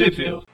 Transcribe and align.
Sheffield. 0.00 0.44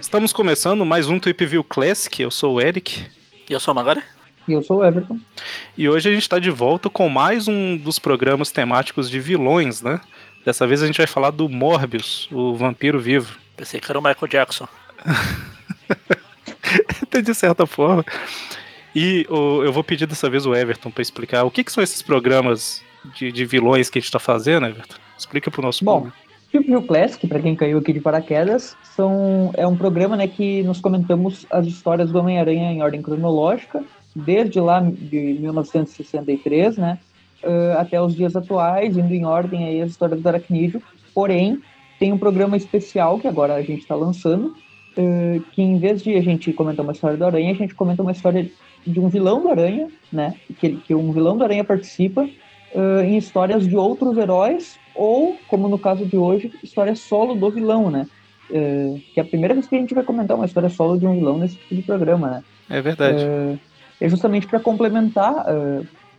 Estamos 0.00 0.32
começando 0.32 0.86
mais 0.86 1.10
um 1.10 1.18
Tweep 1.18 1.44
View 1.44 1.62
Classic. 1.62 2.22
Eu 2.22 2.30
sou 2.30 2.54
o 2.54 2.60
Eric. 2.62 3.04
E 3.46 3.52
eu 3.52 3.60
sou 3.60 3.72
o 3.72 3.74
Magari. 3.74 4.02
E 4.48 4.54
eu 4.54 4.62
sou 4.62 4.78
o 4.78 4.84
Everton. 4.86 5.20
E 5.76 5.86
hoje 5.86 6.08
a 6.08 6.12
gente 6.14 6.22
está 6.22 6.38
de 6.38 6.48
volta 6.48 6.88
com 6.88 7.10
mais 7.10 7.46
um 7.46 7.76
dos 7.76 7.98
programas 7.98 8.50
temáticos 8.50 9.10
de 9.10 9.20
vilões, 9.20 9.82
né? 9.82 10.00
Dessa 10.46 10.66
vez 10.66 10.82
a 10.82 10.86
gente 10.86 10.96
vai 10.96 11.06
falar 11.06 11.30
do 11.30 11.46
Morbius, 11.46 12.26
o 12.32 12.54
vampiro 12.54 12.98
vivo. 12.98 13.38
Pensei 13.54 13.80
que 13.80 13.92
era 13.92 13.98
o 13.98 14.02
Michael 14.02 14.28
Jackson. 14.28 14.66
de 17.22 17.34
certa 17.34 17.66
forma. 17.66 18.02
E 18.94 19.26
o, 19.30 19.62
eu 19.62 19.72
vou 19.72 19.82
pedir 19.82 20.06
dessa 20.06 20.28
vez 20.28 20.44
o 20.46 20.54
Everton 20.54 20.90
para 20.90 21.02
explicar 21.02 21.44
o 21.44 21.50
que, 21.50 21.64
que, 21.64 21.72
são 21.72 21.82
esses 21.82 22.02
programas 22.02 22.82
de, 23.16 23.32
de, 23.32 23.44
vilões 23.44 23.88
que 23.88 23.98
a 23.98 24.00
gente 24.00 24.08
está 24.08 24.18
fazendo, 24.18 24.66
Everton. 24.66 24.96
Explica 25.18 25.50
para 25.50 25.60
o 25.60 25.64
nosso 25.64 25.84
Bom, 25.84 25.98
público. 25.98 26.16
Tipo 26.50 26.66
View 26.66 26.82
Classic, 26.82 27.26
para 27.26 27.40
quem 27.40 27.56
caiu 27.56 27.78
aqui 27.78 27.94
de 27.94 28.00
paraquedas, 28.00 28.76
são, 28.94 29.50
é 29.54 29.66
um 29.66 29.76
programa 29.76 30.16
né, 30.16 30.28
que 30.28 30.62
nós 30.64 30.80
comentamos 30.80 31.46
as 31.50 31.66
histórias 31.66 32.10
do 32.10 32.18
Homem-Aranha 32.18 32.70
em 32.70 32.82
ordem 32.82 33.00
cronológica, 33.00 33.82
desde 34.14 34.60
lá 34.60 34.80
de 34.80 35.38
1963, 35.40 36.76
né, 36.76 36.98
até 37.78 38.00
os 38.00 38.14
dias 38.14 38.36
atuais, 38.36 38.98
indo 38.98 39.14
em 39.14 39.24
ordem 39.24 39.66
aí 39.66 39.80
as 39.80 39.92
histórias 39.92 40.20
do 40.20 40.28
Aracnídeo. 40.28 40.82
Porém, 41.14 41.62
tem 41.98 42.12
um 42.12 42.18
programa 42.18 42.56
especial 42.56 43.18
que 43.18 43.26
agora 43.26 43.54
a 43.54 43.62
gente 43.62 43.80
está 43.80 43.94
lançando, 43.94 44.54
uh, 44.96 45.40
que 45.52 45.62
em 45.62 45.78
vez 45.78 46.02
de 46.02 46.14
a 46.14 46.22
gente 46.22 46.52
comentar 46.52 46.84
uma 46.84 46.92
história 46.92 47.16
do 47.16 47.24
Aranha, 47.24 47.52
a 47.52 47.54
gente 47.54 47.74
comenta 47.74 48.02
uma 48.02 48.12
história 48.12 48.50
de 48.86 49.00
um 49.00 49.08
vilão 49.08 49.40
do 49.40 49.48
Aranha, 49.48 49.88
né? 50.12 50.34
Que, 50.58 50.76
que 50.76 50.94
um 50.94 51.12
vilão 51.12 51.36
do 51.36 51.44
Aranha 51.44 51.64
participa 51.64 52.22
uh, 52.22 53.00
em 53.02 53.16
histórias 53.16 53.66
de 53.66 53.76
outros 53.76 54.16
heróis, 54.16 54.78
ou, 54.94 55.36
como 55.48 55.68
no 55.68 55.78
caso 55.78 56.04
de 56.04 56.16
hoje, 56.16 56.52
história 56.62 56.94
solo 56.94 57.34
do 57.34 57.50
vilão, 57.50 57.90
né? 57.90 58.06
Uh, 58.50 59.00
que 59.14 59.20
é 59.20 59.22
a 59.22 59.26
primeira 59.26 59.54
vez 59.54 59.66
que 59.66 59.76
a 59.76 59.78
gente 59.78 59.94
vai 59.94 60.04
comentar 60.04 60.36
uma 60.36 60.46
história 60.46 60.68
solo 60.68 60.98
de 60.98 61.06
um 61.06 61.14
vilão 61.14 61.38
nesse 61.38 61.56
tipo 61.56 61.74
de 61.74 61.82
programa, 61.82 62.28
né? 62.28 62.44
É 62.68 62.80
verdade. 62.80 63.24
É 64.00 64.08
justamente 64.08 64.48
para 64.48 64.58
complementar 64.58 65.46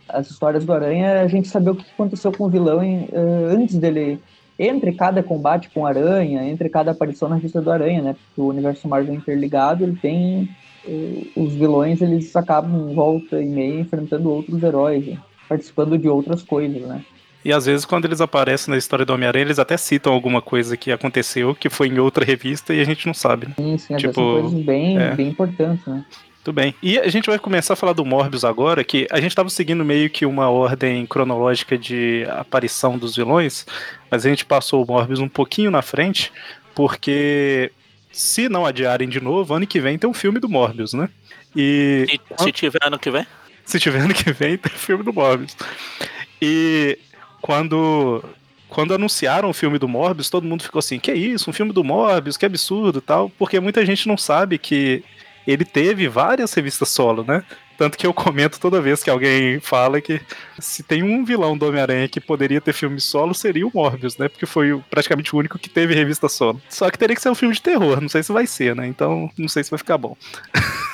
as 0.08 0.30
histórias 0.30 0.64
do 0.64 0.72
Aranha, 0.72 1.20
a 1.20 1.28
gente 1.28 1.48
saber 1.48 1.70
o 1.70 1.74
que 1.74 1.84
aconteceu 1.90 2.32
com 2.32 2.44
o 2.44 2.48
vilão 2.48 2.82
em, 2.82 3.08
antes 3.50 3.76
dele 3.76 4.18
entre 4.58 4.92
cada 4.92 5.22
combate 5.22 5.70
com 5.72 5.86
Aranha, 5.86 6.44
entre 6.44 6.68
cada 6.68 6.92
aparição 6.92 7.28
na 7.28 7.36
revista 7.36 7.60
do 7.60 7.70
Aranha, 7.70 8.02
né? 8.02 8.12
Porque 8.14 8.40
o 8.40 8.48
universo 8.48 8.88
Marvel 8.88 9.14
interligado, 9.14 9.84
ele 9.84 9.96
tem 9.96 10.48
os 11.34 11.54
vilões 11.54 12.02
eles 12.02 12.34
acabam 12.36 12.94
volta 12.94 13.40
e 13.40 13.46
meia 13.46 13.80
enfrentando 13.80 14.30
outros 14.30 14.62
heróis, 14.62 15.06
né? 15.06 15.18
participando 15.48 15.96
de 15.98 16.08
outras 16.08 16.42
coisas, 16.42 16.82
né? 16.82 17.02
E 17.44 17.52
às 17.52 17.66
vezes 17.66 17.84
quando 17.84 18.06
eles 18.06 18.22
aparecem 18.22 18.72
na 18.72 18.78
história 18.78 19.04
do 19.04 19.12
Homem-Aranha, 19.12 19.44
eles 19.44 19.58
até 19.58 19.76
citam 19.76 20.12
alguma 20.12 20.40
coisa 20.40 20.76
que 20.76 20.90
aconteceu, 20.90 21.54
que 21.54 21.68
foi 21.68 21.88
em 21.88 21.98
outra 21.98 22.24
revista 22.24 22.72
e 22.72 22.80
a 22.80 22.84
gente 22.84 23.06
não 23.06 23.12
sabe. 23.12 23.48
Né? 23.48 23.54
Sim, 23.56 23.78
sim, 23.78 23.96
tipo, 23.96 24.14
são 24.14 24.40
coisas 24.40 24.64
bem, 24.64 24.98
é. 24.98 25.14
bem 25.14 25.28
importantes, 25.28 25.84
né? 25.86 26.04
Tudo 26.44 26.56
bem. 26.56 26.74
E 26.82 26.98
a 26.98 27.08
gente 27.08 27.24
vai 27.24 27.38
começar 27.38 27.72
a 27.72 27.76
falar 27.76 27.94
do 27.94 28.04
Morbius 28.04 28.44
agora, 28.44 28.84
que 28.84 29.08
a 29.10 29.16
gente 29.16 29.30
estava 29.30 29.48
seguindo 29.48 29.82
meio 29.82 30.10
que 30.10 30.26
uma 30.26 30.50
ordem 30.50 31.06
cronológica 31.06 31.78
de 31.78 32.26
aparição 32.28 32.98
dos 32.98 33.16
vilões, 33.16 33.66
mas 34.10 34.26
a 34.26 34.28
gente 34.28 34.44
passou 34.44 34.84
o 34.84 34.86
Morbius 34.86 35.20
um 35.20 35.28
pouquinho 35.28 35.70
na 35.70 35.80
frente, 35.80 36.30
porque 36.74 37.72
se 38.12 38.46
não 38.46 38.66
adiarem 38.66 39.08
de 39.08 39.22
novo, 39.22 39.54
ano 39.54 39.66
que 39.66 39.80
vem 39.80 39.96
tem 39.96 40.08
um 40.08 40.12
filme 40.12 40.38
do 40.38 40.46
Morbius, 40.46 40.92
né? 40.92 41.08
E. 41.56 42.04
Se, 42.38 42.44
se 42.44 42.52
tiver 42.52 42.80
ano 42.82 42.98
que 42.98 43.10
vem? 43.10 43.26
Se 43.64 43.80
tiver 43.80 44.00
ano 44.00 44.12
que 44.12 44.30
vem, 44.30 44.58
tem 44.58 44.72
filme 44.72 45.02
do 45.02 45.14
Morbius. 45.14 45.56
E 46.42 46.98
quando. 47.40 48.22
Quando 48.68 48.92
anunciaram 48.92 49.48
o 49.48 49.54
filme 49.54 49.78
do 49.78 49.88
Morbius, 49.88 50.28
todo 50.28 50.46
mundo 50.46 50.62
ficou 50.62 50.80
assim: 50.80 50.98
que 50.98 51.10
é 51.10 51.14
isso? 51.14 51.48
Um 51.48 51.52
filme 51.54 51.72
do 51.72 51.82
Morbius, 51.82 52.36
que 52.36 52.44
absurdo 52.44 53.00
tal. 53.00 53.30
Porque 53.30 53.58
muita 53.60 53.86
gente 53.86 54.06
não 54.06 54.18
sabe 54.18 54.58
que 54.58 55.02
ele 55.46 55.64
teve 55.64 56.08
várias 56.08 56.52
revistas 56.54 56.88
solo, 56.88 57.24
né? 57.24 57.44
Tanto 57.76 57.98
que 57.98 58.06
eu 58.06 58.14
comento 58.14 58.60
toda 58.60 58.80
vez 58.80 59.02
que 59.02 59.10
alguém 59.10 59.58
fala 59.58 60.00
que 60.00 60.20
se 60.58 60.82
tem 60.82 61.02
um 61.02 61.24
vilão 61.24 61.58
do 61.58 61.66
Homem-Aranha 61.66 62.08
que 62.08 62.20
poderia 62.20 62.60
ter 62.60 62.72
filme 62.72 63.00
solo, 63.00 63.34
seria 63.34 63.66
o 63.66 63.70
Morbius, 63.74 64.16
né? 64.16 64.28
Porque 64.28 64.46
foi 64.46 64.80
praticamente 64.88 65.34
o 65.34 65.38
único 65.38 65.58
que 65.58 65.68
teve 65.68 65.94
revista 65.94 66.28
solo. 66.28 66.60
Só 66.68 66.90
que 66.90 66.98
teria 66.98 67.16
que 67.16 67.22
ser 67.22 67.30
um 67.30 67.34
filme 67.34 67.54
de 67.54 67.62
terror, 67.62 68.00
não 68.00 68.08
sei 68.08 68.22
se 68.22 68.32
vai 68.32 68.46
ser, 68.46 68.76
né? 68.76 68.86
Então 68.86 69.30
não 69.36 69.48
sei 69.48 69.64
se 69.64 69.70
vai 69.70 69.78
ficar 69.78 69.98
bom. 69.98 70.16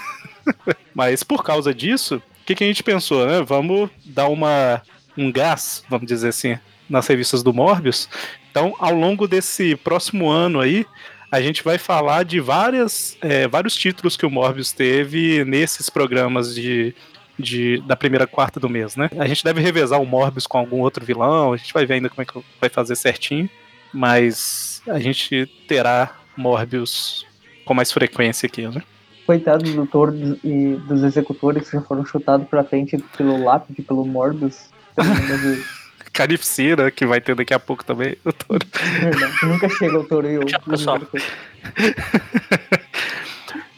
Mas 0.95 1.23
por 1.23 1.45
causa 1.45 1.75
disso, 1.75 2.17
o 2.17 2.47
que, 2.47 2.55
que 2.55 2.65
a 2.65 2.67
gente 2.67 2.83
pensou, 2.83 3.27
né? 3.27 3.43
Vamos 3.43 3.91
dar 4.05 4.29
uma, 4.29 4.83
um 5.17 5.31
gás, 5.31 5.85
vamos 5.89 6.07
dizer 6.07 6.29
assim, 6.29 6.59
nas 6.89 7.07
revistas 7.07 7.43
do 7.43 7.53
Morbius. 7.53 8.09
Então, 8.51 8.75
ao 8.79 8.95
longo 8.95 9.29
desse 9.29 9.77
próximo 9.77 10.29
ano 10.29 10.61
aí, 10.61 10.85
a 11.31 11.41
gente 11.41 11.63
vai 11.63 11.79
falar 11.79 12.25
de 12.25 12.41
várias, 12.41 13.17
é, 13.21 13.47
vários 13.47 13.75
títulos 13.75 14.17
que 14.17 14.27
o 14.27 14.31
Morbius 14.31 14.73
teve 14.73 15.45
nesses 15.45 15.89
programas 15.89 16.55
de, 16.55 16.95
de, 17.39 17.81
da 17.87 17.95
primeira 17.95 18.27
quarta 18.27 18.59
do 18.59 18.69
mês, 18.69 18.97
né? 18.97 19.09
A 19.17 19.27
gente 19.27 19.45
deve 19.45 19.61
revezar 19.61 20.01
o 20.01 20.07
Morbius 20.07 20.47
com 20.47 20.59
algum 20.59 20.81
outro 20.81 21.05
vilão, 21.05 21.53
a 21.53 21.57
gente 21.57 21.73
vai 21.73 21.87
ver 21.87 21.95
ainda 21.95 22.09
como 22.09 22.23
é 22.23 22.25
que 22.25 22.45
vai 22.61 22.69
fazer 22.69 22.97
certinho, 22.97 23.49
mas 23.93 24.83
a 24.89 24.99
gente 24.99 25.47
terá 25.69 26.17
Morbius 26.37 27.25
com 27.65 27.75
mais 27.75 27.93
frequência 27.93 28.47
aqui, 28.47 28.67
né? 28.67 28.83
Coitado 29.25 29.63
do 29.63 29.73
doutor 29.73 30.13
e 30.43 30.75
dos 30.89 31.05
executores 31.05 31.71
que 31.71 31.77
já 31.77 31.83
foram 31.83 32.05
chutados 32.05 32.49
pra 32.49 32.65
frente 32.65 32.99
pelo 33.17 33.45
lápide, 33.45 33.83
pelo 33.83 34.05
Morbius. 34.05 34.69
Carnificina, 36.21 36.91
que 36.91 37.07
vai 37.07 37.19
ter 37.19 37.35
daqui 37.35 37.55
a 37.55 37.59
pouco 37.59 37.83
também, 37.83 38.15
o 38.23 38.31
touro. 38.31 38.67
Verdade, 39.01 39.35
nunca 39.45 39.71
chega 39.71 39.99
o 39.99 40.05
touro 40.05 40.31
e 40.31 40.35
eu. 40.35 40.43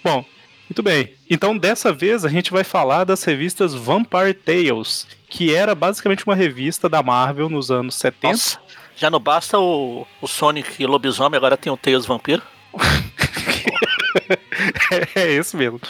Bom, 0.03 0.25
muito 0.69 0.83
bem. 0.83 1.15
Então, 1.31 1.57
dessa 1.57 1.93
vez, 1.93 2.25
a 2.25 2.29
gente 2.29 2.51
vai 2.51 2.65
falar 2.65 3.05
das 3.05 3.23
revistas 3.23 3.73
Vampire 3.75 4.35
Tales, 4.35 5.07
que 5.29 5.55
era 5.55 5.73
basicamente 5.73 6.27
uma 6.27 6.35
revista 6.35 6.89
da 6.89 7.01
Marvel 7.01 7.49
nos 7.49 7.71
anos 7.71 7.95
70. 7.95 8.33
Nossa, 8.33 8.59
já 8.97 9.09
não 9.09 9.21
basta 9.21 9.57
o, 9.61 10.05
o 10.21 10.27
Sonic 10.27 10.83
e 10.83 10.85
o 10.85 10.89
Lobisomem, 10.89 11.37
agora 11.37 11.57
tem 11.57 11.73
o 11.73 11.77
Tails 11.77 12.07
Vampiro? 12.07 12.43
é, 14.91 15.09
é 15.23 15.33
esse 15.33 15.57
mesmo. 15.57 15.81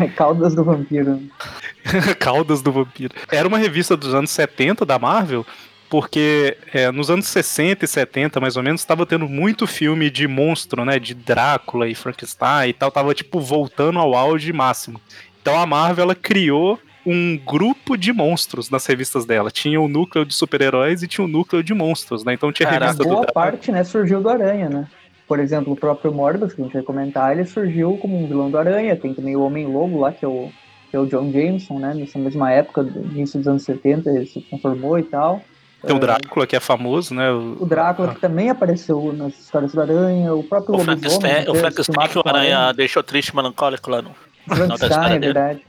É 0.00 0.08
Caldas 0.08 0.52
do 0.56 0.64
Vampiro. 0.64 1.22
Caldas 2.18 2.60
do 2.60 2.72
Vampiro. 2.72 3.14
Era 3.30 3.46
uma 3.46 3.58
revista 3.58 3.96
dos 3.96 4.12
anos 4.12 4.30
70 4.30 4.84
da 4.84 4.98
Marvel 4.98 5.46
porque 5.92 6.56
é, 6.72 6.90
nos 6.90 7.10
anos 7.10 7.26
60 7.26 7.84
e 7.84 7.88
70, 7.88 8.40
mais 8.40 8.56
ou 8.56 8.62
menos, 8.62 8.80
estava 8.80 9.04
tendo 9.04 9.28
muito 9.28 9.66
filme 9.66 10.08
de 10.08 10.26
monstro, 10.26 10.86
né? 10.86 10.98
De 10.98 11.12
Drácula 11.12 11.86
e 11.86 11.94
Frankenstein 11.94 12.70
e 12.70 12.72
tal, 12.72 12.90
tava 12.90 13.12
tipo 13.12 13.38
voltando 13.38 13.98
ao 13.98 14.14
auge 14.14 14.54
máximo. 14.54 14.98
Então 15.42 15.60
a 15.60 15.66
Marvel 15.66 16.04
ela 16.04 16.14
criou 16.14 16.80
um 17.04 17.36
grupo 17.36 17.94
de 17.94 18.10
monstros 18.10 18.70
nas 18.70 18.86
revistas 18.86 19.26
dela. 19.26 19.50
Tinha 19.50 19.78
o 19.78 19.84
um 19.84 19.88
núcleo 19.88 20.24
de 20.24 20.32
super-heróis 20.34 21.02
e 21.02 21.06
tinha 21.06 21.26
o 21.26 21.28
um 21.28 21.30
núcleo 21.30 21.62
de 21.62 21.74
monstros, 21.74 22.24
né? 22.24 22.32
Então 22.32 22.50
tinha 22.50 22.70
Cara, 22.70 22.86
revista 22.86 23.04
boa 23.04 23.26
do 23.26 23.32
parte, 23.34 23.70
né, 23.70 23.84
surgiu 23.84 24.22
do 24.22 24.30
Aranha, 24.30 24.70
né? 24.70 24.88
Por 25.28 25.38
exemplo, 25.40 25.74
o 25.74 25.76
próprio 25.76 26.10
Morbius, 26.10 26.54
que 26.54 26.62
a 26.62 26.64
gente 26.64 26.72
vai 26.72 26.82
comentar, 26.82 27.32
ele 27.32 27.44
surgiu 27.44 27.98
como 27.98 28.18
um 28.18 28.26
vilão 28.26 28.50
do 28.50 28.56
Aranha. 28.56 28.96
Tem 28.96 29.12
também 29.12 29.36
o 29.36 29.42
Homem-Lobo 29.42 30.00
lá, 30.00 30.10
que 30.10 30.24
é 30.24 30.28
o, 30.28 30.50
que 30.90 30.96
é 30.96 30.98
o 30.98 31.04
John 31.04 31.30
Jameson, 31.30 31.78
né? 31.78 31.92
Nessa 31.92 32.18
mesma 32.18 32.50
época, 32.50 32.80
início 32.80 33.38
dos 33.38 33.46
anos 33.46 33.62
70, 33.62 34.08
ele 34.08 34.24
se 34.24 34.40
transformou 34.40 34.98
e 34.98 35.02
tal. 35.02 35.42
Tem 35.86 35.96
o 35.96 35.98
Drácula, 35.98 36.46
que 36.46 36.54
é 36.54 36.60
famoso, 36.60 37.14
né? 37.14 37.30
O, 37.30 37.56
o 37.60 37.66
Drácula, 37.66 38.14
que 38.14 38.20
também 38.20 38.48
apareceu 38.48 39.12
nas 39.12 39.38
histórias 39.38 39.72
do 39.72 39.80
Aranha, 39.80 40.32
o 40.32 40.44
próprio 40.44 40.76
o 40.76 40.78
Frankenstein, 40.78 41.48
o 41.48 41.54
Frankenstein 41.54 42.08
que 42.08 42.18
o 42.18 42.22
Aranha 42.24 42.72
deixou 42.72 43.02
triste 43.02 43.34
melancólico 43.34 43.90
lá 43.90 44.02
no. 44.02 44.10
Frankenstein, 44.48 45.16
é 45.16 45.18
verdade. 45.18 45.62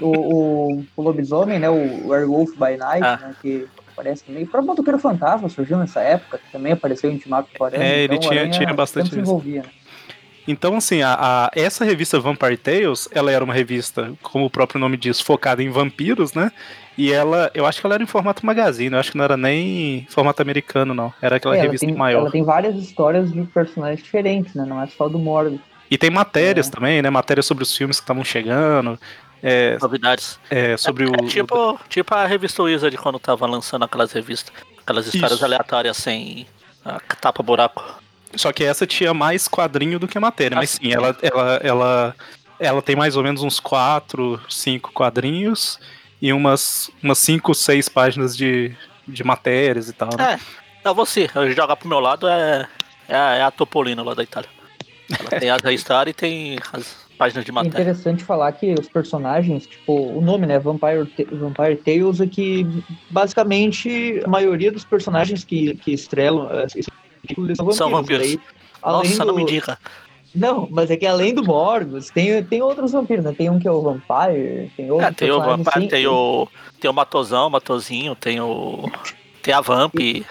o, 0.00 0.06
o, 0.06 0.84
o, 0.96 1.02
lobisomem, 1.02 1.58
né? 1.58 1.68
O 1.68 2.08
Werewolf 2.08 2.52
by 2.52 2.76
Night, 2.76 3.04
ah. 3.04 3.18
né? 3.20 3.34
Que 3.40 3.66
aparece 3.92 4.24
também. 4.24 4.44
O 4.44 4.46
próprio 4.46 4.68
Motoqueiro 4.68 4.98
Fantasma 4.98 5.48
surgiu 5.48 5.78
nessa 5.78 6.00
época, 6.00 6.38
que 6.38 6.50
também 6.50 6.72
apareceu 6.72 7.10
em 7.10 7.14
Ultimato 7.14 7.48
Aranha. 7.62 7.82
É, 7.82 7.98
ele 8.04 8.16
então, 8.16 8.30
tinha, 8.30 8.50
tinha 8.50 8.72
bastante. 8.72 9.10
Se 9.10 9.18
envolvia, 9.18 9.62
né? 9.62 9.68
Então, 10.50 10.76
assim, 10.76 11.00
a, 11.00 11.14
a, 11.14 11.50
essa 11.54 11.84
revista 11.84 12.18
Vampire 12.18 12.56
Tales, 12.56 13.08
ela 13.12 13.30
era 13.30 13.44
uma 13.44 13.54
revista, 13.54 14.12
como 14.20 14.46
o 14.46 14.50
próprio 14.50 14.80
nome 14.80 14.96
diz, 14.96 15.20
focada 15.20 15.62
em 15.62 15.70
vampiros, 15.70 16.34
né? 16.34 16.50
E 16.98 17.12
ela, 17.12 17.50
eu 17.54 17.64
acho 17.66 17.80
que 17.80 17.86
ela 17.86 17.94
era 17.94 18.02
em 18.02 18.06
formato 18.06 18.44
magazine, 18.44 18.92
eu 18.92 18.98
acho 18.98 19.12
que 19.12 19.16
não 19.16 19.24
era 19.24 19.36
nem 19.36 20.04
formato 20.10 20.42
americano, 20.42 20.92
não. 20.92 21.14
Era 21.22 21.36
aquela 21.36 21.56
é, 21.56 21.62
revista 21.62 21.86
tem, 21.86 21.94
maior. 21.94 22.22
Ela 22.22 22.30
tem 22.32 22.42
várias 22.42 22.74
histórias 22.74 23.32
de 23.32 23.42
personagens 23.44 24.02
diferentes, 24.02 24.52
né? 24.54 24.64
Não 24.66 24.82
é 24.82 24.86
só 24.88 25.08
do 25.08 25.18
Mordo. 25.18 25.60
E 25.88 25.96
tem 25.96 26.10
matérias 26.10 26.66
é. 26.66 26.70
também, 26.70 27.00
né? 27.00 27.10
Matérias 27.10 27.46
sobre 27.46 27.62
os 27.62 27.76
filmes 27.76 27.98
que 27.98 28.02
estavam 28.02 28.24
chegando. 28.24 28.98
É, 29.42 29.78
Novidades. 29.80 30.38
É, 30.50 30.76
sobre 30.76 31.04
é, 31.04 31.08
o. 31.08 31.14
É 31.14 31.28
tipo, 31.28 31.80
tipo 31.88 32.14
a 32.14 32.26
revista 32.26 32.62
Wizard 32.62 32.96
quando 32.98 33.18
tava 33.20 33.46
lançando 33.46 33.84
aquelas 33.84 34.12
revistas. 34.12 34.52
Aquelas 34.82 35.06
histórias 35.06 35.36
Isso. 35.36 35.44
aleatórias 35.44 35.96
sem 35.96 36.46
tapa-buraco. 37.20 37.99
Só 38.34 38.52
que 38.52 38.64
essa 38.64 38.86
tinha 38.86 39.12
mais 39.12 39.48
quadrinho 39.48 39.98
do 39.98 40.06
que 40.08 40.18
matéria. 40.18 40.56
mas 40.56 40.70
sim, 40.70 40.92
ela, 40.92 41.16
ela, 41.22 41.60
ela, 41.62 42.16
ela 42.58 42.82
tem 42.82 42.94
mais 42.94 43.16
ou 43.16 43.22
menos 43.22 43.42
uns 43.42 43.58
quatro, 43.58 44.40
cinco 44.48 44.92
quadrinhos. 44.92 45.78
e 46.20 46.32
umas, 46.32 46.90
umas 47.02 47.18
5, 47.18 47.54
6 47.54 47.88
páginas 47.88 48.36
de, 48.36 48.74
de 49.06 49.24
matérias 49.24 49.88
e 49.88 49.92
tal. 49.92 50.10
Né? 50.16 50.38
É, 50.84 50.88
é 50.88 50.94
você. 50.94 51.28
Jogar 51.54 51.76
pro 51.76 51.88
meu 51.88 52.00
lado 52.00 52.28
é, 52.28 52.68
é, 53.08 53.16
a, 53.16 53.34
é 53.36 53.42
a 53.42 53.50
Topolino 53.50 54.04
lá 54.04 54.14
da 54.14 54.22
Itália. 54.22 54.50
Ela 55.18 55.40
tem 55.40 55.50
as 55.50 55.62
história 55.64 56.10
e 56.10 56.14
tem 56.14 56.58
as 56.72 56.96
páginas 57.18 57.44
de 57.44 57.50
É 57.50 57.54
matéria. 57.54 57.82
interessante 57.82 58.24
falar 58.24 58.52
que 58.52 58.72
os 58.72 58.88
personagens, 58.88 59.66
tipo, 59.66 59.92
o 59.92 60.20
nome, 60.20 60.46
né, 60.46 60.58
Vampire, 60.58 61.06
Vampire 61.32 61.76
Tales, 61.76 62.20
é 62.20 62.26
que 62.26 62.66
basicamente 63.10 64.22
a 64.24 64.28
maioria 64.28 64.70
dos 64.70 64.84
personagens 64.84 65.44
que, 65.44 65.74
que 65.76 65.92
estrelam 65.92 66.48
eh, 67.22 67.26
esse 67.26 67.28
título 67.28 67.54
são 67.56 67.64
vampiros. 67.66 67.76
São 67.76 67.90
vampiros. 67.90 68.38
Além 68.82 69.10
Nossa, 69.10 69.24
do... 69.24 69.26
não 69.26 69.34
me 69.34 69.44
diga. 69.44 69.78
Não, 70.34 70.68
mas 70.70 70.90
é 70.90 70.96
que 70.96 71.06
além 71.06 71.34
do 71.34 71.42
Morgus, 71.44 72.08
tem, 72.08 72.42
tem 72.44 72.62
outros 72.62 72.92
vampiros, 72.92 73.24
né? 73.24 73.34
Tem 73.36 73.50
um 73.50 73.58
que 73.58 73.66
é 73.66 73.70
o 73.72 73.82
Vampire, 73.82 74.70
tem 74.76 74.88
outros 74.90 75.10
É, 75.10 75.12
tem 75.12 75.30
o 75.30 75.40
Vampire, 75.40 75.68
assim, 75.76 75.88
tem 75.88 76.06
o. 76.06 76.48
Tem 76.80 76.88
o 76.90 76.94
Matosão, 76.94 77.48
o 77.48 77.50
Matozinho, 77.50 78.14
tem 78.14 78.40
o. 78.40 78.88
Tem 79.42 79.52
a 79.52 79.60
Vamp, 79.60 79.94
E 79.98 80.24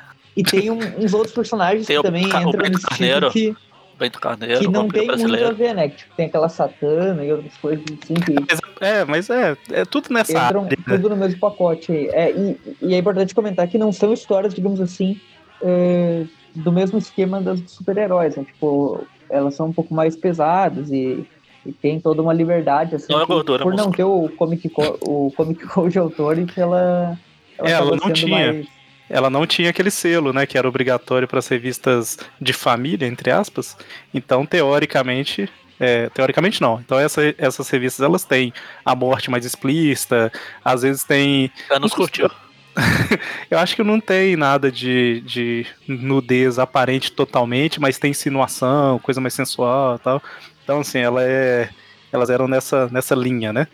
tem 0.44 0.71
um- 0.71 0.80
uns 1.03 1.13
outros 1.13 1.33
personagens 1.33 1.86
Tem 1.86 1.95
que 1.95 2.00
o 2.00 2.03
também 2.03 2.25
o 2.25 2.27
entram 2.30 2.51
Beto 2.51 2.69
nesse 2.71 2.86
Carneiro, 2.86 3.30
título 3.30 3.56
que, 3.56 3.62
Bento 4.00 4.19
Carneiro, 4.21 4.59
que 4.62 4.68
não 4.69 4.88
tem 4.88 5.01
muito 5.07 5.12
a 5.12 5.15
brasileiro. 5.18 5.56
ver, 5.56 5.74
né? 5.75 5.89
Que 5.89 5.97
tipo, 5.97 6.15
tem 6.15 6.25
aquela 6.27 6.47
Satana 6.47 7.25
e 7.25 7.31
outras 7.33 7.57
coisas 7.57 7.83
assim 8.01 8.13
que 8.13 8.36
Mas, 8.39 8.59
é, 8.80 9.03
mas 9.06 9.30
é, 9.30 9.57
é 9.71 9.83
tudo 9.83 10.07
nessa 10.13 10.31
entram 10.31 10.62
área. 10.63 10.77
né? 10.88 10.95
tudo 10.95 11.09
no 11.09 11.18
mesmo 11.18 11.39
pacote 11.41 11.91
aí. 11.91 12.07
É, 12.13 12.31
e, 12.31 12.57
e 12.81 12.94
é 12.94 12.97
importante 13.00 13.36
comentar 13.36 13.68
que 13.68 13.77
não 13.77 13.91
são 13.91 14.13
histórias, 14.13 14.53
digamos 14.53 14.80
assim, 14.80 15.19
é, 15.62 16.24
do 16.63 16.71
mesmo 16.71 16.97
esquema 16.97 17.41
das 17.41 17.59
dos 17.61 17.71
super-heróis, 17.73 18.35
né? 18.35 18.44
Tipo, 18.44 19.06
elas 19.29 19.56
são 19.56 19.67
um 19.67 19.73
pouco 19.73 19.94
mais 19.94 20.15
pesadas 20.15 20.91
e, 20.91 21.25
e 21.65 21.71
tem 21.71 22.00
toda 22.00 22.21
uma 22.21 22.33
liberdade, 22.33 22.95
assim, 22.95 23.13
Não 23.13 23.21
é 23.21 23.25
gordura, 23.25 23.63
por 23.63 23.73
não 23.73 23.91
ter 23.91 24.03
o 24.03 24.29
Comic, 24.29 24.67
Co- 24.69 24.97
o 25.01 25.31
comic 25.31 25.65
Code 25.67 25.97
Authority, 26.00 26.59
ela, 26.59 27.17
ela, 27.57 27.69
É, 27.69 27.73
ela 27.73 27.95
não 27.95 28.11
tinha. 28.11 28.27
mais... 28.53 28.65
Ela 29.11 29.27
não 29.29 29.47
tinha 29.47 29.71
aquele 29.71 29.89
selo, 29.89 30.31
né, 30.31 30.45
que 30.45 30.56
era 30.56 30.69
obrigatório 30.69 31.27
para 31.27 31.39
as 31.39 31.47
revistas 31.47 32.15
de 32.39 32.53
família, 32.53 33.07
entre 33.07 33.31
aspas. 33.31 33.75
Então, 34.13 34.45
teoricamente, 34.45 35.50
é, 35.79 36.09
teoricamente 36.09 36.62
não. 36.62 36.79
Então, 36.79 37.00
essa- 37.00 37.33
essas 37.39 37.67
revistas 37.71 38.05
elas 38.05 38.23
têm 38.23 38.53
a 38.85 38.94
morte 38.94 39.31
mais 39.31 39.45
explícita, 39.45 40.31
às 40.63 40.83
vezes 40.83 41.03
tem 41.03 41.51
Anos 41.71 41.91
curtiu. 41.91 42.29
Eu 43.49 43.59
acho 43.59 43.75
que 43.75 43.83
não 43.83 43.99
tem 43.99 44.35
nada 44.35 44.71
de, 44.71 45.21
de 45.21 45.65
nudez 45.87 46.59
aparente 46.59 47.11
totalmente, 47.11 47.79
mas 47.79 47.97
tem 47.97 48.11
insinuação, 48.11 48.99
coisa 48.99 49.19
mais 49.21 49.33
sensual 49.33 49.95
e 49.95 49.99
tal. 49.99 50.21
Então, 50.63 50.79
assim, 50.79 50.99
ela 50.99 51.23
é. 51.23 51.69
Elas 52.11 52.29
eram 52.29 52.47
nessa, 52.47 52.87
nessa 52.87 53.13
linha, 53.13 53.53
né? 53.53 53.67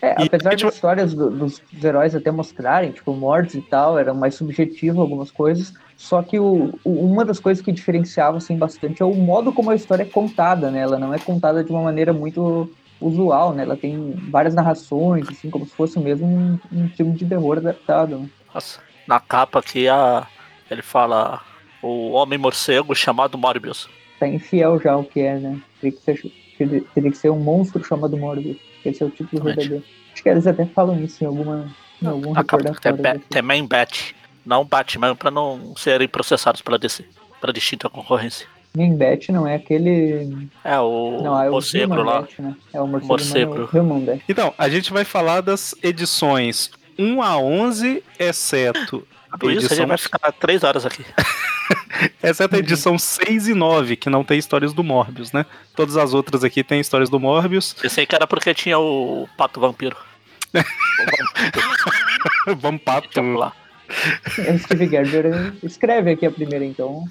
É, 0.00 0.22
E 0.22 0.26
apesar 0.26 0.50
gente 0.50 0.64
das 0.64 0.74
histórias 0.74 1.14
do- 1.14 1.30
dos 1.30 1.60
heróis 1.82 2.14
até 2.14 2.30
mostrarem, 2.30 2.92
tipo, 2.92 3.14
mortes 3.14 3.54
e 3.54 3.62
tal, 3.62 3.98
era 3.98 4.12
mais 4.14 4.34
subjetivo 4.34 5.00
algumas 5.00 5.30
coisas, 5.30 5.72
só 5.96 6.22
que 6.22 6.38
o, 6.38 6.78
o- 6.84 7.06
uma 7.06 7.24
das 7.24 7.40
coisas 7.40 7.64
que 7.64 7.72
diferenciava, 7.72 8.38
assim, 8.38 8.56
bastante 8.56 9.02
é 9.02 9.04
o 9.04 9.14
modo 9.14 9.52
como 9.52 9.70
a 9.70 9.74
história 9.74 10.02
é 10.02 10.06
contada, 10.06 10.70
né? 10.70 10.80
Ela 10.80 10.98
não 10.98 11.12
é 11.12 11.18
contada 11.18 11.62
de 11.62 11.70
uma 11.70 11.82
maneira 11.82 12.12
muito 12.12 12.70
usual, 13.00 13.54
né? 13.54 13.62
Ela 13.64 13.76
tem 13.76 14.14
várias 14.30 14.54
narrações, 14.54 15.28
assim, 15.30 15.50
como 15.50 15.66
se 15.66 15.74
fosse 15.74 15.98
mesmo 15.98 16.26
um, 16.26 16.58
um 16.72 16.88
filme 16.90 17.14
de 17.16 17.26
terror 17.26 17.58
adaptado. 17.58 18.28
Nossa, 18.54 18.78
na 19.06 19.18
capa 19.20 19.58
aqui 19.58 19.88
a, 19.88 20.26
ele 20.70 20.80
fala 20.82 21.42
o 21.82 22.12
Homem 22.12 22.38
Morcego 22.38 22.94
chamado 22.94 23.36
Morbius. 23.36 23.88
Tá 24.18 24.28
infiel 24.28 24.80
já 24.80 24.96
o 24.96 25.04
que 25.04 25.20
é, 25.20 25.36
né? 25.38 25.60
Teria 25.80 25.96
que 25.98 26.02
ser, 26.04 26.32
teria- 26.56 26.84
teria 26.94 27.10
que 27.10 27.16
ser 27.18 27.30
um 27.30 27.38
monstro 27.38 27.84
chamado 27.84 28.16
Morbius. 28.16 28.56
Esse 28.84 29.02
é 29.02 29.06
o 29.06 29.10
título 29.10 29.42
Exatamente. 29.48 29.56
verdadeiro. 29.68 29.84
Acho 30.12 30.22
que 30.22 30.28
eles 30.28 30.46
até 30.46 30.64
falam 30.66 31.02
isso 31.02 31.22
em 31.24 31.26
alguma... 31.26 31.68
Em 32.00 32.06
algum 32.06 32.32
capa 32.34 32.58
tem, 32.58 32.72
recordatório. 32.72 33.18
Desse. 33.18 33.28
tem 33.30 33.42
Man 33.42 33.66
Bat, 33.66 34.14
não 34.44 34.64
Batman, 34.64 35.16
pra 35.16 35.30
não 35.30 35.74
serem 35.76 36.06
processados 36.08 36.60
pela 36.60 36.78
DC, 36.78 37.04
pela 37.40 37.52
distinta 37.52 37.88
concorrência. 37.88 38.46
Ninbet 38.76 39.30
não 39.30 39.46
é 39.46 39.54
aquele 39.54 40.48
É 40.64 40.78
o 40.80 41.22
Não, 41.22 41.40
é 41.40 41.48
o 41.48 41.52
morcego 41.52 41.94
Human 41.94 42.04
lá. 42.04 42.20
Bat, 42.22 42.42
né? 42.42 42.56
É 42.72 42.80
o 42.80 42.86
morcego, 42.88 43.08
Morcego. 43.08 43.54
Human- 43.72 43.80
Human 43.94 44.00
Bat. 44.04 44.24
Então, 44.28 44.52
a 44.58 44.68
gente 44.68 44.92
vai 44.92 45.04
falar 45.04 45.40
das 45.40 45.74
edições 45.80 46.70
1 46.98 47.22
a 47.22 47.38
11, 47.38 48.02
exceto 48.18 49.06
Por 49.38 49.52
isso 49.52 49.66
a 49.66 49.68
gente 49.68 49.72
edição, 49.72 49.86
vai 49.86 49.98
ficar 49.98 50.32
três 50.32 50.62
horas 50.62 50.86
aqui. 50.86 51.04
exceto 52.22 52.56
a 52.56 52.58
edição 52.58 52.98
6 52.98 53.48
e 53.48 53.54
9, 53.54 53.96
que 53.96 54.10
não 54.10 54.24
tem 54.24 54.38
histórias 54.38 54.72
do 54.72 54.84
Morbius, 54.84 55.32
né? 55.32 55.46
Todas 55.74 55.96
as 55.96 56.14
outras 56.14 56.44
aqui 56.44 56.62
têm 56.62 56.80
histórias 56.80 57.10
do 57.10 57.20
Morbius. 57.20 57.74
Pensei 57.74 58.06
que 58.06 58.14
era 58.14 58.26
porque 58.26 58.54
tinha 58.54 58.78
o 58.78 59.28
Pato 59.36 59.60
Vampiro. 59.60 59.96
Vamos 62.60 62.82
pato. 62.82 63.08
Vamos 63.14 63.40
lá. 63.40 63.52
Steve 64.58 64.88
Gerber 64.88 65.54
escreve 65.62 66.12
aqui 66.12 66.26
a 66.26 66.30
primeira, 66.30 66.64
então. 66.64 67.04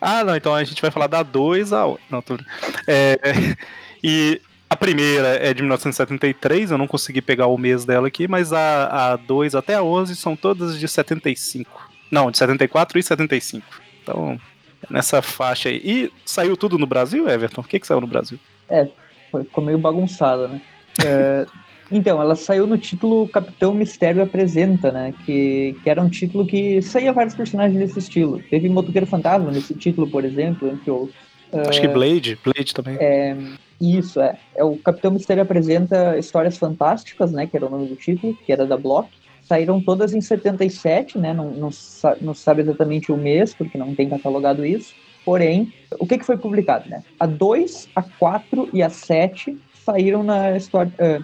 Ah, 0.00 0.24
não, 0.24 0.36
então 0.36 0.54
a 0.54 0.64
gente 0.64 0.80
vai 0.80 0.90
falar 0.90 1.06
da 1.06 1.22
2 1.22 1.72
a 1.72 1.86
8. 1.86 2.00
Não, 2.10 2.22
tô... 2.22 2.38
é, 2.86 3.18
e 4.02 4.40
a 4.74 4.76
primeira 4.76 5.28
é 5.36 5.54
de 5.54 5.62
1973, 5.62 6.72
eu 6.72 6.78
não 6.78 6.88
consegui 6.88 7.22
pegar 7.22 7.46
o 7.46 7.56
mês 7.56 7.84
dela 7.84 8.08
aqui, 8.08 8.26
mas 8.26 8.52
a, 8.52 9.12
a 9.12 9.16
2 9.16 9.54
até 9.54 9.74
a 9.74 9.82
11 9.82 10.16
são 10.16 10.34
todas 10.34 10.78
de 10.78 10.88
75. 10.88 11.90
Não, 12.10 12.28
de 12.28 12.38
74 12.38 12.98
e 12.98 13.02
75. 13.02 13.64
Então, 14.02 14.38
nessa 14.90 15.22
faixa 15.22 15.68
aí. 15.68 15.80
E 15.84 16.12
saiu 16.26 16.56
tudo 16.56 16.76
no 16.76 16.86
Brasil, 16.86 17.28
Everton? 17.28 17.60
O 17.60 17.64
que, 17.64 17.78
que 17.78 17.86
saiu 17.86 18.00
no 18.00 18.06
Brasil? 18.06 18.38
Foi, 19.30 19.44
ficou 19.44 19.64
meio 19.64 19.78
bagunçada, 19.78 20.48
né? 20.48 20.60
É, 21.04 21.46
então, 21.90 22.20
ela 22.20 22.34
saiu 22.34 22.66
no 22.66 22.76
título 22.76 23.28
Capitão 23.28 23.72
Mistério 23.72 24.22
Apresenta, 24.22 24.90
né? 24.90 25.14
Que, 25.24 25.76
que 25.84 25.88
era 25.88 26.02
um 26.02 26.08
título 26.08 26.44
que 26.44 26.82
saía 26.82 27.12
vários 27.12 27.34
personagens 27.36 27.78
desse 27.78 28.00
estilo. 28.00 28.42
Teve 28.50 28.68
Motoqueiro 28.68 29.06
Fantasma 29.06 29.52
nesse 29.52 29.72
título, 29.74 30.08
por 30.08 30.24
exemplo, 30.24 30.68
entre 30.68 30.90
outros. 30.90 31.16
Acho 31.68 31.80
que 31.80 31.86
Blade, 31.86 32.36
Blade 32.44 32.74
também. 32.74 32.96
É, 32.98 33.36
isso, 33.80 34.20
é. 34.20 34.36
é. 34.54 34.64
O 34.64 34.76
Capitão 34.76 35.10
Mistério 35.10 35.42
apresenta 35.42 36.18
Histórias 36.18 36.56
Fantásticas, 36.56 37.32
né? 37.32 37.46
Que 37.46 37.56
era 37.56 37.66
o 37.66 37.70
nome 37.70 37.88
do 37.88 37.96
título, 37.96 38.36
que 38.44 38.52
era 38.52 38.66
da 38.66 38.76
Block. 38.76 39.08
Saíram 39.42 39.80
todas 39.80 40.14
em 40.14 40.20
77, 40.20 41.18
né? 41.18 41.34
Não, 41.34 41.50
não, 41.50 41.70
não 42.20 42.34
sabe 42.34 42.62
exatamente 42.62 43.12
o 43.12 43.16
mês, 43.16 43.54
porque 43.54 43.76
não 43.76 43.94
tem 43.94 44.08
catalogado 44.08 44.64
isso. 44.64 44.94
Porém, 45.24 45.72
o 45.98 46.06
que, 46.06 46.18
que 46.18 46.24
foi 46.24 46.36
publicado, 46.36 46.88
né? 46.88 47.02
A 47.18 47.26
2, 47.26 47.88
a 47.94 48.02
4 48.02 48.68
e 48.72 48.82
a 48.82 48.90
7 48.90 49.58
saíram 49.84 50.22
na, 50.22 50.56
história, 50.56 50.92
eh, 50.98 51.20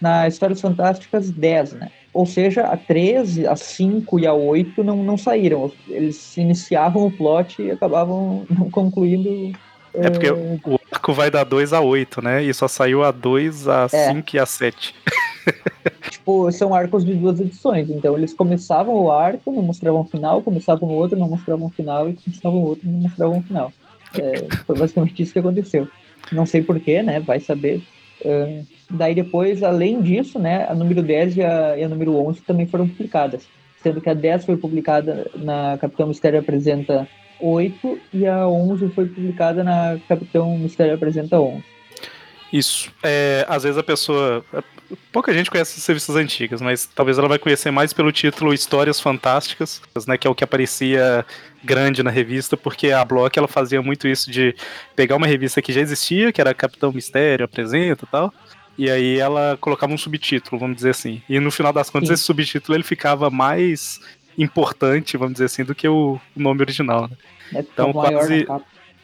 na 0.00 0.26
Histórias 0.26 0.60
Fantásticas 0.60 1.30
10, 1.30 1.74
né? 1.74 1.90
Ou 2.12 2.24
seja, 2.24 2.62
a 2.62 2.76
13, 2.76 3.46
a 3.46 3.54
5 3.54 4.18
e 4.18 4.26
a 4.26 4.32
8 4.32 4.82
não, 4.82 5.02
não 5.02 5.16
saíram. 5.18 5.70
Eles 5.88 6.36
iniciavam 6.36 7.06
o 7.06 7.10
plot 7.10 7.60
e 7.62 7.70
acabavam 7.70 8.46
não 8.50 8.70
concluindo. 8.70 9.56
É 9.94 10.10
porque 10.10 10.30
o 10.30 10.75
arco 10.90 11.12
vai 11.12 11.30
da 11.30 11.44
2 11.44 11.72
a 11.72 11.80
8, 11.80 12.22
né? 12.22 12.42
E 12.42 12.52
só 12.52 12.68
saiu 12.68 13.02
a 13.02 13.10
2, 13.10 13.68
a 13.68 13.88
É. 13.92 14.12
5 14.12 14.36
e 14.36 14.38
a 14.38 14.46
7. 14.46 14.94
tipo, 16.10 16.50
são 16.52 16.74
arcos 16.74 17.04
de 17.04 17.14
duas 17.14 17.40
edições. 17.40 17.88
Então 17.90 18.16
eles 18.16 18.34
começavam 18.34 18.94
o 18.94 19.10
arco, 19.10 19.52
não 19.52 19.62
mostravam 19.62 20.00
o 20.00 20.04
final, 20.04 20.42
começavam 20.42 20.88
o 20.88 20.92
outro, 20.92 21.18
não 21.18 21.28
mostravam 21.28 21.66
o 21.66 21.70
final, 21.70 22.08
e 22.08 22.14
começavam 22.14 22.58
o 22.58 22.64
outro, 22.64 22.88
não 22.88 23.00
mostravam 23.00 23.38
o 23.38 23.42
final. 23.42 23.72
É, 24.18 24.46
foi 24.64 24.78
basicamente 24.78 25.22
isso 25.22 25.32
que 25.32 25.38
aconteceu. 25.38 25.88
Não 26.32 26.46
sei 26.46 26.62
porquê, 26.62 27.02
né? 27.02 27.20
Vai 27.20 27.40
saber. 27.40 27.82
É, 28.24 28.62
daí 28.90 29.14
depois, 29.14 29.62
além 29.62 30.00
disso, 30.00 30.38
né, 30.38 30.66
a 30.68 30.74
número 30.74 31.02
10 31.02 31.36
e 31.36 31.42
a, 31.42 31.78
e 31.78 31.84
a 31.84 31.88
número 31.88 32.16
11 32.16 32.40
também 32.42 32.66
foram 32.66 32.88
publicadas. 32.88 33.46
Sendo 33.82 34.00
que 34.00 34.08
a 34.08 34.14
10 34.14 34.44
foi 34.44 34.56
publicada 34.56 35.30
na 35.36 35.78
Capitão 35.78 36.08
Mistério 36.08 36.40
Apresenta 36.40 37.06
8 37.40 37.98
e 38.12 38.26
a 38.26 38.46
11 38.46 38.88
foi 38.90 39.06
publicada 39.06 39.62
na 39.62 39.98
Capitão 40.08 40.56
Mistério 40.58 40.94
Apresenta 40.94 41.38
11. 41.38 41.62
Isso. 42.52 42.90
É, 43.02 43.44
às 43.48 43.62
vezes 43.62 43.78
a 43.78 43.82
pessoa. 43.82 44.44
Pouca 45.10 45.34
gente 45.34 45.50
conhece 45.50 45.80
as 45.80 45.86
revistas 45.86 46.14
antigas, 46.14 46.60
mas 46.60 46.86
talvez 46.86 47.18
ela 47.18 47.26
vai 47.26 47.40
conhecer 47.40 47.72
mais 47.72 47.92
pelo 47.92 48.12
título 48.12 48.54
Histórias 48.54 49.00
Fantásticas, 49.00 49.82
né? 50.06 50.16
Que 50.16 50.28
é 50.28 50.30
o 50.30 50.34
que 50.34 50.44
aparecia 50.44 51.26
grande 51.64 52.04
na 52.04 52.10
revista, 52.10 52.56
porque 52.56 52.92
a 52.92 53.04
Block 53.04 53.36
ela 53.36 53.48
fazia 53.48 53.82
muito 53.82 54.06
isso 54.06 54.30
de 54.30 54.54
pegar 54.94 55.16
uma 55.16 55.26
revista 55.26 55.60
que 55.60 55.72
já 55.72 55.80
existia, 55.80 56.32
que 56.32 56.40
era 56.40 56.54
Capitão 56.54 56.92
Mistério 56.92 57.44
Apresenta 57.44 58.04
e 58.04 58.08
tal. 58.08 58.32
E 58.78 58.90
aí 58.90 59.18
ela 59.18 59.56
colocava 59.60 59.92
um 59.92 59.98
subtítulo, 59.98 60.60
vamos 60.60 60.76
dizer 60.76 60.90
assim. 60.90 61.22
E 61.28 61.40
no 61.40 61.50
final 61.50 61.72
das 61.72 61.88
contas, 61.88 62.08
Sim. 62.08 62.14
esse 62.14 62.22
subtítulo 62.22 62.76
ele 62.76 62.84
ficava 62.84 63.30
mais 63.30 64.00
importante, 64.38 65.16
vamos 65.16 65.34
dizer 65.34 65.46
assim, 65.46 65.64
do 65.64 65.74
que 65.74 65.88
o 65.88 66.20
o 66.36 66.40
nome 66.40 66.60
original. 66.60 67.08
Né? 67.08 67.16
Né? 67.52 67.64
Então, 67.72 67.92
quase-. 67.92 68.46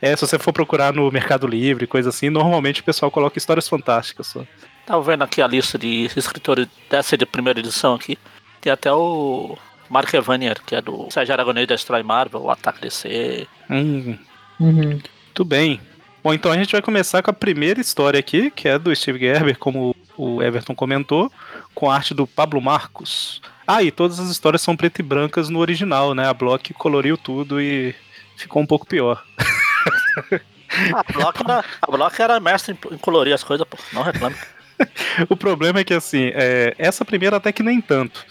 É, 0.00 0.16
se 0.16 0.26
você 0.26 0.38
for 0.38 0.52
procurar 0.52 0.92
no 0.92 1.10
Mercado 1.12 1.46
Livre, 1.46 1.86
coisa 1.86 2.08
assim, 2.08 2.28
normalmente 2.28 2.80
o 2.80 2.84
pessoal 2.84 3.10
coloca 3.10 3.38
histórias 3.38 3.68
fantásticas 3.68 4.26
só. 4.26 4.44
Tava 4.84 5.00
vendo 5.02 5.22
aqui 5.22 5.40
a 5.40 5.46
lista 5.46 5.78
de 5.78 6.10
escritores 6.16 6.66
dessa 6.90 7.16
de 7.16 7.24
primeira 7.24 7.60
edição 7.60 7.94
aqui. 7.94 8.18
Tem 8.60 8.72
até 8.72 8.92
o 8.92 9.56
Mark 9.88 10.12
Evanier, 10.12 10.60
que 10.66 10.74
é 10.74 10.82
do 10.82 11.08
Sérgio 11.10 11.32
Aragonês 11.32 11.68
da 11.68 11.76
Stray 11.76 12.02
Marvel, 12.02 12.42
o 12.42 12.50
Ataque 12.50 12.80
DC. 12.80 13.46
Hum, 13.70 14.18
Uhum. 14.58 15.00
Tudo 15.34 15.48
bem. 15.48 15.80
Bom, 16.22 16.32
então 16.32 16.52
a 16.52 16.56
gente 16.56 16.70
vai 16.70 16.80
começar 16.80 17.20
com 17.20 17.30
a 17.30 17.34
primeira 17.34 17.80
história 17.80 18.20
aqui, 18.20 18.50
que 18.50 18.68
é 18.68 18.78
do 18.78 18.94
Steve 18.94 19.18
Gerber 19.18 19.58
como 19.58 19.94
o 20.16 20.40
Everton 20.40 20.74
comentou, 20.74 21.32
com 21.74 21.90
arte 21.90 22.14
do 22.14 22.26
Pablo 22.28 22.60
Marcos. 22.60 23.42
Ah, 23.66 23.83
e 23.83 23.90
todas 23.90 24.19
as 24.19 24.28
histórias 24.28 24.62
são 24.62 24.76
preto 24.76 25.00
e 25.00 25.02
brancas 25.02 25.49
no 25.49 25.59
original, 25.59 26.14
né? 26.14 26.28
A 26.28 26.35
Block 26.35 26.73
coloriu 26.75 27.16
tudo 27.16 27.61
e 27.61 27.95
ficou 28.37 28.62
um 28.62 28.66
pouco 28.66 28.87
pior. 28.87 29.23
a, 30.95 31.12
Block 31.12 31.40
era, 31.40 31.64
a 31.81 31.90
Block 31.90 32.21
era 32.21 32.40
mestre 32.40 32.76
em 32.90 32.99
colorir 32.99 33.35
as 33.35 33.45
coisas, 33.45 33.66
pô. 33.66 33.76
Não 33.92 34.02
reclame. 34.02 34.37
o 35.28 35.37
problema 35.37 35.81
é 35.81 35.85
que, 35.85 35.95
assim, 35.95 36.31
é, 36.35 36.75
essa 36.78 37.04
primeira 37.04 37.37
até 37.37 37.52
que 37.52 37.62
nem 37.62 37.81
tanto. 37.81 38.25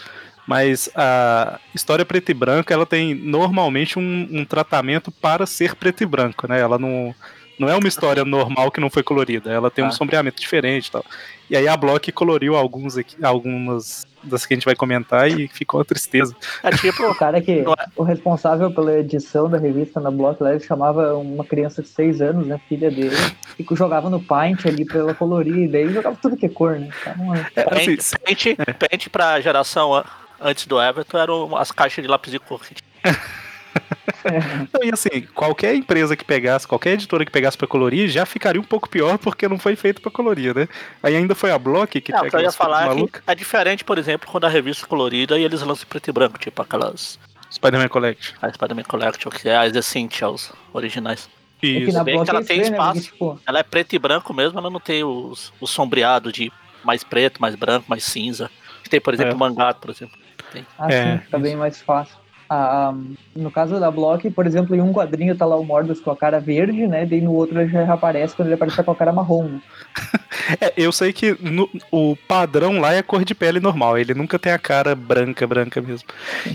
Mas 0.46 0.90
a 0.94 1.60
história 1.74 2.04
preto 2.04 2.30
e 2.30 2.34
branca, 2.34 2.74
ela 2.74 2.84
tem 2.84 3.14
normalmente 3.14 3.98
um, 3.98 4.28
um 4.30 4.44
tratamento 4.44 5.10
para 5.10 5.46
ser 5.46 5.74
preto 5.76 6.02
e 6.02 6.06
branco, 6.06 6.48
né? 6.48 6.60
Ela 6.60 6.78
não 6.78 7.14
não 7.58 7.68
é 7.68 7.76
uma 7.76 7.88
história 7.88 8.24
normal 8.24 8.70
que 8.70 8.80
não 8.80 8.90
foi 8.90 9.02
colorida, 9.02 9.50
ela 9.50 9.70
tem 9.70 9.84
ah. 9.84 9.88
um 9.88 9.92
sombreamento 9.92 10.40
diferente 10.40 10.86
e 10.86 10.90
tal. 10.90 11.04
E 11.50 11.56
aí 11.56 11.68
a 11.68 11.76
Block 11.76 12.10
coloriu 12.12 12.56
alguns 12.56 12.96
aqui, 12.96 13.22
algumas 13.22 14.06
das 14.22 14.46
que 14.46 14.54
a 14.54 14.56
gente 14.56 14.64
vai 14.64 14.74
comentar 14.74 15.28
e 15.28 15.48
ficou 15.48 15.80
uma 15.80 15.84
tristeza. 15.84 16.34
É 16.62 16.70
tipo 16.70 17.04
o 17.04 17.14
cara 17.14 17.40
que 17.40 17.50
é. 17.52 17.64
o 17.96 18.02
responsável 18.02 18.70
pela 18.72 18.98
edição 18.98 19.50
da 19.50 19.58
revista 19.58 20.00
na 20.00 20.10
Block 20.10 20.40
ele 20.42 20.60
chamava 20.60 21.14
uma 21.16 21.44
criança 21.44 21.82
de 21.82 21.88
6 21.88 22.22
anos, 22.22 22.46
né, 22.46 22.60
filha 22.68 22.90
dele, 22.90 23.16
e 23.58 23.66
jogava 23.74 24.08
no 24.08 24.22
Paint 24.22 24.66
ali 24.66 24.84
pra 24.84 25.00
ela 25.00 25.14
colorir, 25.14 25.64
e 25.64 25.68
daí 25.68 25.92
jogava 25.92 26.16
tudo 26.20 26.36
que 26.36 26.46
é 26.46 26.48
cor, 26.48 26.78
né? 26.78 26.88
Então, 27.02 27.34
é, 27.34 27.80
assim, 27.80 28.16
paint, 28.24 28.46
é. 28.46 28.72
paint 28.72 29.08
pra 29.08 29.40
geração 29.40 30.04
antes 30.40 30.66
do 30.66 30.80
Everton 30.80 31.18
eram 31.18 31.56
as 31.56 31.70
caixas 31.70 32.02
de 32.02 32.08
lápis 32.08 32.30
de 32.32 32.38
cor. 32.38 32.60
e 34.82 34.92
assim, 34.92 35.22
qualquer 35.34 35.74
empresa 35.74 36.16
que 36.16 36.24
pegasse, 36.24 36.66
qualquer 36.66 36.92
editora 36.92 37.24
que 37.24 37.30
pegasse 37.30 37.56
pra 37.56 37.66
colorir, 37.66 38.08
já 38.08 38.24
ficaria 38.24 38.60
um 38.60 38.64
pouco 38.64 38.88
pior 38.88 39.18
porque 39.18 39.48
não 39.48 39.58
foi 39.58 39.76
feito 39.76 40.00
pra 40.00 40.10
colorir, 40.10 40.54
né? 40.54 40.68
Aí 41.02 41.16
ainda 41.16 41.34
foi 41.34 41.50
a 41.50 41.58
Block 41.58 42.00
que 42.00 42.12
não, 42.12 42.20
pega 42.20 42.38
eu 42.38 42.42
ia 42.42 42.52
falar 42.52 42.96
é, 42.96 43.06
é 43.26 43.34
diferente, 43.34 43.84
por 43.84 43.98
exemplo, 43.98 44.28
quando 44.30 44.44
a 44.44 44.48
revista 44.48 44.86
é 44.86 44.88
colorida 44.88 45.38
e 45.38 45.44
eles 45.44 45.62
lançam 45.62 45.86
preto 45.88 46.08
e 46.08 46.12
branco, 46.12 46.38
tipo 46.38 46.60
aquelas. 46.62 47.18
Spider-Man 47.50 47.88
Collection. 47.88 48.34
A 48.40 48.50
Spider-Man 48.50 48.84
Collection, 48.84 49.30
que 49.30 49.48
é 49.48 49.56
as 49.56 49.74
Essentials 49.74 50.52
originais. 50.72 51.28
Isso. 51.62 51.98
É 51.98 52.04
que 52.04 52.24
que 52.24 52.30
ela 52.30 52.40
é 52.40 52.44
tem 52.44 52.60
estranho, 52.60 52.62
espaço. 52.62 52.96
Né? 52.96 53.02
Tipo... 53.02 53.40
Ela 53.46 53.58
é 53.58 53.62
preto 53.62 53.94
e 53.94 53.98
branco 53.98 54.32
mesmo, 54.32 54.58
ela 54.58 54.70
não 54.70 54.80
tem 54.80 55.04
os, 55.04 55.52
o 55.60 55.66
sombreado 55.66 56.32
de 56.32 56.50
mais 56.82 57.04
preto, 57.04 57.40
mais 57.40 57.54
branco, 57.54 57.86
mais 57.88 58.04
cinza. 58.04 58.50
Que 58.82 58.90
tem, 58.90 59.00
por 59.00 59.14
exemplo, 59.14 59.32
é. 59.32 59.36
o 59.36 59.38
mangá, 59.38 59.74
por 59.74 59.90
exemplo. 59.90 60.18
Tem. 60.50 60.66
Ah, 60.78 60.90
é, 60.90 61.12
sim, 61.12 61.24
fica 61.24 61.38
bem 61.38 61.56
mais 61.56 61.80
fácil 61.80 62.21
no 63.34 63.50
caso 63.50 63.78
da 63.78 63.90
Block, 63.90 64.28
por 64.30 64.46
exemplo, 64.46 64.74
em 64.74 64.80
um 64.80 64.92
quadrinho 64.92 65.36
tá 65.36 65.46
lá 65.46 65.56
o 65.56 65.64
Morbius 65.64 66.00
com 66.00 66.10
a 66.10 66.16
cara 66.16 66.40
verde, 66.40 66.86
né? 66.86 67.06
Daí 67.06 67.20
no 67.20 67.32
outro 67.32 67.60
ele 67.60 67.70
já 67.70 67.92
aparece 67.92 68.34
quando 68.34 68.48
ele 68.48 68.54
aparece 68.54 68.82
com 68.82 68.90
a 68.90 68.96
cara 68.96 69.12
marrom. 69.12 69.44
Né? 69.44 69.60
é, 70.60 70.72
eu 70.76 70.92
sei 70.92 71.12
que 71.12 71.36
no, 71.40 71.68
o 71.90 72.16
padrão 72.28 72.80
lá 72.80 72.92
é 72.92 73.02
cor 73.02 73.24
de 73.24 73.34
pele 73.34 73.60
normal, 73.60 73.96
ele 73.96 74.14
nunca 74.14 74.38
tem 74.38 74.52
a 74.52 74.58
cara 74.58 74.94
branca, 74.94 75.46
branca 75.46 75.80
mesmo. 75.80 76.08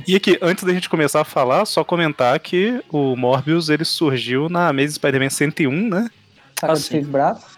E 0.08 0.16
aqui, 0.16 0.38
antes 0.42 0.64
da 0.64 0.74
gente 0.74 0.90
começar 0.90 1.22
a 1.22 1.26
falar, 1.26 1.66
só 1.66 1.84
comentar 1.84 2.40
que 2.40 2.84
o 2.92 3.16
Morbius 3.16 3.70
ele 3.70 3.86
surgiu 3.86 4.50
na 4.50 4.70
Amazing 4.70 4.96
Spider-Man 4.96 5.30
101, 5.30 5.90
né? 5.90 6.10
Saca 6.60 6.74
assim. 6.74 6.84
de 6.84 6.90
seis 6.90 7.08
braços. 7.08 7.58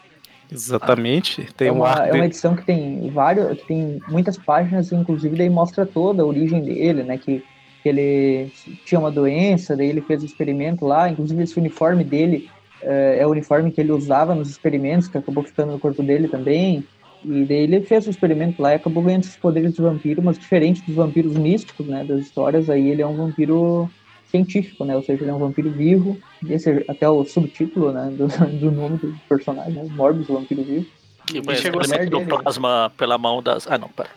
Exatamente. 0.51 1.47
Tem 1.55 1.67
é, 1.67 1.71
uma, 1.71 2.01
um 2.01 2.05
é 2.05 2.11
uma 2.13 2.25
edição 2.25 2.55
que 2.55 2.63
tem 2.63 3.09
vários, 3.11 3.59
que 3.59 3.67
tem 3.67 4.01
muitas 4.07 4.37
páginas, 4.37 4.91
inclusive 4.91 5.35
daí 5.35 5.49
mostra 5.49 5.85
toda 5.85 6.23
a 6.23 6.25
origem 6.25 6.61
dele, 6.61 7.03
né? 7.03 7.17
Que 7.17 7.43
que 7.81 7.89
ele 7.89 8.51
tinha 8.85 8.99
uma 8.99 9.11
doença, 9.11 9.75
daí 9.75 9.89
ele 9.89 10.01
fez 10.01 10.21
o 10.21 10.25
experimento 10.25 10.85
lá, 10.85 11.09
inclusive 11.09 11.43
esse 11.43 11.57
uniforme 11.57 12.03
dele 12.03 12.49
uh, 12.83 13.19
é 13.19 13.25
o 13.25 13.31
uniforme 13.31 13.71
que 13.71 13.79
ele 13.79 13.91
usava 13.91 14.35
nos 14.35 14.49
experimentos, 14.49 15.07
que 15.07 15.17
acabou 15.17 15.43
ficando 15.43 15.71
no 15.71 15.79
corpo 15.79 16.03
dele 16.03 16.27
também, 16.27 16.83
e 17.23 17.45
daí 17.45 17.63
ele 17.63 17.81
fez 17.81 18.07
o 18.07 18.09
experimento 18.09 18.61
lá 18.61 18.71
e 18.71 18.75
acabou 18.75 19.03
ganhando 19.03 19.23
esses 19.23 19.35
poderes 19.35 19.73
de 19.73 19.81
vampiro, 19.81 20.21
mas 20.21 20.37
diferente 20.37 20.83
dos 20.85 20.95
vampiros 20.95 21.35
místicos, 21.37 21.87
né, 21.87 22.03
das 22.03 22.21
histórias, 22.21 22.69
aí 22.69 22.89
ele 22.89 23.01
é 23.01 23.07
um 23.07 23.15
vampiro 23.15 23.89
científico, 24.29 24.85
né, 24.85 24.95
ou 24.95 25.03
seja, 25.03 25.23
ele 25.23 25.31
é 25.31 25.33
um 25.33 25.39
vampiro 25.39 25.71
vivo, 25.71 26.17
esse 26.47 26.69
é 26.69 26.85
até 26.87 27.09
o 27.09 27.25
subtítulo, 27.25 27.91
né, 27.91 28.11
do, 28.11 28.27
do 28.59 28.71
nome 28.71 28.97
do 28.97 29.13
personagem, 29.27 29.73
né, 29.73 29.87
Morbius, 29.89 30.29
o 30.29 30.33
vampiro 30.33 30.63
vivo. 30.63 30.85
E, 31.29 31.55
chegou 31.55 31.81
a 31.81 32.05
do 32.05 32.25
plasma 32.25 32.91
pela 32.97 33.17
mão 33.17 33.41
das... 33.41 33.67
Ah, 33.67 33.77
não, 33.77 33.89
pera. 33.89 34.09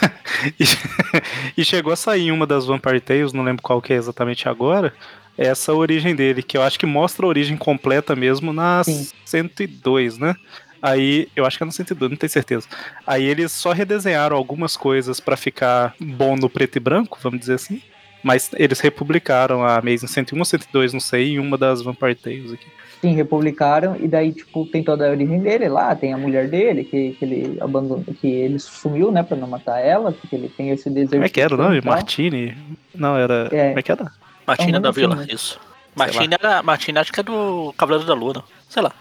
e, 1.56 1.64
chegou 1.64 1.92
a 1.92 1.96
sair 1.96 2.30
uma 2.30 2.46
das 2.46 2.66
Vampire 2.66 3.00
Tales, 3.00 3.32
não 3.32 3.44
lembro 3.44 3.62
qual 3.62 3.80
que 3.80 3.92
é 3.92 3.96
exatamente 3.96 4.48
agora, 4.48 4.92
essa 5.36 5.72
origem 5.72 6.14
dele, 6.14 6.42
que 6.42 6.56
eu 6.56 6.62
acho 6.62 6.78
que 6.78 6.86
mostra 6.86 7.26
a 7.26 7.28
origem 7.28 7.56
completa 7.56 8.14
mesmo 8.14 8.52
na 8.52 8.84
Sim. 8.84 9.08
102, 9.24 10.18
né? 10.18 10.34
Aí, 10.80 11.28
eu 11.34 11.46
acho 11.46 11.56
que 11.56 11.62
é 11.62 11.66
no 11.66 11.72
102, 11.72 12.10
não 12.10 12.16
tenho 12.16 12.30
certeza. 12.30 12.68
Aí 13.06 13.24
eles 13.24 13.52
só 13.52 13.72
redesenharam 13.72 14.36
algumas 14.36 14.76
coisas 14.76 15.18
para 15.18 15.36
ficar 15.36 15.94
bom 15.98 16.36
no 16.36 16.50
preto 16.50 16.76
e 16.76 16.80
branco, 16.80 17.18
vamos 17.22 17.40
dizer 17.40 17.54
assim. 17.54 17.80
Mas 18.24 18.50
eles 18.56 18.80
republicaram 18.80 19.62
a 19.62 19.76
Amazing 19.76 20.06
101, 20.06 20.44
102, 20.44 20.92
não 20.94 20.98
sei, 20.98 21.34
em 21.34 21.38
uma 21.38 21.58
das 21.58 21.82
Vampire 21.82 22.14
Tales 22.14 22.52
aqui. 22.54 22.66
Sim, 23.02 23.14
republicaram, 23.14 23.96
e 24.00 24.08
daí, 24.08 24.32
tipo, 24.32 24.64
tem 24.64 24.82
toda 24.82 25.06
a 25.06 25.10
origem 25.10 25.38
dele 25.40 25.68
lá, 25.68 25.94
tem 25.94 26.14
a 26.14 26.16
mulher 26.16 26.48
dele, 26.48 26.84
que, 26.84 27.10
que 27.12 27.22
ele 27.22 27.58
abandonou, 27.60 28.02
que 28.18 28.26
ele 28.26 28.58
sumiu, 28.58 29.12
né, 29.12 29.22
pra 29.22 29.36
não 29.36 29.46
matar 29.46 29.78
ela, 29.78 30.10
porque 30.10 30.34
ele 30.34 30.48
tem 30.48 30.70
esse 30.70 30.88
desejo. 30.88 31.10
Como 31.10 31.24
é 31.24 31.28
que 31.28 31.40
era 31.40 31.54
o 31.54 31.58
nome? 31.58 31.82
Martini? 31.82 32.56
Não, 32.94 33.14
era. 33.14 33.50
É. 33.52 33.68
Como 33.68 33.78
é 33.78 33.82
que 33.82 33.92
era? 33.92 34.10
Martina 34.46 34.78
é 34.78 34.80
da 34.80 34.90
Vila, 34.90 35.14
assim, 35.16 35.26
né? 35.26 35.34
isso. 35.34 35.60
Martina 35.94 36.38
era. 36.40 36.62
Martina 36.62 37.00
acho 37.02 37.12
que 37.12 37.20
é 37.20 37.22
do 37.22 37.74
Cavaleiro 37.76 38.06
da 38.06 38.14
Lua, 38.14 38.42
sei 38.70 38.82
lá. 38.82 38.92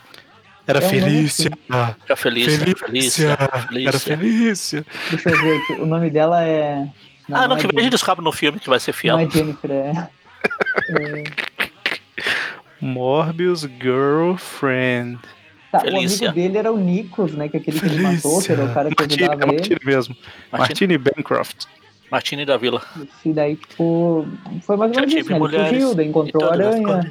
Era 0.67 0.79
é 0.79 0.81
Felícia. 0.81 1.51
Assim. 1.69 1.95
Era 2.05 2.15
Felícia. 2.15 2.59
Felícia. 2.59 2.87
Felícia. 2.87 3.37
Era 3.87 3.99
Felícia. 3.99 4.85
Deixa 5.09 5.29
eu 5.29 5.41
ver 5.41 5.57
aqui. 5.57 5.73
O 5.73 5.85
nome 5.85 6.09
dela 6.09 6.43
é. 6.43 6.87
Não, 7.27 7.37
ah, 7.37 7.41
não, 7.41 7.47
não 7.49 7.57
que 7.57 7.65
é 7.65 7.69
veja 7.73 7.89
descobre 7.89 8.23
no 8.23 8.31
filme 8.31 8.59
que 8.59 8.69
vai 8.69 8.79
ser 8.79 8.93
fiel. 8.93 9.17
Não 9.17 9.23
é 9.23 9.29
Jennifer, 9.29 9.71
é. 9.71 10.09
é... 10.89 11.23
Morbius 12.81 13.61
Girlfriend. 13.61 15.19
Tá, 15.71 15.83
o 15.85 15.97
amigo 15.97 16.31
dele 16.33 16.57
era 16.57 16.71
o 16.71 16.77
Nikos, 16.77 17.33
né? 17.33 17.49
Que 17.49 17.57
é 17.57 17.59
aquele 17.59 17.79
que 17.79 17.85
ele 17.85 17.99
matou, 18.01 18.41
que 18.41 18.51
era 18.51 18.65
o 18.65 18.73
cara 18.73 18.89
que 18.89 18.95
Martini, 18.99 19.23
ajudava 19.23 19.43
é 19.43 19.45
Martini 19.47 19.77
ele. 19.81 19.85
mesmo. 19.85 20.15
Martini 20.51 20.97
Bancroft. 20.97 21.65
Martini 22.13 22.45
da 22.45 22.57
Vila. 22.57 22.79
E 23.25 23.33
daí, 23.33 23.55
tipo, 23.55 24.27
foi 24.61 24.77
mais 24.77 24.91
ou 24.91 24.99
menos 24.99 25.15
isso, 25.15 25.31
né? 25.31 25.35
Ele 25.35 25.69
fugiu, 25.69 25.95
daí 25.95 26.07
encontrou 26.07 26.43
o 26.43 26.47
Aranha. 26.47 27.09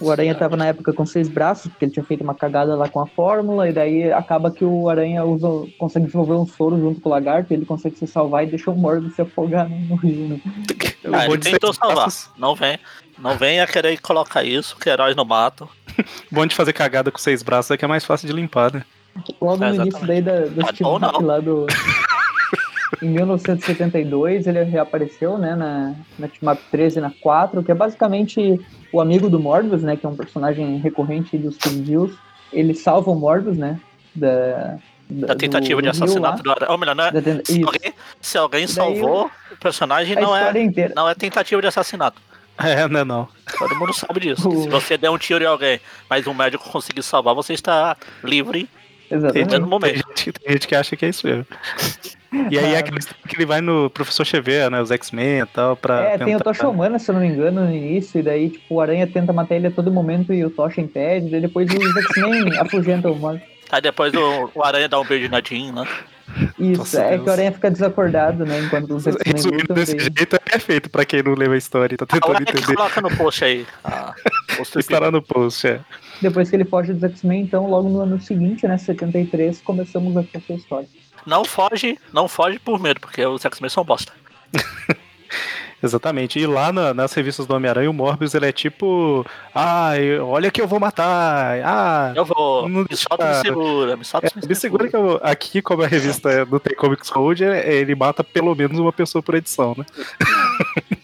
o 0.00 0.10
Aranha 0.10 0.34
tava 0.34 0.56
na 0.56 0.68
época 0.68 0.94
com 0.94 1.04
seis 1.04 1.28
braços, 1.28 1.70
porque 1.70 1.84
ele 1.84 1.92
tinha 1.92 2.04
feito 2.04 2.24
uma 2.24 2.34
cagada 2.34 2.74
lá 2.74 2.88
com 2.88 3.00
a 3.00 3.06
fórmula, 3.06 3.68
e 3.68 3.72
daí 3.74 4.10
acaba 4.10 4.50
que 4.50 4.64
o 4.64 4.88
Aranha 4.88 5.22
usa, 5.26 5.46
consegue 5.78 6.06
desenvolver 6.06 6.32
um 6.32 6.46
soro 6.46 6.80
junto 6.80 7.02
com 7.02 7.10
o 7.10 7.12
lagarto, 7.12 7.52
e 7.52 7.54
ele 7.54 7.66
consegue 7.66 7.96
se 7.96 8.06
salvar 8.06 8.44
e 8.44 8.46
deixa 8.46 8.70
o 8.70 8.74
Morbius 8.74 9.14
se 9.14 9.20
afogar 9.20 9.68
no 9.68 9.96
rio, 9.96 10.28
né? 10.28 10.40
Ah, 11.12 11.24
ele 11.24 11.38
tentou 11.38 11.72
salvar, 11.72 12.08
não 12.36 12.54
vem. 12.54 12.78
Não 13.18 13.36
venha 13.36 13.66
querer 13.66 13.98
colocar 14.00 14.44
isso, 14.44 14.76
que 14.76 14.88
heróis 14.88 15.16
não 15.16 15.24
matam. 15.24 15.66
Bom 16.30 16.44
de 16.44 16.54
fazer 16.54 16.74
cagada 16.74 17.10
com 17.10 17.18
seis 17.18 17.42
braços 17.42 17.70
é 17.70 17.76
que 17.76 17.84
é 17.86 17.88
mais 17.88 18.04
fácil 18.04 18.28
de 18.28 18.34
limpar, 18.34 18.70
né? 18.70 18.84
Logo 19.40 19.64
no 19.64 19.74
início 19.74 20.06
daí 20.06 20.20
da, 20.20 20.40
do 20.40 20.60
é 20.60 20.66
Steve 20.66 21.24
lá 21.24 21.40
do. 21.40 21.66
em 23.02 23.08
1972 23.08 24.46
ele 24.46 24.62
reapareceu, 24.62 25.38
né, 25.38 25.54
na, 25.54 25.94
na 26.18 26.28
Team 26.28 26.58
13 26.70 26.98
e 26.98 27.02
na 27.02 27.10
4, 27.10 27.62
que 27.62 27.72
é 27.72 27.74
basicamente 27.74 28.60
o 28.92 29.00
amigo 29.00 29.28
do 29.28 29.40
Morbius, 29.40 29.82
né, 29.82 29.96
que 29.96 30.04
é 30.04 30.08
um 30.08 30.16
personagem 30.16 30.78
recorrente 30.78 31.38
dos 31.38 31.54
Studios. 31.54 32.12
Ele 32.52 32.74
salva 32.74 33.10
o 33.10 33.14
Morbius, 33.14 33.56
né, 33.56 33.80
da, 34.14 34.78
da, 35.08 35.28
da 35.28 35.34
tentativa 35.34 35.80
de 35.80 35.88
assassinato 35.88 36.42
do 36.42 36.50
Aranha. 36.50 36.72
Ou 36.72 36.78
melhor, 36.78 36.96
né, 36.96 37.10
se, 37.44 37.62
alguém, 37.62 37.94
se 38.20 38.38
alguém 38.38 38.66
salvou, 38.66 39.24
Daí, 39.24 39.56
o 39.56 39.60
personagem 39.60 40.16
não 40.16 40.36
é, 40.36 40.52
não 40.94 41.08
é 41.08 41.14
tentativa 41.14 41.60
de 41.60 41.68
assassinato. 41.68 42.20
É, 42.62 42.86
não 42.86 43.00
é 43.00 43.04
não. 43.04 43.28
Todo 43.58 43.74
mundo 43.76 43.94
sabe 43.94 44.20
disso. 44.20 44.50
Se 44.60 44.68
você 44.68 44.98
der 44.98 45.08
um 45.08 45.16
tiro 45.16 45.42
em 45.42 45.46
alguém, 45.46 45.80
mas 46.10 46.26
um 46.26 46.34
médico 46.34 46.68
conseguir 46.68 47.02
salvar, 47.02 47.34
você 47.34 47.54
está 47.54 47.96
livre 48.22 48.68
Exatamente. 49.10 49.58
no 49.58 49.66
momento. 49.66 49.94
Tem 49.94 50.16
gente, 50.16 50.32
tem 50.32 50.52
gente, 50.52 50.68
que 50.68 50.74
acha 50.74 50.94
que 50.94 51.06
é 51.06 51.08
isso 51.08 51.26
mesmo. 51.26 51.46
E 52.50 52.58
aí 52.58 52.74
é 52.74 52.78
aquele 52.78 53.00
que 53.00 53.36
ele 53.36 53.44
vai 53.44 53.60
no 53.60 53.90
Professor 53.90 54.24
Xavier, 54.24 54.70
né? 54.70 54.80
Os 54.80 54.90
X-Men 54.90 55.40
e 55.40 55.46
tal, 55.46 55.76
pra. 55.76 56.00
É, 56.00 56.10
tentar... 56.12 56.24
tem 56.24 56.36
o 56.36 56.40
Tocha 56.40 56.68
Humana, 56.68 56.98
se 56.98 57.10
eu 57.10 57.14
não 57.14 57.22
me 57.22 57.28
engano, 57.28 57.64
no 57.64 57.74
início, 57.74 58.20
e 58.20 58.22
daí, 58.22 58.50
tipo, 58.50 58.74
o 58.74 58.80
Aranha 58.80 59.06
tenta 59.06 59.32
matar 59.32 59.56
ele 59.56 59.66
a 59.66 59.70
todo 59.70 59.90
momento 59.90 60.32
e 60.32 60.44
o 60.44 60.50
Tocha 60.50 60.80
impede, 60.80 61.34
e 61.34 61.40
depois 61.40 61.68
os 61.68 61.96
X-Men 62.04 62.56
afugentam 62.58 63.12
o 63.12 63.16
Morbius. 63.16 63.48
Aí 63.72 63.80
depois 63.80 64.12
o, 64.14 64.50
o 64.54 64.64
Aranha 64.64 64.88
dá 64.88 65.00
um 65.00 65.04
beijo 65.04 65.28
na 65.28 65.40
Jean, 65.40 65.72
né? 65.72 65.86
Isso, 66.58 66.78
Nossa, 66.78 67.02
é 67.02 67.10
Deus. 67.10 67.22
que 67.22 67.28
o 67.28 67.32
Aranha 67.32 67.52
fica 67.52 67.70
desacordado, 67.70 68.46
né? 68.46 68.60
Enquanto 68.60 68.94
os 68.94 69.04
Resumindo 69.04 69.74
desse 69.74 69.98
jeito 69.98 70.36
é 70.36 70.38
perfeito 70.38 70.88
pra 70.90 71.04
quem 71.04 71.22
não 71.22 71.34
leu 71.34 71.52
a 71.52 71.56
história 71.56 71.94
e 71.94 71.96
tá 71.96 72.06
tentando 72.06 72.38
a 72.38 72.42
entender. 72.42 72.74
coloca 72.74 73.00
no 73.00 73.16
post 73.16 73.44
aí. 73.44 73.66
Ah, 73.82 74.14
Estará 74.76 75.10
no 75.10 75.22
post, 75.22 75.66
é. 75.66 75.80
Depois 76.20 76.50
que 76.50 76.56
ele 76.56 76.64
foge 76.64 76.92
dos 76.92 77.02
X-Men, 77.02 77.42
então, 77.42 77.68
logo 77.68 77.88
no 77.88 78.00
ano 78.00 78.20
seguinte, 78.20 78.66
né, 78.66 78.76
73, 78.76 79.60
começamos 79.62 80.16
a 80.16 80.24
essa 80.34 80.52
história. 80.52 80.88
Não 81.26 81.44
foge, 81.44 81.98
não 82.12 82.28
foge 82.28 82.58
por 82.58 82.78
medo, 82.80 83.00
porque 83.00 83.24
os 83.24 83.44
X-Men 83.44 83.68
são 83.70 83.84
bosta. 83.84 84.12
Exatamente. 85.82 86.38
E 86.38 86.46
lá 86.46 86.70
na- 86.72 86.92
nas 86.92 87.12
revistas 87.14 87.46
do 87.46 87.54
Homem-Aranha, 87.54 87.90
o 87.90 87.94
Morbius 87.94 88.34
ele 88.34 88.46
é 88.46 88.52
tipo. 88.52 89.24
Ah, 89.54 89.92
olha 90.22 90.50
que 90.50 90.60
eu 90.60 90.68
vou 90.68 90.78
matar. 90.78 91.58
Ah, 91.64 92.12
Eu 92.14 92.24
vou. 92.26 92.68
Não 92.68 92.84
me 92.88 92.94
solta, 92.96 93.26
me 93.26 93.34
segura, 93.40 93.96
me 93.96 94.04
solta, 94.04 94.26
é, 94.26 94.46
me 94.46 94.54
segura 94.54 94.88
que 94.88 94.96
eu, 94.96 95.18
aqui, 95.22 95.62
como 95.62 95.82
a 95.82 95.86
revista 95.86 96.44
não 96.44 96.58
tem 96.58 96.76
Comics 96.76 97.08
Code, 97.08 97.44
é- 97.44 97.72
ele 97.76 97.94
mata 97.94 98.22
pelo 98.22 98.54
menos 98.54 98.78
uma 98.78 98.92
pessoa 98.92 99.22
por 99.22 99.34
edição, 99.34 99.74
né? 99.76 99.84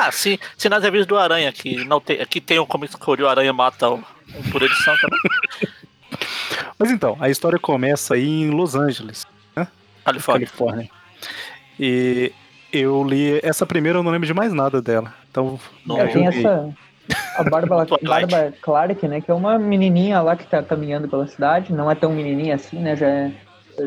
Ah, 0.00 0.12
se, 0.12 0.38
se 0.56 0.68
nas 0.68 0.84
revistas 0.84 1.08
do 1.08 1.16
Aranha, 1.18 1.52
que 1.52 1.84
não 1.84 2.00
tem, 2.00 2.20
aqui 2.20 2.40
tem 2.40 2.60
um 2.60 2.64
Comics 2.66 2.94
Code 2.94 3.20
e 3.20 3.24
o 3.24 3.28
Aranha 3.28 3.52
mata 3.52 3.90
um, 3.90 4.00
um 4.32 4.42
por 4.52 4.62
edição 4.62 4.94
também. 4.96 5.18
Mas 6.78 6.92
então, 6.92 7.16
a 7.18 7.28
história 7.28 7.58
começa 7.58 8.14
aí 8.14 8.24
em 8.42 8.50
Los 8.50 8.76
Angeles, 8.76 9.26
Califórnia. 10.12 10.46
Califórnia. 10.46 10.88
E 11.78 12.32
eu 12.72 13.02
li. 13.04 13.40
Essa 13.42 13.64
primeira 13.66 13.98
eu 13.98 14.02
não 14.02 14.10
lembro 14.10 14.26
de 14.26 14.34
mais 14.34 14.52
nada 14.52 14.80
dela. 14.82 15.12
Então. 15.30 15.58
Não, 15.86 15.98
É, 16.00 16.06
tem 16.08 16.26
essa. 16.26 16.68
A 17.36 17.42
Bárbara, 17.48 17.86
Clark, 18.60 19.08
né? 19.08 19.20
Que 19.20 19.30
é 19.30 19.34
uma 19.34 19.58
menininha 19.58 20.20
lá 20.20 20.36
que 20.36 20.46
tá 20.46 20.62
caminhando 20.62 21.08
pela 21.08 21.26
cidade. 21.26 21.72
Não 21.72 21.90
é 21.90 21.94
tão 21.94 22.12
menininha 22.12 22.56
assim, 22.56 22.78
né? 22.78 22.94
Já 22.96 23.06
é, 23.08 23.32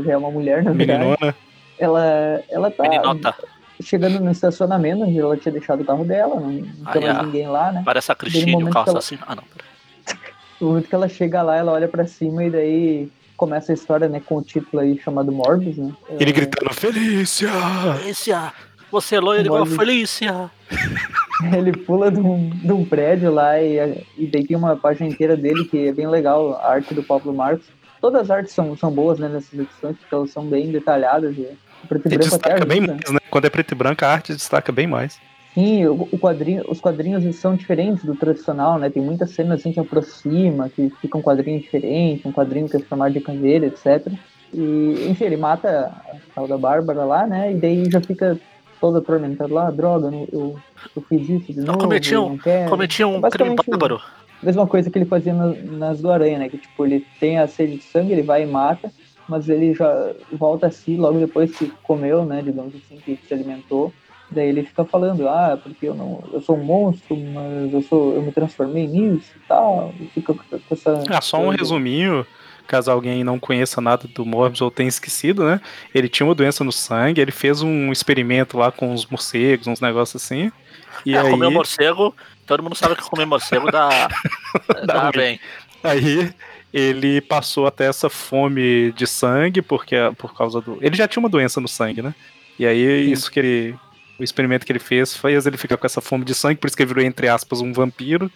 já 0.03 0.13
é 0.13 0.17
uma 0.17 0.31
mulher, 0.31 0.63
na 0.63 0.71
verdade. 0.71 0.99
Meninona. 0.99 1.35
Ela, 1.77 2.43
ela 2.49 2.71
tá 2.71 2.83
Meninota. 2.83 3.35
chegando 3.81 4.19
no 4.19 4.31
estacionamento 4.31 5.03
onde 5.03 5.19
ela 5.19 5.35
tinha 5.37 5.51
deixado 5.51 5.81
o 5.81 5.85
carro 5.85 6.05
dela. 6.05 6.35
Não, 6.39 6.49
não 6.51 6.67
Ah, 6.85 6.91
tem 6.93 7.01
mais 7.03 7.17
é. 7.17 7.23
ninguém 7.23 7.47
lá, 7.47 7.71
né? 7.71 7.81
Parece 7.85 8.11
a 8.11 8.15
Cristina, 8.15 8.57
o 8.65 8.69
carro 8.71 8.89
ela- 8.89 8.99
assassino. 8.99 9.21
Ah, 9.27 9.35
não. 9.35 9.43
No 10.59 10.67
momento 10.69 10.87
que 10.87 10.95
ela 10.95 11.09
chega 11.09 11.41
lá, 11.41 11.55
ela 11.57 11.71
olha 11.71 11.87
pra 11.87 12.05
cima 12.07 12.43
e 12.43 12.49
daí 12.49 13.09
começa 13.41 13.71
a 13.71 13.73
história, 13.73 14.07
né? 14.07 14.21
Com 14.23 14.35
o 14.37 14.41
título 14.43 14.83
aí 14.83 14.99
chamado 14.99 15.31
Morbius, 15.31 15.75
né? 15.75 15.91
Ele 16.19 16.29
É, 16.29 16.33
gritando, 16.33 16.71
Felícia! 16.75 17.49
Felícia! 17.97 18.53
Você 18.91 19.15
é 19.15 19.19
loira 19.19 19.41
igual 19.43 19.63
a. 19.63 19.65
Felícia! 19.65 20.51
Ele 21.57 21.71
pula 21.71 22.11
de 22.11 22.19
um, 22.19 22.51
de 22.51 22.71
um 22.71 22.85
prédio 22.85 23.33
lá 23.33 23.59
e, 23.59 24.05
e 24.15 24.27
daí 24.27 24.45
tem 24.45 24.55
uma 24.55 24.75
página 24.75 25.09
inteira 25.09 25.35
dele 25.35 25.65
que 25.65 25.87
é 25.87 25.91
bem 25.91 26.07
legal, 26.07 26.53
a 26.53 26.73
arte 26.73 26.93
do 26.93 27.01
Pablo 27.01 27.33
Marcos. 27.33 27.65
Todas 27.99 28.21
as 28.21 28.29
artes 28.29 28.53
são, 28.53 28.77
são 28.77 28.91
boas 28.91 29.17
né, 29.17 29.27
nessas 29.27 29.51
edições, 29.57 29.97
porque 29.97 30.13
elas 30.13 30.29
são 30.29 30.45
bem 30.45 30.71
detalhadas. 30.71 31.35
E, 31.35 31.47
o 31.83 31.87
preto 31.87 32.05
e 32.07 32.13
E 32.13 32.17
branco 32.17 32.35
até 32.35 32.53
destaca 32.53 32.65
bem 32.65 32.77
ajuda. 32.77 32.93
mais, 32.93 33.11
né? 33.11 33.19
Quando 33.31 33.45
é 33.45 33.49
preto 33.49 33.71
e 33.71 33.75
branco, 33.75 34.05
a 34.05 34.09
arte 34.09 34.33
destaca 34.33 34.71
bem 34.71 34.85
mais. 34.85 35.19
Sim, 35.53 35.85
o, 35.87 36.17
quadrinho, 36.17 36.63
os 36.69 36.79
quadrinhos 36.79 37.35
são 37.35 37.55
diferentes 37.55 38.05
do 38.05 38.15
tradicional, 38.15 38.79
né? 38.79 38.89
Tem 38.89 39.03
muitas 39.03 39.31
cenas 39.31 39.59
assim 39.59 39.73
que 39.73 39.79
aproxima, 39.79 40.69
que 40.69 40.89
fica 41.01 41.17
um 41.17 41.21
quadrinho 41.21 41.59
diferente, 41.59 42.25
um 42.25 42.31
quadrinho 42.31 42.69
que 42.69 42.77
é 42.77 42.79
chamado 42.79 43.11
de 43.13 43.19
caveira, 43.19 43.65
etc. 43.65 44.07
E, 44.53 45.07
enfim, 45.09 45.25
ele 45.25 45.37
mata 45.37 45.87
a 45.87 46.15
tal 46.35 46.47
da 46.47 46.57
Bárbara 46.57 47.03
lá, 47.03 47.27
né? 47.27 47.51
E 47.51 47.55
daí 47.55 47.83
já 47.91 47.99
fica 47.99 48.39
todo 48.79 48.97
atormentado 48.97 49.53
lá, 49.53 49.69
droga, 49.69 50.09
não- 50.09 50.27
eu, 50.31 50.55
eu 50.95 51.01
fiz 51.03 51.29
isso 51.29 51.51
de 51.53 51.59
Eu 51.59 51.65
novo, 51.65 51.79
cometi 51.79 52.15
um-. 52.15 52.37
Cometi 52.69 53.03
um 53.03 53.09
crime 53.09 53.21
Basicamente, 53.21 53.69
bárbaro. 53.69 54.01
Mesma 54.41 54.65
coisa 54.65 54.89
que 54.89 54.97
ele 54.97 55.05
fazia 55.05 55.33
na- 55.33 55.53
nas 55.53 56.01
do 56.01 56.09
Aranha, 56.09 56.39
né? 56.39 56.49
Que 56.49 56.57
tipo, 56.57 56.85
ele 56.85 57.05
tem 57.19 57.37
a 57.37 57.47
sede 57.47 57.75
de 57.77 57.83
sangue, 57.83 58.13
ele 58.13 58.23
vai 58.23 58.43
e 58.43 58.45
mata, 58.45 58.89
mas 59.27 59.49
ele 59.49 59.73
já 59.73 60.13
volta 60.31 60.67
a 60.67 60.71
si 60.71 60.95
logo 60.95 61.19
depois 61.19 61.55
que 61.57 61.71
comeu, 61.83 62.25
né? 62.25 62.41
Digamos 62.41 62.73
assim, 62.73 62.95
que 63.03 63.17
se 63.27 63.33
alimentou. 63.33 63.93
Daí 64.31 64.47
ele 64.47 64.63
fica 64.63 64.85
falando, 64.85 65.27
ah, 65.27 65.59
porque 65.61 65.87
eu 65.87 65.93
não. 65.93 66.23
Eu 66.31 66.41
sou 66.41 66.57
um 66.57 66.63
monstro, 66.63 67.17
mas 67.17 67.73
eu 67.73 67.81
sou. 67.81 68.15
eu 68.15 68.21
me 68.21 68.31
transformei 68.31 68.87
nisso 68.87 69.31
e 69.35 69.47
tal. 69.47 69.93
E 69.99 70.05
fica 70.05 70.33
com 70.33 70.41
essa. 70.71 71.03
Ah, 71.09 71.19
só 71.19 71.37
um 71.39 71.49
resuminho, 71.49 72.25
caso 72.65 72.89
alguém 72.89 73.23
não 73.23 73.37
conheça 73.37 73.81
nada 73.81 74.07
do 74.07 74.25
Morbius 74.25 74.61
ou 74.61 74.71
tenha 74.71 74.87
esquecido, 74.87 75.43
né? 75.43 75.59
Ele 75.93 76.07
tinha 76.07 76.25
uma 76.25 76.33
doença 76.33 76.63
no 76.63 76.71
sangue, 76.71 77.19
ele 77.19 77.31
fez 77.31 77.61
um 77.61 77.91
experimento 77.91 78.57
lá 78.57 78.71
com 78.71 78.93
os 78.93 79.05
morcegos, 79.05 79.67
uns 79.67 79.81
negócios 79.81 80.23
assim. 80.23 80.49
E 81.05 81.13
é, 81.13 81.19
aí, 81.19 81.29
comer 81.29 81.49
morcego, 81.49 82.15
todo 82.47 82.63
mundo 82.63 82.75
sabe 82.75 82.95
que 82.95 83.03
comer 83.03 83.25
morcego 83.25 83.69
dá, 83.69 84.07
Dá 84.85 84.85
dá 84.85 85.11
bem. 85.11 85.39
aí 85.83 86.33
ele 86.73 87.19
passou 87.19 87.67
até 87.67 87.85
essa 87.85 88.09
fome 88.09 88.93
de 88.93 89.05
sangue, 89.05 89.61
porque 89.61 89.95
por 90.17 90.33
causa 90.33 90.61
do. 90.61 90.77
Ele 90.81 90.95
já 90.95 91.07
tinha 91.07 91.21
uma 91.21 91.29
doença 91.29 91.59
no 91.59 91.67
sangue, 91.67 92.01
né? 92.01 92.15
E 92.57 92.65
aí 92.65 93.05
Sim. 93.05 93.11
isso 93.11 93.31
que 93.31 93.39
ele. 93.39 93.75
O 94.21 94.23
experimento 94.23 94.67
que 94.67 94.71
ele 94.71 94.77
fez 94.77 95.17
fez 95.17 95.47
ele 95.47 95.57
ficar 95.57 95.77
com 95.77 95.85
essa 95.87 95.99
fome 95.99 96.23
de 96.23 96.35
sangue, 96.35 96.59
por 96.59 96.67
isso 96.67 96.77
que 96.77 96.83
ele 96.83 96.89
virou, 96.89 97.03
entre 97.03 97.27
aspas, 97.27 97.59
um 97.59 97.73
vampiro. 97.73 98.31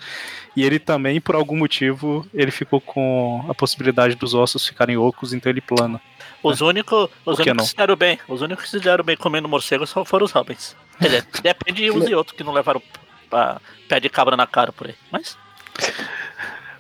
E 0.55 0.63
ele 0.63 0.79
também, 0.79 1.21
por 1.21 1.35
algum 1.35 1.55
motivo, 1.55 2.25
ele 2.33 2.49
ficou 2.49 2.81
com 2.81 3.45
a 3.47 3.53
possibilidade 3.53 4.15
dos 4.15 4.33
ossos 4.33 4.67
ficarem 4.67 4.97
ocos, 4.97 5.31
então 5.31 5.47
ele 5.51 5.61
plana. 5.61 6.01
Os 6.41 6.59
únicos, 6.59 7.07
os 7.23 7.37
que 7.39 7.43
únicos 7.49 7.65
que 7.67 7.69
se 7.71 7.77
deram 7.77 7.95
bem, 7.95 8.17
os 8.27 8.41
únicos 8.41 8.65
que 8.65 8.71
se 8.71 8.79
deram 8.79 9.03
bem 9.03 9.15
comendo 9.15 9.47
morcego 9.47 9.85
só 9.85 10.03
foram 10.03 10.25
os 10.25 10.31
Robins. 10.31 10.75
Quer 10.99 11.05
dizer, 11.05 11.25
depende 11.43 11.83
de 11.83 11.91
uns 11.91 12.09
e 12.09 12.15
outros 12.15 12.35
que 12.35 12.43
não 12.43 12.51
levaram 12.51 12.81
pra, 13.29 13.61
pé 13.87 13.99
de 13.99 14.09
cabra 14.09 14.35
na 14.35 14.47
cara 14.47 14.71
por 14.71 14.87
aí. 14.87 14.95
Mas 15.11 15.37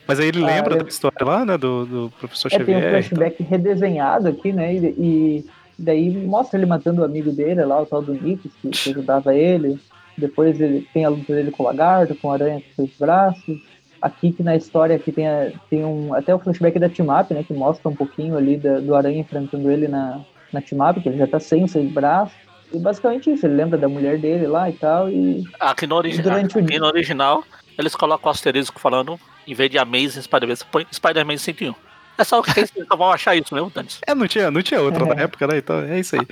Mas 0.07 0.19
aí 0.19 0.27
ele 0.29 0.43
Ah, 0.43 0.47
lembra 0.47 0.75
ele- 0.75 0.83
da 0.83 0.89
história 0.89 1.23
lá, 1.23 1.45
né? 1.45 1.57
Do, 1.57 1.85
do 1.85 2.13
professor 2.19 2.51
É, 2.51 2.57
tem 2.57 2.75
um 2.75 2.79
Xavier. 2.79 2.79
e 2.79 2.91
tal. 2.91 3.17
flashback 3.17 3.43
redesenhado 3.43 4.27
aqui, 4.29 4.51
né? 4.51 4.73
E, 4.73 4.77
e 4.97 5.45
daí 5.77 6.09
mostra 6.25 6.57
ele 6.59 6.65
matando 6.65 7.01
o 7.01 7.05
amigo 7.05 7.31
dele 7.31 7.63
lá, 7.65 7.81
o 7.81 7.85
tal 7.85 8.01
do 8.01 8.13
Nick, 8.13 8.49
que, 8.61 8.69
que 8.69 8.89
ajudava 8.91 9.35
ele. 9.35 9.79
Depois 10.17 10.59
ele 10.61 10.87
tem 10.93 11.03
a 11.05 11.09
luta 11.09 11.33
dele 11.33 11.51
com 11.51 11.63
o 11.63 11.65
lagarto, 11.65 12.15
com 12.15 12.31
a 12.31 12.33
aranha 12.35 12.61
com 12.61 12.85
seus 12.85 12.97
braços. 12.97 13.59
Aqui 14.01 14.31
que 14.31 14.43
na 14.43 14.55
história 14.55 14.95
aqui 14.95 15.11
tem, 15.11 15.27
a- 15.27 15.51
tem 15.69 15.83
um, 15.83 16.13
até 16.13 16.33
o 16.33 16.39
flashback 16.39 16.77
da 16.79 16.87
Team 16.89 17.07
Up, 17.09 17.33
né? 17.33 17.43
Que 17.43 17.53
mostra 17.53 17.89
um 17.89 17.95
pouquinho 17.95 18.37
ali 18.37 18.55
da- 18.57 18.79
do 18.79 18.95
aranha 18.95 19.19
enfrentando 19.19 19.69
ele 19.69 19.87
na, 19.87 20.21
na 20.53 20.61
Team 20.61 20.87
Up, 20.87 21.01
que 21.01 21.09
ele 21.09 21.17
já 21.17 21.27
tá 21.27 21.39
sem 21.39 21.63
os 21.63 21.71
seus 21.71 21.91
braços. 21.91 22.35
E 22.73 22.79
basicamente 22.79 23.31
isso, 23.31 23.45
ele 23.45 23.55
lembra 23.55 23.77
da 23.77 23.87
mulher 23.89 24.17
dele 24.17 24.47
lá 24.47 24.69
e 24.69 24.73
tal. 24.73 25.09
E 25.09 25.43
aqui 25.59 25.85
no, 25.87 25.95
origi 25.95 26.21
Durante 26.21 26.55
o 26.55 26.59
aqui 26.59 26.69
dia. 26.71 26.79
no 26.79 26.87
original, 26.87 27.43
eles 27.77 27.95
colocam 27.95 28.27
o 28.29 28.31
asterisco 28.31 28.79
falando, 28.79 29.19
em 29.47 29.53
vez 29.53 29.69
de 29.69 29.77
Amazing 29.77 30.21
Spider-Man, 30.21 30.55
Spider-Man 30.93 31.37
101. 31.37 31.73
É 32.17 32.23
só 32.23 32.39
o 32.39 32.43
que 32.43 32.59
eles 32.59 32.71
vão 32.89 33.11
achar 33.11 33.35
isso 33.35 33.53
mesmo, 33.53 33.69
Dani. 33.73 33.89
É, 34.07 34.15
não 34.15 34.27
tinha, 34.27 34.49
não 34.51 34.61
tinha 34.61 34.81
outra 34.81 35.03
É. 35.03 35.15
na 35.15 35.21
época, 35.23 35.47
né? 35.47 35.57
Então 35.57 35.79
é 35.81 35.99
isso 35.99 36.15
aí. 36.15 36.25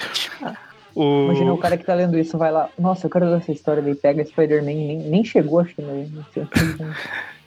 O... 0.96 1.26
imagina 1.26 1.52
o 1.54 1.58
cara 1.58 1.76
que 1.76 1.84
tá 1.84 1.94
lendo 1.96 2.18
isso, 2.20 2.38
vai 2.38 2.52
lá, 2.52 2.70
nossa, 2.78 3.08
eu 3.08 3.10
quero 3.10 3.26
ler 3.26 3.38
essa 3.40 3.52
história, 3.52 3.82
daí 3.82 3.96
pega 3.96 4.24
Spider-Man, 4.24 4.66
nem, 4.68 4.98
nem 5.00 5.24
chegou, 5.26 5.60
acho 5.60 5.74
que 5.74 5.82
no 5.82 6.08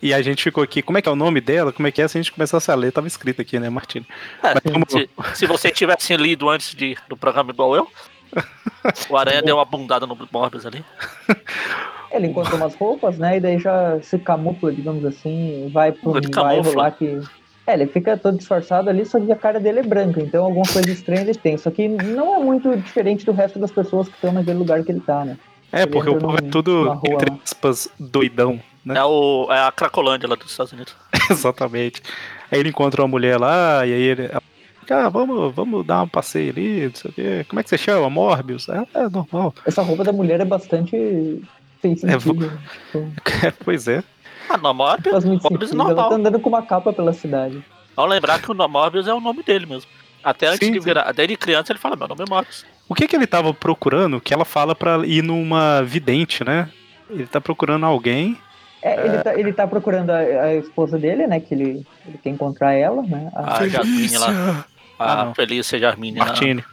E 0.03 0.13
a 0.13 0.21
gente 0.21 0.43
ficou 0.43 0.65
aqui, 0.65 0.83
como 0.83 0.99
é 0.99 1.03
que 1.03 1.09
é 1.09 1.13
o 1.13 1.17
nome 1.17 1.41
dela? 1.41 1.73
Como 1.73 1.87
é 1.87 1.93
que 1.93 2.03
é? 2.03 2.09
Se 2.09 2.19
a 2.19 2.21
gente 2.21 2.33
começasse 2.33 2.71
a 2.71 2.75
ler, 2.75 2.91
tava 2.91 3.07
escrito 3.07 3.41
aqui, 3.41 3.61
né, 3.61 3.71
Martini? 3.71 4.05
É, 4.43 4.55
Mas 4.55 4.73
como- 4.73 4.85
se, 4.89 5.09
se 5.35 5.47
você 5.47 5.71
tivesse 5.71 6.17
lido 6.17 6.49
antes 6.51 6.75
de, 6.75 6.97
do 7.09 7.17
programa 7.17 7.53
igual 7.53 7.77
eu, 7.77 7.89
o 9.09 9.17
Aranha 9.17 9.43
deu 9.43 9.57
uma 9.57 9.65
bundada 9.65 10.07
no 10.07 10.19
Morbius 10.33 10.67
ali. 10.67 10.85
Ele 12.11 12.27
encontra 12.27 12.57
umas 12.57 12.75
roupas, 12.75 13.17
né? 13.17 13.37
E 13.37 13.41
daí 13.41 13.59
já 13.59 14.01
se 14.03 14.19
camufla, 14.19 14.73
digamos 14.73 15.05
assim, 15.05 15.71
vai 15.73 15.93
pro 15.93 16.17
Ele 16.17 16.29
bairro 16.29 16.75
lá 16.75 16.91
que. 16.91 17.21
É, 17.67 17.75
ele 17.75 17.87
fica 17.87 18.17
todo 18.17 18.39
disfarçado 18.39 18.89
ali, 18.89 19.05
só 19.05 19.19
que 19.19 19.31
a 19.33 19.37
cara 19.37 19.59
dele 19.59 19.81
é 19.81 19.83
branca, 19.83 20.21
então 20.21 20.45
alguma 20.45 20.67
coisa 20.73 20.89
estranha 20.91 21.23
ele 21.23 21.35
tem. 21.35 21.59
Só 21.59 21.71
que 21.71 21.89
não 21.89 22.37
é 22.37 22.39
muito 22.39 22.77
diferente 22.77 23.27
do 23.27 23.33
resto 23.33 23.59
das 23.59 23.73
pessoas 23.73 24.07
que 24.09 24.15
estão 24.15 24.33
naquele 24.33 24.59
lugar 24.59 24.83
que 24.85 24.93
ele 24.93 25.01
tá, 25.01 25.25
né? 25.25 25.37
É, 25.73 25.83
Ele 25.83 25.91
porque 25.91 26.09
o 26.09 26.17
povo 26.17 26.37
é 26.39 26.43
tudo, 26.43 27.01
entre 27.05 27.33
aspas, 27.45 27.89
doidão, 27.99 28.61
né? 28.85 28.97
É, 28.99 29.05
o, 29.05 29.49
é 29.51 29.67
a 29.67 29.73
Cracolândia 29.73 30.29
lá 30.29 30.37
dos 30.37 30.51
Estados 30.51 30.73
Unidos. 30.73 30.95
Exatamente. 31.29 32.01
Aí 32.53 32.61
ele 32.61 32.69
encontra 32.69 33.03
uma 33.03 33.09
mulher 33.09 33.39
lá, 33.39 33.85
e 33.85 33.93
aí 33.93 34.03
ele. 34.03 34.31
Ah, 34.89 35.09
vamos, 35.09 35.53
vamos 35.53 35.85
dar 35.85 36.05
um 36.05 36.09
passeio 36.09 36.51
ali, 36.53 36.85
não 36.87 36.95
sei 36.95 37.11
o 37.11 37.15
quê. 37.15 37.47
Como 37.49 37.59
é 37.59 37.65
que 37.65 37.69
você 37.69 37.77
chama? 37.77 38.09
Morbius? 38.09 38.69
É, 38.69 38.87
é 38.95 39.09
normal. 39.09 39.53
Essa 39.67 39.83
roupa 39.83 40.05
da 40.05 40.13
mulher 40.13 40.41
é 40.41 40.45
bastante. 40.45 40.93
Tem 41.83 41.93
É, 41.93 41.97
sentido. 41.97 42.53
Então, 42.91 43.13
pois 43.65 43.89
é. 43.89 44.05
Ah, 44.49 44.73
Morbius, 44.73 45.25
Morbius 45.25 45.71
é. 45.71 45.75
Ela 45.75 45.85
normal. 45.85 46.09
tá 46.11 46.15
andando 46.15 46.41
com 46.41 46.49
uma 46.49 46.63
capa 46.63 46.93
pela 46.93 47.13
cidade. 47.13 47.63
Vamos 47.95 48.11
lembrar 48.11 48.41
que 48.41 48.51
o 48.51 48.55
Morbius 48.69 49.07
é 49.09 49.15
o 49.15 49.21
nome 49.21 49.43
dele 49.43 49.67
mesmo. 49.67 49.91
Até 50.23 50.49
antes 50.49 50.67
Sim, 50.67 50.73
de 50.73 50.81
virar, 50.81 51.13
desde 51.13 51.37
criança 51.37 51.73
ele 51.73 51.79
fala, 51.79 51.97
meu 51.97 52.09
nome 52.09 52.23
é 52.27 52.29
Morbius. 52.29 52.65
O 52.89 52.95
que 52.95 53.07
que 53.09 53.17
ele 53.17 53.27
tava 53.27 53.53
procurando? 53.55 54.21
Que 54.21 54.33
ela 54.35 54.45
fala 54.45 54.75
pra 54.75 54.99
ir 55.07 55.23
numa 55.23 55.83
vidente, 55.83 56.45
né? 56.45 56.69
Ele 57.11 57.27
tá 57.27 57.41
procurando 57.41 57.87
alguém. 57.87 58.37
É, 58.83 59.07
Ele, 59.07 59.19
tá, 59.19 59.35
ele 59.39 59.53
tá 59.53 59.67
procurando 59.67 60.11
a, 60.11 60.19
a 60.19 60.55
esposa 60.55 60.97
dele, 60.99 61.27
né? 61.27 61.41
Que 61.41 61.55
ele, 61.55 61.87
ele 62.07 62.19
quer 62.23 62.31
encontrar 62.31 62.73
ela, 62.75 63.03
né? 63.03 63.31
A- 63.35 63.59
A 63.59 63.69
Jasmine 63.69 64.17
lá. 64.19 64.27
Felícia! 64.27 64.65
A 64.99 65.23
Ah. 65.23 65.35
Felícia 65.35 65.79
Jasmine. 65.79 66.19
lá. 66.19 66.27
Martini. 66.27 66.65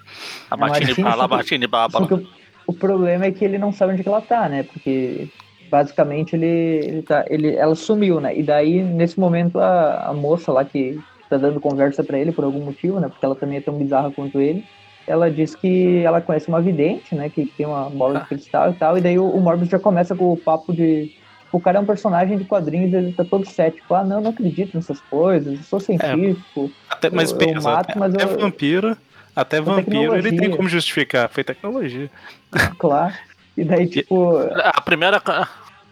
A 0.51 0.57
Martini, 0.57 0.85
Martini, 1.27 1.65
a 1.65 1.67
Bárbara. 1.67 2.07
que 2.07 2.13
o, 2.13 2.27
o 2.67 2.73
problema 2.73 3.25
é 3.25 3.31
que 3.31 3.43
ele 3.43 3.57
não 3.57 3.71
sabe 3.73 3.93
onde 3.93 4.03
que 4.03 4.09
ela 4.09 4.21
tá, 4.21 4.47
né? 4.47 4.63
Porque 4.63 5.27
basicamente 5.73 6.35
ele, 6.35 6.45
ele 6.45 7.01
tá, 7.01 7.25
ele, 7.27 7.55
ela 7.55 7.73
sumiu, 7.73 8.21
né? 8.21 8.37
E 8.37 8.43
daí, 8.43 8.83
nesse 8.83 9.19
momento, 9.19 9.59
a, 9.59 10.09
a 10.09 10.13
moça 10.13 10.51
lá 10.51 10.63
que 10.63 10.99
tá 11.27 11.35
dando 11.35 11.59
conversa 11.59 12.03
pra 12.03 12.19
ele 12.19 12.31
por 12.31 12.43
algum 12.43 12.59
motivo, 12.63 12.99
né? 12.99 13.07
Porque 13.09 13.25
ela 13.25 13.33
também 13.33 13.57
é 13.57 13.61
tão 13.61 13.73
bizarra 13.75 14.11
quanto 14.11 14.39
ele. 14.39 14.63
Ela 15.07 15.31
diz 15.31 15.55
que 15.55 15.97
ela 16.03 16.21
conhece 16.21 16.47
uma 16.47 16.61
vidente, 16.61 17.15
né? 17.15 17.27
Que 17.27 17.47
tem 17.57 17.65
uma 17.65 17.89
bola 17.89 18.19
de 18.19 18.27
cristal 18.27 18.69
e 18.69 18.73
tal. 18.75 18.97
E 18.99 19.01
daí 19.01 19.17
o, 19.17 19.27
o 19.27 19.41
Morbius 19.41 19.69
já 19.69 19.79
começa 19.79 20.15
com 20.15 20.31
o 20.31 20.37
papo 20.37 20.71
de. 20.71 21.11
O 21.51 21.59
cara 21.59 21.79
é 21.79 21.81
um 21.81 21.85
personagem 21.85 22.37
de 22.37 22.45
quadrinhos, 22.45 22.93
ele 22.93 23.11
tá 23.11 23.23
todo 23.25 23.43
cético. 23.47 23.95
Ah, 23.95 24.03
não, 24.03 24.21
não 24.21 24.29
acredito 24.29 24.75
nessas 24.75 24.99
coisas, 25.01 25.53
eu 25.57 25.63
sou 25.63 25.79
científico. 25.79 26.69
Até, 26.87 27.09
mas 27.09 27.31
Eu- 27.31 27.39
eu 27.41 27.61
mato, 27.63 27.89
até, 27.89 27.99
mas 27.99 28.13
até 28.13 28.23
eu- 28.25 28.39
vampiro, 28.39 28.95
até 29.35 29.59
vampiro 29.59 30.15
ele 30.15 30.37
tem 30.37 30.51
como 30.51 30.69
justificar. 30.69 31.29
Foi 31.29 31.43
tecnologia. 31.43 32.11
Claro. 32.77 33.13
E 33.57 33.63
daí, 33.63 33.87
tipo. 33.87 34.37
A 34.63 34.81
primeira. 34.81 35.21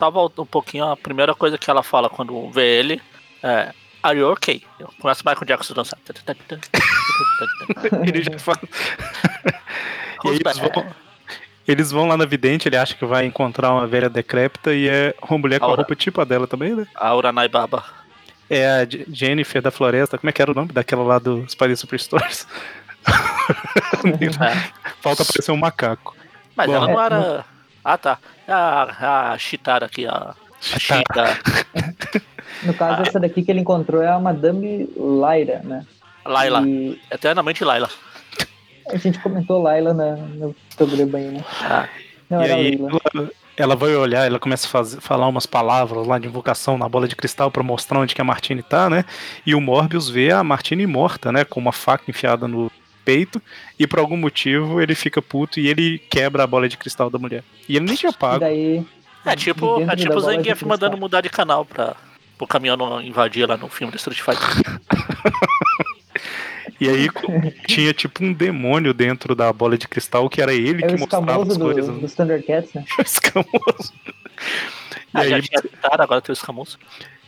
Tava 0.02 0.20
um 0.20 0.46
pouquinho, 0.48 0.86
a 0.86 0.98
primeira 0.98 1.36
coisa 1.36 1.60
que 1.60 1.70
ela 1.70 1.84
fala 1.84 2.10
quando 2.10 2.50
vê 2.50 2.80
ele 2.80 3.00
é. 3.44 3.72
Are 4.02 4.18
you 4.18 4.32
okay? 4.32 4.64
Começa 5.00 5.22
o 5.22 5.30
Michael 5.30 5.46
Jackson 5.46 5.76
dançar. 5.76 6.00
ele 8.08 8.24
já 8.24 8.40
fala. 8.40 8.58
e 10.26 10.30
aí 10.30 10.40
eles 10.44 10.58
vão, 10.58 10.86
eles 11.68 11.92
vão 11.92 12.08
lá 12.08 12.18
na 12.18 12.26
vidente, 12.26 12.68
ele 12.68 12.78
acha 12.78 12.96
que 12.96 13.06
vai 13.06 13.28
encontrar 13.28 13.74
uma 13.74 13.86
velha 13.86 14.10
decrépita 14.10 14.74
e 14.74 14.90
é 14.90 15.14
uma 15.30 15.38
mulher 15.38 15.60
com 15.60 15.68
a 15.68 15.76
roupa 15.76 15.96
tipo 15.96 16.20
a 16.20 16.26
dela 16.26 16.48
também, 16.48 16.74
né? 16.74 16.88
A 16.96 17.16
Uranai 17.16 17.48
Baba. 17.48 17.84
É 18.50 18.68
a 18.68 18.88
Jennifer 19.08 19.62
da 19.62 19.70
Floresta. 19.70 20.18
Como 20.18 20.32
é 20.32 20.34
que 20.34 20.42
era 20.42 20.50
o 20.50 20.56
nome 20.56 20.74
daquela 20.74 21.04
lá 21.04 21.20
do 21.20 21.48
Spider 21.48 21.78
Superstores? 21.78 22.48
é. 23.06 24.72
Falta 25.00 25.22
aparecer 25.22 25.52
um 25.52 25.58
macaco. 25.58 26.16
Mas 26.56 26.66
Bom, 26.66 26.76
ela 26.76 26.88
não 26.88 27.00
era. 27.00 27.46
Ah, 27.84 27.98
tá. 27.98 28.20
A, 28.48 29.32
a 29.34 29.38
Chitara 29.38 29.86
aqui, 29.86 30.06
a. 30.06 30.36
A 30.74 30.80
Chita. 30.80 32.22
No 32.64 32.74
caso, 32.74 33.02
ah, 33.02 33.08
essa 33.08 33.20
daqui 33.20 33.42
que 33.42 33.52
ele 33.52 33.62
encontrou 33.62 34.02
é 34.02 34.08
a 34.08 34.20
Madame 34.20 34.88
Lyra, 34.96 35.62
né? 35.64 35.86
Laila. 36.24 36.62
E... 36.68 37.00
Eternamente 37.10 37.64
Laila. 37.64 37.90
A 38.88 38.98
gente 38.98 39.20
comentou 39.20 39.62
Laila 39.62 39.94
na, 39.94 40.16
no 40.16 40.56
programa 40.76 41.18
aí, 41.18 41.28
né? 41.30 41.44
Ah. 41.64 41.88
Não, 42.30 42.46
e 42.46 42.52
aí, 42.52 42.80
ela, 43.14 43.30
ela, 43.58 43.76
vai 43.76 43.96
olhar, 43.96 44.26
ela 44.26 44.40
começa 44.40 44.66
a 44.66 44.70
fazer, 44.70 45.02
falar 45.02 45.28
umas 45.28 45.46
palavras 45.46 46.08
lá 46.08 46.18
de 46.18 46.28
invocação 46.28 46.78
na 46.78 46.88
bola 46.88 47.08
de 47.08 47.16
cristal 47.16 47.52
para 47.52 47.64
mostrar 47.64 48.00
onde 48.00 48.16
que 48.16 48.22
a 48.22 48.26
Martine 48.26 48.64
tá, 48.64 48.90
né? 48.90 49.04
E 49.46 49.54
o 49.54 49.60
Morbius 49.60 50.10
vê 50.10 50.32
a 50.32 50.44
Martine 50.44 50.88
morta, 50.88 51.32
né? 51.32 51.44
Com 51.44 51.60
uma 51.60 51.74
faca 51.74 52.06
enfiada 52.08 52.48
no 52.48 52.72
peito. 53.12 53.42
E 53.78 53.86
por 53.86 54.00
algum 54.00 54.18
motivo 54.18 54.82
ele 54.82 54.96
fica 54.96 55.22
puto 55.22 55.60
e 55.60 55.68
ele 55.68 56.00
quebra 56.10 56.44
a 56.44 56.48
bola 56.48 56.70
de 56.70 56.78
cristal 56.78 57.10
da 57.10 57.20
mulher. 57.20 57.44
E 57.68 57.76
ele 57.76 57.86
nem 57.86 57.96
tinha 57.96 58.14
pago. 58.14 58.38
E 58.38 58.40
daí, 58.40 58.86
é 59.26 59.36
tipo, 59.36 59.82
é 59.82 59.96
tipo 59.96 60.16
o 60.16 60.20
Zangief 60.20 60.64
mandando 60.66 60.98
mudar 60.98 61.22
de 61.22 61.30
canal 61.30 61.66
pra 61.66 61.96
o 62.40 62.48
caminhão 62.48 62.76
não 62.76 63.02
invadir 63.02 63.48
lá 63.48 63.56
no 63.56 63.70
filme 63.70 63.92
do 63.92 63.98
Street 63.98 64.22
Fighter. 64.22 64.40
E 66.80 66.90
aí 66.90 67.08
tinha 67.68 67.94
tipo 67.94 68.26
um 68.26 68.34
demônio 68.34 68.92
dentro 68.92 69.36
da 69.36 69.54
bola 69.54 69.78
de 69.78 69.88
cristal 69.88 70.28
que 70.28 70.42
era 70.42 70.52
ele 70.52 70.84
é 70.84 70.88
que 70.88 70.98
mostrava 70.98 71.44
as 71.44 71.56
do, 71.56 71.60
cores. 71.64 71.86
Do 71.86 72.10
Thundercats, 72.10 72.74
né? 72.74 72.84
o 72.98 73.02
escamoso. 73.04 73.94
E 74.04 74.18
ah, 75.14 75.20
aí, 75.20 75.30
já 75.30 75.42
tinha 75.44 75.62
tentado, 75.62 76.02
agora 76.02 76.22
tem 76.22 76.34
o 76.34 76.34
escamoso. 76.34 76.80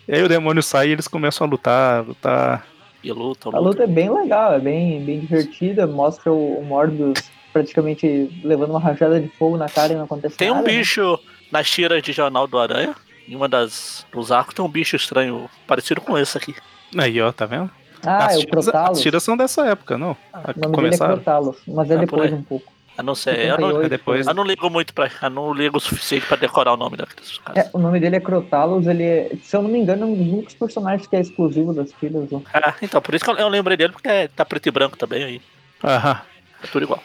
E 0.07 0.15
aí 0.15 0.23
o 0.23 0.27
demônio 0.27 0.63
sai 0.63 0.87
e 0.87 0.91
eles 0.93 1.07
começam 1.07 1.45
a 1.45 1.49
lutar, 1.49 2.03
lutar. 2.03 2.65
E 3.03 3.11
luta, 3.11 3.49
luta. 3.49 3.57
A 3.57 3.59
luta 3.59 3.83
é 3.83 3.87
bem 3.87 4.09
legal, 4.09 4.53
é 4.53 4.59
bem, 4.59 5.03
bem 5.03 5.19
divertida, 5.19 5.85
mostra 5.85 6.31
o, 6.31 6.59
o 6.59 6.65
Morbius 6.65 7.31
praticamente 7.51 8.41
levando 8.43 8.71
uma 8.71 8.79
rajada 8.79 9.19
de 9.19 9.27
fogo 9.29 9.57
na 9.57 9.69
cara 9.69 9.93
e 9.93 9.95
não 9.95 10.05
acontece 10.05 10.37
tem 10.37 10.49
nada. 10.49 10.61
Um 10.61 10.63
bicho 10.63 11.11
né? 11.11 11.17
nas 11.51 11.69
tiras 11.69 12.01
de 12.01 12.11
jornal 12.11 12.47
do 12.47 12.57
Aranha, 12.57 12.95
em 13.27 13.35
uma 13.35 13.47
das 13.47 14.05
dos 14.11 14.31
arcos 14.31 14.55
tem 14.55 14.65
um 14.65 14.69
bicho 14.69 14.95
estranho 14.95 15.49
parecido 15.67 16.01
com 16.01 16.17
esse 16.17 16.37
aqui. 16.37 16.55
Aí, 16.97 17.21
ó, 17.21 17.31
tá 17.31 17.45
vendo? 17.45 17.69
Ah, 18.05 18.25
as 18.25 18.35
é 18.35 18.39
o 18.39 18.47
Crotalos. 18.47 18.97
As 18.97 19.01
tiras 19.01 19.23
são 19.23 19.37
dessa 19.37 19.65
época, 19.67 19.97
não? 19.97 20.17
Ah, 20.33 20.53
o 20.55 20.59
nome 20.59 20.75
Começaram. 20.75 21.15
dele 21.15 21.21
é 21.21 21.23
Crotalos, 21.23 21.57
mas 21.67 21.91
é 21.91 21.95
ah, 21.95 21.97
depois 21.97 22.33
um 22.33 22.41
pouco. 22.41 22.72
Eu 22.95 23.03
não 23.03 23.15
sei, 23.15 23.49
eu 23.49 23.57
não, 23.57 23.89
depois... 23.89 24.27
eu 24.27 24.33
não 24.35 24.43
ligo 24.43 24.69
muito 24.69 24.93
pra. 24.93 25.09
Eu 25.21 25.29
não 25.29 25.51
ligo 25.51 25.77
o 25.77 25.79
suficiente 25.79 26.27
pra 26.27 26.37
decorar 26.37 26.73
o 26.73 26.77
nome 26.77 26.95
daqueles 26.95 27.39
caras. 27.39 27.65
É, 27.65 27.69
o 27.73 27.79
nome 27.79 27.99
dele 27.99 28.17
é 28.17 28.19
Crotalos, 28.19 28.85
ele 28.85 29.03
é, 29.03 29.31
se 29.41 29.55
eu 29.55 29.63
não 29.63 29.69
me 29.69 29.79
engano, 29.79 30.03
é 30.03 30.05
um 30.05 30.13
dos 30.15 30.27
únicos 30.27 30.53
personagens 30.53 31.07
que 31.07 31.15
é 31.15 31.21
exclusivo 31.21 31.73
das. 31.73 31.91
Né? 32.01 32.41
Ah, 32.53 32.75
então, 32.81 33.01
por 33.01 33.15
isso 33.15 33.25
que 33.25 33.31
eu 33.31 33.49
lembrei 33.49 33.75
dele, 33.75 33.93
porque 33.93 34.07
é, 34.07 34.27
tá 34.27 34.45
preto 34.45 34.67
e 34.67 34.71
branco 34.71 34.95
também 34.95 35.23
aí. 35.23 35.41
Aham. 35.83 36.21
É 36.63 36.67
tudo 36.67 36.83
igual. 36.83 37.03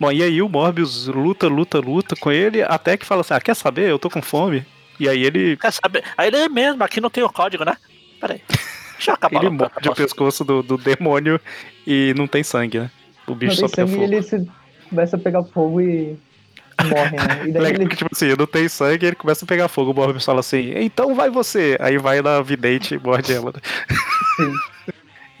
Bom, 0.00 0.10
e 0.10 0.22
aí 0.22 0.42
o 0.42 0.48
Morbius 0.48 1.06
luta, 1.06 1.46
luta, 1.46 1.78
luta 1.78 2.16
com 2.16 2.32
ele, 2.32 2.62
até 2.62 2.96
que 2.96 3.06
fala 3.06 3.20
assim: 3.20 3.34
ah, 3.34 3.40
quer 3.40 3.54
saber? 3.54 3.88
Eu 3.88 3.98
tô 3.98 4.10
com 4.10 4.20
fome. 4.20 4.66
E 4.98 5.08
aí 5.08 5.22
ele. 5.22 5.56
Quer 5.58 5.72
saber? 5.72 6.02
Aí 6.18 6.26
ele 6.28 6.38
é 6.38 6.48
mesmo, 6.48 6.82
aqui 6.82 7.00
não 7.00 7.10
tem 7.10 7.22
o 7.22 7.30
código, 7.30 7.64
né? 7.64 7.76
Peraí. 8.20 8.42
Deixa 8.94 9.12
eu 9.12 9.14
acabar. 9.14 9.40
Ele 9.40 9.50
morde 9.50 9.88
o 9.88 9.94
pescoço 9.94 10.44
do, 10.44 10.62
do 10.62 10.76
demônio 10.76 11.40
e 11.86 12.12
não 12.16 12.26
tem 12.26 12.42
sangue, 12.42 12.80
né? 12.80 12.90
O 13.26 13.34
bicho 13.34 13.60
não 13.60 13.68
só 13.68 13.74
pega 13.74 13.88
fogo. 13.88 14.02
ele 14.02 14.22
se 14.22 14.46
começa 14.90 15.16
a 15.16 15.18
pegar 15.18 15.42
fogo 15.44 15.80
e 15.80 16.18
morre, 16.84 17.16
né? 17.16 17.48
E 17.48 17.52
daí 17.52 17.72
ele... 17.72 17.88
tipo 17.88 18.10
assim, 18.12 18.34
não 18.36 18.46
tem 18.46 18.68
sangue, 18.68 19.06
ele 19.06 19.16
começa 19.16 19.44
a 19.44 19.48
pegar 19.48 19.68
fogo. 19.68 19.92
O 19.92 19.94
Morbius 19.94 20.24
fala 20.24 20.40
assim, 20.40 20.72
então 20.76 21.14
vai 21.14 21.30
você. 21.30 21.76
Aí 21.80 21.96
vai 21.98 22.20
na 22.20 22.42
vidente 22.42 22.94
e 22.94 22.98
morde 22.98 23.32
ela. 23.32 23.52
Né? 23.52 23.60
Sim. 24.36 24.52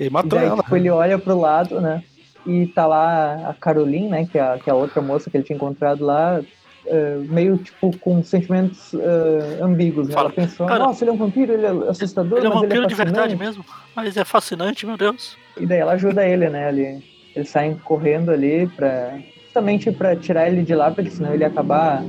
e 0.00 0.10
matou 0.10 0.38
e 0.38 0.42
daí, 0.42 0.50
ela. 0.50 0.62
Tipo, 0.62 0.76
ele 0.76 0.90
olha 0.90 1.18
pro 1.18 1.38
lado, 1.38 1.80
né? 1.80 2.02
E 2.46 2.66
tá 2.68 2.86
lá 2.86 3.50
a 3.50 3.54
Caroline, 3.54 4.08
né? 4.08 4.26
Que 4.30 4.38
é 4.38 4.42
a, 4.42 4.58
que 4.58 4.70
é 4.70 4.72
a 4.72 4.76
outra 4.76 5.02
moça 5.02 5.30
que 5.30 5.36
ele 5.36 5.44
tinha 5.44 5.56
encontrado 5.56 6.04
lá, 6.04 6.40
Uh, 6.86 7.22
meio 7.30 7.58
tipo 7.58 7.96
com 7.98 8.24
sentimentos 8.24 8.94
uh, 8.94 9.62
ambíguos. 9.62 10.08
Né? 10.08 10.14
Fala, 10.14 10.28
Ela 10.28 10.34
pensou, 10.34 10.66
cara, 10.66 10.84
nossa, 10.84 11.04
ele 11.04 11.10
é 11.10 11.12
um 11.12 11.16
vampiro, 11.18 11.52
ele 11.52 11.66
é 11.66 11.90
assustador. 11.90 12.38
Ele 12.38 12.46
é 12.46 12.50
um 12.50 12.54
vampiro 12.54 12.76
ele 12.76 12.84
é 12.86 12.88
de 12.88 12.94
verdade 12.94 13.36
mesmo, 13.36 13.62
mas 13.94 14.16
é 14.16 14.24
fascinante, 14.24 14.86
meu 14.86 14.96
Deus. 14.96 15.36
E 15.58 15.66
daí 15.66 15.78
ela 15.78 15.92
ajuda 15.92 16.26
ele, 16.26 16.48
né? 16.48 16.70
Ele, 16.70 17.04
eles 17.36 17.50
saem 17.50 17.74
correndo 17.76 18.30
ali 18.30 18.66
pra. 18.66 19.18
Justamente 19.50 19.90
pra 19.90 20.14
tirar 20.14 20.46
ele 20.46 20.62
de 20.62 20.74
lá, 20.74 20.92
porque 20.92 21.10
senão 21.10 21.34
ele 21.34 21.42
ia 21.42 21.48
acabar 21.48 22.04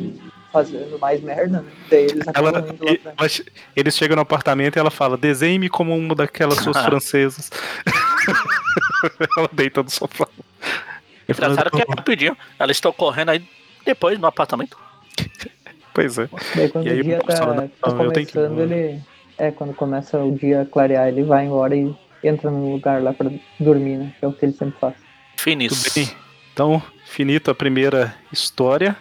fazendo 0.54 0.99
mais 0.99 1.21
merda, 1.21 1.62
né? 1.62 1.71
Daí 1.89 2.04
eles 2.04 2.27
ela, 2.34 2.62
pra... 2.62 3.27
Eles 3.75 3.97
chegam 3.97 4.15
no 4.15 4.21
apartamento 4.21 4.75
e 4.75 4.80
ela 4.80 4.91
fala: 4.91 5.17
desenhe-me 5.17 5.67
como 5.67 5.95
uma 5.95 6.13
daquelas 6.13 6.60
suas 6.60 6.77
francesas. 6.86 7.49
ela 9.38 9.49
deita 9.51 9.82
no 9.82 9.89
sofá. 9.89 10.27
Engraçado 11.27 11.71
que 11.71 11.82
é 11.82 11.86
rapidinho. 11.89 12.38
Elas 12.60 12.77
estão 12.77 12.91
correndo 12.91 13.30
aí 13.30 13.43
depois 13.86 14.19
no 14.19 14.27
apartamento. 14.27 14.77
Pois 15.93 16.17
é. 16.19 16.30
Daí 16.56 16.69
quando 16.69 16.88
e 16.88 16.99
o 16.99 17.04
dia 17.04 17.19
tá, 17.21 17.67
tá 17.82 17.91
começando, 17.91 18.56
que... 18.56 18.62
ele. 18.62 19.01
É, 19.38 19.49
quando 19.49 19.73
começa 19.73 20.19
o 20.19 20.32
dia 20.32 20.62
a 20.62 20.65
clarear, 20.65 21.08
ele 21.08 21.23
vai 21.23 21.45
embora 21.45 21.75
e 21.75 21.95
entra 22.23 22.51
num 22.51 22.73
lugar 22.73 23.01
lá 23.01 23.12
pra 23.12 23.32
dormir, 23.60 23.97
né? 23.97 24.13
Que 24.19 24.25
é 24.25 24.27
o 24.27 24.34
que 24.34 24.45
ele 24.45 24.54
sempre 24.54 24.80
faz. 24.80 24.93
Finis. 25.38 25.97
Então, 26.54 26.82
finito 27.12 27.52
a 27.52 27.56
primeira 27.56 28.15
história. 28.32 28.95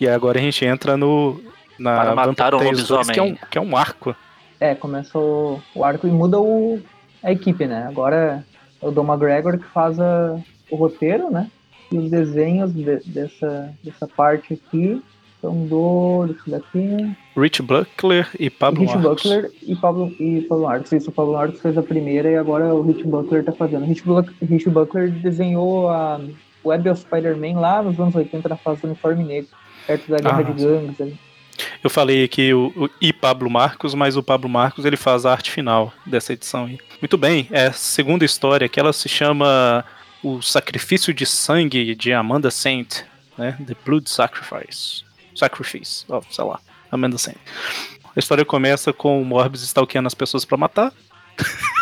E 0.00 0.08
agora 0.08 0.38
a 0.38 0.42
gente 0.42 0.64
entra 0.64 0.96
no. 0.96 1.40
Na 1.78 1.96
Para 1.96 2.14
matar 2.14 2.54
um 2.54 2.62
lobisomem. 2.62 3.12
Que 3.12 3.20
é 3.20 3.22
um, 3.22 3.34
que 3.34 3.58
é 3.58 3.60
um 3.60 3.76
arco. 3.76 4.14
É, 4.60 4.74
começa 4.74 5.18
o, 5.18 5.60
o 5.74 5.84
arco 5.84 6.06
e 6.06 6.10
muda 6.10 6.38
o, 6.38 6.80
a 7.22 7.32
equipe, 7.32 7.66
né? 7.66 7.86
Agora 7.88 8.44
é 8.80 8.86
o 8.86 8.90
Dom 8.90 9.04
McGregor 9.04 9.58
que 9.58 9.66
faz 9.66 9.98
a, 9.98 10.38
o 10.70 10.76
roteiro, 10.76 11.30
né? 11.30 11.50
E 11.90 11.98
os 11.98 12.10
desenhos 12.10 12.72
de, 12.72 12.84
dessa, 13.06 13.72
dessa 13.82 14.06
parte 14.06 14.54
aqui 14.54 15.02
são 15.40 15.66
do. 15.66 16.26
Deixa 16.26 16.50
daqui. 16.50 17.16
Rich 17.36 17.62
Buckler 17.62 18.28
e 18.38 18.48
Pablo 18.48 18.80
Rich 18.82 18.96
Marcos. 18.96 19.22
Buckler 19.22 19.50
e 19.62 19.76
Pablo, 19.76 20.12
e 20.18 20.40
Pablo 20.42 20.64
Marcos. 20.64 20.92
Isso, 20.92 21.10
o 21.10 21.12
Pablo 21.12 21.32
Marcos 21.34 21.60
fez 21.60 21.76
a 21.76 21.82
primeira 21.82 22.30
e 22.30 22.36
agora 22.36 22.72
o 22.74 22.82
Rich 22.82 23.04
Buckler 23.04 23.44
tá 23.44 23.52
fazendo. 23.52 23.84
Rich, 23.84 24.04
Buckler, 24.04 24.34
Rich 24.42 24.70
Buckler 24.70 25.10
desenhou 25.10 25.90
a 25.90 26.20
Web 26.64 26.88
of 26.88 27.00
Spider-Man 27.00 27.60
lá 27.60 27.82
nos 27.82 27.98
anos 27.98 28.14
80 28.14 28.48
na 28.48 28.56
fase 28.56 28.80
do 28.80 28.86
uniforme 28.86 29.24
negro, 29.24 29.50
perto 29.86 30.10
da 30.10 30.18
Guerra 30.18 30.38
ah, 30.38 30.42
de 30.42 30.64
Gangues 30.64 31.00
ali. 31.00 31.18
Eu 31.82 31.90
falei 31.90 32.24
aqui 32.24 32.52
o, 32.52 32.72
o, 32.76 32.90
e 33.00 33.12
Pablo 33.12 33.50
Marcos, 33.50 33.94
mas 33.94 34.16
o 34.16 34.22
Pablo 34.22 34.48
Marcos 34.48 34.84
ele 34.84 34.96
faz 34.96 35.26
a 35.26 35.32
arte 35.32 35.50
final 35.50 35.92
dessa 36.06 36.32
edição. 36.32 36.64
Aí. 36.64 36.78
Muito 37.00 37.16
bem, 37.16 37.46
é 37.50 37.66
a 37.66 37.72
segunda 37.72 38.24
história 38.24 38.68
que 38.68 38.80
ela 38.80 38.92
se 38.92 39.08
chama 39.08 39.84
o 40.22 40.40
sacrifício 40.40 41.12
de 41.12 41.26
sangue 41.26 41.94
de 41.94 42.12
Amanda 42.12 42.50
Saint, 42.50 43.02
né? 43.36 43.56
The 43.64 43.76
Blood 43.84 44.08
Sacrifice. 44.08 45.04
Sacrifice, 45.34 46.04
oh, 46.08 46.22
sei 46.30 46.44
lá, 46.44 46.60
Amanda 46.90 47.18
Saint. 47.18 47.36
A 48.16 48.18
história 48.18 48.44
começa 48.44 48.92
com 48.92 49.20
o 49.20 49.24
Morbius 49.24 49.62
stalkeando 49.64 50.06
as 50.06 50.14
pessoas 50.14 50.44
para 50.44 50.56
matar. 50.56 50.92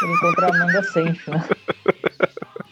Ele 0.03 0.13
encontra 0.13 0.47
a 0.47 0.49
Amanda 0.49 0.83
Saint, 0.83 1.29
né? 1.29 1.45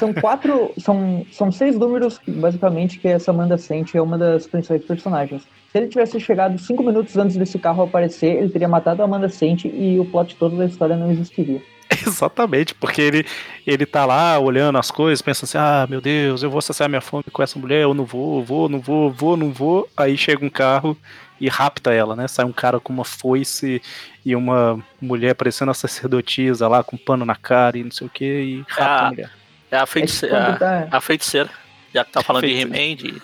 São 0.00 0.14
quatro. 0.14 0.72
São, 0.78 1.26
são 1.30 1.52
seis 1.52 1.76
números, 1.76 2.18
basicamente, 2.26 2.98
que 2.98 3.06
essa 3.06 3.30
Amanda 3.30 3.58
Saint 3.58 3.94
é 3.94 4.00
uma 4.00 4.16
das 4.16 4.46
principais 4.46 4.82
personagens. 4.82 5.42
Se 5.70 5.78
ele 5.78 5.88
tivesse 5.88 6.18
chegado 6.18 6.58
cinco 6.58 6.82
minutos 6.82 7.18
antes 7.18 7.36
desse 7.36 7.58
carro 7.58 7.82
aparecer, 7.82 8.38
ele 8.38 8.48
teria 8.48 8.66
matado 8.66 9.02
a 9.02 9.04
Amanda 9.04 9.28
Saint 9.28 9.66
e 9.66 9.98
o 10.00 10.06
plot 10.06 10.36
todo 10.36 10.56
da 10.56 10.64
história 10.64 10.96
não 10.96 11.10
existiria. 11.10 11.60
Exatamente, 12.06 12.74
porque 12.74 13.02
ele, 13.02 13.26
ele 13.66 13.84
tá 13.84 14.06
lá 14.06 14.38
olhando 14.38 14.78
as 14.78 14.90
coisas, 14.90 15.20
pensa 15.20 15.44
assim: 15.44 15.58
ah, 15.58 15.86
meu 15.88 16.00
Deus, 16.00 16.42
eu 16.42 16.50
vou 16.50 16.62
saciar 16.62 16.88
minha 16.88 17.02
fome 17.02 17.24
com 17.30 17.42
essa 17.42 17.58
mulher, 17.58 17.82
eu 17.82 17.92
não 17.92 18.06
vou, 18.06 18.42
vou, 18.42 18.70
não 18.70 18.80
vou, 18.80 19.10
vou, 19.10 19.36
não 19.36 19.52
vou. 19.52 19.86
Aí 19.94 20.16
chega 20.16 20.42
um 20.42 20.48
carro 20.48 20.96
e 21.38 21.46
rapta 21.46 21.92
ela, 21.92 22.16
né? 22.16 22.26
Sai 22.26 22.46
um 22.46 22.52
cara 22.52 22.80
com 22.80 22.90
uma 22.90 23.04
foice 23.04 23.82
e 24.24 24.34
uma 24.34 24.82
mulher 24.98 25.34
parecendo 25.34 25.70
a 25.70 25.74
sacerdotisa 25.74 26.66
lá, 26.68 26.82
com 26.82 26.96
um 26.96 26.98
pano 26.98 27.26
na 27.26 27.36
cara 27.36 27.76
e 27.76 27.84
não 27.84 27.90
sei 27.90 28.06
o 28.06 28.10
que, 28.10 28.24
e 28.24 28.64
rapta 28.66 28.82
é 28.82 28.84
a, 28.84 29.06
a 29.06 29.10
mulher. 29.10 29.39
É 29.70 29.76
a 29.76 29.86
feiticeira. 29.86 30.36
É 30.36 30.52
tá... 30.56 30.88
a, 30.90 31.00
feiticeira. 31.00 31.50
Já 31.94 32.04
que 32.04 32.12
tá 32.12 32.22
falando 32.22 32.46
de 32.46 32.52
He-Man, 32.52 32.96
de... 32.96 33.22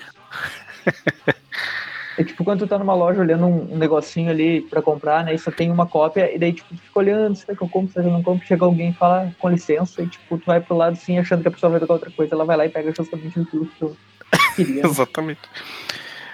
É 2.19 2.25
tipo 2.25 2.43
quando 2.45 2.61
tu 2.61 2.67
tá 2.67 2.79
numa 2.79 2.95
loja 2.95 3.21
olhando 3.21 3.45
um, 3.45 3.75
um 3.75 3.77
negocinho 3.77 4.31
ali 4.31 4.63
pra 4.63 4.81
comprar, 4.81 5.23
né? 5.23 5.35
E 5.35 5.39
só 5.39 5.51
tem 5.51 5.71
uma 5.71 5.87
cópia, 5.87 6.35
e 6.35 6.39
daí, 6.39 6.53
tipo, 6.55 6.75
tu 6.75 6.81
fica 6.81 6.99
olhando, 6.99 7.37
será 7.37 7.55
que 7.55 7.63
eu 7.63 7.69
compro, 7.69 7.93
será 7.93 8.05
que 8.05 8.09
eu 8.09 8.13
não 8.13 8.23
compro? 8.23 8.47
Chega 8.47 8.65
alguém 8.65 8.91
e 8.91 8.95
fala 8.95 9.31
com 9.39 9.51
licença, 9.51 10.03
e 10.03 10.07
tipo, 10.07 10.39
tu 10.39 10.47
vai 10.47 10.61
pro 10.61 10.77
lado 10.77 10.95
assim, 10.95 11.19
achando 11.19 11.43
que 11.43 11.49
a 11.49 11.51
pessoa 11.51 11.71
vai 11.71 11.81
pegar 11.81 11.93
outra 11.93 12.11
coisa, 12.11 12.35
ela 12.35 12.45
vai 12.45 12.57
lá 12.57 12.65
e 12.65 12.71
pega 12.71 12.91
justamente 12.95 13.39
o 13.39 13.45
que 13.45 13.79
tu 13.79 13.97
queria. 14.55 14.81
Exatamente. 14.87 15.43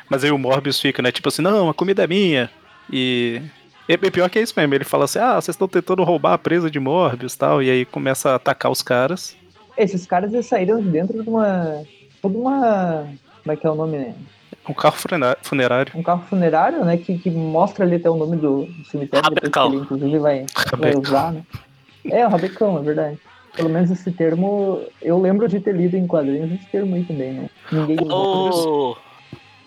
Mas 0.09 0.23
aí 0.23 0.31
o 0.31 0.39
Morbius 0.39 0.81
fica, 0.81 1.03
né? 1.03 1.11
Tipo 1.11 1.31
assim, 1.31 1.43
não, 1.43 1.69
a 1.69 1.75
comida 1.75 2.05
é 2.05 2.07
minha. 2.07 2.51
E. 2.91 3.43
E 3.89 3.99
pior 4.11 4.31
que 4.31 4.39
é 4.39 4.43
isso 4.43 4.55
mesmo. 4.57 4.75
Ele 4.75 4.85
fala 4.85 5.05
assim: 5.05 5.19
ah, 5.19 5.41
vocês 5.41 5.55
estão 5.55 5.67
tentando 5.67 6.05
roubar 6.05 6.35
a 6.35 6.39
presa 6.39 6.71
de 6.71 6.79
Morbius 6.79 7.35
e 7.35 7.39
tal. 7.39 7.63
E 7.63 7.71
aí 7.71 7.85
começa 7.85 8.31
a 8.31 8.35
atacar 8.35 8.71
os 8.71 8.83
caras. 8.83 9.37
Esses 9.83 10.07
caras 10.07 10.33
eles 10.33 10.47
saíram 10.47 10.81
de 10.81 10.89
dentro 10.89 11.23
de 11.23 11.29
uma. 11.29 11.83
Toda 12.21 12.39
uma. 12.39 13.07
Como 13.43 13.53
é 13.53 13.57
que 13.57 13.67
é 13.67 13.71
o 13.71 13.75
nome? 13.75 14.15
Um 14.69 14.75
carro 14.75 14.97
funerário. 15.43 15.93
Um 15.97 16.03
carro 16.05 16.23
funerário, 16.29 16.85
né? 16.85 16.97
Que, 16.97 17.19
que 17.19 17.31
mostra 17.31 17.85
ali 17.85 17.97
até 17.97 18.09
o 18.09 18.15
nome 18.17 18.37
do, 18.37 18.65
do 18.67 18.85
cemitério, 18.85 19.29
depois 19.31 19.51
que 19.53 19.59
Rabecão. 19.59 19.67
ele 19.73 19.77
inclusive 19.83 20.19
vai, 20.21 20.47
vai 20.55 20.93
Rabecão. 20.93 21.01
usar, 21.03 21.33
né? 21.33 21.43
É, 22.11 22.25
o 22.27 22.31
Rabecão, 22.31 22.79
é 22.79 22.83
verdade. 22.83 23.19
Pelo 23.57 23.69
menos 23.69 23.91
esse 23.91 24.11
termo, 24.13 24.83
eu 25.03 25.21
lembro 25.21 25.49
de 25.49 25.59
ter 25.59 25.75
lido 25.75 25.97
em 25.97 26.07
quadrinhos 26.07 26.53
esse 26.53 26.67
termo 26.71 26.95
aí 26.95 27.03
também, 27.05 27.33
né? 27.33 27.51
Ninguém. 27.73 27.99
O 28.09 28.97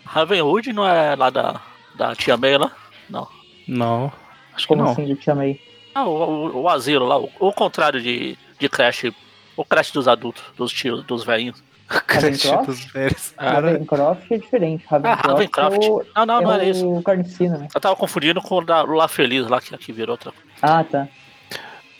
Ravenwood 0.05 0.71
não 0.71 0.87
é 0.87 1.13
lá 1.15 1.29
da, 1.29 1.61
da 1.97 2.15
Tia 2.15 2.37
May 2.37 2.57
lá? 2.57 2.71
Não. 3.09 3.27
Não. 3.67 4.11
Acho 4.55 4.65
que 4.65 4.67
Como 4.69 4.83
não. 4.83 4.91
assim, 4.91 5.09
eu 5.09 5.17
te 5.17 5.25
chamei? 5.25 5.59
Ah, 5.93 6.05
o, 6.07 6.11
o, 6.55 6.61
o 6.61 6.69
asilo 6.69 7.05
lá, 7.05 7.17
o, 7.19 7.29
o 7.39 7.51
contrário 7.51 8.01
de, 8.01 8.37
de 8.57 8.69
Crash. 8.69 9.05
O 9.57 9.63
Crash 9.65 9.91
dos 9.91 10.07
adultos, 10.07 10.43
dos 10.57 10.71
tios, 10.71 11.03
dos 11.03 11.23
velhinhos. 11.23 11.63
Ravencroft? 11.87 12.65
dos 12.65 12.85
velhos. 12.85 13.33
Ravencroft 13.37 14.31
é 14.31 14.37
diferente. 14.37 14.83
Ravencroft, 14.87 15.25
Ravencroft. 15.27 15.83
é 15.83 15.87
o, 15.89 16.05
Não, 16.15 16.25
não, 16.25 16.41
não 16.41 16.51
é 16.51 16.55
era 16.55 16.65
isso. 16.65 16.87
o 16.87 17.03
né? 17.47 17.67
Eu 17.73 17.79
tava 17.81 17.95
confundindo 17.95 18.41
com 18.41 18.55
o 18.57 18.65
da 18.65 18.81
Lá 18.83 19.07
Feliz 19.07 19.47
lá, 19.47 19.61
que 19.61 19.73
aqui 19.75 19.91
virou 19.91 20.13
outra. 20.13 20.33
Ah, 20.61 20.83
tá. 20.83 21.07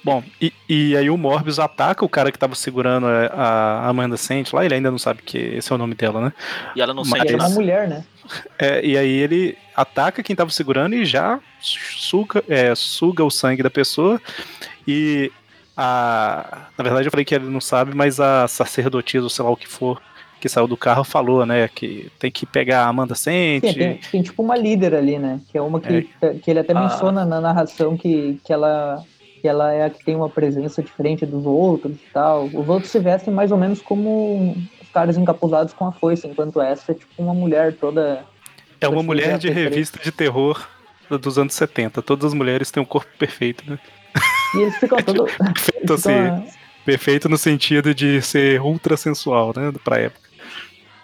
Bom, 0.04 0.24
e, 0.40 0.54
e 0.70 0.96
aí 0.96 1.10
o 1.10 1.18
Morbius 1.18 1.58
ataca 1.58 2.06
o 2.06 2.10
cara 2.10 2.32
que 2.32 2.38
tava 2.38 2.54
segurando 2.54 3.08
a- 3.08 3.28
a 3.32 3.88
Amanda 3.90 4.16
Sent 4.18 4.54
lá, 4.54 4.64
ele 4.64 4.76
ainda 4.76 4.92
não 4.92 5.00
sabe 5.00 5.24
que 5.24 5.36
esse 5.38 5.72
é 5.72 5.76
o 5.76 5.80
nome 5.80 5.96
dela, 5.96 6.22
né? 6.22 6.34
E 6.76 6.82
ela 6.82 6.94
não 6.94 7.02
Mas- 7.04 7.24
E 7.24 7.28
sente 7.30 7.34
é 7.34 7.38
uma 7.38 7.50
mulher, 7.50 7.88
né? 7.88 8.04
É, 8.58 8.84
e 8.86 8.98
aí 8.98 9.10
ele 9.12 9.56
ataca 9.76 10.24
quem 10.24 10.36
tava 10.36 10.50
segurando 10.50 10.96
e 10.96 11.06
já 11.06 11.40
suga, 11.60 12.44
é, 12.48 12.74
suga 12.76 13.24
o 13.24 13.30
sangue 13.32 13.62
da 13.64 13.70
pessoa. 13.70 14.20
E 14.88 15.32
a. 15.76 16.68
Na 16.78 16.84
verdade 16.84 17.08
eu 17.08 17.12
falei 17.12 17.26
que 17.26 17.36
ele 17.36 17.50
não 17.50 17.62
sabe, 17.62 17.94
mas 17.96 18.20
a 18.20 18.48
sacerdotisa, 18.48 19.24
ou 19.24 19.30
sei 19.30 19.44
lá 19.46 19.52
o 19.52 19.58
que 19.58 19.68
for, 19.68 20.02
que 20.40 20.48
saiu 20.50 20.68
do 20.68 20.78
carro, 20.78 21.04
falou, 21.04 21.46
né? 21.46 21.68
Que 21.68 22.12
tem 22.20 22.30
que 22.32 22.46
pegar 22.46 22.84
a 22.84 22.88
Amanda 22.88 23.16
Sent. 23.16 23.64
Sim, 23.66 23.74
tem, 23.74 24.00
tem 24.12 24.22
tipo 24.22 24.44
uma 24.44 24.56
líder 24.56 24.94
ali, 24.96 25.18
né? 25.18 25.40
Que 25.52 25.58
é 25.58 25.62
uma 25.62 25.80
que, 25.80 26.08
que 26.44 26.52
ele 26.52 26.60
até 26.60 26.74
Ah. 26.74 26.82
menciona 26.82 27.26
na 27.26 27.42
narração 27.42 27.98
que, 27.98 28.40
que, 28.44 28.54
ela, 28.54 29.04
que 29.42 29.48
ela 29.48 29.74
é 29.74 29.86
a 29.86 29.90
que 29.90 30.04
tem 30.04 30.16
uma 30.16 30.30
presença 30.30 30.82
diferente 30.84 31.26
dos 31.26 31.46
outros 31.46 31.94
e 31.96 32.12
tal. 32.14 32.46
Os 32.46 32.68
outros 32.70 32.92
se 32.92 33.00
vestem 33.00 33.34
mais 33.34 33.52
ou 33.52 33.58
menos 33.58 33.82
como 33.82 34.56
os 34.82 34.90
caras 34.90 35.18
encapuzados 35.18 35.74
com 35.74 35.86
a 35.88 35.92
foice, 35.92 36.28
enquanto 36.28 36.62
essa 36.62 36.92
é 36.92 36.96
tipo 36.96 37.12
uma 37.18 37.34
mulher 37.34 37.74
toda. 37.74 38.24
É 38.80 38.88
uma 38.88 39.02
mulher 39.02 39.38
de 39.38 39.50
revista 39.50 39.98
de 40.04 40.12
terror 40.12 40.68
dos 41.10 41.38
anos 41.40 41.54
70. 41.54 42.02
Todas 42.02 42.26
as 42.26 42.34
mulheres 42.34 42.70
têm 42.72 42.84
um 42.84 42.86
corpo 42.86 43.10
perfeito, 43.18 43.64
né? 43.70 43.80
E 44.56 44.62
eles 44.62 44.76
ficam 44.78 44.98
todos. 45.00 45.32
Perfeito, 45.38 45.94
assim, 45.94 46.48
perfeito 46.86 47.30
no 47.30 47.38
sentido 47.38 47.94
de 47.94 48.22
ser 48.22 48.62
ultra 48.62 48.96
sensual, 48.98 49.54
né? 49.56 49.72
Pra 49.84 49.98
época. 50.00 50.26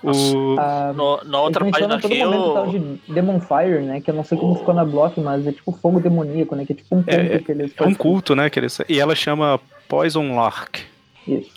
O... 0.04 0.60
a, 0.60 0.92
No, 0.94 1.24
na 1.24 1.40
outra 1.42 1.64
eles 1.64 1.72
página 1.74 2.00
todo 2.00 2.12
aqui, 2.12 2.24
momento 2.24 2.42
o 2.50 2.54
tal 2.54 2.68
o, 2.68 2.72
de 2.72 3.14
Demon 3.14 3.40
Fire, 3.40 3.82
né? 3.82 4.02
Que 4.02 4.10
eu 4.10 4.16
não 4.16 4.24
sei 4.24 4.38
como 4.38 4.54
o- 4.54 4.56
ficou 4.58 4.74
na 4.74 4.84
block, 4.84 5.20
mas 5.20 5.46
é 5.46 5.52
tipo 5.52 5.72
fogo 5.72 6.00
demoníaco, 6.00 6.56
né? 6.56 6.66
Que 6.66 6.74
é 6.74 6.76
tipo 6.76 6.96
um 6.96 7.04
culto 7.04 7.20
É, 7.20 7.40
que 7.40 7.52
eles 7.52 7.72
É 7.78 7.84
um 7.84 7.94
culto, 7.94 8.36
né? 8.36 8.50
Que 8.50 8.60
eles... 8.60 8.80
E 8.90 9.00
ela 9.00 9.14
chama 9.16 9.60
Poison 9.88 10.36
Lark. 10.36 10.80
Isso. 11.28 11.52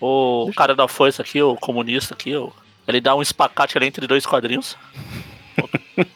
o 0.00 0.50
cara 0.56 0.76
da 0.76 0.86
foice 0.86 1.20
aqui, 1.20 1.42
o 1.42 1.56
comunista 1.56 2.14
aqui, 2.14 2.36
o, 2.36 2.52
ele 2.86 3.00
dá 3.00 3.16
um 3.16 3.22
espacate 3.22 3.76
ali 3.76 3.86
entre 3.88 4.06
dois 4.06 4.24
quadrinhos. 4.24 4.76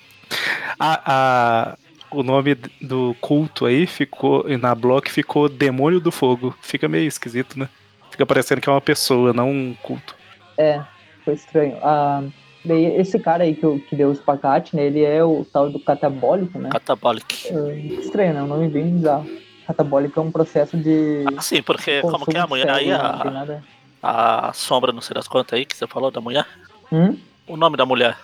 A, 0.79 1.01
a- 1.05 1.77
o 2.12 2.22
nome 2.22 2.55
do 2.81 3.16
culto 3.20 3.66
aí 3.66 3.87
ficou. 3.87 4.44
Na 4.59 4.75
block 4.75 5.11
ficou 5.11 5.48
Demônio 5.48 6.01
do 6.01 6.12
Fogo. 6.12 6.55
Fica 6.61 6.88
meio 6.88 7.07
esquisito, 7.07 7.59
né? 7.59 7.68
Fica 8.11 8.27
parecendo 8.27 8.61
que 8.61 8.68
é 8.68 8.72
uma 8.72 8.81
pessoa, 8.81 9.33
não 9.33 9.51
um 9.51 9.75
culto. 9.83 10.14
É, 10.59 10.83
foi 11.25 11.35
estranho. 11.35 11.79
Ah, 11.83 12.22
daí 12.64 12.85
esse 12.96 13.18
cara 13.18 13.44
aí 13.44 13.55
que, 13.55 13.79
que 13.81 13.96
deu 13.96 14.11
o 14.11 14.12
espacate, 14.12 14.77
né? 14.77 14.85
Ele 14.85 15.03
é 15.03 15.25
o 15.25 15.46
tal 15.51 15.70
do 15.70 15.81
catabólico, 15.81 16.59
né? 16.59 16.68
Catabolic. 16.70 17.48
É, 17.48 17.77
estranho, 18.01 18.35
né? 18.35 18.42
Um 18.42 18.48
nome 18.48 18.68
bem 18.68 18.90
bizarro. 18.90 19.27
Catabólico 19.66 20.20
é 20.20 20.22
um 20.22 20.31
processo 20.31 20.77
de. 20.77 21.25
Ah, 21.37 21.40
sim, 21.40 21.62
porque 21.62 22.01
como 22.03 22.27
que 22.27 22.37
é 22.37 22.40
a 22.40 22.46
mulher 22.46 22.68
aí, 22.68 22.85
tem 22.85 22.92
a, 22.92 24.48
a 24.48 24.53
sombra, 24.53 24.92
não 24.92 25.01
sei 25.01 25.14
das 25.14 25.29
quantas 25.29 25.59
aí 25.59 25.64
que 25.64 25.77
você 25.77 25.87
falou 25.87 26.11
da 26.11 26.20
mulher? 26.20 26.46
Hum? 26.90 27.16
O 27.46 27.57
nome 27.57 27.77
da 27.77 27.87
mulher. 27.87 28.16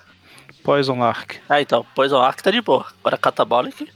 Poison 0.63 0.99
Lark. 0.99 1.37
Ah, 1.49 1.61
então, 1.61 1.85
Poison 1.95 2.19
Arc 2.21 2.41
tá 2.43 2.51
de 2.51 2.61
boa. 2.61 2.87
Agora 3.01 3.17
Catabolic. 3.17 3.89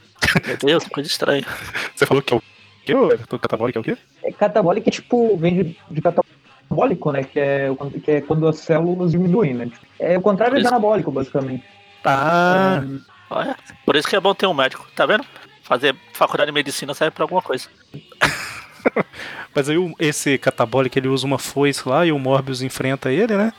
Meu 0.47 0.57
Deus, 0.57 0.83
coisa 0.87 1.09
estranha. 1.09 1.45
Você 1.95 2.05
falou 2.05 2.21
que 2.23 2.33
é 2.33 2.37
o 2.37 2.41
quê? 2.85 2.93
Catabólico 3.39 3.77
é 3.79 3.81
o 3.81 3.83
quê? 3.83 3.97
É, 4.23 4.31
catabólico 4.31 4.89
é 4.89 4.91
tipo, 4.91 5.37
vem 5.37 5.63
de, 5.63 5.77
de 5.91 6.01
catabólico, 6.01 7.11
né? 7.11 7.23
Que 7.23 7.39
é, 7.39 7.71
o- 7.71 7.75
que 7.91 8.11
é 8.11 8.21
quando 8.21 8.47
as 8.47 8.57
células 8.59 9.11
diminuem, 9.11 9.53
né? 9.53 9.69
É 9.99 10.17
o 10.17 10.21
contrário 10.21 10.59
de 10.59 10.65
anabólico, 10.67 11.11
basicamente. 11.11 11.63
Ah, 12.03 12.81
Hum, 12.83 13.01
Olha, 13.29 13.55
por 13.85 13.95
isso 13.95 14.07
que 14.07 14.15
é 14.15 14.19
bom 14.19 14.33
ter 14.35 14.45
um 14.47 14.53
médico, 14.53 14.85
tá 14.95 15.05
vendo? 15.05 15.25
Fazer 15.63 15.95
faculdade 16.13 16.51
de 16.51 16.53
medicina 16.53 16.93
serve 16.93 17.11
pra 17.15 17.23
alguma 17.23 17.41
coisa. 17.41 17.67
mas 19.55 19.69
aí 19.69 19.77
o- 19.77 19.93
esse 19.99 20.37
catabólico 20.37 20.97
ele 20.97 21.07
usa 21.07 21.25
uma 21.25 21.39
foice 21.39 21.87
lá 21.87 22.05
e 22.05 22.11
o 22.11 22.19
Morbius 22.19 22.61
enfrenta 22.61 23.11
ele, 23.11 23.35
né? 23.35 23.53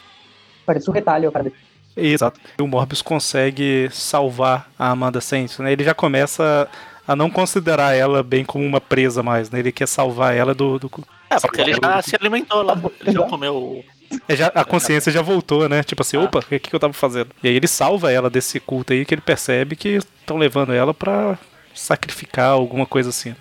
parece 0.67 0.89
um 0.89 0.95
retalho, 0.95 1.31
cara. 1.31 1.53
Exato. 1.97 2.41
E 2.59 2.63
o 2.63 2.67
Morbius 2.67 3.03
consegue 3.03 3.89
salvar 3.93 4.69
a 4.79 4.91
Amanda 4.91 5.21
Saints, 5.21 5.59
né? 5.59 5.73
Ele 5.73 5.85
já 5.85 5.95
começa 5.95 6.69
a 7.07 7.15
não 7.15 7.31
considerar 7.31 7.95
ela 7.95 8.23
bem 8.23 8.45
como 8.45 8.65
uma 8.65 8.81
presa 8.81 9.23
mais, 9.23 9.51
né? 9.51 9.59
Ele 9.61 9.71
quer 9.73 9.87
salvar 9.87 10.35
ela 10.35 10.55
do. 10.55 10.79
do... 10.79 10.91
É, 11.31 11.39
porque 11.41 11.61
ele 11.61 11.75
já 11.75 12.03
se 12.03 12.17
alimentou 12.17 12.63
lá. 12.63 12.77
Ele 13.01 13.13
já 13.13 13.23
comeu. 13.23 13.85
É, 14.29 14.37
já- 14.37 14.49
a 14.55 14.65
consciência 14.65 15.11
já 15.13 15.23
voltou, 15.23 15.69
né? 15.69 15.83
Tipo 15.83 16.03
assim, 16.03 16.17
Ah. 16.17 16.23
opa, 16.23 16.39
o 16.39 16.43
que, 16.43 16.59
que 16.59 16.75
eu 16.75 16.81
tava 16.81 16.93
fazendo? 16.93 17.31
E 17.43 17.49
aí 17.49 17.55
ele 17.57 17.67
salva 17.67 18.11
ela 18.13 18.29
desse 18.31 18.59
culto 18.61 18.93
aí 18.93 19.05
que 19.05 19.15
ele 19.15 19.21
percebe 19.23 19.77
que 19.77 19.89
estão 19.97 20.37
levando 20.37 20.73
ela 20.73 20.93
pra 20.95 21.39
sacrificar 21.75 22.51
alguma 22.51 22.87
coisa 22.87 23.11
assim. 23.11 23.35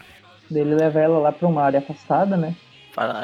Daí 0.50 0.62
Ele 0.62 0.76
leva 0.76 1.00
ela 1.00 1.18
lá 1.20 1.32
pra 1.32 1.48
uma 1.48 1.64
área 1.64 1.80
afastada, 1.80 2.36
né? 2.38 2.56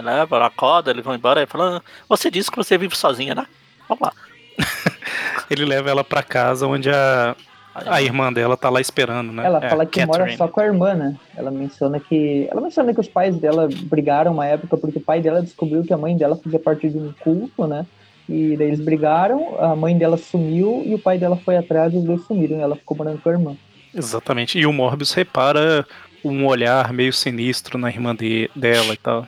Leva, 0.03 0.35
ela 0.37 0.47
acorda, 0.47 0.89
eles 0.91 1.03
vão 1.03 1.13
embora 1.15 1.43
e 1.43 1.45
fala: 1.45 1.77
"Ah, 1.77 1.81
Você 2.09 2.31
disse 2.31 2.49
que 2.49 2.57
você 2.57 2.77
vive 2.77 2.95
sozinha, 2.95 3.35
né? 3.35 3.45
Vamos 3.87 4.01
lá. 4.01 4.13
Ele 5.49 5.65
leva 5.65 5.89
ela 5.89 6.03
pra 6.03 6.21
casa 6.21 6.67
onde 6.67 6.89
a, 6.89 7.35
a 7.73 8.01
irmã 8.01 8.31
dela 8.31 8.55
tá 8.55 8.69
lá 8.69 8.79
esperando, 8.79 9.31
né? 9.31 9.45
Ela 9.45 9.59
É, 9.65 9.69
fala 9.69 9.85
que 9.85 9.99
mora 10.05 10.19
Catherine. 10.19 10.37
só 10.37 10.47
com 10.47 10.59
a 10.61 10.65
irmã, 10.65 10.93
né? 10.93 11.15
Ela 11.35 11.49
menciona 11.51 11.99
que. 11.99 12.47
Ela 12.51 12.61
menciona 12.61 12.93
que 12.93 12.99
os 12.99 13.07
pais 13.07 13.35
dela 13.37 13.67
brigaram 13.83 14.33
uma 14.33 14.45
época 14.45 14.77
porque 14.77 14.97
o 14.99 15.01
pai 15.01 15.21
dela 15.21 15.41
descobriu 15.41 15.83
que 15.83 15.93
a 15.93 15.97
mãe 15.97 16.15
dela 16.15 16.35
fazia 16.35 16.59
parte 16.59 16.89
de 16.89 16.97
um 16.97 17.11
culto, 17.19 17.65
né? 17.67 17.85
E 18.27 18.55
daí 18.57 18.67
eles 18.67 18.79
brigaram, 18.79 19.55
a 19.59 19.75
mãe 19.75 19.97
dela 19.97 20.15
sumiu 20.17 20.83
e 20.85 20.93
o 20.93 20.99
pai 20.99 21.17
dela 21.17 21.35
foi 21.35 21.57
atrás 21.57 21.91
e 21.93 21.97
os 21.97 22.03
dois 22.03 22.21
sumiram 22.25 22.57
e 22.57 22.61
ela 22.61 22.75
ficou 22.75 22.95
morando 22.95 23.19
com 23.19 23.29
a 23.29 23.31
irmã. 23.31 23.55
Exatamente. 23.95 24.59
E 24.59 24.67
o 24.67 24.71
Morbius 24.73 25.13
repara 25.13 25.83
um 26.23 26.45
olhar 26.45 26.93
meio 26.93 27.11
sinistro 27.11 27.75
na 27.79 27.89
irmã 27.89 28.15
de- 28.15 28.47
dela 28.55 28.93
e 28.93 28.97
tal. 28.97 29.27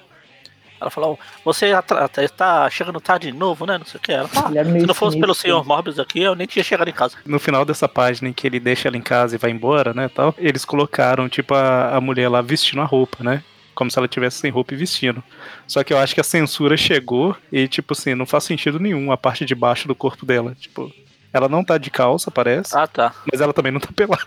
Ela 0.82 0.90
falou: 0.90 1.20
Você 1.46 1.72
atra- 1.72 2.10
tá- 2.10 2.28
tá 2.28 2.70
chegando 2.70 3.00
tarde 3.00 3.32
de 3.32 3.38
novo, 3.38 3.66
né? 3.68 3.78
Não 3.78 3.86
sei 3.86 4.00
o 4.00 4.02
que. 4.02 4.12
Ela 4.12 4.28
fala: 4.28 4.50
Ele 4.50 4.58
era 4.60 4.80
Se 4.80 4.86
não 4.88 4.96
fosse 4.96 5.20
pelo 5.20 5.36
senhor 5.36 5.64
Morbius 5.66 6.00
aqui, 6.00 6.22
eu 6.22 6.34
nem 6.34 6.48
tinha 6.48 6.64
chegado 6.64 6.88
em 6.90 6.94
casa. 6.94 7.16
No 7.26 7.40
final 7.40 7.64
dessa 7.64 7.88
página 7.88 8.28
em 8.30 8.34
que 8.34 8.48
ele 8.48 8.60
deixa 8.60 8.88
ela 8.88 8.98
em 8.98 9.02
casa 9.02 9.36
e 9.36 9.38
vai 9.38 9.52
embora, 9.52 9.94
né, 9.94 10.10
tal, 10.10 10.34
eles 10.40 10.66
colocaram, 10.66 11.30
tipo, 11.30 11.54
a, 11.54 11.96
a 11.96 12.02
mulher 12.02 12.28
lá 12.30 12.42
vestindo 12.42 12.82
a 12.82 12.86
roupa, 12.86 13.24
né? 13.24 13.44
Como 13.76 13.90
se 13.92 13.98
ela 13.98 14.08
tivesse 14.08 14.40
sem 14.40 14.52
roupa 14.52 14.74
e 14.74 14.78
vestindo. 14.78 15.24
Só 15.68 15.84
que 15.84 15.94
eu 15.94 15.98
acho 16.00 16.14
que 16.14 16.20
a 16.22 16.24
censura 16.24 16.76
chegou 16.76 17.38
e, 17.52 17.68
tipo 17.68 17.94
assim, 17.94 18.16
não 18.16 18.26
faz 18.26 18.44
sentido 18.44 18.80
nenhum 18.80 19.12
a 19.12 19.18
parte 19.18 19.46
de 19.46 19.56
baixo 19.56 19.88
do 19.88 19.96
corpo 19.96 20.26
dela. 20.26 20.54
Tipo, 20.60 20.92
ela 21.32 21.48
não 21.48 21.64
tá 21.64 21.78
de 21.78 21.90
calça, 21.90 22.30
parece, 22.30 22.76
Ah, 22.78 22.86
tá. 22.88 23.14
mas 23.32 23.40
ela 23.40 23.54
também 23.54 23.72
não 23.72 23.80
tá 23.80 23.90
pelada. 23.96 24.26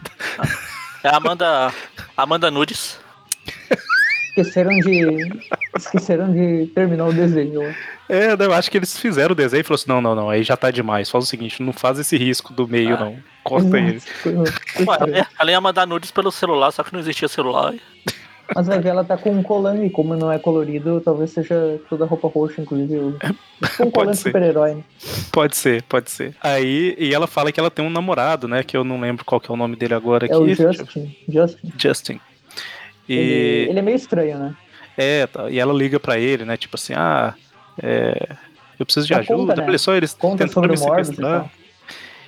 É 1.02 1.08
a 1.08 1.16
Amanda. 1.16 1.72
Amanda 2.16 2.50
Nudes. 2.50 2.98
Esqueceram 4.36 4.76
de. 4.78 5.28
Esqueceram 5.76 6.32
de 6.32 6.66
terminar 6.74 7.06
o 7.06 7.12
desenho. 7.12 7.62
É, 8.08 8.32
eu 8.38 8.52
acho 8.52 8.70
que 8.70 8.78
eles 8.78 8.98
fizeram 8.98 9.32
o 9.32 9.34
desenho 9.36 9.60
e 9.60 9.64
falaram 9.64 9.74
assim: 9.80 9.88
não, 9.88 10.00
não, 10.00 10.14
não, 10.14 10.30
aí 10.30 10.42
já 10.42 10.56
tá 10.56 10.70
demais. 10.70 11.08
Faz 11.08 11.24
o 11.24 11.26
seguinte, 11.26 11.62
não 11.62 11.72
faz 11.72 11.98
esse 11.98 12.16
risco 12.16 12.52
do 12.52 12.66
meio, 12.66 12.94
Ah. 12.96 13.00
não. 13.00 13.16
Corta 13.44 13.76
ele. 13.78 14.00
Ela 15.38 15.50
ia- 15.50 15.60
mandar 15.60 15.86
nudes 15.86 16.10
pelo 16.10 16.32
celular, 16.32 16.70
só 16.72 16.82
que 16.82 16.92
não 16.92 17.00
existia 17.00 17.28
celular. 17.28 17.74
Mas 18.54 18.66
vai 18.66 18.78
ver, 18.78 18.90
ela 18.90 19.02
tá 19.04 19.16
com 19.16 19.30
um 19.30 19.42
colã 19.42 19.84
e 19.86 19.88
como 19.90 20.14
não 20.14 20.30
é 20.30 20.38
colorido, 20.38 21.00
talvez 21.00 21.30
seja 21.30 21.80
toda 21.88 22.04
roupa 22.04 22.28
roxa, 22.28 22.60
inclusive. 22.60 22.96
o- 22.98 23.18
um 23.86 23.90
colã 23.90 24.12
super-herói. 24.14 24.74
né? 24.74 24.84
Pode 25.32 25.56
ser, 25.56 25.82
pode 25.84 26.10
ser. 26.10 26.34
Aí, 26.42 26.94
e 26.98 27.14
ela 27.14 27.26
fala 27.26 27.50
que 27.52 27.58
ela 27.60 27.70
tem 27.70 27.84
um 27.84 27.90
namorado, 27.90 28.46
né? 28.48 28.62
Que 28.62 28.76
eu 28.76 28.84
não 28.84 29.00
lembro 29.00 29.24
qual 29.24 29.40
que 29.40 29.50
é 29.50 29.54
o 29.54 29.56
nome 29.56 29.76
dele 29.76 29.94
agora 29.94 30.26
aqui. 30.26 30.34
É 30.34 30.36
o 30.38 30.44
Deixa 30.44 30.62
eu- 30.64 30.72
Justin. 30.74 31.16
Justin. 31.28 31.72
Justin. 31.78 32.20
E, 33.08 33.14
Ele, 33.14 33.70
ele 33.70 33.78
é 33.78 33.82
meio 33.82 33.96
estranho, 33.96 34.38
né? 34.38 34.54
é, 34.96 35.26
tá, 35.26 35.50
e 35.50 35.58
ela 35.58 35.72
liga 35.72 35.98
pra 36.00 36.18
ele, 36.18 36.44
né? 36.44 36.56
Tipo 36.56 36.76
assim, 36.76 36.94
ah, 36.96 37.34
é, 37.82 38.28
eu 38.78 38.86
preciso 38.86 39.06
de 39.06 39.12
Dá 39.14 39.20
ajuda. 39.20 39.36
conta, 39.52 39.60
né? 39.60 39.68
Olha 39.68 39.78
só, 39.78 39.94
eles 39.94 40.14
Conta 40.14 40.38
tentando 40.46 40.52
sobre 40.52 40.70
me 40.72 40.76
sequestrar. 40.78 41.40
tal. 41.40 41.50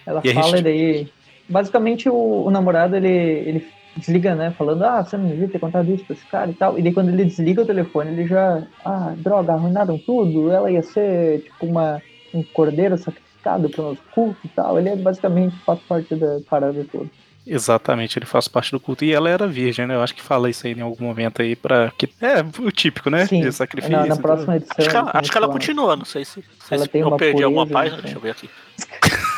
Ela 0.06 0.20
E 0.24 0.32
fala 0.34 0.46
gente- 0.48 0.60
e 0.60 0.62
daí. 0.62 1.08
Basicamente 1.48 2.08
o, 2.08 2.44
o 2.46 2.50
namorado 2.50 2.96
ele, 2.96 3.08
ele 3.08 3.66
desliga, 3.96 4.34
né? 4.34 4.52
Falando, 4.58 4.82
ah, 4.84 5.02
você 5.04 5.16
não 5.16 5.28
devia 5.28 5.48
ter 5.48 5.58
contado 5.60 5.92
isso 5.94 6.04
pra 6.04 6.14
esse 6.14 6.26
cara 6.26 6.50
e 6.50 6.54
tal. 6.54 6.78
E 6.78 6.82
daí 6.82 6.92
quando 6.92 7.08
ele 7.08 7.24
desliga 7.24 7.62
o 7.62 7.66
telefone, 7.66 8.10
ele 8.10 8.26
já. 8.26 8.62
Ah, 8.84 9.14
droga, 9.16 9.52
arruinaram 9.52 9.96
tudo. 9.98 10.50
Ela 10.50 10.70
ia 10.70 10.82
ser 10.82 11.42
tipo 11.42 11.66
uma, 11.66 12.02
um 12.34 12.42
cordeiro 12.42 12.98
sacrificado 12.98 13.68
pro 13.70 13.82
nosso 13.84 14.02
culto 14.12 14.38
e 14.44 14.48
tal. 14.48 14.76
Ele 14.78 14.88
é 14.88 14.96
basicamente 14.96 15.56
faz 15.64 15.78
parte 15.88 16.14
da 16.16 16.40
parada 16.50 16.84
toda. 16.90 17.08
Exatamente, 17.46 18.18
ele 18.18 18.26
faz 18.26 18.48
parte 18.48 18.72
do 18.72 18.80
culto. 18.80 19.04
E 19.04 19.12
ela 19.12 19.30
era 19.30 19.46
virgem, 19.46 19.86
né? 19.86 19.94
Eu 19.94 20.02
acho 20.02 20.14
que 20.14 20.22
fala 20.22 20.50
isso 20.50 20.66
aí 20.66 20.72
em 20.72 20.80
algum 20.80 21.04
momento 21.04 21.40
aí 21.40 21.54
pra. 21.54 21.92
Que, 21.96 22.08
é, 22.20 22.40
o 22.60 22.72
típico, 22.72 23.08
né? 23.08 23.24
Sim, 23.26 23.40
de 23.42 23.52
sacrifício. 23.52 23.96
na, 23.96 24.06
e 24.06 24.08
na 24.08 24.16
próxima 24.16 24.56
edição. 24.56 24.74
Acho 24.76 24.90
que, 24.90 24.96
ela, 24.96 25.10
acho 25.14 25.30
que 25.30 25.38
ela 25.38 25.48
continua, 25.48 25.94
não 25.94 26.04
sei 26.04 26.24
se, 26.24 26.42
se 26.42 26.74
Ela 26.74 26.88
tem 26.88 27.02
eu 27.02 27.08
uma 27.08 27.16
perdi 27.16 27.44
alguma 27.44 27.64
pureza, 27.64 27.78
página. 27.78 27.96
né? 27.98 28.02
Deixa 28.02 28.16
eu 28.16 28.22
ver 28.22 28.30
aqui. 28.30 28.50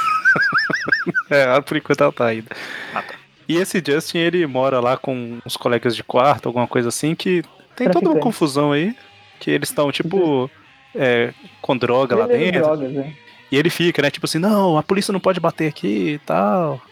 É, 1.30 1.60
por 1.60 1.76
enquanto 1.76 2.00
ela 2.02 2.12
tá 2.12 2.26
ainda. 2.26 2.48
Ah, 2.94 3.02
tá. 3.02 3.14
E 3.48 3.56
esse 3.56 3.82
Justin, 3.84 4.18
ele 4.18 4.46
mora 4.46 4.80
lá 4.80 4.96
com 4.96 5.38
uns 5.44 5.56
colegas 5.56 5.96
de 5.96 6.02
quarto, 6.02 6.46
alguma 6.46 6.66
coisa 6.66 6.88
assim, 6.88 7.14
que 7.14 7.42
tem 7.76 7.90
toda 7.90 8.10
uma 8.10 8.20
confusão 8.20 8.72
aí. 8.72 8.94
Que 9.40 9.50
eles 9.50 9.68
estão, 9.68 9.90
tipo, 9.92 10.50
é, 10.94 11.32
com 11.62 11.76
droga 11.76 12.16
lá 12.16 12.26
dentro. 12.26 12.62
drogas, 12.62 12.92
né? 12.92 13.14
E 13.50 13.56
ele 13.56 13.70
fica, 13.70 14.02
né? 14.02 14.10
Tipo 14.10 14.26
assim, 14.26 14.38
não, 14.38 14.76
a 14.76 14.82
polícia 14.82 15.12
não 15.12 15.20
pode 15.20 15.38
bater 15.40 15.68
aqui 15.68 16.14
e 16.14 16.18
tal. 16.18 16.82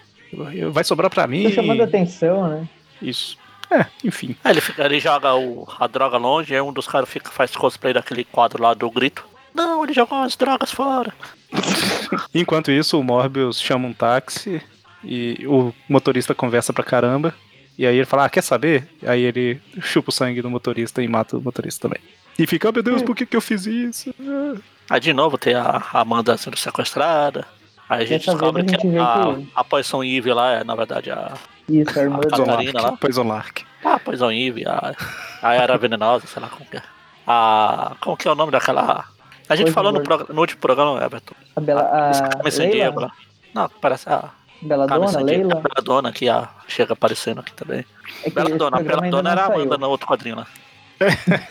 Vai 0.71 0.85
sobrar 0.85 1.11
pra 1.11 1.27
mim. 1.27 1.45
Tô 1.45 1.51
chamando 1.51 1.83
atenção, 1.83 2.49
né? 2.49 2.69
Isso. 3.01 3.37
É, 3.71 3.87
enfim. 4.05 4.37
Aí 4.45 4.53
ele, 4.53 4.61
fica, 4.61 4.85
ele 4.85 5.01
joga 5.01 5.35
o, 5.35 5.67
a 5.79 5.87
droga 5.87 6.17
longe, 6.17 6.55
aí 6.55 6.61
um 6.61 6.73
dos 6.73 6.87
caras 6.87 7.09
fica, 7.09 7.31
faz 7.31 7.55
cosplay 7.57 7.93
daquele 7.93 8.25
quadro 8.25 8.63
lá 8.63 8.75
do 8.75 8.91
grito. 8.91 9.25
Não, 9.53 9.83
ele 9.83 9.93
jogou 9.93 10.19
as 10.19 10.37
drogas 10.37 10.71
fora. 10.71 11.13
Enquanto 12.35 12.71
isso, 12.71 13.01
o 13.01 13.03
Morbius 13.03 13.61
chama 13.61 13.89
um 13.89 13.93
táxi 13.93 14.63
e 15.03 15.45
o 15.47 15.73
motorista 15.89 16.35
conversa 16.35 16.73
pra 16.73 16.85
caramba. 16.85 17.35
E 17.79 17.87
aí 17.87 17.97
ele 17.97 18.07
fala, 18.07 18.27
ah, 18.27 18.31
quer 18.31 18.43
saber? 18.43 18.89
Aí 19.05 19.23
ele 19.23 19.61
chupa 19.81 20.11
o 20.11 20.13
sangue 20.13 20.41
do 20.41 20.51
motorista 20.51 21.03
e 21.03 21.09
mata 21.09 21.37
o 21.37 21.41
motorista 21.41 21.89
também. 21.89 22.03
E 22.39 22.47
fica, 22.47 22.69
oh, 22.69 22.73
meu 22.73 22.83
Deus, 22.83 23.03
por 23.03 23.17
que, 23.17 23.27
que 23.27 23.37
eu 23.37 23.41
fiz 23.41 23.67
isso? 23.67 24.15
Ah. 24.21 24.55
Aí 24.91 25.01
de 25.01 25.13
novo 25.13 25.37
tem 25.37 25.55
a 25.55 25.83
a 25.93 26.01
Amanda 26.01 26.37
sendo 26.37 26.57
sequestrada. 26.57 27.47
Aí 27.89 28.03
a 28.03 28.07
gente 28.07 28.27
descobre 28.27 28.63
a 28.63 28.67
gente 28.67 28.79
que 28.81 28.99
a, 28.99 29.35
que- 29.37 29.49
a 29.55 29.65
Poison 29.65 30.03
Eve 30.03 30.33
lá 30.33 30.53
é, 30.53 30.65
na 30.65 30.75
verdade, 30.75 31.11
a, 31.11 31.35
Isso, 31.69 31.99
a 31.99 32.03
irmã 32.03 32.19
A. 32.21 32.29
Catarina 32.29 32.81
lá. 32.83 32.93
Poison 32.97 33.23
Lark. 33.29 33.63
a 33.85 33.99
Poison 33.99 34.31
Eve, 34.33 34.65
a, 34.67 34.95
a 35.43 35.55
Era 35.55 35.77
Venenosa, 35.79 36.27
sei 36.27 36.43
lá 36.43 36.49
como 36.49 36.69
que 36.69 36.77
é. 36.79 36.83
A, 37.27 37.95
como 38.01 38.17
que 38.17 38.27
é 38.27 38.31
o 38.33 38.35
nome 38.35 38.51
daquela... 38.53 39.05
A 39.49 39.55
gente 39.55 39.73
Poison 39.73 39.75
falou 39.75 39.93
no, 39.93 40.35
no 40.35 40.41
último 40.41 40.61
programa, 40.61 41.03
Everton. 41.05 41.35
A 41.55 41.61
Bela, 41.61 41.83
a 41.83 42.29
Carmen 42.29 42.51
Sandiego 42.53 42.99
Leila, 43.01 43.13
lá. 43.13 43.13
Não, 43.63 43.69
parece 43.81 44.09
a 44.09 44.31
Bela 44.63 44.87
Carmen 44.87 45.07
Dona, 45.07 45.19
Sandiego, 45.21 45.43
Leila. 45.45 45.61
a 45.61 45.63
Beladona 45.63 46.13
que 46.13 46.29
a, 46.29 46.49
chega 46.67 46.93
aparecendo 46.95 47.39
aqui 47.41 47.53
também. 47.55 47.85
É 48.25 48.31
Bela 48.31 48.51
Dona, 48.57 48.77
a 48.77 48.81
ainda 48.81 48.97
Beladona 48.97 49.31
era 49.31 49.43
a. 49.43 49.55
Amanda 49.55 49.79
no 49.79 49.89
outro 49.89 50.07
quadrinho 50.09 50.37
lá. 50.37 50.47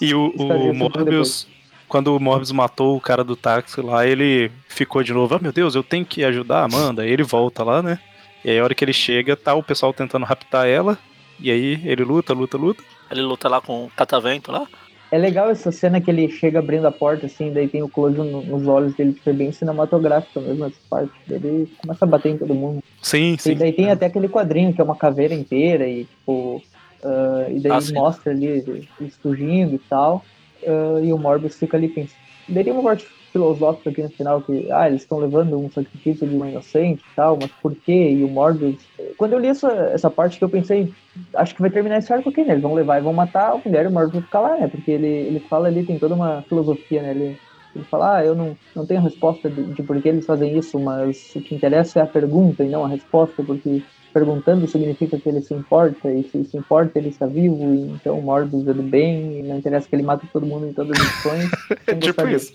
E 0.00 0.14
o, 0.14 0.30
o 0.36 0.74
Morbius, 0.74 1.46
quando 1.88 2.14
o 2.16 2.20
Morbius 2.20 2.52
matou 2.52 2.96
o 2.96 3.00
cara 3.00 3.22
do 3.24 3.36
táxi 3.36 3.80
lá, 3.80 4.06
ele 4.06 4.50
ficou 4.68 5.02
de 5.02 5.12
novo, 5.12 5.34
ah, 5.34 5.38
meu 5.40 5.52
Deus, 5.52 5.74
eu 5.74 5.82
tenho 5.82 6.04
que 6.04 6.24
ajudar 6.24 6.60
a 6.60 6.64
Amanda. 6.64 7.02
Aí 7.02 7.10
ele 7.10 7.22
volta 7.22 7.62
lá, 7.64 7.82
né? 7.82 7.98
E 8.44 8.50
aí 8.50 8.58
a 8.58 8.64
hora 8.64 8.74
que 8.74 8.84
ele 8.84 8.92
chega, 8.92 9.36
tá 9.36 9.54
o 9.54 9.62
pessoal 9.62 9.92
tentando 9.92 10.24
raptar 10.26 10.66
ela. 10.66 10.98
E 11.40 11.50
aí 11.50 11.80
ele 11.84 12.02
luta, 12.04 12.32
luta, 12.32 12.56
luta. 12.56 12.82
Ele 13.10 13.22
luta 13.22 13.48
lá 13.48 13.60
com 13.60 13.84
o 13.84 13.90
catavento 13.90 14.50
lá. 14.50 14.66
É 15.12 15.18
legal 15.18 15.48
essa 15.50 15.70
cena 15.70 16.00
que 16.00 16.10
ele 16.10 16.28
chega 16.28 16.58
abrindo 16.58 16.84
a 16.86 16.90
porta, 16.90 17.26
assim, 17.26 17.52
daí 17.52 17.68
tem 17.68 17.80
o 17.82 17.88
close 17.88 18.16
no- 18.16 18.42
nos 18.42 18.66
olhos 18.66 18.92
dele, 18.96 19.12
que 19.12 19.20
foi 19.22 19.32
bem 19.32 19.52
cinematográfico 19.52 20.40
mesmo 20.40 20.64
essa 20.64 20.76
parte. 20.90 21.12
Daí 21.28 21.36
Ele 21.38 21.70
começa 21.80 22.04
a 22.04 22.08
bater 22.08 22.30
em 22.32 22.38
todo 22.38 22.52
mundo. 22.52 22.82
Sim, 23.00 23.34
E 23.34 23.38
sim. 23.40 23.54
daí 23.54 23.72
tem 23.72 23.88
até 23.90 24.06
aquele 24.06 24.28
quadrinho 24.28 24.72
que 24.74 24.80
é 24.80 24.84
uma 24.84 24.96
caveira 24.96 25.32
inteira 25.32 25.86
e, 25.86 26.04
tipo, 26.06 26.60
ah, 27.04 27.46
e 27.48 27.60
daí 27.60 27.72
Ah, 27.72 27.92
mostra 27.94 28.32
ali 28.32 28.46
eles 28.46 29.16
fugindo 29.22 29.76
e 29.76 29.78
tal. 29.78 30.24
Ah, 30.66 31.00
e 31.02 31.12
o 31.12 31.18
Morbius 31.18 31.56
fica 31.56 31.76
ali 31.76 31.88
pensando. 31.88 32.26
Tem 32.52 32.72
uma 32.72 32.82
parte 32.82 33.06
filosófica 33.32 33.90
aqui 33.90 34.02
no 34.02 34.08
final 34.08 34.40
que, 34.40 34.70
ah, 34.70 34.88
eles 34.88 35.02
estão 35.02 35.18
levando 35.18 35.58
um 35.58 35.70
sacrifício 35.70 36.26
de 36.26 36.34
uma 36.34 36.48
inocente 36.48 37.02
e 37.02 37.16
tal, 37.16 37.36
mas 37.40 37.50
por 37.60 37.74
quê? 37.74 38.12
E 38.12 38.24
o 38.24 38.28
Morbius. 38.28 38.76
Quando 39.18 39.34
eu 39.34 39.38
li 39.38 39.48
essa, 39.48 39.70
essa 39.92 40.08
parte 40.08 40.38
que 40.38 40.44
eu 40.44 40.48
pensei, 40.48 40.92
acho 41.34 41.54
que 41.54 41.60
vai 41.60 41.70
terminar 41.70 41.98
esse 41.98 42.12
arco 42.12 42.30
aqui, 42.30 42.44
né? 42.44 42.52
Eles 42.52 42.62
vão 42.62 42.74
levar 42.74 42.98
e 42.98 43.02
vão 43.02 43.12
matar 43.12 43.52
a 43.52 43.58
mulher 43.58 43.84
e 43.84 43.88
o 43.88 43.90
Morbius 43.90 44.14
vai 44.14 44.22
ficar 44.22 44.40
lá, 44.40 44.56
né? 44.56 44.68
Porque 44.68 44.90
ele, 44.90 45.06
ele 45.06 45.40
fala 45.40 45.68
ali, 45.68 45.84
tem 45.84 45.98
toda 45.98 46.14
uma 46.14 46.42
filosofia, 46.42 47.02
né? 47.02 47.10
Ele, 47.10 47.38
ele 47.74 47.84
fala, 47.84 48.16
ah, 48.16 48.24
eu 48.24 48.34
não, 48.34 48.56
não 48.74 48.86
tenho 48.86 49.02
resposta 49.02 49.50
de, 49.50 49.62
de 49.74 49.82
por 49.82 50.00
que 50.00 50.08
eles 50.08 50.24
fazem 50.24 50.56
isso, 50.56 50.78
mas 50.78 51.34
o 51.34 51.40
que 51.40 51.54
interessa 51.54 51.98
é 51.98 52.02
a 52.02 52.06
pergunta 52.06 52.64
e 52.64 52.68
não 52.68 52.84
a 52.84 52.88
resposta, 52.88 53.42
porque 53.42 53.82
perguntando 54.16 54.66
significa 54.66 55.20
que 55.20 55.28
ele 55.28 55.42
se 55.42 55.52
importa, 55.52 56.10
e 56.10 56.22
se 56.22 56.42
se 56.46 56.56
importa 56.56 56.98
ele 56.98 57.10
está 57.10 57.26
vivo, 57.26 57.74
e 57.74 57.82
então 57.90 58.18
Morbius 58.22 58.66
é 58.66 58.72
do 58.72 58.82
bem, 58.82 59.40
e 59.40 59.42
não 59.42 59.58
interessa 59.58 59.86
que 59.86 59.94
ele 59.94 60.02
mate 60.02 60.26
todo 60.32 60.46
mundo 60.46 60.66
em 60.66 60.72
todas 60.72 60.98
as. 60.98 61.26
É 61.26 61.48
Então, 61.92 62.00
tipo 62.00 62.26
isso. 62.26 62.54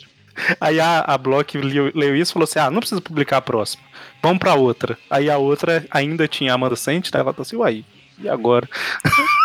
Aí 0.59 0.79
a, 0.79 1.01
a 1.01 1.15
Block 1.19 1.55
leu, 1.55 1.91
leu 1.93 2.15
isso 2.15 2.31
e 2.31 2.33
falou 2.33 2.45
assim: 2.45 2.57
ah, 2.57 2.71
não 2.71 2.79
precisa 2.79 2.99
publicar 2.99 3.37
a 3.37 3.41
próxima. 3.41 3.83
Vamos 4.23 4.39
pra 4.39 4.55
outra. 4.55 4.97
Aí 5.07 5.29
a 5.29 5.37
outra 5.37 5.85
ainda 5.91 6.27
tinha 6.27 6.51
a 6.51 6.55
Amanda 6.55 6.75
Sent, 6.75 7.13
né? 7.13 7.19
Ela 7.19 7.31
tá 7.31 7.43
assim, 7.43 7.57
uai, 7.57 7.85
e 8.17 8.27
agora? 8.27 8.67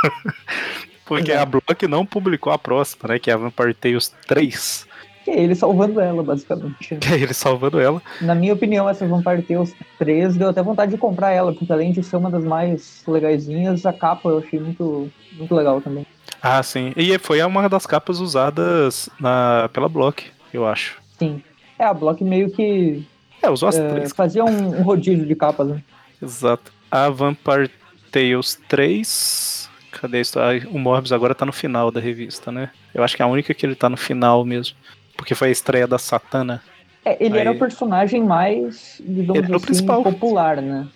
Porque 1.05 1.33
a 1.33 1.44
Block 1.44 1.87
não 1.87 2.07
publicou 2.07 2.50
a 2.50 2.59
próxima, 2.59 3.11
né? 3.11 3.18
Que 3.18 3.31
é 3.31 3.35
a 3.35 3.37
Vampire 3.37 3.74
Tales 3.74 4.14
3. 4.26 4.87
Que 5.27 5.33
é 5.33 5.41
ele 5.43 5.57
salvando 5.57 5.99
ela, 5.99 6.23
basicamente. 6.23 6.95
Que 6.95 7.09
é 7.12 7.19
ele 7.19 7.35
salvando 7.35 7.81
ela. 7.81 8.01
Na 8.21 8.33
minha 8.33 8.55
opinião, 8.55 8.89
essa 8.89 9.05
Vampire 9.09 9.43
Tales 9.43 9.75
3 9.99 10.37
deu 10.37 10.51
até 10.51 10.62
vontade 10.62 10.93
de 10.93 10.99
comprar 10.99 11.33
ela, 11.33 11.53
porque 11.53 11.73
além 11.73 11.91
de 11.91 12.01
ser 12.01 12.15
uma 12.17 12.31
das 12.31 12.45
mais 12.45 13.03
legaisinhas, 13.09 13.85
a 13.85 13.93
capa 13.93 14.29
eu 14.29 14.39
achei 14.39 14.61
muito, 14.61 15.11
muito 15.33 15.53
legal 15.53 15.81
também. 15.81 16.07
Ah, 16.41 16.62
sim. 16.62 16.93
E 16.97 17.19
foi 17.19 17.43
uma 17.43 17.69
das 17.69 17.87
capas 17.87 18.21
usadas 18.21 19.09
na, 19.19 19.69
pela 19.73 19.89
Block, 19.89 20.23
eu 20.55 20.65
acho. 20.65 20.97
Sim. 21.19 21.43
É, 21.77 21.85
a 21.85 21.93
Block 21.93 22.23
meio 22.23 22.49
que 22.53 23.05
É, 23.43 23.51
usou 23.51 23.69
as 23.69 23.77
é, 23.77 23.89
três. 23.89 24.12
fazia 24.12 24.45
um, 24.45 24.79
um 24.79 24.83
rodízio 24.83 25.27
de 25.27 25.35
capas, 25.35 25.67
né? 25.67 25.83
Exato. 26.23 26.73
A 26.89 27.09
Vampire 27.11 27.69
Tales 28.12 28.61
3. 28.69 29.69
Cadê 29.91 30.21
isso? 30.21 30.39
O 30.71 30.79
Morbius 30.79 31.11
agora 31.12 31.35
tá 31.35 31.45
no 31.45 31.53
final 31.53 31.91
da 31.91 31.99
revista, 32.01 32.53
né? 32.53 32.71
Eu 32.95 33.03
acho 33.03 33.17
que 33.17 33.23
é 33.23 33.25
a 33.25 33.29
única 33.29 33.53
que 33.55 33.65
ele 33.67 33.75
tá 33.75 33.89
no 33.89 33.97
final 33.97 34.45
mesmo. 34.45 34.77
Porque 35.16 35.35
foi 35.35 35.48
a 35.48 35.50
estreia 35.52 35.87
da 35.87 35.98
Satana. 35.98 36.62
É, 37.05 37.16
ele 37.24 37.38
era 37.38 37.50
Aí- 37.50 37.57
o 37.57 37.59
personagem 37.59 38.22
mais, 38.22 39.00
digamos 39.00 39.37
Ele 39.37 39.46
era 39.46 39.57
assim, 39.57 39.64
principal. 39.66 40.02
popular, 40.02 40.61
né? 40.61 40.87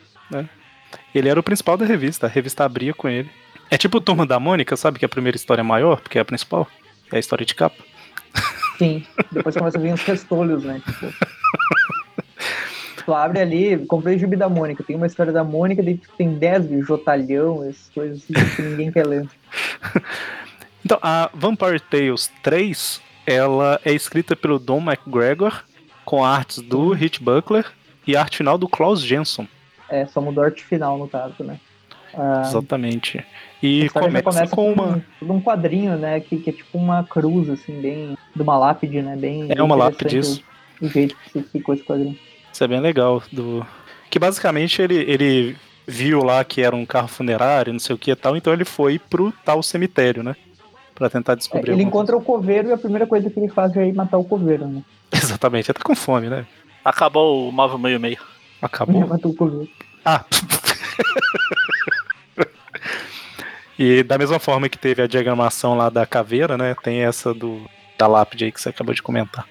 Ele 1.14 1.28
era 1.28 1.38
o 1.38 1.42
principal 1.42 1.76
da 1.76 1.84
revista, 1.86 2.26
a 2.26 2.28
revista 2.28 2.64
abria 2.64 2.92
com 2.92 3.08
ele. 3.08 3.30
É 3.70 3.76
tipo 3.78 3.98
o 3.98 4.00
Turma 4.00 4.26
da 4.26 4.40
Mônica, 4.40 4.76
sabe? 4.76 4.98
Que 4.98 5.04
a 5.04 5.08
primeira 5.08 5.36
história 5.36 5.60
é 5.60 5.64
maior, 5.64 6.00
porque 6.00 6.18
é 6.18 6.20
a 6.20 6.24
principal. 6.24 6.66
É 7.12 7.16
a 7.16 7.20
história 7.20 7.46
de 7.46 7.54
capa. 7.54 7.82
Sim. 8.78 9.04
Depois 9.30 9.56
começa 9.56 9.78
a 9.78 9.80
vir 9.80 9.92
os 9.94 10.02
restolhos, 10.02 10.64
né? 10.64 10.80
Tipo, 10.84 11.12
tu 13.04 13.14
abre 13.14 13.40
ali, 13.40 13.78
comprei 13.86 14.16
o 14.16 14.18
gibi 14.18 14.36
da 14.36 14.48
Mônica, 14.48 14.82
tem 14.82 14.96
uma 14.96 15.06
história 15.06 15.32
da 15.32 15.44
Mônica, 15.44 15.82
daí 15.82 16.00
tem 16.18 16.34
10 16.34 16.68
de 16.68 16.80
Jotalhão, 16.82 17.62
essas 17.68 17.88
coisas 17.94 18.18
assim, 18.24 18.32
que 18.56 18.62
ninguém 18.62 18.90
quer 18.92 19.06
ler. 19.06 19.28
Então, 20.82 20.98
a 21.02 21.30
Vampire 21.34 21.78
Tales 21.78 22.32
3, 22.42 23.02
ela 23.30 23.80
é 23.84 23.92
escrita 23.92 24.34
pelo 24.34 24.58
Don 24.58 24.80
McGregor, 24.80 25.62
com 26.04 26.24
artes 26.24 26.60
do 26.60 26.92
Hit 26.92 27.22
Buckler 27.22 27.66
e 28.06 28.16
arte 28.16 28.38
final 28.38 28.58
do 28.58 28.68
Klaus 28.68 29.00
Jensen. 29.00 29.48
É, 29.88 30.06
só 30.06 30.20
mudou 30.20 30.42
a 30.42 30.46
arte 30.46 30.64
final, 30.64 30.98
no 30.98 31.08
caso, 31.08 31.44
né? 31.44 31.58
Ah, 32.12 32.42
Exatamente. 32.44 33.24
E 33.62 33.82
já 33.82 34.00
começa, 34.00 34.48
com 34.48 34.72
uma. 34.72 34.96
um, 34.96 35.02
todo 35.20 35.32
um 35.32 35.40
quadrinho, 35.40 35.96
né? 35.96 36.18
Que, 36.18 36.38
que 36.38 36.50
é 36.50 36.52
tipo 36.52 36.76
uma 36.76 37.04
cruz, 37.04 37.48
assim, 37.48 37.80
bem. 37.80 38.16
de 38.34 38.42
uma 38.42 38.58
lápide, 38.58 39.02
né? 39.02 39.16
Bem. 39.16 39.48
É 39.50 39.62
uma 39.62 39.76
lápide, 39.76 40.18
isso. 40.18 40.42
O, 40.80 40.86
o 40.86 40.88
jeito 40.88 41.16
que 41.16 41.30
se 41.30 41.42
ficou 41.42 41.74
esse 41.74 41.84
quadrinho. 41.84 42.18
Isso 42.52 42.64
é 42.64 42.68
bem 42.68 42.80
legal. 42.80 43.22
Do... 43.30 43.64
Que 44.10 44.18
basicamente 44.18 44.82
ele, 44.82 44.96
ele 44.96 45.56
viu 45.86 46.22
lá 46.22 46.42
que 46.42 46.62
era 46.62 46.74
um 46.74 46.84
carro 46.84 47.08
funerário, 47.08 47.72
não 47.72 47.80
sei 47.80 47.94
o 47.94 47.98
que 47.98 48.10
e 48.10 48.16
tal, 48.16 48.36
então 48.36 48.52
ele 48.52 48.64
foi 48.64 48.98
pro 48.98 49.32
tal 49.44 49.62
cemitério, 49.62 50.22
né? 50.22 50.34
Pra 51.00 51.08
tentar 51.08 51.32
É, 51.32 51.36
descobrir. 51.36 51.70
ele 51.70 51.80
alguma 51.80 51.88
encontra 51.88 52.14
o 52.14 52.22
coveiro 52.22 52.68
e 52.68 52.72
a 52.74 52.76
primeira 52.76 53.06
coisa 53.06 53.30
que 53.30 53.40
ele 53.40 53.48
faz 53.48 53.74
é 53.74 53.86
ir 53.88 53.94
matar 53.94 54.18
o 54.18 54.24
coveiro, 54.24 54.66
né? 54.66 54.82
coisa. 55.10 55.10
Exatamente, 55.24 55.70
ele 55.70 55.78
tá 55.78 55.82
com 55.82 55.94
fome, 55.96 56.28
né? 56.28 56.44
Acabou 56.84 57.48
o 57.48 57.52
Marvel 57.52 57.78
meio 57.78 57.98
meio. 57.98 58.18
Acabou. 58.60 59.06
Matou 59.06 59.30
o 59.30 59.34
coveiro. 59.34 59.66
Ah! 60.04 60.26
e 63.78 64.02
da 64.02 64.18
mesma 64.18 64.38
forma 64.38 64.68
que 64.68 64.76
teve 64.78 65.00
a 65.00 65.06
diagramação 65.06 65.74
lá 65.74 65.88
da 65.88 66.04
caveira, 66.04 66.58
né? 66.58 66.76
Tem 66.82 67.00
essa 67.00 67.32
do 67.32 67.62
da 67.98 68.06
lápide 68.06 68.44
aí 68.44 68.52
que 68.52 68.60
você 68.60 68.68
acabou 68.68 68.94
de 68.94 69.02
comentar. 69.02 69.46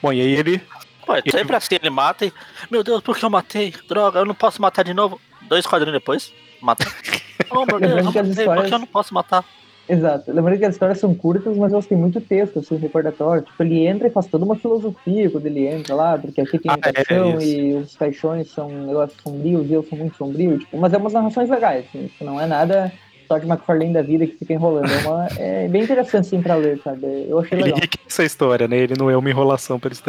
Bom, 0.00 0.12
e 0.12 0.20
aí 0.20 0.32
ele. 0.36 0.62
Pô, 1.04 1.16
é 1.16 1.22
sempre 1.28 1.56
assim, 1.56 1.74
ele 1.80 1.90
mata 1.90 2.26
e. 2.26 2.32
Meu 2.70 2.84
Deus, 2.84 3.00
por 3.02 3.18
que 3.18 3.24
eu 3.24 3.30
matei? 3.30 3.74
Droga, 3.88 4.20
eu 4.20 4.24
não 4.24 4.36
posso 4.36 4.62
matar 4.62 4.84
de 4.84 4.94
novo. 4.94 5.20
Dois 5.42 5.66
quadrinhos 5.66 5.98
depois, 5.98 6.32
mata. 6.60 6.84
Oh 7.52 7.66
meu 7.66 7.80
Deus, 7.80 7.96
eu 7.96 8.04
matei, 8.04 8.22
por 8.22 8.32
que 8.34 8.40
histórias- 8.42 8.70
eu 8.70 8.78
não 8.78 8.86
posso 8.86 9.12
matar? 9.12 9.44
Exato. 9.92 10.30
Lembrando 10.32 10.58
que 10.58 10.64
as 10.64 10.74
histórias 10.74 10.98
são 10.98 11.12
curtas, 11.14 11.56
mas 11.56 11.72
elas 11.72 11.86
têm 11.86 11.98
muito 11.98 12.20
texto, 12.20 12.60
assim, 12.60 12.76
recordatório. 12.76 13.42
Tipo, 13.42 13.62
ele 13.62 13.86
entra 13.86 14.06
e 14.06 14.10
faz 14.10 14.26
toda 14.26 14.44
uma 14.44 14.54
filosofia 14.56 15.28
quando 15.28 15.46
ele 15.46 15.66
entra 15.66 15.94
lá, 15.94 16.16
porque 16.16 16.40
aqui 16.40 16.58
tem 16.58 16.70
Ah, 16.70 16.74
um 16.76 16.88
é, 16.88 16.92
caixão 16.92 17.38
isso. 17.38 17.46
e 17.48 17.74
os 17.74 17.96
caixões 17.96 18.50
são 18.50 18.68
negócios 18.68 19.20
sombrios 19.20 19.68
e 19.68 19.72
eu 19.72 19.82
sou 19.82 19.98
muito 19.98 20.16
sombrio. 20.16 20.58
Tipo, 20.58 20.78
mas 20.78 20.92
é 20.92 20.96
umas 20.96 21.12
narrações 21.12 21.50
legais, 21.50 21.84
assim, 21.88 22.08
não 22.20 22.40
é 22.40 22.46
nada 22.46 22.92
só 23.26 23.38
de 23.38 23.46
McFarlane 23.46 23.92
da 23.92 24.02
vida 24.02 24.26
que 24.26 24.36
fica 24.36 24.52
enrolando. 24.52 24.90
É, 24.90 24.98
uma, 25.08 25.28
é 25.38 25.68
bem 25.68 25.82
interessante, 25.82 26.26
assim, 26.26 26.42
pra 26.42 26.54
ler, 26.56 26.80
sabe? 26.82 27.26
Eu 27.28 27.38
achei 27.40 27.56
Ele 27.56 27.64
legal. 27.64 27.78
enriquece 27.78 28.04
essa 28.08 28.24
história, 28.24 28.66
né? 28.68 28.76
Ele 28.76 28.94
não 28.98 29.08
é 29.10 29.16
uma 29.16 29.30
enrolação 29.30 29.78
para 29.78 29.92
isso. 29.92 30.02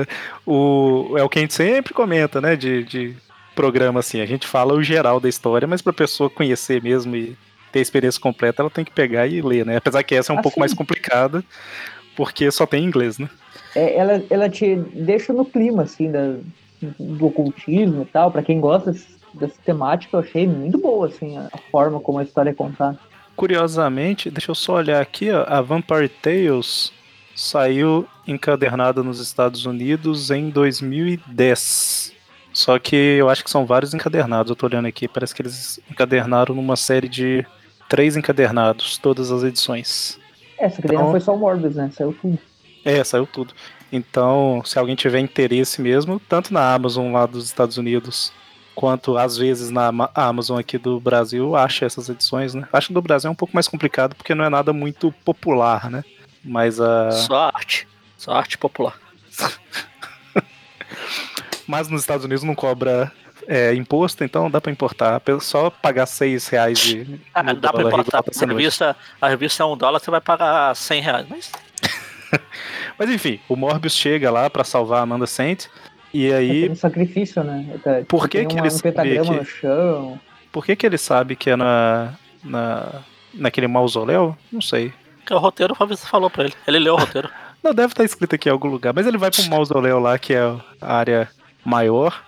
O 0.45 1.15
é 1.17 1.23
o 1.23 1.29
que 1.29 1.39
a 1.39 1.41
gente 1.41 1.53
sempre 1.53 1.93
comenta, 1.93 2.39
né? 2.41 2.55
De, 2.55 2.83
de 2.83 3.15
programa 3.55 3.99
assim, 3.99 4.21
a 4.21 4.25
gente 4.25 4.47
fala 4.47 4.73
o 4.73 4.81
geral 4.83 5.19
da 5.19 5.29
história, 5.29 5.67
mas 5.67 5.81
para 5.81 5.93
pessoa 5.93 6.29
conhecer 6.29 6.81
mesmo 6.81 7.15
e 7.15 7.35
ter 7.71 7.79
a 7.79 7.81
experiência 7.81 8.21
completa, 8.21 8.61
ela 8.61 8.69
tem 8.69 8.83
que 8.85 8.91
pegar 8.91 9.27
e 9.27 9.41
ler, 9.41 9.65
né? 9.65 9.77
Apesar 9.77 10.03
que 10.03 10.15
essa 10.15 10.31
é 10.31 10.35
um 10.35 10.39
Ah, 10.39 10.41
pouco 10.41 10.59
mais 10.59 10.73
complicada, 10.73 11.43
porque 12.15 12.49
só 12.51 12.65
tem 12.65 12.83
inglês, 12.83 13.17
né? 13.17 13.29
É, 13.75 13.97
ela, 13.97 14.23
ela 14.29 14.49
te 14.49 14.75
deixa 14.75 15.31
no 15.31 15.45
clima, 15.45 15.83
assim, 15.83 16.11
da, 16.11 16.35
do 16.99 17.27
ocultismo 17.27 18.03
e 18.03 18.05
tal. 18.05 18.31
Pra 18.31 18.43
quem 18.43 18.59
gosta 18.59 18.93
dessa 19.33 19.55
temática, 19.65 20.17
eu 20.17 20.21
achei 20.21 20.47
muito 20.47 20.77
boa, 20.77 21.07
assim, 21.07 21.37
a, 21.37 21.47
a 21.51 21.57
forma 21.71 21.99
como 21.99 22.19
a 22.19 22.23
história 22.23 22.49
é 22.49 22.53
contada. 22.53 22.99
Curiosamente, 23.35 24.29
deixa 24.29 24.51
eu 24.51 24.55
só 24.55 24.73
olhar 24.75 25.01
aqui, 25.01 25.31
ó, 25.31 25.45
a 25.47 25.61
Vampire 25.61 26.09
Tales 26.09 26.91
saiu 27.33 28.05
encadernada 28.27 29.01
nos 29.01 29.19
Estados 29.19 29.65
Unidos 29.65 30.29
em 30.29 30.49
2010. 30.49 32.13
Só 32.53 32.77
que 32.77 32.95
eu 32.95 33.29
acho 33.29 33.43
que 33.43 33.49
são 33.49 33.65
vários 33.65 33.93
encadernados, 33.93 34.49
eu 34.49 34.55
tô 34.55 34.65
olhando 34.65 34.85
aqui, 34.87 35.07
parece 35.07 35.33
que 35.33 35.41
eles 35.41 35.79
encadernaram 35.89 36.53
numa 36.53 36.75
série 36.75 37.07
de 37.07 37.45
três 37.91 38.15
encadernados, 38.15 38.97
todas 38.97 39.33
as 39.33 39.43
edições. 39.43 40.17
É, 40.57 40.69
só 40.69 40.81
que 40.81 40.87
Então- 40.87 41.03
não 41.03 41.11
foi 41.11 41.19
só 41.19 41.35
o 41.35 41.37
Morbius, 41.37 41.75
né? 41.75 41.91
Saiu 41.93 42.15
tudo. 42.21 42.39
É, 42.85 43.03
saiu 43.03 43.27
tudo. 43.27 43.53
Então, 43.91 44.61
se 44.63 44.79
alguém 44.79 44.95
tiver 44.95 45.19
interesse 45.19 45.81
mesmo, 45.81 46.17
tanto 46.17 46.53
na 46.53 46.73
Amazon 46.73 47.11
lá 47.11 47.25
dos 47.25 47.43
Estados 47.43 47.77
Unidos, 47.77 48.31
quanto 48.73 49.17
às 49.17 49.35
vezes 49.35 49.69
na 49.69 49.87
Ama- 49.87 50.09
Amazon 50.15 50.57
aqui 50.57 50.77
do 50.77 51.01
Brasil, 51.01 51.53
acha 51.53 51.85
essas 51.85 52.07
edições, 52.07 52.53
né? 52.53 52.65
Acho 52.71 52.87
que 52.87 52.93
do 52.93 53.01
Brasil 53.01 53.27
é 53.27 53.31
um 53.31 53.35
pouco 53.35 53.53
mais 53.53 53.67
complicado 53.67 54.15
porque 54.15 54.33
não 54.33 54.45
é 54.45 54.49
nada 54.49 54.71
muito 54.71 55.11
popular, 55.25 55.91
né? 55.91 56.01
Mas 56.43 56.79
a. 56.79 57.11
Só 57.11 57.51
arte. 57.53 57.85
Só 58.17 58.31
arte 58.31 58.57
popular. 58.57 58.95
Mas 61.67 61.87
nos 61.89 62.01
Estados 62.01 62.25
Unidos 62.25 62.43
não 62.43 62.55
cobra 62.55 63.11
é, 63.47 63.73
imposto, 63.73 64.23
então 64.23 64.49
dá 64.49 64.59
pra 64.61 64.71
importar. 64.71 65.21
Só 65.41 65.69
pagar 65.69 66.05
6 66.05 66.47
reais 66.49 66.79
de. 66.79 67.19
Ah, 67.33 67.41
dá 67.53 67.71
pra 67.73 67.83
dólar 67.83 67.99
importar. 68.01 68.23
tá 68.23 68.31
A 68.45 68.47
revista, 68.47 68.95
a 69.21 69.27
revista 69.29 69.63
é 69.63 69.65
um 69.65 69.75
dólar, 69.77 69.99
você 69.99 70.11
vai 70.11 70.21
pagar 70.21 70.75
100 70.75 71.01
reais. 71.01 71.25
Mas 71.29 71.51
Mas 72.97 73.09
enfim, 73.09 73.39
o 73.49 73.55
Morbius 73.55 73.93
chega 73.95 74.29
lá 74.31 74.49
pra 74.49 74.63
salvar 74.63 74.99
a 74.99 75.01
Amanda 75.03 75.27
Saint. 75.27 75.65
E 76.13 76.31
aí, 76.31 76.67
É 76.67 76.71
um 76.71 76.75
sacrifício, 76.75 77.43
né? 77.43 77.79
Tá, 77.83 78.01
Por 78.07 78.27
que 78.27 78.39
tem 78.39 78.47
que 78.47 78.55
uma- 78.55 78.67
ele 78.67 78.75
um 78.75 78.79
pentagrama 78.79 79.31
que- 79.33 79.39
no 79.39 79.45
chão. 79.45 80.19
por 80.51 80.65
que, 80.65 80.75
que 80.75 80.85
ele 80.85 80.97
sabe 80.97 81.35
que 81.35 81.49
é 81.49 81.55
na. 81.55 82.13
na 82.43 83.01
naquele 83.33 83.65
mausoléu? 83.67 84.37
Não 84.51 84.61
sei. 84.61 84.91
que 85.25 85.33
o 85.33 85.37
roteiro 85.37 85.73
o 85.79 85.87
você 85.87 86.05
falou 86.05 86.29
pra 86.29 86.43
ele. 86.43 86.53
Ele 86.67 86.79
leu 86.79 86.95
o 86.95 86.97
roteiro. 86.97 87.29
Não, 87.63 87.73
deve 87.73 87.93
estar 87.93 88.03
escrito 88.03 88.33
aqui 88.35 88.49
em 88.49 88.51
algum 88.51 88.67
lugar, 88.67 88.91
mas 88.93 89.05
ele 89.07 89.17
vai 89.19 89.29
para 89.31 89.43
um 89.43 89.47
mausoléu 89.49 89.99
lá, 89.99 90.17
que 90.17 90.33
é 90.33 90.41
a 90.81 90.93
área 90.95 91.29
maior, 91.63 92.21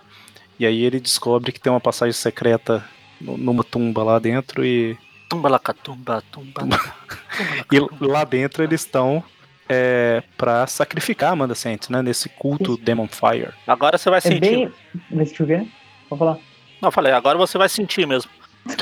e 0.60 0.66
aí 0.66 0.84
ele 0.84 0.99
descobre 0.99 1.51
que 1.51 1.60
tem 1.60 1.72
uma 1.72 1.80
passagem 1.80 2.14
secreta 2.14 2.84
nu- 3.20 3.38
numa 3.38 3.64
tumba 3.64 4.04
lá 4.04 4.20
dentro, 4.20 4.66
e, 4.66 4.97
Tumba 5.30 5.49
lacatumba, 5.49 6.24
tumba. 6.32 6.62
tumba 6.62 6.80
e 7.72 8.06
lá 8.06 8.24
dentro 8.24 8.64
eles 8.64 8.82
estão 8.82 9.24
é, 9.68 10.22
para 10.38 10.68
sacrificar 10.68 11.30
a 11.30 11.34
Amanda 11.34 11.56
Saint, 11.56 11.89
né, 11.89 12.01
nesse 12.01 12.30
culto 12.30 12.78
Demon 12.78 13.08
Fire. 13.08 13.49
Agora 13.66 13.97
você 13.97 14.10
vai 14.10 14.20
É 14.20 14.22
sentir. 14.22 14.39
bem. 14.41 14.72
Deixa 15.10 15.41
eu 15.41 15.47
ver. 15.47 15.68
Vou 16.10 16.20
falar. 16.20 16.34
Não, 16.82 16.88
eu 16.89 16.91
falei, 16.91 17.14
agora 17.14 17.38
você 17.38 17.58
vai 17.58 17.70
sentir 17.70 18.06
mesmo. 18.06 18.30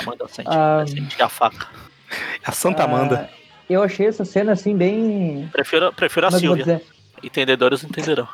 Manda 0.06 0.28
sentir. 0.28 0.50
Ah. 0.52 0.78
Vai 0.78 0.88
sentir 0.88 1.22
a 1.22 1.30
faca. 1.30 1.68
A 2.46 2.52
Santa 2.52 2.84
Amanda. 2.84 3.30
Ah, 3.32 3.36
eu 3.70 3.82
achei 3.82 4.06
essa 4.08 4.26
cena 4.26 4.52
assim 4.52 4.76
bem. 4.76 5.48
Prefiro, 5.54 5.94
prefiro 5.94 6.28
a 6.28 6.30
Como 6.30 6.38
é 6.38 6.40
Silvia. 6.42 6.82
Entendedores 7.24 7.84
entenderão. 7.84 8.28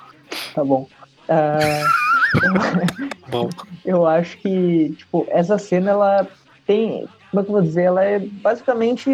Tá 0.56 0.64
bom. 0.64 0.90
Ah, 1.30 1.60
Bom, 1.60 1.88
eu 3.86 4.06
acho 4.06 4.38
que, 4.38 4.94
tipo, 4.98 5.26
essa 5.30 5.58
cena, 5.58 5.92
ela 5.92 6.28
tem. 6.66 7.08
Como 7.32 7.42
é 7.42 7.44
que 7.44 7.50
eu 7.50 7.54
vou 7.54 7.62
dizer? 7.62 7.84
Ela 7.84 8.04
é 8.04 8.20
basicamente. 8.20 9.10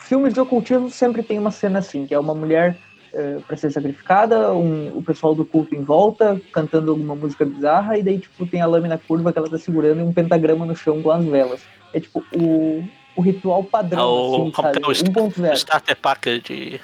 Filmes 0.00 0.34
de 0.34 0.40
ocultismo 0.40 0.90
sempre 0.90 1.22
tem 1.22 1.38
uma 1.38 1.50
cena 1.50 1.78
assim, 1.78 2.06
que 2.06 2.12
é 2.12 2.18
uma 2.18 2.34
mulher 2.34 2.76
eh, 3.14 3.38
pra 3.46 3.56
ser 3.56 3.70
sacrificada, 3.72 4.52
um- 4.52 4.98
o 4.98 5.02
pessoal 5.02 5.34
do 5.34 5.46
culto 5.46 5.74
em 5.74 5.82
volta, 5.82 6.38
cantando 6.52 6.90
alguma 6.90 7.14
música 7.14 7.42
bizarra, 7.46 7.96
e 7.96 8.02
daí, 8.02 8.18
tipo, 8.18 8.44
tem 8.44 8.60
a 8.60 8.66
lâmina 8.66 8.98
curva 8.98 9.32
que 9.32 9.38
ela 9.38 9.48
tá 9.48 9.56
segurando 9.56 10.00
e 10.00 10.02
um 10.02 10.12
pentagrama 10.12 10.66
no 10.66 10.76
chão 10.76 11.00
com 11.00 11.10
as 11.10 11.24
velas. 11.24 11.62
É 11.94 12.00
tipo 12.00 12.22
o, 12.36 12.84
o 13.16 13.22
ritual 13.22 13.64
padrão, 13.64 14.02
Ah, 14.02 14.06
o- 14.12 14.34
assim, 14.34 14.50
como 14.50 14.68
sabe? 14.68 14.80
é 14.82 14.86
o 14.86 14.92
est- 14.92 15.08
O 15.08 15.12
1.0. 15.12 15.52
starter 15.54 15.96
pack 15.96 16.40
de 16.40 16.80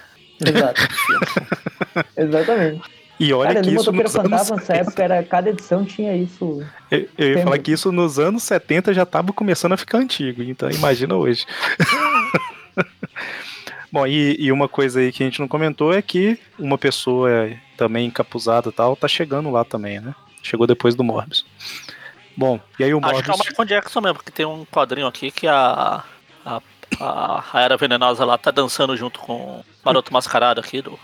Exato. 0.47 0.81
Exatamente. 2.17 2.81
E 3.21 3.35
olha 3.35 3.53
Cara, 3.53 3.61
que 3.61 3.75
isso 3.75 3.93
nos 3.93 4.17
anos 4.17 4.51
nessa 4.51 4.73
época 4.73 5.03
era 5.03 5.23
cada 5.23 5.51
edição 5.51 5.85
tinha 5.85 6.17
isso. 6.17 6.65
Eu, 6.91 7.07
eu 7.19 7.29
ia 7.33 7.43
falar 7.45 7.59
que 7.59 7.71
isso 7.71 7.93
nos 7.93 8.19
anos 8.19 8.43
70 8.45 8.95
já 8.95 9.03
estava 9.03 9.31
começando 9.31 9.75
a 9.75 9.77
ficar 9.77 9.99
antigo, 9.99 10.43
então 10.43 10.71
imagina 10.71 11.15
hoje. 11.15 11.45
Bom, 13.93 14.07
e, 14.07 14.37
e 14.39 14.51
uma 14.51 14.69
coisa 14.69 15.01
aí 15.01 15.13
que 15.13 15.23
a 15.23 15.27
gente 15.27 15.39
não 15.39 15.47
comentou 15.47 15.93
é 15.93 16.01
que 16.01 16.39
uma 16.59 16.79
pessoa 16.79 17.31
também 17.77 18.07
encapuzada 18.07 18.71
e 18.71 18.73
tal 18.73 18.97
tá 18.97 19.07
chegando 19.07 19.51
lá 19.51 19.67
também, 19.67 20.01
né? 20.01 20.15
Chegou 20.43 20.67
depois 20.67 20.95
do 20.95 21.05
Morbius. 21.05 21.45
Bom, 22.35 22.59
e 22.79 22.85
aí 22.85 22.95
o 22.95 23.05
Acho 23.05 23.23
que 23.23 23.31
é 23.31 23.35
o 23.35 23.37
Morbius. 23.37 23.49
Michael 23.51 23.69
Jackson 23.69 24.01
mesmo, 24.01 24.15
porque 24.15 24.31
tem 24.31 24.47
um 24.47 24.65
quadrinho 24.65 25.07
aqui 25.07 25.31
que 25.31 25.47
a. 25.47 26.03
A, 26.43 26.63
a, 26.99 27.45
a 27.53 27.61
Era 27.61 27.77
Venenosa 27.77 28.25
lá 28.25 28.39
tá 28.39 28.51
dançando 28.51 28.97
junto 28.97 29.21
com 29.21 29.35
o 29.35 29.65
Maroto 29.85 30.11
Mascarado 30.11 30.59
aqui 30.59 30.81
do. 30.81 30.99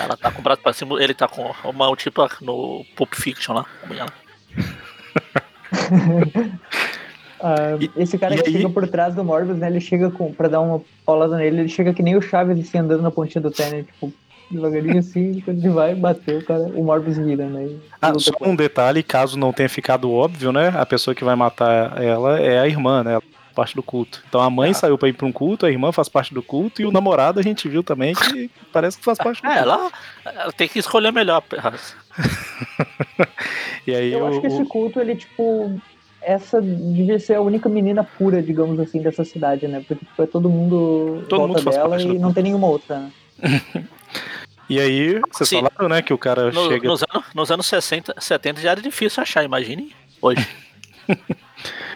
Ela 0.00 0.16
tá 0.16 0.30
com 0.30 0.40
o 0.40 0.42
braço 0.42 0.62
pra 0.62 0.72
cima, 0.72 1.02
ele 1.02 1.14
tá 1.14 1.26
com 1.28 1.50
uma 1.64 1.96
tipo 1.96 2.22
no 2.42 2.84
Pulp 2.96 3.14
Fiction 3.14 3.54
lá. 3.54 3.66
a 3.82 3.86
mulher 3.86 4.04
lá. 4.04 4.12
Ah, 7.40 7.76
E- 7.78 7.90
esse 8.02 8.18
cara 8.18 8.34
que 8.36 8.46
aí- 8.48 8.52
chega 8.52 8.70
por 8.70 8.88
trás 8.88 9.14
do 9.14 9.22
Morbius, 9.22 9.58
né? 9.58 9.68
Ele 9.68 9.80
chega 9.80 10.10
com, 10.10 10.32
pra 10.32 10.48
dar 10.48 10.60
uma 10.60 10.80
paulada 11.04 11.36
nele, 11.36 11.60
ele 11.60 11.68
chega 11.68 11.92
que 11.92 12.02
nem 12.02 12.16
o 12.16 12.22
Chaves 12.22 12.58
assim, 12.58 12.78
andando 12.78 13.02
na 13.02 13.10
pontinha 13.10 13.42
do 13.42 13.50
pé, 13.50 13.68
né? 13.70 13.82
Tipo, 13.82 14.12
devagarinho 14.50 14.98
assim, 14.98 15.40
quando 15.44 15.58
ele 15.58 15.68
vai 15.68 15.94
bater, 15.94 16.38
o 16.38 16.44
cara, 16.44 16.62
o 16.62 16.82
Morbius 16.82 17.18
vira, 17.18 17.44
né? 17.46 17.68
Ah, 18.00 18.12
só 18.18 18.32
um 18.40 18.56
detalhe, 18.56 19.02
caso 19.02 19.38
não 19.38 19.52
tenha 19.52 19.68
ficado 19.68 20.10
óbvio, 20.10 20.50
né? 20.50 20.68
A 20.76 20.86
pessoa 20.86 21.14
que 21.14 21.24
vai 21.24 21.36
matar 21.36 22.02
ela 22.02 22.40
é 22.40 22.58
a 22.58 22.66
irmã, 22.66 23.04
né? 23.04 23.18
Parte 23.56 23.74
do 23.74 23.82
culto. 23.82 24.22
Então 24.28 24.40
a 24.40 24.50
mãe 24.50 24.70
Ah. 24.70 24.74
saiu 24.74 24.96
pra 24.98 25.08
ir 25.08 25.14
pra 25.14 25.26
um 25.26 25.32
culto, 25.32 25.64
a 25.66 25.70
irmã 25.70 25.90
faz 25.90 26.08
parte 26.10 26.32
do 26.34 26.42
culto, 26.42 26.82
e 26.82 26.86
o 26.86 26.92
namorado 26.92 27.40
a 27.40 27.42
gente 27.42 27.66
viu 27.68 27.82
também 27.82 28.14
que 28.14 28.50
parece 28.72 28.98
que 28.98 29.04
faz 29.04 29.16
parte 29.18 29.40
do 29.42 29.48
É, 29.48 29.54
culto. 29.54 29.68
ela, 29.70 29.90
ela 30.26 30.52
tem 30.52 30.68
que 30.68 30.78
escolher 30.78 31.10
melhor. 31.10 31.42
E 33.86 33.94
aí 33.94 34.12
Eu 34.12 34.24
o, 34.24 34.26
acho 34.28 34.40
que 34.40 34.46
esse 34.48 34.64
culto, 34.66 35.00
ele, 35.00 35.14
tipo, 35.14 35.80
essa 36.20 36.60
devia 36.60 37.18
ser 37.20 37.34
a 37.34 37.40
única 37.40 37.68
menina 37.68 38.02
pura, 38.02 38.42
digamos 38.42 38.78
assim, 38.80 39.00
dessa 39.00 39.24
cidade, 39.24 39.68
né? 39.68 39.78
Porque 39.86 40.04
tipo, 40.04 40.22
é 40.22 40.26
todo 40.26 40.50
mundo 40.50 41.24
Todo 41.28 41.38
volta 41.38 41.52
mundo 41.54 41.62
faz 41.62 41.76
dela 41.76 41.88
parte 41.90 42.04
e 42.04 42.08
do 42.08 42.14
não 42.14 42.20
culto. 42.22 42.34
tem 42.34 42.42
nenhuma 42.42 42.66
outra, 42.66 42.98
né? 42.98 43.10
E 44.68 44.80
aí, 44.80 45.20
vocês 45.32 45.48
Sim. 45.48 45.60
falaram, 45.62 45.88
né, 45.88 46.02
que 46.02 46.12
o 46.12 46.18
cara 46.18 46.50
No- 46.50 46.66
chega. 46.68 46.88
nos, 46.88 47.00
anos, 47.08 47.24
nos 47.32 47.50
anos 47.52 47.66
60, 47.66 48.12
70 48.18 48.60
já 48.60 48.72
era 48.72 48.82
difícil 48.82 49.22
achar, 49.22 49.44
imagine 49.44 49.94
hoje. 50.20 50.44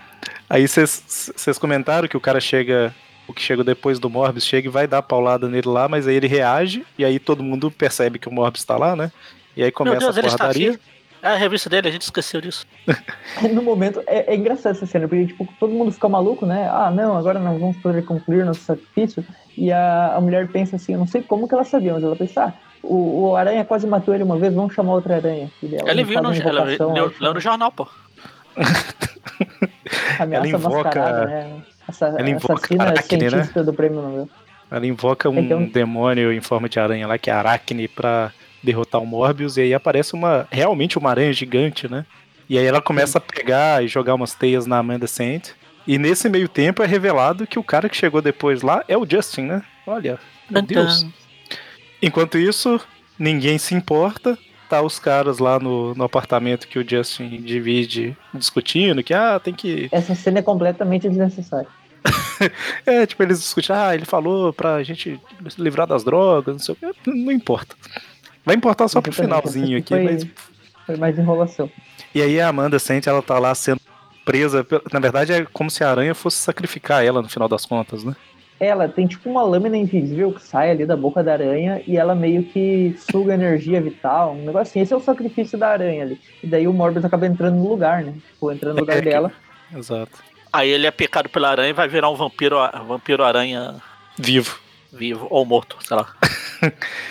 Aí 0.50 0.66
vocês 0.66 1.58
comentaram 1.60 2.08
que 2.08 2.16
o 2.16 2.20
cara 2.20 2.40
chega. 2.40 2.92
O 3.28 3.32
que 3.32 3.40
chega 3.40 3.62
depois 3.62 4.00
do 4.00 4.10
Morbius 4.10 4.44
chega 4.44 4.66
e 4.66 4.70
vai 4.70 4.88
dar 4.88 5.02
paulada 5.02 5.48
nele 5.48 5.68
lá, 5.68 5.88
mas 5.88 6.08
aí 6.08 6.16
ele 6.16 6.26
reage, 6.26 6.84
e 6.98 7.04
aí 7.04 7.20
todo 7.20 7.44
mundo 7.44 7.70
percebe 7.70 8.18
que 8.18 8.28
o 8.28 8.32
Morbius 8.32 8.64
tá 8.64 8.76
lá, 8.76 8.96
né? 8.96 9.12
E 9.56 9.62
aí 9.62 9.70
começa 9.70 10.00
Deus, 10.00 10.16
a 10.16 10.18
ele 10.18 10.26
está 10.26 10.38
porradaria. 10.38 10.80
É 11.22 11.28
a 11.28 11.36
revista 11.36 11.70
dele, 11.70 11.86
a 11.86 11.92
gente 11.92 12.02
esqueceu 12.02 12.40
disso. 12.40 12.66
No 13.54 13.62
momento, 13.62 14.02
é, 14.06 14.32
é 14.32 14.36
engraçado 14.36 14.72
essa 14.72 14.86
cena, 14.86 15.06
porque, 15.06 15.26
tipo, 15.26 15.46
todo 15.60 15.72
mundo 15.72 15.92
fica 15.92 16.08
maluco, 16.08 16.44
né? 16.44 16.68
Ah, 16.72 16.90
não, 16.90 17.16
agora 17.16 17.38
nós 17.38 17.60
vamos 17.60 17.76
poder 17.76 18.04
concluir 18.04 18.44
nosso 18.44 18.62
sacrifício. 18.62 19.24
E 19.56 19.70
a, 19.70 20.14
a 20.16 20.20
mulher 20.20 20.48
pensa 20.48 20.74
assim, 20.74 20.94
eu 20.94 20.98
não 20.98 21.06
sei 21.06 21.22
como 21.22 21.46
que 21.46 21.54
ela 21.54 21.62
sabia, 21.62 21.92
mas 21.92 22.02
ela 22.02 22.16
pensa, 22.16 22.46
ah, 22.46 22.52
o, 22.82 23.28
o 23.28 23.36
aranha 23.36 23.64
quase 23.64 23.86
matou 23.86 24.14
ele 24.14 24.24
uma 24.24 24.38
vez, 24.38 24.52
vamos 24.52 24.74
chamar 24.74 24.94
outra 24.94 25.16
aranha. 25.16 25.50
Ela 25.62 25.90
ele 25.90 26.04
viu 26.04 26.20
no, 26.20 26.32
ela 26.34 26.64
leu 27.20 27.34
no 27.34 27.40
jornal, 27.40 27.70
pô. 27.70 27.86
ameaça 30.18 30.46
ela 30.46 30.48
invoca- 30.48 31.26
né? 31.26 31.62
Essa, 31.88 32.06
ela 32.06 32.30
invoca 32.30 32.54
assassina 32.54 32.84
Aracne, 32.84 33.30
né? 33.30 33.62
do 33.62 33.72
prêmio 33.72 34.00
Nobel. 34.00 34.28
Ela 34.70 34.86
invoca 34.86 35.28
um 35.28 35.38
Então- 35.40 35.64
demônio 35.64 36.32
em 36.32 36.40
forma 36.40 36.68
de 36.68 36.78
aranha 36.78 37.06
lá, 37.06 37.18
que 37.18 37.28
é 37.30 37.32
Aracne, 37.32 37.88
pra 37.88 38.30
derrotar 38.62 39.00
o 39.00 39.06
Morbius, 39.06 39.56
e 39.56 39.62
aí 39.62 39.74
aparece 39.74 40.14
uma 40.14 40.46
realmente 40.50 40.96
uma 40.98 41.10
aranha 41.10 41.32
gigante, 41.32 41.90
né? 41.90 42.04
E 42.48 42.58
aí 42.58 42.64
ela 42.66 42.80
começa 42.80 43.18
a 43.18 43.20
pegar 43.20 43.82
e 43.82 43.88
jogar 43.88 44.14
umas 44.14 44.34
teias 44.34 44.66
na 44.66 44.78
Amanda 44.78 45.06
Saint. 45.06 45.48
E 45.86 45.98
nesse 45.98 46.28
meio 46.28 46.48
tempo 46.48 46.82
é 46.82 46.86
revelado 46.86 47.46
que 47.46 47.58
o 47.58 47.64
cara 47.64 47.88
que 47.88 47.96
chegou 47.96 48.20
depois 48.20 48.62
lá 48.62 48.84
é 48.86 48.96
o 48.96 49.06
Justin, 49.08 49.42
né? 49.42 49.62
Olha, 49.86 50.18
meu 50.48 50.60
Então, 50.62 50.84
Deus. 50.84 51.06
Enquanto 52.02 52.38
isso, 52.38 52.80
ninguém 53.18 53.56
se 53.58 53.74
importa. 53.74 54.36
Tá 54.70 54.80
os 54.82 55.00
caras 55.00 55.40
lá 55.40 55.58
no, 55.58 55.96
no 55.96 56.04
apartamento 56.04 56.68
que 56.68 56.78
o 56.78 56.88
Justin 56.88 57.42
divide 57.42 58.16
discutindo 58.32 59.02
que, 59.02 59.12
ah, 59.12 59.40
tem 59.42 59.52
que. 59.52 59.88
Essa 59.90 60.14
cena 60.14 60.38
é 60.38 60.42
completamente 60.42 61.08
desnecessária. 61.08 61.66
É, 62.86 63.04
tipo, 63.04 63.22
eles 63.22 63.40
discutem, 63.40 63.76
ah, 63.76 63.94
ele 63.94 64.06
falou 64.06 64.50
pra 64.52 64.82
gente 64.82 65.20
se 65.50 65.60
livrar 65.60 65.86
das 65.86 66.02
drogas, 66.02 66.54
não 66.54 66.58
sei 66.58 66.74
o 66.74 66.76
que. 66.94 67.10
Não 67.10 67.30
importa. 67.30 67.76
Vai 68.46 68.56
importar 68.56 68.88
só 68.88 69.02
pro 69.02 69.12
finalzinho 69.12 69.76
aqui, 69.76 69.92
foi- 69.92 70.04
mas. 70.04 70.26
Foi 70.86 70.96
mais 70.96 71.18
enrolação. 71.18 71.70
E 72.14 72.22
aí 72.22 72.40
a 72.40 72.48
Amanda 72.48 72.78
sente, 72.78 73.08
ela 73.08 73.20
tá 73.20 73.38
lá 73.38 73.54
sendo 73.54 73.80
presa. 74.24 74.66
Na 74.92 75.00
verdade, 75.00 75.32
é 75.32 75.44
como 75.52 75.70
se 75.70 75.84
a 75.84 75.90
aranha 75.90 76.14
fosse 76.14 76.38
sacrificar 76.38 77.04
ela 77.04 77.20
no 77.20 77.28
final 77.28 77.48
das 77.48 77.66
contas, 77.66 78.04
né? 78.04 78.16
Ela 78.60 78.86
tem 78.88 79.06
tipo 79.06 79.28
uma 79.30 79.42
lâmina 79.42 79.76
invisível 79.76 80.32
que 80.34 80.42
sai 80.42 80.70
ali 80.70 80.84
da 80.84 80.94
boca 80.94 81.24
da 81.24 81.32
aranha 81.32 81.80
e 81.86 81.96
ela 81.96 82.14
meio 82.14 82.42
que 82.44 82.94
suga 83.10 83.32
energia 83.32 83.80
vital, 83.80 84.32
um 84.32 84.44
negócio 84.44 84.70
assim. 84.70 84.80
Esse 84.80 84.92
é 84.92 84.96
o 84.96 85.00
sacrifício 85.00 85.56
da 85.58 85.68
aranha 85.70 86.02
ali. 86.02 86.20
E 86.42 86.46
daí 86.46 86.68
o 86.68 86.72
Morbius 86.72 87.04
acaba 87.04 87.26
entrando 87.26 87.56
no 87.56 87.66
lugar, 87.68 88.04
né? 88.04 88.12
Tipo, 88.32 88.52
entrando 88.52 88.74
no 88.74 88.80
lugar 88.80 88.98
É, 88.98 89.00
que- 89.02 89.08
dela. 89.08 89.32
Exato. 89.74 90.22
Aí 90.52 90.68
ele 90.68 90.86
é 90.86 90.90
picado 90.90 91.28
pela 91.30 91.48
aranha 91.48 91.70
e 91.70 91.72
vai 91.72 91.88
virar 91.88 92.10
um 92.10 92.16
vampiro, 92.16 92.56
vampiro 92.86 93.24
aranha 93.24 93.76
Vivo. 94.18 94.58
vivo 94.92 95.26
ou 95.30 95.46
morto, 95.46 95.76
sei 95.80 95.96
lá. 95.96 96.06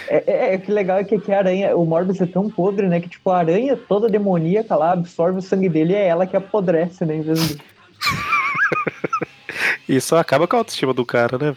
É, 0.07 0.23
é, 0.27 0.53
é, 0.53 0.57
que 0.59 0.71
legal 0.71 0.99
é 0.99 1.03
que, 1.03 1.17
que 1.19 1.31
a 1.31 1.39
aranha, 1.39 1.75
o 1.75 1.83
Morbius 1.83 2.21
é 2.21 2.25
tão 2.27 2.47
podre, 2.51 2.87
né? 2.87 2.99
Que 2.99 3.09
tipo, 3.09 3.31
a 3.31 3.39
aranha 3.39 3.75
toda 3.75 4.07
demoníaca 4.07 4.75
lá 4.75 4.91
absorve 4.91 5.39
o 5.39 5.41
sangue 5.41 5.67
dele 5.69 5.93
e 5.93 5.95
é 5.95 6.05
ela 6.07 6.27
que 6.27 6.37
apodrece, 6.37 7.03
né? 7.03 7.15
Em 7.15 7.21
vez 7.21 7.47
de... 7.47 7.57
Isso 9.87 10.15
acaba 10.15 10.47
com 10.47 10.55
a 10.55 10.59
autoestima 10.59 10.93
do 10.93 11.05
cara, 11.05 11.37
né? 11.37 11.55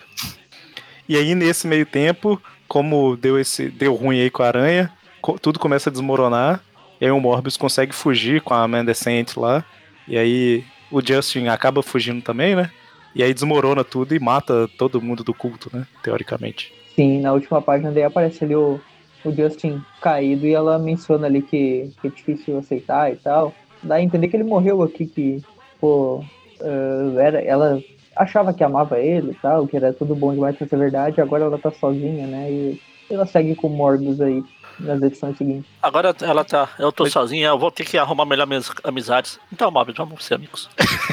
E 1.09 1.17
aí, 1.17 1.35
nesse 1.35 1.67
meio 1.67 1.85
tempo, 1.85 2.41
como 2.69 3.17
deu 3.17 3.39
esse 3.39 3.69
deu 3.69 3.95
ruim 3.95 4.21
aí 4.21 4.31
com 4.31 4.43
a 4.43 4.47
aranha, 4.47 4.93
tudo 5.41 5.59
começa 5.59 5.91
a 5.91 5.93
desmoronar. 5.93 6.63
E 7.01 7.05
aí 7.05 7.11
o 7.11 7.21
Morbius 7.21 7.57
consegue 7.57 7.93
fugir 7.93 8.41
com 8.41 8.55
a 8.55 8.63
Amanda 8.63 8.95
Sent 8.95 9.37
lá. 9.37 9.65
E 10.07 10.17
aí 10.17 10.65
o 10.91 11.01
Justin 11.05 11.49
acaba 11.49 11.83
fugindo 11.83 12.23
também, 12.23 12.55
né? 12.55 12.71
E 13.15 13.23
aí 13.23 13.35
desmorona 13.35 13.85
tudo 13.85 14.15
e 14.15 14.19
mata 14.19 14.69
todo 14.79 15.03
mundo 15.03 15.23
do 15.23 15.35
culto, 15.35 15.71
né? 15.73 15.87
Teoricamente. 16.03 16.73
Sim, 16.95 17.21
na 17.21 17.33
última 17.33 17.61
página 17.61 17.91
daí 17.91 18.05
aparece 18.05 18.45
ali 18.45 18.55
o, 18.55 18.81
o 19.25 19.33
Justin 19.33 19.83
caído 20.01 20.47
e 20.47 20.55
ela 20.55 20.79
menciona 20.79 21.27
ali 21.27 21.43
que, 21.43 21.91
que 22.01 22.07
é 22.07 22.11
difícil 22.11 22.59
aceitar 22.59 23.13
e 23.13 23.17
tal. 23.17 23.53
Dá 23.83 23.97
a 23.97 24.03
entender 24.03 24.29
que 24.29 24.37
ele 24.37 24.45
morreu 24.45 24.83
aqui, 24.83 25.07
que, 25.07 25.43
pô, 25.81 26.25
eh, 26.63 27.23
era, 27.23 27.41
ela 27.41 27.83
achava 28.17 28.53
que 28.53 28.63
amava 28.63 28.99
ele 28.99 29.33
e 29.33 29.35
tal, 29.35 29.67
que 29.67 29.77
era 29.77 29.93
tudo 29.93 30.15
bom 30.15 30.33
demais 30.33 30.57
pra 30.57 30.67
ser 30.67 30.77
verdade, 30.77 31.21
agora 31.21 31.45
ela 31.45 31.59
tá 31.59 31.71
sozinha, 31.71 32.27
né? 32.27 32.51
E 32.51 32.81
ela 33.11 33.27
segue 33.27 33.55
com 33.55 33.67
o 33.67 33.71
Morbius 33.71 34.21
aí 34.21 34.43
nas 34.79 35.03
edições 35.03 35.37
seguintes. 35.37 35.71
Agora 35.83 36.15
ela 36.23 36.45
tá. 36.45 36.69
Eu 36.79 36.93
tô 36.93 37.07
sozinha, 37.07 37.49
eu 37.49 37.59
vou 37.59 37.71
ter 37.71 37.85
que 37.85 37.99
arrumar 37.99 38.25
melhor 38.25 38.47
minhas 38.47 38.71
amizades. 38.85 39.39
Então, 39.53 39.71
Mob, 39.71 39.93
vamos 39.93 40.25
ser 40.25 40.35
amigos. 40.35 40.69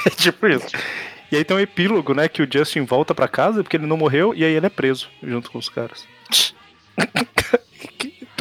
É 0.05 0.09
tipo 0.15 0.47
isso. 0.47 0.67
E 1.31 1.37
aí 1.37 1.43
tem 1.43 1.55
um 1.55 1.59
epílogo, 1.59 2.13
né? 2.13 2.27
Que 2.27 2.41
o 2.41 2.47
Justin 2.51 2.83
volta 2.83 3.13
pra 3.13 3.27
casa 3.27 3.61
porque 3.63 3.77
ele 3.77 3.85
não 3.85 3.97
morreu 3.97 4.33
e 4.33 4.43
aí 4.43 4.53
ele 4.53 4.65
é 4.65 4.69
preso 4.69 5.09
junto 5.21 5.51
com 5.51 5.59
os 5.59 5.69
caras. 5.69 6.07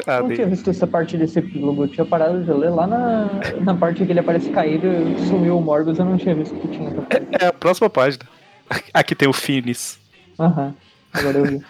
ah, 0.06 0.16
Eu 0.18 0.28
não 0.28 0.34
tinha 0.34 0.46
visto 0.46 0.70
essa 0.70 0.86
parte 0.86 1.16
desse 1.16 1.38
epílogo, 1.38 1.84
eu 1.84 1.88
tinha 1.88 2.04
parado 2.04 2.42
de 2.44 2.50
ler 2.52 2.70
lá 2.70 2.86
na, 2.86 3.28
na 3.60 3.74
parte 3.74 4.04
que 4.04 4.12
ele 4.12 4.20
aparece 4.20 4.50
caído 4.50 4.86
e 4.86 5.26
sumiu 5.26 5.58
o 5.58 5.62
Morbius, 5.62 5.98
eu 5.98 6.04
não 6.04 6.16
tinha 6.16 6.34
visto 6.34 6.54
que 6.56 6.68
tinha 6.68 6.90
é 7.40 7.46
a 7.46 7.52
próxima 7.52 7.88
página. 7.90 8.24
Aqui 8.92 9.14
tem 9.14 9.28
o 9.28 9.32
Finis. 9.32 9.98
Aham, 10.38 10.74
agora 11.12 11.38
eu 11.38 11.44
vi. 11.44 11.62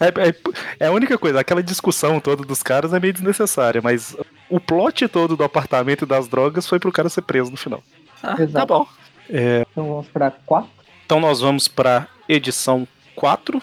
É, 0.00 0.06
é- 0.28 0.34
é 0.80 0.86
a 0.86 0.92
única 0.92 1.16
coisa, 1.18 1.40
aquela 1.40 1.62
discussão 1.62 2.18
toda 2.20 2.42
dos 2.44 2.62
caras 2.62 2.92
é 2.92 2.98
meio 3.00 3.12
desnecessária, 3.12 3.80
mas 3.82 4.16
o 4.48 4.58
plot 4.58 5.06
todo 5.08 5.36
do 5.36 5.44
apartamento 5.44 6.04
e 6.04 6.08
das 6.08 6.26
drogas 6.28 6.66
foi 6.66 6.78
pro 6.78 6.90
cara 6.92 7.08
ser 7.08 7.22
preso 7.22 7.50
no 7.50 7.56
final. 7.56 7.82
Ah, 8.22 8.34
tá 8.36 8.42
Exato. 8.42 8.66
bom. 8.66 8.86
Então 9.28 9.88
vamos 9.88 10.08
pra 10.08 10.30
4. 10.30 10.68
Então 11.06 11.20
nós 11.20 11.40
vamos 11.40 11.68
pra 11.68 12.08
edição 12.28 12.86
4. 13.14 13.62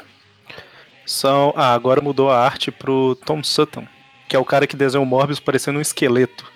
São, 1.06 1.54
ah, 1.58 1.74
agora 1.74 2.02
mudou 2.02 2.30
a 2.30 2.40
arte 2.40 2.72
pro 2.72 3.16
Tom 3.26 3.44
Sutton, 3.44 3.86
que 4.32 4.36
é 4.38 4.40
o 4.40 4.46
cara 4.46 4.66
que 4.66 4.78
desenhou 4.78 5.04
o 5.04 5.06
Morbius 5.06 5.42
parecendo 5.42 5.78
um 5.78 5.82
esqueleto. 5.82 6.50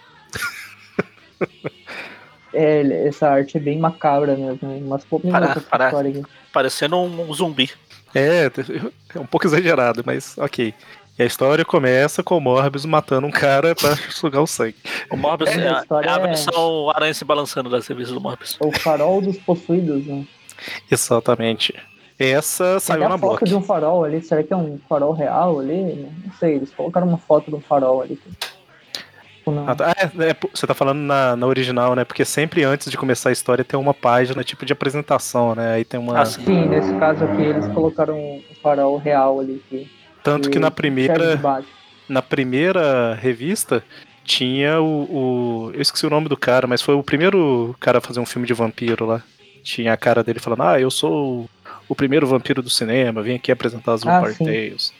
É, 2.53 3.05
essa 3.05 3.27
arte 3.27 3.57
é 3.57 3.59
bem 3.59 3.77
macabra 3.77 4.33
mesmo, 4.33 4.59
mas 4.87 5.03
me 5.21 5.29
Para- 5.29 5.59
para. 5.59 5.85
história 5.87 6.09
aqui. 6.11 6.23
Parecendo 6.53 6.95
um 6.97 7.33
zumbi. 7.33 7.69
É, 8.13 8.49
é 9.13 9.19
um 9.19 9.25
pouco 9.25 9.45
exagerado, 9.45 10.03
mas 10.05 10.37
ok. 10.37 10.73
E 11.19 11.23
a 11.23 11.25
história 11.25 11.65
começa 11.65 12.23
com 12.23 12.37
o 12.37 12.39
Morbius 12.39 12.85
matando 12.85 13.27
um 13.27 13.31
cara 13.31 13.75
pra 13.75 13.93
sugar 14.09 14.41
o 14.41 14.47
sangue. 14.47 14.77
O 15.11 15.17
Morbius 15.17 15.49
É, 15.49 15.59
é, 15.65 15.67
a 15.67 15.83
é 16.01 16.09
a 16.09 16.15
é- 16.15 16.19
versão 16.27 16.89
aranha 16.91 17.13
se 17.13 17.25
balançando 17.25 17.69
das 17.69 17.85
revistas 17.87 18.13
do 18.13 18.21
Morbius. 18.21 18.57
É 18.61 18.65
o 18.65 18.71
farol 18.71 19.19
dos 19.21 19.35
possuídos, 19.39 20.05
né? 20.05 20.25
Exatamente. 20.89 21.73
Essa 22.17 22.71
Tem 22.71 22.79
saiu 22.79 23.01
até 23.01 23.09
na 23.09 23.15
a 23.15 23.17
foto 23.17 23.29
Block. 23.39 23.45
de 23.45 23.55
um 23.55 23.61
farol 23.61 24.03
ali, 24.05 24.21
será 24.21 24.41
que 24.43 24.53
é 24.53 24.55
um 24.55 24.79
farol 24.87 25.11
real 25.13 25.59
ali? 25.59 26.07
Não 26.25 26.33
sei, 26.39 26.55
eles 26.55 26.71
colocaram 26.73 27.07
uma 27.07 27.17
foto 27.17 27.49
de 27.49 27.55
um 27.55 27.61
farol 27.61 28.01
ali. 28.01 28.17
Ah, 29.67 29.75
tá. 29.75 29.91
É, 29.91 30.29
é, 30.31 30.35
você 30.53 30.65
tá 30.65 30.73
falando 30.73 30.99
na, 30.99 31.35
na 31.35 31.45
original, 31.45 31.93
né? 31.93 32.03
Porque 32.03 32.25
sempre 32.25 32.63
antes 32.63 32.89
de 32.89 32.97
começar 32.97 33.29
a 33.29 33.31
história 33.31 33.63
tem 33.63 33.79
uma 33.79 33.93
página 33.93 34.43
tipo 34.43 34.65
de 34.65 34.73
apresentação, 34.73 35.53
né? 35.53 35.73
Aí 35.73 35.85
tem 35.85 35.99
uma. 35.99 36.19
Ah, 36.19 36.25
sim. 36.25 36.65
Nesse 36.67 36.91
caso 36.97 37.23
aqui 37.25 37.43
eles 37.43 37.67
colocaram 37.67 38.17
um 38.17 38.41
farol 38.63 38.97
real 38.97 39.39
ali. 39.39 39.61
Que, 39.69 39.87
Tanto 40.23 40.49
que 40.49 40.57
na 40.57 40.67
serve 40.67 40.71
de 40.71 40.75
primeira, 40.77 41.63
na 42.09 42.21
primeira 42.23 43.13
revista 43.13 43.83
tinha 44.23 44.81
o, 44.81 45.03
o- 45.67 45.71
Eu 45.75 45.81
esqueci 45.81 46.07
o 46.07 46.09
nome 46.09 46.27
do 46.27 46.35
cara, 46.35 46.65
mas 46.65 46.81
foi 46.81 46.95
o 46.95 47.03
primeiro 47.03 47.75
cara 47.79 47.99
a 47.99 48.01
fazer 48.01 48.19
um 48.19 48.25
filme 48.25 48.47
de 48.47 48.53
vampiro 48.55 49.05
lá. 49.05 49.21
Tinha 49.63 49.93
a 49.93 49.97
cara 49.97 50.23
dele 50.23 50.39
falando, 50.39 50.63
ah, 50.63 50.79
eu 50.79 50.89
sou 50.89 51.47
o 51.87 51.95
primeiro 51.95 52.25
vampiro 52.27 52.61
do 52.61 52.69
cinema, 52.69 53.21
vim 53.21 53.35
aqui 53.35 53.51
apresentar 53.51 53.93
as 53.93 54.05
Ah, 54.05 54.19
Vampire 54.19 54.35
sim. 54.35 54.45
Tales. 54.45 54.93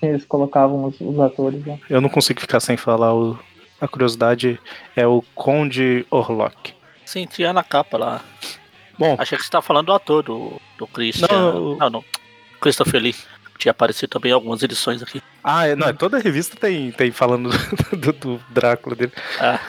Eles 0.00 0.24
colocavam 0.24 0.84
os, 0.84 1.00
os 1.00 1.18
atores 1.18 1.64
né? 1.64 1.72
lá. 1.72 1.78
Eu 1.90 2.00
não 2.00 2.08
consigo 2.08 2.40
ficar 2.40 2.60
sem 2.60 2.76
falar 2.76 3.14
o. 3.14 3.38
A 3.80 3.86
curiosidade 3.86 4.58
é 4.96 5.06
o 5.06 5.22
Conde 5.34 6.04
Orlok. 6.10 6.72
Sim, 7.04 7.26
tinha 7.26 7.52
na 7.52 7.62
capa 7.62 7.96
lá. 7.96 8.24
Bom, 8.98 9.14
Achei 9.18 9.38
que 9.38 9.44
você 9.44 9.50
tava 9.50 9.62
falando 9.62 9.86
do 9.86 9.92
ator, 9.92 10.22
do, 10.24 10.60
do 10.76 10.86
Christian. 10.88 11.28
Não, 11.30 11.76
Não, 11.76 11.90
não. 11.90 12.04
Christopher 12.60 13.00
Lee. 13.00 13.14
Tinha 13.56 13.70
aparecido 13.70 14.10
também 14.10 14.30
em 14.30 14.34
algumas 14.34 14.62
edições 14.62 15.02
aqui. 15.02 15.20
Ah, 15.42 15.66
é, 15.66 15.74
não, 15.76 15.92
toda 15.94 16.18
revista 16.18 16.56
tem, 16.56 16.90
tem 16.92 17.10
falando 17.10 17.50
do, 17.96 18.12
do 18.12 18.40
Drácula 18.50 18.94
dele. 18.96 19.12
Ah. 19.40 19.60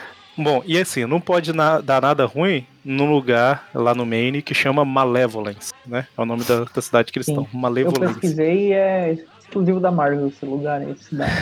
Bom, 0.42 0.62
e 0.66 0.78
assim, 0.78 1.04
não 1.04 1.20
pode 1.20 1.52
na- 1.52 1.80
dar 1.80 2.00
nada 2.00 2.24
ruim 2.24 2.66
num 2.84 3.10
lugar 3.10 3.68
lá 3.74 3.94
no 3.94 4.06
Maine 4.06 4.40
que 4.40 4.54
chama 4.54 4.84
Malevolence, 4.84 5.72
né? 5.86 6.06
É 6.16 6.20
o 6.20 6.24
nome 6.24 6.44
da, 6.44 6.64
da 6.64 6.80
cidade 6.82 7.12
que 7.12 7.18
eles 7.18 7.26
Sim. 7.26 7.32
estão. 7.32 7.48
Eu 7.52 7.58
Malevolence. 7.58 8.14
pesquisei 8.14 8.68
e 8.68 8.72
é 8.72 9.12
exclusivo 9.42 9.78
da 9.80 9.90
Marvel 9.90 10.28
esse 10.28 10.44
lugar, 10.46 10.80
esse 10.88 11.04
cidade. 11.04 11.32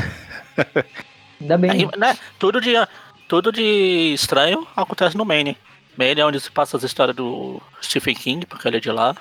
Ainda 1.40 1.56
bem. 1.58 1.70
Aí, 1.70 1.88
né, 1.96 2.18
tudo, 2.38 2.60
de, 2.60 2.72
tudo 3.28 3.52
de 3.52 4.12
estranho 4.14 4.66
acontece 4.76 5.16
no 5.16 5.24
Maine. 5.24 5.56
Maine 5.96 6.20
é 6.20 6.26
onde 6.26 6.40
se 6.40 6.50
passa 6.50 6.76
as 6.76 6.82
histórias 6.82 7.16
do 7.16 7.60
Stephen 7.82 8.14
King, 8.14 8.46
porque 8.46 8.66
ele 8.66 8.78
é 8.78 8.80
de 8.80 8.90
lá. 8.90 9.14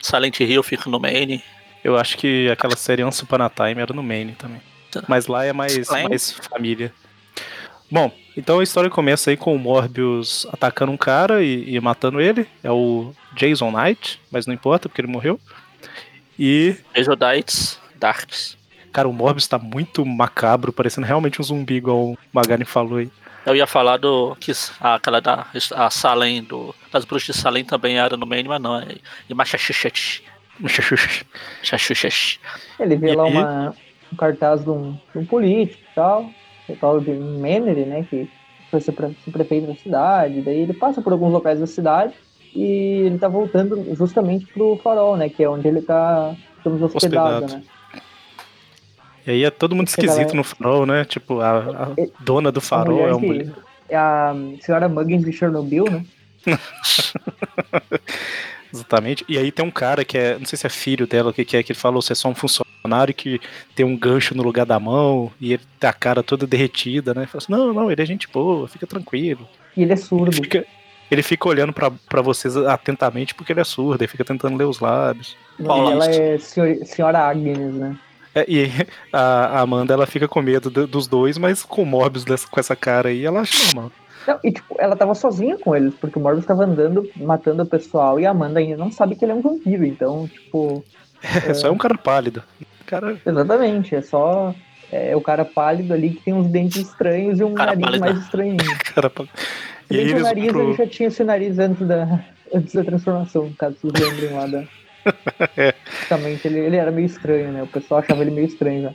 Silent 0.00 0.40
Hill 0.40 0.62
fica 0.62 0.90
no 0.90 1.00
Maine. 1.00 1.42
Eu 1.82 1.96
acho 1.96 2.18
que 2.18 2.50
aquela 2.50 2.76
série 2.76 3.02
Once 3.02 3.22
Upon 3.24 3.42
a 3.42 3.48
Time 3.50 3.80
era 3.80 3.94
no 3.94 4.02
Maine 4.02 4.32
também. 4.32 4.60
Tá. 4.90 5.02
Mas 5.08 5.26
lá 5.26 5.44
é 5.44 5.52
mais, 5.52 5.76
Estranho. 5.76 6.08
mais 6.10 6.32
família. 6.32 6.92
Bom, 7.90 8.10
então 8.36 8.60
a 8.60 8.62
história 8.62 8.88
começa 8.90 9.30
aí 9.30 9.36
com 9.36 9.54
o 9.54 9.58
Morbius 9.58 10.46
atacando 10.52 10.92
um 10.92 10.96
cara 10.96 11.42
e, 11.42 11.74
e 11.74 11.80
matando 11.80 12.20
ele. 12.20 12.46
É 12.62 12.70
o 12.70 13.12
Jason 13.34 13.70
Knight, 13.70 14.20
mas 14.30 14.46
não 14.46 14.54
importa 14.54 14.88
porque 14.88 15.00
ele 15.00 15.08
morreu. 15.08 15.38
E 16.38 16.76
Exodites, 16.94 17.78
Darks. 17.96 18.56
Cara, 18.92 19.08
o 19.08 19.12
Morbius 19.12 19.46
tá 19.46 19.58
muito 19.58 20.04
macabro, 20.04 20.72
parecendo 20.72 21.06
realmente 21.06 21.40
um 21.40 21.44
zumbi, 21.44 21.74
igual 21.76 21.98
o 22.10 22.18
Magari 22.32 22.64
falou 22.64 22.98
aí. 22.98 23.10
Eu 23.44 23.56
ia 23.56 23.66
falar 23.66 23.96
do. 23.96 24.36
que 24.38 24.52
a- 24.80 24.94
aquela 24.94 25.20
da. 25.20 25.46
a 25.74 25.90
Salem, 25.90 26.42
do, 26.44 26.74
das 26.92 27.04
bruxas 27.04 27.34
de 27.34 27.40
Salem 27.42 27.64
também 27.64 27.98
era 27.98 28.16
no 28.16 28.26
Maine, 28.26 28.48
mas 28.48 28.60
não. 28.60 28.78
É 28.78 28.86
de 29.28 29.34
Massachusetts. 29.34 30.22
Massachusetts. 30.60 32.38
Ele 32.78 32.96
vê 32.96 33.12
E 33.12 33.16
lá 33.16 33.24
uma, 33.24 33.74
um 34.12 34.16
cartaz 34.16 34.62
de 34.62 34.70
um, 34.70 34.92
de 35.12 35.18
um 35.18 35.24
político 35.24 35.80
e 35.90 35.94
tal, 35.94 36.30
o 36.68 37.00
de 37.00 37.12
Mannery, 37.12 37.84
né, 37.84 38.06
que 38.08 38.30
foi 38.70 38.80
ser, 38.80 38.92
pre- 38.92 39.14
ser 39.24 39.30
prefeito 39.30 39.66
da 39.66 39.74
cidade, 39.74 40.40
daí 40.42 40.58
ele 40.60 40.72
passa 40.72 41.00
por 41.02 41.12
alguns 41.12 41.32
locais 41.32 41.60
da 41.60 41.66
cidade 41.66 42.14
e 42.54 43.02
ele 43.06 43.18
tá 43.18 43.28
voltando 43.28 43.94
justamente 43.96 44.46
pro 44.46 44.76
farol, 44.82 45.16
né, 45.16 45.28
que 45.28 45.42
é 45.42 45.48
onde 45.48 45.66
ele 45.68 45.82
tá, 45.82 46.34
digamos, 46.58 46.82
hospedado, 46.82 47.44
Hospedado. 47.44 47.52
né. 47.52 47.62
E 49.26 49.30
aí 49.30 49.44
é 49.44 49.50
todo 49.50 49.76
mundo 49.76 49.86
esquisito 49.88 50.34
no 50.34 50.42
farol, 50.42 50.84
né? 50.84 51.04
Tipo, 51.04 51.38
a, 51.40 51.58
a 51.58 51.88
dona 52.18 52.50
do 52.50 52.60
farol 52.60 53.06
é 53.06 53.12
uma 53.14 53.20
mulher. 53.20 53.52
É 53.88 53.96
a 53.96 54.34
senhora 54.60 54.88
Muggins 54.88 55.24
de 55.24 55.32
Chernobyl, 55.32 55.84
né, 55.84 56.04
Exatamente. 58.72 59.24
E 59.28 59.36
aí 59.36 59.52
tem 59.52 59.64
um 59.64 59.70
cara 59.70 60.04
que 60.04 60.16
é, 60.16 60.38
não 60.38 60.46
sei 60.46 60.56
se 60.56 60.66
é 60.66 60.70
filho 60.70 61.06
dela, 61.06 61.30
o 61.30 61.32
que, 61.32 61.44
que 61.44 61.56
é, 61.56 61.62
que 61.62 61.72
ele 61.72 61.78
falou, 61.78 62.00
você 62.00 62.12
é 62.12 62.16
só 62.16 62.28
um 62.28 62.34
funcionário 62.34 63.14
que 63.14 63.40
tem 63.74 63.84
um 63.84 63.96
gancho 63.96 64.34
no 64.34 64.42
lugar 64.42 64.64
da 64.64 64.80
mão 64.80 65.30
e 65.40 65.52
ele 65.52 65.62
tem 65.78 65.90
a 65.90 65.92
cara 65.92 66.22
toda 66.22 66.46
derretida, 66.46 67.14
né? 67.14 67.26
Fala 67.26 67.42
assim, 67.42 67.52
não, 67.52 67.72
não, 67.72 67.90
ele 67.90 68.02
é 68.02 68.06
gente 68.06 68.28
boa, 68.28 68.66
fica 68.68 68.86
tranquilo. 68.86 69.46
E 69.76 69.82
ele 69.82 69.92
é 69.92 69.96
surdo. 69.96 70.30
Ele 70.30 70.42
fica, 70.42 70.66
ele 71.10 71.22
fica 71.22 71.48
olhando 71.48 71.72
para 71.72 72.22
vocês 72.22 72.56
atentamente 72.56 73.34
porque 73.34 73.52
ele 73.52 73.60
é 73.60 73.64
surdo, 73.64 74.02
ele 74.02 74.08
fica 74.08 74.24
tentando 74.24 74.56
ler 74.56 74.64
os 74.64 74.80
lábios. 74.80 75.36
E 75.58 75.64
ela 75.64 76.06
é 76.06 76.38
senhor, 76.38 76.76
senhora 76.84 77.18
Agnes, 77.18 77.74
né? 77.74 77.98
É, 78.34 78.46
e 78.48 78.70
a 79.12 79.60
Amanda 79.60 79.92
ela 79.92 80.06
fica 80.06 80.26
com 80.26 80.40
medo 80.40 80.70
dos 80.70 81.06
dois, 81.06 81.36
mas 81.36 81.62
com 81.62 81.82
o 81.82 81.86
Morbius 81.86 82.24
dessa, 82.24 82.48
com 82.48 82.58
essa 82.58 82.74
cara 82.74 83.10
aí, 83.10 83.24
ela 83.24 83.40
acha 83.40 83.58
normal. 83.74 83.92
Não, 84.26 84.38
e 84.44 84.52
tipo, 84.52 84.76
ela 84.78 84.96
tava 84.96 85.14
sozinha 85.14 85.58
com 85.58 85.74
eles, 85.74 85.94
porque 85.94 86.18
o 86.18 86.22
Morbius 86.22 86.46
tava 86.46 86.64
andando, 86.64 87.08
matando 87.16 87.62
o 87.62 87.66
pessoal, 87.66 88.20
e 88.20 88.26
a 88.26 88.30
Amanda 88.30 88.60
ainda 88.60 88.76
não 88.76 88.90
sabe 88.92 89.16
que 89.16 89.24
ele 89.24 89.32
é 89.32 89.34
um 89.34 89.42
vampiro, 89.42 89.84
então, 89.84 90.28
tipo. 90.28 90.84
É, 91.22 91.50
é... 91.50 91.54
só 91.54 91.68
é 91.68 91.70
um 91.70 91.78
cara 91.78 91.96
pálido. 91.96 92.42
Cara... 92.86 93.16
Exatamente, 93.24 93.94
é 93.94 94.02
só. 94.02 94.54
É 94.90 95.16
o 95.16 95.22
cara 95.22 95.44
pálido 95.44 95.94
ali 95.94 96.10
que 96.10 96.22
tem 96.22 96.34
uns 96.34 96.48
dentes 96.48 96.88
estranhos 96.88 97.40
e 97.40 97.44
um 97.44 97.54
cara 97.54 97.74
nariz 97.74 97.84
pálido. 97.84 98.00
mais 98.04 98.18
estranho. 98.18 98.56
cara 98.94 99.08
pálido. 99.08 99.32
E 99.90 99.98
aí 99.98 100.14
o 100.14 100.20
nariz, 100.20 100.52
pro... 100.52 100.62
ele 100.62 100.74
já 100.74 100.86
tinha 100.86 101.08
esse 101.08 101.24
nariz 101.24 101.58
antes 101.58 101.86
da, 101.86 102.20
antes 102.54 102.74
da 102.74 102.84
transformação, 102.84 103.52
caso 103.58 103.76
vocês 103.80 103.92
lembrem 103.94 104.32
lá 104.34 104.46
da. 104.46 104.64
é. 105.56 105.74
Justamente, 106.00 106.46
ele, 106.46 106.60
ele 106.60 106.76
era 106.76 106.90
meio 106.90 107.06
estranho, 107.06 107.52
né? 107.52 107.62
O 107.62 107.66
pessoal 107.66 108.00
achava 108.00 108.20
ele 108.20 108.30
meio 108.30 108.46
estranho 108.46 108.82
já. 108.82 108.92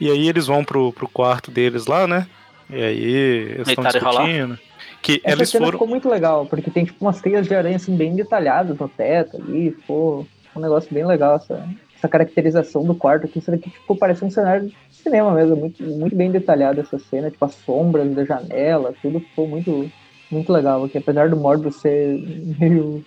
E 0.00 0.10
aí 0.10 0.28
eles 0.28 0.46
vão 0.46 0.64
pro, 0.64 0.92
pro 0.92 1.08
quarto 1.08 1.50
deles 1.50 1.86
lá, 1.86 2.06
né? 2.06 2.26
E 2.70 2.82
aí 2.82 3.14
eles 3.14 3.68
estão 3.68 3.84
discutindo. 3.84 4.58
Que 5.02 5.20
Essa 5.22 5.38
eles 5.38 5.50
cena 5.50 5.66
foram... 5.66 5.78
ficou 5.78 5.88
muito 5.88 6.08
legal, 6.08 6.46
porque 6.46 6.70
tem 6.70 6.84
tipo 6.84 7.04
umas 7.04 7.20
teias 7.20 7.46
de 7.46 7.54
aranha 7.54 7.76
assim, 7.76 7.96
bem 7.96 8.16
detalhadas 8.16 8.76
no 8.76 8.88
teto 8.88 9.36
ali, 9.36 9.70
ficou 9.70 10.26
um 10.54 10.60
negócio 10.60 10.92
bem 10.92 11.06
legal 11.06 11.36
essa, 11.36 11.68
essa 11.96 12.08
caracterização 12.08 12.84
do 12.84 12.94
quarto 12.94 13.26
aqui. 13.26 13.38
Isso 13.38 13.50
daqui 13.50 13.70
tipo, 13.70 13.96
parece 13.96 14.24
um 14.24 14.30
cenário 14.30 14.66
de 14.66 14.76
cinema 14.90 15.30
mesmo, 15.32 15.54
muito, 15.54 15.82
muito 15.82 16.16
bem 16.16 16.30
detalhada 16.30 16.80
essa 16.80 16.98
cena, 16.98 17.30
tipo 17.30 17.44
as 17.44 17.54
sombras 17.54 18.12
da 18.14 18.24
janela, 18.24 18.94
tudo 19.00 19.20
ficou 19.20 19.46
muito, 19.46 19.90
muito 20.30 20.52
legal 20.52 20.82
aqui, 20.84 20.98
apesar 20.98 21.28
do 21.28 21.36
Morbius 21.36 21.76
ser 21.76 22.20
meio. 22.58 23.04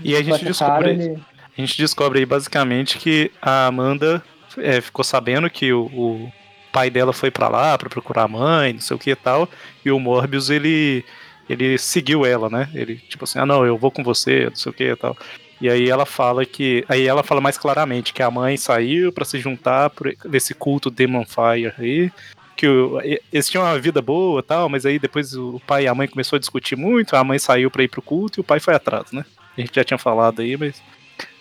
E 0.00 0.14
a 0.14 0.22
gente 0.22 0.44
descobre. 0.44 0.90
Ele... 0.90 1.18
A 1.56 1.60
gente 1.60 1.76
descobre 1.76 2.20
aí 2.20 2.26
basicamente 2.26 2.98
que 2.98 3.30
a 3.42 3.66
Amanda 3.66 4.22
é, 4.58 4.80
ficou 4.80 5.04
sabendo 5.04 5.50
que 5.50 5.72
o, 5.72 5.84
o 5.86 6.32
pai 6.72 6.90
dela 6.90 7.12
foi 7.12 7.30
para 7.30 7.48
lá 7.48 7.76
para 7.76 7.90
procurar 7.90 8.24
a 8.24 8.28
mãe, 8.28 8.72
não 8.72 8.80
sei 8.80 8.96
o 8.96 8.98
que 8.98 9.10
e 9.10 9.16
tal, 9.16 9.48
e 9.84 9.90
o 9.90 10.00
Morbius 10.00 10.50
ele 10.50 11.04
ele 11.48 11.76
seguiu 11.76 12.24
ela, 12.24 12.48
né? 12.48 12.70
Ele 12.74 12.96
tipo 12.96 13.24
assim, 13.24 13.38
ah 13.38 13.46
não, 13.46 13.64
eu 13.64 13.76
vou 13.76 13.90
com 13.90 14.02
você, 14.02 14.46
não 14.46 14.56
sei 14.56 14.70
o 14.70 14.74
que 14.74 14.84
e 14.84 14.96
tal. 14.96 15.16
E 15.60 15.70
aí 15.70 15.88
ela 15.88 16.04
fala 16.04 16.44
que, 16.44 16.84
aí 16.88 17.06
ela 17.06 17.22
fala 17.22 17.40
mais 17.40 17.56
claramente 17.56 18.12
que 18.12 18.20
a 18.20 18.28
mãe 18.30 18.56
saiu 18.56 19.12
para 19.12 19.24
se 19.24 19.38
juntar 19.38 19.90
por 19.90 20.12
esse 20.32 20.54
culto 20.54 20.90
Demon 20.90 21.24
Fire 21.24 21.72
aí, 21.78 22.10
que 22.56 22.66
o, 22.66 23.00
eles 23.32 23.48
tinham 23.48 23.64
uma 23.64 23.78
vida 23.78 24.02
boa 24.02 24.42
tal, 24.42 24.68
mas 24.68 24.84
aí 24.84 24.98
depois 24.98 25.34
o 25.34 25.60
pai 25.64 25.84
e 25.84 25.88
a 25.88 25.94
mãe 25.94 26.08
começou 26.08 26.36
a 26.36 26.40
discutir 26.40 26.74
muito, 26.74 27.14
a 27.14 27.22
mãe 27.22 27.38
saiu 27.38 27.70
para 27.70 27.84
ir 27.84 27.88
pro 27.88 28.02
culto 28.02 28.38
e 28.38 28.42
o 28.42 28.44
pai 28.44 28.58
foi 28.58 28.74
atrás, 28.74 29.12
né? 29.12 29.24
A 29.56 29.60
gente 29.60 29.72
já 29.72 29.84
tinha 29.84 29.98
falado 29.98 30.42
aí, 30.42 30.56
mas 30.56 30.82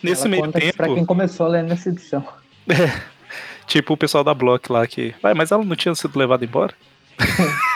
nesse 0.04 0.28
ela 0.28 0.30
meio 0.30 0.52
tempo. 0.52 0.78
Pra 0.78 0.94
quem 0.94 1.06
começou 1.06 1.48
a 1.48 1.50
ler 1.50 1.64
nessa 1.64 1.90
edição. 1.90 2.24
É, 2.70 3.02
tipo 3.72 3.94
o 3.94 3.98
pessoal 3.98 4.24
da 4.24 4.34
Block 4.34 4.72
lá 4.72 4.86
que. 4.86 5.14
Vai, 5.22 5.34
mas 5.34 5.52
ela 5.52 5.64
não 5.64 5.76
tinha 5.76 5.96
sido 5.96 6.18
levada 6.18 6.44
embora? 6.44 6.74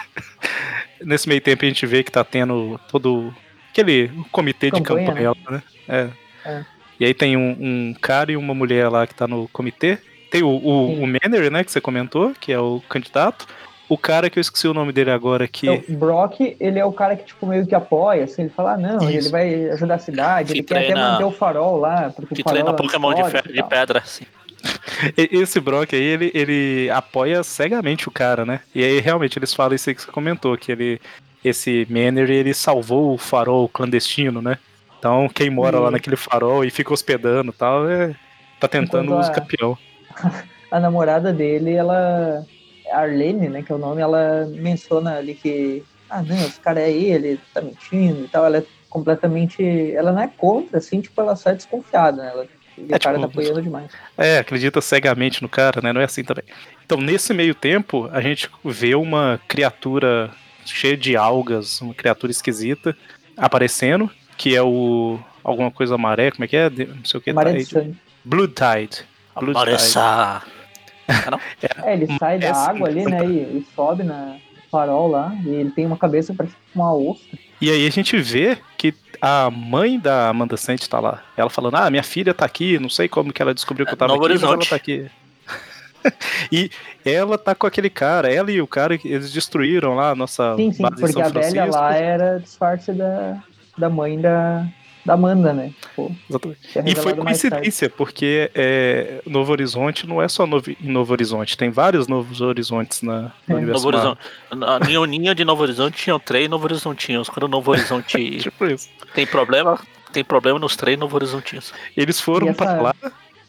nesse 1.03 1.27
meio 1.27 1.41
tempo 1.41 1.63
a 1.63 1.67
gente 1.67 1.85
vê 1.85 2.03
que 2.03 2.11
tá 2.11 2.23
tendo 2.23 2.79
todo 2.89 3.33
aquele 3.71 4.09
comitê 4.31 4.71
campanha, 4.71 5.05
de 5.05 5.05
campanha 5.05 5.31
né? 5.49 5.63
né? 5.87 6.09
É. 6.45 6.49
é. 6.49 6.65
E 6.99 7.05
aí 7.05 7.13
tem 7.13 7.35
um, 7.35 7.57
um, 7.59 7.95
cara 8.01 8.31
e 8.31 8.37
uma 8.37 8.53
mulher 8.53 8.89
lá 8.89 9.05
que 9.05 9.13
tá 9.13 9.27
no 9.27 9.47
comitê. 9.49 9.97
Tem 10.31 10.41
o, 10.43 10.47
o, 10.47 11.03
o 11.03 11.07
Manner, 11.07 11.51
né, 11.51 11.63
que 11.63 11.71
você 11.71 11.81
comentou, 11.81 12.33
que 12.39 12.51
é 12.51 12.59
o 12.59 12.81
candidato. 12.87 13.45
O 13.87 13.97
cara 13.97 14.29
que 14.29 14.39
eu 14.39 14.41
esqueci 14.41 14.67
o 14.67 14.73
nome 14.73 14.91
dele 14.91 15.11
agora 15.11 15.45
aqui. 15.45 15.67
Então, 15.67 15.95
o 15.95 15.97
Brock, 15.97 16.55
ele 16.59 16.79
é 16.79 16.85
o 16.85 16.91
cara 16.91 17.15
que, 17.15 17.25
tipo, 17.25 17.45
meio 17.45 17.67
que 17.67 17.75
apoia, 17.75 18.23
assim, 18.23 18.43
ele 18.43 18.49
fala, 18.49 18.73
ah, 18.73 18.77
não, 18.77 19.09
Isso. 19.09 19.27
ele 19.27 19.29
vai 19.29 19.69
ajudar 19.71 19.95
a 19.95 19.99
cidade, 19.99 20.53
que 20.53 20.59
ele 20.59 20.65
treina... 20.65 20.85
quer 20.87 20.91
até 20.93 21.11
manter 21.11 21.23
o 21.25 21.31
farol 21.31 21.77
lá. 21.77 22.11
Porque 22.15 22.33
que 22.33 22.41
o 22.41 22.43
farol 22.43 22.63
treina 22.63 22.69
é 22.71 22.73
Pokémon 22.73 23.13
de, 23.13 23.29
ferro, 23.29 23.53
de 23.53 23.63
pedra, 23.63 23.99
assim. 23.99 24.25
Esse 25.17 25.59
Brock 25.59 25.93
aí, 25.93 26.01
ele, 26.01 26.31
ele 26.33 26.89
apoia 26.89 27.43
cegamente 27.43 28.07
o 28.07 28.11
cara, 28.11 28.45
né? 28.45 28.61
E 28.73 28.83
aí, 28.83 28.99
realmente, 28.99 29.37
eles 29.37 29.53
falam 29.53 29.75
isso 29.75 29.89
aí 29.89 29.95
que 29.95 30.01
você 30.01 30.11
comentou, 30.11 30.57
que 30.57 30.71
ele, 30.71 31.01
esse 31.43 31.87
Manner, 31.89 32.29
ele 32.29 32.53
salvou 32.53 33.13
o 33.13 33.17
farol 33.17 33.69
clandestino, 33.69 34.41
né? 34.41 34.57
Então, 34.97 35.29
quem 35.29 35.49
mora 35.49 35.77
e... 35.77 35.79
lá 35.79 35.91
naquele 35.91 36.15
farol 36.15 36.63
e 36.65 36.71
fica 36.71 36.93
hospedando 36.93 37.51
e 37.51 37.53
tal, 37.53 37.87
é, 37.89 38.15
tá 38.59 38.67
tentando 38.67 39.13
o 39.13 39.19
a... 39.19 39.29
campeão. 39.29 39.77
a 40.71 40.79
namorada 40.79 41.31
dele, 41.31 41.73
ela 41.73 42.45
Arlene, 42.91 43.49
né, 43.49 43.61
que 43.61 43.71
é 43.71 43.75
o 43.75 43.79
nome, 43.79 44.01
ela 44.01 44.45
menciona 44.47 45.17
ali 45.17 45.33
que, 45.35 45.83
ah, 46.09 46.21
não, 46.21 46.35
esse 46.35 46.59
cara 46.59 46.81
é 46.81 46.91
ele, 46.91 47.39
tá 47.53 47.61
mentindo 47.61 48.25
e 48.25 48.27
tal. 48.27 48.45
Ela 48.45 48.59
é 48.59 48.65
completamente. 48.89 49.63
Ela 49.93 50.11
não 50.11 50.21
é 50.21 50.27
contra, 50.27 50.77
assim, 50.77 51.01
tipo, 51.01 51.19
ela 51.19 51.35
só 51.35 51.49
é 51.49 51.55
desconfiada, 51.55 52.23
né? 52.23 52.29
Ela, 52.31 52.47
é, 52.77 52.95
o 52.95 52.99
cara 52.99 53.17
tipo, 53.17 53.19
tá 53.19 53.25
apoiando 53.25 53.61
demais. 53.61 53.91
É, 54.17 54.39
acredita 54.39 54.81
cegamente 54.81 55.41
no 55.41 55.49
cara, 55.49 55.81
né? 55.81 55.93
Não 55.93 56.01
é 56.01 56.05
assim 56.05 56.23
também. 56.23 56.43
Então, 56.85 56.99
nesse 56.99 57.33
meio 57.33 57.55
tempo, 57.55 58.09
a 58.11 58.21
gente 58.21 58.49
vê 58.63 58.95
uma 58.95 59.39
criatura 59.47 60.31
cheia 60.65 60.97
de 60.97 61.15
algas, 61.15 61.81
uma 61.81 61.93
criatura 61.93 62.31
esquisita, 62.31 62.95
aparecendo, 63.37 64.09
que 64.37 64.55
é 64.55 64.61
o. 64.61 65.19
alguma 65.43 65.71
coisa 65.71 65.97
maré, 65.97 66.31
como 66.31 66.43
é 66.43 66.47
que 66.47 66.57
é? 66.57 66.69
Não 66.69 67.05
sei 67.05 67.17
o 67.19 67.21
que. 67.21 67.33
Maré 67.33 67.53
de 67.53 67.65
sangue. 67.65 67.95
Blood 68.23 68.53
Tide. 68.53 69.05
Blood 69.35 69.57
Apareça. 69.57 70.41
Tide. 70.41 70.55
É, 71.83 71.93
ele 71.93 72.07
sai 72.17 72.39
da 72.39 72.51
água 72.51 72.87
ali, 72.87 73.05
né? 73.05 73.23
E, 73.25 73.59
e, 73.59 73.65
sobe 73.75 74.03
na 74.03 74.37
farol 74.71 75.07
lá. 75.07 75.35
E 75.45 75.49
ele 75.49 75.71
tem 75.71 75.85
uma 75.85 75.97
cabeça 75.97 76.33
parece 76.33 76.55
uma 76.73 76.93
ostra. 76.93 77.37
E 77.61 77.69
aí 77.69 77.85
a 77.85 77.91
gente 77.91 78.17
vê 78.17 78.57
que 78.77 78.93
a 79.21 79.49
mãe 79.49 79.99
da 79.99 80.29
Amanda 80.29 80.57
Sent 80.57 80.87
tá 80.87 80.99
lá. 80.99 81.23
Ela 81.35 81.49
falando, 81.49 81.75
ah, 81.75 81.89
minha 81.89 82.03
filha 82.03 82.33
tá 82.33 82.45
aqui, 82.45 82.79
não 82.79 82.89
sei 82.89 83.07
como 83.07 83.33
que 83.33 83.41
ela 83.41 83.53
descobriu 83.53 83.85
que 83.85 83.93
eu 83.93 83.97
tava 83.97 84.13
Novo 84.13 84.25
aqui, 84.25 84.33
Horizonte. 84.33 84.57
mas 84.57 84.67
ela 84.67 84.69
tá 84.69 84.75
aqui. 84.75 85.09
e 86.51 86.69
ela 87.03 87.37
tá 87.37 87.55
com 87.55 87.65
aquele 87.67 87.89
cara, 87.89 88.31
ela 88.31 88.51
e 88.51 88.61
o 88.61 88.67
cara, 88.67 88.99
eles 89.03 89.31
destruíram 89.31 89.95
lá 89.95 90.11
a 90.11 90.15
nossa 90.15 90.55
sim, 90.55 90.71
sim, 90.71 90.81
base 90.81 91.01
porque 91.01 91.21
a 91.21 91.29
velha 91.29 91.65
lá 91.65 91.95
era 91.95 92.39
disfarce 92.39 92.91
da, 92.91 93.41
da 93.77 93.89
mãe 93.89 94.19
da, 94.19 94.67
da 95.05 95.13
Amanda, 95.13 95.53
né? 95.53 95.71
Tipo, 95.81 96.11
e 96.83 96.95
foi 96.95 97.13
coincidência, 97.13 97.89
porque 97.89 98.49
é, 98.55 99.21
Novo 99.25 99.51
Horizonte 99.51 100.07
não 100.07 100.19
é 100.19 100.27
só 100.27 100.47
novo, 100.47 100.71
em 100.71 100.91
Novo 100.91 101.13
Horizonte, 101.13 101.55
tem 101.55 101.69
vários 101.69 102.07
Novos 102.07 102.41
Horizontes 102.41 103.03
na, 103.03 103.31
no 103.47 103.55
é. 103.55 103.57
universo 103.57 103.85
Novo 103.85 103.97
Horizonte. 103.97 104.19
Na 104.55 104.79
Ninha 105.05 105.35
de 105.35 105.45
Novo 105.45 105.61
Horizonte 105.61 105.95
tinham 105.97 106.19
três 106.19 106.49
Novo 106.49 106.65
Horizontinhos. 106.65 107.29
Quando 107.29 107.43
o 107.43 107.47
Novo 107.47 107.69
Horizonte 107.69 108.17
tipo 108.41 108.65
tem 109.13 109.27
problema, 109.27 109.79
tem 110.11 110.23
problema 110.23 110.57
nos 110.57 110.75
três 110.75 110.97
Novo 110.97 111.15
Horizontinhos. 111.15 111.71
Eles 111.95 112.19
foram 112.19 112.49
essa... 112.49 112.57
para 112.57 112.81
lá 112.81 112.95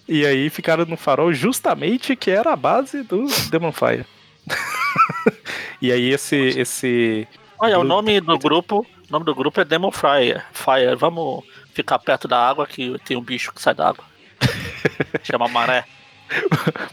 e 0.06 0.26
aí 0.26 0.50
ficaram 0.50 0.84
no 0.84 0.96
farol 0.96 1.32
justamente 1.32 2.14
que 2.14 2.30
era 2.30 2.52
a 2.52 2.56
base 2.56 3.02
do 3.02 3.26
Demon 3.50 3.72
Fire. 3.72 4.04
e 5.80 5.90
aí 5.90 6.12
esse, 6.12 6.36
esse 6.36 7.26
Olha, 7.58 7.78
o 7.78 7.84
nome 7.84 8.20
do 8.20 8.38
grupo 8.38 8.86
o 9.08 9.12
nome 9.12 9.24
do 9.24 9.34
grupo 9.34 9.60
é 9.60 9.64
Demon 9.64 9.90
Fire. 9.92 10.42
Fire. 10.52 10.96
Vamos 10.96 11.44
ficar 11.72 11.98
perto 11.98 12.26
da 12.26 12.38
água 12.38 12.66
que 12.66 12.98
tem 13.04 13.16
um 13.16 13.22
bicho 13.22 13.52
que 13.52 13.62
sai 13.62 13.74
da 13.74 13.88
água. 13.88 14.04
Chama 15.22 15.48
maré. 15.48 15.84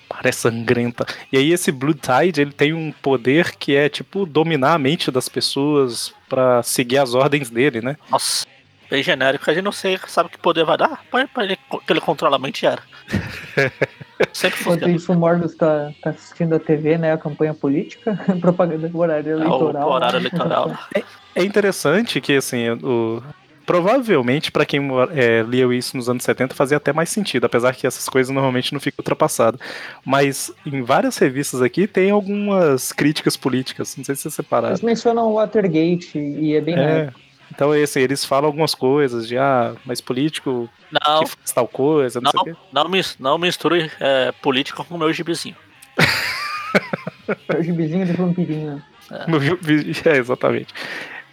Maré 0.09 0.31
sangrenta. 0.31 1.05
E 1.31 1.37
aí 1.37 1.51
esse 1.51 1.71
Blue 1.71 1.95
Tide, 1.95 2.41
ele 2.41 2.51
tem 2.51 2.73
um 2.73 2.91
poder 2.91 3.55
que 3.55 3.75
é 3.75 3.89
tipo 3.89 4.25
dominar 4.25 4.73
a 4.73 4.79
mente 4.79 5.09
das 5.09 5.27
pessoas 5.27 6.13
para 6.29 6.61
seguir 6.61 6.99
as 6.99 7.15
ordens 7.15 7.49
dele, 7.49 7.81
né? 7.81 7.97
Nossa, 8.09 8.45
bem 8.89 9.01
genérico. 9.01 9.49
A 9.49 9.53
gente 9.53 9.63
não 9.63 9.71
sei, 9.71 9.99
sabe 10.07 10.29
que 10.29 10.37
poder 10.37 10.65
vai 10.65 10.77
dar? 10.77 11.03
Põe 11.09 11.25
pra 11.25 11.43
ele 11.43 11.57
que 11.57 11.91
ele 11.91 12.01
controla 12.01 12.35
a 12.35 12.39
mente 12.39 12.65
era. 12.65 12.83
Sempre 14.31 14.61
Enquanto 14.61 14.89
isso, 14.89 15.11
o 15.11 15.15
Morbius 15.15 15.55
tá, 15.55 15.91
tá, 16.01 16.11
assistindo 16.11 16.55
a 16.55 16.59
TV, 16.59 16.97
né? 16.97 17.11
A 17.11 17.17
campanha 17.17 17.53
política, 17.53 18.17
propaganda 18.39 18.87
do 18.87 18.97
horário 18.97 19.33
eleitoral. 19.33 19.83
É, 19.83 19.85
o 19.85 19.89
horário 19.89 20.17
eleitoral. 20.17 20.71
é, 20.95 21.03
é 21.35 21.43
interessante 21.43 22.21
que, 22.21 22.35
assim, 22.35 22.69
o, 22.69 23.21
provavelmente 23.65 24.51
para 24.51 24.65
quem 24.65 24.81
é, 25.11 25.41
lia 25.43 25.65
isso 25.73 25.97
nos 25.97 26.09
anos 26.09 26.23
70 26.23 26.53
fazia 26.55 26.77
até 26.77 26.93
mais 26.93 27.09
sentido, 27.09 27.45
apesar 27.45 27.75
que 27.75 27.87
essas 27.87 28.07
coisas 28.07 28.33
normalmente 28.33 28.73
não 28.73 28.79
ficam 28.79 29.01
ultrapassadas. 29.01 29.59
Mas 30.05 30.51
em 30.65 30.81
várias 30.81 31.17
revistas 31.17 31.61
aqui 31.61 31.87
tem 31.87 32.11
algumas 32.11 32.91
críticas 32.91 33.35
políticas, 33.35 33.95
não 33.97 34.03
sei 34.03 34.15
se 34.15 34.23
você 34.23 34.31
separaram. 34.31 34.69
Eles 34.69 34.81
mencionam 34.81 35.27
o 35.27 35.33
Watergate 35.35 36.17
e 36.17 36.55
é 36.55 36.61
bem 36.61 36.75
é. 36.75 37.11
Então, 37.53 37.71
assim, 37.71 37.99
eles 37.99 38.25
falam 38.25 38.47
algumas 38.47 38.73
coisas 38.73 39.27
de, 39.27 39.37
ah, 39.37 39.75
mas 39.85 40.01
político 40.01 40.67
não, 40.91 41.23
que 41.23 41.29
faz 41.29 41.51
tal 41.51 41.67
coisa, 41.67 42.19
não, 42.19 42.31
não 42.33 42.43
sei 42.43 42.53
o 42.53 42.55
quê. 42.55 42.61
Não, 42.71 42.83
não 43.19 43.37
misture 43.37 43.91
é, 43.99 44.31
política 44.31 44.83
com 44.83 44.95
o 44.95 44.97
meu 44.97 45.13
gibizinho. 45.13 45.55
o 47.55 47.61
gibizinho 47.61 48.07
do 48.07 48.13
vampirinho. 48.13 48.81
É. 49.11 50.09
é, 50.09 50.17
exatamente. 50.17 50.73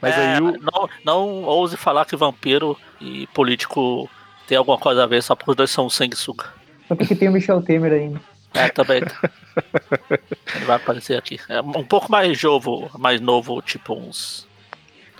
Mas 0.03 0.15
É, 0.15 0.35
aí 0.35 0.43
o. 0.43 0.53
não, 0.61 0.89
não 1.05 1.45
ouse 1.45 1.77
falar 1.79 2.05
que 2.05 2.17
vampiro 2.17 2.77
e 3.01 3.27
político 3.29 4.09
tem 4.47 4.59
alguma 4.59 4.77
coisa 4.77 5.05
a 5.05 5.07
ver 5.07 5.23
só 5.23 5.35
porque 5.35 5.53
os 5.53 5.57
dois 5.57 5.71
são 5.71 5.89
sanguessuga. 5.89 6.45
Só 6.87 6.95
porque 6.95 7.15
tem 7.15 7.31
o 7.31 7.33
Michel 7.33 7.63
Temer 7.63 7.93
ainda. 7.93 8.21
É, 8.53 8.69
também. 8.69 9.01
Ele 10.55 10.65
vai 10.67 10.77
aparecer 10.77 11.17
aqui. 11.17 11.41
É 11.49 11.63
um 11.63 11.85
pouco 11.85 12.13
mais 12.13 12.43
novo, 12.43 12.91
mais 12.99 13.23
novo, 13.23 13.63
tipo 13.63 13.95
uns. 13.95 14.50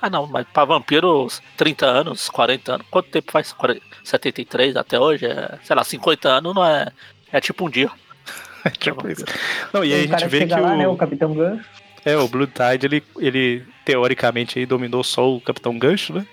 Ah 0.03 0.09
não, 0.11 0.27
mas 0.27 0.47
pra 0.53 0.65
vampiro, 0.65 1.25
uns 1.25 1.43
30 1.57 1.87
anos, 1.87 2.29
40 2.31 2.75
anos. 2.75 2.87
Quanto 2.91 3.11
tempo 3.11 3.31
faz? 3.33 3.53
40 3.53 3.81
73 4.05 4.77
até 4.77 4.99
hoje? 4.99 5.27
É, 5.27 5.59
sei 5.63 5.77
lá, 5.77 5.85
50 5.85 6.29
anos 6.29 6.55
não 6.55 6.65
é. 6.65 6.89
É 7.33 7.41
tipo 7.41 7.67
um 7.67 7.71
dia. 7.71 7.91
tipo 8.79 9.07
isso. 9.09 9.25
Não, 9.73 9.85
e 9.85 9.93
aí 9.93 10.03
o 10.03 10.05
a 10.05 10.07
gente 10.07 10.27
vê 10.29 10.47
que 10.47 10.59
lá, 10.59 10.73
o, 10.73 10.77
né? 10.77 10.89
O 10.89 10.97
Capitão 10.97 11.35
Gancho. 11.35 11.65
é, 12.05 12.17
o 12.17 12.29
Blue 12.29 12.47
Tide, 12.47 12.87
ele, 12.87 13.05
ele 13.19 13.65
teoricamente 13.85 14.59
aí 14.59 14.67
dominou 14.67 15.05
só 15.05 15.31
o 15.31 15.41
Capitão 15.41 15.79
Gancho, 15.79 16.13
né? 16.15 16.27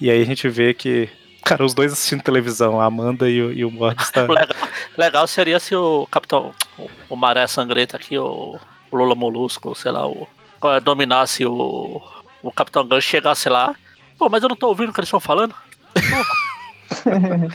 E 0.00 0.10
aí 0.10 0.22
a 0.22 0.24
gente 0.24 0.48
vê 0.48 0.72
que, 0.74 1.08
cara, 1.44 1.64
os 1.64 1.74
dois 1.74 1.92
assistindo 1.92 2.22
televisão, 2.22 2.80
a 2.80 2.84
Amanda 2.86 3.28
e 3.28 3.40
o, 3.42 3.52
e 3.52 3.64
o 3.64 3.70
Morbius 3.70 4.10
tá... 4.10 4.22
Legal, 4.30 4.56
legal 4.96 5.26
seria 5.26 5.58
se 5.60 5.74
o 5.74 6.06
Capitão. 6.10 6.54
O, 6.78 6.88
o 7.10 7.16
Maré 7.16 7.46
Sangrenta 7.46 7.96
aqui, 7.96 8.16
o, 8.18 8.58
o 8.90 8.96
Lula 8.96 9.14
Molusco, 9.14 9.74
sei 9.74 9.92
lá, 9.92 10.06
o. 10.06 10.28
eh, 10.64 10.80
Dominasse 10.80 11.44
o. 11.46 12.00
O 12.44 12.52
Capitão 12.52 12.86
Gancho 12.86 13.08
chegasse 13.08 13.48
lá. 13.48 13.74
Pô, 14.18 14.28
mas 14.28 14.42
eu 14.42 14.48
não 14.48 14.56
tô 14.56 14.68
ouvindo 14.68 14.90
o 14.90 14.92
que 14.92 15.00
eles 15.00 15.08
estão 15.08 15.18
falando. 15.20 15.54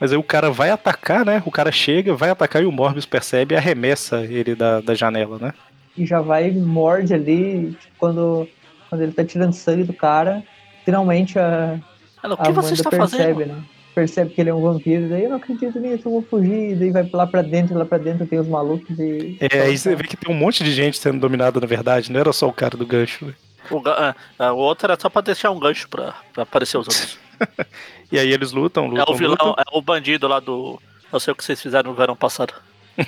Mas 0.00 0.10
aí 0.10 0.18
o 0.18 0.22
cara 0.22 0.50
vai 0.50 0.70
atacar, 0.70 1.24
né? 1.24 1.40
O 1.46 1.50
cara 1.50 1.70
chega, 1.70 2.12
vai 2.14 2.30
atacar 2.30 2.60
e 2.60 2.66
o 2.66 2.72
Morbius 2.72 3.06
percebe 3.06 3.54
e 3.54 3.58
arremessa 3.58 4.20
ele 4.24 4.54
da, 4.54 4.80
da 4.80 4.94
janela, 4.96 5.38
né? 5.38 5.52
E 5.96 6.04
já 6.04 6.20
vai 6.20 6.48
e 6.48 6.52
morde 6.52 7.14
ali, 7.14 7.76
tipo, 7.80 7.94
quando, 7.98 8.48
quando 8.88 9.02
ele 9.02 9.12
tá 9.12 9.24
tirando 9.24 9.52
sangue 9.52 9.84
do 9.84 9.92
cara. 9.92 10.42
Finalmente 10.84 11.38
a, 11.38 11.78
Ela, 12.20 12.34
o 12.34 12.40
a 12.40 12.44
que 12.46 12.50
você 12.52 12.58
Amanda 12.68 12.74
está 12.74 12.90
percebe, 12.90 13.32
fazendo? 13.44 13.56
né? 13.56 13.62
Percebe 13.94 14.30
que 14.34 14.40
ele 14.40 14.50
é 14.50 14.54
um 14.54 14.62
vampiro, 14.62 15.08
daí 15.08 15.24
eu 15.24 15.30
não 15.30 15.36
acredito 15.36 15.78
nisso, 15.78 16.08
eu 16.08 16.12
vou 16.12 16.22
fugir, 16.22 16.74
daí 16.76 16.90
vai 16.90 17.08
lá 17.12 17.26
pra 17.26 17.42
dentro, 17.42 17.76
lá 17.78 17.84
pra 17.84 17.98
dentro 17.98 18.26
tem 18.26 18.40
os 18.40 18.48
malucos 18.48 18.98
e. 18.98 19.36
É, 19.38 19.60
aí 19.60 19.76
você 19.78 19.94
vê 19.94 20.04
que 20.04 20.16
tem 20.16 20.34
um 20.34 20.38
monte 20.38 20.64
de 20.64 20.72
gente 20.72 20.98
sendo 20.98 21.20
dominada, 21.20 21.60
na 21.60 21.66
verdade, 21.66 22.10
não 22.10 22.18
era 22.18 22.32
só 22.32 22.48
o 22.48 22.52
cara 22.52 22.76
do 22.76 22.86
gancho. 22.86 23.26
né? 23.26 23.34
O, 23.70 23.82
é, 23.88 24.14
é, 24.38 24.50
o 24.50 24.56
outro 24.56 24.86
era 24.86 25.00
só 25.00 25.08
pra 25.08 25.22
deixar 25.22 25.50
um 25.50 25.58
gancho 25.58 25.88
pra, 25.88 26.14
pra 26.32 26.42
aparecer 26.42 26.78
os 26.78 26.86
outros. 26.88 27.18
E 28.12 28.18
aí 28.18 28.30
eles 28.30 28.52
lutam, 28.52 28.84
É 28.84 28.88
lutam, 28.88 29.14
o 29.14 29.16
vilão, 29.16 29.32
lutam. 29.32 29.54
é 29.58 29.64
o 29.72 29.80
bandido 29.80 30.28
lá 30.28 30.38
do. 30.38 30.78
Eu 31.10 31.18
sei 31.18 31.32
o 31.32 31.34
que 31.34 31.42
vocês 31.42 31.60
fizeram 31.60 31.90
no 31.90 31.96
verão 31.96 32.14
passado. 32.14 32.52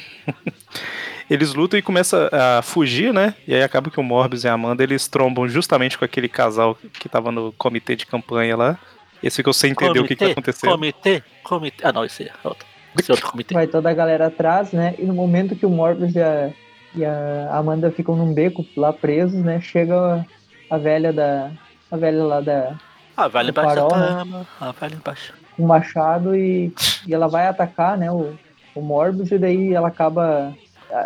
Eles 1.29 1.55
lutam 1.55 1.79
e 1.79 1.83
começam 1.83 2.29
a 2.33 2.61
fugir, 2.63 3.13
né? 3.13 3.35
E 3.47 3.55
aí 3.55 3.63
acaba 3.63 3.91
que 3.91 3.99
o 3.99 4.03
Morbius 4.03 4.45
e 4.45 4.49
a 4.49 4.53
Amanda 4.53 4.83
eles 4.83 5.09
trombam 5.09 5.49
justamente 5.49 5.97
com 5.97 6.05
aquele 6.05 6.29
casal 6.29 6.77
que 6.99 7.09
tava 7.09 7.33
no 7.33 7.53
comitê 7.53 7.97
de 7.97 8.05
campanha 8.05 8.57
lá. 8.57 8.79
Eles 9.23 9.35
ficam 9.35 9.53
sem 9.53 9.71
entender 9.71 10.01
o 10.01 10.05
que, 10.07 10.15
que 10.17 10.25
tá 10.25 10.31
acontecendo. 10.33 10.71
Comitê, 10.71 11.23
comitê. 11.43 11.87
Ah, 11.87 11.93
não, 11.93 12.05
esse 12.05 12.25
é 12.25 12.33
outro. 12.45 12.67
Esse 12.99 13.11
é 13.11 13.15
outro 13.15 13.31
comitê. 13.31 13.55
Vai 13.55 13.67
toda 13.67 13.89
a 13.89 13.95
galera 13.95 14.27
atrás, 14.27 14.73
né? 14.73 14.95
E 14.99 15.05
no 15.05 15.15
momento 15.15 15.57
que 15.57 15.65
o 15.65 15.71
Morbius 15.71 16.15
e 16.15 16.21
a, 16.21 16.51
e 16.95 17.05
a 17.05 17.57
Amanda 17.57 17.91
ficam 17.91 18.17
num 18.17 18.35
beco 18.35 18.65
lá 18.77 18.93
presos, 18.93 19.43
né? 19.43 19.61
Chega 19.63 20.27
a 20.75 20.79
velha 20.79 21.13
da. 21.13 21.51
A 21.91 21.97
velha 21.97 22.25
lá 22.25 22.41
da. 22.41 22.75
Ah, 23.17 23.29
vai 23.29 23.45
O 23.45 23.49
embaixo 23.51 23.75
da 23.75 23.81
farol, 23.89 23.97
né? 23.99 24.07
cama. 24.09 24.47
Ah, 24.61 24.73
vai 24.79 24.91
lá 24.91 24.97
embaixo. 24.97 25.33
com 25.57 25.63
o 25.65 25.69
machado 25.69 26.35
e, 26.37 26.73
e 27.07 27.15
ela 27.15 27.29
vai 27.29 27.47
atacar, 27.47 27.97
né, 27.97 28.11
o, 28.11 28.35
o 28.75 28.81
Morbius, 28.83 29.31
e 29.31 29.39
daí 29.39 29.73
ela 29.73 29.89
acaba. 29.89 30.53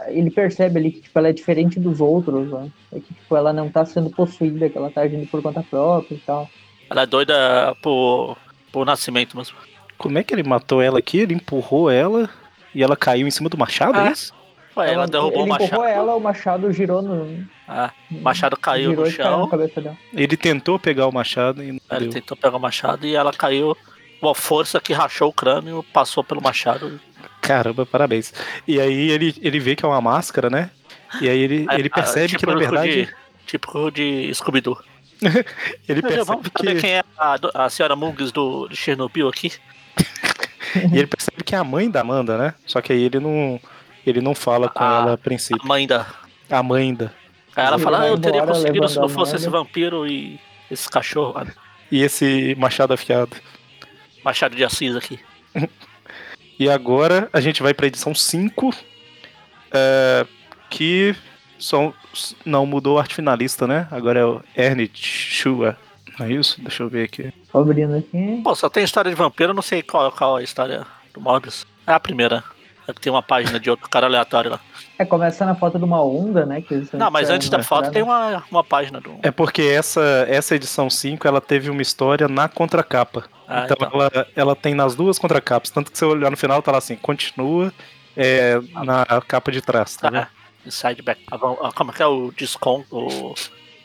Ele 0.09 0.31
percebe 0.31 0.79
ali 0.79 0.91
que 0.91 1.01
tipo, 1.03 1.19
ela 1.19 1.29
é 1.29 1.33
diferente 1.33 1.79
dos 1.81 2.01
outros, 2.01 2.51
né? 2.51 2.69
É 2.93 2.97
que 3.01 3.14
tipo, 3.14 3.37
ela 3.37 3.53
não 3.53 3.71
tá 3.71 3.85
sendo 3.87 4.11
possuída, 4.11 4.69
que 4.69 4.77
ela 4.77 4.91
tá 4.91 5.03
agindo 5.03 5.27
por 5.29 5.41
conta 5.43 5.62
própria 5.62 6.14
e 6.14 6.19
tal. 6.19 6.49
Ela 6.91 7.03
é 7.03 7.07
doida 7.07 7.75
por, 7.83 8.37
por 8.73 8.85
nascimento 8.85 9.37
mesmo. 9.37 9.57
Como 9.97 10.19
é 10.19 10.23
que 10.23 10.35
ele 10.35 10.43
matou 10.43 10.83
ela 10.83 10.99
aqui? 10.99 11.19
Ele 11.19 11.35
empurrou 11.35 11.91
ela 11.91 12.29
e 12.75 12.83
ela 12.83 12.97
caiu 12.97 13.27
em 13.27 13.31
cima 13.31 13.49
do 13.49 13.57
machado, 13.59 13.99
Ah. 13.99 14.09
é 14.09 14.12
isso? 14.12 14.33
Ué, 14.79 14.93
ela 14.95 15.07
derrubou 15.07 15.41
o 15.41 15.43
ele 15.43 15.49
machado. 15.51 15.66
empurrou 15.66 15.85
ela, 15.89 16.14
o 16.14 16.20
machado 16.20 16.72
girou 16.72 17.03
no. 17.03 17.47
Ah, 17.66 17.91
o 18.11 18.20
machado 18.20 18.57
caiu 18.57 18.91
girou 18.91 19.05
no 19.07 19.12
caiu 19.16 19.68
chão. 19.70 19.83
dela. 19.83 19.97
Ele 20.14 20.37
tentou 20.37 20.79
pegar 20.79 21.07
o 21.07 21.12
machado 21.12 21.62
e 21.62 21.68
Ele 21.68 21.81
deu. 21.91 22.11
tentou 22.11 22.37
pegar 22.37 22.57
o 22.57 22.61
machado 22.61 23.07
e 23.07 23.14
ela 23.14 23.33
caiu. 23.33 23.76
Uma 24.20 24.35
força 24.35 24.81
que 24.81 24.93
rachou 24.93 25.29
o 25.29 25.33
crânio, 25.33 25.85
passou 25.93 26.24
pelo 26.24 26.43
machado. 26.43 27.01
Caramba, 27.41 27.87
parabéns. 27.87 28.33
E 28.66 28.81
aí 28.81 29.11
ele, 29.11 29.33
ele 29.41 29.61
vê 29.61 29.76
que 29.76 29.85
é 29.85 29.89
uma 29.89 30.01
máscara, 30.01 30.51
né? 30.51 30.70
E 31.20 31.29
aí 31.29 31.39
ele, 31.39 31.66
ele 31.70 31.89
Ah, 31.93 31.95
percebe 31.95 32.37
que 32.37 32.45
na 32.45 32.55
verdade. 32.57 33.07
De, 33.07 33.14
típico 33.47 33.91
de 33.93 34.33
Scooby-Doo. 34.35 34.76
Ele 35.89 36.01
percebe 36.03 36.24
Vamos 36.24 36.47
que, 36.49 36.51
saber 36.66 36.81
quem 36.81 36.91
é 36.93 37.05
a, 37.18 37.39
a 37.64 37.70
senhora 37.70 37.97
Mungus 37.97 38.31
do, 38.31 38.68
de 38.68 38.76
Chernobyl 38.76 39.29
aqui? 39.29 39.51
e 40.93 40.99
ele 40.99 41.07
percebe 41.09 41.43
que 41.43 41.55
é 41.55 41.59
a 41.59 41.64
mãe 41.64 41.91
da 41.91 42.03
Amanda, 42.03 42.37
né? 42.39 42.55
Só 42.66 42.81
que 42.81 42.93
aí 42.93 43.03
ele 43.03 43.18
não. 43.18 43.59
Ele 44.09 44.21
não 44.21 44.35
fala 44.35 44.69
com 44.69 44.83
Ah, 44.83 45.01
ela 45.03 45.11
a 45.11 45.15
A 45.15 45.19
princípio. 45.19 45.67
mãe 45.67 45.87
da. 45.87 46.07
A 46.51 46.63
mãe 46.63 46.95
da. 46.95 47.07
Aí 47.57 47.67
ela 47.67 47.79
fala, 47.79 48.03
ah, 48.03 48.09
eu 48.09 48.19
teria 48.19 48.47
conseguido 48.47 48.89
se 48.89 48.97
não 48.97 49.05
a 49.05 49.09
fosse 49.09 49.33
Amanda. 49.33 49.37
esse 49.37 49.49
vampiro 49.51 50.07
e 50.07 50.39
esse 50.71 50.89
cachorro. 50.89 51.45
E 51.91 52.03
esse 52.03 52.55
machado 52.59 52.93
afiado. 52.95 53.37
Machado 54.25 54.55
de 54.55 54.65
Assis 54.65 54.95
aqui. 54.97 55.19
E 56.61 56.69
agora 56.69 57.29
a 57.33 57.41
gente 57.41 57.63
vai 57.63 57.73
pra 57.73 57.87
edição 57.87 58.13
5. 58.13 58.75
é, 59.73 60.27
que 60.69 61.15
só, 61.57 61.93
não 62.45 62.67
mudou 62.67 62.97
o 62.97 62.99
arte 62.99 63.15
finalista, 63.15 63.65
né? 63.65 63.87
Agora 63.93 64.19
é 64.19 64.25
o 64.25 64.43
Ernest 64.57 65.01
Schua. 65.07 65.77
Não 66.19 66.27
é 66.27 66.33
isso? 66.33 66.61
Deixa 66.61 66.83
eu 66.83 66.89
ver 66.89 67.05
aqui. 67.05 67.33
Abrindo 67.55 67.95
aqui. 67.97 68.41
Pô, 68.43 68.57
só 68.57 68.69
tem 68.69 68.83
história 68.83 69.09
de 69.09 69.15
vampiro, 69.17 69.51
eu 69.53 69.55
não 69.55 69.63
sei 69.63 69.83
qual, 69.85 70.11
qual 70.11 70.37
é 70.39 70.41
a 70.41 70.45
história 70.45 70.85
do 71.15 71.21
Morbius. 71.21 71.65
É 71.87 71.93
a 71.93 72.01
primeira. 72.01 72.43
É 72.89 72.93
que 72.95 73.03
tem 73.03 73.12
uma 73.12 73.22
página 73.22 73.61
de 73.61 73.68
outro 73.68 73.86
cara 73.91 74.07
aleatório 74.07 74.51
lá. 74.53 74.61
É, 74.99 75.05
começa 75.05 75.45
na 75.45 75.55
foto 75.55 75.78
de 75.78 75.84
uma 75.84 76.03
onda, 76.03 76.47
né? 76.47 76.62
Que 76.62 76.89
Não, 76.95 77.11
mas 77.11 77.28
antes 77.28 77.51
da 77.51 77.62
foto 77.62 77.91
tem 77.91 78.03
uma, 78.03 78.43
uma 78.51 78.64
página 78.64 78.99
do. 78.99 79.18
É 79.22 79.30
porque 79.30 79.61
essa, 79.61 80.26
essa 80.26 80.57
edição 80.57 80.89
5 80.89 81.28
ela 81.28 81.41
teve 81.41 81.68
uma 81.68 81.82
história 81.82 82.26
na 82.26 82.49
contracapa. 82.49 83.26
Ah, 83.47 83.64
então 83.64 83.76
então. 83.78 84.01
Ela, 84.01 84.26
ela 84.34 84.57
tem 84.57 84.74
nas 84.74 84.95
duas 84.95 85.18
contracapas. 85.18 85.68
Tanto 85.70 85.93
que 85.93 85.99
se 85.99 86.05
você 86.05 86.11
olhar 86.11 86.30
no 86.30 86.36
final, 86.36 86.62
tá 86.62 86.72
lá 86.72 86.78
assim, 86.78 86.97
continua 86.97 87.70
é, 88.16 88.59
na 88.82 89.05
capa 89.20 89.53
de 89.53 89.61
trás, 89.61 89.95
tá? 89.97 90.11
Ah, 90.12 90.28
Inside 90.66 91.03
Back. 91.03 91.20
Ah, 91.30 91.39
ah, 91.62 91.72
Como 91.74 91.91
é 91.91 91.95
que 91.95 92.03
é 92.03 92.07
o 92.07 92.32
desconto? 92.34 92.86
O 92.91 93.34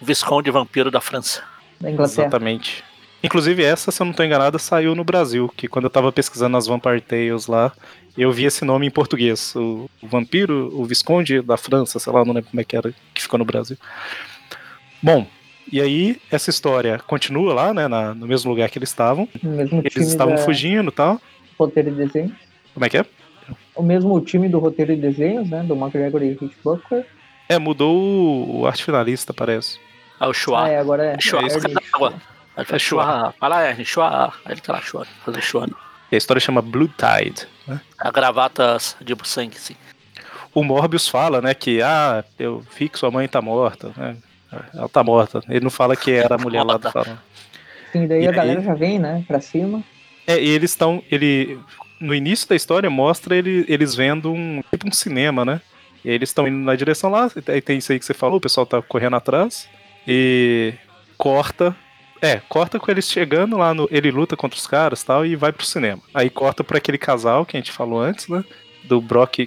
Visconde 0.01 0.49
Vampiro 0.49 0.89
da 0.89 1.01
França. 1.01 1.43
Da 1.79 1.91
Inglaterra. 1.91 2.21
Exatamente. 2.23 2.83
Inclusive 3.23 3.63
essa, 3.63 3.89
se 3.91 4.01
eu 4.01 4.05
não 4.05 4.13
tô 4.13 4.21
enganado, 4.23 4.59
saiu 4.59 4.93
no 4.95 5.03
Brasil, 5.03 5.51
que 5.55 5.67
quando 5.67 5.85
eu 5.85 5.89
tava 5.89 6.11
pesquisando 6.11 6.57
as 6.57 6.67
Vampire 6.67 6.99
Tales 7.01 7.47
lá, 7.47 7.71
eu 8.17 8.31
vi 8.31 8.43
esse 8.45 8.65
nome 8.65 8.85
em 8.85 8.91
português. 8.91 9.55
O, 9.55 9.89
o 10.01 10.07
Vampiro, 10.07 10.69
o 10.73 10.83
Visconde 10.85 11.41
da 11.41 11.55
França, 11.55 11.99
sei 11.99 12.11
lá, 12.11 12.25
não 12.25 12.33
lembro 12.33 12.49
como 12.49 12.59
é 12.61 12.63
que 12.65 12.75
era, 12.75 12.93
que 13.13 13.21
ficou 13.21 13.39
no 13.39 13.45
Brasil. 13.45 13.77
Bom, 15.01 15.25
e 15.71 15.79
aí 15.81 16.17
essa 16.29 16.49
história 16.49 16.99
continua 16.99 17.53
lá, 17.53 17.73
né, 17.73 17.87
na- 17.87 18.13
no 18.13 18.27
mesmo 18.27 18.51
lugar 18.51 18.69
que 18.69 18.77
eles 18.77 18.89
estavam. 18.89 19.27
O 19.41 19.47
mesmo 19.47 19.81
Eles 19.83 20.07
estavam 20.09 20.37
fugindo 20.37 20.89
e 20.89 20.93
tal. 20.93 21.21
roteiro 21.57 21.89
e 21.89 21.93
desenho. 21.93 22.35
Como 22.73 22.85
é 22.85 22.89
que 22.89 22.97
é? 22.97 23.05
O 23.75 23.81
mesmo 23.83 24.19
time 24.21 24.49
do 24.49 24.59
roteiro 24.59 24.91
e 24.91 24.95
desenhos, 24.97 25.49
né? 25.49 25.63
Do 25.63 25.75
McGregor 25.75 26.21
e 26.21 26.33
Rich 26.33 26.55
Bucker. 26.63 27.05
É, 27.49 27.57
mudou 27.57 27.95
o, 27.95 28.59
o 28.61 28.67
arte 28.67 28.83
finalista, 28.83 29.33
parece. 29.33 29.79
Ah, 30.19 30.27
o 30.27 30.31
Ah, 30.31 30.33
Chua. 30.33 30.69
é, 30.69 30.77
agora 30.77 31.05
é. 31.05 31.19
Chua, 31.19 31.41
é 31.41 31.45
esse 31.47 31.57
ele 32.57 32.65
faz 32.65 32.81
Chua. 32.81 33.03
Chua. 33.03 33.33
Vai 33.39 33.49
lá, 33.49 33.69
Ernie, 33.69 33.85
Chua. 33.85 34.33
Aí 34.45 34.53
ele 34.53 34.61
tá 34.61 34.73
lá, 34.73 34.81
Chua. 34.81 35.05
Fazer 35.25 35.41
Chua. 35.41 35.67
E 36.11 36.15
a 36.15 36.17
história 36.17 36.39
chama 36.39 36.61
Blue 36.61 36.87
Tide. 36.87 37.47
Né? 37.67 37.81
A 37.97 38.11
gravata 38.11 38.77
de 39.01 39.15
sangue, 39.23 39.57
sim. 39.59 39.75
O 40.53 40.63
Morbius 40.63 41.07
fala, 41.07 41.41
né, 41.41 41.53
que 41.55 41.81
ah, 41.81 42.23
eu 42.37 42.63
vi 42.77 42.87
que 42.87 42.99
sua 42.99 43.09
mãe 43.09 43.27
tá 43.27 43.41
morta, 43.41 43.91
né? 43.97 44.15
Ela 44.73 44.87
tá 44.87 45.03
morta. 45.03 45.41
Ele 45.49 45.61
não 45.61 45.71
fala 45.71 45.95
que 45.95 46.11
era 46.11 46.35
a 46.35 46.37
mulher 46.37 46.63
lá 46.63 46.77
do 46.77 46.91
salão. 46.91 47.17
Sim, 47.91 48.07
daí 48.07 48.23
E 48.23 48.27
a 48.27 48.29
aí? 48.29 48.35
galera 48.35 48.61
já 48.61 48.75
vem, 48.75 48.99
né? 48.99 49.23
Pra 49.27 49.41
cima. 49.41 49.83
É, 50.27 50.39
e 50.39 50.49
eles 50.49 50.71
estão. 50.71 51.01
Ele. 51.11 51.59
No 51.99 52.13
início 52.13 52.47
da 52.47 52.55
história 52.55 52.89
mostra 52.89 53.35
ele, 53.35 53.65
eles 53.67 53.95
vendo 53.95 54.31
um. 54.31 54.61
Tipo 54.69 54.87
um 54.87 54.91
cinema, 54.91 55.43
né? 55.43 55.59
E 56.05 56.09
aí 56.09 56.15
eles 56.15 56.29
estão 56.29 56.47
indo 56.47 56.57
na 56.57 56.75
direção 56.75 57.09
lá, 57.09 57.31
aí 57.47 57.61
tem 57.61 57.77
isso 57.77 57.91
aí 57.91 57.97
que 57.97 58.05
você 58.05 58.13
falou, 58.13 58.37
o 58.37 58.41
pessoal 58.41 58.65
tá 58.65 58.81
correndo 58.81 59.15
atrás. 59.15 59.67
E 60.07 60.73
corta. 61.17 61.75
É, 62.23 62.41
corta 62.47 62.79
com 62.79 62.89
eles 62.89 63.09
chegando 63.09 63.57
lá 63.57 63.73
no. 63.73 63.87
Ele 63.91 64.09
luta 64.11 64.35
contra 64.37 64.57
os 64.57 64.65
caras 64.65 65.01
e 65.01 65.05
tal, 65.05 65.25
e 65.25 65.35
vai 65.35 65.51
pro 65.51 65.65
cinema. 65.65 66.01
Aí 66.13 66.29
corta 66.29 66.63
pra 66.63 66.77
aquele 66.77 66.97
casal 66.97 67.45
que 67.45 67.57
a 67.57 67.59
gente 67.59 67.71
falou 67.71 67.99
antes, 68.01 68.27
né? 68.27 68.43
Do 68.85 68.99
Brock. 69.01 69.39
É 69.39 69.45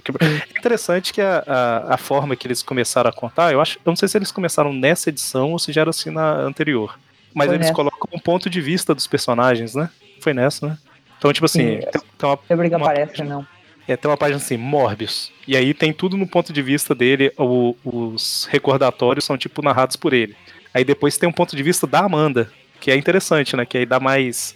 interessante 0.59 1.11
que 1.13 1.21
a, 1.21 1.43
a, 1.45 1.93
a 1.95 1.97
forma 1.97 2.35
que 2.35 2.47
eles 2.47 2.61
começaram 2.63 3.09
a 3.09 3.13
contar, 3.13 3.51
eu 3.51 3.59
acho. 3.61 3.77
Eu 3.77 3.89
não 3.91 3.95
sei 3.95 4.07
se 4.07 4.17
eles 4.17 4.31
começaram 4.31 4.71
nessa 4.73 5.09
edição 5.09 5.51
ou 5.51 5.59
se 5.59 5.71
já 5.71 5.81
era 5.81 5.89
assim 5.89 6.09
na 6.11 6.31
anterior. 6.39 6.97
Mas 7.33 7.47
Foi 7.47 7.55
eles 7.55 7.67
nessa. 7.67 7.75
colocam 7.75 8.07
um 8.13 8.19
ponto 8.19 8.49
de 8.49 8.61
vista 8.61 8.95
dos 8.95 9.05
personagens, 9.07 9.75
né? 9.75 9.89
Foi 10.21 10.33
nessa, 10.33 10.67
né? 10.67 10.77
Então, 11.17 11.31
tipo 11.33 11.45
assim, 11.45 11.79
Sim. 11.81 11.87
tem, 11.91 12.01
tem 12.17 12.29
uma, 12.29 12.37
que 12.69 12.75
Uma- 12.75 12.77
aparece, 12.91 13.23
não. 13.23 13.45
é, 13.87 13.95
tem 13.97 14.09
uma 14.09 14.17
página 14.17 14.37
assim, 14.37 14.57
Morbius. 14.57 15.31
E 15.47 15.55
aí 15.57 15.73
tem 15.73 15.91
tudo 15.93 16.15
no 16.17 16.27
ponto 16.27 16.51
de 16.53 16.61
vista 16.61 16.93
dele, 16.95 17.31
o- 17.37 17.75
os 17.83 18.47
recordatórios 18.51 19.25
são 19.25 19.37
tipo 19.37 19.61
narrados 19.63 19.95
por 19.95 20.13
ele. 20.13 20.35
Aí 20.73 20.83
depois 20.83 21.17
tem 21.17 21.27
um 21.27 21.31
ponto 21.33 21.55
de 21.55 21.63
vista 21.63 21.85
da 21.87 21.99
Amanda, 22.01 22.51
que 22.79 22.91
é 22.91 22.95
interessante, 22.95 23.55
né? 23.55 23.65
Que 23.65 23.79
aí 23.79 23.85
dá 23.85 23.99
mais, 23.99 24.55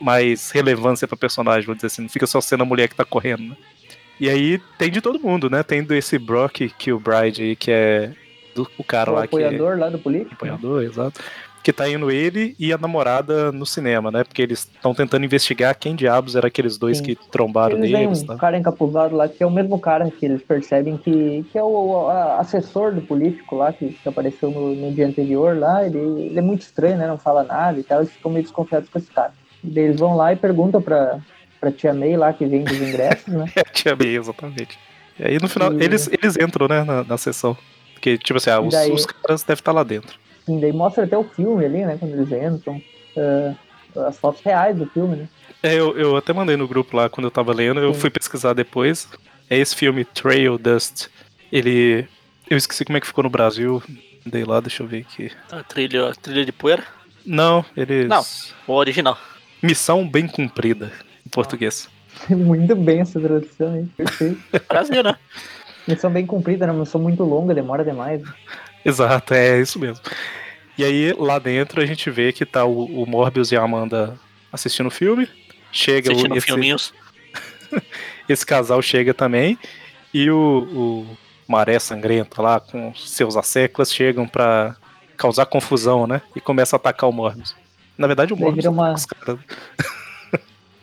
mais 0.00 0.50
relevância 0.50 1.06
pra 1.08 1.16
personagem, 1.16 1.66
vou 1.66 1.74
dizer 1.74 1.88
assim. 1.88 2.02
Não 2.02 2.08
fica 2.08 2.26
só 2.26 2.40
sendo 2.40 2.62
a 2.62 2.66
mulher 2.66 2.88
que 2.88 2.94
tá 2.94 3.04
correndo, 3.04 3.42
né? 3.44 3.56
E 4.18 4.28
aí 4.28 4.60
tem 4.76 4.90
de 4.90 5.00
todo 5.00 5.18
mundo, 5.18 5.48
né? 5.48 5.62
Tem 5.62 5.82
desse 5.82 6.18
Brock 6.18 6.68
Kilbride 6.78 7.42
aí, 7.42 7.56
que 7.56 7.70
é 7.70 8.12
do, 8.54 8.70
o 8.76 8.84
cara 8.84 9.10
O 9.10 9.14
lá 9.14 9.24
apoiador 9.24 9.78
lá 9.78 9.88
do 9.88 9.98
político. 9.98 10.30
que 10.30 10.34
apoiador, 10.34 10.82
exato. 10.82 11.20
Que 11.62 11.72
tá 11.74 11.86
indo 11.88 12.10
ele 12.10 12.56
e 12.58 12.72
a 12.72 12.78
namorada 12.78 13.52
no 13.52 13.66
cinema, 13.66 14.10
né? 14.10 14.24
Porque 14.24 14.40
eles 14.40 14.60
estão 14.60 14.94
tentando 14.94 15.24
investigar 15.26 15.74
quem 15.78 15.94
diabos 15.94 16.34
eram 16.34 16.46
aqueles 16.46 16.78
dois 16.78 16.98
Sim. 16.98 17.04
que 17.04 17.14
trombaram 17.14 17.76
Eles 17.76 17.90
neles, 17.90 18.22
um 18.22 18.26
tá? 18.28 18.36
cara 18.36 18.56
encapuzado 18.56 19.14
lá, 19.14 19.28
que 19.28 19.42
é 19.42 19.46
o 19.46 19.50
mesmo 19.50 19.78
cara 19.78 20.10
que 20.10 20.24
eles 20.24 20.40
percebem 20.42 20.96
que, 20.96 21.44
que 21.52 21.58
é 21.58 21.62
o 21.62 22.08
a- 22.08 22.38
assessor 22.38 22.94
do 22.94 23.02
político 23.02 23.56
lá, 23.56 23.72
que, 23.74 23.90
que 23.90 24.08
apareceu 24.08 24.50
no, 24.50 24.74
no 24.74 24.90
dia 24.92 25.06
anterior 25.06 25.58
lá. 25.58 25.84
Ele, 25.84 25.98
ele 25.98 26.38
é 26.38 26.42
muito 26.42 26.62
estranho, 26.62 26.96
né? 26.96 27.06
Não 27.06 27.18
fala 27.18 27.42
nada 27.44 27.78
e 27.78 27.82
tal. 27.82 28.00
Eles 28.00 28.12
ficam 28.12 28.30
meio 28.32 28.42
desconfiados 28.44 28.88
com 28.88 28.98
esse 28.98 29.10
cara. 29.10 29.32
E 29.62 29.68
daí 29.68 29.84
eles 29.84 30.00
vão 30.00 30.16
lá 30.16 30.32
e 30.32 30.36
perguntam 30.36 30.80
pra, 30.80 31.18
pra 31.60 31.70
tia 31.70 31.92
May 31.92 32.16
lá, 32.16 32.32
que 32.32 32.46
vende 32.46 32.72
os 32.72 32.80
ingressos, 32.80 33.28
né? 33.34 33.44
É, 33.54 33.62
tinha 33.64 33.94
meio, 33.94 34.18
exatamente. 34.18 34.78
E 35.18 35.24
aí 35.26 35.38
no 35.38 35.46
final, 35.46 35.74
E- 35.74 35.84
eles, 35.84 36.08
eles 36.10 36.38
entram, 36.38 36.66
né, 36.66 36.82
na, 36.84 37.04
na 37.04 37.18
sessão. 37.18 37.54
Porque, 37.92 38.16
tipo 38.16 38.38
assim, 38.38 38.48
ah, 38.48 38.60
os, 38.62 38.72
daí- 38.72 38.90
os 38.90 39.04
caras 39.04 39.42
devem 39.42 39.60
estar 39.60 39.72
lá 39.72 39.82
dentro. 39.84 40.18
E 40.56 40.60
daí 40.60 40.72
mostra 40.72 41.04
até 41.04 41.16
o 41.16 41.24
filme 41.24 41.64
ali, 41.64 41.84
né? 41.84 41.96
Quando 41.98 42.12
eles 42.14 42.30
entram. 42.32 42.80
ah, 43.16 43.54
as 44.06 44.18
fotos 44.18 44.40
reais 44.42 44.76
do 44.76 44.86
filme, 44.86 45.16
né? 45.16 45.28
É, 45.62 45.74
eu, 45.74 45.96
eu 45.98 46.16
até 46.16 46.32
mandei 46.32 46.56
no 46.56 46.68
grupo 46.68 46.96
lá 46.96 47.08
quando 47.08 47.26
eu 47.26 47.30
tava 47.30 47.52
lendo, 47.52 47.80
eu 47.80 47.92
Sim. 47.92 48.00
fui 48.00 48.10
pesquisar 48.10 48.52
depois. 48.52 49.08
É 49.48 49.58
esse 49.58 49.74
filme, 49.74 50.04
Trail 50.04 50.56
Dust. 50.56 51.08
Ele. 51.50 52.06
Eu 52.48 52.56
esqueci 52.56 52.84
como 52.84 52.96
é 52.96 53.00
que 53.00 53.06
ficou 53.06 53.24
no 53.24 53.30
Brasil. 53.30 53.82
Dei 54.24 54.44
lá, 54.44 54.60
deixa 54.60 54.82
eu 54.82 54.86
ver 54.86 55.00
aqui. 55.00 55.30
A 55.50 55.62
trilha, 55.62 56.08
a 56.08 56.14
trilha 56.14 56.44
de 56.44 56.52
poeira. 56.52 56.84
Não, 57.26 57.64
eles. 57.76 58.08
Não. 58.08 58.24
O 58.66 58.74
original. 58.74 59.18
Missão 59.62 60.08
bem 60.08 60.26
cumprida, 60.26 60.92
em 61.26 61.28
português. 61.30 61.88
Muito 62.28 62.74
bem 62.76 63.00
essa 63.00 63.20
tradução, 63.20 63.76
hein? 63.76 63.90
Perfeito. 63.96 64.40
Brasil, 64.68 65.02
né? 65.02 65.16
Missão 65.86 66.10
bem 66.10 66.24
cumprida, 66.26 66.66
né? 66.66 66.72
Missão 66.72 67.00
muito 67.00 67.24
longa, 67.24 67.54
demora 67.54 67.84
demais. 67.84 68.22
Exato, 68.84 69.34
é 69.34 69.60
isso 69.60 69.78
mesmo. 69.78 70.02
E 70.78 70.84
aí, 70.84 71.12
lá 71.18 71.38
dentro, 71.38 71.80
a 71.82 71.86
gente 71.86 72.10
vê 72.10 72.32
que 72.32 72.46
tá 72.46 72.64
o, 72.64 73.02
o 73.02 73.06
Morbius 73.06 73.52
e 73.52 73.56
a 73.56 73.62
Amanda 73.62 74.18
assistindo 74.52 74.86
o 74.86 74.90
filme. 74.90 75.28
Chega 75.72 76.10
Assistindo 76.10 76.32
o, 76.32 76.38
esse, 76.38 76.46
filminhos. 76.46 76.94
esse 78.28 78.44
casal 78.46 78.80
chega 78.80 79.12
também. 79.12 79.58
E 80.12 80.30
o, 80.30 81.06
o 81.06 81.16
Maré 81.46 81.78
Sangrenta 81.78 82.40
lá, 82.42 82.58
com 82.60 82.94
seus 82.94 83.36
asseclas, 83.36 83.92
chegam 83.92 84.26
pra 84.26 84.74
causar 85.16 85.46
confusão, 85.46 86.06
né? 86.06 86.22
E 86.34 86.40
começa 86.40 86.76
a 86.76 86.78
atacar 86.78 87.08
o 87.08 87.12
Morbius. 87.12 87.54
Na 87.98 88.06
verdade, 88.06 88.32
o 88.32 88.36
Morbius 88.36 88.64
vira 88.64 88.70
uma- 88.70 88.94
caras. 89.24 89.38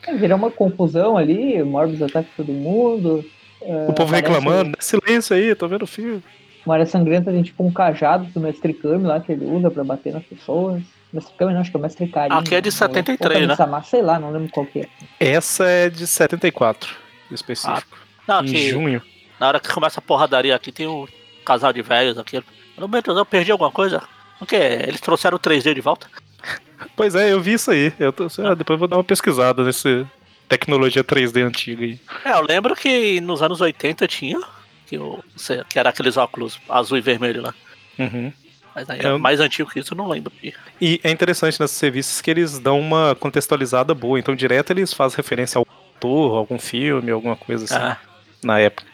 É, 0.05 0.13
vira 0.15 0.35
uma 0.35 0.51
confusão 0.51 1.17
ali, 1.17 1.61
Morbius 1.63 2.01
ataca 2.03 2.29
todo 2.37 2.51
mundo. 2.53 3.25
O 3.59 3.91
povo 3.93 4.15
aparece- 4.15 4.21
reclamando, 4.21 4.77
silêncio 4.79 5.35
aí, 5.35 5.53
tô 5.55 5.67
vendo 5.67 5.81
o 5.81 5.87
filme. 5.87 6.23
Uma 6.67 6.73
área 6.73 6.85
sangrenta 6.85 7.31
tem 7.31 7.41
tipo 7.41 7.65
um 7.65 7.71
cajado 7.71 8.25
do 8.25 8.41
Mestre 8.41 8.73
Kami 8.73 9.05
lá 9.05 9.21
que 9.21 9.31
ele 9.31 9.45
usa 9.45 9.71
pra 9.71 9.85
bater 9.85 10.11
nas 10.11 10.25
pessoas. 10.25 10.83
Mestre 11.13 11.33
Kami 11.37 11.53
não, 11.53 11.61
acho 11.61 11.71
que 11.71 11.77
é 11.77 11.79
o 11.79 11.81
Mestre 11.81 12.07
Karim. 12.09 12.33
Aqui 12.33 12.55
é 12.55 12.59
de 12.59 12.67
né? 12.67 12.71
73, 12.71 13.19
Ou 13.21 13.47
né? 13.47 13.55
Kami-sama, 13.55 13.83
sei 13.83 14.01
lá, 14.01 14.19
não 14.19 14.31
lembro 14.31 14.49
qual 14.51 14.65
que 14.65 14.81
é. 14.81 14.87
Essa 15.17 15.63
é 15.63 15.89
de 15.89 16.05
74, 16.05 16.93
específico. 17.31 17.97
Não, 18.27 18.43
em 18.43 18.69
junho. 18.69 19.01
na 19.39 19.47
hora 19.47 19.61
que 19.61 19.69
começa 19.69 20.01
a 20.01 20.03
porradaria 20.03 20.53
aqui, 20.53 20.73
tem 20.73 20.87
um 20.87 21.07
casal 21.45 21.71
de 21.71 21.81
velhos 21.81 22.17
aqui. 22.17 22.43
Meu 22.77 22.89
Deus, 22.89 23.17
eu 23.17 23.25
perdi 23.25 23.49
alguma 23.49 23.71
coisa? 23.71 24.03
O 24.41 24.45
que? 24.45 24.57
Eles 24.57 24.99
trouxeram 24.99 25.37
o 25.37 25.39
3D 25.39 25.73
de 25.73 25.81
volta? 25.81 26.07
Pois 26.95 27.15
é, 27.15 27.31
eu 27.31 27.41
vi 27.41 27.53
isso 27.53 27.71
aí. 27.71 27.91
Eu 27.97 28.13
tô, 28.13 28.25
ah, 28.25 28.53
depois 28.53 28.75
eu 28.75 28.79
vou 28.79 28.87
dar 28.87 28.97
uma 28.97 29.03
pesquisada 29.03 29.63
nesse 29.63 30.05
tecnologia 30.47 31.03
3D 31.03 31.43
antiga 31.43 31.83
aí. 31.83 31.99
É, 32.23 32.33
eu 32.33 32.41
lembro 32.41 32.75
que 32.75 33.19
nos 33.21 33.41
anos 33.41 33.61
80 33.61 34.07
tinha, 34.07 34.39
que, 34.87 34.97
sei, 35.35 35.63
que 35.69 35.77
era 35.77 35.89
aqueles 35.89 36.17
óculos 36.17 36.59
azul 36.69 36.97
e 36.97 37.01
vermelho 37.01 37.41
lá. 37.41 37.53
Uhum. 37.99 38.31
Mas 38.75 38.89
aí, 38.89 38.99
Eu- 39.03 39.17
mais 39.19 39.39
antigo 39.39 39.69
que 39.69 39.79
isso, 39.79 39.93
eu 39.93 39.97
não 39.97 40.07
lembro. 40.07 40.31
E 40.79 40.99
é 41.03 41.09
interessante 41.11 41.59
nesses 41.59 41.77
serviços 41.77 42.21
que 42.21 42.29
eles 42.31 42.59
dão 42.59 42.79
uma 42.79 43.15
contextualizada 43.15 43.93
boa. 43.93 44.19
Então, 44.19 44.35
direto 44.35 44.71
eles 44.71 44.93
fazem 44.93 45.17
referência 45.17 45.57
ao 45.57 45.65
autor, 45.95 46.37
algum 46.37 46.59
filme, 46.59 47.11
alguma 47.11 47.35
coisa 47.35 47.65
assim, 47.65 47.75
Ah, 47.75 47.97
na 48.43 48.59
época. 48.59 48.85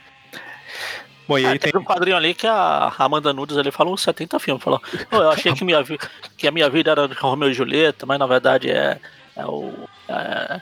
Bom, 1.27 1.37
e 1.37 1.45
ah, 1.45 1.51
aí 1.51 1.59
tem. 1.59 1.71
teve 1.71 1.81
um 1.81 1.85
quadrinho 1.85 2.17
ali 2.17 2.33
que 2.33 2.45
a 2.47 2.93
Amanda 2.97 3.31
Nudes 3.31 3.55
ele 3.55 3.71
falou 3.71 3.93
uns 3.93 4.01
70 4.01 4.39
filmes. 4.39 4.61
Falou, 4.63 4.81
"Pô, 5.09 5.17
eu 5.17 5.29
achei 5.31 5.53
que, 5.53 5.63
minha 5.63 5.81
vi- 5.81 5.97
que 6.37 6.47
a 6.47 6.51
minha 6.51 6.69
vida 6.69 6.91
era 6.91 7.07
de 7.07 7.13
Romeu 7.15 7.49
e 7.49 7.53
Julieta, 7.53 8.05
mas 8.05 8.19
na 8.19 8.25
verdade 8.27 8.69
é, 8.69 8.99
é 9.35 9.45
o. 9.45 9.73
é, 10.09 10.61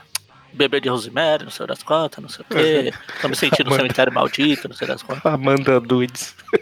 Bebê 0.53 0.79
de 0.81 0.89
Rosemary, 0.89 1.43
não 1.45 1.51
sei 1.51 1.65
das 1.67 1.81
quantas, 1.83 2.21
não 2.21 2.29
sei 2.29 2.43
o 2.43 2.53
quê. 2.53 2.93
Tô 3.21 3.27
me 3.29 3.35
sentindo 3.35 3.65
no 3.65 3.69
Amanda. 3.75 3.83
cemitério 3.83 4.13
maldito, 4.13 4.67
não 4.67 4.75
sei 4.75 4.87
das 4.87 5.01
quantas. 5.01 5.25
Amanda 5.25 5.79
Dudes. 5.79 6.35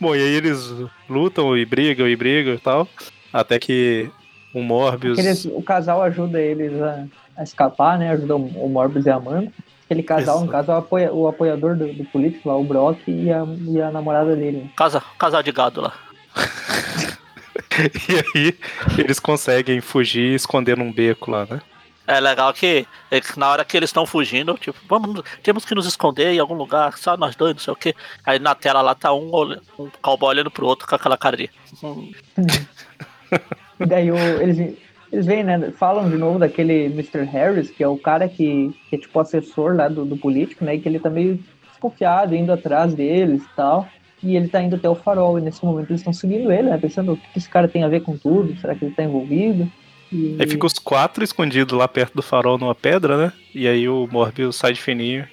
Bom, 0.00 0.14
e 0.14 0.20
aí 0.20 0.34
eles 0.34 0.72
lutam 1.08 1.56
e 1.56 1.64
brigam 1.64 2.06
e 2.08 2.14
brigam 2.16 2.54
e 2.54 2.58
tal. 2.58 2.88
Até 3.32 3.58
que 3.58 4.08
o 4.54 4.62
Morbius. 4.62 5.18
Aqueles- 5.18 5.44
o 5.44 5.62
casal 5.62 6.02
ajuda 6.02 6.40
eles 6.40 6.80
a, 6.80 7.04
a 7.36 7.42
escapar, 7.42 7.98
né? 7.98 8.10
Ajuda 8.10 8.36
o, 8.36 8.46
o 8.66 8.68
Morbius 8.68 9.06
e 9.06 9.10
a 9.10 9.16
Amanda. 9.16 9.52
Aquele 9.84 10.02
casal, 10.02 10.40
no 10.44 10.48
caso, 10.48 10.70
é 10.70 10.74
o, 10.74 10.78
apoia- 10.78 11.12
o 11.12 11.26
apoiador 11.28 11.74
do, 11.76 11.92
do 11.92 12.04
político 12.04 12.48
lá, 12.48 12.56
o 12.56 12.62
Brock 12.64 12.98
e 13.08 13.32
a, 13.32 13.42
e 13.66 13.80
a 13.80 13.90
namorada 13.90 14.36
dele. 14.36 14.70
Casa, 14.76 15.02
casal 15.18 15.42
de 15.42 15.50
gado 15.50 15.80
lá. 15.80 15.94
E 18.08 18.38
aí 18.40 18.58
eles 18.98 19.18
conseguem 19.20 19.80
fugir 19.80 20.32
e 20.32 20.34
esconder 20.34 20.76
num 20.76 20.92
beco 20.92 21.30
lá, 21.30 21.46
né? 21.46 21.60
É 22.06 22.20
legal 22.20 22.54
que 22.54 22.86
é 23.10 23.20
na 23.36 23.50
hora 23.50 23.64
que 23.66 23.76
eles 23.76 23.90
estão 23.90 24.06
fugindo, 24.06 24.54
tipo, 24.54 24.78
vamos, 24.88 25.22
temos 25.42 25.64
que 25.66 25.74
nos 25.74 25.84
esconder 25.86 26.32
em 26.32 26.38
algum 26.38 26.54
lugar, 26.54 26.96
só 26.96 27.16
nós 27.18 27.36
dois, 27.36 27.52
não 27.54 27.60
sei 27.60 27.72
o 27.72 27.76
quê. 27.76 27.94
Aí 28.24 28.38
na 28.38 28.54
tela 28.54 28.80
lá 28.80 28.94
tá 28.94 29.12
um, 29.12 29.30
um 29.78 29.90
cowboy 30.00 30.30
olhando 30.30 30.50
pro 30.50 30.66
outro 30.66 30.86
com 30.88 30.94
aquela 30.94 31.18
cara 31.18 31.36
de. 31.36 31.50
"Hum, 31.82 32.10
E 33.80 33.86
daí 33.86 34.10
o- 34.10 34.16
eles, 34.16 34.76
eles 35.12 35.26
vêm, 35.26 35.44
né? 35.44 35.70
Falam 35.78 36.08
de 36.08 36.16
novo 36.16 36.38
daquele 36.38 36.86
Mr. 36.86 37.24
Harris, 37.24 37.70
que 37.70 37.82
é 37.82 37.88
o 37.88 37.98
cara 37.98 38.28
que, 38.28 38.74
que 38.88 38.96
é 38.96 38.98
tipo 38.98 39.20
assessor 39.20 39.76
lá 39.76 39.88
do, 39.88 40.04
do 40.04 40.16
político, 40.16 40.64
né? 40.64 40.74
E 40.74 40.80
que 40.80 40.88
ele 40.88 40.98
tá 40.98 41.10
meio 41.10 41.38
desconfiado, 41.70 42.34
indo 42.34 42.50
atrás 42.52 42.94
deles 42.94 43.42
e 43.42 43.48
tal. 43.54 43.88
E 44.22 44.36
ele 44.36 44.48
tá 44.48 44.60
indo 44.60 44.76
até 44.76 44.88
o 44.88 44.94
farol, 44.94 45.38
e 45.38 45.42
nesse 45.42 45.64
momento 45.64 45.90
eles 45.90 46.00
estão 46.00 46.12
seguindo 46.12 46.50
ele, 46.50 46.70
né? 46.70 46.78
Pensando 46.78 47.12
o 47.12 47.16
que 47.16 47.28
que 47.32 47.38
esse 47.38 47.48
cara 47.48 47.68
tem 47.68 47.84
a 47.84 47.88
ver 47.88 48.00
com 48.00 48.16
tudo, 48.16 48.58
será 48.60 48.74
que 48.74 48.84
ele 48.84 48.94
tá 48.94 49.02
envolvido? 49.02 49.70
E... 50.12 50.36
Aí 50.40 50.46
fica 50.46 50.66
os 50.66 50.78
quatro 50.78 51.22
escondidos 51.22 51.76
lá 51.76 51.86
perto 51.86 52.14
do 52.14 52.22
farol 52.22 52.58
numa 52.58 52.74
pedra, 52.74 53.16
né? 53.16 53.32
E 53.54 53.68
aí 53.68 53.88
o 53.88 54.08
Morbius 54.10 54.56
sai 54.56 54.72
de 54.72 54.80
fininho. 54.80 55.26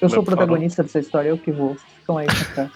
Eu 0.00 0.08
sou 0.08 0.20
o 0.20 0.24
protagonista 0.24 0.82
dessa 0.82 0.98
história, 0.98 1.28
eu 1.28 1.36
que 1.36 1.52
vou. 1.52 1.74
Vocês 1.74 1.92
ficam 1.98 2.16
aí 2.16 2.26
essa. 2.26 2.70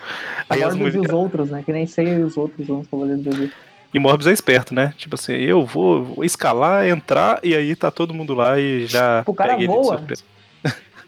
Aí 0.51 0.61
Morbius 0.61 0.95
e 0.95 0.99
os 0.99 1.09
outros, 1.09 1.51
né? 1.51 1.63
Que 1.65 1.73
nem 1.73 1.87
sei 1.87 2.23
os 2.23 2.37
outros 2.37 2.67
vão 2.67 2.85
fazer 2.85 3.17
do. 3.17 3.51
E 3.95 3.99
Morbius 3.99 4.27
é 4.27 4.33
esperto, 4.33 4.75
né? 4.75 4.93
Tipo 4.99 5.15
assim, 5.15 5.35
eu 5.35 5.65
vou, 5.65 6.05
vou 6.05 6.25
escalar, 6.25 6.87
entrar, 6.87 7.39
e 7.43 7.55
aí 7.55 7.75
tá 7.77 7.91
todo 7.91 8.13
mundo 8.13 8.35
lá 8.35 8.59
e 8.59 8.87
já. 8.87 9.23
O 9.25 9.33
cara 9.33 9.57
voa. 9.57 10.03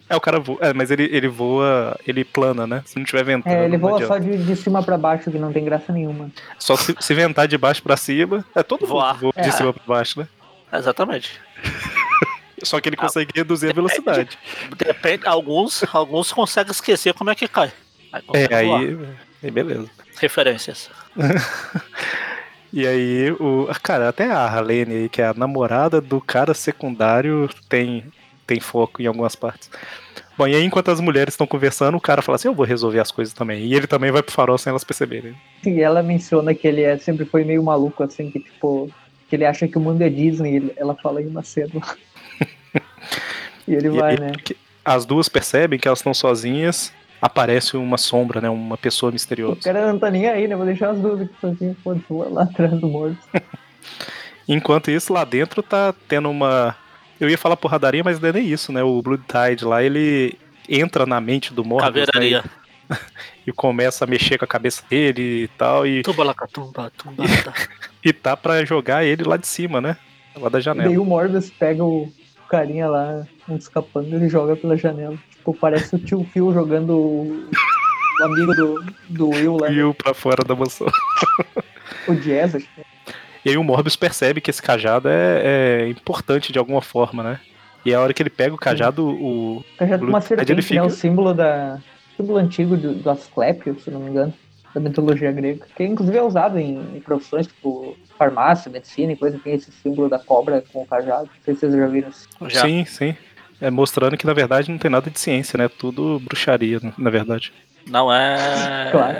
É, 0.08 0.14
o 0.16 0.20
cara 0.20 0.38
voa. 0.38 0.58
É, 0.60 0.72
mas 0.72 0.90
ele, 0.90 1.04
ele 1.12 1.26
voa, 1.28 1.98
ele 2.06 2.24
plana, 2.24 2.66
né? 2.66 2.82
Se 2.86 2.96
não 2.96 3.04
tiver 3.04 3.24
ventando. 3.24 3.52
É, 3.52 3.64
ele 3.64 3.72
não 3.76 3.80
voa 3.88 3.96
adianta. 3.96 4.14
só 4.14 4.18
de, 4.20 4.44
de 4.44 4.56
cima 4.56 4.82
pra 4.82 4.96
baixo, 4.96 5.30
que 5.30 5.38
não 5.38 5.52
tem 5.52 5.64
graça 5.64 5.92
nenhuma. 5.92 6.30
Só 6.58 6.76
se, 6.76 6.94
se 7.00 7.14
ventar 7.14 7.48
de 7.48 7.58
baixo 7.58 7.82
pra 7.82 7.96
cima. 7.96 8.44
É 8.54 8.62
todo 8.62 8.86
Voar. 8.86 9.18
voa 9.18 9.32
de 9.32 9.40
É. 9.48 9.50
cima 9.50 9.72
pra 9.72 9.82
baixo, 9.86 10.20
né? 10.20 10.28
Exatamente. 10.72 11.40
Só 12.62 12.80
que 12.80 12.88
ele 12.88 12.96
consegue 12.96 13.32
reduzir 13.34 13.70
a 13.70 13.72
velocidade. 13.72 14.38
Depende, 14.76 15.26
alguns, 15.26 15.84
alguns 15.92 16.32
conseguem 16.32 16.70
esquecer 16.72 17.12
como 17.12 17.30
é 17.30 17.34
que 17.34 17.46
cai. 17.48 17.70
Aí 18.12 18.22
É, 18.32 18.64
voar. 18.64 18.80
aí. 18.80 18.98
Aí 19.42 19.50
beleza. 19.50 19.88
Referências. 20.20 20.88
E 22.72 22.86
aí, 22.86 23.30
o. 23.40 23.68
Cara, 23.82 24.08
até 24.08 24.30
a 24.30 24.40
Harlene 24.44 24.94
aí, 24.94 25.08
que 25.08 25.22
é 25.22 25.26
a 25.28 25.32
namorada 25.34 25.98
do 26.00 26.20
cara 26.20 26.52
secundário, 26.52 27.48
tem, 27.68 28.04
tem 28.46 28.60
foco 28.60 29.02
em 29.02 29.06
algumas 29.06 29.34
partes. 29.34 29.70
Bom, 30.38 30.46
e 30.46 30.54
aí, 30.54 30.62
enquanto 30.64 30.90
as 30.90 31.00
mulheres 31.00 31.32
estão 31.34 31.46
conversando, 31.46 31.96
o 31.96 32.00
cara 32.00 32.20
fala 32.22 32.36
assim: 32.36 32.48
Eu 32.48 32.54
vou 32.54 32.66
resolver 32.66 33.00
as 33.00 33.10
coisas 33.10 33.32
também. 33.32 33.64
E 33.64 33.74
ele 33.74 33.86
também 33.86 34.10
vai 34.10 34.22
pro 34.22 34.32
farol 34.34 34.58
sem 34.58 34.70
elas 34.70 34.84
perceberem. 34.84 35.34
E 35.64 35.80
ela 35.80 36.02
menciona 36.02 36.54
que 36.54 36.68
ele 36.68 36.82
é, 36.82 36.98
sempre 36.98 37.24
foi 37.24 37.42
meio 37.44 37.62
maluco, 37.62 38.02
assim, 38.02 38.30
que 38.30 38.40
tipo. 38.40 38.90
Que 39.28 39.34
ele 39.34 39.44
acha 39.44 39.66
que 39.66 39.76
o 39.76 39.80
mundo 39.80 40.00
é 40.02 40.08
Disney, 40.08 40.72
ela 40.76 40.94
fala 40.94 41.20
em 41.20 41.26
uma 41.26 41.42
cena. 41.42 41.72
e 43.66 43.74
ele 43.74 43.88
E 43.88 43.90
vai, 43.90 44.12
aí, 44.12 44.20
né? 44.20 44.32
que 44.44 44.56
as 44.84 45.04
duas 45.04 45.28
percebem 45.28 45.78
que 45.80 45.88
elas 45.88 45.98
estão 45.98 46.14
sozinhas, 46.14 46.92
aparece 47.20 47.76
uma 47.76 47.98
sombra, 47.98 48.40
né? 48.40 48.48
Uma 48.48 48.76
pessoa 48.76 49.10
O 49.10 49.12
misteriosa. 49.12 49.60
cara 49.62 49.90
não 49.92 49.98
tá 49.98 50.10
nem 50.10 50.28
aí, 50.28 50.46
né? 50.46 50.54
Vou 50.54 50.64
deixar 50.66 50.90
as 50.90 50.98
duas 50.98 51.22
aqui 51.22 51.34
sozinhas, 51.40 51.76
vou 51.82 52.32
lá 52.32 52.44
atrás 52.44 52.72
do 52.78 52.86
morto. 52.86 53.18
Enquanto 54.48 54.90
isso, 54.90 55.12
lá 55.12 55.24
dentro 55.24 55.62
tá 55.62 55.92
tendo 56.06 56.30
uma. 56.30 56.76
Eu 57.20 57.28
ia 57.30 57.38
falar 57.38 57.56
porradaria, 57.56 58.02
mas 58.04 58.20
não 58.20 58.28
é 58.28 58.32
nem 58.32 58.46
isso, 58.46 58.72
né? 58.72 58.82
O 58.82 59.00
Blood 59.02 59.22
Tide 59.26 59.64
lá, 59.64 59.82
ele 59.82 60.38
entra 60.68 61.06
na 61.06 61.20
mente 61.20 61.52
do 61.54 61.64
Morbius. 61.64 62.08
Né? 62.14 62.42
E 63.46 63.52
começa 63.52 64.04
a 64.04 64.08
mexer 64.08 64.38
com 64.38 64.44
a 64.44 64.48
cabeça 64.48 64.82
dele 64.90 65.44
e 65.44 65.48
tal. 65.56 65.86
E, 65.86 66.02
Tumba 66.02 66.24
laca, 66.24 66.46
tumba, 66.48 66.90
tumba. 66.96 67.24
tá. 67.44 67.52
e 68.04 68.12
tá 68.12 68.36
pra 68.36 68.64
jogar 68.64 69.04
ele 69.04 69.22
lá 69.24 69.36
de 69.36 69.46
cima, 69.46 69.80
né? 69.80 69.96
Lá 70.36 70.48
da 70.48 70.58
E 70.58 70.62
janela. 70.62 70.88
daí 70.88 70.98
o 70.98 71.04
Morbius 71.04 71.48
pega 71.50 71.84
o 71.84 72.12
carinha 72.48 72.88
lá, 72.88 73.24
um 73.48 73.56
escapando, 73.56 74.16
e 74.24 74.28
joga 74.28 74.56
pela 74.56 74.76
janela. 74.76 75.16
Tipo, 75.30 75.54
parece 75.54 75.94
o 75.94 75.98
tio 75.98 76.24
Phil 76.32 76.52
jogando 76.52 76.90
o, 76.96 77.50
o 78.20 78.24
amigo 78.24 78.52
do, 78.54 78.84
do 79.08 79.28
Will 79.30 79.56
lá, 79.60 79.70
E 79.70 79.82
o 79.82 79.94
pra 79.94 80.12
fora 80.14 80.44
da 80.44 80.54
mansão. 80.56 80.88
o 82.08 82.14
Jazz, 82.14 82.56
acho 82.56 82.66
que 82.72 82.80
é. 82.80 82.84
E 83.46 83.50
aí 83.50 83.56
o 83.56 83.62
Morbius 83.62 83.94
percebe 83.94 84.40
que 84.40 84.50
esse 84.50 84.60
cajado 84.60 85.08
é, 85.08 85.82
é 85.84 85.88
importante 85.88 86.52
de 86.52 86.58
alguma 86.58 86.82
forma, 86.82 87.22
né? 87.22 87.40
E 87.84 87.94
a 87.94 88.00
hora 88.00 88.12
que 88.12 88.20
ele 88.20 88.28
pega 88.28 88.52
o 88.52 88.58
cajado, 88.58 89.06
o. 89.08 89.64
Cajado 89.78 90.04
com 90.04 90.08
uma 90.10 90.18
Aí 90.18 90.24
ele 90.48 90.60
serpente, 90.60 90.74
né? 90.74 90.82
O 90.82 90.90
fica- 90.90 91.00
símbolo 91.00 91.32
da. 91.32 91.78
símbolo 92.16 92.38
antigo 92.40 92.76
do, 92.76 92.92
do 92.94 93.08
Asclepio, 93.08 93.78
se 93.78 93.88
não 93.88 94.00
me 94.00 94.10
engano, 94.10 94.34
da 94.74 94.80
mitologia 94.80 95.30
grega. 95.30 95.64
Que 95.76 95.84
inclusive 95.84 96.18
é 96.18 96.22
usado 96.22 96.58
em, 96.58 96.96
em 96.96 97.00
profissões 97.00 97.46
tipo 97.46 97.96
farmácia, 98.18 98.68
medicina 98.68 99.12
e 99.12 99.16
coisa, 99.16 99.38
tem 99.38 99.54
esse 99.54 99.70
símbolo 99.70 100.08
da 100.08 100.18
cobra 100.18 100.64
com 100.72 100.82
o 100.82 100.86
cajado. 100.86 101.26
Não 101.32 101.42
sei 101.44 101.54
se 101.54 101.60
vocês 101.60 101.74
já 101.74 101.86
viram 101.86 102.08
isso. 102.08 102.28
Já. 102.48 102.62
Sim, 102.62 102.84
sim. 102.84 103.14
É 103.60 103.70
mostrando 103.70 104.16
que 104.16 104.26
na 104.26 104.34
verdade 104.34 104.68
não 104.72 104.78
tem 104.78 104.90
nada 104.90 105.08
de 105.08 105.20
ciência, 105.20 105.56
né? 105.56 105.68
Tudo 105.68 106.18
bruxaria, 106.18 106.80
na 106.98 107.10
verdade. 107.10 107.52
Não 107.88 108.12
é, 108.12 108.88
Claro. 108.90 109.16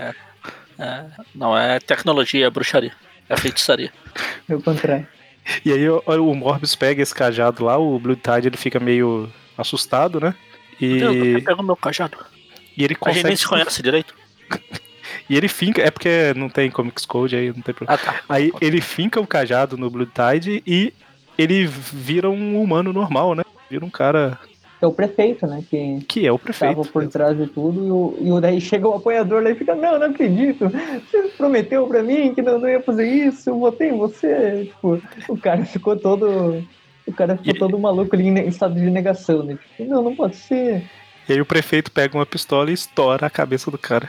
é- 0.81 1.05
Não 1.33 1.57
é 1.57 1.79
tecnologia, 1.79 2.47
é 2.47 2.51
bruxaria. 2.51 2.93
É 3.29 3.37
feitiçaria. 3.37 3.93
Pelo 4.47 4.63
contrário. 4.63 5.07
E 5.65 5.73
aí 5.73 5.89
o, 5.89 6.03
o 6.07 6.35
Morbius 6.35 6.75
pega 6.75 7.03
esse 7.03 7.15
cajado 7.15 7.65
lá, 7.65 7.79
o 7.79 7.99
Blue 7.99 8.17
Tide 8.17 8.49
ele 8.49 8.57
fica 8.57 8.81
meio 8.81 9.33
assustado, 9.57 10.21
né? 10.21 10.35
Meu 10.81 11.13
E, 11.15 11.33
você 11.35 11.41
pegou 11.43 11.65
meu 11.65 11.77
cajado. 11.77 12.19
e 12.77 12.85
ele 12.85 12.97
A 13.01 13.09
gente 13.11 13.15
nem 13.15 13.23
consegue. 13.23 13.37
se 13.37 13.47
conhece 13.49 13.83
direito. 13.83 14.15
E 15.29 15.37
ele 15.37 15.49
finca. 15.49 15.83
É 15.83 15.91
porque 15.91 16.33
não 16.37 16.49
tem 16.49 16.71
Comics 16.71 17.05
Code 17.05 17.35
aí, 17.35 17.47
não 17.53 17.61
tem 17.61 17.75
problema. 17.75 18.01
Ah, 18.01 18.13
tá. 18.13 18.21
Aí 18.29 18.53
ele 18.61 18.81
finca 18.81 19.21
o 19.21 19.27
cajado 19.27 19.77
no 19.77 19.91
Blue 19.91 20.07
Tide 20.07 20.63
e 20.65 20.93
ele 21.37 21.67
vira 21.67 22.31
um 22.31 22.63
humano 22.63 22.93
normal, 22.93 23.35
né? 23.35 23.43
Vira 23.69 23.85
um 23.85 23.91
cara 23.91 24.39
É 24.87 24.89
o 24.89 24.93
prefeito, 24.93 25.47
né? 25.47 25.65
Que 25.69 26.01
que 26.07 26.27
é 26.27 26.31
o 26.33 26.37
estava 26.37 26.75
prefeito. 26.75 26.93
por 26.93 27.09
trás 27.09 27.37
de 27.37 27.47
tudo. 27.49 27.85
E, 27.85 27.91
o, 27.91 28.19
e 28.29 28.33
o- 28.33 28.41
daí 28.41 28.61
chega 28.61 28.87
o 28.89 28.95
apoiador 28.95 29.43
lá 29.43 29.51
e 29.51 29.55
fica: 29.57 29.75
Não, 29.75 29.99
não 29.99 30.07
acredito. 30.07 30.69
Você 30.69 31.23
prometeu 31.37 31.87
pra 31.87 32.03
mim 32.03 32.33
que 32.35 32.41
não, 32.43 32.59
não 32.59 32.69
ia 32.69 32.81
fazer 32.81 33.09
isso. 33.09 33.51
Eu 33.51 33.59
votei 33.59 33.89
em 33.91 33.97
você. 33.99 34.67
Tipo, 34.67 35.03
o 35.29 35.37
cara 35.39 35.65
ficou 35.65 35.97
todo. 35.97 36.65
O 37.07 37.13
cara 37.13 37.37
ficou 37.37 37.55
E- 37.55 37.59
todo 37.59 37.79
maluco 37.79 38.15
ali 38.15 38.29
em 38.29 38.47
estado 38.49 38.75
de 38.75 38.89
negação, 38.91 39.43
né? 39.43 39.59
Tipo, 39.77 39.91
não, 39.91 40.03
não 40.03 40.15
pode 40.15 40.37
ser. 40.37 40.85
E 41.29 41.33
aí 41.33 41.41
o 41.41 41.47
prefeito 41.47 41.91
pega 41.91 42.17
uma 42.17 42.25
pistola 42.27 42.71
e 42.71 42.75
estoura 42.75 43.27
a 43.27 43.31
cabeça 43.31 43.71
do 43.71 43.79
cara. 43.79 44.09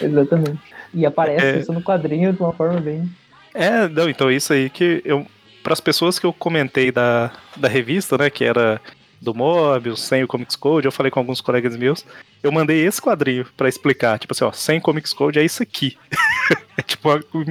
Exatamente. 0.00 0.58
E 0.92 1.04
aparece 1.06 1.44
É. 1.46 1.58
isso 1.58 1.72
no 1.72 1.82
quadrinho 1.82 2.32
de 2.32 2.40
uma 2.40 2.52
forma 2.52 2.80
bem. 2.80 3.08
É, 3.52 3.88
não, 3.88 4.08
então 4.08 4.30
isso 4.30 4.52
aí 4.52 4.68
que 4.70 5.02
eu. 5.04 5.26
Para 5.62 5.72
as 5.72 5.80
pessoas 5.80 6.18
que 6.18 6.26
eu 6.26 6.32
comentei 6.32 6.92
da, 6.92 7.32
da 7.56 7.68
revista, 7.68 8.18
né, 8.18 8.28
que 8.28 8.44
era 8.44 8.78
do 9.24 9.34
Mobius, 9.34 10.02
sem 10.02 10.22
o 10.22 10.28
Comics 10.28 10.54
Code, 10.54 10.86
eu 10.86 10.92
falei 10.92 11.10
com 11.10 11.18
alguns 11.18 11.40
colegas 11.40 11.76
meus, 11.76 12.04
eu 12.42 12.52
mandei 12.52 12.86
esse 12.86 13.00
quadrinho 13.00 13.46
pra 13.56 13.68
explicar, 13.68 14.18
tipo 14.18 14.32
assim, 14.32 14.44
ó, 14.44 14.52
sem 14.52 14.80
Comics 14.80 15.12
Code 15.12 15.38
é 15.38 15.44
isso 15.44 15.62
aqui. 15.62 15.96
é 16.76 16.82
tipo 16.82 17.08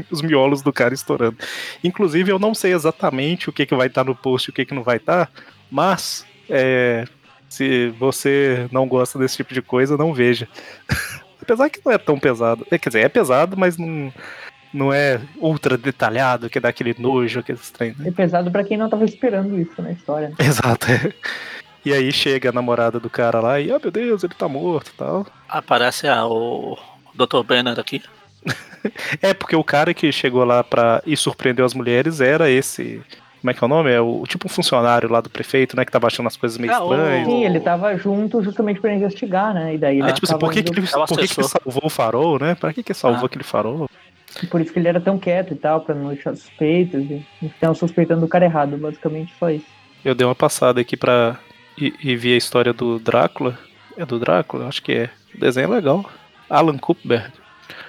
os 0.10 0.22
miolos 0.22 0.62
do 0.62 0.72
cara 0.72 0.94
estourando. 0.94 1.38
Inclusive, 1.84 2.32
eu 2.32 2.40
não 2.40 2.54
sei 2.54 2.74
exatamente 2.74 3.50
o 3.50 3.54
que, 3.54 3.66
que 3.66 3.76
vai 3.76 3.88
estar 3.88 4.04
no 4.04 4.16
post 4.16 4.50
e 4.50 4.52
o 4.52 4.54
que, 4.54 4.66
que 4.66 4.74
não 4.74 4.84
vai 4.84 4.98
estar, 4.98 5.30
mas 5.70 6.26
é, 6.50 7.06
se 7.50 7.90
você 8.00 8.68
não 8.72 8.88
gosta 8.88 9.20
desse 9.20 9.38
tipo 9.38 9.54
de 9.54 9.62
coisa, 9.62 9.98
não 9.98 10.14
veja. 10.14 10.48
Apesar 11.42 11.70
que 11.70 11.82
não 11.84 11.92
é 11.92 11.98
tão 11.98 12.18
pesado. 12.18 12.66
É, 12.72 12.78
quer 12.78 12.90
dizer, 12.90 13.06
é 13.06 13.10
pesado, 13.10 13.58
mas 13.58 13.78
não, 13.78 14.14
não 14.74 14.94
é 14.94 15.22
ultra 15.38 15.78
detalhado, 15.78 16.50
que 16.50 16.60
dá 16.60 16.70
aquele 16.70 16.96
nojo, 16.98 17.40
aquele 17.40 17.60
trem, 17.72 17.94
né? 17.98 18.08
É 18.08 18.12
pesado 18.12 18.50
pra 18.50 18.64
quem 18.64 18.78
não 18.78 18.90
tava 18.90 19.06
esperando 19.06 19.60
isso 19.60 19.82
na 19.82 19.92
história. 19.92 20.30
né? 20.30 20.36
Exato. 20.40 20.88
é. 20.90 21.14
E 21.86 21.92
aí 21.94 22.12
chega 22.12 22.50
a 22.50 22.52
namorada 22.54 23.00
do 23.00 23.10
cara 23.10 23.40
lá 23.40 23.60
e, 23.60 23.72
oh 23.72 23.80
meu 23.80 23.92
Deus, 23.92 24.24
ele 24.24 24.34
tá 24.34 24.48
morto 24.48 24.90
e 24.90 24.98
tal. 24.98 25.26
Aparece 25.50 26.08
ah, 26.08 26.26
o 26.26 26.78
Dr. 27.14 27.44
Banner 27.46 27.80
aqui. 27.80 28.02
É, 29.22 29.34
porque 29.34 29.56
o 29.56 29.64
cara 29.64 29.94
que 29.94 30.12
chegou 30.12 30.44
lá 30.44 30.62
pra 30.62 31.02
e 31.06 31.16
surpreendeu 31.16 31.64
as 31.66 31.74
mulheres 31.74 32.20
era 32.20 32.50
esse. 32.50 33.02
Como 33.40 33.50
é 33.50 33.54
que 33.54 33.64
é 33.64 33.66
o 33.66 33.70
nome? 33.70 33.90
É 33.90 34.02
o 34.02 34.24
tipo 34.28 34.48
um 34.48 34.50
funcionário 34.50 35.10
lá 35.10 35.22
do 35.22 35.30
prefeito, 35.30 35.74
né? 35.78 35.86
Que 35.86 35.92
tava 35.92 36.08
achando 36.08 36.28
as 36.28 36.36
coisas 36.36 36.58
meio 36.58 36.74
Ah, 36.74 36.84
o- 36.84 36.92
estranhas. 36.94 37.26
Sim, 37.28 37.46
ele 37.46 37.60
tava 37.62 37.96
junto 37.96 38.44
justamente 38.44 38.82
pra 38.82 38.94
investigar, 38.94 39.54
né? 39.54 39.76
E 39.76 39.78
daí 39.78 40.00
ele 40.00 40.10
É 40.10 40.12
tipo 40.12 40.26
assim, 40.28 40.38
por 40.38 40.52
que, 40.52 40.60
indo- 40.60 40.74
que 40.74 40.80
ele, 40.82 40.88
É 40.94 40.98
o 40.98 41.06
por 41.06 41.18
que, 41.18 41.28
que 41.30 41.40
ele 41.40 41.48
salvou 41.48 41.82
o 41.86 41.90
farol, 41.90 42.38
né? 42.40 42.56
Pra 42.56 42.74
que, 42.74 42.84
que 42.84 42.92
ele 42.92 43.00
salvou 43.00 43.24
Ah. 43.24 43.26
aquele 43.28 43.44
farol? 43.46 43.90
Por 44.52 44.60
isso 44.60 44.74
que 44.74 44.80
ele 44.80 44.90
era 44.90 45.00
tão 45.00 45.18
quieto 45.18 45.54
e 45.54 45.56
tal, 45.56 45.80
pra 45.80 45.96
não 45.96 46.10
deixar 46.10 46.36
suspeitas. 46.36 47.02
E 47.10 47.26
estão 47.42 47.74
suspeitando 47.74 48.20
do 48.20 48.28
cara 48.28 48.44
errado, 48.44 48.76
basicamente 48.78 49.34
só 49.40 49.50
isso. 49.50 49.66
Eu 50.04 50.14
dei 50.14 50.28
uma 50.28 50.36
passada 50.36 50.82
aqui 50.82 50.98
pra. 50.98 51.38
E, 51.78 51.94
e 52.04 52.16
vi 52.16 52.34
a 52.34 52.38
história 52.38 52.74
do 52.74 53.00
Drácula. 53.00 53.58
É 53.98 54.06
do 54.06 54.20
Drácula? 54.20 54.68
Acho 54.68 54.82
que 54.82 54.92
é. 54.92 55.10
O 55.36 55.40
desenho 55.40 55.66
é 55.66 55.76
legal. 55.76 56.10
Alan 56.50 56.78
Kupberg. 56.78 57.32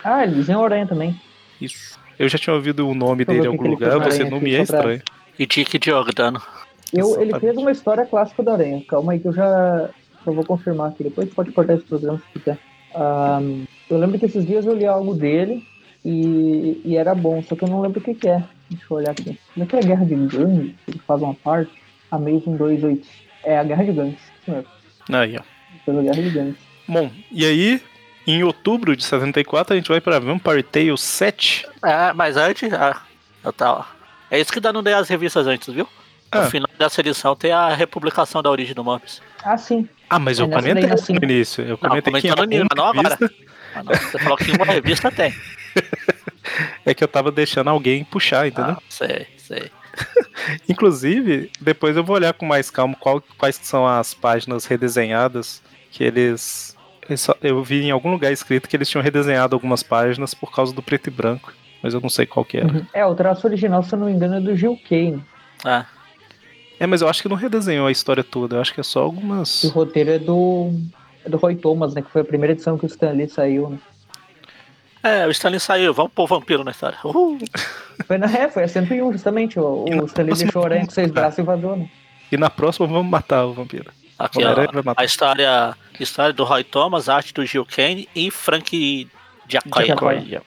Ah, 0.03 0.25
ele 0.25 0.37
desenhou 0.37 0.65
aranha 0.65 0.87
também. 0.87 1.19
Isso. 1.61 1.99
Eu 2.19 2.29
já 2.29 2.39
tinha 2.39 2.55
ouvido 2.55 2.89
o 2.89 2.95
nome 2.95 3.25
dele 3.25 3.45
em 3.45 3.47
algum 3.47 3.69
lugar, 3.69 3.99
você 3.99 4.25
não 4.25 4.41
me 4.41 4.55
é 4.55 4.63
estranho. 4.63 5.03
E 5.39 5.47
Dick 5.47 5.81
Giordano. 5.83 6.41
Eu, 6.93 7.21
ele 7.21 7.39
fez 7.41 7.57
uma 7.57 7.73
história 7.73 8.07
clássica 8.07 8.43
da 8.43 8.53
aranha. 8.53 8.83
Calma 8.87 9.13
aí 9.13 9.19
que 9.19 9.27
eu 9.27 9.33
já 9.33 9.91
eu 10.27 10.33
vou 10.33 10.45
confirmar 10.45 10.91
aqui. 10.91 11.05
Depois 11.05 11.33
pode 11.33 11.53
cortar 11.53 11.75
esse 11.75 11.85
programa 11.85 12.19
se 12.19 12.39
quiser. 12.39 12.59
Ahn, 12.95 13.65
eu 13.91 13.99
lembro 13.99 14.19
que 14.19 14.27
esses 14.27 14.47
dias 14.47 14.65
eu 14.65 14.75
li 14.75 14.87
algo 14.87 15.15
dele 15.15 15.67
e, 16.05 16.81
e 16.85 16.97
era 16.97 17.15
bom, 17.15 17.43
só 17.43 17.57
que 17.57 17.65
eu 17.65 17.69
não 17.69 17.81
lembro 17.81 18.01
o 18.01 18.03
que, 18.03 18.15
que 18.15 18.29
é. 18.29 18.43
Deixa 18.71 18.87
eu 18.89 18.97
olhar 18.97 19.11
aqui. 19.11 19.39
Como 19.53 19.65
é 19.65 19.67
que 19.67 19.77
é 19.77 19.79
a 19.81 19.83
Guerra 19.83 20.05
de 20.05 20.15
Gangues? 20.15 20.75
Ele 20.87 20.99
faz 21.07 21.21
uma 21.21 21.35
parte. 21.35 21.73
Amazing 22.11 22.57
28. 22.57 23.07
É 23.45 23.59
a 23.59 23.65
Guerra 23.65 23.85
de 23.85 23.93
mesmo. 24.47 24.67
Aí, 25.13 25.37
ó. 25.39 25.43
Fez 25.85 25.99
a 25.99 26.03
Guerra 26.03 26.23
de 26.23 26.31
Gangues. 26.31 26.57
Bom, 26.87 27.11
e 27.31 27.45
aí, 27.47 27.83
em 28.27 28.43
outubro 28.43 28.97
de 28.97 29.05
74, 29.05 29.75
a 29.75 29.77
gente 29.77 29.89
vai 29.89 30.01
pra 30.01 30.19
Vampire 30.19 30.63
Tale 30.63 30.97
7. 30.97 31.67
É, 31.85 32.13
mas 32.13 32.37
antes. 32.37 32.73
Ah, 32.73 33.01
eu 33.43 33.53
tava. 33.53 33.87
É 34.31 34.41
isso 34.41 34.53
que 34.53 34.61
dá 34.61 34.73
no 34.73 34.81
ler 34.81 34.95
as 34.95 35.09
revistas 35.09 35.47
antes, 35.47 35.73
viu? 35.73 35.89
Ah. 36.31 36.43
No 36.45 36.51
final 36.51 36.69
dessa 36.79 37.01
edição 37.01 37.37
tem 37.37 37.53
a 37.53 37.69
republicação 37.75 38.43
da 38.43 38.51
origem 38.51 38.75
do 38.75 38.83
Morbius. 38.83 39.23
Ah, 39.45 39.57
sim. 39.57 39.89
Ah, 40.11 40.19
mas 40.19 40.39
É 40.39 40.43
eu 40.43 40.47
nessa 40.49 40.61
comentei 40.63 40.85
isso 40.85 41.13
no 41.13 41.17
assim. 41.19 41.25
início. 41.25 41.65
Eu 41.65 41.79
comentei 41.79 42.13
que 42.15 42.19
em 42.19 42.31
comentando 42.31 42.49
nisso, 42.49 42.67
alguma 42.71 42.93
mas 42.93 42.95
não 42.95 43.01
agora. 43.01 43.17
revista 43.19 43.45
Ah, 43.75 43.83
não, 43.83 43.95
você 43.95 44.19
falou 44.19 44.37
que 44.39 44.51
em 44.51 44.55
uma 44.57 44.65
revista 44.65 45.11
tem. 45.11 45.35
é 46.85 46.95
que 46.95 47.03
eu 47.05 47.09
tava 47.09 47.31
deixando 47.31 47.69
alguém 47.71 48.05
puxar, 48.05 48.47
entendeu? 48.47 48.73
Ah, 48.73 48.83
sei, 48.89 49.27
sei. 49.37 49.71
Inclusive, 50.69 51.51
depois 51.61 51.97
eu 51.97 52.05
vou 52.05 52.17
olhar 52.17 52.33
com 52.35 52.47
mais 52.47 52.71
calma 52.71 52.95
qual- 52.99 53.23
quais 53.39 53.57
são 53.63 53.87
as 53.87 54.15
páginas 54.15 54.65
redesenhadas 54.67 55.63
que 55.91 56.03
eles. 56.05 56.77
Eu 57.43 57.63
vi 57.63 57.83
em 57.83 57.91
algum 57.91 58.11
lugar 58.11 58.33
escrito 58.33 58.69
que 58.69 58.77
eles 58.77 58.89
tinham 58.89 59.03
redesenhado 59.03 59.55
algumas 59.55 59.83
páginas 59.83 60.33
por 60.35 60.51
causa 60.53 60.75
do 60.75 60.83
preto 60.83 61.09
e 61.09 61.11
branco. 61.11 61.53
Mas 61.83 61.93
eu 61.93 62.01
não 62.01 62.09
sei 62.09 62.25
qual 62.25 62.45
que 62.47 62.57
era. 62.57 62.67
Uhum. 62.67 62.87
É, 62.95 63.05
o 63.05 63.15
traço 63.15 63.47
original, 63.47 63.83
se 63.83 63.95
eu 63.95 63.99
não 63.99 64.07
me 64.07 64.13
engano, 64.13 64.37
é 64.37 64.41
do 64.41 64.57
Gil 64.57 64.79
Kane. 64.89 65.23
Ah, 65.63 65.85
É, 66.81 66.87
mas 66.87 67.03
eu 67.03 67.09
acho 67.09 67.21
que 67.23 67.29
não 67.29 67.37
redesenhou 67.37 67.87
a 67.87 67.93
história 67.93 68.25
toda. 68.25 68.57
Eu 68.57 68.61
acho 68.63 68.73
que 68.73 68.81
é 68.81 68.83
só 68.83 69.01
O 69.01 69.05
algumas. 69.05 69.63
roteiro 69.65 70.11
é 70.11 70.19
do, 70.19 70.71
é 71.25 71.29
do 71.29 71.37
Roy 71.37 71.55
Thomas, 71.57 71.95
né? 71.95 72.01
Que 72.01 72.11
foi 72.11 72.23
a 72.23 72.25
primeira 72.25 72.53
edição 72.55 72.79
que 72.79 72.87
o 72.87 72.89
Stan 72.89 73.11
Lee 73.13 73.29
saiu, 73.29 73.69
né? 73.69 73.79
É, 75.05 75.27
o 75.27 75.31
Stanley 75.31 75.61
saiu, 75.61 75.93
vamos 75.95 76.13
pôr 76.13 76.27
vampiro 76.27 76.65
na 76.65 76.71
história. 76.71 76.99
Uhul. 77.05 77.39
Foi, 78.07 78.19
na, 78.19 78.27
é, 78.27 78.49
foi 78.49 78.65
a 78.65 78.69
101, 78.69 79.13
justamente. 79.13 79.59
O, 79.59 79.85
o 79.85 80.05
Stan 80.07 80.23
Lee 80.23 80.29
próxima- 80.31 80.37
deixou 80.37 80.63
a 80.63 80.65
aranha 80.65 80.85
com 80.87 80.91
seis 80.93 81.11
braços 81.11 81.39
e 81.39 81.43
vazou, 81.43 81.77
né? 81.77 81.89
E 82.33 82.37
na 82.37 82.51
próxima 82.51 82.87
vamos 82.87 83.11
matar 83.11 83.45
o 83.45 83.53
vampiro. 83.53 83.91
Aqui, 84.19 84.45
ó, 84.45 84.55
vai 84.55 84.67
matar. 84.83 85.03
a 85.03 85.05
história, 85.05 85.75
história 86.01 86.33
do 86.33 86.45
Roy 86.45 86.65
Thomas, 86.65 87.09
arte 87.09 87.35
do 87.35 87.45
Gil 87.45 87.65
Kane 87.67 88.09
e 88.15 88.31
Frank. 88.31 89.09
Giacoya. 89.49 90.43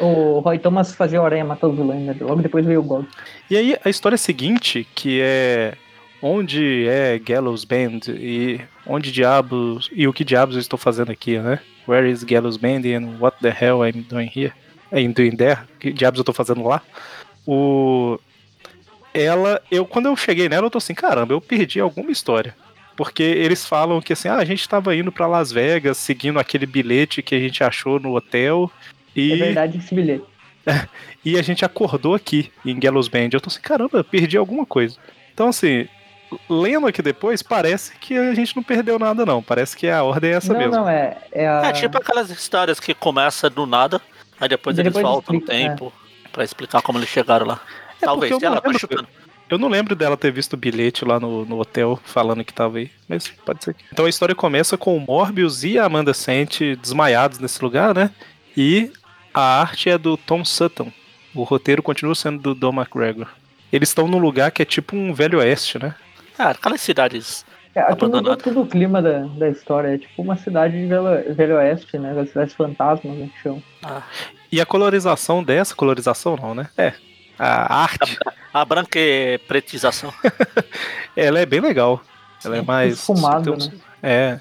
O 0.00 0.40
Roy 0.40 0.58
Thomas 0.58 0.94
fazia 0.94 1.20
a 1.20 1.24
aranha 1.24 1.44
matar 1.44 1.68
os 1.68 1.76
vilões, 1.76 2.02
né? 2.02 2.16
Logo 2.20 2.42
depois 2.42 2.64
veio 2.66 2.80
o 2.80 2.82
Gog. 2.82 3.06
E 3.50 3.56
aí 3.56 3.76
a 3.84 3.88
história 3.88 4.18
seguinte, 4.18 4.86
que 4.94 5.20
é 5.22 5.74
onde 6.20 6.86
é 6.88 7.18
Gallows 7.18 7.64
Band 7.64 8.00
e 8.08 8.60
onde 8.86 9.12
diabos 9.12 9.88
e 9.92 10.08
o 10.08 10.12
que 10.12 10.24
diabos 10.24 10.56
eu 10.56 10.60
estou 10.60 10.78
fazendo 10.78 11.10
aqui, 11.12 11.38
né? 11.38 11.60
Where 11.86 12.08
is 12.08 12.24
Gallows 12.24 12.56
Band 12.56 12.84
and 12.86 13.18
what 13.20 13.36
the 13.40 13.50
hell 13.50 13.82
I'm 13.82 14.02
doing 14.02 14.30
here? 14.34 14.52
I'm 14.92 15.12
doing 15.12 15.36
there? 15.36 15.60
Que 15.78 15.92
diabos 15.92 16.18
eu 16.18 16.22
estou 16.22 16.34
fazendo 16.34 16.62
lá? 16.66 16.82
O 17.46 18.18
ela, 19.14 19.62
eu 19.70 19.86
quando 19.86 20.06
eu 20.06 20.16
cheguei 20.16 20.48
nela, 20.48 20.66
eu 20.66 20.70
tô 20.70 20.78
assim, 20.78 20.94
caramba, 20.94 21.32
eu 21.32 21.40
perdi 21.40 21.80
alguma 21.80 22.10
história. 22.10 22.54
Porque 22.96 23.22
eles 23.22 23.66
falam 23.66 24.00
que 24.00 24.12
assim, 24.12 24.28
ah, 24.28 24.36
a 24.36 24.44
gente 24.44 24.60
estava 24.60 24.94
indo 24.94 25.12
para 25.12 25.26
Las 25.26 25.52
Vegas, 25.52 25.98
seguindo 25.98 26.38
aquele 26.38 26.66
bilhete 26.66 27.22
que 27.22 27.34
a 27.34 27.38
gente 27.40 27.62
achou 27.62 28.00
no 28.00 28.14
hotel 28.14 28.70
e 29.14 29.32
É 29.32 29.36
verdade 29.36 29.78
esse 29.78 29.94
bilhete. 29.94 30.24
e 31.24 31.38
a 31.38 31.42
gente 31.42 31.64
acordou 31.64 32.14
aqui 32.14 32.50
em 32.64 32.78
Gallows 32.78 33.08
Bend. 33.08 33.34
Eu 33.34 33.40
tô 33.40 33.48
assim, 33.48 33.60
caramba, 33.60 33.98
eu 33.98 34.04
perdi 34.04 34.36
alguma 34.36 34.66
coisa. 34.66 34.96
Então, 35.32 35.48
assim, 35.48 35.86
lendo 36.48 36.86
aqui 36.86 37.02
depois, 37.02 37.42
parece 37.42 37.96
que 37.98 38.16
a 38.16 38.34
gente 38.34 38.54
não 38.56 38.62
perdeu 38.62 38.98
nada, 38.98 39.24
não. 39.24 39.42
Parece 39.42 39.76
que 39.76 39.88
a 39.88 40.02
ordem 40.02 40.30
é 40.30 40.34
essa 40.34 40.52
não, 40.52 40.60
mesmo. 40.60 40.74
não, 40.74 40.88
é. 40.88 41.16
É, 41.32 41.48
a... 41.48 41.66
É 41.66 41.72
tipo 41.72 41.96
aquelas 41.98 42.30
histórias 42.30 42.80
que 42.80 42.94
começa 42.94 43.48
do 43.48 43.66
nada, 43.66 44.00
aí 44.40 44.48
depois, 44.48 44.76
Depois 44.76 44.96
eles 44.96 45.08
voltam 45.08 45.36
explica, 45.36 45.54
é. 45.54 45.68
tempo 45.68 45.92
pra 46.32 46.44
explicar 46.44 46.82
como 46.82 46.98
eles 46.98 47.08
chegaram 47.08 47.46
lá. 47.46 47.60
É 48.00 48.04
Talvez, 48.04 48.30
eu 48.30 48.38
não 48.40 48.60
tô 48.60 48.70
lembro-. 48.70 49.08
Eu 49.48 49.58
não 49.58 49.68
lembro 49.68 49.94
dela 49.94 50.16
ter 50.16 50.32
visto 50.32 50.54
o 50.54 50.56
bilhete 50.56 51.04
lá 51.04 51.20
no, 51.20 51.44
no 51.44 51.60
hotel 51.60 52.00
falando 52.04 52.44
que 52.44 52.52
tava 52.52 52.78
aí, 52.78 52.90
mas 53.08 53.28
pode 53.28 53.62
ser. 53.62 53.76
Então 53.92 54.04
a 54.04 54.08
história 54.08 54.34
começa 54.34 54.76
com 54.76 54.96
o 54.96 55.00
Morbius 55.00 55.62
e 55.62 55.78
a 55.78 55.84
Amanda 55.84 56.12
Sent 56.12 56.60
desmaiados 56.80 57.38
nesse 57.38 57.62
lugar, 57.62 57.94
né? 57.94 58.10
E 58.56 58.90
a 59.32 59.60
arte 59.60 59.88
é 59.88 59.96
do 59.96 60.16
Tom 60.16 60.44
Sutton. 60.44 60.90
O 61.32 61.44
roteiro 61.44 61.80
continua 61.80 62.14
sendo 62.14 62.42
do 62.42 62.54
Don 62.56 62.72
McGregor. 62.72 63.28
Eles 63.72 63.90
estão 63.90 64.08
num 64.08 64.18
lugar 64.18 64.50
que 64.50 64.62
é 64.62 64.64
tipo 64.64 64.96
um 64.96 65.14
velho 65.14 65.38
oeste, 65.38 65.78
né? 65.78 65.94
Ah, 66.38 66.50
aquelas 66.50 66.80
cidades. 66.80 67.44
É, 67.74 67.80
aqui 67.80 68.06
mudou 68.06 68.36
tudo 68.36 68.62
o 68.62 68.66
clima 68.66 69.02
da, 69.02 69.20
da 69.20 69.48
história. 69.50 69.94
É 69.94 69.98
tipo 69.98 70.22
uma 70.22 70.36
cidade 70.36 70.74
de 70.80 70.86
Velho, 70.86 71.34
Velho 71.34 71.56
Oeste, 71.56 71.98
né? 71.98 72.14
Das 72.14 72.28
cidades 72.30 72.54
fantasmas, 72.54 73.16
né? 73.16 73.28
Que 73.34 73.42
chamam. 73.42 73.62
Ah, 73.82 74.02
E 74.50 74.60
a 74.60 74.66
colorização 74.66 75.42
dessa, 75.44 75.74
colorização 75.74 76.36
não, 76.36 76.54
né? 76.54 76.68
É. 76.76 76.94
A 77.38 77.82
arte, 77.82 78.18
a 78.52 78.64
branca 78.64 78.98
e 78.98 79.36
pretização. 79.46 80.10
ela 81.14 81.38
é 81.38 81.44
bem 81.44 81.60
legal. 81.60 82.00
Ela 82.44 82.56
é 82.56 82.60
Sim, 82.60 82.66
mais. 82.66 82.92
esfumado, 82.94 83.44
tem 83.44 83.52
uns- 83.52 83.68
né? 83.68 83.78
É. 84.02 84.40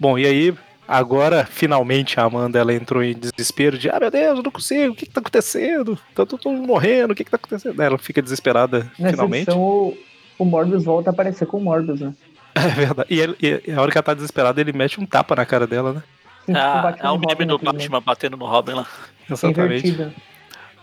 Bom, 0.00 0.18
e 0.18 0.26
aí, 0.26 0.52
agora, 0.88 1.44
finalmente, 1.44 2.18
a 2.18 2.24
Amanda 2.24 2.58
ela 2.58 2.74
entrou 2.74 3.04
em 3.04 3.14
desespero 3.14 3.78
de, 3.78 3.88
ah, 3.88 3.98
meu 4.00 4.10
Deus, 4.10 4.38
eu 4.38 4.42
não 4.42 4.50
consigo, 4.50 4.92
o 4.92 4.96
que 4.96 5.06
que 5.06 5.12
tá 5.12 5.20
acontecendo? 5.20 5.96
Tá 6.12 6.26
todo 6.26 6.50
mundo 6.50 6.66
morrendo, 6.66 7.12
o 7.12 7.14
que 7.14 7.22
que 7.22 7.30
tá 7.30 7.36
acontecendo? 7.36 7.80
Ela 7.80 7.96
fica 7.98 8.20
desesperada, 8.20 8.90
Nessa 8.98 9.12
finalmente. 9.12 9.48
edição, 9.50 9.94
o, 10.38 10.44
Morbius 10.44 10.84
volta 10.84 11.10
a 11.10 11.12
aparecer 11.12 11.46
com 11.46 11.58
o 11.58 11.60
Morbius, 11.60 12.00
né? 12.00 12.12
É 12.54 12.68
verdade. 12.68 13.08
E, 13.12 13.20
ele- 13.20 13.36
e 13.40 13.72
a 13.72 13.80
hora 13.80 13.90
que 13.90 13.96
ela 13.98 14.02
tá 14.02 14.14
desesperada, 14.14 14.60
ele 14.60 14.72
mete 14.72 15.00
um 15.00 15.06
tapa 15.06 15.34
na 15.34 15.46
cara 15.46 15.66
dela, 15.66 15.94
né? 15.94 16.02
Sim, 16.44 16.52
É, 16.52 16.92
tipo, 16.92 17.06
é 17.06 17.10
o 17.10 17.18
meme 17.18 17.44
do? 17.46 17.58
Batman 17.58 18.00
batendo 18.00 18.36
no 18.36 18.46
Robin 18.46 18.72
lá. 18.72 18.86
Exatamente. 19.30 19.88
Invertida. 19.88 20.12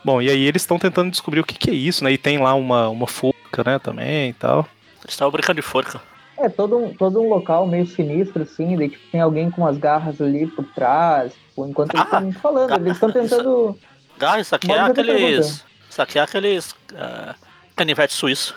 Bom, 0.04 0.22
e 0.22 0.30
aí 0.30 0.44
eles 0.46 0.62
estão 0.64 0.80
tentando 0.80 1.12
descobrir 1.12 1.42
o 1.42 1.44
que 1.44 1.54
que 1.56 1.70
é 1.70 1.74
isso, 1.74 2.04
né? 2.04 2.12
E 2.14 2.18
tem 2.18 2.38
lá 2.40 2.54
uma, 2.56 2.88
uma 2.90 3.06
forca, 3.06 3.64
né, 3.66 3.78
também 3.78 4.30
e 4.30 4.34
tal. 4.34 4.68
Eles 5.04 5.14
estavam 5.14 5.32
brincando 5.32 5.62
de 5.62 5.68
forca. 5.68 6.02
É, 6.38 6.48
todo 6.48 6.78
um, 6.78 6.94
todo 6.94 7.22
um 7.22 7.28
local 7.28 7.68
meio 7.68 7.86
sinistro, 7.86 8.44
assim, 8.44 8.78
daí 8.78 8.90
tipo, 8.90 9.04
tem 9.12 9.20
alguém 9.20 9.52
com 9.52 9.68
as 9.68 9.78
garras 9.78 10.22
ali 10.22 10.48
por 10.48 10.64
trás, 10.74 11.34
tipo, 11.34 11.68
enquanto 11.68 11.94
eles 11.94 12.08
Ah, 12.10 12.18
estão 12.18 12.32
falando, 12.42 12.72
eles 12.78 12.94
estão 12.94 13.12
tentando. 13.12 13.78
Ah, 14.22 14.40
isso 14.40 14.56
aqui 14.56 14.72
é 14.72 14.80
aqueles. 14.80 15.66
Isso 15.90 16.02
aqui 16.02 16.18
é 16.18 16.22
aqueles. 16.22 16.72
Uh, 16.94 17.36
canivete 17.76 18.14
suíço. 18.14 18.56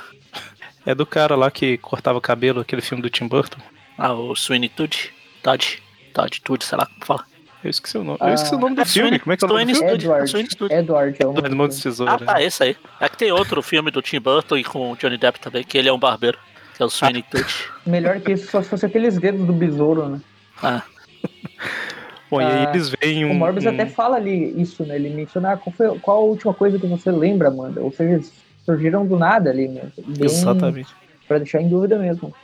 É 0.85 0.95
do 0.95 1.07
cara 1.07 1.37
lá 1.37 1.51
que 1.51 1.77
cortava 1.79 2.21
cabelo, 2.21 2.61
aquele 2.61 2.83
filme 2.83 3.03
do 3.03 3.09
Tim 3.11 3.29
Burton. 3.29 3.61
Ah, 3.97 4.13
o 4.13 4.35
Sweeney 4.35 4.69
Todd. 4.69 5.13
Todd. 5.43 5.83
Todd, 6.13 6.41
Todd, 6.43 6.65
sei 6.65 6.77
lá 6.79 6.87
como 6.87 7.05
fala. 7.05 7.25
Eu 7.63 7.71
esqueci 7.71 7.97
o 7.97 8.03
nome. 8.03 8.19
Ah, 8.21 8.31
eu 8.31 8.35
esqueci 8.35 8.55
o 8.55 8.59
nome 8.59 8.75
do 8.75 8.81
é 8.83 8.85
filme. 8.85 9.09
Sweeney- 9.09 9.19
Como 9.21 9.33
é 9.33 9.37
que 9.37 9.45
é 9.45 9.47
o 9.47 9.49
nome 9.51 9.65
do 9.67 9.75
Sweeney 9.77 10.01
filme? 10.01 10.01
Studio, 10.01 10.25
Edward. 10.27 10.51
Studio. 10.53 10.77
Edward 10.77 11.17
é 11.21 11.25
Do 11.25 11.47
Edmundo 11.47 11.69
do 11.69 11.75
de 11.75 11.81
filme. 11.83 11.97
Tesoura. 11.97 12.13
Ah, 12.15 12.19
tá, 12.19 12.43
esse 12.43 12.63
aí. 12.65 12.77
É 13.01 13.09
que 13.09 13.17
tem 13.17 13.31
outro 13.31 13.63
filme 13.63 13.91
do 13.93 14.03
Tim 14.03 14.19
Burton 14.21 14.57
e 14.57 14.65
com 14.65 14.91
o 14.93 14.97
Johnny 14.97 15.17
Depp 15.17 15.39
também, 15.39 15.63
que 15.63 15.79
ele 15.79 15.89
é 15.89 15.93
um 15.93 15.99
barbeiro. 15.99 16.39
Que 16.77 16.83
é 16.83 16.87
o 16.87 16.91
Sweeney 16.91 17.23
Todd. 17.23 17.47
Melhor 17.87 18.21
que 18.21 18.33
isso, 18.33 18.51
só 18.51 18.61
se 18.63 18.69
fosse 18.69 18.85
aqueles 18.87 19.17
dedos 19.19 19.47
do 19.47 19.53
besouro, 19.53 20.09
né? 20.09 20.21
Ah, 20.61 20.83
Bom, 22.31 22.41
e 22.41 22.45
aí 22.45 22.67
Ah, 22.67 22.71
eles 22.71 22.89
veem 22.89 23.25
um. 23.27 23.31
O 23.31 23.35
Morbius 23.35 23.67
um- 23.67 23.69
até 23.69 23.85
fala 23.87 24.17
ali 24.17 24.61
isso, 24.61 24.85
né? 24.85 24.97
Ele 24.97 25.11
menciona 25.11 25.53
ah, 25.53 25.57
qual, 25.57 25.73
foi, 25.77 25.99
qual 26.01 26.17
a 26.17 26.21
última 26.21 26.55
coisa 26.55 26.79
que 26.79 26.87
você 26.87 27.11
lembra, 27.13 27.49
Amanda. 27.49 27.81
Ou 27.83 27.93
seja, 27.93 28.27
surgiram 28.65 29.07
do 29.07 29.19
nada 29.19 29.51
ali 29.51 29.69
mesmo. 29.69 29.93
Bem, 30.07 30.25
Exatamente. 30.27 30.91
Pra 31.29 31.39
deixar 31.39 31.61
em 31.61 31.69
dúvida 31.69 31.99
mesmo. 31.99 32.35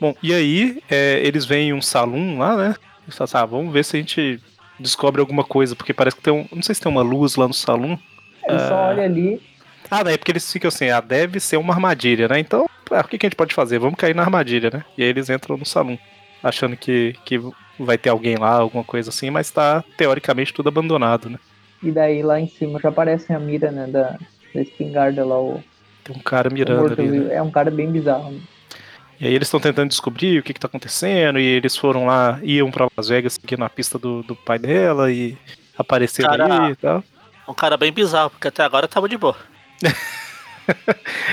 Bom, 0.00 0.14
e 0.22 0.32
aí 0.32 0.82
é, 0.90 1.20
eles 1.24 1.44
veem 1.44 1.72
um 1.72 1.82
salão 1.82 2.38
lá, 2.38 2.56
né? 2.56 2.74
Eles 3.04 3.16
falam 3.16 3.24
assim, 3.24 3.36
ah, 3.38 3.44
vamos 3.46 3.72
ver 3.72 3.84
se 3.84 3.96
a 3.96 4.00
gente 4.00 4.40
descobre 4.78 5.20
alguma 5.20 5.42
coisa, 5.42 5.74
porque 5.74 5.92
parece 5.92 6.16
que 6.16 6.22
tem 6.22 6.32
um. 6.32 6.46
Não 6.52 6.62
sei 6.62 6.74
se 6.74 6.80
tem 6.80 6.90
uma 6.90 7.02
luz 7.02 7.36
lá 7.36 7.48
no 7.48 7.54
salão. 7.54 7.98
Ele 8.46 8.58
só 8.60 8.74
Ah. 8.74 8.88
olha 8.90 9.02
ali, 9.04 9.40
Ah, 9.90 10.02
daí 10.02 10.14
é 10.14 10.16
porque 10.18 10.30
eles 10.32 10.50
ficam 10.52 10.68
assim, 10.68 10.90
ah, 10.90 11.00
deve 11.00 11.40
ser 11.40 11.56
uma 11.56 11.72
armadilha, 11.74 12.28
né? 12.28 12.38
Então, 12.38 12.68
ah, 12.90 13.00
o 13.00 13.04
que, 13.08 13.16
que 13.18 13.26
a 13.26 13.28
gente 13.28 13.36
pode 13.36 13.54
fazer? 13.54 13.78
Vamos 13.78 13.96
cair 13.98 14.14
na 14.14 14.22
armadilha, 14.22 14.70
né? 14.72 14.84
E 14.96 15.02
aí 15.02 15.08
eles 15.08 15.28
entram 15.30 15.56
no 15.56 15.64
salão, 15.66 15.98
achando 16.42 16.76
que, 16.76 17.14
que 17.24 17.40
vai 17.78 17.96
ter 17.98 18.10
alguém 18.10 18.36
lá, 18.36 18.52
alguma 18.52 18.84
coisa 18.84 19.08
assim, 19.10 19.30
mas 19.30 19.50
tá 19.50 19.82
teoricamente 19.96 20.52
tudo 20.52 20.68
abandonado, 20.68 21.28
né? 21.30 21.38
e 21.80 21.92
daí 21.92 22.22
lá 22.24 22.40
em 22.40 22.48
cima 22.48 22.80
já 22.80 22.88
aparece 22.88 23.32
a 23.32 23.38
mira, 23.38 23.70
né? 23.70 23.86
Da, 23.86 24.18
da 24.54 24.60
espingarda 24.62 25.24
lá, 25.24 25.40
o, 25.40 25.62
Tem 26.04 26.16
um 26.16 26.20
cara 26.20 26.48
mirando 26.50 26.92
ali, 26.92 27.08
né? 27.20 27.34
É 27.34 27.42
um 27.42 27.50
cara 27.50 27.70
bem 27.70 27.90
bizarro. 27.90 28.30
né? 28.32 28.40
E 29.20 29.26
aí 29.26 29.34
eles 29.34 29.48
estão 29.48 29.58
tentando 29.58 29.88
descobrir 29.88 30.38
o 30.38 30.42
que, 30.42 30.54
que 30.54 30.60
tá 30.60 30.68
acontecendo, 30.68 31.38
e 31.40 31.44
eles 31.44 31.76
foram 31.76 32.06
lá, 32.06 32.38
iam 32.42 32.70
pra 32.70 32.86
Las 32.96 33.08
Vegas 33.08 33.32
seguir 33.34 33.58
na 33.58 33.68
pista 33.68 33.98
do, 33.98 34.22
do 34.22 34.36
pai 34.36 34.58
dela 34.60 35.10
e 35.10 35.36
apareceram 35.76 36.30
Cara. 36.30 36.66
aí 36.66 36.72
e 36.72 36.76
tal. 36.76 37.02
um 37.48 37.54
cara 37.54 37.76
bem 37.76 37.92
bizarro, 37.92 38.30
porque 38.30 38.46
até 38.48 38.62
agora 38.62 38.86
tava 38.86 39.08
de 39.08 39.16
boa. 39.16 39.36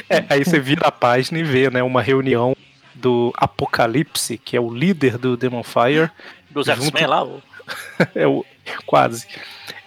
É, 0.09 0.23
aí 0.29 0.45
você 0.45 0.59
vira 0.59 0.87
a 0.87 0.91
página 0.91 1.37
e 1.39 1.43
vê, 1.43 1.69
né, 1.69 1.83
uma 1.83 2.01
reunião 2.01 2.55
do 2.93 3.33
Apocalipse, 3.35 4.37
que 4.37 4.55
é 4.55 4.61
o 4.61 4.73
líder 4.73 5.17
do 5.17 5.35
Demon 5.35 5.61
Fire, 5.61 6.09
Dos 6.49 6.67
Junto- 6.67 6.83
X-Men 6.83 7.05
lá, 7.07 7.23
o- 7.25 7.43
é 8.15 8.25
o 8.25 8.45
quase. 8.85 9.27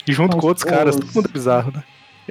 E 0.06 0.12
junto 0.12 0.32
Mas 0.36 0.40
com 0.42 0.46
outros 0.48 0.64
caras, 0.64 0.96
todo 0.96 1.10
mundo 1.14 1.28
é 1.30 1.32
bizarro, 1.32 1.72
né? 1.74 1.82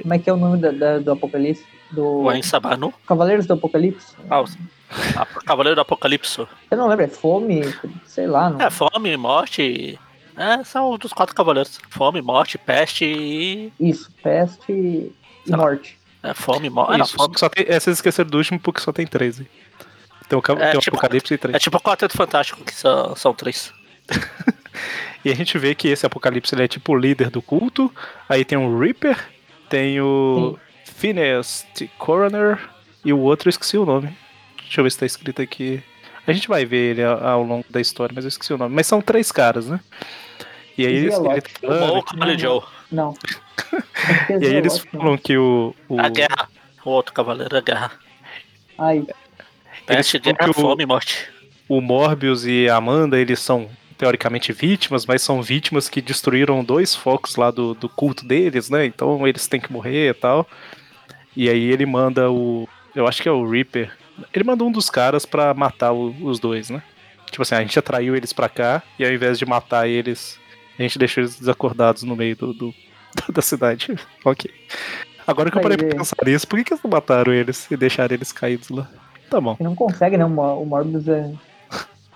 Como 0.02 0.14
é 0.14 0.18
que 0.18 0.28
é 0.30 0.32
o 0.32 0.36
nome 0.36 0.58
da- 0.58 0.70
da- 0.70 0.98
do 0.98 1.12
Apocalipse? 1.12 1.64
Do 1.90 2.22
o 2.24 2.28
Ain 2.28 2.42
Sabanu. 2.42 2.92
Cavaleiros 3.06 3.46
do 3.46 3.54
Apocalipse? 3.54 4.14
Ah, 4.28 4.42
o 4.42 4.44
a- 5.16 5.26
Cavaleiro 5.44 5.74
do 5.76 5.80
Apocalipse. 5.80 6.46
Eu 6.70 6.76
não 6.78 6.86
lembro, 6.88 7.04
é 7.04 7.08
fome, 7.08 7.62
sei 8.04 8.26
lá. 8.26 8.50
Não. 8.50 8.60
É, 8.60 8.70
fome, 8.70 9.16
morte. 9.16 9.98
É, 10.36 10.62
são 10.64 10.96
dos 10.98 11.12
quatro 11.12 11.34
cavaleiros. 11.34 11.80
Fome, 11.90 12.20
morte, 12.22 12.58
peste 12.58 13.04
e. 13.04 13.72
Isso, 13.80 14.10
peste 14.22 14.70
e 14.72 15.12
Sei 15.44 15.56
lá. 15.56 15.56
morte. 15.56 15.98
É, 16.22 16.34
fome, 16.34 16.68
morte. 16.70 16.98
Não, 16.98 17.04
Isso, 17.04 17.16
fome. 17.16 17.38
só 17.38 17.48
tem, 17.48 17.64
é, 17.68 17.80
vocês 17.80 17.96
esqueceram 17.96 18.28
do 18.30 18.36
último 18.38 18.60
porque 18.60 18.80
só 18.80 18.92
tem 18.92 19.06
três 19.06 19.40
aí. 19.40 19.46
Tem 20.28 20.38
o, 20.38 20.42
É, 20.60 20.70
tem 20.70 20.78
o 20.78 20.80
tipo- 20.82 20.96
Apocalipse 20.96 21.32
e 21.34 21.38
três. 21.38 21.54
É 21.56 21.58
tipo 21.58 21.76
o 21.76 21.80
Quarteto 21.80 22.16
Fantástico, 22.16 22.62
que 22.64 22.74
são, 22.74 23.16
são 23.16 23.32
três. 23.34 23.72
E 25.24 25.30
a 25.32 25.34
gente 25.34 25.58
vê 25.58 25.74
que 25.74 25.88
esse 25.88 26.06
Apocalipse 26.06 26.54
ele 26.54 26.62
é 26.62 26.68
tipo 26.68 26.92
o 26.92 26.96
líder 26.96 27.28
do 27.28 27.42
culto. 27.42 27.92
Aí 28.28 28.44
tem 28.44 28.56
o 28.56 28.78
Reaper, 28.78 29.18
tem 29.68 30.00
o 30.00 30.58
Phineas 30.84 31.66
T. 31.74 31.88
Coroner 31.98 32.58
e 33.04 33.12
o 33.12 33.18
outro 33.18 33.48
eu 33.48 33.50
esqueci 33.50 33.76
o 33.76 33.84
nome. 33.86 34.16
Deixa 34.62 34.80
eu 34.80 34.84
ver 34.84 34.90
se 34.90 34.98
tá 34.98 35.06
escrito 35.06 35.40
aqui. 35.42 35.82
A 36.26 36.32
gente 36.32 36.48
vai 36.48 36.64
ver 36.66 36.90
ele 36.90 37.02
ao, 37.04 37.42
longo 37.42 37.64
da 37.70 37.80
história, 37.80 38.12
mas 38.14 38.24
eu 38.24 38.28
esqueci 38.28 38.52
o 38.52 38.58
nome. 38.58 38.74
Mas 38.74 38.86
são 38.86 39.00
três 39.00 39.32
caras, 39.32 39.66
né? 39.68 39.80
E 40.76 40.86
aí 40.86 40.92
eles, 40.94 41.14
Zealote. 41.14 41.50
ele 41.62 41.70
tá 42.12 42.26
O. 42.26 42.38
Joe. 42.38 42.60
Não. 42.92 43.14
E 44.30 44.46
aí 44.46 44.54
eles 44.54 44.78
falam 44.78 45.18
que 45.18 45.36
o. 45.36 45.74
o 45.88 46.00
A 46.00 46.08
guerra. 46.08 46.48
O 46.84 46.90
outro 46.90 47.12
cavaleiro, 47.12 47.56
a 47.56 47.60
guerra. 47.60 47.90
Ai, 48.78 49.04
Peste, 49.86 50.18
guerra, 50.18 50.48
o- 50.50 50.54
fome 50.54 50.84
e 50.84 50.86
morte. 50.86 51.28
o 51.68 51.80
Morbius 51.80 52.44
e 52.46 52.68
a 52.68 52.76
Amanda, 52.76 53.18
eles 53.18 53.40
são 53.40 53.68
teoricamente 53.98 54.52
vítimas, 54.52 55.04
mas 55.04 55.20
são 55.22 55.42
vítimas 55.42 55.88
que 55.88 56.00
destruíram 56.00 56.62
dois 56.64 56.94
focos 56.94 57.34
lá 57.36 57.50
do, 57.50 57.74
do 57.74 57.88
culto 57.88 58.24
deles, 58.24 58.70
né? 58.70 58.86
Então 58.86 59.26
eles 59.26 59.46
têm 59.48 59.60
que 59.60 59.72
morrer 59.72 60.10
e 60.10 60.14
tal. 60.14 60.46
E 61.36 61.48
aí 61.50 61.64
ele 61.70 61.84
manda 61.84 62.30
o. 62.30 62.68
Eu 62.94 63.06
acho 63.06 63.20
que 63.22 63.28
é 63.28 63.32
o 63.32 63.48
Reaper. 63.48 63.92
Ele 64.32 64.44
manda 64.44 64.64
um 64.64 64.72
dos 64.72 64.88
caras 64.88 65.26
pra 65.26 65.52
matar 65.52 65.92
o- 65.92 66.14
os 66.24 66.38
dois, 66.40 66.70
né? 66.70 66.82
Tipo 67.30 67.42
assim, 67.42 67.54
a 67.56 67.60
gente 67.60 67.78
atraiu 67.78 68.16
eles 68.16 68.32
pra 68.32 68.48
cá 68.48 68.82
e 68.98 69.04
ao 69.04 69.12
invés 69.12 69.38
de 69.38 69.44
matar 69.44 69.86
eles, 69.88 70.38
a 70.78 70.82
gente 70.82 70.98
deixou 70.98 71.22
eles 71.22 71.38
desacordados 71.38 72.02
no 72.04 72.16
meio 72.16 72.34
do, 72.36 72.52
do- 72.54 72.74
da 73.32 73.42
cidade. 73.42 73.94
ok. 74.24 74.50
Agora 75.26 75.50
que 75.50 75.58
eu 75.58 75.62
parei 75.62 75.76
pra 75.76 75.88
pensar 75.88 76.16
nisso, 76.24 76.48
por 76.48 76.56
que, 76.58 76.64
que 76.64 76.72
eles 76.72 76.82
não 76.82 76.90
mataram 76.90 77.32
eles 77.32 77.70
e 77.70 77.76
deixaram 77.76 78.14
eles 78.14 78.32
caídos 78.32 78.70
lá? 78.70 78.88
Tá 79.28 79.38
bom. 79.40 79.56
não 79.60 79.74
consegue, 79.74 80.16
né? 80.16 80.24
O 80.24 80.64
Morbius 80.64 81.06
é. 81.06 81.30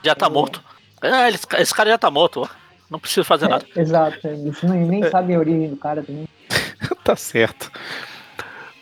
Já 0.02 0.14
tá 0.14 0.30
morto. 0.30 0.64
É, 1.02 1.28
eles- 1.28 1.46
esse 1.58 1.74
cara 1.74 1.90
já 1.90 1.98
tá 1.98 2.10
morto, 2.10 2.42
ó. 2.42 2.48
Não 2.90 2.98
precisa 2.98 3.24
fazer 3.24 3.48
nada. 3.48 3.64
é, 3.74 3.80
exato, 3.80 4.18
eles 4.26 4.62
nem, 4.62 4.80
nem 4.86 5.10
sabem 5.10 5.34
a 5.36 5.38
origem 5.38 5.70
do 5.70 5.76
cara 5.76 6.02
também. 6.02 6.28
tá 7.02 7.16
certo. 7.16 7.70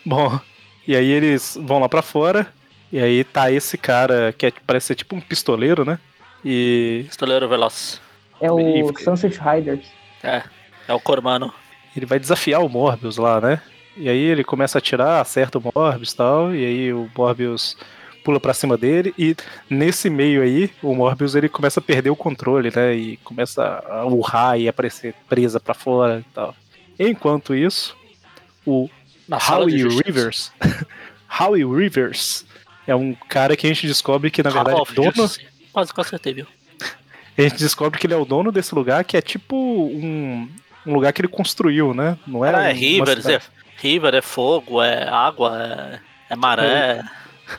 Bom, 0.05 0.39
e 0.87 0.95
aí 0.95 1.09
eles 1.09 1.57
vão 1.61 1.79
lá 1.79 1.87
pra 1.89 2.01
fora. 2.01 2.47
E 2.91 2.99
aí 2.99 3.23
tá 3.23 3.49
esse 3.51 3.77
cara 3.77 4.33
que 4.37 4.47
é- 4.47 4.53
parece 4.67 4.87
ser 4.87 4.95
tipo 4.95 5.15
um 5.15 5.21
pistoleiro, 5.21 5.85
né? 5.85 5.97
E 6.43 7.03
Pistoleiro 7.07 7.47
Veloz. 7.47 8.01
É 8.41 8.51
o 8.51 8.59
E- 8.59 9.03
Sunset 9.03 9.39
Riders. 9.39 9.85
É. 10.23 10.43
É 10.87 10.93
o 10.93 10.99
Cormano. 10.99 11.53
ele 11.95 12.05
vai 12.05 12.19
desafiar 12.19 12.61
o 12.61 12.67
Morbius 12.69 13.17
lá, 13.17 13.39
né? 13.39 13.61
E 13.95 14.09
aí 14.09 14.17
ele 14.19 14.43
começa 14.43 14.77
a 14.77 14.79
atirar, 14.79 15.21
acerta 15.21 15.57
o 15.57 15.71
Morbius 15.73 16.11
e 16.11 16.15
tal. 16.17 16.53
E 16.55 16.65
aí 16.65 16.93
o 16.93 17.09
Morbius 17.15 17.77
pula 18.23 18.39
pra 18.39 18.53
cima 18.53 18.77
dele. 18.77 19.13
E 19.17 19.35
nesse 19.69 20.09
meio 20.09 20.41
aí, 20.41 20.69
o 20.81 20.93
Morbius 20.95 21.35
ele 21.35 21.49
começa 21.49 21.79
a 21.79 21.83
perder 21.83 22.09
o 22.09 22.15
controle, 22.15 22.71
né? 22.75 22.93
E 22.95 23.17
começa 23.17 23.83
a 23.89 24.05
urrar 24.05 24.59
e 24.59 24.67
aparecer 24.67 25.13
presa 25.29 25.59
pra 25.59 25.73
fora 25.73 26.19
e 26.19 26.33
tal. 26.33 26.55
Enquanto 26.99 27.55
isso, 27.55 27.95
o 28.65 28.89
Na 29.27 29.37
Howie. 29.37 29.87
Rivers. 30.05 30.51
Howie 31.39 31.63
Rivers. 31.65 32.45
É 32.87 32.95
um 32.95 33.13
cara 33.29 33.55
que 33.55 33.65
a 33.65 33.69
gente 33.69 33.87
descobre 33.87 34.29
que, 34.31 34.43
na 34.43 34.49
verdade, 34.49 34.77
Half-Life, 34.77 35.01
é 35.07 35.11
dono. 35.11 35.29
Quase 35.71 35.93
que 35.93 36.01
acertei, 36.01 36.33
viu? 36.33 36.47
A 37.37 37.41
gente 37.43 37.57
descobre 37.59 37.97
que 37.99 38.05
ele 38.05 38.13
é 38.13 38.17
o 38.17 38.25
dono 38.25 38.51
desse 38.51 38.75
lugar, 38.75 39.03
que 39.05 39.15
é 39.15 39.21
tipo 39.21 39.55
um, 39.55 40.49
um 40.85 40.93
lugar 40.93 41.13
que 41.13 41.21
ele 41.21 41.27
construiu, 41.29 41.93
né? 41.93 42.17
Não 42.27 42.43
é, 42.45 42.49
É, 42.49 42.51
é 42.51 42.57
uma 42.57 42.67
River, 42.73 43.17
cidade. 43.21 43.35
é, 43.35 43.41
River, 43.81 44.15
é 44.15 44.21
fogo, 44.21 44.81
é 44.81 45.07
água, 45.07 45.57
é, 46.29 46.33
é 46.33 46.35
maré. 46.35 46.65
É- 46.67 47.03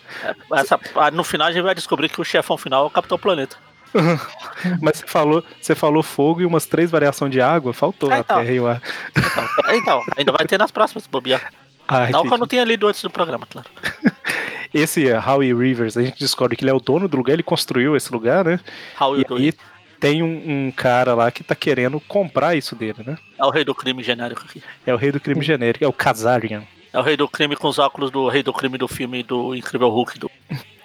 essa- 0.54 0.80
ah, 0.96 1.10
no 1.10 1.24
final 1.24 1.48
a 1.48 1.52
gente 1.52 1.62
vai 1.62 1.74
descobrir 1.74 2.08
que 2.08 2.20
o 2.20 2.24
chefão 2.24 2.56
final 2.56 2.84
é 2.84 2.86
o 2.86 2.90
Capitão 2.90 3.18
Planeta. 3.18 3.56
Mas 4.80 4.98
você 4.98 5.06
falou, 5.06 5.44
você 5.60 5.74
falou 5.74 6.02
fogo 6.02 6.40
e 6.40 6.46
umas 6.46 6.66
três 6.66 6.90
variações 6.90 7.30
de 7.30 7.40
água, 7.40 7.72
faltou 7.74 8.10
a 8.10 8.18
então. 8.18 8.38
terra 8.38 8.52
e 8.52 8.60
o 8.60 8.66
ar. 8.66 8.80
Então, 9.14 9.48
então, 9.74 10.02
ainda 10.16 10.32
vai 10.32 10.46
ter 10.46 10.58
nas 10.58 10.70
próximas, 10.70 11.06
bobear. 11.06 11.52
Ah, 11.86 12.08
Não 12.10 12.22
que 12.22 12.32
eu 12.32 12.38
não 12.38 12.46
tenha 12.46 12.64
lido 12.64 12.86
antes 12.86 13.02
do 13.02 13.10
programa, 13.10 13.46
claro. 13.46 13.68
Esse 14.72 15.06
é, 15.06 15.18
Howie 15.18 15.52
Rivers, 15.52 15.98
a 15.98 16.02
gente 16.02 16.18
descobre 16.18 16.56
que 16.56 16.64
ele 16.64 16.70
é 16.70 16.74
o 16.74 16.80
dono 16.80 17.06
do 17.06 17.16
lugar, 17.16 17.34
ele 17.34 17.42
construiu 17.42 17.94
esse 17.94 18.10
lugar, 18.10 18.42
né? 18.44 18.58
How 18.98 19.18
E 19.18 19.26
aí 19.28 19.52
tem 20.00 20.22
um, 20.22 20.66
um 20.66 20.72
cara 20.72 21.14
lá 21.14 21.30
que 21.30 21.44
tá 21.44 21.54
querendo 21.54 22.00
comprar 22.00 22.56
isso 22.56 22.74
dele, 22.74 23.04
né? 23.06 23.18
É 23.38 23.44
o 23.44 23.50
rei 23.50 23.64
do 23.64 23.74
crime 23.74 24.02
genérico 24.02 24.42
aqui. 24.48 24.62
É 24.86 24.94
o 24.94 24.96
rei 24.96 25.12
do 25.12 25.20
crime 25.20 25.42
genérico, 25.44 25.84
é 25.84 25.88
o 25.88 25.92
Kazarian. 25.92 26.62
É 26.92 26.98
o 26.98 27.02
rei 27.02 27.16
do 27.16 27.28
crime 27.28 27.56
com 27.56 27.68
os 27.68 27.78
óculos 27.78 28.10
do 28.10 28.28
rei 28.28 28.42
do 28.42 28.52
crime 28.52 28.76
do 28.76 28.86
filme 28.86 29.22
do 29.22 29.54
Incrível 29.54 29.88
Hulk. 29.88 30.18
Do... 30.18 30.30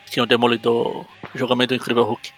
Tinha 0.10 0.24
o 0.24 0.26
Demolidor, 0.26 1.06
o 1.34 1.38
julgamento 1.38 1.74
do 1.74 1.76
Incrível 1.76 2.04
Hulk. 2.04 2.32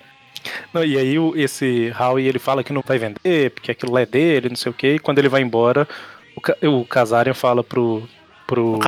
Não, 0.73 0.83
e 0.83 0.97
aí 0.97 1.15
esse 1.35 1.93
Howie 1.99 2.27
ele 2.27 2.39
fala 2.39 2.63
que 2.63 2.73
não 2.73 2.83
vai 2.85 2.97
vender, 2.97 3.51
porque 3.51 3.71
aquilo 3.71 3.91
lá 3.91 4.01
é 4.01 4.05
dele, 4.05 4.49
não 4.49 4.55
sei 4.55 4.71
o 4.71 4.73
quê. 4.73 4.95
E 4.95 4.99
quando 4.99 5.19
ele 5.19 5.29
vai 5.29 5.41
embora, 5.41 5.87
o, 6.35 6.69
o 6.79 6.85
Kazarian 6.85 7.33
fala 7.33 7.63
pro, 7.63 8.07
pro 8.47 8.79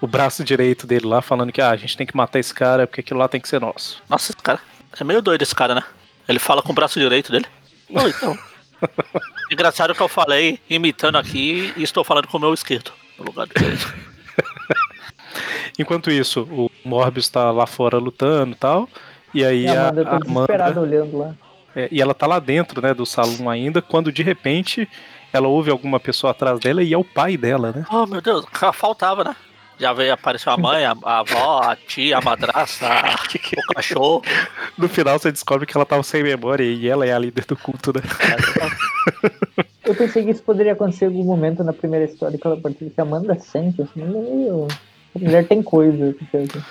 o 0.00 0.06
braço 0.06 0.44
direito 0.44 0.86
dele 0.86 1.06
lá, 1.06 1.22
falando 1.22 1.52
que 1.52 1.60
ah, 1.60 1.70
a 1.70 1.76
gente 1.76 1.96
tem 1.96 2.06
que 2.06 2.16
matar 2.16 2.38
esse 2.38 2.52
cara 2.52 2.86
porque 2.86 3.00
aquilo 3.00 3.18
lá 3.18 3.28
tem 3.28 3.40
que 3.40 3.48
ser 3.48 3.60
nosso. 3.60 4.02
Nossa, 4.08 4.32
esse 4.32 4.42
cara. 4.42 4.60
É 4.98 5.04
meio 5.04 5.20
doido 5.20 5.42
esse 5.42 5.54
cara, 5.54 5.74
né? 5.74 5.82
Ele 6.28 6.38
fala 6.38 6.62
com 6.62 6.72
o 6.72 6.74
braço 6.74 6.98
direito 6.98 7.32
dele. 7.32 7.46
Não, 7.88 8.08
então. 8.08 8.38
Engraçado 9.50 9.94
que 9.94 10.00
eu 10.00 10.08
falei 10.08 10.60
imitando 10.68 11.16
aqui 11.16 11.72
e 11.76 11.82
estou 11.82 12.04
falando 12.04 12.28
com 12.28 12.36
o 12.36 12.40
meu 12.40 12.52
esquerdo. 12.52 12.92
No 13.18 13.24
lugar 13.24 13.46
direito. 13.46 13.94
Enquanto 15.78 16.10
isso, 16.10 16.42
o 16.50 16.70
Morbius 16.84 17.28
tá 17.28 17.50
lá 17.50 17.66
fora 17.66 17.98
lutando 17.98 18.52
e 18.52 18.56
tal. 18.58 18.88
E 19.34 19.44
aí 19.44 19.64
E 19.64 19.68
a 19.68 19.88
Amanda 19.88 20.04
tá 20.04 20.16
a 20.16 20.18
desesperada 20.18 20.80
Amanda, 20.80 20.80
olhando 20.80 21.18
lá. 21.18 21.34
é, 21.74 21.88
e 21.90 22.00
ela 22.00 22.14
tá 22.14 22.26
lá 22.26 22.38
dentro, 22.38 22.80
né, 22.80 22.94
do 22.94 23.04
salão 23.04 23.50
ainda, 23.50 23.82
quando 23.82 24.10
de 24.10 24.22
repente 24.22 24.88
ela 25.32 25.48
ouve 25.48 25.70
alguma 25.70 26.00
pessoa 26.00 26.30
atrás 26.30 26.58
dela 26.60 26.82
e 26.82 26.94
é 26.94 26.98
o 26.98 27.04
pai 27.04 27.36
dela, 27.36 27.72
né? 27.72 27.84
Oh, 27.90 28.06
meu 28.06 28.22
Deus, 28.22 28.46
faltava, 28.72 29.24
né? 29.24 29.36
Já 29.78 29.92
veio 29.92 30.14
apareceu 30.14 30.50
a 30.52 30.56
mãe, 30.56 30.86
a, 30.86 30.96
a 31.04 31.18
avó, 31.18 31.60
a 31.62 31.76
tia, 31.76 32.16
a 32.16 32.20
madrasta, 32.22 32.86
o 33.70 33.74
cachorro. 33.74 34.22
No 34.78 34.88
final 34.88 35.18
você 35.18 35.30
descobre 35.30 35.66
que 35.66 35.76
ela 35.76 35.84
tava 35.84 36.02
sem 36.02 36.22
memória 36.22 36.64
e 36.64 36.88
ela 36.88 37.04
é 37.04 37.12
a 37.12 37.18
líder 37.18 37.44
do 37.44 37.56
culto, 37.58 37.92
né? 37.94 38.00
Eu 39.86 39.94
pensei 39.94 40.24
que 40.24 40.30
isso 40.30 40.42
poderia 40.42 40.72
acontecer 40.72 41.04
em 41.04 41.08
algum 41.08 41.24
momento 41.24 41.62
na 41.62 41.72
primeira 41.72 42.04
história 42.04 42.36
que 42.38 42.46
ela 42.46 42.56
participa. 42.60 42.90
Que 42.94 43.00
a 43.00 43.04
Amanda 43.04 43.38
sente, 43.38 43.82
assim, 43.82 44.02
meio... 44.02 44.66
A 45.14 45.18
mulher 45.18 45.46
tem 45.46 45.62
coisa. 45.62 46.12
tipo, 46.12 46.64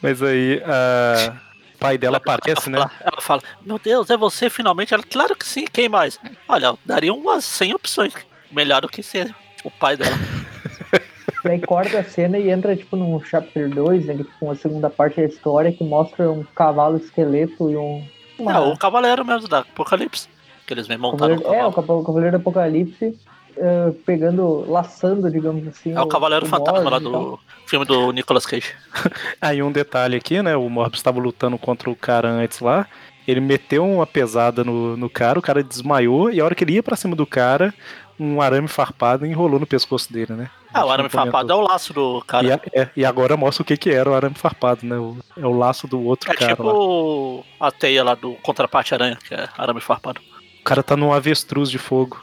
Mas 0.00 0.22
aí 0.22 0.62
a... 0.64 1.34
o 1.74 1.78
pai 1.78 1.98
dela 1.98 2.16
aparece, 2.16 2.70
né? 2.70 2.78
Ela, 2.78 3.20
fala, 3.20 3.42
meu 3.64 3.78
Deus, 3.78 4.08
é 4.10 4.16
você 4.16 4.48
finalmente? 4.48 4.94
Ela, 4.94 5.02
claro 5.02 5.36
que 5.36 5.44
sim, 5.46 5.64
quem 5.70 5.88
mais? 5.88 6.18
Olha, 6.48 6.74
daria 6.86 7.12
umas 7.12 7.44
100 7.44 7.74
opções. 7.74 8.14
Melhor 8.50 8.80
do 8.80 8.88
que 8.88 9.02
ser 9.02 9.34
o 9.64 9.70
pai 9.70 9.96
dela. 9.96 10.16
Daí 11.44 11.60
corta 11.60 12.00
a 12.00 12.04
cena 12.04 12.38
e 12.38 12.50
entra 12.50 12.74
tipo 12.74 12.96
num 12.96 13.20
chapter 13.22 13.68
2, 13.68 14.06
né? 14.06 14.16
Tipo 14.16 14.30
uma 14.40 14.54
segunda 14.54 14.88
parte 14.88 15.20
da 15.20 15.26
história 15.26 15.70
que 15.72 15.84
mostra 15.84 16.30
um 16.30 16.42
cavalo 16.54 16.96
esqueleto 16.96 17.70
e 17.70 17.76
um. 17.76 18.04
uma- 18.38 18.52
É, 18.54 18.58
o 18.58 18.76
cavaleiro 18.76 19.24
mesmo 19.24 19.46
da 19.48 19.58
Apocalipse. 19.60 20.28
Que 20.68 20.74
eles 20.74 20.86
vêm 20.86 20.98
montar 20.98 21.28
no 21.28 21.40
cavaleiro, 21.40 21.54
é, 21.64 21.66
o 21.66 21.72
cavalo. 21.72 21.72
cavaleiro, 21.72 22.02
o 22.02 22.04
cavaleiro 22.06 22.36
do 22.38 22.40
Apocalipse 22.42 23.18
eh, 23.56 23.92
pegando, 24.04 24.70
laçando, 24.70 25.30
digamos 25.30 25.66
assim. 25.66 25.92
É 25.94 26.00
o 26.00 26.06
Cavaleiro 26.06 26.44
Fantasma 26.46 26.90
lá 26.90 26.98
do 26.98 27.38
filme 27.66 27.86
do 27.86 28.12
Nicolas 28.12 28.44
Cage. 28.44 28.74
Aí 29.40 29.62
um 29.62 29.72
detalhe 29.72 30.16
aqui, 30.16 30.42
né? 30.42 30.54
O 30.56 30.68
Morbius 30.68 30.98
estava 31.00 31.18
lutando 31.18 31.56
contra 31.58 31.88
o 31.90 31.96
cara 31.96 32.28
antes 32.28 32.60
lá. 32.60 32.86
Ele 33.26 33.40
meteu 33.40 33.84
uma 33.84 34.06
pesada 34.06 34.62
no, 34.62 34.96
no 34.96 35.08
cara, 35.10 35.38
o 35.38 35.42
cara 35.42 35.62
desmaiou, 35.62 36.30
e 36.30 36.40
a 36.40 36.44
hora 36.44 36.54
que 36.54 36.64
ele 36.64 36.74
ia 36.74 36.82
pra 36.82 36.96
cima 36.96 37.14
do 37.16 37.26
cara, 37.26 37.74
um 38.20 38.40
arame 38.40 38.68
farpado 38.68 39.26
enrolou 39.26 39.58
no 39.60 39.66
pescoço 39.66 40.12
dele, 40.12 40.34
né? 40.34 40.50
Ah, 40.72 40.84
o 40.86 40.90
arame 40.90 41.08
farpado 41.08 41.50
é 41.52 41.54
o 41.54 41.60
laço 41.60 41.92
do 41.94 42.22
cara. 42.26 42.46
E, 42.46 42.52
a- 42.52 42.60
é, 42.74 42.88
e 42.96 43.04
agora 43.04 43.36
mostra 43.36 43.62
o 43.62 43.64
que, 43.66 43.76
que 43.76 43.90
era 43.90 44.08
o 44.10 44.14
arame 44.14 44.34
farpado, 44.34 44.84
né? 44.86 44.96
O- 44.96 45.16
é 45.36 45.46
o 45.46 45.52
laço 45.52 45.86
do 45.88 46.02
outro 46.02 46.30
É 46.30 46.34
cara 46.34 46.50
lá. 46.52 46.56
tipo 46.56 47.44
a 47.60 47.70
teia 47.70 48.02
lá 48.04 48.14
do 48.14 48.32
Contraparte 48.42 48.94
Aranha, 48.94 49.18
que 49.26 49.34
é 49.34 49.48
arame 49.58 49.80
farpado. 49.80 50.20
O 50.68 50.74
cara 50.76 50.82
tá 50.82 50.96
num 50.96 51.12
avestruz 51.12 51.70
de 51.70 51.78
fogo. 51.78 52.22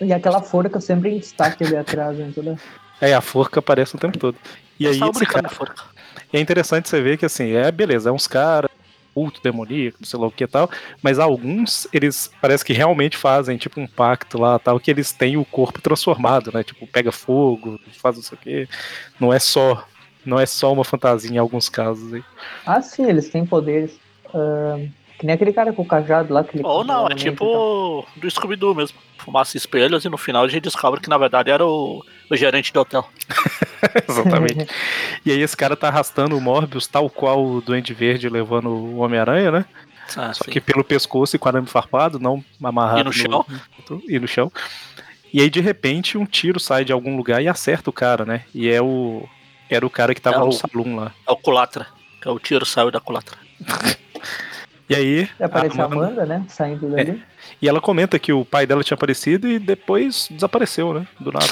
E 0.00 0.12
aquela 0.12 0.42
forca 0.42 0.80
sempre 0.80 1.10
em 1.10 1.18
destaque 1.18 1.64
ali 1.64 1.76
atrás, 1.76 2.18
né? 2.18 2.30
Toda... 2.34 2.56
É, 3.00 3.14
a 3.14 3.20
forca 3.20 3.60
aparece 3.60 3.96
o 3.96 3.98
tempo 3.98 4.18
todo. 4.18 4.36
E 4.78 4.84
Eu 4.84 4.90
aí 4.90 4.96
esse 5.00 5.12
brincando 5.12 5.44
cara, 5.44 5.48
forca. 5.48 5.84
é 6.32 6.38
interessante 6.38 6.88
você 6.88 7.00
ver 7.00 7.16
que 7.16 7.24
assim, 7.24 7.52
é 7.52 7.72
beleza, 7.72 8.10
é 8.10 8.12
uns 8.12 8.26
caras, 8.26 8.70
culto 9.14 9.40
demoníaco, 9.42 9.98
não 10.00 10.06
sei 10.06 10.20
lá 10.20 10.26
o 10.26 10.30
que 10.30 10.44
e 10.44 10.46
tal, 10.46 10.70
mas 11.02 11.18
alguns, 11.18 11.88
eles 11.92 12.30
parece 12.40 12.64
que 12.64 12.72
realmente 12.72 13.16
fazem, 13.16 13.56
tipo, 13.56 13.80
um 13.80 13.86
pacto 13.86 14.38
lá, 14.38 14.58
tal, 14.58 14.78
que 14.78 14.90
eles 14.90 15.10
têm 15.10 15.36
o 15.36 15.44
corpo 15.44 15.80
transformado, 15.80 16.52
né, 16.52 16.62
tipo, 16.62 16.86
pega 16.86 17.10
fogo, 17.10 17.80
faz 18.00 18.16
não 18.16 18.22
sei 18.22 18.38
o 18.38 18.40
que, 18.40 18.68
não 19.18 19.32
é 19.32 19.38
só, 19.38 19.84
não 20.24 20.38
é 20.38 20.46
só 20.46 20.72
uma 20.72 20.84
fantasia 20.84 21.30
em 21.30 21.38
alguns 21.38 21.68
casos 21.68 22.12
aí. 22.12 22.22
Ah, 22.66 22.80
sim, 22.80 23.06
eles 23.08 23.28
têm 23.28 23.44
poderes. 23.44 23.98
Ah, 24.32 24.78
que 25.18 25.26
nem 25.26 25.34
aquele 25.34 25.52
cara 25.52 25.72
com 25.72 25.82
o 25.82 25.86
cajado 25.86 26.32
lá. 26.32 26.44
Que 26.44 26.56
ele 26.58 26.64
Ou 26.66 26.84
não, 26.84 27.06
é 27.08 27.14
tipo 27.14 28.06
do 28.16 28.30
Scooby-Doo 28.30 28.74
mesmo. 28.74 28.96
Fumaça 29.18 29.56
espelhos 29.56 30.04
e 30.04 30.08
no 30.08 30.16
final 30.16 30.44
a 30.44 30.48
gente 30.48 30.62
descobre 30.62 31.00
que 31.00 31.08
na 31.10 31.18
verdade 31.18 31.50
era 31.50 31.66
o, 31.66 32.04
o 32.30 32.36
gerente 32.36 32.72
do 32.72 32.80
hotel. 32.80 33.06
Exatamente. 34.08 34.66
e 35.24 35.30
aí 35.32 35.40
esse 35.40 35.56
cara 35.56 35.76
tá 35.76 35.88
arrastando 35.88 36.36
o 36.36 36.40
Morbius, 36.40 36.86
tal 36.86 37.08
qual 37.10 37.44
o 37.44 37.60
Duende 37.60 37.92
Verde 37.94 38.28
levando 38.28 38.68
o 38.70 38.98
Homem-Aranha, 38.98 39.50
né, 39.50 39.64
Ah, 40.16 40.32
Só 40.32 40.44
sim. 40.44 40.50
que 40.50 40.60
pelo 40.60 40.82
pescoço 40.84 41.36
e 41.36 41.38
com 41.38 41.48
arame 41.48 41.66
farpado, 41.68 42.18
não 42.18 42.42
amarrado 42.62 43.00
E 43.00 43.04
no 43.04 43.12
chão? 43.12 43.44
e 44.08 44.18
no 44.18 44.26
chão. 44.28 44.50
E 45.32 45.40
aí, 45.42 45.50
de 45.50 45.60
repente, 45.60 46.16
um 46.16 46.24
tiro 46.24 46.58
sai 46.58 46.84
de 46.84 46.92
algum 46.92 47.14
lugar 47.16 47.42
e 47.42 47.48
acerta 47.48 47.90
o 47.90 47.92
cara, 47.92 48.24
né? 48.24 48.44
E 48.54 48.66
é 48.68 48.80
o. 48.80 49.28
Era 49.68 49.84
o 49.86 49.90
cara 49.90 50.14
que 50.14 50.20
tava 50.22 50.36
É 50.36 50.40
no 50.40 50.46
o- 50.48 50.52
salão 50.52 50.96
lá. 50.96 51.12
É 51.26 51.30
o 51.30 51.36
culatra. 51.36 51.86
Que 52.22 52.28
é 52.28 52.30
o 52.30 52.38
tiro 52.38 52.64
saiu 52.64 52.90
da 52.90 52.98
culatra. 52.98 53.36
E 54.88 54.94
aí. 54.94 55.28
E 55.38 55.42
aparece 55.44 55.80
a 55.80 55.84
Amanda- 55.84 56.06
Amanda, 56.06 56.26
né? 56.26 56.44
Saindo 56.48 56.88
dali. 56.88 57.22
E 57.60 57.68
ela 57.68 57.80
comenta 57.80 58.18
que 58.18 58.32
o 58.32 58.44
pai 58.44 58.66
dela 58.66 58.82
tinha 58.82 58.94
aparecido 58.94 59.46
e 59.48 59.58
depois 59.58 60.28
desapareceu, 60.30 60.94
né? 60.94 61.06
Do 61.20 61.30
nada. 61.32 61.46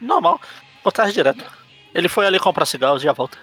Normal. 0.00 0.40
Acontece 0.80 1.12
direto. 1.12 1.44
Ele 1.94 2.08
foi 2.08 2.26
ali 2.26 2.38
comprar 2.38 2.66
cigarros 2.66 3.02
e 3.02 3.04
já 3.04 3.12
volta. 3.12 3.38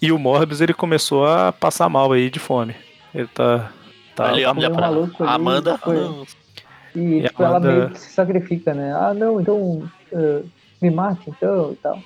E 0.00 0.10
o 0.12 0.18
Morbius 0.18 0.60
ele 0.60 0.74
começou 0.74 1.26
a 1.26 1.52
passar 1.52 1.88
mal 1.88 2.12
aí 2.12 2.30
de 2.30 2.38
fome. 2.38 2.74
Ele 3.14 3.26
tá. 3.28 3.70
tá 4.16 4.32
ele 4.32 4.44
olha 4.44 4.68
um 4.70 4.72
pra 4.72 4.80
maluco 4.80 5.22
ali, 5.24 5.32
Amanda. 5.32 5.78
foi. 5.78 5.96
E, 6.94 7.00
E 7.00 7.24
a 7.26 7.28
tipo, 7.28 7.42
ela 7.42 7.56
Amanda- 7.58 7.72
meio 7.72 7.90
que 7.90 8.00
se 8.00 8.10
sacrifica, 8.10 8.74
né? 8.74 8.92
Ah, 8.94 9.12
não, 9.14 9.40
então 9.40 9.88
ah, 10.14 10.40
me 10.80 10.90
mate, 10.90 11.22
então, 11.30 11.72
e 11.72 11.76
tal. 11.76 12.02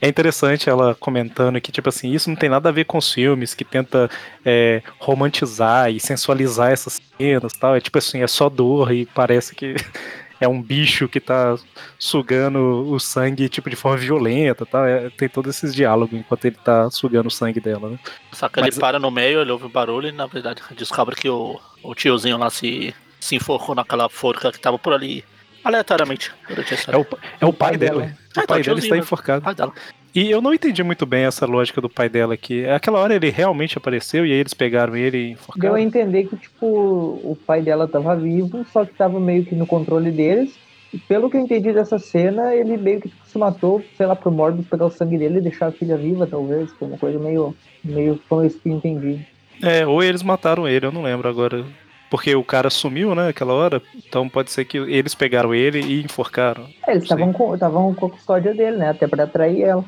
É 0.00 0.08
interessante 0.08 0.70
ela 0.70 0.94
comentando 0.94 1.60
que, 1.60 1.72
tipo 1.72 1.88
assim, 1.88 2.12
isso 2.12 2.28
não 2.30 2.36
tem 2.36 2.48
nada 2.48 2.68
a 2.68 2.72
ver 2.72 2.84
com 2.84 2.98
os 2.98 3.12
filmes 3.12 3.52
que 3.54 3.64
tenta 3.64 4.08
é, 4.44 4.80
romantizar 4.98 5.90
e 5.90 5.98
sensualizar 5.98 6.70
essas 6.70 7.00
cenas 7.16 7.52
tal. 7.52 7.74
É 7.74 7.80
tipo 7.80 7.98
assim, 7.98 8.22
é 8.22 8.26
só 8.26 8.48
dor 8.48 8.92
e 8.92 9.06
parece 9.06 9.54
que 9.54 9.74
é 10.40 10.46
um 10.46 10.62
bicho 10.62 11.08
que 11.08 11.18
tá 11.18 11.56
sugando 11.98 12.88
o 12.88 13.00
sangue, 13.00 13.48
tipo, 13.48 13.68
de 13.68 13.74
forma 13.74 13.98
violenta 13.98 14.64
tal. 14.64 14.84
É, 14.84 15.10
tem 15.10 15.28
todos 15.28 15.56
esses 15.56 15.74
diálogos 15.74 16.16
enquanto 16.16 16.44
ele 16.44 16.56
tá 16.62 16.88
sugando 16.90 17.26
o 17.26 17.30
sangue 17.30 17.60
dela, 17.60 17.90
né? 17.90 17.98
Só 18.32 18.48
que 18.48 18.60
Mas- 18.60 18.74
ele 18.76 18.80
para 18.80 19.00
no 19.00 19.10
meio, 19.10 19.40
ele 19.40 19.50
ouve 19.50 19.66
o 19.66 19.68
barulho 19.68 20.08
e 20.08 20.12
na 20.12 20.26
verdade 20.26 20.62
descobre 20.76 21.16
que 21.16 21.28
o, 21.28 21.58
o 21.82 21.94
tiozinho 21.94 22.38
lá 22.38 22.50
se, 22.50 22.94
se 23.18 23.34
enforcou 23.34 23.74
naquela 23.74 24.08
forca 24.08 24.52
que 24.52 24.60
tava 24.60 24.78
por 24.78 24.92
ali 24.92 25.24
aleatoriamente 25.64 26.32
durante 26.48 26.72
a 26.72 26.76
É 26.76 26.78
história. 26.78 27.00
o, 27.00 27.06
é 27.40 27.46
o 27.46 27.52
pai 27.52 27.76
dela. 27.76 28.02
Ah, 28.04 28.06
O 28.06 28.10
então, 28.30 28.46
pai 28.46 28.62
dela 28.62 28.62
tiozinho 28.62 28.84
está 28.84 28.96
enforcado. 28.96 29.44
Pai 29.44 29.54
dela. 29.54 29.72
E 30.14 30.30
eu 30.30 30.40
não 30.40 30.54
entendi 30.54 30.82
muito 30.82 31.04
bem 31.04 31.24
essa 31.24 31.44
lógica 31.46 31.80
do 31.80 31.88
pai 31.88 32.08
dela 32.08 32.34
aqui. 32.34 32.66
Aquela 32.66 32.98
hora 32.98 33.14
ele 33.14 33.28
realmente 33.30 33.76
apareceu 33.76 34.24
e 34.26 34.32
aí 34.32 34.38
eles 34.38 34.54
pegaram 34.54 34.96
ele 34.96 35.16
e 35.18 35.22
Deu 35.26 35.32
enforcaram. 35.32 35.74
a 35.74 35.80
entender 35.82 36.24
que, 36.26 36.36
tipo, 36.36 36.66
o 36.66 37.38
pai 37.46 37.60
dela 37.62 37.86
tava 37.86 38.16
vivo, 38.16 38.64
só 38.72 38.84
que 38.84 38.94
tava 38.94 39.20
meio 39.20 39.44
que 39.44 39.54
no 39.54 39.66
controle 39.66 40.10
deles. 40.10 40.54
E 40.92 40.96
pelo 40.98 41.28
que 41.30 41.36
eu 41.36 41.42
entendi 41.42 41.70
dessa 41.72 41.98
cena, 41.98 42.54
ele 42.54 42.78
meio 42.78 43.02
que 43.02 43.10
tipo, 43.10 43.20
se 43.26 43.36
matou, 43.36 43.84
sei 43.96 44.06
lá, 44.06 44.16
pro 44.16 44.32
Morbius 44.32 44.66
pegar 44.66 44.86
o 44.86 44.90
sangue 44.90 45.18
dele 45.18 45.38
e 45.38 45.42
deixar 45.42 45.66
a 45.66 45.72
filha 45.72 45.98
viva, 45.98 46.26
talvez. 46.26 46.72
Foi 46.78 46.88
uma 46.88 46.96
coisa 46.96 47.18
meio, 47.18 47.54
meio 47.84 48.18
como 48.26 48.48
que 48.48 48.60
eu 48.68 48.72
entendi. 48.72 49.20
É, 49.62 49.86
ou 49.86 50.02
eles 50.02 50.22
mataram 50.22 50.66
ele, 50.66 50.86
eu 50.86 50.92
não 50.92 51.02
lembro 51.02 51.28
agora. 51.28 51.62
Porque 52.10 52.34
o 52.34 52.42
cara 52.44 52.70
sumiu, 52.70 53.14
né, 53.14 53.28
aquela 53.28 53.52
hora. 53.52 53.82
Então 54.08 54.28
pode 54.28 54.50
ser 54.50 54.64
que 54.64 54.78
eles 54.78 55.14
pegaram 55.14 55.54
ele 55.54 55.80
e 55.80 56.02
enforcaram. 56.02 56.66
É, 56.86 56.92
eles 56.92 57.02
estavam 57.04 57.32
com, 57.32 57.54
estavam 57.54 57.94
com 57.94 58.06
a 58.06 58.10
custódia 58.10 58.54
dele, 58.54 58.76
né? 58.78 58.90
Até 58.90 59.06
pra 59.06 59.24
atrair 59.24 59.62
ela. 59.62 59.84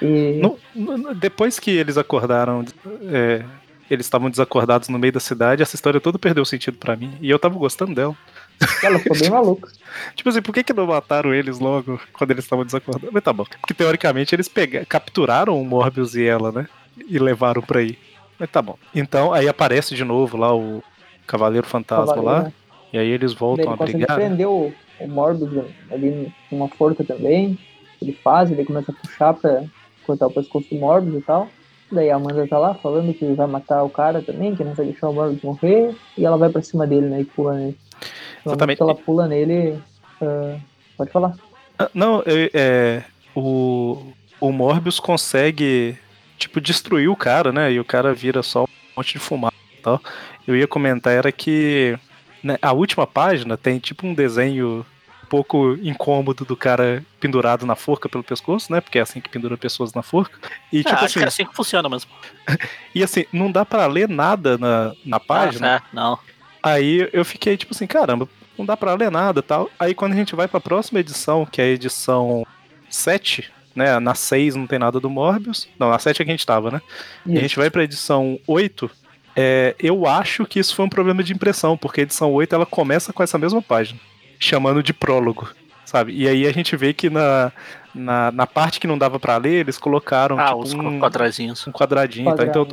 E 0.00 0.40
No- 0.40 0.58
no- 0.74 1.14
depois 1.14 1.58
que 1.58 1.70
eles 1.70 1.98
acordaram, 1.98 2.64
é, 3.12 3.44
eles 3.90 4.06
estavam 4.06 4.30
desacordados 4.30 4.88
no 4.88 4.98
meio 4.98 5.12
da 5.12 5.20
cidade, 5.20 5.62
essa 5.62 5.74
história 5.74 6.00
toda 6.00 6.18
perdeu 6.18 6.44
sentido 6.44 6.78
pra 6.78 6.94
mim. 6.96 7.16
E 7.20 7.28
eu 7.30 7.38
tava 7.38 7.58
gostando 7.58 7.94
dela. 7.94 8.16
ela 8.82 8.98
ficou 8.98 9.18
bem 9.18 9.30
maluca. 9.30 9.68
Tipo 10.14 10.28
assim, 10.28 10.42
por 10.42 10.52
que, 10.52 10.62
que 10.64 10.72
não 10.72 10.86
mataram 10.86 11.32
eles 11.34 11.58
logo 11.58 12.00
quando 12.12 12.30
eles 12.32 12.44
estavam 12.44 12.64
desacordados? 12.64 13.10
Mas 13.12 13.22
tá 13.22 13.32
bom. 13.32 13.44
Porque 13.60 13.74
teoricamente 13.74 14.34
eles 14.34 14.48
pega... 14.48 14.84
capturaram 14.84 15.60
o 15.60 15.64
Morbius 15.64 16.14
e 16.14 16.24
ela, 16.24 16.52
né? 16.52 16.66
E 17.08 17.18
levaram 17.18 17.62
pra 17.62 17.80
aí. 17.80 17.98
Mas 18.38 18.50
tá 18.50 18.60
bom. 18.62 18.76
Então 18.94 19.32
aí 19.32 19.48
aparece 19.48 19.94
de 19.94 20.04
novo 20.04 20.36
lá 20.36 20.54
o 20.54 20.82
Cavaleiro 21.28 21.66
Fantasma 21.66 22.14
Cavaleiro, 22.14 22.36
lá. 22.38 22.42
né? 22.44 22.52
E 22.92 22.98
aí 22.98 23.08
eles 23.08 23.34
voltam 23.34 23.66
ele 23.66 23.74
a 23.74 23.84
brigar. 23.84 24.18
né? 24.18 24.26
prender 24.26 24.48
o, 24.48 24.72
Morbius 25.06 25.66
ali 25.90 26.32
com 26.48 26.56
uma 26.56 26.68
forca 26.68 27.04
também. 27.04 27.56
Ele 28.00 28.12
faz, 28.12 28.50
ele 28.50 28.64
começa 28.64 28.90
a 28.90 28.94
puxar 28.94 29.34
pra 29.34 29.62
cortar 30.04 30.26
o 30.26 30.30
pescoço 30.32 30.68
do 30.70 30.76
Morbius 30.76 31.22
e 31.22 31.24
tal. 31.24 31.48
Daí 31.92 32.10
a 32.10 32.16
Amanda 32.16 32.46
tá 32.46 32.58
lá 32.58 32.74
falando 32.74 33.14
que 33.14 33.24
vai 33.32 33.46
matar 33.46 33.82
o 33.82 33.90
cara 33.90 34.22
também, 34.22 34.54
que 34.54 34.64
não 34.64 34.74
vai 34.74 34.86
deixar 34.86 35.08
o 35.08 35.12
Morbius 35.12 35.42
morrer. 35.42 35.94
E 36.16 36.24
ela 36.24 36.36
vai 36.36 36.48
pra 36.48 36.62
cima 36.62 36.86
dele, 36.86 37.06
né? 37.06 37.20
E 37.20 37.24
pula 37.24 37.54
nele. 37.54 37.76
Momento 38.44 38.46
Exatamente. 38.46 38.82
ela 38.82 38.94
pula 38.94 39.28
nele. 39.28 39.78
ah, 40.22 40.56
pode 40.96 41.10
falar. 41.10 41.34
Ah, 41.78 41.90
Não, 41.94 42.22
é, 42.26 43.02
o, 43.34 44.12
o 44.40 44.50
Morbius 44.50 44.98
consegue, 44.98 45.96
tipo, 46.38 46.60
destruir 46.60 47.08
o 47.08 47.16
cara, 47.16 47.52
né? 47.52 47.72
E 47.72 47.78
o 47.78 47.84
cara 47.84 48.12
vira 48.14 48.42
só 48.42 48.64
um 48.64 48.68
monte 48.96 49.12
de 49.14 49.18
fumaça 49.18 49.57
tal. 49.78 50.00
Eu 50.46 50.56
ia 50.56 50.66
comentar, 50.66 51.12
era 51.12 51.30
que 51.32 51.98
né, 52.42 52.56
a 52.62 52.72
última 52.72 53.06
página 53.06 53.56
tem 53.56 53.78
tipo 53.78 54.06
um 54.06 54.14
desenho 54.14 54.84
um 55.22 55.26
pouco 55.28 55.74
incômodo 55.82 56.44
do 56.44 56.56
cara 56.56 57.04
pendurado 57.20 57.66
na 57.66 57.74
forca 57.74 58.08
pelo 58.08 58.24
pescoço, 58.24 58.72
né? 58.72 58.80
Porque 58.80 58.98
é 58.98 59.02
assim 59.02 59.20
que 59.20 59.28
pendura 59.28 59.56
pessoas 59.56 59.92
na 59.92 60.02
forca. 60.02 60.38
E 60.72 60.80
É, 60.80 60.82
tipo 60.82 60.94
acho 60.94 61.04
assim, 61.04 61.18
que 61.18 61.24
é 61.24 61.28
assim 61.28 61.46
que 61.46 61.54
funciona 61.54 61.88
mesmo. 61.88 62.10
e 62.94 63.02
assim, 63.02 63.26
não 63.32 63.52
dá 63.52 63.64
pra 63.64 63.86
ler 63.86 64.08
nada 64.08 64.56
na, 64.56 64.92
na 65.04 65.20
página. 65.20 65.76
Ah, 65.76 65.82
não. 65.92 66.18
Aí 66.62 67.08
eu 67.12 67.24
fiquei 67.24 67.56
tipo 67.56 67.74
assim, 67.74 67.86
caramba, 67.86 68.28
não 68.56 68.64
dá 68.64 68.76
pra 68.76 68.94
ler 68.94 69.10
nada 69.10 69.40
e 69.40 69.42
tal. 69.42 69.70
Aí 69.78 69.94
quando 69.94 70.12
a 70.12 70.16
gente 70.16 70.34
vai 70.34 70.48
pra 70.48 70.60
próxima 70.60 71.00
edição, 71.00 71.44
que 71.46 71.60
é 71.60 71.64
a 71.64 71.68
edição 71.68 72.46
7, 72.90 73.50
né? 73.74 73.98
Na 74.00 74.14
6 74.14 74.56
não 74.56 74.66
tem 74.66 74.78
nada 74.78 74.98
do 74.98 75.08
Morbius. 75.08 75.68
Não, 75.78 75.90
na 75.90 75.98
7 75.98 76.22
é 76.22 76.24
que 76.24 76.30
a 76.30 76.34
gente 76.34 76.46
tava, 76.46 76.70
né? 76.70 76.80
E 77.26 77.30
a 77.30 77.34
Isso. 77.34 77.42
gente 77.42 77.56
vai 77.56 77.70
pra 77.70 77.84
edição 77.84 78.38
8. 78.46 78.90
É, 79.36 79.74
eu 79.78 80.06
acho 80.06 80.44
que 80.46 80.58
isso 80.58 80.74
foi 80.74 80.84
um 80.84 80.88
problema 80.88 81.22
de 81.22 81.32
impressão, 81.32 81.76
porque 81.76 82.00
a 82.00 82.04
edição 82.04 82.32
8 82.32 82.54
ela 82.54 82.66
começa 82.66 83.12
com 83.12 83.22
essa 83.22 83.38
mesma 83.38 83.62
página, 83.62 83.98
chamando 84.38 84.82
de 84.82 84.92
prólogo, 84.92 85.48
sabe? 85.84 86.12
E 86.12 86.26
aí 86.26 86.46
a 86.46 86.52
gente 86.52 86.76
vê 86.76 86.92
que 86.92 87.08
na, 87.08 87.52
na, 87.94 88.32
na 88.32 88.46
parte 88.46 88.80
que 88.80 88.86
não 88.86 88.98
dava 88.98 89.20
pra 89.20 89.36
ler, 89.36 89.60
eles 89.60 89.78
colocaram 89.78 90.38
Ah, 90.38 90.46
tipo, 90.48 90.58
os 90.62 90.74
um, 90.74 90.98
quadrazinhos. 90.98 91.66
um 91.66 91.72
quadradinho. 91.72 92.34
Tá? 92.34 92.44
Então 92.44 92.66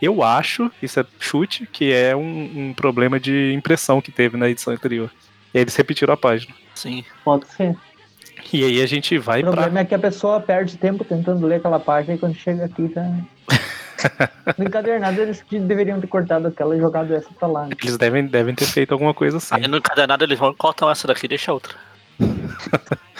eu 0.00 0.22
acho, 0.22 0.70
isso 0.82 1.00
é 1.00 1.04
chute, 1.18 1.66
que 1.72 1.92
é 1.92 2.14
um, 2.14 2.68
um 2.68 2.74
problema 2.74 3.18
de 3.18 3.52
impressão 3.54 4.00
que 4.00 4.12
teve 4.12 4.36
na 4.36 4.48
edição 4.48 4.72
anterior. 4.72 5.10
E 5.54 5.58
aí 5.58 5.62
eles 5.64 5.74
repetiram 5.74 6.12
a 6.14 6.16
página. 6.16 6.54
Sim. 6.74 7.04
Pode 7.24 7.46
ser. 7.48 7.74
E 8.52 8.64
aí 8.64 8.82
a 8.82 8.86
gente 8.86 9.16
vai 9.18 9.40
O 9.40 9.44
pra. 9.44 9.52
problema 9.52 9.80
é 9.80 9.84
que 9.84 9.94
a 9.94 9.98
pessoa 9.98 10.40
perde 10.40 10.76
tempo 10.76 11.04
tentando 11.04 11.46
ler 11.46 11.56
aquela 11.56 11.78
página 11.80 12.14
e 12.14 12.18
quando 12.18 12.34
chega 12.34 12.64
aqui 12.64 12.88
tá. 12.88 13.02
No 14.56 14.64
encadernado 14.66 15.20
eles 15.20 15.42
que 15.42 15.58
deveriam 15.58 16.00
ter 16.00 16.06
cortado 16.06 16.48
aquela 16.48 16.76
e 16.76 16.80
jogado 16.80 17.14
essa 17.14 17.28
pra 17.38 17.48
lá. 17.48 17.66
né? 17.66 17.74
Eles 17.82 17.96
devem, 17.96 18.26
devem 18.26 18.54
ter 18.54 18.66
feito 18.66 18.92
alguma 18.92 19.14
coisa 19.14 19.36
assim. 19.38 19.54
Aí 19.54 19.68
no 19.68 19.76
encadernado 19.76 20.24
eles 20.24 20.38
vão 20.38 20.54
cortam 20.54 20.90
essa 20.90 21.06
daqui 21.06 21.26
e 21.26 21.28
deixa 21.28 21.52
outra. 21.52 21.74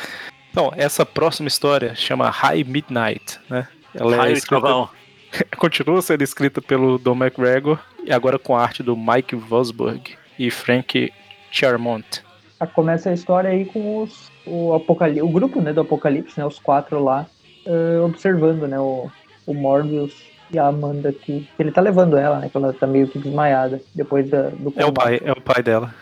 Então, 0.50 0.72
essa 0.76 1.06
próxima 1.06 1.46
história 1.46 1.94
chama 1.94 2.28
High 2.28 2.64
Midnight, 2.64 3.38
né? 3.48 3.68
Ela 3.94 4.14
é 4.14 4.18
Raio 4.18 4.34
e 4.34 4.38
escrita, 4.38 4.88
continua 5.56 6.02
sendo 6.02 6.22
escrita 6.22 6.60
pelo 6.60 6.98
Don 6.98 7.14
McGregor 7.14 7.78
e 8.04 8.12
agora 8.12 8.38
com 8.38 8.56
a 8.56 8.62
arte 8.62 8.82
do 8.82 8.96
Mike 8.96 9.36
Vosburg 9.36 10.16
e 10.38 10.50
Frank 10.50 11.12
Charmont. 11.52 12.22
Ah, 12.58 12.66
Começa 12.66 13.10
a 13.10 13.14
história 13.14 13.50
aí 13.50 13.64
com 13.64 14.02
os, 14.02 14.30
o, 14.44 14.74
Apocalipse, 14.74 15.22
o 15.22 15.28
grupo 15.28 15.60
né, 15.60 15.72
do 15.72 15.82
Apocalipse, 15.82 16.38
né, 16.38 16.44
os 16.44 16.58
quatro 16.58 17.02
lá, 17.02 17.26
eh, 17.64 18.00
observando 18.00 18.66
né, 18.66 18.78
o, 18.78 19.08
o 19.46 19.54
Morbius 19.54 20.12
e 20.52 20.58
a 20.58 20.66
Amanda 20.66 21.12
que 21.12 21.48
ele 21.58 21.70
tá 21.70 21.80
levando 21.80 22.16
ela, 22.16 22.38
né? 22.40 22.48
Que 22.48 22.56
ela 22.56 22.72
tá 22.72 22.86
meio 22.86 23.06
que 23.08 23.18
desmaiada 23.18 23.80
depois 23.94 24.28
da, 24.28 24.48
do 24.50 24.72
É 24.76 24.82
o 24.84 24.86
combate. 24.88 24.94
pai, 24.94 25.20
é 25.24 25.32
o 25.32 25.40
pai 25.40 25.62
dela. 25.62 25.94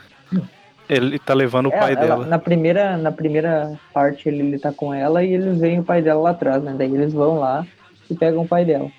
Ele 0.89 1.19
tá 1.19 1.35
levando 1.35 1.67
o 1.67 1.73
É, 1.73 1.79
pai 1.79 1.93
ela- 1.93 2.01
dela. 2.01 2.27
Na 2.27 2.39
primeira, 2.39 2.97
na 2.97 3.13
primeira 3.13 3.79
parte 3.93 4.27
ele, 4.29 4.41
ele 4.41 4.59
tá 4.59 4.73
com 4.73 4.93
ela 4.95 5.23
e 5.23 5.35
eles 5.35 5.59
veem 5.59 5.81
o 5.81 5.85
pai 5.85 6.01
dela 6.01 6.21
lá 6.21 6.31
atrás, 6.31 6.63
né? 6.63 6.75
Daí 6.79 6.93
eles 6.93 7.13
vão 7.13 7.39
lá 7.39 7.67
e 8.11 8.15
pegam 8.15 8.43
o 8.43 8.49
pai 8.49 8.65
dela. 8.65 8.91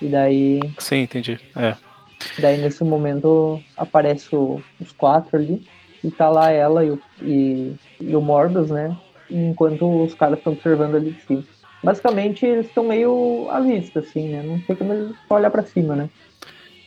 E 0.00 0.06
daí, 0.08 0.60
Sim, 0.78 0.98
entendi. 1.02 1.38
É. 1.56 1.74
daí 2.38 2.58
nesse 2.60 2.84
momento 2.84 3.60
aparece 3.76 4.34
o- 4.36 4.62
os 4.80 4.92
quatro 4.92 5.36
ali 5.36 5.66
e 6.04 6.10
tá 6.12 6.28
lá 6.28 6.50
ela 6.50 6.84
e 6.84 6.90
o, 6.90 7.00
e, 7.20 7.74
e 8.00 8.14
o 8.14 8.20
Morbius, 8.20 8.70
né? 8.70 8.96
Enquanto 9.28 10.04
os 10.04 10.14
caras 10.14 10.38
estão 10.38 10.52
observando 10.52 10.94
ali 10.96 11.10
de 11.12 11.20
cima. 11.22 11.44
Basicamente 11.82 12.46
eles 12.46 12.66
estão 12.66 12.84
meio 12.84 13.48
à 13.50 13.60
vista, 13.60 14.00
assim, 14.00 14.28
né? 14.28 14.42
Não 14.42 14.60
sei 14.66 14.76
como 14.76 14.92
eles 14.92 15.14
olhar 15.28 15.50
pra 15.50 15.62
cima, 15.62 15.96
né? 15.96 16.08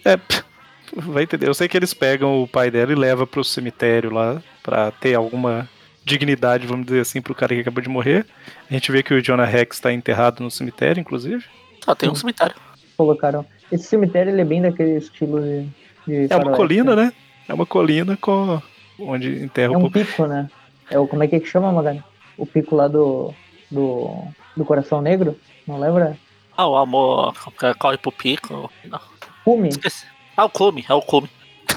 É, 0.05 0.17
vai 0.95 1.23
entender. 1.23 1.47
Eu 1.47 1.53
sei 1.53 1.67
que 1.67 1.75
eles 1.75 1.93
pegam 1.93 2.41
o 2.41 2.47
pai 2.47 2.71
dela 2.71 2.91
e 2.91 2.95
levam 2.95 3.27
pro 3.27 3.43
cemitério 3.43 4.11
lá 4.13 4.41
pra 4.63 4.91
ter 4.91 5.15
alguma 5.15 5.67
dignidade, 6.03 6.67
vamos 6.67 6.85
dizer 6.85 7.01
assim, 7.01 7.21
pro 7.21 7.33
cara 7.35 7.53
que 7.55 7.61
acabou 7.61 7.81
de 7.81 7.89
morrer. 7.89 8.25
A 8.69 8.73
gente 8.73 8.91
vê 8.91 9.01
que 9.01 9.13
o 9.13 9.21
Jonah 9.21 9.45
Rex 9.45 9.79
tá 9.79 9.91
enterrado 9.91 10.41
no 10.43 10.51
cemitério, 10.51 11.01
inclusive. 11.01 11.43
Só 11.83 11.95
tem 11.95 12.09
um 12.09 12.15
cemitério. 12.15 12.55
Colocaram. 12.95 13.45
Esse 13.71 13.85
cemitério 13.85 14.31
ele 14.31 14.41
é 14.41 14.45
bem 14.45 14.61
daquele 14.61 14.97
estilo 14.97 15.41
de. 15.41 15.67
de 16.07 16.15
É 16.31 16.35
uma 16.35 16.43
faroeste, 16.43 16.57
colina, 16.57 16.95
né? 16.95 17.13
É 17.49 17.53
uma 17.53 17.65
colina 17.65 18.15
com 18.17 18.61
onde 18.99 19.43
enterra 19.43 19.73
É 19.73 19.75
o 19.75 19.79
um 19.79 19.81
povo. 19.83 19.93
pico, 19.93 20.25
né? 20.25 20.49
É 20.89 20.99
o, 20.99 21.07
como 21.07 21.23
é 21.23 21.27
que, 21.27 21.35
é 21.35 21.39
que 21.39 21.47
chama, 21.47 21.71
Magari? 21.71 22.03
O 22.37 22.45
pico 22.45 22.75
lá 22.75 22.87
do, 22.87 23.33
do, 23.71 24.23
do 24.55 24.65
Coração 24.65 25.01
Negro? 25.01 25.37
Não 25.67 25.79
lembra? 25.79 26.17
Ah, 26.55 26.67
o 26.67 26.75
amor 26.77 27.33
que 27.59 27.73
corre 27.75 27.97
pro 27.97 28.11
pico. 28.11 28.71
Não, 28.85 28.99
Cume. 29.43 29.69
esqueci. 29.69 30.05
Ah, 30.37 30.45
o 30.45 30.49
cume, 30.49 30.85
é 30.87 30.93
o 30.93 31.01
cume. 31.01 31.29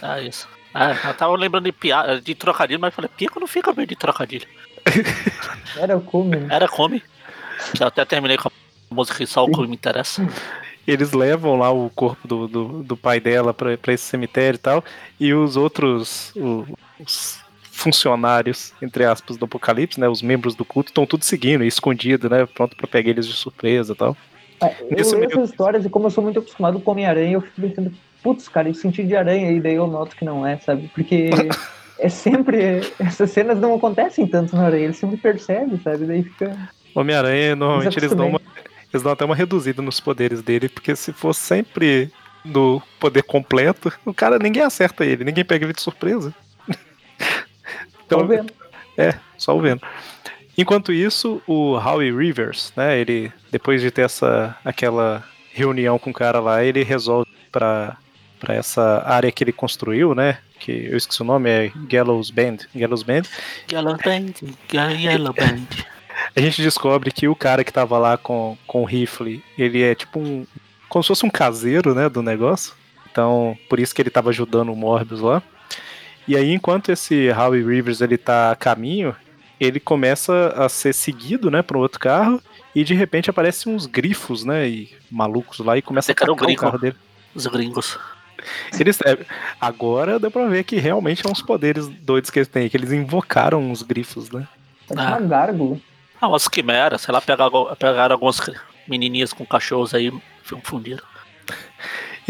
É 0.03 0.23
isso. 0.23 0.49
É, 0.75 1.09
eu 1.09 1.15
tava 1.15 1.35
lembrando 1.37 1.65
de 1.65 1.73
piada, 1.73 2.21
de 2.21 2.35
trocadilho, 2.35 2.81
mas 2.81 2.95
falei, 2.95 3.11
pico 3.17 3.41
não 3.41 3.47
fica 3.47 3.73
bem 3.73 3.87
de 3.87 3.97
trocadilho. 3.97 4.47
Era 5.77 5.97
o 5.97 6.01
cume, 6.01 6.37
né? 6.37 6.55
Era 6.55 6.69
cume. 6.69 7.03
Eu 7.81 7.87
até 7.87 8.05
terminei 8.05 8.37
com 8.37 8.49
a 8.49 8.53
música 8.95 9.19
que 9.19 9.27
só 9.27 9.45
o 9.45 9.51
cume 9.51 9.69
me 9.69 9.75
interessa. 9.75 10.27
Eles 10.87 11.13
levam 11.13 11.59
lá 11.59 11.71
o 11.71 11.91
corpo 11.91 12.27
do, 12.27 12.49
do, 12.49 12.83
do 12.83 12.97
pai 12.97 13.21
dela 13.21 13.53
pra, 13.53 13.77
pra 13.77 13.93
esse 13.93 14.05
cemitério 14.05 14.57
e 14.57 14.59
tal. 14.59 14.85
E 15.21 15.35
os 15.35 15.57
outros. 15.57 16.33
o- 16.37 16.65
os 17.01 17.41
funcionários, 17.79 18.73
entre 18.83 19.05
aspas, 19.05 19.37
do 19.37 19.45
Apocalipse, 19.45 20.01
né? 20.01 20.09
Os 20.09 20.21
membros 20.21 20.55
do 20.55 20.65
culto 20.65 20.91
estão 20.91 21.07
tudo 21.07 21.25
seguindo, 21.25 21.65
escondido, 21.65 22.29
né? 22.29 22.45
Pronto 22.47 22.77
pra 22.77 22.87
pegar 22.87 23.11
eles 23.11 23.27
de 23.27 23.33
surpresa 23.35 23.93
e 23.93 23.97
tal. 23.97 24.17
Eu 24.61 24.97
Nesse 24.97 25.15
leio 25.15 25.29
meio- 25.29 25.39
essas 25.39 25.51
histórias 25.51 25.85
e 25.85 25.89
como 25.91 26.07
eu 26.07 26.11
sou 26.11 26.23
muito 26.25 26.41
acostumado 26.41 26.81
com 26.81 26.91
Homem-Aranha, 26.91 27.35
eu 27.35 27.41
fico 27.41 27.61
pensando, 27.61 27.93
putz, 28.23 28.49
cara, 28.49 28.69
esse 28.69 28.81
sentido 28.81 29.07
de 29.07 29.15
aranha 29.17 29.49
aí, 29.49 29.61
daí 29.61 29.75
eu 29.75 29.87
noto 29.87 30.17
que 30.17 30.25
não 30.25 30.45
é, 30.45 30.59
sabe? 30.59 30.91
Porque 30.93 31.31
é 32.01 32.09
sempre. 32.09 32.81
Essas 32.99 33.31
cenas 33.31 33.59
não 33.61 33.75
acontecem 33.77 34.27
tanto 34.27 34.57
no 34.57 34.63
aranha, 34.63 34.85
ele 34.85 34.93
sempre 34.95 35.17
percebe, 35.17 35.81
sabe? 35.83 36.05
Daí 36.07 36.25
fica. 36.25 36.57
Homem-Aranha, 36.95 37.55
normalmente 37.55 37.97
eles 37.97 38.13
dão, 38.13 38.29
uma, 38.29 38.41
eles 38.93 39.03
dão 39.05 39.13
até 39.13 39.25
uma 39.25 39.37
reduzida 39.37 39.81
nos 39.81 40.01
poderes 40.01 40.43
dele, 40.43 40.69
porque 40.69 40.97
se 40.97 41.13
for 41.13 41.33
sempre 41.33 42.11
no 42.45 42.83
poder 42.99 43.23
completo, 43.23 43.93
o 44.05 44.13
cara 44.13 44.39
ninguém 44.39 44.63
acerta 44.63 45.05
ele, 45.05 45.23
ninguém 45.23 45.45
pega 45.45 45.65
ele 45.65 45.73
de 45.75 45.83
surpresa. 45.83 46.35
Tô 48.09 48.25
vendo. 48.25 48.53
É, 48.97 49.15
só 49.37 49.57
o 49.57 49.61
vendo. 49.61 49.83
Enquanto 50.57 50.93
isso, 50.93 51.41
o 51.47 51.75
Howie 51.75 52.13
Rivers, 52.13 52.73
né, 52.77 52.99
ele 52.99 53.33
depois 53.51 53.81
de 53.81 53.91
ter 53.91 54.03
essa 54.03 54.57
aquela 54.65 55.25
reunião 55.53 55.99
com 55.99 56.11
o 56.11 56.13
cara 56.13 56.41
lá, 56.41 56.65
ele 56.65 56.83
resolve 56.83 57.31
para 57.53 57.97
para 58.41 58.55
essa 58.55 59.03
área 59.05 59.33
que 59.33 59.43
ele 59.43 59.53
construiu, 59.53 60.15
né, 60.15 60.39
que 60.61 60.87
eu 60.91 60.97
esqueci 60.97 61.23
o 61.23 61.25
nome, 61.25 61.51
é 61.51 61.73
Gallows 61.89 62.31
Bend, 62.31 62.69
Gallows 62.75 63.03
Bend. 63.03 63.29
Yellow 63.71 63.97
Band, 63.97 64.33
Yellow 64.73 65.33
Band. 65.33 65.67
A 66.35 66.41
gente 66.41 66.63
descobre 66.63 67.11
que 67.11 67.29
o 67.29 67.35
cara 67.35 67.65
que 67.65 67.73
tava 67.73 67.99
lá 67.99 68.17
com, 68.17 68.57
com 68.67 68.83
o 68.83 68.85
rifle, 68.85 69.43
ele 69.57 69.83
é 69.83 69.95
tipo 69.95 70.19
um 70.21 70.47
como 70.89 71.03
se 71.03 71.09
fosse 71.09 71.27
um 71.27 71.31
caseiro, 71.31 71.95
né, 71.95 72.09
do 72.09 72.23
negócio. 72.23 72.75
Então, 73.11 73.57
por 73.69 73.79
isso 73.79 73.95
que 73.95 74.01
ele 74.01 74.11
tava 74.11 74.31
ajudando 74.31 74.73
o 74.73 74.77
Morbius 74.77 75.21
lá. 75.21 75.43
E 76.29 76.37
aí, 76.37 76.53
enquanto 76.53 76.93
esse 76.93 77.31
Howie 77.31 77.65
Rivers 77.65 78.03
ele 78.03 78.19
tá 78.19 78.53
a 78.53 78.57
caminho, 78.57 79.17
ele 79.59 79.81
começa 79.81 80.49
a 80.57 80.69
ser 80.69 80.93
seguido, 80.93 81.51
né, 81.51 81.63
para 81.63 81.79
um 81.79 81.81
outro 81.81 81.99
carro 81.99 82.41
e 82.75 82.85
de 82.85 82.95
repente 82.95 83.31
aparecem 83.31 83.75
uns 83.75 83.87
grifos, 83.87 84.45
né, 84.45 84.69
e 84.69 84.95
malucos 85.11 85.59
lá 85.59 85.77
e 85.79 85.83
começa 85.83 86.11
a 86.11 86.13
é 86.13 86.15
atacar 86.15 86.49
o 86.49 86.57
carro 86.57 86.79
dele. 86.79 86.97
Os 87.35 87.47
gringos. 87.47 87.99
Eles, 88.79 89.01
é, 89.05 89.19
agora 89.61 90.19
deu 90.19 90.31
pra 90.31 90.47
ver 90.47 90.65
que 90.65 90.77
realmente 90.77 91.23
são 91.23 91.33
uns 91.33 91.43
poderes 91.43 91.89
doidos 91.89 92.31
que 92.31 92.39
eles 92.39 92.49
têm, 92.49 92.69
que 92.69 92.77
eles 92.77 92.93
invocaram 92.93 93.73
os 93.73 93.83
grifos, 93.83 94.31
né? 94.31 94.47
Parece 94.87 95.07
Ah. 95.07 95.17
uma 95.19 95.27
gárgula. 95.27 95.79
Ah, 96.21 96.29
umas 96.29 96.47
quimeras, 96.47 97.01
sei 97.01 97.13
lá, 97.13 97.21
pegaram, 97.21 97.75
pegaram 97.79 98.15
algumas 98.15 98.41
menininhas 98.87 99.33
com 99.33 99.47
cachorros 99.47 99.95
aí, 99.95 100.13
fundiram. 100.63 101.03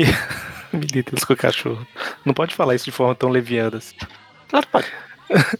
Milímetros 0.72 1.24
com 1.24 1.32
o 1.32 1.36
cachorro. 1.36 1.86
Não 2.24 2.34
pode 2.34 2.54
falar 2.54 2.74
isso 2.74 2.84
de 2.84 2.92
forma 2.92 3.14
tão 3.14 3.28
leviana 3.30 3.78
assim. 3.78 3.96
Claro 4.48 4.66
que 4.66 4.72
pode. 4.72 4.86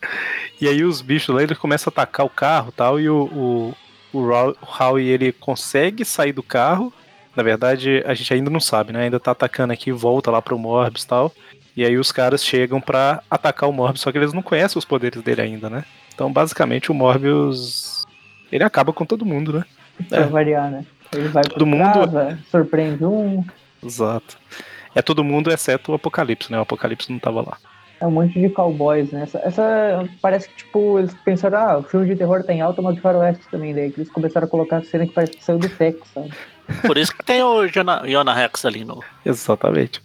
E 0.61 0.67
aí 0.67 0.83
os 0.83 1.01
bichos 1.01 1.33
lá, 1.33 1.41
eles 1.41 1.57
começam 1.57 1.89
a 1.89 1.93
atacar 1.93 2.27
o 2.27 2.31
carro 2.31 2.71
e 2.71 2.73
tal, 2.73 2.99
e 2.99 3.09
o, 3.09 3.75
o, 4.13 4.19
o, 4.19 4.57
Howie, 4.81 5.07
ele 5.07 5.31
consegue 5.31 6.05
sair 6.05 6.33
do 6.33 6.43
carro. 6.43 6.93
Na 7.37 7.45
verdade, 7.45 8.03
a 8.05 8.13
gente 8.13 8.35
ainda 8.35 8.51
não 8.51 8.59
sabe, 8.59 8.93
né? 8.93 9.05
Ainda 9.05 9.21
tá 9.21 9.31
atacando 9.31 9.73
aqui, 9.73 9.93
volta 9.93 10.33
lá 10.33 10.43
pro 10.43 10.59
Morbius 10.59 11.05
e 11.05 11.07
tal. 11.07 11.33
E 11.77 11.85
aí 11.85 11.97
os 11.97 12.11
caras 12.11 12.45
chegam 12.45 12.81
pra 12.81 13.23
atacar 13.31 13.69
o 13.69 13.73
Morbius, 13.73 14.01
só 14.01 14.11
que 14.11 14.19
eles 14.19 14.33
não 14.33 14.43
conhecem 14.43 14.77
os 14.77 14.85
poderes 14.85 15.23
dele 15.23 15.43
ainda, 15.43 15.71
né? 15.71 15.85
Então, 16.13 16.33
basicamente, 16.33 16.91
o 16.91 16.95
Morbius... 16.95 18.05
Ele 18.51 18.65
acaba 18.65 18.93
com 18.93 19.05
todo 19.07 19.25
mundo, 19.25 19.53
né? 19.53 19.65
Pra 20.09 20.27
variar, 20.27 20.71
né? 20.73 20.85
Ele 21.13 21.29
vai 21.29 21.45
Todo 21.45 21.55
pro 21.55 21.67
mundo- 21.67 21.85
casa, 21.85 22.37
surpreende 22.51 23.05
um. 23.05 23.45
Exato. 23.85 24.39
É 24.95 25.03
todo 25.03 25.25
mundo 25.25 25.51
exceto 25.51 25.93
o 25.93 25.95
Apocalipse, 25.95 26.51
né? 26.51 26.59
O 26.59 26.63
Apocalipse 26.63 27.11
não 27.11 27.19
tava 27.19 27.43
lá. 27.43 27.59
É 28.01 28.07
um 28.07 28.13
monte 28.13 28.39
de 28.41 28.49
cowboys, 28.49 29.11
né? 29.11 29.23
Essa, 29.23 29.39
essa 29.39 30.09
parece 30.23 30.49
que, 30.49 30.57
tipo, 30.57 30.99
eles 30.99 31.13
pensaram, 31.25 31.59
ah, 31.59 31.79
o 31.79 31.83
filme 31.83 32.07
de 32.07 32.17
terror 32.17 32.45
tá 32.45 32.53
em 32.53 32.61
alta, 32.61 32.81
mas 32.81 32.95
de 32.95 33.01
faroeste 33.01 33.45
também, 33.51 33.75
daí 33.75 33.91
que 33.91 34.01
eles 34.01 34.11
começaram 34.11 34.47
a 34.47 34.51
colocar 34.51 34.85
cena 34.85 35.07
que 35.07 35.13
parece 35.13 35.33
que 35.33 35.45
saiu 35.45 35.59
do 35.59 35.69
Texas, 35.69 36.07
sabe? 36.15 36.33
Por 36.87 36.97
isso 36.97 37.13
que 37.13 37.25
tem 37.25 37.43
o 37.43 37.67
Jonah, 37.67 38.07
Jonah 38.07 38.35
Rex 38.35 38.65
ali 38.65 38.85
no. 38.85 39.03
Exatamente. 39.25 40.01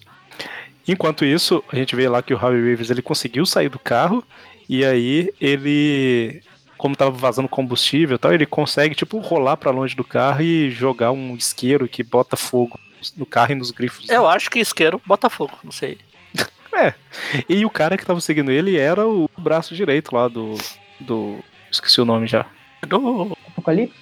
Enquanto 0.87 1.23
isso, 1.23 1.63
a 1.71 1.75
gente 1.75 1.95
vê 1.95 2.09
lá 2.09 2.21
que 2.21 2.33
o 2.33 2.37
Howie 2.37 2.61
Rivers 2.61 2.89
ele 2.89 3.01
conseguiu 3.01 3.45
sair 3.45 3.69
do 3.69 3.79
carro 3.79 4.23
e 4.67 4.83
aí 4.83 5.31
ele, 5.39 6.41
como 6.77 6.95
tava 6.95 7.11
vazando 7.11 7.47
combustível, 7.47 8.15
e 8.15 8.17
tal, 8.17 8.33
ele 8.33 8.45
consegue 8.45 8.95
tipo 8.95 9.19
rolar 9.19 9.57
pra 9.57 9.71
longe 9.71 9.95
do 9.95 10.03
carro 10.03 10.41
e 10.41 10.71
jogar 10.71 11.11
um 11.11 11.35
isqueiro 11.35 11.87
que 11.87 12.03
bota 12.03 12.35
fogo 12.35 12.79
no 13.17 13.25
carro 13.25 13.51
e 13.51 13.55
nos 13.55 13.71
grifos. 13.71 14.09
Eu 14.09 14.27
acho 14.27 14.49
que 14.49 14.59
isqueiro, 14.59 15.01
Botafogo, 15.05 15.57
não 15.63 15.71
sei. 15.71 15.97
E 17.47 17.63
o 17.65 17.69
cara 17.69 17.95
que 17.95 18.05
tava 18.05 18.19
seguindo 18.19 18.51
ele 18.51 18.77
era 18.77 19.07
o 19.07 19.29
braço 19.37 19.75
direito 19.75 20.15
lá 20.15 20.27
do 20.27 20.57
do 20.99 21.37
esqueci 21.71 22.01
o 22.01 22.05
nome 22.05 22.25
já. 22.25 22.45
Do... 22.87 23.37
Apocalipse? 23.49 23.95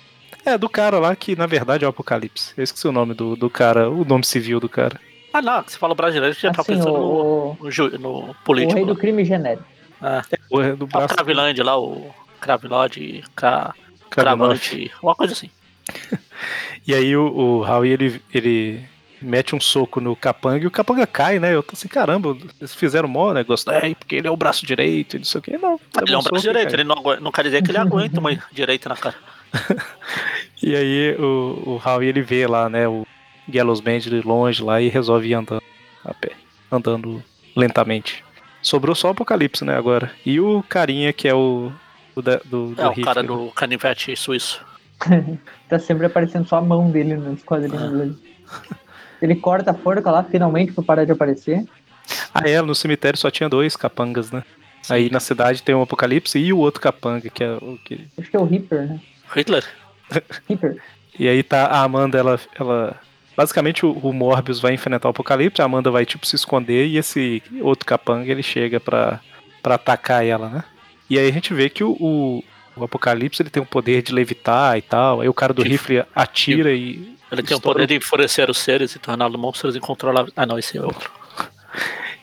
É, 0.46 0.58
do 0.58 0.70
cara 0.70 0.98
lá 0.98 1.16
que 1.16 1.36
na 1.36 1.46
verdade 1.46 1.84
é 1.84 1.88
o 1.88 1.90
Apocalipse. 1.90 2.54
Eu 2.58 2.64
esqueci 2.64 2.88
o 2.88 2.92
nome 2.92 3.14
do, 3.14 3.36
do 3.36 3.50
cara, 3.50 3.90
o 3.90 4.06
nome 4.06 4.26
civil 4.26 4.60
do 4.60 4.70
cara. 4.70 5.00
Ah, 5.34 5.42
não, 5.42 5.62
você 5.62 5.78
fala 5.78 5.94
brasileiro, 5.94 6.36
já 6.38 6.52
tá 6.52 6.62
Assim, 6.62 6.74
pensando 6.76 6.94
no, 6.94 7.00
o, 7.00 7.58
no, 7.62 8.00
no 8.00 8.32
o 8.32 8.36
político. 8.46 8.76
rei 8.76 8.86
do 8.86 8.96
crime 8.96 9.24
genérico. 9.26 9.66
Ah, 10.02 10.24
O, 10.50 10.62
do 10.76 10.86
o 10.86 10.88
braço 10.88 11.14
Cravilândia 11.14 11.64
lá, 11.64 11.78
o 11.80 12.14
Cravilode, 12.40 13.24
Cra... 13.36 13.74
Cravante, 14.10 14.92
uma 15.02 15.16
coisa 15.16 15.34
assim. 15.34 15.50
E 16.88 16.96
aí 16.96 17.16
o, 17.16 17.28
o 17.28 17.64
Howie, 17.64 17.92
ele, 17.92 18.22
ele 18.34 18.84
mete 19.22 19.56
um 19.56 19.60
soco 19.60 20.00
no 20.02 20.16
Capanga 20.16 20.64
e 20.64 20.68
o 20.68 20.72
Capanga 20.72 21.06
cai, 21.08 21.40
né? 21.40 21.54
Eu 21.54 21.64
tô 21.64 21.74
assim, 21.74 21.88
caramba, 21.88 22.36
eles 22.60 22.74
fizeram 22.74 23.08
mó 23.08 23.34
negócio, 23.34 23.70
é, 23.72 23.94
porque 23.94 24.16
ele 24.16 24.28
é 24.28 24.32
o 24.32 24.38
braço 24.38 24.66
direito 24.66 25.16
e 25.16 25.20
não 25.20 25.26
sei 25.26 25.40
o 25.40 25.42
que. 25.42 25.58
Não, 25.58 25.80
Ele 26.02 26.14
é 26.14 26.18
um 26.18 26.24
braço 26.24 26.42
direito, 26.46 26.74
ele 26.74 26.84
não, 26.84 26.96
não 27.22 27.32
quer 27.32 27.44
dizer 27.44 27.62
que 27.64 27.72
ele 27.72 27.78
aguenta 27.80 28.20
uma 28.20 28.32
direita 28.52 28.90
na 28.90 28.96
cara. 28.98 29.16
E 30.64 30.76
aí 30.76 31.16
o, 31.20 31.64
o 31.66 31.82
Howie, 31.84 32.08
ele 32.08 32.22
vê 32.22 32.46
lá, 32.46 32.70
né, 32.70 32.88
o 32.88 33.06
Gallows 33.50 33.80
Band 33.80 34.00
de 34.00 34.22
longe 34.22 34.62
lá 34.64 34.80
e 34.80 34.90
resolve 34.90 35.28
ir 35.30 35.34
andando 35.34 35.64
a 36.06 36.14
pé, 36.14 36.34
andando 36.72 37.24
lentamente. 37.56 38.24
Sobrou 38.62 38.94
só 38.94 39.08
o 39.08 39.12
Apocalipse, 39.12 39.66
né, 39.66 39.76
agora. 39.76 40.12
E 40.24 40.40
o 40.40 40.64
carinha 40.70 41.12
que 41.12 41.28
é 41.28 41.34
o, 41.34 41.72
o 42.16 42.22
da- 42.22 42.40
do, 42.46 42.76
do 42.76 42.82
É, 42.82 42.88
o 42.88 43.02
cara 43.02 43.24
né? 43.24 43.28
do 43.28 43.50
canivete 43.52 44.16
suíço. 44.16 44.64
Tá 45.68 45.80
sempre 45.80 46.06
aparecendo 46.06 46.46
só 46.48 46.58
a 46.58 46.62
mão 46.62 46.92
dele 46.92 47.16
nos 47.16 47.42
quadrinhos 47.44 47.82
Ah. 48.52 48.62
Ele 49.22 49.36
corta 49.36 49.72
a 49.72 49.74
forca 49.74 50.10
lá, 50.10 50.24
finalmente, 50.24 50.72
pra 50.72 50.84
parar 50.84 51.06
de 51.06 51.12
aparecer. 51.12 51.64
Ah, 52.34 52.42
é, 52.48 52.62
no 52.62 52.74
cemitério 52.76 53.18
só 53.20 53.30
tinha 53.30 53.48
dois 53.48 53.76
capangas, 53.76 54.32
né? 54.32 54.44
Aí 54.90 55.10
na 55.12 55.20
cidade 55.20 55.62
tem 55.62 55.76
o 55.76 55.82
Apocalipse 55.82 56.40
e 56.40 56.52
o 56.52 56.58
outro 56.58 56.82
capanga, 56.82 57.30
que 57.30 57.44
é 57.44 57.52
o 57.54 57.78
que 57.86 58.08
Acho 58.18 58.30
que 58.32 58.36
é 58.36 58.40
o 58.40 58.46
Reaper, 58.46 58.88
né? 58.88 59.00
Hitler? 59.36 59.64
Reaper. 60.50 60.78
E 61.20 61.28
aí 61.28 61.44
tá 61.44 61.66
a 61.68 61.84
Amanda, 61.84 62.18
ela. 62.18 62.40
ela 62.60 63.00
basicamente 63.38 63.86
o, 63.86 63.92
o 63.92 64.12
Morbius 64.12 64.60
vai 64.60 64.74
enfrentar 64.74 65.08
o 65.08 65.12
Apocalipse, 65.12 65.62
a 65.62 65.66
Amanda 65.66 65.92
vai 65.92 66.06
tipo 66.06 66.26
se 66.26 66.36
esconder 66.36 66.88
e 66.88 66.98
esse 66.98 67.42
outro 67.62 67.86
capanga 67.86 68.30
ele 68.32 68.44
chega 68.44 68.80
pra, 68.80 69.20
pra 69.62 69.76
atacar 69.76 70.26
ela, 70.26 70.50
né? 70.50 70.64
E 71.10 71.18
aí 71.20 71.28
a 71.30 71.32
gente 71.32 71.54
vê 71.54 71.70
que 71.70 71.84
o, 71.84 71.92
o, 72.00 72.44
o 72.76 72.84
Apocalipse 72.84 73.42
ele 73.42 73.50
tem 73.50 73.62
o 73.62 73.66
poder 73.66 74.02
de 74.02 74.14
levitar 74.14 74.78
e 74.78 74.82
tal. 74.82 75.22
Aí 75.22 75.30
o 75.30 75.34
cara 75.34 75.54
do 75.54 75.62
Tipo- 75.62 75.72
rifle 75.74 76.04
atira 76.16 76.72
e. 76.74 77.16
Ele 77.32 77.42
tem 77.44 77.56
o 77.56 77.62
poder 77.62 77.88
de 77.88 77.96
enfurecer 77.96 78.50
os 78.50 78.58
seres 78.58 78.94
e 78.96 79.00
torná-los 79.00 79.40
monstros 79.40 79.76
incontroláveis. 79.76 80.34
Ah, 80.36 80.46
não, 80.46 80.60
esse 80.60 80.78
é 80.78 80.82
outro. 80.82 81.10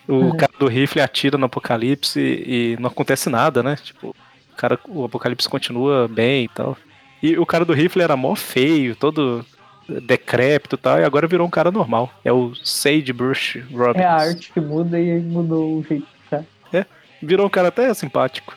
O 0.07 0.13
Uhum. 0.15 0.37
cara 0.37 0.53
do 0.59 0.67
rifle 0.67 1.01
atira 1.01 1.37
no 1.39 1.47
Apocalipse 1.47 2.21
e 2.21 2.77
não 2.81 2.89
acontece 2.89 3.29
nada, 3.31 3.63
né? 3.63 3.77
Tipo, 3.83 4.09
o, 4.53 4.57
cara, 4.57 4.79
o 4.89 5.05
Apocalipse 5.05 5.49
continua 5.49 6.07
bem 6.09 6.45
e 6.45 6.49
tal. 6.49 6.77
E 7.23 7.37
o 7.39 7.45
cara 7.47 7.65
do 7.65 7.73
rifle 7.73 8.03
era 8.03 8.17
mó 8.17 8.35
feio, 8.35 8.95
todo 8.97 9.45
decrépito 9.89 10.75
e 10.77 10.79
tal, 10.79 10.99
e 11.01 11.05
agora 11.05 11.27
virou 11.27 11.47
um 11.47 11.51
cara 11.51 11.71
normal. 11.71 12.13
É 12.25 12.31
o 12.33 12.55
Sagebrush 12.63 13.61
Robbins. 13.73 14.03
É 14.03 14.07
a 14.07 14.15
arte 14.15 14.53
que 14.53 14.61
muda 14.61 15.01
e 15.01 15.19
mudou 15.21 15.79
o 15.79 15.83
jeito 15.83 16.07
de 16.07 16.23
ficar. 16.25 16.87
Virou 17.23 17.47
um 17.47 17.51
cara 17.51 17.69
até 17.69 17.93
simpático. 17.95 18.55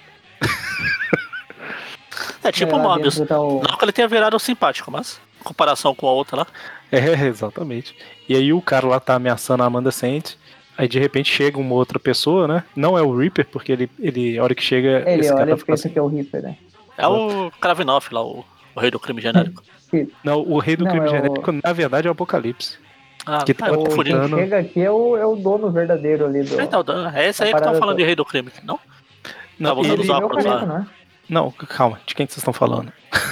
É 2.43 2.51
tipo 2.51 2.71
É, 2.75 2.75
o 2.75 2.79
Mobius. 2.79 3.19
tá 3.27 3.39
o- 3.39 3.61
Não 3.67 3.77
que 3.77 3.85
ele 3.85 3.91
tenha 3.91 4.07
virado 4.07 4.37
simpático, 4.39 4.89
mas 4.91 5.19
em 5.41 5.43
comparação 5.43 5.93
com 5.95 6.07
a 6.07 6.11
outra 6.11 6.37
lá. 6.37 6.47
É, 6.91 6.97
exatamente. 7.27 7.95
E 8.29 8.35
aí 8.35 8.53
o 8.53 8.61
cara 8.61 8.87
lá 8.87 8.99
tá 8.99 9.15
ameaçando 9.15 9.63
a 9.63 9.65
Amanda 9.65 9.91
Saint. 9.91 10.33
Aí 10.77 10.87
de 10.87 10.99
repente 10.99 11.31
chega 11.31 11.59
uma 11.59 11.75
outra 11.75 11.99
pessoa, 11.99 12.47
né? 12.47 12.63
Não 12.75 12.97
é 12.97 13.01
o 13.01 13.15
Reaper, 13.15 13.45
porque 13.51 13.71
ele, 13.71 13.89
ele 13.99 14.39
a 14.39 14.43
hora 14.43 14.55
que 14.55 14.63
chega, 14.63 15.03
Ele 15.05 15.21
esse 15.21 15.29
olha 15.29 15.37
cara 15.39 15.51
e 15.51 15.57
fica 15.57 15.71
pensa 15.73 15.87
assim. 15.87 15.93
que 15.93 15.99
é 15.99 16.01
o 16.01 16.07
Reaper, 16.07 16.41
né? 16.41 16.55
É 16.97 17.07
o 17.07 17.51
Kravinoff 17.59 18.13
lá, 18.13 18.23
o, 18.23 18.43
o 18.75 18.79
rei 18.79 18.89
do 18.89 18.99
crime 18.99 19.21
genérico. 19.21 19.61
Não, 20.23 20.39
o 20.41 20.57
rei 20.59 20.75
do 20.77 20.85
Não, 20.85 20.91
crime 20.91 21.05
é 21.05 21.09
o- 21.09 21.11
genérico, 21.11 21.51
na 21.63 21.73
verdade, 21.73 22.07
é 22.07 22.09
o 22.09 22.13
Apocalipse. 22.13 22.77
Ah, 23.25 23.43
Que 23.43 23.53
tá, 23.53 23.67
tá 23.67 23.73
O 23.73 23.83
confundindo. 23.83 24.27
quem 24.29 24.37
chega 24.39 24.59
aqui 24.59 24.81
é 24.81 24.89
o, 24.89 25.15
é 25.17 25.25
o 25.25 25.35
dono 25.35 25.69
verdadeiro 25.69 26.25
ali 26.25 26.41
do. 26.43 26.59
Então, 26.59 26.83
é 27.13 27.27
esse 27.27 27.43
aí 27.43 27.49
que 27.49 27.55
estão 27.55 27.59
parada 27.59 27.77
falando 27.77 27.79
toda. 27.89 27.95
de 27.97 28.03
rei 28.03 28.15
do 28.15 28.25
crime, 28.25 28.49
não? 28.63 28.79
Não, 29.59 29.77
usando 29.77 29.93
ele- 29.93 30.01
os 30.01 30.09
Ele 30.09 30.11
é 30.11 30.15
o 30.15 30.25
óculos 30.25 30.43
careca, 30.45 30.65
lá. 30.65 30.65
não 30.65 30.77
é? 30.77 30.85
não, 31.29 31.51
calma, 31.51 31.99
de 32.05 32.15
quem 32.15 32.25
que 32.25 32.33
vocês 32.33 32.41
estão 32.41 32.53
falando? 32.53 32.91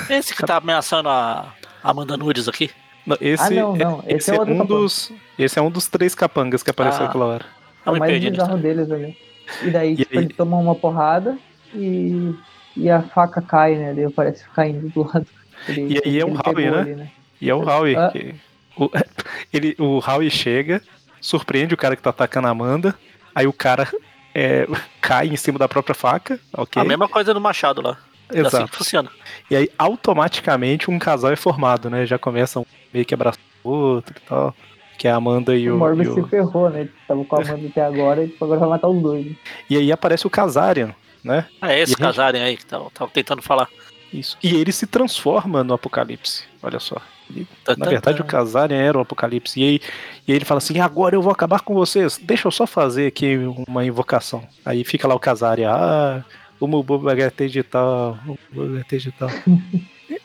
Esse 0.09 0.35
que 0.35 0.45
tá 0.45 0.57
ameaçando 0.57 1.09
a 1.09 1.53
Amanda 1.83 2.17
Nudes 2.17 2.47
aqui. 2.47 2.69
Não, 3.05 3.17
esse, 3.21 3.43
Ah, 3.43 3.49
não, 3.49 3.75
não, 3.75 4.03
é, 4.05 4.13
esse 4.13 4.29
é 4.29 4.33
outro 4.33 4.53
um 4.53 4.57
capanga. 4.57 4.79
dos. 4.81 5.11
Esse 5.37 5.57
é 5.57 5.61
um 5.61 5.71
dos 5.71 5.87
três 5.87 6.13
capangas 6.13 6.61
que 6.61 6.69
apareceu 6.69 7.05
Ah. 7.05 7.09
aquela 7.09 7.25
hora. 7.25 7.45
É 7.85 7.89
o 7.91 7.97
mais 7.97 8.11
perdi 8.11 8.29
nisso. 8.29 8.41
bizarro 8.41 8.57
deles 8.61 8.91
ali. 8.91 9.17
E 9.63 9.69
daí, 9.71 9.93
E 9.93 9.97
tipo, 9.97 10.17
aí? 10.17 10.25
ele 10.25 10.33
toma 10.33 10.57
uma 10.57 10.75
porrada 10.75 11.37
e, 11.73 12.33
e 12.75 12.89
a 12.89 13.01
faca 13.01 13.41
cai, 13.41 13.75
né? 13.75 13.93
Daí 13.93 14.09
parece 14.11 14.43
caindo 14.53 14.89
do 14.89 15.01
lado. 15.03 15.25
Ele- 15.67 15.93
E 15.95 16.01
aí 16.05 16.19
é 16.19 16.21
ele 16.21 16.23
o 16.23 16.33
Howie, 16.45 16.69
né? 16.69 16.79
ali, 16.79 16.95
né? 16.95 17.11
E 17.41 17.49
é 17.49 17.55
o 17.55 17.67
Howie. 17.67 17.95
Ah. 17.95 18.09
que- 18.11 18.35
o, 18.77 18.89
ele, 19.51 19.75
o 19.79 19.99
Howie 20.05 20.29
chega, 20.29 20.81
surpreende 21.21 21.73
o 21.73 21.77
cara 21.77 21.95
que 21.95 22.01
tá 22.01 22.09
atacando 22.11 22.47
a 22.47 22.51
Amanda. 22.51 22.93
Aí 23.33 23.47
o 23.47 23.53
cara 23.53 23.87
é, 24.35 24.67
cai 25.01 25.27
em 25.29 25.35
cima 25.37 25.57
da 25.57 25.67
própria 25.67 25.95
faca. 25.95 26.39
Ok. 26.53 26.79
A 26.81 26.85
mesma 26.85 27.07
coisa 27.07 27.33
do 27.33 27.41
Machado 27.41 27.81
lá. 27.81 27.97
É 28.31 28.39
assim 28.41 28.47
Exato. 28.47 28.71
que 28.71 28.77
funciona. 28.77 29.09
E 29.49 29.55
aí 29.55 29.69
automaticamente 29.77 30.89
um 30.91 30.99
casal 30.99 31.31
é 31.31 31.35
formado, 31.35 31.89
né? 31.89 32.05
Já 32.05 32.17
começam 32.17 32.65
meio 32.93 33.05
que 33.05 33.13
abraçar 33.13 33.39
o 33.63 33.69
outro 33.69 34.15
e 34.17 34.27
tal. 34.27 34.55
Que 34.97 35.07
é 35.07 35.11
a 35.11 35.15
Amanda 35.15 35.55
e 35.55 35.69
O 35.69 35.75
o. 35.75 35.79
Morbius 35.79 36.09
o- 36.09 36.23
se 36.23 36.29
ferrou, 36.29 36.69
né? 36.69 36.81
Ele 36.81 36.91
Tava 37.07 37.23
com 37.23 37.35
a 37.35 37.41
Amanda 37.41 37.67
até 37.67 37.81
agora 37.85 38.23
e 38.25 38.35
agora 38.39 38.59
vai 38.59 38.69
matar 38.69 38.87
os 38.89 39.01
dois. 39.01 39.25
né? 39.25 39.35
E 39.69 39.77
aí 39.77 39.91
aparece 39.91 40.27
o 40.27 40.29
Kazarian, 40.29 40.93
né? 41.23 41.45
É 41.61 41.75
esse 41.79 41.93
E 41.93 41.95
gente- 41.95 41.99
casarem 42.01 42.41
aí 42.41 42.57
que 42.57 42.65
tava, 42.65 42.89
tava 42.91 43.09
tentando 43.11 43.41
falar. 43.41 43.67
Isso. 44.11 44.37
E 44.43 44.55
ele 44.55 44.71
se 44.71 44.87
transforma 44.87 45.63
no 45.63 45.73
Apocalipse. 45.73 46.43
Olha 46.63 46.79
só. 46.79 46.97
Ele- 47.29 47.47
Tá, 47.63 47.75
na 47.77 47.85
tá, 47.85 47.91
verdade, 47.91 48.17
tá. 48.17 48.23
o 48.23 48.27
Kazarian 48.27 48.77
era 48.77 48.97
o 48.97 49.01
Apocalipse. 49.01 49.59
E 49.59 49.63
aí, 49.63 49.79
e 50.27 50.31
aí 50.31 50.35
ele 50.37 50.45
fala 50.45 50.57
assim: 50.57 50.79
agora 50.79 51.15
eu 51.15 51.21
vou 51.21 51.31
acabar 51.31 51.61
com 51.61 51.73
vocês. 51.75 52.17
Deixa 52.21 52.47
eu 52.47 52.51
só 52.51 52.65
fazer 52.67 53.05
aqui 53.07 53.37
uma 53.67 53.85
invocação. 53.85 54.43
Aí 54.65 54.83
fica 54.83 55.07
lá 55.07 55.13
o 55.15 55.19
Kazarian. 55.19 55.71
Ah, 55.71 56.23
o 56.59 56.67
Mubu 56.67 56.99
HT 56.99 57.47
digital. 57.47 58.17
HT 58.53 58.89
digital. 58.97 59.29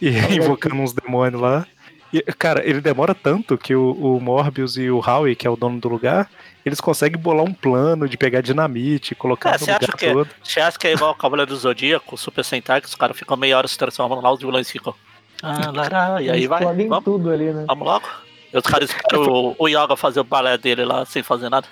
e 0.01 0.09
invocando 0.37 0.77
uns 0.77 0.93
demônios 0.93 1.41
lá. 1.41 1.67
E, 2.13 2.23
cara, 2.39 2.63
ele 2.69 2.81
demora 2.81 3.15
tanto 3.15 3.59
que 3.59 3.75
o, 3.75 3.91
o 3.93 4.21
Morbius 4.21 4.77
e 4.77 4.89
o 4.89 4.99
Howie, 5.05 5.35
que 5.35 5.47
é 5.47 5.51
o 5.51 5.57
dono 5.57 5.81
do 5.81 5.89
lugar, 5.89 6.31
eles 6.65 6.81
conseguem 6.81 7.21
bolar 7.21 7.45
um 7.45 7.53
plano 7.53 8.09
de 8.09 8.17
pegar 8.17 8.41
dinamite, 8.41 9.17
colocar 9.17 9.51
É, 9.51 9.59
no 9.59 9.61
lugar 9.61 9.97
que 9.97 10.07
é- 10.07 10.13
todo. 10.13 10.29
Você 10.43 10.61
acha 10.61 10.79
que 10.79 10.87
é 10.87 10.93
igual 10.93 11.11
o 11.11 11.15
Cavaleiro 11.17 11.51
do 11.51 11.57
Zodíaco, 11.57 12.15
o 12.15 12.19
Super 12.19 12.45
Sentai, 12.45 12.81
que 12.81 12.87
os 12.87 12.95
caras 12.95 13.17
ficam 13.19 13.37
meia 13.37 13.59
hora 13.59 13.67
se 13.67 13.77
transformando 13.77 14.23
lá, 14.23 14.33
os 14.33 14.39
vilões 14.39 14.71
ficam. 14.71 14.95
Ah, 15.43 15.71
lará, 15.73 16.23
e 16.23 16.31
aí 16.31 16.47
vai. 16.47 16.65
Vamos, 16.65 17.05
tudo 17.05 17.31
ali, 17.31 17.53
né? 17.53 17.65
vamos 17.67 17.85
logo. 17.87 18.07
E 18.53 18.57
os 18.57 18.63
caras 18.65 18.89
esperam 18.91 19.25
o, 19.25 19.57
o 19.59 19.69
Yoga 19.69 19.97
fazer 19.97 20.21
o 20.21 20.25
balé 20.25 20.57
dele 20.57 20.85
lá 20.85 21.05
sem 21.05 21.23
fazer 21.23 21.49
nada. 21.51 21.67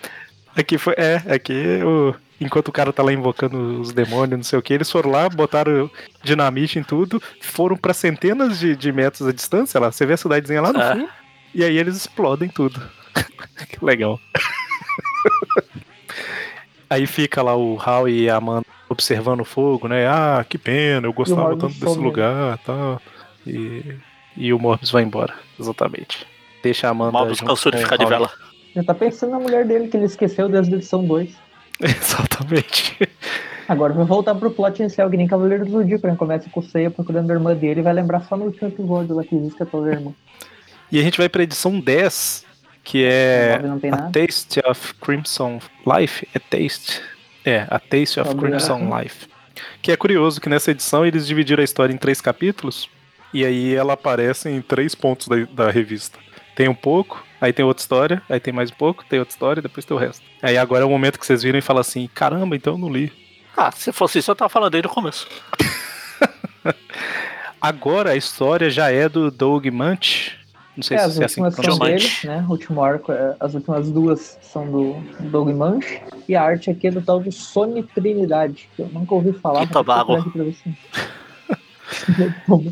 Aqui 0.56 0.76
foi. 0.76 0.94
É, 0.98 1.22
aqui 1.32 1.80
o. 1.84 2.14
Enquanto 2.42 2.68
o 2.68 2.72
cara 2.72 2.92
tá 2.92 3.02
lá 3.02 3.12
invocando 3.12 3.80
os 3.80 3.92
demônios, 3.92 4.36
não 4.38 4.44
sei 4.44 4.58
o 4.58 4.62
que, 4.62 4.74
eles 4.74 4.90
foram 4.90 5.10
lá, 5.10 5.28
botaram 5.28 5.90
dinamite 6.22 6.78
em 6.78 6.82
tudo, 6.82 7.22
foram 7.40 7.76
pra 7.76 7.94
centenas 7.94 8.58
de, 8.58 8.74
de 8.76 8.92
metros 8.92 9.26
a 9.26 9.32
distância 9.32 9.78
lá. 9.80 9.90
Você 9.92 10.04
vê 10.06 10.14
a 10.14 10.16
cidadezinha 10.16 10.60
lá 10.60 10.72
no 10.72 10.80
É. 10.80 10.94
fim, 10.96 11.08
e 11.54 11.64
aí 11.64 11.76
eles 11.78 11.96
explodem 11.96 12.48
tudo. 12.48 12.80
que 13.68 13.84
legal. 13.84 14.18
aí 16.88 17.06
fica 17.06 17.42
lá 17.42 17.56
o 17.56 17.78
Hal 17.80 18.08
e 18.08 18.28
a 18.28 18.36
Amanda 18.36 18.66
observando 18.88 19.40
o 19.40 19.44
fogo, 19.44 19.88
né? 19.88 20.06
Ah, 20.06 20.44
que 20.46 20.58
pena, 20.58 21.06
eu 21.06 21.12
gostava 21.12 21.42
Morbius 21.42 21.60
tanto 21.62 21.80
desse 21.80 21.94
some. 21.94 22.04
lugar 22.04 22.58
tal. 22.58 23.00
E, 23.46 23.96
e 24.36 24.52
o 24.52 24.58
Morbius 24.58 24.90
vai 24.90 25.02
embora, 25.02 25.34
exatamente. 25.58 26.26
Deixa 26.62 26.88
a 26.88 26.90
Amanda. 26.90 27.28
Junto 27.30 27.46
cansou 27.46 27.72
de 27.72 27.78
ficar 27.78 27.96
de 27.96 28.06
vela. 28.06 28.30
Já 28.74 28.84
tá 28.84 28.94
pensando 28.94 29.30
na 29.32 29.38
mulher 29.38 29.66
dele, 29.66 29.88
que 29.88 29.96
ele 29.96 30.06
esqueceu 30.06 30.48
desde 30.48 30.74
a 30.74 30.76
edição 30.76 31.04
2. 31.04 31.34
Exatamente. 31.80 33.08
Agora 33.68 33.92
vai 33.92 34.04
voltar 34.04 34.34
pro 34.34 34.50
plot 34.50 34.80
inicial, 34.80 35.08
que 35.08 35.16
nem 35.16 35.26
Cavaleiro 35.26 35.64
do 35.64 35.70
Zodíaco, 35.70 36.06
né? 36.06 36.16
Começa 36.16 36.50
com 36.50 36.60
o 36.60 36.62
Seiya 36.62 36.90
procurando 36.90 37.30
a 37.30 37.34
irmã 37.34 37.54
dele 37.54 37.80
e 37.80 37.82
vai 37.82 37.92
lembrar 37.92 38.20
só 38.22 38.36
no 38.36 38.46
último 38.46 38.68
episódio 38.68 39.14
lá 39.14 39.24
que 39.24 39.34
existe 39.34 39.62
a 39.62 39.66
tua 39.66 39.90
irmã. 39.90 40.12
E 40.90 40.98
a 40.98 41.02
gente 41.02 41.16
vai 41.16 41.28
pra 41.28 41.42
edição 41.42 41.80
10, 41.80 42.44
que 42.84 43.04
é 43.04 43.60
A. 43.90 44.10
Taste 44.10 44.60
of 44.66 44.94
Crimson 44.94 45.58
Life. 45.86 46.28
É 46.34 46.38
Taste. 46.38 47.00
É, 47.44 47.66
A 47.70 47.78
Taste 47.78 48.20
of. 48.20 48.34
Crimson 48.34 48.90
Life. 48.98 49.26
Que 49.80 49.92
é 49.92 49.96
curioso 49.96 50.40
que 50.40 50.48
nessa 50.48 50.70
edição 50.70 51.06
eles 51.06 51.26
dividiram 51.26 51.60
a 51.60 51.64
história 51.64 51.94
em 51.94 51.96
três 51.96 52.20
capítulos. 52.20 52.88
E 53.32 53.44
aí 53.44 53.74
ela 53.74 53.94
aparece 53.94 54.50
em 54.50 54.60
três 54.60 54.94
pontos 54.94 55.28
da, 55.28 55.36
da 55.46 55.70
revista. 55.70 56.18
Tem 56.54 56.68
um 56.68 56.74
pouco, 56.74 57.24
aí 57.42 57.52
tem 57.52 57.62
outra 57.64 57.82
história, 57.82 58.22
aí 58.30 58.40
tem 58.40 58.54
mais 58.54 58.70
um 58.70 58.74
pouco, 58.74 59.04
tem 59.04 59.18
outra 59.18 59.32
história, 59.32 59.60
depois 59.60 59.84
tem 59.84 59.94
o 59.96 60.00
resto. 60.00 60.24
Aí 60.40 60.56
agora 60.56 60.84
é 60.84 60.86
o 60.86 60.90
momento 60.90 61.18
que 61.18 61.26
vocês 61.26 61.42
viram 61.42 61.58
e 61.58 61.62
falam 61.62 61.80
assim: 61.82 62.08
caramba, 62.14 62.56
então 62.56 62.74
eu 62.74 62.78
não 62.78 62.88
li. 62.90 63.12
Ah, 63.56 63.70
se 63.70 63.92
fosse 63.92 64.18
isso, 64.20 64.30
eu 64.30 64.34
tava 64.36 64.48
falando 64.48 64.70
desde 64.72 64.86
o 64.86 64.90
começo. 64.90 65.26
Agora 67.60 68.10
a 68.10 68.16
história 68.16 68.68
já 68.70 68.90
é 68.90 69.08
do 69.08 69.30
Doug 69.30 69.66
Munch. 69.66 70.36
Não 70.76 70.82
sei 70.82 70.96
É, 70.96 71.00
se 71.00 71.06
as 71.06 71.20
é 71.20 71.24
assim 71.26 71.44
que 71.44 71.50
são 71.62 71.78
dele, 71.78 72.08
né? 72.24 72.44
O 72.48 72.52
último 72.52 72.82
arco, 72.82 73.12
é- 73.12 73.36
as 73.38 73.54
últimas 73.54 73.90
duas 73.90 74.38
são 74.40 74.68
do 74.70 74.94
Doug 75.20 75.50
Manch. 75.50 76.00
E 76.28 76.34
a 76.34 76.42
arte 76.42 76.70
aqui 76.70 76.86
é 76.88 76.90
do 76.90 77.02
tal 77.02 77.22
de 77.22 77.30
Sony 77.30 77.82
Trinidade, 77.82 78.68
que 78.74 78.80
eu 78.82 78.88
nunca 78.88 79.14
ouvi 79.14 79.32
falar. 79.34 79.66
Puta 79.66 79.82
vou 79.82 79.84
procurar 79.84 80.04
bago. 80.04 80.20
aqui 80.20 80.30
pra 80.30 80.44
ver 80.44 80.54
se- 80.54 80.74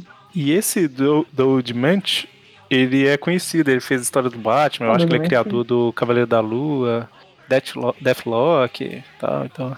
E 0.35 0.53
esse 0.53 0.89
do, 0.89 1.27
do 1.33 1.61
Dement, 1.63 2.25
ele 2.71 3.07
é 3.07 3.17
conhecido, 3.17 3.71
ele 3.71 3.81
fez 3.81 4.01
a 4.01 4.05
história 4.05 4.31
do 4.31 4.39
Batman, 4.39 4.87
eu 4.87 4.93
acho 4.93 5.07
que 5.07 5.13
ele 5.13 5.25
é 5.25 5.27
criador 5.27 5.65
do 5.65 5.93
Cavaleiro 5.93 6.29
da 6.29 6.41
Lua, 6.41 7.11
Deathlo- 7.49 7.97
Deathlock 8.01 8.85
e 8.85 9.05
tal, 9.19 9.45
então... 9.45 9.77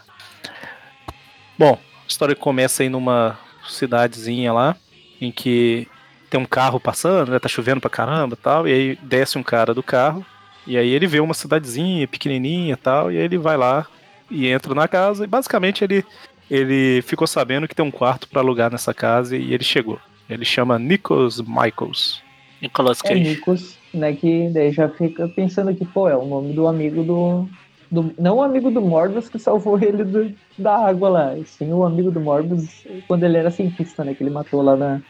Bom, 1.59 1.79
a 2.05 2.07
história 2.07 2.35
começa 2.37 2.83
aí 2.83 2.89
numa 2.89 3.39
cidadezinha 3.69 4.53
lá, 4.53 4.77
em 5.21 5.33
que 5.33 5.89
tem 6.29 6.41
um 6.41 6.45
carro 6.45 6.79
passando, 6.81 7.31
né, 7.31 7.39
tá 7.39 7.49
chovendo 7.49 7.81
pra 7.81 7.91
caramba 7.91 8.35
e 8.35 8.43
tal, 8.43 8.69
e 8.69 8.73
aí 8.73 8.99
desce 9.03 9.39
um 9.39 9.43
cara 9.43 9.73
do 9.73 9.83
carro, 9.83 10.25
e 10.67 10.77
aí 10.77 10.91
ele 10.91 11.07
vê 11.07 11.21
uma 11.21 11.35
cidadezinha 11.35 12.07
pequenininha 12.07 12.75
e 12.75 12.77
tal, 12.77 13.11
e 13.11 13.17
aí 13.17 13.25
ele 13.25 13.39
vai 13.39 13.57
lá 13.57 13.87
e 14.31 14.49
entra 14.49 14.75
na 14.75 14.89
casa, 14.89 15.25
e 15.25 15.27
basicamente 15.27 15.85
ele, 15.85 16.05
ele 16.51 17.03
ficou 17.03 17.27
sabendo 17.27 17.69
que 17.69 17.75
tem 17.75 17.85
um 17.85 17.91
quarto 17.91 18.29
pra 18.29 18.41
alugar 18.41 18.71
nessa 18.71 18.95
casa, 18.95 19.37
e 19.37 19.53
ele 19.53 19.65
chegou. 19.65 19.99
Ele 20.29 20.45
chama 20.45 20.79
Nikos 20.79 21.41
Michaels. 21.41 22.22
Nicolas 22.63 23.01
É 23.05 23.09
Cage. 23.09 23.21
Nikos, 23.21 23.77
né? 23.93 24.13
Que 24.15 24.49
daí 24.51 24.71
já 24.73 24.89
fica 24.89 25.29
pensando 25.29 25.75
que, 25.75 25.85
pô, 25.85 26.09
é 26.09 26.17
o 26.17 26.25
nome 26.25 26.53
do 26.55 26.67
amigo 26.69 27.03
do. 27.03 27.49
do 27.91 28.15
não 28.19 28.37
o 28.37 28.43
amigo 28.43 28.71
do 28.71 28.81
Morbius 28.81 29.29
que 29.29 29.39
salvou 29.39 29.79
ele 29.83 30.05
do- 30.05 30.33
da 30.57 30.77
água 30.87 31.09
lá, 31.09 31.37
e 31.37 31.45
sim 31.45 31.73
o 31.73 31.85
amigo 31.85 32.11
do 32.11 32.21
Morbius 32.21 32.87
quando 33.09 33.25
ele 33.25 33.37
era 33.37 33.51
cientista, 33.51 34.05
né? 34.05 34.15
Que 34.15 34.23
ele 34.23 34.31
matou 34.31 34.63
lá 34.63 34.77
na, 34.77 35.03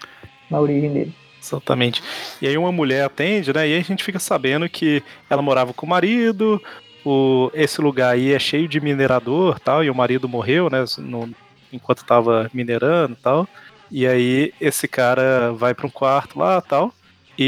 na 0.51 0.59
origem 0.61 0.93
dele. 0.93 1.15
Exatamente. 1.41 2.03
E 2.41 2.47
aí 2.49 2.57
uma 2.57 2.73
mulher 2.73 3.05
atende, 3.05 3.53
né? 3.53 3.69
E 3.69 3.75
aí 3.75 3.81
a 3.81 3.85
gente 3.85 4.03
fica 4.05 4.19
sabendo 4.19 4.69
que 4.69 5.03
ela 5.29 5.43
morava 5.43 5.75
com 5.75 5.85
o 5.85 5.89
marido, 5.89 6.63
o, 7.05 7.51
esse 7.53 7.81
lugar 7.81 8.15
aí 8.15 8.33
é 8.33 8.39
cheio 8.39 8.69
de 8.69 8.81
minerador 8.81 9.59
tal, 9.59 9.83
e 9.83 9.91
o 9.91 9.95
marido 9.95 10.29
morreu, 10.29 10.71
né? 10.71 10.85
no- 10.99 11.29
enquanto 11.73 12.05
tava 12.05 12.49
minerando 12.55 13.15
e 13.15 13.23
tal. 13.23 13.49
E 13.91 14.07
aí 14.07 14.55
esse 14.61 14.87
cara 14.87 15.53
vai 15.53 15.75
para 15.75 15.87
um 15.87 15.91
quarto 15.91 16.39
lá 16.39 16.61
tal. 16.61 16.95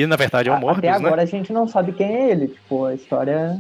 E 0.03 0.07
na 0.07 0.17
verdade 0.17 0.49
é 0.49 0.53
o 0.53 0.55
A- 0.55 0.57
Até 0.59 0.67
Morbius, 0.67 1.01
né? 1.01 1.07
agora 1.07 1.23
a 1.23 1.27
gente 1.27 1.53
não 1.53 1.67
sabe 1.69 1.93
quem 1.93 2.07
é 2.07 2.31
ele. 2.31 2.49
Tipo, 2.49 2.87
a 2.87 2.95
história. 2.95 3.57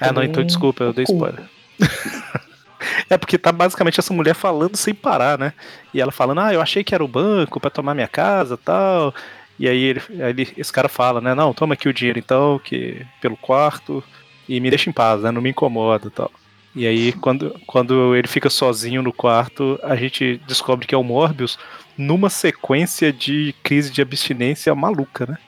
Ah, 0.00 0.12
não, 0.12 0.22
então 0.22 0.44
desculpa, 0.44 0.84
eu 0.84 0.92
dei 0.92 1.04
oculta. 1.04 1.30
spoiler. 1.30 1.50
é 3.10 3.16
porque 3.18 3.38
tá 3.38 3.50
basicamente 3.52 3.98
essa 3.98 4.12
mulher 4.12 4.34
falando 4.34 4.76
sem 4.76 4.94
parar, 4.94 5.38
né? 5.38 5.52
E 5.92 6.00
ela 6.00 6.12
falando, 6.12 6.40
ah, 6.40 6.52
eu 6.52 6.60
achei 6.60 6.84
que 6.84 6.94
era 6.94 7.04
o 7.04 7.08
banco 7.08 7.58
pra 7.60 7.70
tomar 7.70 7.94
minha 7.94 8.08
casa 8.08 8.56
tal. 8.56 9.14
E 9.58 9.68
aí, 9.68 9.82
ele, 9.82 10.02
ele- 10.10 10.52
esse 10.56 10.72
cara 10.72 10.88
fala, 10.88 11.20
né? 11.20 11.34
Não, 11.34 11.52
toma 11.52 11.74
aqui 11.74 11.88
o 11.88 11.92
dinheiro 11.92 12.18
então, 12.18 12.60
que 12.62 13.04
pelo 13.20 13.36
quarto, 13.36 14.02
e 14.48 14.60
me 14.60 14.70
deixa 14.70 14.88
em 14.88 14.92
paz, 14.92 15.22
né? 15.22 15.30
Não 15.30 15.42
me 15.42 15.50
incomoda 15.50 16.10
tal. 16.10 16.30
E 16.76 16.86
aí, 16.86 17.12
quando, 17.14 17.58
quando 17.66 18.14
ele 18.14 18.28
fica 18.28 18.48
sozinho 18.48 19.02
no 19.02 19.12
quarto, 19.12 19.80
a 19.82 19.96
gente 19.96 20.40
descobre 20.46 20.86
que 20.86 20.94
é 20.94 20.98
o 20.98 21.02
Morbius 21.02 21.58
numa 21.96 22.30
sequência 22.30 23.12
de 23.12 23.52
crise 23.64 23.90
de 23.90 24.00
abstinência 24.00 24.72
maluca, 24.74 25.26
né? 25.26 25.38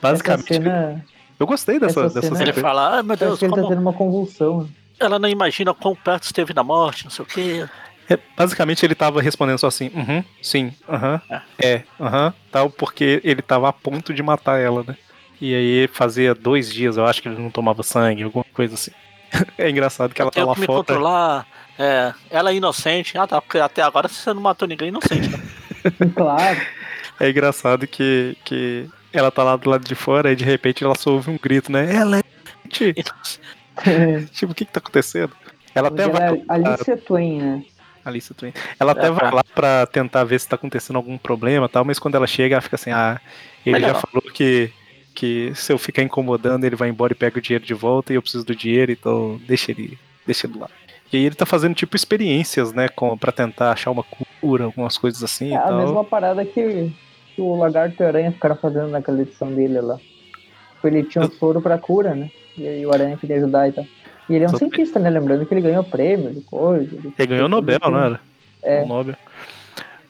Basicamente. 0.00 0.48
Cena. 0.54 1.04
Eu 1.38 1.46
gostei 1.46 1.78
dessa, 1.78 2.04
essa 2.06 2.14
dessa 2.14 2.34
cena- 2.34 2.42
Ele 2.42 2.52
fala, 2.52 2.98
ah, 2.98 3.02
meu 3.02 3.16
Deus, 3.16 3.38
que 3.38 3.44
ele 3.46 3.50
tá 3.54 3.56
como 3.62 3.68
tendo 3.68 3.80
uma 3.80 3.92
convulsão. 3.92 4.68
ela 5.00 5.18
não 5.18 5.28
imagina 5.28 5.74
quão 5.74 5.94
perto 5.96 6.24
esteve 6.24 6.52
da 6.52 6.62
morte, 6.62 7.04
não 7.04 7.10
sei 7.10 7.24
o 7.24 7.26
quê. 7.28 7.66
É, 8.08 8.18
basicamente 8.36 8.84
ele 8.84 8.94
tava 8.94 9.20
respondendo 9.22 9.58
só 9.58 9.66
assim, 9.66 9.90
uhum, 9.94 10.22
sim, 10.42 10.72
aham, 10.86 11.20
é, 11.58 11.82
aham, 11.98 12.34
tal, 12.52 12.68
porque 12.68 13.20
ele 13.24 13.40
tava 13.40 13.66
a 13.68 13.72
ponto 13.72 14.12
de 14.12 14.22
matar 14.22 14.60
ela, 14.60 14.84
né? 14.86 14.94
E 15.40 15.54
aí 15.54 15.88
fazia 15.88 16.34
dois 16.34 16.72
dias, 16.72 16.96
eu 16.98 17.06
acho 17.06 17.22
que 17.22 17.28
ele 17.28 17.40
não 17.40 17.50
tomava 17.50 17.82
sangue, 17.82 18.22
alguma 18.22 18.44
coisa 18.52 18.74
assim. 18.74 18.90
É 19.58 19.68
engraçado 19.68 20.14
que 20.14 20.22
ela 20.22 20.30
tá 20.30 20.44
lá 20.44 20.54
que 20.54 20.60
me 20.60 20.66
fora. 20.66 20.78
controlar. 20.78 21.46
É, 21.76 22.14
ela 22.30 22.50
é 22.52 22.54
inocente. 22.54 23.18
Ah, 23.18 23.26
tá, 23.26 23.40
porque 23.42 23.58
até 23.58 23.82
agora 23.82 24.06
você 24.06 24.32
não 24.32 24.40
matou 24.40 24.68
ninguém 24.68 24.88
inocente. 24.88 25.28
né? 25.28 25.38
Claro. 26.14 26.60
É 27.18 27.30
engraçado 27.30 27.84
que, 27.86 28.36
que 28.44 28.88
ela 29.14 29.30
tá 29.30 29.42
lá 29.42 29.56
do 29.56 29.70
lado 29.70 29.84
de 29.84 29.94
fora 29.94 30.32
e 30.32 30.36
de 30.36 30.44
repente 30.44 30.84
ela 30.84 30.94
só 30.94 31.10
ouve 31.12 31.30
um 31.30 31.38
grito, 31.40 31.70
né? 31.72 31.94
Ela 31.94 32.18
é. 32.18 32.22
Tipo, 34.32 34.52
o 34.52 34.54
que 34.54 34.64
que 34.64 34.72
tá 34.72 34.78
acontecendo? 34.78 35.32
Ela 35.74 35.88
até 35.88 36.02
Ela 36.04 36.12
vai. 36.12 36.36
é 36.38 36.42
Alicia 36.48 36.96
Twain, 36.96 37.38
né? 37.42 37.64
Alice 38.04 38.34
Twin. 38.34 38.52
Ela 38.78 38.92
até 38.92 39.06
É, 39.06 39.10
vai 39.10 39.30
tá. 39.30 39.34
lá 39.36 39.44
pra 39.54 39.86
tentar 39.86 40.24
ver 40.24 40.38
se 40.38 40.46
tá 40.48 40.56
acontecendo 40.56 40.96
algum 40.96 41.16
problema 41.16 41.64
e 41.66 41.68
tal, 41.68 41.84
mas 41.86 41.98
quando 41.98 42.16
ela 42.16 42.26
chega, 42.26 42.54
ela 42.56 42.60
fica 42.62 42.76
assim, 42.76 42.90
ah, 42.90 43.18
ele 43.64 43.80
já 43.80 43.94
falou 43.94 44.22
que, 44.30 44.70
que 45.14 45.52
se 45.54 45.72
eu 45.72 45.78
ficar 45.78 46.02
incomodando, 46.02 46.64
ele 46.64 46.76
vai 46.76 46.90
embora 46.90 47.14
e 47.14 47.16
pega 47.16 47.38
o 47.38 47.40
dinheiro 47.40 47.64
de 47.64 47.72
volta 47.72 48.12
e 48.12 48.16
eu 48.16 48.22
preciso 48.22 48.44
do 48.44 48.54
dinheiro, 48.54 48.92
então 48.92 49.40
deixa 49.48 49.70
ele, 49.72 49.98
deixa 50.26 50.46
ele 50.46 50.58
lá. 50.58 50.68
E 51.10 51.16
aí 51.16 51.24
ele 51.24 51.34
tá 51.34 51.46
fazendo 51.46 51.74
tipo 51.74 51.96
experiências, 51.96 52.72
né, 52.74 52.88
com, 52.90 53.16
pra 53.16 53.32
tentar 53.32 53.72
achar 53.72 53.90
uma 53.90 54.04
cura, 54.40 54.64
algumas 54.64 54.98
coisas 54.98 55.22
assim 55.24 55.48
É 55.48 55.52
e 55.52 55.56
a 55.56 55.62
tal. 55.62 55.78
mesma 55.78 56.04
parada 56.04 56.44
que, 56.44 56.92
que 57.34 57.40
o 57.40 57.56
Lagarto 57.56 58.02
e 58.02 58.04
o 58.04 58.08
Aranha 58.08 58.32
ficaram 58.32 58.56
fazendo 58.56 58.88
naquela 58.88 59.20
edição 59.22 59.52
dele 59.52 59.80
lá. 59.80 59.96
Tipo, 59.96 60.86
Ele 60.88 61.02
tinha 61.04 61.24
um 61.24 61.30
soro 61.30 61.60
pra 61.60 61.78
cura, 61.78 62.14
né? 62.14 62.30
E 62.56 62.66
aí 62.68 62.86
o 62.86 62.92
Aranha 62.92 63.16
queria 63.16 63.36
ajudar 63.36 63.68
e 63.68 63.72
tal. 63.72 63.84
E 64.28 64.34
ele 64.34 64.44
é 64.44 64.48
um 64.48 64.50
Só- 64.50 64.58
cientista, 64.58 64.98
né? 64.98 65.10
Lembrando 65.10 65.44
que 65.44 65.52
ele 65.52 65.60
ganhou 65.60 65.84
prêmio 65.84 66.32
de 66.32 66.40
coisa. 66.42 66.96
Ele 67.18 67.26
ganhou 67.26 67.46
o 67.46 67.48
Nobel, 67.48 67.78
não 67.82 67.98
era? 67.98 68.20
É. 68.62 68.82
O 68.82 68.86
Nobel. 68.86 69.16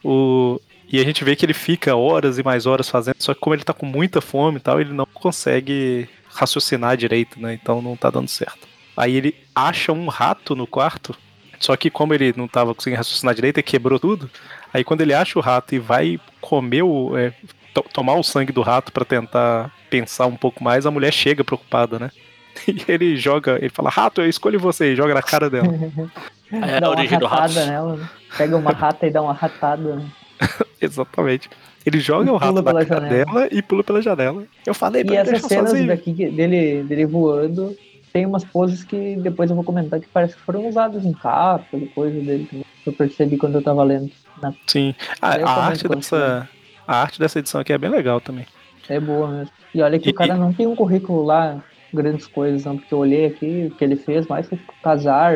O... 0.05 0.61
E 0.91 1.01
a 1.01 1.05
gente 1.05 1.25
vê 1.25 1.35
que 1.35 1.45
ele 1.45 1.55
fica 1.55 1.97
horas 1.97 2.39
e 2.39 2.43
mais 2.43 2.67
horas 2.67 2.89
fazendo, 2.89 3.17
só 3.19 3.33
que 3.35 3.41
como 3.41 3.55
ele 3.55 3.65
tá 3.65 3.73
com 3.73 3.87
muita 3.87 4.21
fome 4.21 4.59
e 4.59 4.61
tal, 4.61 4.81
ele 4.81 4.93
não 4.93 5.07
consegue 5.07 6.09
raciocinar 6.29 6.97
direito, 6.97 7.41
né? 7.41 7.55
Então 7.61 7.81
não 7.81 7.97
tá 7.97 8.11
dando 8.11 8.29
certo. 8.29 8.69
Aí 8.97 9.17
ele 9.17 9.35
acha 9.55 9.93
um 9.93 10.07
rato 10.09 10.55
no 10.55 10.67
quarto, 10.67 11.17
só 11.65 11.77
que 11.77 11.91
como 11.91 12.13
ele 12.15 12.35
não 12.37 12.47
tava 12.47 12.75
conseguindo 12.75 12.99
raciocinar 12.99 13.35
direito, 13.35 13.57
ele 13.59 13.63
quebrou 13.65 13.99
tudo. 13.99 14.29
Aí 14.73 14.85
quando 14.85 15.01
ele 15.01 15.15
acha 15.15 15.39
o 15.39 15.43
rato 15.43 15.75
e 15.75 15.79
vai 15.79 16.21
comer 16.41 16.83
o. 16.83 17.17
é, 17.17 17.33
to- 17.73 17.85
tomar 17.93 18.15
o 18.15 18.23
sangue 18.23 18.53
do 18.53 18.63
rato 18.63 18.93
pra 18.93 19.05
tentar 19.05 19.71
pensar 19.91 20.27
um 20.27 20.37
pouco 20.37 20.63
mais, 20.63 20.85
a 20.87 20.91
mulher 20.91 21.13
chega 21.13 21.43
preocupada, 21.45 21.99
né? 21.99 22.11
E 22.69 22.85
ele 22.87 23.17
joga, 23.17 23.57
ele 23.59 23.69
fala, 23.71 23.91
rato, 23.91 24.21
eu 24.21 24.29
escolho 24.29 24.61
você, 24.61 24.93
e 24.93 24.97
joga 24.97 25.13
na 25.15 25.23
cara 25.23 25.49
dela. 25.51 25.69
É 26.53 26.79
dá 26.79 26.87
a 26.87 26.91
uma 26.91 26.99
origem 27.01 27.19
do 27.19 27.27
rato. 27.27 27.41
ratada 27.55 27.67
nela, 27.67 27.97
né? 27.97 28.09
Pega 28.39 28.57
uma 28.57 28.71
rata 28.71 29.07
e 29.07 29.11
dá 29.11 29.21
uma 29.23 29.33
ratada. 29.33 29.97
Né? 29.97 30.07
Exatamente. 30.81 31.51
Ele 31.85 31.99
joga 31.99 32.29
E 32.31 32.33
o 32.33 32.37
rato 32.37 32.53
pula 32.55 32.63
na 32.63 32.71
pela 32.73 32.85
cara 32.87 33.01
janela. 33.09 33.25
dela 33.33 33.49
e 33.51 33.63
pula 33.63 33.83
pela 33.83 34.01
janela. 34.03 34.45
Eu 34.65 34.75
falei 34.75 35.03
E 35.03 35.05
pra 35.05 35.15
ele 35.15 35.23
essas 35.31 35.49
deixar 35.49 35.67
cenas 35.67 35.87
daqui 35.87 36.13
dele, 36.13 36.85
dele 36.85 37.07
voando, 37.07 37.75
tem 38.15 38.25
umas 38.25 38.45
poses 38.45 38.85
que 38.85 39.17
depois 39.17 39.51
eu 39.51 39.57
vou 39.57 39.65
comentar 39.65 39.99
que 39.99 40.07
parece 40.07 40.37
que 40.37 40.41
foram 40.43 40.69
usadas 40.69 41.05
em 41.05 41.13
capa, 41.13 41.77
e 41.77 41.87
coisa 41.89 42.19
dele 42.21 42.47
também. 42.49 42.65
que 42.85 42.89
Eu 42.89 42.93
percebi 42.93 43.37
quando 43.37 43.57
eu 43.57 43.63
tava 43.63 43.83
lendo. 43.83 44.09
Na- 44.41 44.55
Sim. 44.69 44.95
A, 45.21 45.35
a 45.35 45.67
arte 45.67 45.89
dessa, 45.89 46.49
a 46.87 47.03
arte 47.03 47.19
dessa 47.19 47.41
edição 47.41 47.61
aqui 47.61 47.73
é 47.73 47.79
bem 47.79 47.91
legal 47.91 48.21
também. 48.21 48.47
É 48.89 49.01
boa 49.01 49.27
mesmo. 49.29 49.51
E 49.75 49.83
olha 49.83 49.99
que 49.99 50.11
E- 50.11 50.13
o 50.13 50.15
cara 50.15 50.37
não 50.37 50.53
tem 50.53 50.65
um 50.65 50.77
currículo 50.77 51.25
lá 51.25 51.61
grandes 51.93 52.29
coisas, 52.29 52.65
não, 52.65 52.77
porque 52.79 52.95
eu 52.95 52.99
olhei 52.99 53.27
aqui 53.27 53.67
o 53.67 53.75
que 53.77 53.83
ele 53.85 53.97
fez, 53.97 54.29
mais 54.29 54.49
foi 54.49 54.61
casar 54.81 55.35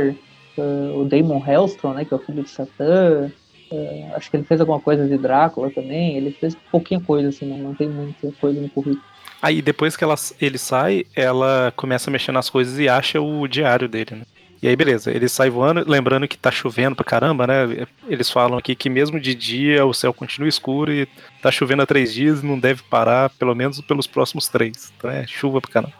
uh, 0.57 1.01
o 1.01 1.05
Damon 1.05 1.43
Hellstrom, 1.45 1.95
né, 1.95 2.05
que 2.05 2.15
é 2.15 2.17
o 2.17 2.21
filho 2.21 2.45
de 2.45 2.51
Satã. 2.51 3.29
Uh, 3.73 4.15
acho 4.15 4.31
que 4.31 4.37
ele 4.37 4.45
fez 4.45 4.61
alguma 4.61 4.79
coisa 4.81 5.07
de 5.07 5.19
Drácula 5.19 5.69
também. 5.71 6.17
Ele 6.17 6.31
fez 6.31 6.57
pouquinha 6.71 7.01
coisa, 7.01 7.29
assim, 7.31 7.45
não, 7.47 7.59
não 7.59 7.75
tem 7.75 7.89
muita 7.89 8.31
coisa 8.41 8.61
no 8.61 8.69
currículo. 8.69 9.03
Aí 9.40 9.62
depois 9.62 9.97
que 9.97 10.05
ela, 10.05 10.15
ele 10.40 10.59
sai, 10.59 11.05
ela 11.15 11.73
começa 11.77 12.10
a 12.10 12.12
mexer 12.12 12.32
nas 12.32 12.51
coisas 12.51 12.78
e 12.78 12.89
acha 12.89 13.20
o 13.20 13.47
diário 13.47 13.89
dele, 13.89 14.16
né? 14.16 14.23
E 14.60 14.66
aí, 14.66 14.74
beleza, 14.74 15.12
ele 15.12 15.28
sai 15.28 15.48
voando, 15.48 15.89
lembrando 15.89 16.27
que 16.27 16.36
tá 16.36 16.51
chovendo 16.51 16.97
pra 16.97 17.05
caramba, 17.05 17.47
né? 17.47 17.86
Eles 18.09 18.28
falam 18.28 18.59
aqui 18.59 18.74
que 18.74 18.90
mesmo 18.90 19.20
de 19.20 19.32
dia 19.32 19.86
o 19.86 19.94
céu 19.94 20.12
continua 20.12 20.48
escuro 20.48 20.93
e 20.93 21.06
tá 21.40 21.52
chovendo 21.52 21.82
há 21.82 21.86
três 21.86 22.12
dias 22.12 22.43
e 22.43 22.47
não 22.47 22.59
deve 22.59 22.82
parar, 22.82 23.31
pelo 23.31 23.55
menos 23.55 23.81
pelos 23.81 24.09
próximos 24.09 24.48
três. 24.48 24.93
Então 24.97 25.09
é 25.09 25.24
chuva 25.28 25.60
pra 25.60 25.70
caramba. 25.70 25.94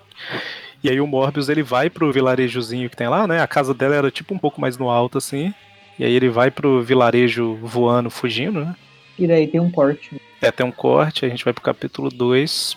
E 0.83 0.91
aí 0.91 1.01
o 1.01 1.07
Morbius 1.07 1.49
ele 1.49 1.63
vai 1.63 1.89
pro 1.89 2.13
vilarejozinho 2.13 2.91
que 2.91 2.97
tem 2.97 3.09
lá, 3.09 3.29
né? 3.29 3.41
A 3.41 3.47
casa 3.47 3.73
dela 3.73 3.95
era 3.95 4.11
tipo 4.11 4.35
um 4.35 4.39
pouco 4.39 4.61
mais 4.61 4.77
no 4.77 4.91
alto, 4.91 5.19
assim. 5.19 5.55
E 5.97 6.05
aí 6.05 6.13
ele 6.13 6.29
vai 6.29 6.51
pro 6.51 6.83
vilarejo 6.83 7.55
voando, 7.63 8.11
fugindo, 8.11 8.65
né? 8.65 8.75
E 9.17 9.27
daí 9.27 9.47
tem 9.47 9.61
um 9.61 9.71
corte. 9.71 10.21
É, 10.41 10.51
tem 10.51 10.67
um 10.67 10.73
corte, 10.73 11.25
a 11.25 11.29
gente 11.29 11.45
vai 11.45 11.53
pro 11.53 11.63
capítulo 11.63 12.09
2, 12.09 12.77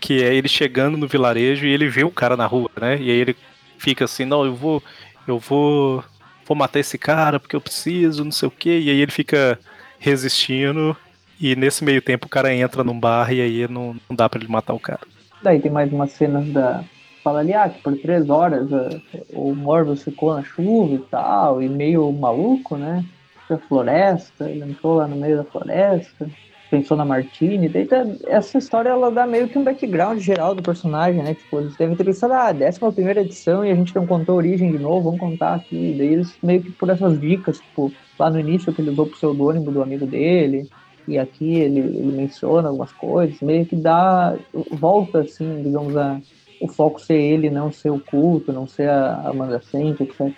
que 0.00 0.22
é 0.22 0.34
ele 0.34 0.48
chegando 0.48 0.96
no 0.96 1.06
vilarejo 1.06 1.66
e 1.66 1.70
ele 1.70 1.88
vê 1.88 2.04
o 2.04 2.10
cara 2.10 2.36
na 2.36 2.46
rua, 2.46 2.70
né? 2.80 2.96
E 2.96 3.10
aí 3.10 3.16
ele 3.16 3.36
fica 3.78 4.04
assim, 4.04 4.24
não, 4.24 4.44
eu 4.44 4.54
vou, 4.54 4.82
eu 5.26 5.38
vou, 5.38 6.02
vou 6.46 6.56
matar 6.56 6.80
esse 6.80 6.98
cara 6.98 7.38
porque 7.38 7.56
eu 7.56 7.60
preciso, 7.60 8.24
não 8.24 8.32
sei 8.32 8.48
o 8.48 8.50
quê. 8.50 8.80
E 8.80 8.90
aí 8.90 9.00
ele 9.00 9.10
fica 9.10 9.58
resistindo 9.98 10.96
e 11.40 11.54
nesse 11.56 11.84
meio 11.84 12.02
tempo 12.02 12.26
o 12.26 12.30
cara 12.30 12.54
entra 12.54 12.84
num 12.84 12.98
bar 12.98 13.32
e 13.32 13.40
aí 13.40 13.68
não, 13.68 13.96
não 14.08 14.16
dá 14.16 14.28
para 14.28 14.40
ele 14.40 14.50
matar 14.50 14.74
o 14.74 14.80
cara. 14.80 15.00
Daí 15.42 15.60
tem 15.60 15.70
mais 15.70 15.92
umas 15.92 16.12
cenas 16.12 16.46
da 16.48 16.84
fala 17.22 17.40
ali, 17.40 17.52
ah, 17.52 17.68
que 17.68 17.82
por 17.82 17.96
três 17.98 18.30
horas 18.30 18.70
uh, 18.70 19.00
o 19.32 19.54
Morbius 19.54 20.02
ficou 20.02 20.34
na 20.34 20.42
chuva 20.42 20.94
e 20.94 20.98
tal, 21.10 21.62
e 21.62 21.68
meio 21.68 22.10
maluco, 22.12 22.76
né? 22.76 23.04
Da 23.48 23.58
floresta, 23.58 24.48
ele 24.48 24.64
entrou 24.64 24.96
lá 24.96 25.06
no 25.06 25.16
meio 25.16 25.36
da 25.36 25.44
floresta 25.44 26.30
pensou 26.70 26.96
na 26.96 27.04
Martini. 27.04 27.68
Daí 27.68 27.86
tá, 27.86 28.06
essa 28.26 28.56
história 28.58 28.88
ela 28.88 29.10
dá 29.10 29.26
meio 29.26 29.48
que 29.48 29.58
um 29.58 29.64
background 29.64 30.20
geral 30.20 30.54
do 30.54 30.62
personagem, 30.62 31.22
né? 31.22 31.34
Tipo, 31.34 31.60
eles 31.60 31.76
devem 31.76 31.96
ter 31.96 32.04
pensado, 32.04 32.32
ah, 32.32 32.52
décima 32.52 32.92
primeira 32.92 33.20
edição 33.20 33.64
e 33.64 33.70
a 33.70 33.74
gente 33.74 33.94
não 33.94 34.06
contou 34.06 34.34
a 34.34 34.38
origem 34.38 34.72
de 34.72 34.78
novo, 34.78 35.04
vamos 35.04 35.20
contar 35.20 35.54
aqui. 35.54 35.94
Daí 35.98 36.14
eles 36.14 36.34
meio 36.42 36.62
que 36.62 36.70
por 36.70 36.88
essas 36.88 37.20
dicas, 37.20 37.58
tipo, 37.58 37.92
lá 38.18 38.30
no 38.30 38.38
início 38.38 38.72
que 38.72 38.80
ele 38.80 38.90
usou 38.90 39.06
o 39.06 39.10
pseudônimo 39.10 39.70
do 39.70 39.82
amigo 39.82 40.06
dele, 40.06 40.68
e 41.08 41.18
aqui 41.18 41.54
ele, 41.54 41.80
ele 41.80 42.12
menciona 42.12 42.68
algumas 42.68 42.92
coisas, 42.92 43.40
meio 43.40 43.66
que 43.66 43.76
dá. 43.76 44.36
volta 44.70 45.20
assim, 45.20 45.62
digamos, 45.62 45.96
a, 45.96 46.20
o 46.60 46.68
foco 46.68 47.00
ser 47.00 47.14
ele, 47.14 47.50
não 47.50 47.72
ser 47.72 47.90
o 47.90 47.98
culto, 47.98 48.52
não 48.52 48.66
ser 48.66 48.88
a 48.88 49.32
Saint, 49.62 50.00
etc. 50.00 50.32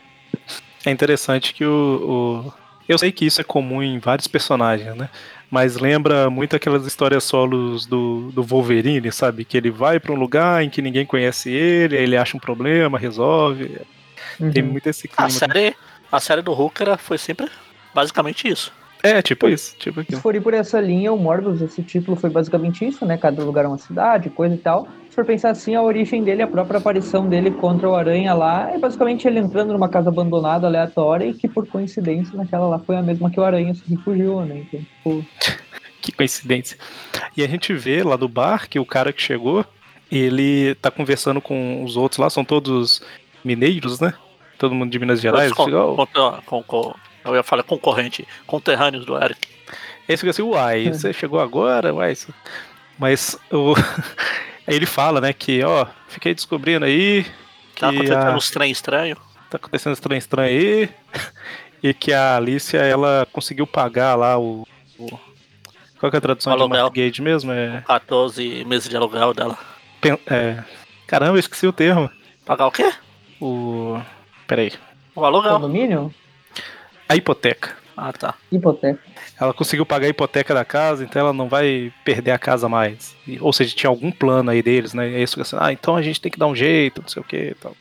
É 0.85 0.91
interessante 0.91 1.55
que 1.55 1.65
o, 1.65 2.45
o, 2.47 2.53
Eu 2.89 2.99
sei 2.99 3.13
que 3.13 3.27
isso 3.27 3.41
é 3.41 3.45
comum 3.45 3.83
em 3.83 3.99
vários 3.99 4.27
personagens, 4.27 4.97
né? 4.97 5.09
Mas 5.53 5.77
lembra 5.77 6.31
muito 6.31 6.57
aquelas 6.57 6.87
histórias 6.87 7.25
solos 7.25 7.85
do, 7.85 8.31
do 8.33 8.43
Wolverine, 8.43 9.13
sabe? 9.13 9.45
Que 9.45 9.59
ele 9.59 9.71
vai 9.71 10.01
para 10.01 10.11
um 10.11 10.17
lugar 10.17 10.65
em 10.65 10.71
que 10.71 10.81
ninguém 10.81 11.05
conhece 11.05 11.51
ele, 11.51 11.95
aí 11.95 12.05
ele 12.05 12.17
acha 12.17 12.35
um 12.35 12.41
problema, 12.41 12.99
resolve. 12.99 13.79
Uhum. 14.41 14.51
Tem 14.51 14.63
muito 14.63 14.87
esse 14.87 15.07
clima. 15.07 15.27
A 15.27 15.29
série, 15.29 15.77
a 16.11 16.21
série 16.21 16.41
do 16.41 16.55
Hulk 16.55 16.81
era, 16.81 16.97
foi 16.97 17.19
sempre 17.19 17.51
basicamente 17.95 18.49
isso. 18.49 18.73
É, 19.03 19.21
tipo 19.21 19.49
isso. 19.49 19.75
Tipo 19.79 20.05
Se 20.05 20.17
for 20.21 20.35
ir 20.37 20.41
por 20.41 20.55
essa 20.55 20.81
linha, 20.81 21.13
o 21.13 21.19
Morbius, 21.19 21.61
esse 21.61 21.83
título 21.83 22.17
foi 22.17 22.31
basicamente 22.31 22.87
isso, 22.87 23.05
né? 23.05 23.19
Cada 23.19 23.43
lugar 23.43 23.65
é 23.65 23.69
uma 23.69 23.79
cidade, 23.79 24.31
coisa 24.31 24.55
e 24.55 24.59
tal. 24.59 24.87
Se 25.09 25.17
for 25.17 25.25
pensar 25.25 25.51
assim, 25.51 25.75
a 25.75 25.83
origem 25.83 26.23
dele, 26.23 26.43
a 26.43 26.47
própria 26.47 26.79
aparição 26.79 27.29
dele 27.29 27.51
contra 27.51 27.89
o 27.89 27.95
Aranha 27.97 28.33
lá, 28.33 28.71
é 28.71 28.79
basicamente 28.79 29.27
ele 29.27 29.41
entrando 29.41 29.73
numa 29.73 29.89
casa 29.89 30.09
abandonada, 30.09 30.69
aleatória, 30.69 31.27
e 31.27 31.35
que 31.35 31.49
por 31.49 31.67
coincidência 31.67 32.37
naquela 32.37 32.69
lá 32.69 32.79
foi 32.79 32.97
a 32.97 33.03
mesma 33.03 33.29
que 33.29 33.41
o 33.41 33.45
Aranha 33.45 33.75
se 33.75 33.83
refugiou, 33.89 34.45
né? 34.45 34.65
Então, 34.67 34.81
tipo... 34.81 35.27
que 36.01 36.13
coincidência. 36.13 36.79
E 37.37 37.43
a 37.43 37.49
gente 37.49 37.73
vê 37.75 38.05
lá 38.05 38.17
do 38.17 38.29
bar 38.29 38.69
que 38.69 38.79
o 38.79 38.87
cara 38.87 39.13
que 39.13 39.21
chegou, 39.21 39.65
ele 40.11 40.77
tá 40.77 40.91
conversando 40.91 41.41
com 41.41 41.83
os 41.83 41.97
outros 41.97 42.19
lá, 42.19 42.31
são 42.31 42.45
todos 42.45 43.03
mineiros, 43.45 43.99
né? 44.01 44.15
Todo 44.59 44.75
mundo 44.75 44.91
de 44.91 44.99
Minas 44.99 45.21
Gerais. 45.21 45.53
Com, 45.53 45.67
com, 46.47 46.63
com, 46.63 46.95
eu 47.25 47.35
ia 47.35 47.43
falar 47.43 47.63
concorrente, 47.63 48.27
conterrâneos 48.47 49.05
do 49.05 49.17
Eric. 49.17 49.49
Aí 50.09 50.17
fica 50.17 50.31
assim, 50.31 50.43
uai, 50.43 50.89
é. 50.89 50.91
você 50.93 51.13
chegou 51.13 51.41
agora, 51.41 51.95
uai. 51.95 52.15
Mas 52.99 53.39
o... 53.51 53.75
aí 54.67 54.75
ele 54.75 54.87
fala, 54.87 55.21
né, 55.21 55.33
que, 55.33 55.63
ó, 55.63 55.87
fiquei 56.09 56.35
descobrindo 56.35 56.85
aí. 56.85 57.25
Que 57.75 57.81
tá 57.81 57.89
acontecendo 57.89 58.27
a... 58.27 58.35
uns 58.35 58.51
trem 58.51 58.71
estranho. 58.71 59.17
Tá 59.51 59.57
acontecendo 59.57 59.93
uns 59.93 60.01
trem 60.01 60.19
estranho 60.19 60.49
aí. 60.49 60.91
e 61.83 61.95
que 61.95 62.13
a 62.13 62.37
Alicia, 62.37 62.81
ela 62.81 63.27
conseguiu 63.33 63.67
pagar 63.67 64.15
lá 64.15 64.39
o. 64.39 64.67
o... 64.99 65.09
Qual 65.99 66.11
que 66.11 66.17
é 66.17 66.19
a 66.19 66.23
tradução 66.23 66.57
de 66.57 66.69
Mark 66.69 66.97
mesmo? 67.21 67.53
É... 67.53 67.83
14 67.87 68.65
meses 68.65 68.89
de 68.89 68.97
aluguel 68.97 69.33
dela. 69.33 69.57
É... 70.27 70.63
Caramba, 71.07 71.37
eu 71.37 71.41
esqueci 71.41 71.67
o 71.67 71.73
termo. 71.73 72.11
Pagar 72.45 72.67
o 72.67 72.73
quê? 72.73 72.93
O. 73.41 74.01
Peraí. 74.49 74.73
O 75.15 75.25
aluguel. 75.25 75.53
Condomínio? 75.53 76.13
A 77.13 77.17
hipoteca. 77.17 77.77
Ah, 77.97 78.13
tá. 78.13 78.35
Hipoteca. 78.51 78.99
Ela 79.39 79.53
conseguiu 79.53 79.85
pagar 79.85 80.07
a 80.07 80.11
hipoteca 80.11 80.55
da 80.55 80.65
casa, 80.65 81.05
então 81.05 81.21
ela 81.21 81.33
não 81.33 81.49
vai 81.49 81.93
perder 82.05 82.31
a 82.31 82.39
casa 82.39 82.69
mais. 82.69 83.15
Ou 83.41 83.53
seja, 83.53 83.75
tinha 83.75 83.91
algum 83.91 84.11
plano 84.11 84.51
aí 84.51 84.63
deles, 84.63 84.95
né? 84.95 85.11
E 85.11 85.17
aí 85.17 85.23
isso 85.23 85.41
assim, 85.41 85.57
ah, 85.59 85.73
então 85.73 85.95
a 85.95 86.03
gente 86.03 86.21
tem 86.21 86.33
que 86.33 86.39
dar 86.39 86.47
um 86.47 86.57
jeito, 86.57 87.03
não 87.03 87.09
sei 87.09 87.21
o 87.21 87.25
que 87.25 87.37
e 87.37 87.55
tal. 87.55 87.77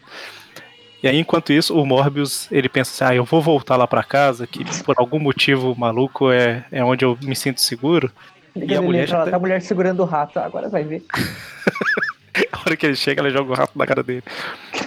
E 1.02 1.08
aí, 1.08 1.18
enquanto 1.18 1.52
isso, 1.52 1.76
o 1.76 1.84
Morbius, 1.86 2.48
ele 2.52 2.70
pensa 2.70 2.92
assim, 2.92 3.14
ah, 3.14 3.16
eu 3.16 3.26
vou 3.26 3.42
voltar 3.42 3.76
lá 3.76 3.88
para 3.88 4.04
casa, 4.04 4.46
que 4.46 4.64
por 4.84 4.96
algum 5.00 5.18
motivo 5.18 5.74
maluco 5.76 6.30
é, 6.30 6.64
é 6.72 6.84
onde 6.84 7.04
eu 7.06 7.18
me 7.24 7.36
sinto 7.36 7.60
seguro. 7.60 8.12
E, 8.56 8.76
a 8.76 8.82
mulher, 8.82 9.08
já 9.08 9.26
tá... 9.26 9.36
a 9.36 9.40
mulher 9.40 9.62
segurando 9.62 10.02
o 10.02 10.06
rato, 10.06 10.40
agora 10.40 10.70
vai 10.70 10.84
ver. 10.84 11.04
a 12.52 12.60
hora 12.60 12.76
que 12.76 12.86
ele 12.86 12.96
chega, 12.96 13.22
ela 13.22 13.32
joga 13.32 13.52
o 13.52 13.56
rato 13.56 13.76
na 13.76 13.88
cara 13.88 14.04
dele. 14.04 14.24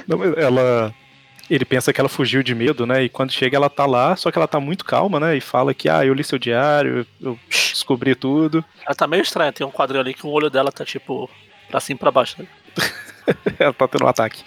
Não, 0.07 0.23
ela 0.23 0.95
ele 1.49 1.65
pensa 1.65 1.93
que 1.93 2.01
ela 2.01 2.09
fugiu 2.09 2.43
de 2.43 2.55
medo, 2.55 2.87
né? 2.87 3.05
E 3.05 3.09
quando 3.09 3.33
chega 3.33 3.57
ela 3.57 3.69
tá 3.69 3.87
lá, 3.87 4.17
só 4.17 4.31
que 4.31 4.39
ela 4.39 4.49
tá 4.49 4.59
muito 4.59 4.85
calma, 4.85 5.21
né? 5.21 5.37
E 5.37 5.41
fala 5.41 5.75
que, 5.75 5.89
ah, 5.89 6.05
eu 6.05 6.15
li 6.15 6.25
seu 6.25 6.39
diário, 6.39 7.07
eu 7.21 7.39
descobri 7.49 8.15
tudo. 8.15 8.65
Ela 8.87 8.95
tá 8.95 9.07
meio 9.07 9.23
estranha, 9.23 9.53
tem 9.53 9.67
um 9.67 9.71
quadrinho 9.71 10.01
ali 10.01 10.15
que 10.15 10.27
o 10.27 10.31
olho 10.31 10.51
dela 10.51 10.73
tá 10.73 10.85
tipo 10.85 11.29
pra 11.69 11.81
cima 11.81 11.97
e 11.97 12.01
pra 12.01 12.11
baixo, 12.11 12.37
né? 12.39 12.47
ela 13.59 13.73
tá 13.73 13.89
tendo 13.89 14.05
um 14.05 14.09
ataque. 14.09 14.43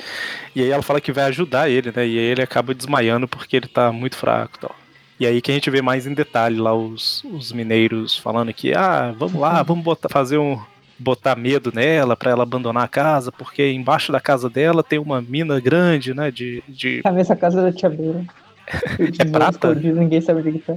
E 0.56 0.62
aí 0.62 0.70
ela 0.70 0.84
fala 0.84 1.02
que 1.02 1.12
vai 1.12 1.26
ajudar 1.26 1.70
ele, 1.70 1.92
né? 1.96 2.08
E 2.08 2.18
aí 2.18 2.26
ele 2.26 2.42
acaba 2.42 2.74
desmaiando 2.74 3.28
porque 3.28 3.56
ele 3.56 3.68
tá 3.68 3.92
muito 3.92 4.16
fraco 4.16 4.58
e 4.58 4.60
tal. 4.60 4.76
E 5.20 5.26
aí 5.26 5.42
que 5.42 5.52
a 5.52 5.54
gente 5.54 5.70
vê 5.70 5.82
mais 5.82 6.06
em 6.06 6.14
detalhe 6.14 6.58
lá 6.58 6.76
os, 6.76 7.24
os 7.24 7.52
mineiros 7.52 8.18
falando 8.18 8.54
que, 8.54 8.74
ah, 8.74 9.14
vamos 9.18 9.40
lá, 9.42 9.64
vamos 9.64 9.84
botar, 9.84 10.10
fazer 10.10 10.38
um, 10.38 10.62
botar 11.00 11.36
medo 11.36 11.72
nela 11.74 12.16
para 12.16 12.32
ela 12.32 12.44
abandonar 12.44 12.84
a 12.84 12.88
casa, 12.88 13.32
porque 13.32 13.72
embaixo 13.72 14.12
da 14.12 14.20
casa 14.20 14.50
dela 14.50 14.84
tem 14.84 15.00
uma 15.00 15.22
mina 15.22 15.60
grande, 15.60 16.14
né? 16.14 16.32
De. 16.32 16.64
de... 16.68 17.02
A 17.04 17.12
mesma 17.12 17.36
casa 17.36 17.62
da 17.62 17.72
Tia 17.72 17.90
Beira. 17.92 18.26
é 19.20 19.26
prata? 19.26 19.74
ninguém 19.74 20.22
sabe 20.22 20.42
o 20.42 20.44
que 20.44 20.60
tá. 20.60 20.76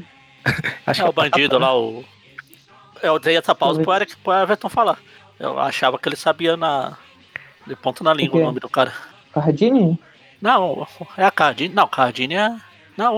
Acho 0.86 1.02
é, 1.02 1.04
o 1.04 1.08
é 1.08 1.12
bandido 1.12 1.58
lá, 1.58 1.76
o. 1.76 2.04
Eu 3.02 3.18
dei 3.18 3.36
essa 3.36 3.54
pausa 3.54 3.82
pro, 3.82 3.94
Eric, 3.94 4.16
pro 4.16 4.32
Everton 4.32 4.68
falar. 4.68 4.98
Eu 5.38 5.58
achava 5.58 5.98
que 5.98 6.08
ele 6.08 6.16
sabia 6.16 6.56
na. 6.56 6.96
De 7.66 7.74
ponto 7.76 8.04
na 8.04 8.12
língua 8.12 8.38
o, 8.38 8.42
o 8.42 8.46
nome 8.46 8.60
do 8.60 8.68
cara. 8.68 8.92
Cardini? 9.32 9.98
Não, 10.40 10.86
é 11.16 11.24
a 11.24 11.30
Cardini. 11.30 11.74
Não, 11.74 11.86
Cardini 11.86 12.34
é. 12.34 12.56
Não, 12.96 13.16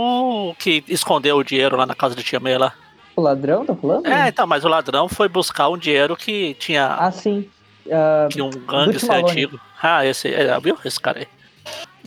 o 0.51 0.55
que 0.55 0.85
escondeu 0.89 1.37
o 1.37 1.45
dinheiro 1.45 1.77
lá 1.77 1.87
na 1.87 1.95
casa 1.95 2.15
de 2.15 2.23
Tia 2.23 2.39
Meia 2.39 2.59
lá. 2.59 2.74
O 3.23 3.24
ladrão, 3.24 3.65
tá 3.65 3.77
falando? 3.77 4.07
É, 4.09 4.28
então, 4.28 4.49
mas 4.49 4.65
o 4.65 4.69
ladrão 4.69 5.09
foi 5.09 5.28
buscar 5.28 5.69
um 5.69 5.78
dinheiro 5.78 6.16
que 6.16 6.55
tinha. 6.55 6.89
Ah, 6.89 7.12
sim. 7.12 7.49
Uh, 7.86 8.28
que 8.28 8.43
um 8.43 8.51
gangue 8.51 8.99
antigo. 9.12 9.61
Ah, 9.81 10.05
esse. 10.05 10.35
É, 10.35 10.59
viu? 10.59 10.77
Esse 10.85 10.99
cara 10.99 11.20
aí. 11.20 11.28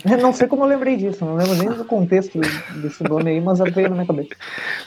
Eu 0.04 0.18
não 0.18 0.34
sei 0.34 0.46
como 0.46 0.66
eu 0.66 0.68
lembrei 0.68 0.98
disso, 0.98 1.24
não 1.24 1.38
lembro 1.38 1.56
nem 1.56 1.70
do 1.70 1.86
contexto 1.86 2.38
desse 2.82 3.02
nome 3.04 3.32
aí, 3.32 3.40
mas 3.40 3.60
veio 3.60 3.88
na 3.88 3.96
minha 3.96 4.06
cabeça. 4.06 4.30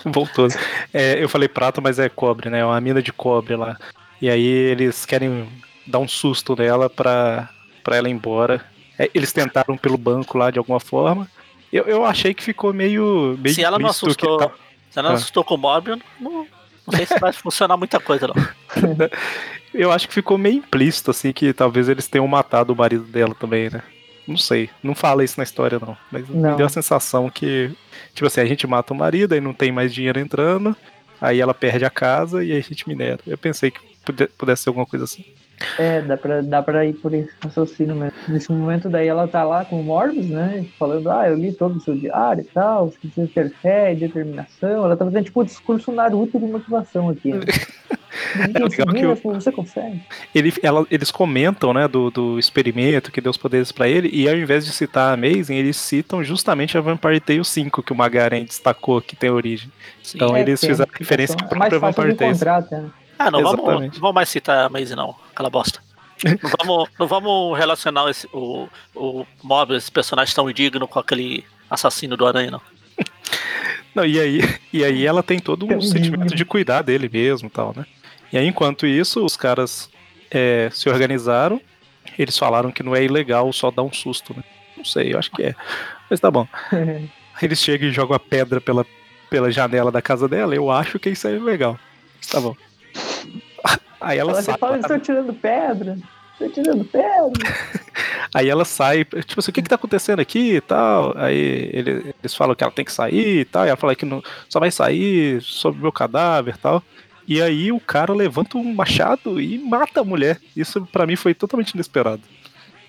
Voltou. 0.05 0.48
É, 0.92 1.22
eu 1.22 1.30
falei 1.30 1.48
prata, 1.48 1.80
mas 1.80 1.98
é 1.98 2.10
cobre, 2.10 2.50
né? 2.50 2.59
É 2.59 2.64
uma 2.64 2.78
mina 2.78 3.00
de 3.00 3.10
cobre 3.10 3.56
lá. 3.56 3.78
E 4.20 4.28
aí 4.28 4.46
eles 4.46 5.06
querem 5.06 5.48
dar 5.86 5.98
um 5.98 6.06
susto 6.06 6.55
nela 6.55 6.90
pra, 6.90 7.48
pra 7.82 7.96
ela 7.96 8.10
ir 8.10 8.12
embora. 8.12 8.60
É, 8.98 9.10
eles 9.14 9.32
tentaram 9.32 9.78
pelo 9.78 9.96
banco 9.96 10.36
lá 10.36 10.50
de 10.50 10.59
alguma 10.59 10.78
forma. 10.78 11.26
Eu, 11.72 11.84
eu 11.84 12.05
achei 12.05 12.34
que 12.34 12.42
ficou 12.42 12.74
meio. 12.74 13.38
meio 13.40 13.55
Se 13.55 13.64
ela 13.64 13.78
não 13.78 13.88
assustou. 13.88 14.36
Tá... 14.36 14.50
Se 14.98 15.00
ela 15.00 15.10
não 15.10 15.16
assustou 15.16 15.44
com 15.44 15.54
o 15.54 15.58
Mob, 15.58 15.90
não, 16.18 16.46
não 16.84 16.96
sei 16.96 17.06
se 17.06 17.20
vai 17.20 17.32
funcionar 17.32 17.76
muita 17.76 18.00
coisa, 18.00 18.26
não. 18.26 18.34
Eu 19.72 19.92
acho 19.92 20.08
que 20.08 20.14
ficou 20.14 20.36
meio 20.36 20.56
implícito, 20.56 21.12
assim, 21.12 21.32
que 21.32 21.52
talvez 21.52 21.88
eles 21.88 22.08
tenham 22.08 22.26
matado 22.26 22.72
o 22.72 22.76
marido 22.76 23.04
dela 23.04 23.32
também, 23.32 23.70
né? 23.70 23.80
Não 24.26 24.36
sei, 24.36 24.68
não 24.82 24.96
fala 24.96 25.22
isso 25.22 25.38
na 25.38 25.44
história, 25.44 25.78
não. 25.78 25.96
Mas 26.10 26.28
não. 26.28 26.50
me 26.50 26.56
deu 26.56 26.66
a 26.66 26.68
sensação 26.68 27.30
que, 27.30 27.70
tipo 28.12 28.26
assim, 28.26 28.40
a 28.40 28.44
gente 28.44 28.66
mata 28.66 28.92
o 28.92 28.96
marido, 28.96 29.34
aí 29.34 29.40
não 29.40 29.54
tem 29.54 29.70
mais 29.70 29.94
dinheiro 29.94 30.18
entrando, 30.18 30.76
aí 31.20 31.40
ela 31.40 31.54
perde 31.54 31.84
a 31.84 31.90
casa 31.90 32.42
e 32.42 32.50
aí 32.50 32.58
a 32.58 32.62
gente 32.62 32.88
minera. 32.88 33.20
Eu 33.24 33.38
pensei 33.38 33.70
que 33.70 33.80
pudesse 34.36 34.64
ser 34.64 34.70
alguma 34.70 34.86
coisa 34.86 35.04
assim. 35.04 35.24
É, 35.78 36.01
dá 36.02 36.16
pra, 36.16 36.40
dá 36.40 36.62
pra 36.62 36.85
ir 36.86 36.94
por 36.94 37.12
esse 37.14 37.30
raciocínio 37.43 37.94
mesmo. 37.97 38.12
Nesse 38.28 38.51
momento 38.52 38.89
daí 38.89 39.09
ela 39.09 39.26
tá 39.26 39.43
lá 39.44 39.64
com 39.64 39.80
o 39.80 39.85
Morbius, 39.85 40.26
né? 40.26 40.64
Falando, 40.78 41.10
ah, 41.10 41.28
eu 41.28 41.35
li 41.36 41.52
todo 41.52 41.76
o 41.76 41.80
seu 41.80 41.94
diário 41.97 42.43
e 42.43 42.44
tal, 42.44 42.90
você 42.90 42.98
precisa 42.98 43.28
ter 43.35 43.51
fé 43.60 43.93
e 43.93 43.97
determinação. 43.97 44.85
Ela 44.85 44.97
tá 44.97 45.05
fazendo 45.05 45.24
tipo 45.24 45.40
o 45.40 45.44
discurso 45.44 45.90
Naruto 45.93 46.39
de 46.39 46.47
motivação 46.47 47.09
aqui. 47.09 47.32
Né? 47.32 47.40
É 48.35 48.47
legal 48.47 48.68
que 48.68 48.80
eu- 49.05 49.14
Você 49.35 49.52
consegue. 49.52 50.02
Ele, 50.35 50.52
ela- 50.62 50.86
eles 50.90 51.10
comentam, 51.10 51.72
né, 51.74 51.86
do, 51.86 52.10
do 52.10 52.39
experimento 52.39 53.12
que 53.12 53.20
deu 53.20 53.30
os 53.30 53.36
poderes 53.36 53.70
pra 53.70 53.86
ele, 53.86 54.09
e 54.12 54.28
ao 54.28 54.35
invés 54.35 54.64
de 54.64 54.72
citar 54.72 55.10
a 55.10 55.12
Amazing, 55.12 55.55
eles 55.55 55.76
citam 55.76 56.24
justamente 56.24 56.76
a 56.76 56.80
Vampire 56.80 57.20
Tale 57.20 57.44
5, 57.44 57.82
que 57.82 57.93
o 57.93 57.97
Magaren 57.97 58.44
destacou 58.44 59.01
que 59.01 59.14
tem 59.14 59.30
origem. 59.30 59.70
Sim. 60.02 60.16
Então 60.16 60.35
É, 60.36 60.40
eles 60.40 60.59
tem 60.59 60.70
fizeram 60.70 60.90
referência 60.98 61.36
à. 61.40 61.44
É 61.44 61.48
própria 61.48 61.78
Vampire 61.78 62.14
Tale. 62.14 62.32
né? 62.70 62.90
Ah, 63.18 63.30
não 63.30 63.43
vamos, 63.43 63.64
não 63.64 63.90
vamos 64.01 64.14
mais 64.14 64.28
citar 64.28 64.66
a 64.66 64.68
Maisie, 64.68 64.97
não. 64.97 65.14
Aquela 65.39 65.51
bosta. 65.51 65.81
Não 66.24 66.51
vamos, 66.59 66.89
não 66.98 67.06
vamos 67.06 67.56
relacionar 67.56 68.10
esse, 68.10 68.27
o, 68.32 68.69
o 68.93 69.24
Mobius, 69.40 69.85
esse 69.85 69.93
personagem 69.93 70.35
tão 70.35 70.51
indigno, 70.51 70.89
com 70.89 70.98
aquele 70.98 71.44
assassino 71.70 72.16
do 72.16 72.27
Aranha, 72.27 72.51
não. 72.51 72.60
Não, 73.94 74.05
e 74.05 74.19
aí, 74.19 74.40
e 74.73 74.85
aí 74.85 75.06
ela 75.06 75.23
tem 75.23 75.39
todo 75.39 75.65
um 75.65 75.77
um 75.77 75.81
sentimento 75.81 76.35
de 76.35 76.44
cuidar 76.44 76.82
dele 76.82 77.09
mesmo 77.09 77.47
e 77.47 77.51
tal, 77.51 77.73
né? 77.77 77.86
E 78.32 78.39
aí, 78.39 78.48
enquanto 78.48 78.85
isso, 78.85 79.24
os 79.24 79.36
caras 79.36 79.89
é, 80.28 80.69
se 80.73 80.89
organizaram, 80.89 81.60
eles 82.19 82.36
falaram 82.36 82.73
que 82.73 82.82
não 82.82 82.97
é 82.97 83.05
ilegal 83.05 83.52
só 83.52 83.70
dar 83.70 83.85
um 83.85 83.93
susto, 83.93 84.35
né? 84.36 84.43
Não 84.77 84.85
sei, 84.85 85.15
eu 85.15 85.20
acho 85.20 85.31
que 85.31 85.44
é. 85.44 85.55
Mas 86.10 86.19
tá 86.19 86.32
bom. 86.32 86.48
Eles 87.40 87.60
chegam 87.60 87.89
e 87.89 87.93
jogam 87.93 88.16
a 88.16 88.19
pedra 88.19 88.60
pela, 88.60 88.85
pela 89.31 89.52
janela 89.52 89.93
da 89.93 90.02
casa 90.02 90.28
dela, 90.28 90.52
eu 90.52 90.69
acho 90.69 90.98
que 90.98 91.10
isso 91.10 91.28
é 91.28 91.36
ilegal. 91.36 91.78
Tá 92.28 92.40
bom. 92.40 92.56
Aí 94.00 94.18
ela 94.18 94.32
Ela 94.32 94.42
sai. 94.42 94.58
fala, 94.58 94.78
estou 94.78 94.98
tirando 94.98 95.32
pedra. 95.34 95.96
Estou 96.32 96.50
tirando 96.50 96.84
pedra. 96.84 97.32
Aí 98.34 98.48
ela 98.48 98.64
sai, 98.64 99.04
tipo 99.04 99.40
assim, 99.40 99.50
o 99.50 99.54
que 99.54 99.62
que 99.62 99.68
tá 99.68 99.74
acontecendo 99.76 100.20
aqui 100.20 100.56
e 100.56 100.60
tal? 100.60 101.12
Aí 101.16 101.70
ele- 101.72 102.14
eles 102.22 102.34
falam 102.34 102.54
que 102.54 102.62
ela 102.62 102.72
tem 102.72 102.84
que 102.84 102.92
sair 102.92 103.40
e 103.40 103.44
tal, 103.44 103.64
e 103.64 103.68
ela 103.68 103.76
fala 103.76 103.94
que 103.96 104.04
não, 104.04 104.22
só 104.48 104.60
vai 104.60 104.70
sair 104.70 105.40
sobre 105.42 105.78
o 105.80 105.82
meu 105.82 105.90
cadáver 105.92 106.54
e 106.54 106.58
tal. 106.58 106.82
E 107.26 107.42
aí 107.42 107.72
o 107.72 107.80
cara 107.80 108.12
levanta 108.14 108.56
um 108.56 108.72
machado 108.74 109.40
e 109.40 109.58
mata 109.58 110.00
a 110.00 110.04
mulher. 110.04 110.38
Isso 110.56 110.86
pra 110.92 111.06
mim 111.06 111.16
foi 111.16 111.34
totalmente 111.34 111.70
inesperado. 111.72 112.22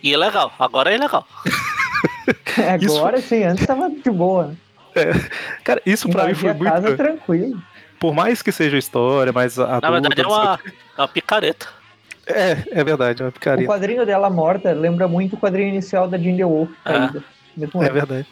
E 0.04 0.14
é 0.14 0.18
legal, 0.18 0.54
agora 0.60 0.94
é 0.94 0.98
legal. 0.98 1.28
Isso- 2.82 2.98
Agora 2.98 3.20
sim, 3.22 3.44
antes 3.44 3.66
tava 3.66 3.90
de 3.90 4.10
boa. 4.12 4.54
Cara, 5.64 5.82
isso 5.86 6.10
pra 6.10 6.26
mim 6.26 6.34
foi 6.34 6.50
a 6.50 6.56
casa 6.56 6.82
muito. 6.88 6.98
tranquilo. 6.98 7.62
Por 8.00 8.14
mais 8.14 8.42
que 8.42 8.52
seja 8.52 8.78
história, 8.78 9.34
mas 9.34 9.60
a 9.60 9.80
Na 9.82 9.92
verdade 9.92 10.22
é 10.22 10.28
uma, 10.28 10.60
é 10.98 11.02
uma 11.02 11.08
picareta. 11.08 11.68
É, 12.26 12.58
é 12.72 12.84
verdade, 12.84 13.22
é 13.22 13.26
uma 13.26 13.30
O 13.30 13.34
picaria. 13.34 13.66
quadrinho 13.66 14.06
dela 14.06 14.30
morta 14.30 14.72
lembra 14.72 15.08
muito 15.08 15.36
o 15.36 15.40
quadrinho 15.40 15.70
inicial 15.70 16.08
da 16.08 16.18
Jean 16.18 16.38
The 16.38 16.46
Wolf. 16.46 16.70
Ah. 16.86 17.12
É 17.58 17.64
ano. 17.64 17.94
verdade. 17.94 18.28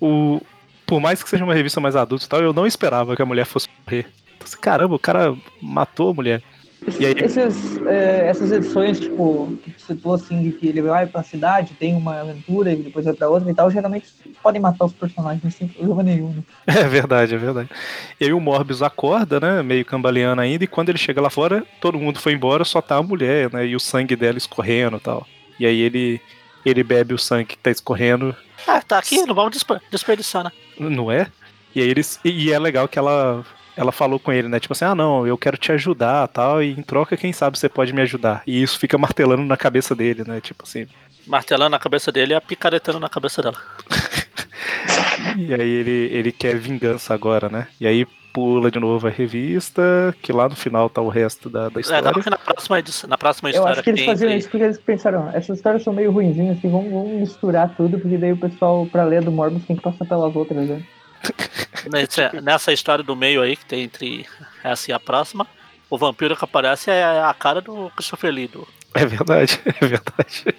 O, 0.00 0.40
por 0.86 1.00
mais 1.00 1.22
que 1.22 1.28
seja 1.28 1.44
uma 1.44 1.54
revista 1.54 1.80
mais 1.80 1.94
adulta 1.96 2.24
e 2.24 2.28
tal, 2.28 2.40
eu 2.40 2.52
não 2.52 2.66
esperava 2.66 3.14
que 3.14 3.22
a 3.22 3.26
mulher 3.26 3.46
fosse 3.46 3.68
morrer. 3.86 4.06
Então, 4.36 4.46
assim, 4.46 4.58
Caramba, 4.60 4.94
o 4.94 4.98
cara 4.98 5.34
matou 5.62 6.10
a 6.10 6.14
mulher. 6.14 6.42
E 6.98 7.04
aí- 7.06 7.14
Esses, 7.18 7.76
é, 7.86 8.26
essas 8.28 8.52
edições, 8.52 9.00
tipo, 9.00 9.58
que 9.64 9.70
tu 9.72 9.80
citou 9.82 10.14
assim, 10.14 10.42
de 10.42 10.52
que 10.52 10.68
ele 10.68 10.80
vai 10.80 11.06
pra 11.06 11.22
cidade, 11.22 11.74
tem 11.78 11.94
uma 11.94 12.20
aventura 12.20 12.72
e 12.72 12.76
depois 12.76 13.04
vai 13.04 13.14
pra 13.14 13.28
outra 13.28 13.50
e 13.50 13.54
tal, 13.54 13.70
geralmente 13.70 14.06
podem 14.42 14.60
matar 14.60 14.84
os 14.86 14.92
personagens 14.92 15.54
sem 15.54 15.66
problema 15.68 16.02
nenhum. 16.02 16.30
né? 16.30 16.42
É 16.80 16.84
verdade, 16.84 17.34
é 17.34 17.38
verdade. 17.38 17.68
E 18.20 18.24
aí 18.26 18.32
o 18.32 18.40
Morbius 18.40 18.82
acorda, 18.82 19.40
né? 19.40 19.62
Meio 19.62 19.84
cambaleando 19.84 20.40
ainda, 20.40 20.64
e 20.64 20.68
quando 20.68 20.88
ele 20.90 20.98
chega 20.98 21.20
lá 21.20 21.28
fora, 21.30 21.64
todo 21.80 21.98
mundo 21.98 22.18
foi 22.20 22.32
embora, 22.32 22.64
só 22.64 22.80
tá 22.80 22.96
a 22.96 23.02
mulher, 23.02 23.52
né? 23.52 23.66
E 23.66 23.74
o 23.74 23.80
sangue 23.80 24.14
dela 24.16 24.38
escorrendo 24.38 24.96
e 24.96 25.00
tal. 25.00 25.26
E 25.58 25.66
aí 25.66 25.80
ele, 25.80 26.20
ele 26.64 26.82
bebe 26.84 27.12
o 27.12 27.18
sangue 27.18 27.44
que 27.46 27.58
tá 27.58 27.70
escorrendo, 27.70 28.34
Ah, 28.66 28.80
tá 28.80 28.98
aqui, 28.98 29.22
não 29.26 29.34
vamos 29.34 29.52
desper- 29.52 29.80
desperdiçar, 29.90 30.44
né? 30.44 30.52
não 30.78 31.10
é? 31.10 31.26
E 31.74 31.80
aí 31.82 31.88
eles. 31.88 32.18
E 32.24 32.52
é 32.52 32.58
legal 32.58 32.86
que 32.88 32.98
ela. 32.98 33.44
Ela 33.78 33.92
falou 33.92 34.18
com 34.18 34.32
ele, 34.32 34.48
né? 34.48 34.58
Tipo 34.58 34.72
assim, 34.72 34.84
ah 34.84 34.94
não, 34.94 35.26
eu 35.26 35.38
quero 35.38 35.56
te 35.56 35.70
ajudar 35.70 36.26
tal, 36.28 36.60
e 36.62 36.72
em 36.72 36.82
troca, 36.82 37.16
quem 37.16 37.32
sabe 37.32 37.56
você 37.58 37.68
pode 37.68 37.92
me 37.92 38.02
ajudar. 38.02 38.42
E 38.46 38.60
isso 38.62 38.78
fica 38.78 38.98
martelando 38.98 39.44
na 39.44 39.56
cabeça 39.56 39.94
dele, 39.94 40.24
né? 40.26 40.40
Tipo 40.40 40.64
assim. 40.66 40.86
Martelando 41.26 41.70
na 41.70 41.78
cabeça 41.78 42.10
dele 42.10 42.32
e 42.32 42.36
a 42.36 42.40
picaretando 42.40 42.98
na 42.98 43.08
cabeça 43.08 43.40
dela. 43.42 43.56
E 45.36 45.52
aí 45.54 45.68
ele, 45.68 46.08
ele 46.12 46.32
quer 46.32 46.56
vingança 46.56 47.12
agora, 47.14 47.48
né? 47.48 47.66
E 47.80 47.86
aí 47.86 48.06
pula 48.32 48.70
de 48.70 48.78
novo 48.78 49.06
a 49.06 49.10
revista, 49.10 50.14
que 50.22 50.32
lá 50.32 50.48
no 50.48 50.56
final 50.56 50.88
tá 50.88 51.00
o 51.00 51.08
resto 51.08 51.48
da, 51.50 51.68
da 51.68 51.78
É, 51.78 51.80
história. 51.80 52.02
dá 52.02 52.12
que 52.12 52.30
na 52.30 52.38
próxima, 52.38 52.78
edição- 52.78 53.08
na 53.10 53.18
próxima 53.18 53.48
Eu 53.50 53.54
história 53.54 53.72
acho 53.72 53.82
que 53.82 53.90
eles 53.90 54.04
faziam 54.04 54.30
isso 54.32 54.48
porque 54.48 54.64
eles 54.64 54.78
pensaram, 54.78 55.28
essas 55.32 55.56
histórias 55.58 55.82
são 55.82 55.92
meio 55.92 56.10
ruinzinhas, 56.12 56.58
assim, 56.58 56.70
vamos, 56.70 56.90
vamos 56.92 57.12
misturar 57.20 57.74
tudo, 57.76 57.98
porque 57.98 58.16
daí 58.16 58.32
o 58.32 58.36
pessoal, 58.36 58.86
pra 58.86 59.04
ler 59.04 59.22
do 59.22 59.30
Morbius, 59.32 59.64
tem 59.64 59.76
que 59.76 59.82
passar 59.82 60.04
pelas 60.04 60.34
outras, 60.34 60.68
né? 60.68 60.82
Nesse- 61.92 62.40
nessa 62.40 62.72
história 62.72 63.02
do 63.04 63.14
meio 63.16 63.40
aí, 63.40 63.56
que 63.56 63.64
tem 63.64 63.82
entre 63.82 64.26
essa 64.62 64.90
e 64.90 64.94
a 64.94 65.00
próxima, 65.00 65.46
o 65.88 65.96
vampiro 65.96 66.36
que 66.36 66.44
aparece 66.44 66.90
é 66.90 67.22
a 67.22 67.32
cara 67.32 67.60
do 67.60 67.90
Christopher 67.96 68.32
Lee. 68.32 68.48
Do... 68.48 68.66
É 68.94 69.06
verdade, 69.06 69.60
é 69.64 69.86
verdade. 69.86 70.54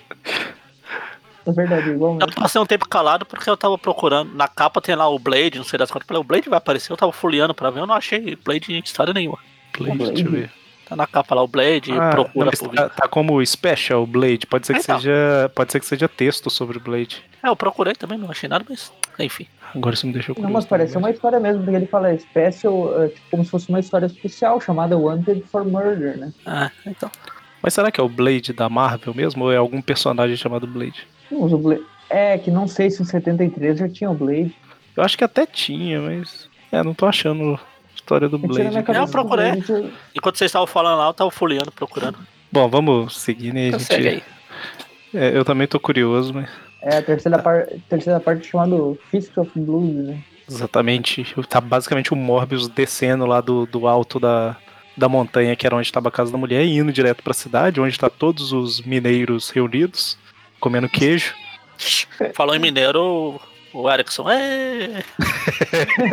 É 1.46 1.52
verdade, 1.52 1.90
igual 1.90 2.18
Eu 2.20 2.28
passei 2.34 2.60
um 2.62 2.66
tempo 2.66 2.88
calado 2.88 3.26
porque 3.26 3.50
eu 3.50 3.58
tava 3.58 3.78
procurando. 3.78 4.34
Na 4.36 4.48
capa 4.48 4.82
tem 4.82 4.96
lá 4.96 5.08
o 5.08 5.20
Blade, 5.20 5.58
não 5.58 5.64
sei 5.66 5.78
das 5.80 5.90
quantas. 5.90 6.06
Eu 6.06 6.08
Falei, 6.08 6.22
o 6.22 6.24
Blade 6.24 6.50
vai 6.50 6.58
aparecer, 6.58 6.92
eu 6.92 6.98
tava 6.98 7.12
folheando 7.12 7.54
pra 7.54 7.70
ver, 7.70 7.80
eu 7.82 7.88
não 7.88 7.96
achei 7.96 8.36
Blade 8.36 8.74
em 8.74 8.80
história 8.80 9.14
nenhuma. 9.14 9.40
Blade, 9.78 9.98
deixa 9.98 10.24
eu 10.24 10.32
ver. 10.32 10.52
Tá 10.90 10.96
na 10.96 11.06
capa 11.06 11.36
lá 11.36 11.44
o 11.44 11.48
Blade, 11.48 11.92
Ah, 11.92 12.10
procura 12.10 12.52
não, 12.62 12.70
tá, 12.72 12.90
tá 12.90 13.08
como 13.08 13.46
Special 13.46 14.06
Blade, 14.08 14.48
pode 14.48 14.66
ser 14.66 14.74
que 14.74 14.80
Então. 14.80 14.98
seja, 14.98 15.52
pode 15.54 15.72
ser 15.72 15.80
que 15.80 15.86
seja 15.86 16.08
texto 16.10 16.50
sobre 16.50 16.78
o 16.78 16.82
Blade. 16.82 17.24
É, 17.44 17.48
eu 17.48 17.56
procurei 17.56 17.94
também, 17.94 18.18
não 18.18 18.32
achei 18.32 18.50
nada, 18.50 18.66
mas 18.68 18.92
enfim. 19.20 19.46
Agora 19.76 19.94
isso 19.94 20.08
me 20.08 20.14
deixou 20.14 20.34
Não, 20.34 20.42
curioso. 20.42 20.54
mas 20.54 20.66
parece 20.66 20.94
também. 20.94 21.10
uma 21.10 21.14
história 21.14 21.40
mesmo, 21.40 21.64
porque 21.64 21.76
ele 21.76 21.86
fala 21.86 22.18
special, 22.18 23.04
é, 23.04 23.08
tipo, 23.10 23.22
como 23.30 23.46
se 23.46 23.52
fosse 23.52 23.70
uma 23.70 23.80
história 23.80 24.08
especial, 24.08 24.60
chamada 24.60 24.98
Wanted 24.98 25.44
for 25.44 25.64
Murder, 25.64 26.18
né? 26.18 26.34
Ah, 26.46 26.72
então. 26.88 27.12
Mas 27.62 27.74
será 27.76 27.92
que 27.92 28.00
é 28.02 28.04
o 28.04 28.10
Blade 28.10 28.52
da 28.54 28.68
Marvel 28.68 29.14
mesmo 29.14 29.44
ou 29.44 29.52
é 29.52 29.58
algum 29.58 29.82
personagem 29.82 30.36
chamado 30.38 30.66
Blade? 30.66 31.06
Não 31.30 31.42
o 31.44 31.58
Blade. 31.58 31.84
É, 32.10 32.38
que 32.40 32.50
não 32.50 32.68
sei 32.68 32.90
se 32.90 33.04
em 33.04 33.06
73 33.06 33.78
já 33.78 33.88
tinha 33.88 34.10
o 34.10 34.16
Blade. 34.16 34.56
Eu 34.98 35.04
acho 35.04 35.16
que 35.16 35.24
até 35.24 35.46
tinha, 35.46 36.02
mas 36.02 36.50
é, 36.72 36.82
não 36.84 36.96
tô 36.96 37.06
achando 37.06 37.60
história 38.10 38.28
do 38.30 38.38
na 38.40 38.48
Blade. 38.48 38.84
cabeça 38.84 39.04
Eu 39.04 39.08
procurei. 39.08 39.52
Blade, 39.62 39.94
Enquanto 40.16 40.38
vocês 40.38 40.50
estavam 40.50 40.66
falando 40.68 40.98
lá, 40.98 41.08
eu 41.08 41.14
tava 41.14 41.30
folheando, 41.32 41.72
procurando. 41.72 42.18
Bom, 42.52 42.68
vamos 42.68 43.18
seguir, 43.20 43.54
né? 43.54 43.66
a 43.66 43.68
Então 43.68 43.80
gente- 43.80 43.88
segue 43.88 44.08
aí. 44.08 44.24
É, 45.14 45.38
eu 45.38 45.46
também 45.46 45.68
tô 45.68 45.80
curioso, 45.80 46.34
mas 46.34 46.50
É, 46.82 46.98
a 46.98 47.02
terceira, 47.04 47.38
par... 47.40 47.68
terceira 47.88 48.20
parte 48.20 48.48
chamada 48.48 48.76
Fist 49.12 49.36
of 49.38 49.52
Blood, 49.56 49.92
né? 49.94 50.20
exatamente. 50.50 51.26
Tá 51.48 51.62
basicamente 51.62 52.12
o 52.12 52.16
Morbius 52.16 52.68
descendo 52.68 53.26
lá 53.28 53.40
do, 53.42 53.68
do 53.68 53.88
alto 53.88 54.20
da, 54.20 54.56
da 54.98 55.08
montanha, 55.08 55.56
que 55.56 55.66
era 55.68 55.76
onde 55.76 55.86
estava 55.88 56.10
a 56.10 56.12
casa 56.12 56.32
da 56.32 56.38
mulher, 56.38 56.64
e 56.66 56.78
indo 56.78 56.92
direto 56.92 57.22
pra 57.24 57.34
cidade, 57.34 57.80
onde 57.80 57.98
tá 58.00 58.10
todos 58.10 58.52
os 58.52 58.82
mineiros 58.82 59.50
reunidos, 59.52 60.18
comendo 60.60 60.90
queijo. 60.90 61.34
Falou 62.34 62.56
em 62.56 62.60
mineiro, 62.60 63.40
o- 63.74 63.90
Erickson. 63.90 64.30
É... 64.30 65.04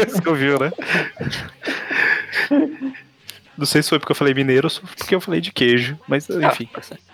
Você 0.09 0.29
ouviu, 0.29 0.59
né? 0.59 0.73
Não 3.57 3.65
sei 3.65 3.83
se 3.83 3.89
foi 3.89 3.99
porque 3.99 4.13
eu 4.13 4.17
falei 4.17 4.35
mineiro 4.35 4.67
ou 4.67 4.71
se 4.71 4.81
foi 4.81 4.91
porque 4.97 5.15
eu 5.15 5.21
falei 5.21 5.41
de 5.41 5.53
queijo, 5.53 5.99
mas 6.07 6.29
enfim. 6.29 6.69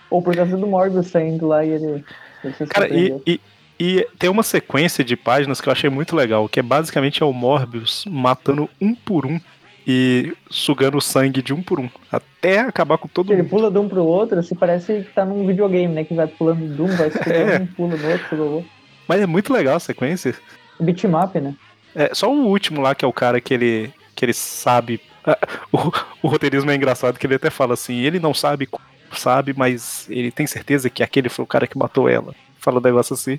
Ou 0.09 0.21
por 0.21 0.35
causa 0.35 0.57
do 0.57 0.67
Morbius 0.67 1.07
saindo 1.07 1.47
lá 1.47 1.63
e 1.65 1.69
ele. 1.69 2.03
ele 2.43 2.53
se 2.53 2.65
Cara, 2.67 2.89
e, 2.93 3.15
e, 3.25 3.41
e 3.79 4.07
tem 4.19 4.29
uma 4.29 4.43
sequência 4.43 5.03
de 5.03 5.15
páginas 5.15 5.61
que 5.61 5.69
eu 5.69 5.71
achei 5.73 5.89
muito 5.89 6.15
legal, 6.15 6.47
que 6.49 6.59
é 6.59 6.63
basicamente 6.63 7.23
é 7.23 7.25
o 7.25 7.31
Morbius 7.33 8.03
matando 8.09 8.69
um 8.81 8.93
por 8.93 9.25
um 9.25 9.39
e 9.87 10.33
sugando 10.49 10.97
o 10.97 11.01
sangue 11.01 11.41
de 11.41 11.53
um 11.53 11.61
por 11.61 11.77
um, 11.79 11.89
até 12.11 12.59
acabar 12.59 12.97
com 12.97 13.07
todo 13.07 13.31
Ele 13.33 13.41
mundo. 13.41 13.49
pula 13.49 13.71
de 13.71 13.77
um 13.79 13.89
pro 13.89 14.03
outro, 14.05 14.39
assim, 14.39 14.55
parece 14.55 15.01
que 15.03 15.11
tá 15.13 15.25
num 15.25 15.45
videogame, 15.45 15.93
né? 15.93 16.03
Que 16.05 16.13
vai 16.13 16.27
pulando 16.27 16.73
de 16.73 16.81
um, 16.81 16.87
vai 16.87 17.09
sugando 17.11 17.29
É. 17.51 17.59
um, 17.59 17.65
pula 17.67 17.95
no 17.97 18.09
outro, 18.11 18.27
pula 18.29 18.45
no 18.45 18.51
outro. 18.57 18.69
Mas 19.07 19.21
é 19.21 19.25
muito 19.25 19.51
legal 19.53 19.75
a 19.75 19.79
sequência. 19.79 20.35
Bitmap, 20.79 21.35
né? 21.35 21.55
É, 21.95 22.13
só 22.13 22.31
o 22.31 22.47
último 22.47 22.81
lá, 22.81 22.95
que 22.95 23.05
é 23.05 23.07
o 23.07 23.13
cara 23.13 23.39
que 23.39 23.53
ele, 23.53 23.93
que 24.15 24.25
ele 24.25 24.33
sabe. 24.33 25.01
ah, 25.25 25.37
O, 25.71 25.91
o 26.23 26.27
roteirismo 26.27 26.71
é 26.71 26.75
engraçado, 26.75 27.19
que 27.19 27.27
ele 27.27 27.35
até 27.35 27.49
fala 27.49 27.73
assim: 27.73 27.99
ele 28.01 28.19
não 28.19 28.33
sabe, 28.33 28.69
sabe, 29.13 29.53
mas 29.55 30.07
ele 30.09 30.31
tem 30.31 30.47
certeza 30.47 30.89
que 30.89 31.03
aquele 31.03 31.29
foi 31.29 31.43
o 31.43 31.47
cara 31.47 31.67
que 31.67 31.77
matou 31.77 32.09
ela. 32.09 32.33
Fala 32.57 32.79
um 32.79 32.83
negócio 32.83 33.13
assim. 33.13 33.37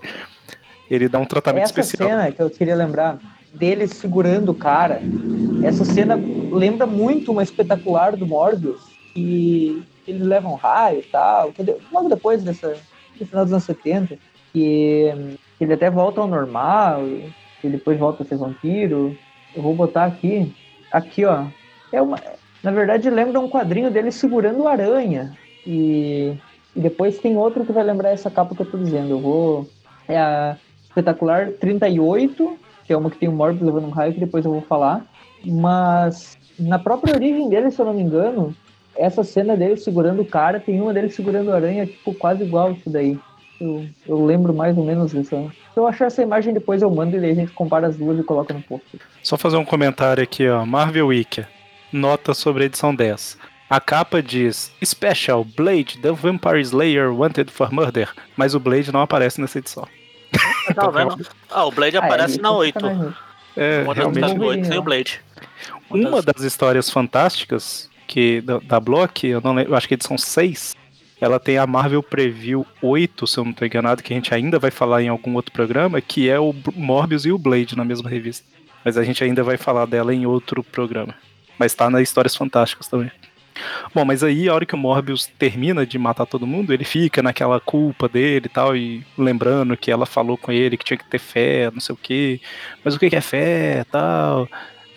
Ele 0.91 1.09
dá 1.09 1.19
um 1.19 1.25
tratamento 1.25 1.65
Essa 1.65 1.81
especial. 1.81 2.09
cena 2.09 2.31
que 2.31 2.43
eu 2.43 2.51
queria 2.51 2.77
lembrar 2.77 3.19
dele 3.55 3.87
segurando 3.87 4.51
o 4.51 4.55
cara, 4.55 5.01
essa 5.63 5.85
cena 5.85 6.17
lembra 6.17 6.87
muito 6.87 7.31
uma 7.33 7.43
espetacular 7.43 8.17
do 8.17 8.27
Morbius, 8.27 8.83
que 9.15 9.83
eles 10.07 10.23
levam 10.23 10.55
raio 10.55 10.99
e 10.99 11.03
tal, 11.05 11.55
logo 11.93 12.09
depois 12.09 12.43
dessa, 12.43 12.77
no 13.19 13.27
final 13.27 13.45
dos 13.45 13.53
anos 13.53 13.65
70, 13.65 14.19
que 14.53 15.13
hum, 15.17 15.35
ele 15.65 15.75
até 15.75 15.91
volta 15.91 16.21
ao 16.21 16.27
normal, 16.27 17.03
e 17.07 17.69
depois 17.69 17.99
volta 17.99 18.23
a 18.23 18.27
ser 18.27 18.37
vampiro. 18.37 19.17
Eu 19.55 19.63
vou 19.63 19.75
botar 19.75 20.05
aqui, 20.05 20.55
aqui 20.91 21.25
ó, 21.25 21.45
é 21.93 22.01
uma, 22.03 22.19
na 22.63 22.71
verdade 22.71 23.09
lembra 23.11 23.41
um 23.41 23.49
quadrinho 23.49 23.91
dele 23.91 24.11
segurando 24.11 24.67
aranha, 24.67 25.37
E, 25.67 26.37
e 26.77 26.81
depois 26.81 27.19
tem 27.19 27.37
outro 27.37 27.65
que 27.65 27.73
vai 27.73 27.83
lembrar 27.83 28.11
essa 28.11 28.31
capa 28.31 28.55
que 28.55 28.63
eu 28.63 28.71
tô 28.71 28.77
dizendo. 28.77 29.11
Eu 29.11 29.21
vou. 29.21 29.69
É 30.07 30.19
a 30.19 30.57
Espetacular 30.85 31.53
38, 31.53 32.59
que 32.85 32.93
é 32.93 32.97
uma 32.97 33.11
que 33.11 33.19
tem 33.19 33.29
o 33.29 33.33
Morbius 33.33 33.63
levando 33.63 33.87
um 33.87 33.91
raio, 33.91 34.13
que 34.13 34.21
depois 34.21 34.45
eu 34.45 34.53
vou 34.53 34.61
falar. 34.61 35.05
Mas 35.45 36.39
na 36.59 36.79
própria 36.79 37.15
origem 37.15 37.49
dele, 37.49 37.71
se 37.71 37.81
eu 37.81 37.87
não 37.87 37.95
me 37.95 38.03
engano, 38.03 38.55
essa 38.97 39.25
cena 39.25 39.57
dele 39.57 39.77
segurando 39.77 40.23
o 40.23 40.27
cara, 40.27 40.61
tem 40.61 40.81
uma 40.81 40.93
dele 40.93 41.11
segurando 41.11 41.51
a 41.51 41.57
aranha, 41.57 41.87
tipo, 41.87 42.15
quase 42.15 42.45
igual 42.45 42.73
isso 42.73 42.89
daí. 42.89 43.19
Eu, 43.65 43.87
eu 44.07 44.25
lembro 44.27 44.53
mais 44.53 44.77
ou 44.77 44.85
menos 44.85 45.13
disso. 45.13 45.51
Se 45.73 45.81
eu 45.81 45.87
achar 45.87 46.07
essa 46.07 46.23
imagem, 46.23 46.53
depois 46.53 46.83
eu 46.83 46.91
mando 46.91 47.17
e 47.17 47.31
a 47.31 47.35
gente 47.35 47.51
compara 47.53 47.87
as 47.87 47.97
duas 47.97 48.19
e 48.19 48.23
coloca 48.23 48.53
no 48.53 48.61
post. 48.61 49.01
Só 49.23 49.39
fazer 49.39 49.57
um 49.57 49.65
comentário 49.65 50.23
aqui, 50.23 50.47
ó. 50.47 50.67
Marvel 50.67 51.07
Wiki. 51.07 51.47
Nota 51.91 52.35
sobre 52.35 52.65
a 52.65 52.67
edição 52.67 52.95
10. 52.95 53.39
A 53.71 53.81
capa 53.81 54.23
diz 54.23 54.71
Special 54.85 55.45
Blade, 55.45 55.99
The 55.99 56.13
Vampire 56.13 56.61
Slayer 56.61 57.11
Wanted 57.11 57.51
for 57.51 57.73
Murder, 57.73 58.13
mas 58.37 58.55
o 58.55 58.61
Blade 58.61 58.93
não 58.93 59.01
aparece 59.01 59.41
nessa 59.41 59.59
edição. 59.59 59.89
Tá 60.75 60.91
vendo? 60.93 61.27
Ah, 61.51 61.65
o 61.65 61.71
Blade 61.71 61.97
aparece 61.97 62.39
é, 62.39 62.43
na 62.43 62.53
8. 62.53 62.79
É, 63.57 63.83
Uma 63.83 63.95
das 63.95 63.97
realmente. 63.97 64.21
das 64.21 64.47
8 64.47 64.69
tem 64.69 64.79
o 64.79 64.83
Blade. 64.83 65.21
Uma 65.89 66.21
das 66.21 66.43
histórias 66.43 66.91
fantásticas 66.91 67.89
que 68.07 68.43
da, 68.43 68.59
da 68.59 68.79
Block, 68.79 69.27
eu 69.27 69.41
não 69.41 69.55
lembro, 69.55 69.73
eu 69.73 69.77
acho 69.77 69.89
que 69.89 69.95
a 69.95 69.97
edição 69.97 70.19
6, 70.19 70.77
ela 71.21 71.39
tem 71.39 71.59
a 71.59 71.67
Marvel 71.67 72.03
Preview 72.03 72.67
8, 72.83 73.27
se 73.27 73.39
eu 73.39 73.45
não 73.45 73.53
estou 73.53 73.67
enganado, 73.67 74.03
que 74.03 74.13
a 74.13 74.17
gente 74.17 74.35
ainda 74.35 74.59
vai 74.59 74.71
falar 74.71 75.03
em 75.03 75.09
algum 75.09 75.35
outro 75.35 75.53
programa, 75.53 76.01
que 76.01 76.29
é 76.29 76.39
o 76.39 76.55
Morbius 76.75 77.25
e 77.25 77.33
o 77.33 77.39
Blade 77.39 77.77
na 77.77 77.85
mesma 77.85 78.11
revista. 78.11 78.47
Mas 78.85 78.99
a 78.99 79.05
gente 79.05 79.23
ainda 79.25 79.43
vai 79.43 79.57
falar 79.57 79.87
dela 79.87 80.15
em 80.15 80.27
outro 80.27 80.63
programa. 80.63 81.15
Mas 81.59 81.75
tá 81.75 81.89
nas 81.89 82.03
histórias 82.03 82.37
fantásticas 82.37 82.89
também. 82.89 83.11
Bom, 83.95 84.05
mas 84.05 84.25
aí 84.25 84.49
a 84.49 84.55
hora 84.55 84.67
que 84.67 84.75
o 84.75 84.79
Morbius 84.79 85.27
termina 85.39 85.87
de 85.87 85.99
matar 85.99 86.27
todo 86.27 86.47
mundo, 86.47 86.73
ele 86.73 86.85
fica 86.85 87.23
naquela 87.23 87.61
culpa 87.61 88.09
dele 88.09 88.47
e 88.47 88.49
tal, 88.49 88.77
e 88.77 89.07
lembrando 89.17 89.77
que 89.77 89.91
ela 89.91 90.07
falou 90.07 90.37
com 90.37 90.51
ele 90.51 90.77
que 90.77 90.85
tinha 90.85 90.97
que 90.97 91.09
ter 91.09 91.21
fé, 91.21 91.71
não 91.73 91.81
sei 91.81 91.95
o 91.95 91.99
quê. 91.99 92.41
Mas 92.83 92.95
o 92.95 92.99
que 92.99 93.09
que 93.09 93.17
é 93.17 93.21
fé 93.21 93.85
tal? 93.91 94.49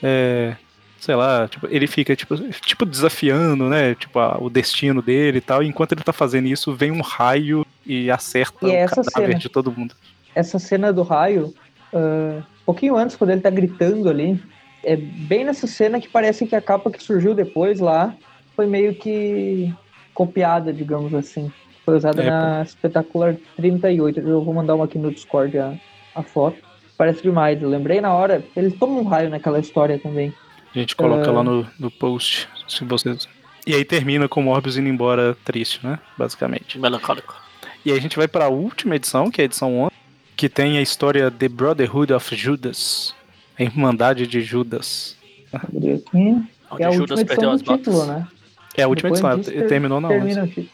É, 0.01 0.55
sei 0.99 1.15
lá, 1.15 1.47
tipo, 1.47 1.67
ele 1.69 1.87
fica 1.87 2.15
tipo, 2.15 2.35
tipo 2.61 2.85
desafiando, 2.85 3.69
né? 3.69 3.95
Tipo, 3.95 4.19
a- 4.19 4.37
o 4.39 4.49
destino 4.49 5.01
dele 5.01 5.37
e 5.39 5.41
tal. 5.41 5.61
E 5.63 5.67
enquanto 5.67 5.91
ele 5.93 6.03
tá 6.03 6.13
fazendo 6.13 6.47
isso, 6.47 6.73
vem 6.75 6.91
um 6.91 7.01
raio 7.01 7.65
e 7.85 8.09
acerta 8.11 8.67
E 8.67 8.83
o 8.85 8.89
cadáver 8.89 9.27
cena. 9.27 9.35
de 9.39 9.49
todo 9.49 9.71
mundo. 9.71 9.95
essa 10.35 10.59
cena 10.59 10.91
do 10.93 11.03
raio, 11.03 11.53
ah, 11.93 12.41
um 12.61 12.65
pouquinho 12.65 12.95
antes, 12.97 13.15
quando 13.15 13.31
ele 13.31 13.41
tá 13.41 13.49
gritando 13.49 14.09
ali, 14.09 14.39
é 14.83 14.95
bem 14.95 15.43
nessa 15.45 15.65
cena 15.67 15.99
que 15.99 16.07
parece 16.07 16.45
que 16.45 16.55
a 16.55 16.61
capa 16.61 16.91
que 16.91 17.01
surgiu 17.01 17.33
depois 17.33 17.79
lá 17.79 18.13
foi 18.55 18.65
meio 18.67 18.93
que 18.95 19.73
copiada, 20.13 20.71
digamos 20.73 21.13
assim. 21.13 21.51
Foi 21.85 21.95
usada 21.95 22.21
É, 22.21 22.29
na 22.29 22.61
Espetacular 22.63 23.35
38. 23.55 24.19
Eu 24.19 24.43
vou 24.43 24.53
mandar 24.53 24.75
uma 24.75 24.85
aqui 24.85 24.97
no 24.99 25.11
Discord 25.11 25.57
a, 25.57 25.73
a 26.13 26.21
foto. 26.23 26.57
Parece 26.97 27.21
demais. 27.21 27.61
Eu 27.61 27.69
lembrei 27.69 28.01
na 28.01 28.13
hora. 28.13 28.43
Ele 28.55 28.71
toma 28.71 28.99
um 28.99 29.03
raio 29.03 29.29
naquela 29.29 29.59
história 29.59 29.97
também. 29.99 30.33
A 30.77 30.81
gente 30.81 30.95
coloca 30.95 31.27
É. 31.27 31.31
lá 31.31 31.43
no, 31.43 31.67
no 31.79 31.89
post, 31.91 32.47
se 32.67 32.83
vocês. 32.83 33.27
E 33.65 33.73
aí 33.73 33.83
termina 33.83 34.27
com 34.27 34.39
o 34.39 34.43
Morbius 34.43 34.77
indo 34.77 34.87
embora 34.87 35.35
triste, 35.43 35.79
né? 35.85 35.99
Basicamente. 36.17 36.77
Melancólico. 36.79 37.35
E 37.85 37.91
aí 37.91 37.97
a 37.97 38.01
gente 38.01 38.15
vai 38.15 38.27
pra 38.27 38.47
última 38.47 38.95
edição, 38.95 39.29
que 39.31 39.41
é 39.41 39.43
a 39.43 39.45
edição 39.45 39.77
11, 39.79 39.91
que 40.35 40.47
tem 40.47 40.77
a 40.77 40.81
história 40.81 41.29
The 41.31 41.49
Brotherhood 41.49 42.13
of 42.13 42.35
Judas. 42.35 43.13
A 43.59 43.63
Irmandade 43.63 44.27
de 44.27 44.41
Judas. 44.41 45.17
Onde 45.73 46.03
É 46.79 46.85
a 46.85 46.91
Judas 46.91 47.19
última 47.19 47.25
perdeu 47.25 47.33
edição 47.35 47.51
as 47.51 47.61
do 47.61 47.77
título, 47.77 47.97
botas. 47.97 48.15
né? 48.15 48.27
É 48.77 48.83
a 48.83 48.87
última 48.87 49.09
Depois 49.11 49.35
edição, 49.37 49.53
disso, 49.55 49.67
terminou 49.67 49.99
na 49.99 50.09
11. 50.09 50.17
Termina 50.17 50.43
o 50.43 50.47
título. 50.47 50.67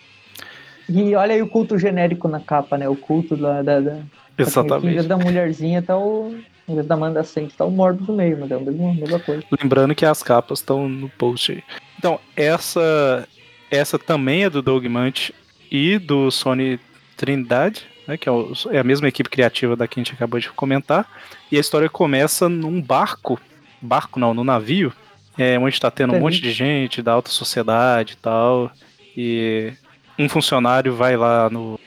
E 0.89 1.15
olha 1.15 1.33
aí 1.33 1.41
o 1.41 1.47
culto 1.47 1.77
genérico 1.79 2.27
na 2.27 2.41
capa, 2.41 2.77
né? 2.77 2.89
O 2.89 2.95
culto 2.95 3.37
da, 3.37 3.61
da, 3.61 3.79
da, 3.79 3.99
Exatamente. 4.37 4.93
vez 4.93 5.05
da 5.05 5.17
mulherzinha 5.17 5.81
tá 5.81 5.97
o. 5.97 6.35
Vez 6.67 6.85
da 6.87 6.95
Amanda 6.95 7.23
Saint, 7.23 7.51
tá 7.53 7.65
o 7.65 7.71
Morbius 7.71 8.07
no 8.07 8.15
meio, 8.15 8.37
mas 8.39 8.49
é 8.49 8.55
a 8.55 8.59
mesma, 8.59 9.19
coisa. 9.19 9.43
Lembrando 9.61 9.93
que 9.93 10.05
as 10.05 10.23
capas 10.23 10.59
estão 10.59 10.87
no 10.87 11.09
post 11.09 11.51
aí. 11.51 11.63
Então, 11.99 12.19
essa 12.35 13.27
essa 13.69 13.97
também 13.99 14.43
é 14.45 14.49
do 14.49 14.61
Doug 14.61 14.85
Munch 14.85 15.33
e 15.71 15.97
do 15.97 16.29
Sony 16.31 16.79
Trindade, 17.17 17.81
né, 18.07 18.17
que 18.17 18.29
é, 18.29 18.31
o- 18.31 18.53
é 18.71 18.77
a 18.79 18.83
mesma 18.83 19.07
equipe 19.07 19.29
criativa 19.29 19.75
da 19.75 19.87
que 19.87 19.99
a 19.99 20.03
gente 20.03 20.13
acabou 20.13 20.39
de 20.39 20.49
comentar. 20.51 21.05
E 21.51 21.57
a 21.57 21.59
história 21.59 21.89
começa 21.89 22.47
num 22.47 22.81
barco, 22.81 23.39
barco 23.81 24.19
não, 24.19 24.33
no 24.33 24.43
navio, 24.43 24.93
é, 25.37 25.57
onde 25.59 25.73
está 25.75 25.89
tendo 25.91 26.13
um 26.13 26.19
monte 26.19 26.39
de 26.39 26.51
gente 26.51 27.01
da 27.01 27.11
alta 27.13 27.29
sociedade 27.29 28.13
e 28.13 28.17
tal. 28.17 28.71
E 29.17 29.73
um 30.17 30.29
funcionário 30.29 30.95
vai 30.95 31.17
lá 31.17 31.49
no- 31.49 31.79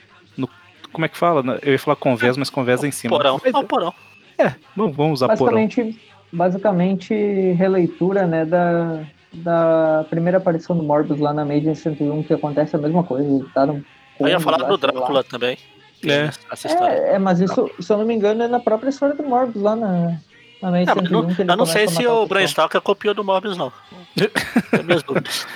como 0.97 1.05
é 1.05 1.09
que 1.11 1.17
fala? 1.19 1.43
Eu 1.63 1.73
ia 1.73 1.79
falar 1.79 1.97
convés, 1.97 2.37
mas 2.39 2.49
convés 2.49 2.83
é 2.83 2.89
em 2.89 2.91
cima. 2.91 3.15
Porão. 3.17 3.39
Mas- 3.45 3.53
Não, 3.53 3.65
porão. 3.65 3.93
É, 4.39 4.53
vamos, 4.75 4.97
vamos 4.97 5.13
usar 5.21 5.37
porão. 5.37 5.55
Basicamente, 5.55 6.01
basicamente, 6.33 7.15
releitura, 7.53 8.27
né, 8.27 8.45
da, 8.47 9.03
da 9.33 10.07
primeira 10.09 10.39
aparição 10.39 10.77
do 10.77 10.83
Morbius 10.83 11.21
lá 11.21 11.33
na 11.35 11.45
Made 11.45 11.69
in 11.69 11.75
101, 11.75 12.23
que 12.23 12.33
acontece 12.33 12.75
a 12.75 12.79
mesma 12.79 13.03
coisa. 13.05 13.29
Eles 13.29 13.53
Taram 13.53 13.85
Eu 14.19 14.29
ia 14.29 14.41
falar 14.41 14.57
do 14.57 14.63
sei 14.65 14.71
lá. 14.73 14.77
Drácula 14.79 15.23
também. 15.25 15.59
É. 16.05 16.31
É, 16.65 17.15
é, 17.15 17.19
mas 17.19 17.41
isso, 17.41 17.71
se 17.81 17.93
eu 17.93 17.99
não 17.99 18.05
me 18.07 18.15
engano, 18.15 18.43
é 18.43 18.49
na 18.49 18.61
própria 18.61 18.89
história 18.91 19.15
do 19.15 19.23
Morbius 19.23 19.63
lá 19.63 19.75
na, 19.77 20.19
na 20.63 20.71
Made 20.71 20.89
É, 20.89 20.93
in 20.93 20.97
mas 20.97 21.09
101. 21.09 21.11
não- 21.11 21.53
eu 21.53 21.57
não 21.57 21.67
sei 21.67 21.89
se 21.89 22.07
o. 22.07 22.27
Bram 22.27 22.47
Stoker 22.47 22.81
copiou 22.81 23.15
do 23.15 23.23
Morbius, 23.25 23.57
não. 23.57 23.73
Tenho 24.15 24.31
minhas 24.85 25.03
dúvidas. 25.03 25.47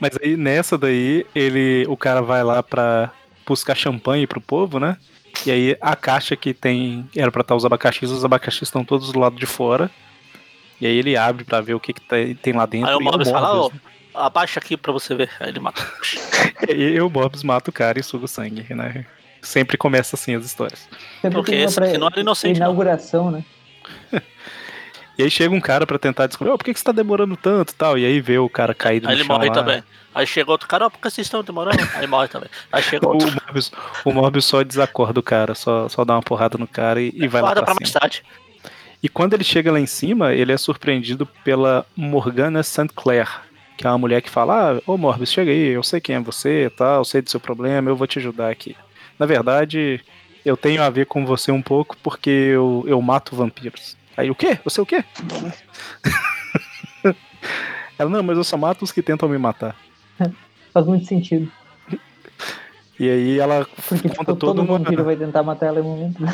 Mas 0.00 0.10
aí 0.22 0.36
nessa 0.36 0.76
daí, 0.76 1.24
ele, 1.34 1.86
o 1.88 1.96
cara 1.96 2.20
vai 2.20 2.42
lá 2.44 2.62
pra 2.62 3.10
buscar 3.48 3.74
champanhe 3.74 4.26
pro 4.26 4.40
povo, 4.40 4.78
né? 4.78 4.96
E 5.46 5.50
aí 5.50 5.76
a 5.80 5.96
caixa 5.96 6.36
que 6.36 6.52
tem 6.52 7.08
era 7.16 7.30
pra 7.30 7.40
estar 7.42 7.54
os 7.56 7.64
abacaxis, 7.64 8.10
os 8.10 8.24
abacaxis 8.24 8.62
estão 8.62 8.84
todos 8.84 9.12
do 9.12 9.18
lado 9.18 9.36
de 9.36 9.46
fora. 9.46 9.90
E 10.80 10.86
aí 10.86 10.96
ele 10.96 11.16
abre 11.16 11.44
pra 11.44 11.60
ver 11.60 11.74
o 11.74 11.80
que, 11.80 11.92
que 11.92 12.00
tem, 12.00 12.34
tem 12.34 12.52
lá 12.52 12.66
dentro. 12.66 12.88
Aí 12.88 12.94
o 12.96 13.00
e 13.00 13.04
Morbius 13.04 13.30
fala, 13.30 13.52
ó, 13.54 13.68
né? 13.70 13.80
abaixa 14.14 14.60
aqui 14.60 14.76
pra 14.76 14.92
você 14.92 15.14
ver. 15.14 15.30
Aí 15.40 15.48
ele 15.48 15.60
mata. 15.60 15.82
E 16.68 16.72
aí 16.72 17.00
o 17.00 17.08
Morbius 17.10 17.42
mata 17.42 17.70
o 17.70 17.72
cara 17.72 17.98
e 17.98 18.02
suga 18.02 18.24
o 18.24 18.28
sangue, 18.28 18.74
né? 18.74 19.04
Sempre 19.40 19.76
começa 19.76 20.16
assim 20.16 20.34
as 20.34 20.44
histórias. 20.44 20.88
Sempre 21.22 21.36
Porque 21.38 21.54
esse 21.54 21.76
pra- 21.76 21.98
não 21.98 22.08
era 22.08 22.20
inocente, 22.20 22.58
não. 22.58 22.66
Inauguração, 22.66 23.30
né? 23.30 23.44
E 25.18 25.22
aí 25.24 25.30
chega 25.30 25.52
um 25.54 25.60
cara 25.60 25.84
pra 25.84 25.98
tentar 25.98 26.28
descobrir, 26.28 26.52
"Ô, 26.52 26.56
por 26.56 26.64
que, 26.64 26.72
que 26.72 26.78
você 26.78 26.84
tá 26.84 26.92
demorando 26.92 27.36
tanto 27.36 27.72
e 27.72 27.74
tal. 27.74 27.98
E 27.98 28.06
aí 28.06 28.20
vê 28.20 28.38
o 28.38 28.48
cara 28.48 28.72
caído 28.72 29.08
Aí 29.08 29.14
no 29.14 29.20
ele 29.20 29.26
chão 29.26 29.36
morre 29.36 29.48
lá. 29.48 29.54
também. 29.54 29.82
Aí 30.14 30.26
chega 30.26 30.50
outro 30.50 30.68
cara, 30.68 30.86
ó, 30.86 30.90
por 30.90 31.00
que 31.00 31.10
vocês 31.10 31.26
estão 31.26 31.42
demorando? 31.42 31.76
Aí 31.94 32.06
morre 32.06 32.28
também. 32.28 32.48
Aí 32.72 32.82
chega 32.82 33.06
O 33.06 33.10
outro. 33.14 33.28
Morbius, 33.32 33.72
o 34.04 34.12
Morbius 34.12 34.44
só 34.44 34.62
desacorda 34.62 35.18
o 35.18 35.22
cara, 35.22 35.54
só, 35.54 35.88
só 35.88 36.04
dá 36.04 36.14
uma 36.14 36.22
porrada 36.22 36.56
no 36.56 36.66
cara 36.68 37.00
e, 37.00 37.10
e 37.14 37.26
vai 37.28 37.42
lá 37.42 37.52
pra 37.52 37.62
pra 37.64 37.74
mais 37.74 37.90
tarde. 37.92 38.22
E 39.02 39.08
quando 39.08 39.34
ele 39.34 39.44
chega 39.44 39.70
lá 39.72 39.78
em 39.80 39.86
cima, 39.86 40.32
ele 40.34 40.52
é 40.52 40.56
surpreendido 40.56 41.26
pela 41.44 41.84
Morgana 41.96 42.62
St. 42.62 42.88
Clair, 42.94 43.28
que 43.76 43.86
é 43.86 43.90
uma 43.90 43.98
mulher 43.98 44.22
que 44.22 44.30
fala: 44.30 44.72
Ah, 44.76 44.82
ô 44.86 44.96
Morbius, 44.96 45.32
chega 45.32 45.50
aí, 45.50 45.68
eu 45.68 45.82
sei 45.82 46.00
quem 46.00 46.16
é 46.16 46.20
você, 46.20 46.70
tá? 46.76 46.94
Eu 46.96 47.04
sei 47.04 47.22
do 47.22 47.30
seu 47.30 47.38
problema, 47.40 47.90
eu 47.90 47.96
vou 47.96 48.06
te 48.06 48.18
ajudar 48.18 48.50
aqui. 48.50 48.76
Na 49.18 49.26
verdade, 49.26 50.00
eu 50.44 50.56
tenho 50.56 50.82
a 50.82 50.90
ver 50.90 51.06
com 51.06 51.24
você 51.26 51.52
um 51.52 51.62
pouco 51.62 51.96
porque 52.02 52.30
eu, 52.30 52.84
eu 52.86 53.00
mato 53.02 53.36
vampiros. 53.36 53.96
Aí, 54.18 54.30
o 54.30 54.34
quê? 54.34 54.58
Você 54.64 54.80
é 54.80 54.82
o 54.82 54.86
quê? 54.86 55.04
Ela, 57.98 58.10
não, 58.10 58.22
mas 58.22 58.36
eu 58.36 58.44
só 58.44 58.56
mato 58.56 58.82
os 58.84 58.92
que 58.92 59.02
tentam 59.02 59.28
me 59.28 59.38
matar. 59.38 59.74
Faz 60.74 60.86
muito 60.86 61.06
sentido. 61.06 61.50
E 63.00 63.08
aí 63.08 63.38
ela 63.38 63.64
Porque 63.88 64.08
conta 64.08 64.18
tipo, 64.18 64.24
toda 64.36 64.54
todo 64.56 64.62
uma. 64.62 64.78
vampiro 64.78 65.04
vai 65.04 65.14
tentar 65.16 65.42
matar 65.44 65.66
ela 65.66 65.78
em 65.78 65.82
um 65.82 65.96
momento. 65.96 66.22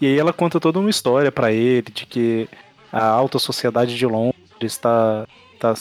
E 0.00 0.06
aí 0.06 0.18
ela 0.18 0.32
conta 0.32 0.58
toda 0.58 0.80
uma 0.80 0.90
história 0.90 1.30
pra 1.30 1.52
ele 1.52 1.82
de 1.92 2.06
que 2.06 2.48
a 2.90 3.06
alta 3.06 3.38
sociedade 3.38 3.96
de 3.96 4.04
Londres 4.04 4.34
está 4.60 5.28
tá, 5.60 5.74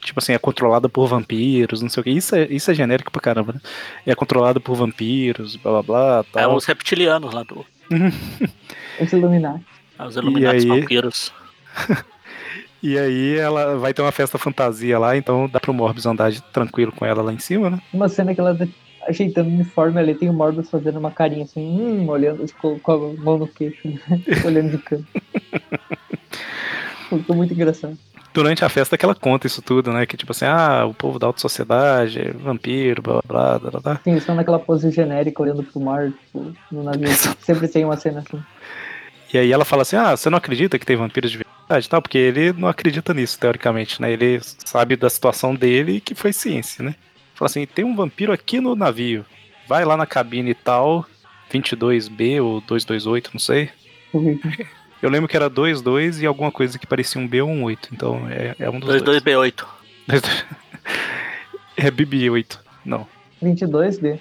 tipo 0.00 0.20
assim, 0.20 0.34
é 0.34 0.38
controlada 0.38 0.88
por 0.88 1.08
vampiros, 1.08 1.82
não 1.82 1.88
sei 1.88 2.00
o 2.00 2.04
que. 2.04 2.10
Isso 2.10 2.36
é, 2.36 2.44
isso 2.44 2.70
é 2.70 2.74
genérico 2.74 3.10
pra 3.10 3.20
caramba, 3.20 3.54
né? 3.54 3.60
É 4.06 4.14
controlada 4.14 4.60
por 4.60 4.76
vampiros, 4.76 5.56
blá 5.56 5.72
blá 5.72 5.82
blá, 5.82 6.20
É 6.20 6.32
tal. 6.44 6.54
os 6.54 6.64
reptilianos 6.64 7.34
lá 7.34 7.42
do. 7.42 7.66
Os 9.00 9.12
Illuminati. 9.12 9.64
Os 9.98 10.16
Illuminati 10.16 10.56
aí? 10.56 10.66
vampiros. 10.66 11.32
E 12.82 12.96
aí 12.96 13.36
ela 13.36 13.76
vai 13.78 13.92
ter 13.92 14.02
uma 14.02 14.12
festa 14.12 14.38
fantasia 14.38 14.98
lá, 14.98 15.16
então 15.16 15.48
dá 15.48 15.58
pro 15.58 15.72
Morbius 15.74 16.06
andar 16.06 16.30
de- 16.30 16.42
tranquilo 16.42 16.92
com 16.92 17.04
ela 17.04 17.22
lá 17.22 17.32
em 17.32 17.38
cima, 17.38 17.70
né? 17.70 17.80
Uma 17.92 18.08
cena 18.08 18.32
que 18.34 18.40
ela 18.40 18.54
tá 18.54 18.66
ajeitando 19.08 19.48
o 19.48 19.52
uniforme 19.52 19.98
ali, 19.98 20.14
tem 20.14 20.28
o 20.28 20.32
Morbius 20.32 20.70
fazendo 20.70 20.98
uma 20.98 21.10
carinha 21.10 21.44
assim, 21.44 21.60
hum, 21.60 22.06
olhando 22.08 22.44
com, 22.60 22.78
com 22.78 22.92
a 22.92 22.98
mão 23.20 23.38
no 23.38 23.48
queixo, 23.48 23.80
olhando 24.44 24.70
de 24.72 24.78
canto. 24.78 25.06
Ficou 27.08 27.34
muito 27.34 27.54
engraçado. 27.54 27.96
Durante 28.34 28.64
a 28.64 28.68
festa 28.68 28.98
que 28.98 29.04
ela 29.04 29.14
conta 29.14 29.46
isso 29.46 29.62
tudo, 29.62 29.90
né? 29.92 30.04
Que 30.04 30.16
tipo 30.16 30.32
assim, 30.32 30.44
ah, 30.44 30.84
o 30.86 30.92
povo 30.92 31.18
da 31.18 31.26
alta 31.26 31.40
sociedade, 31.40 32.30
vampiro, 32.32 33.00
blá 33.00 33.20
blá 33.26 33.58
blá, 33.58 33.70
blá, 33.70 33.80
blá. 33.80 34.00
Sim, 34.04 34.10
eles 34.10 34.22
estão 34.22 34.34
naquela 34.34 34.58
pose 34.58 34.90
genérica, 34.90 35.42
olhando 35.42 35.62
pro 35.62 35.80
mar, 35.80 36.12
tipo, 36.12 36.52
no 36.70 36.82
navio. 36.82 37.08
Sempre 37.40 37.66
tem 37.68 37.84
uma 37.84 37.96
cena 37.96 38.20
assim. 38.26 38.42
E 39.32 39.38
aí 39.38 39.52
ela 39.52 39.64
fala 39.64 39.82
assim: 39.82 39.96
Ah, 39.96 40.16
você 40.16 40.30
não 40.30 40.38
acredita 40.38 40.78
que 40.78 40.86
tem 40.86 40.96
vampiros 40.96 41.30
de 41.30 41.38
verdade 41.38 41.88
tal? 41.88 42.00
Porque 42.00 42.18
ele 42.18 42.52
não 42.52 42.68
acredita 42.68 43.12
nisso, 43.12 43.38
teoricamente, 43.38 44.00
né? 44.00 44.12
Ele 44.12 44.40
sabe 44.64 44.96
da 44.96 45.10
situação 45.10 45.54
dele 45.54 46.00
que 46.00 46.14
foi 46.14 46.32
ciência, 46.32 46.84
né? 46.84 46.94
Fala 47.34 47.46
assim: 47.46 47.66
tem 47.66 47.84
um 47.84 47.96
vampiro 47.96 48.32
aqui 48.32 48.60
no 48.60 48.74
navio. 48.74 49.24
Vai 49.68 49.84
lá 49.84 49.96
na 49.96 50.06
cabine 50.06 50.50
e 50.50 50.54
tal, 50.54 51.04
22B 51.52 52.42
ou 52.42 52.60
228, 52.60 53.30
não 53.32 53.40
sei. 53.40 53.70
Eu 55.02 55.10
lembro 55.10 55.28
que 55.28 55.36
era 55.36 55.48
22 55.48 56.22
e 56.22 56.26
alguma 56.26 56.50
coisa 56.50 56.78
que 56.78 56.86
parecia 56.86 57.20
um 57.20 57.28
B 57.28 57.42
ou 57.42 57.50
um 57.50 57.64
8. 57.64 57.90
Então 57.92 58.26
é, 58.30 58.56
é 58.58 58.70
um 58.70 58.80
dos 58.80 58.92
22 58.92 59.22
dois. 59.22 59.22
B8. 59.22 59.66
é 61.76 61.90
BB8. 61.90 62.58
Não, 62.84 63.06
22B. 63.42 64.18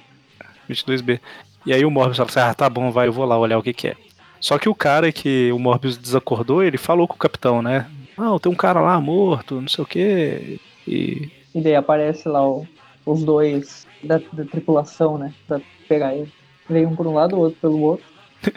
22B. 0.70 1.20
E 1.66 1.74
aí 1.74 1.86
o 1.86 1.92
Morbius 1.92 2.18
fala 2.18 2.30
assim: 2.30 2.40
ah, 2.40 2.54
tá 2.54 2.70
bom, 2.70 2.92
vai, 2.92 3.08
eu 3.08 3.14
vou 3.14 3.26
lá 3.26 3.38
olhar 3.38 3.58
o 3.58 3.64
que 3.64 3.74
que 3.74 3.88
é. 3.90 3.96
Só 4.40 4.58
que 4.60 4.70
o 4.70 4.76
cara 4.76 5.12
que 5.12 5.52
o 5.52 5.60
Morbius 5.60 5.98
desacordou, 5.98 6.64
ele 6.64 6.78
falou 6.78 7.08
com 7.08 7.16
o 7.16 7.20
capitão, 7.20 7.62
né? 7.62 7.88
Não, 8.18 8.38
tem 8.40 8.52
um 8.52 8.56
cara 8.56 8.80
lá 8.80 9.00
morto, 9.02 9.60
não 9.62 9.68
sei 9.68 9.84
o 9.84 9.88
quê. 9.88 10.60
E 10.88 11.30
E 11.54 11.62
daí 11.62 11.76
aparece 11.76 12.28
lá 12.30 12.46
o- 12.48 12.68
os 13.06 13.24
dois 13.24 13.88
da, 14.04 14.20
da 14.32 14.46
tripulação, 14.46 15.18
né? 15.18 15.34
Pra 15.48 15.60
pegar 15.88 16.14
ele. 16.16 16.32
Veio 16.70 16.90
um 16.90 16.96
por 16.96 17.08
um 17.08 17.14
lado, 17.14 17.36
o 17.36 17.40
outro 17.40 17.60
pelo 17.60 17.80
outro. 17.82 18.06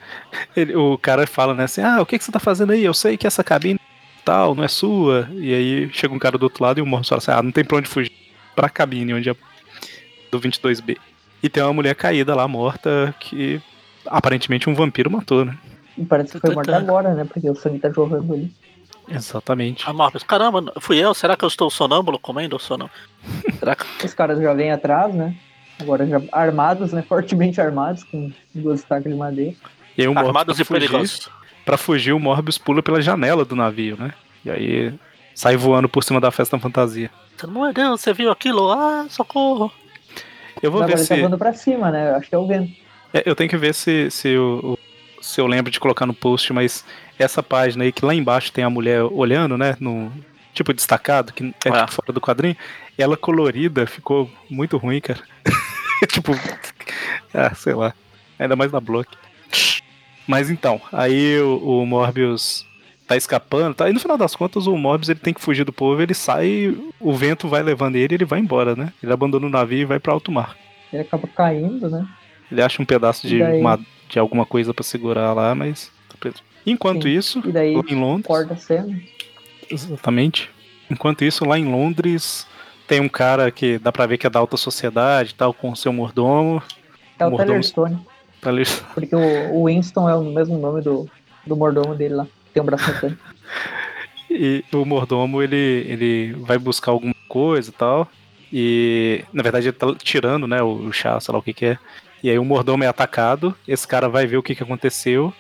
ele- 0.56 0.74
o 0.76 0.98
cara 0.98 1.26
fala, 1.26 1.54
né, 1.54 1.64
assim, 1.64 1.80
ah, 1.80 2.00
o 2.00 2.06
que, 2.06 2.18
que 2.18 2.24
você 2.24 2.32
tá 2.32 2.38
fazendo 2.40 2.72
aí? 2.72 2.84
Eu 2.84 2.94
sei 2.94 3.16
que 3.16 3.26
essa 3.26 3.42
cabine 3.44 3.78
tal, 4.24 4.54
não 4.54 4.62
é 4.64 4.68
sua. 4.68 5.28
E 5.32 5.54
aí 5.54 5.90
chega 5.92 6.12
um 6.14 6.18
cara 6.18 6.36
do 6.36 6.42
outro 6.44 6.62
lado 6.62 6.78
e 6.78 6.82
o 6.82 6.86
Morbius 6.86 7.08
fala 7.08 7.18
assim, 7.18 7.30
ah, 7.30 7.42
não 7.42 7.50
tem 7.52 7.64
pra 7.64 7.78
onde 7.78 7.88
fugir. 7.88 8.12
Pra 8.54 8.68
cabine, 8.68 9.14
onde 9.14 9.30
é 9.30 9.36
do 10.30 10.38
22B. 10.40 10.96
E 11.42 11.48
tem 11.48 11.62
uma 11.62 11.72
mulher 11.72 11.94
caída 11.94 12.34
lá, 12.34 12.46
morta, 12.48 13.14
que 13.20 13.60
aparentemente 14.06 14.68
um 14.68 14.74
vampiro 14.74 15.10
matou, 15.10 15.44
né? 15.44 15.56
E 15.98 16.04
parece 16.04 16.32
que 16.32 16.40
foi 16.40 16.54
morto 16.54 16.72
agora, 16.72 17.14
né? 17.14 17.24
Porque 17.24 17.48
o 17.50 17.54
sangue 17.54 17.78
tá 17.80 17.90
jorrando 17.90 18.32
ali. 18.32 18.52
Exatamente. 19.08 19.88
A 19.88 19.92
Morbius, 19.92 20.22
caramba, 20.22 20.72
fui 20.80 20.98
eu? 20.98 21.12
Será 21.14 21.36
que 21.36 21.44
eu 21.44 21.48
estou 21.48 21.70
sonâmbulo 21.70 22.18
comendo 22.18 22.54
ou 22.54 22.60
sonâmbulo? 22.60 22.96
Será 23.58 23.74
que... 23.74 23.84
Os 24.06 24.14
caras 24.14 24.38
já 24.40 24.52
vêm 24.52 24.70
atrás, 24.70 25.14
né? 25.14 25.34
Agora 25.80 26.06
já 26.06 26.20
armados, 26.30 26.92
né? 26.92 27.02
Fortemente 27.08 27.60
armados, 27.60 28.04
com 28.04 28.30
duas 28.54 28.80
estacas 28.80 29.10
de 29.10 29.18
madeira. 29.18 29.54
E 29.96 30.02
aí 30.02 30.08
o 30.08 30.12
Morbius, 30.14 30.28
Armados 30.28 30.60
e 30.60 30.64
fugir, 30.64 30.88
perigosos. 30.88 31.28
pra 31.64 31.76
fugir, 31.76 32.12
o 32.12 32.20
Morbius 32.20 32.58
pula 32.58 32.82
pela 32.82 33.00
janela 33.00 33.44
do 33.44 33.56
navio, 33.56 33.96
né? 33.98 34.12
E 34.44 34.50
aí 34.50 34.94
sai 35.34 35.56
voando 35.56 35.88
por 35.88 36.04
cima 36.04 36.20
da 36.20 36.30
festa 36.30 36.58
fantasia. 36.58 37.10
Meu 37.46 37.72
Deus, 37.72 38.00
você 38.00 38.12
viu 38.12 38.30
aquilo? 38.30 38.70
Ah, 38.70 39.06
socorro. 39.08 39.72
Eu 40.62 40.70
vou 40.70 40.82
Agora 40.82 40.96
ver 40.96 41.00
ele 41.00 41.08
tá 41.08 41.14
se. 41.14 41.20
voando 41.20 41.38
pra 41.38 41.52
cima, 41.54 41.90
né? 41.90 42.10
Acho 42.12 42.28
que 42.28 42.34
é 42.34 42.38
o 42.38 42.46
vento. 42.46 42.72
É, 43.12 43.22
eu 43.24 43.34
tenho 43.34 43.48
que 43.48 43.56
ver 43.56 43.72
se, 43.74 44.10
se, 44.10 44.28
eu, 44.28 44.78
se 45.28 45.40
eu 45.42 45.46
lembro 45.46 45.70
de 45.70 45.78
colocar 45.78 46.06
no 46.06 46.14
post, 46.14 46.52
mas 46.54 46.82
essa 47.18 47.42
página 47.42 47.84
aí 47.84 47.92
que 47.92 48.02
lá 48.04 48.14
embaixo 48.14 48.50
tem 48.50 48.64
a 48.64 48.70
mulher 48.70 49.02
olhando, 49.02 49.58
né? 49.58 49.76
No, 49.78 50.10
tipo 50.54 50.72
destacado, 50.72 51.34
que 51.34 51.54
é 51.66 51.68
Ah. 51.68 51.82
tipo 51.84 51.92
fora 51.92 52.12
do 52.14 52.20
quadrinho. 52.20 52.56
Ela 52.96 53.14
colorida 53.14 53.86
ficou 53.86 54.30
muito 54.48 54.78
ruim, 54.78 55.00
cara. 55.02 55.20
tipo. 56.08 56.32
Ah, 57.34 57.54
sei 57.54 57.74
lá. 57.74 57.92
Ainda 58.38 58.56
mais 58.56 58.72
na 58.72 58.80
block. 58.80 59.08
Mas 60.26 60.48
então, 60.48 60.80
aí 60.90 61.38
o, 61.40 61.82
o 61.82 61.86
Morbius 61.86 62.66
tá 63.06 63.14
escapando, 63.16 63.74
tá? 63.74 63.88
E 63.88 63.92
no 63.92 64.00
final 64.00 64.16
das 64.16 64.34
contas, 64.34 64.66
o 64.66 64.76
Morbius 64.78 65.10
ele 65.10 65.18
tem 65.20 65.34
que 65.34 65.40
fugir 65.42 65.64
do 65.64 65.72
povo, 65.72 66.00
ele 66.00 66.14
sai, 66.14 66.74
o 66.98 67.12
vento 67.12 67.48
vai 67.48 67.62
levando 67.62 67.96
ele, 67.96 68.14
ele 68.14 68.24
vai 68.24 68.38
embora, 68.40 68.74
né? 68.74 68.92
Ele 69.02 69.12
abandona 69.12 69.46
o 69.46 69.50
navio 69.50 69.80
e 69.80 69.84
vai 69.84 69.98
pra 69.98 70.12
alto 70.12 70.32
mar. 70.32 70.56
Ele 70.90 71.02
acaba 71.02 71.28
caindo, 71.28 71.90
né? 71.90 72.06
Ele 72.50 72.62
acha 72.62 72.80
um 72.80 72.84
pedaço 72.86 73.26
de, 73.28 73.38
daí? 73.38 73.60
De 74.08 74.18
alguma 74.18 74.46
coisa 74.46 74.72
pra 74.74 74.82
segurar 74.84 75.32
lá, 75.32 75.54
mas 75.54 75.90
tá 76.08 76.14
preso. 76.18 76.36
Enquanto 76.66 77.04
Sim. 77.04 77.10
isso, 77.10 77.42
E 77.46 77.52
daí 77.52 77.74
em 77.74 77.94
Londres, 77.94 78.62
cena. 78.62 79.00
exatamente. 79.70 80.50
Enquanto 80.90 81.24
isso, 81.24 81.44
lá 81.44 81.58
em 81.58 81.64
Londres, 81.70 82.46
tem 82.86 83.00
um 83.00 83.08
cara 83.08 83.50
que 83.50 83.78
dá 83.78 83.92
pra 83.92 84.06
ver 84.06 84.18
que 84.18 84.26
é 84.26 84.30
da 84.30 84.38
alta 84.38 84.56
sociedade, 84.56 85.30
e 85.30 85.34
tal, 85.34 85.52
com 85.52 85.70
o 85.70 85.76
seu 85.76 85.92
mordomo. 85.92 86.62
É 87.18 87.26
o 87.26 87.30
Mordomo- 87.30 87.48
Tellerstone. 87.52 87.98
Porque 88.94 89.14
o, 89.16 89.64
Winston 89.66 90.08
é 90.08 90.14
o 90.14 90.22
mesmo 90.22 90.56
nome 90.58 90.80
do, 90.80 91.08
do 91.46 91.56
mordomo 91.56 91.94
dele 91.94 92.14
lá. 92.14 92.26
Tem 92.54 92.62
um 92.62 92.66
braço 92.66 92.90
mecânico. 92.90 93.22
E 94.30 94.62
o 94.74 94.84
mordomo, 94.84 95.42
ele, 95.42 95.56
ele 95.88 96.32
vai 96.40 96.58
buscar 96.58 96.92
alguma 96.92 97.14
coisa 97.30 97.70
e 97.70 97.72
tal. 97.72 98.06
E, 98.52 99.24
na 99.32 99.42
verdade, 99.42 99.68
ele 99.68 99.72
tá 99.72 99.86
tirando, 99.94 100.46
né, 100.46 100.62
o, 100.62 100.68
o 100.88 100.92
chá, 100.92 101.18
sei 101.18 101.32
lá 101.32 101.38
o 101.38 101.42
que 101.42 101.54
que 101.54 101.64
é. 101.64 101.78
E 102.22 102.30
aí 102.30 102.38
o 102.38 102.44
mordomo 102.44 102.84
é 102.84 102.86
atacado, 102.86 103.54
esse 103.66 103.86
cara 103.86 104.08
vai 104.08 104.26
ver 104.26 104.36
o 104.36 104.42
que 104.42 104.54
que 104.54 104.62
aconteceu. 104.62 105.32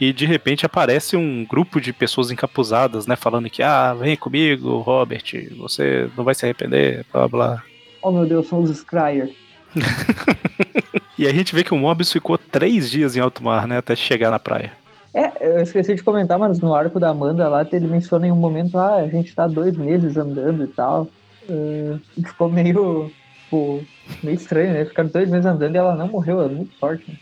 E 0.00 0.12
de 0.12 0.26
repente 0.26 0.66
aparece 0.66 1.16
um 1.16 1.44
grupo 1.44 1.80
de 1.80 1.92
pessoas 1.92 2.30
encapuzadas, 2.30 3.06
né, 3.06 3.14
falando 3.14 3.48
que, 3.48 3.62
ah, 3.62 3.94
vem 3.94 4.16
comigo, 4.16 4.78
Robert, 4.78 5.22
você 5.56 6.10
não 6.16 6.24
vai 6.24 6.34
se 6.34 6.44
arrepender, 6.44 7.06
blá 7.12 7.28
blá. 7.28 7.62
Oh 8.02 8.10
meu 8.10 8.26
Deus, 8.26 8.48
são 8.48 8.60
os 8.60 8.76
Scryer. 8.76 9.30
E 11.16 11.28
a 11.28 11.32
gente 11.32 11.54
vê 11.54 11.62
que 11.62 11.72
o 11.72 11.76
Mobius 11.76 12.12
ficou 12.12 12.36
três 12.36 12.90
dias 12.90 13.16
em 13.16 13.20
alto 13.20 13.42
mar, 13.42 13.68
né, 13.68 13.78
até 13.78 13.94
chegar 13.94 14.32
na 14.32 14.38
praia. 14.38 14.72
É, 15.14 15.46
eu 15.48 15.60
esqueci 15.60 15.94
de 15.94 16.02
comentar, 16.02 16.36
mas 16.36 16.58
no 16.58 16.74
arco 16.74 16.98
da 16.98 17.10
Amanda 17.10 17.48
lá, 17.48 17.64
ele 17.70 17.86
menciona 17.86 18.26
em 18.26 18.32
um 18.32 18.36
momento, 18.36 18.76
ah, 18.76 18.96
a 18.96 19.06
gente 19.06 19.32
tá 19.32 19.46
dois 19.46 19.76
meses 19.76 20.16
andando 20.16 20.64
e 20.64 20.66
tal. 20.66 21.08
E 21.48 22.22
ficou 22.22 22.50
meio, 22.50 23.12
pô, 23.54 23.80
meio 24.20 24.34
estranho, 24.34 24.72
né? 24.72 24.84
Ficaram 24.84 25.08
dois 25.08 25.30
meses 25.30 25.46
andando 25.46 25.72
e 25.76 25.78
ela 25.78 25.94
não 25.94 26.08
morreu, 26.08 26.42
é 26.42 26.48
muito 26.48 26.76
sorte. 26.76 27.04
Né? 27.08 27.16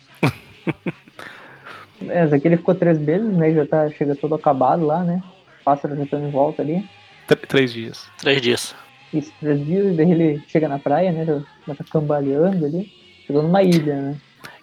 é, 2.08 2.24
ele 2.42 2.56
ficou 2.56 2.74
três 2.74 2.98
meses, 2.98 3.36
né? 3.36 3.52
Já 3.52 3.66
tá, 3.66 3.90
chega 3.90 4.16
todo 4.16 4.34
acabado 4.34 4.86
lá, 4.86 5.04
né? 5.04 5.22
Pássaros 5.62 5.98
já 5.98 6.04
estão 6.04 6.26
em 6.26 6.30
volta 6.30 6.62
ali. 6.62 6.88
Tr- 7.28 7.46
três 7.46 7.70
dias. 7.70 8.08
Três 8.16 8.40
dias. 8.40 8.74
Isso, 9.12 9.30
três 9.40 9.62
dias, 9.62 9.92
e 9.92 9.96
daí 9.96 10.10
ele 10.10 10.42
chega 10.48 10.68
na 10.68 10.78
praia, 10.78 11.12
né? 11.12 11.26
Já, 11.26 11.74
tá 11.74 11.84
cambaleando 11.92 12.64
ali. 12.64 12.90
Chegou 13.26 13.42
numa 13.42 13.62
ilha, 13.62 13.94
né? 13.94 14.16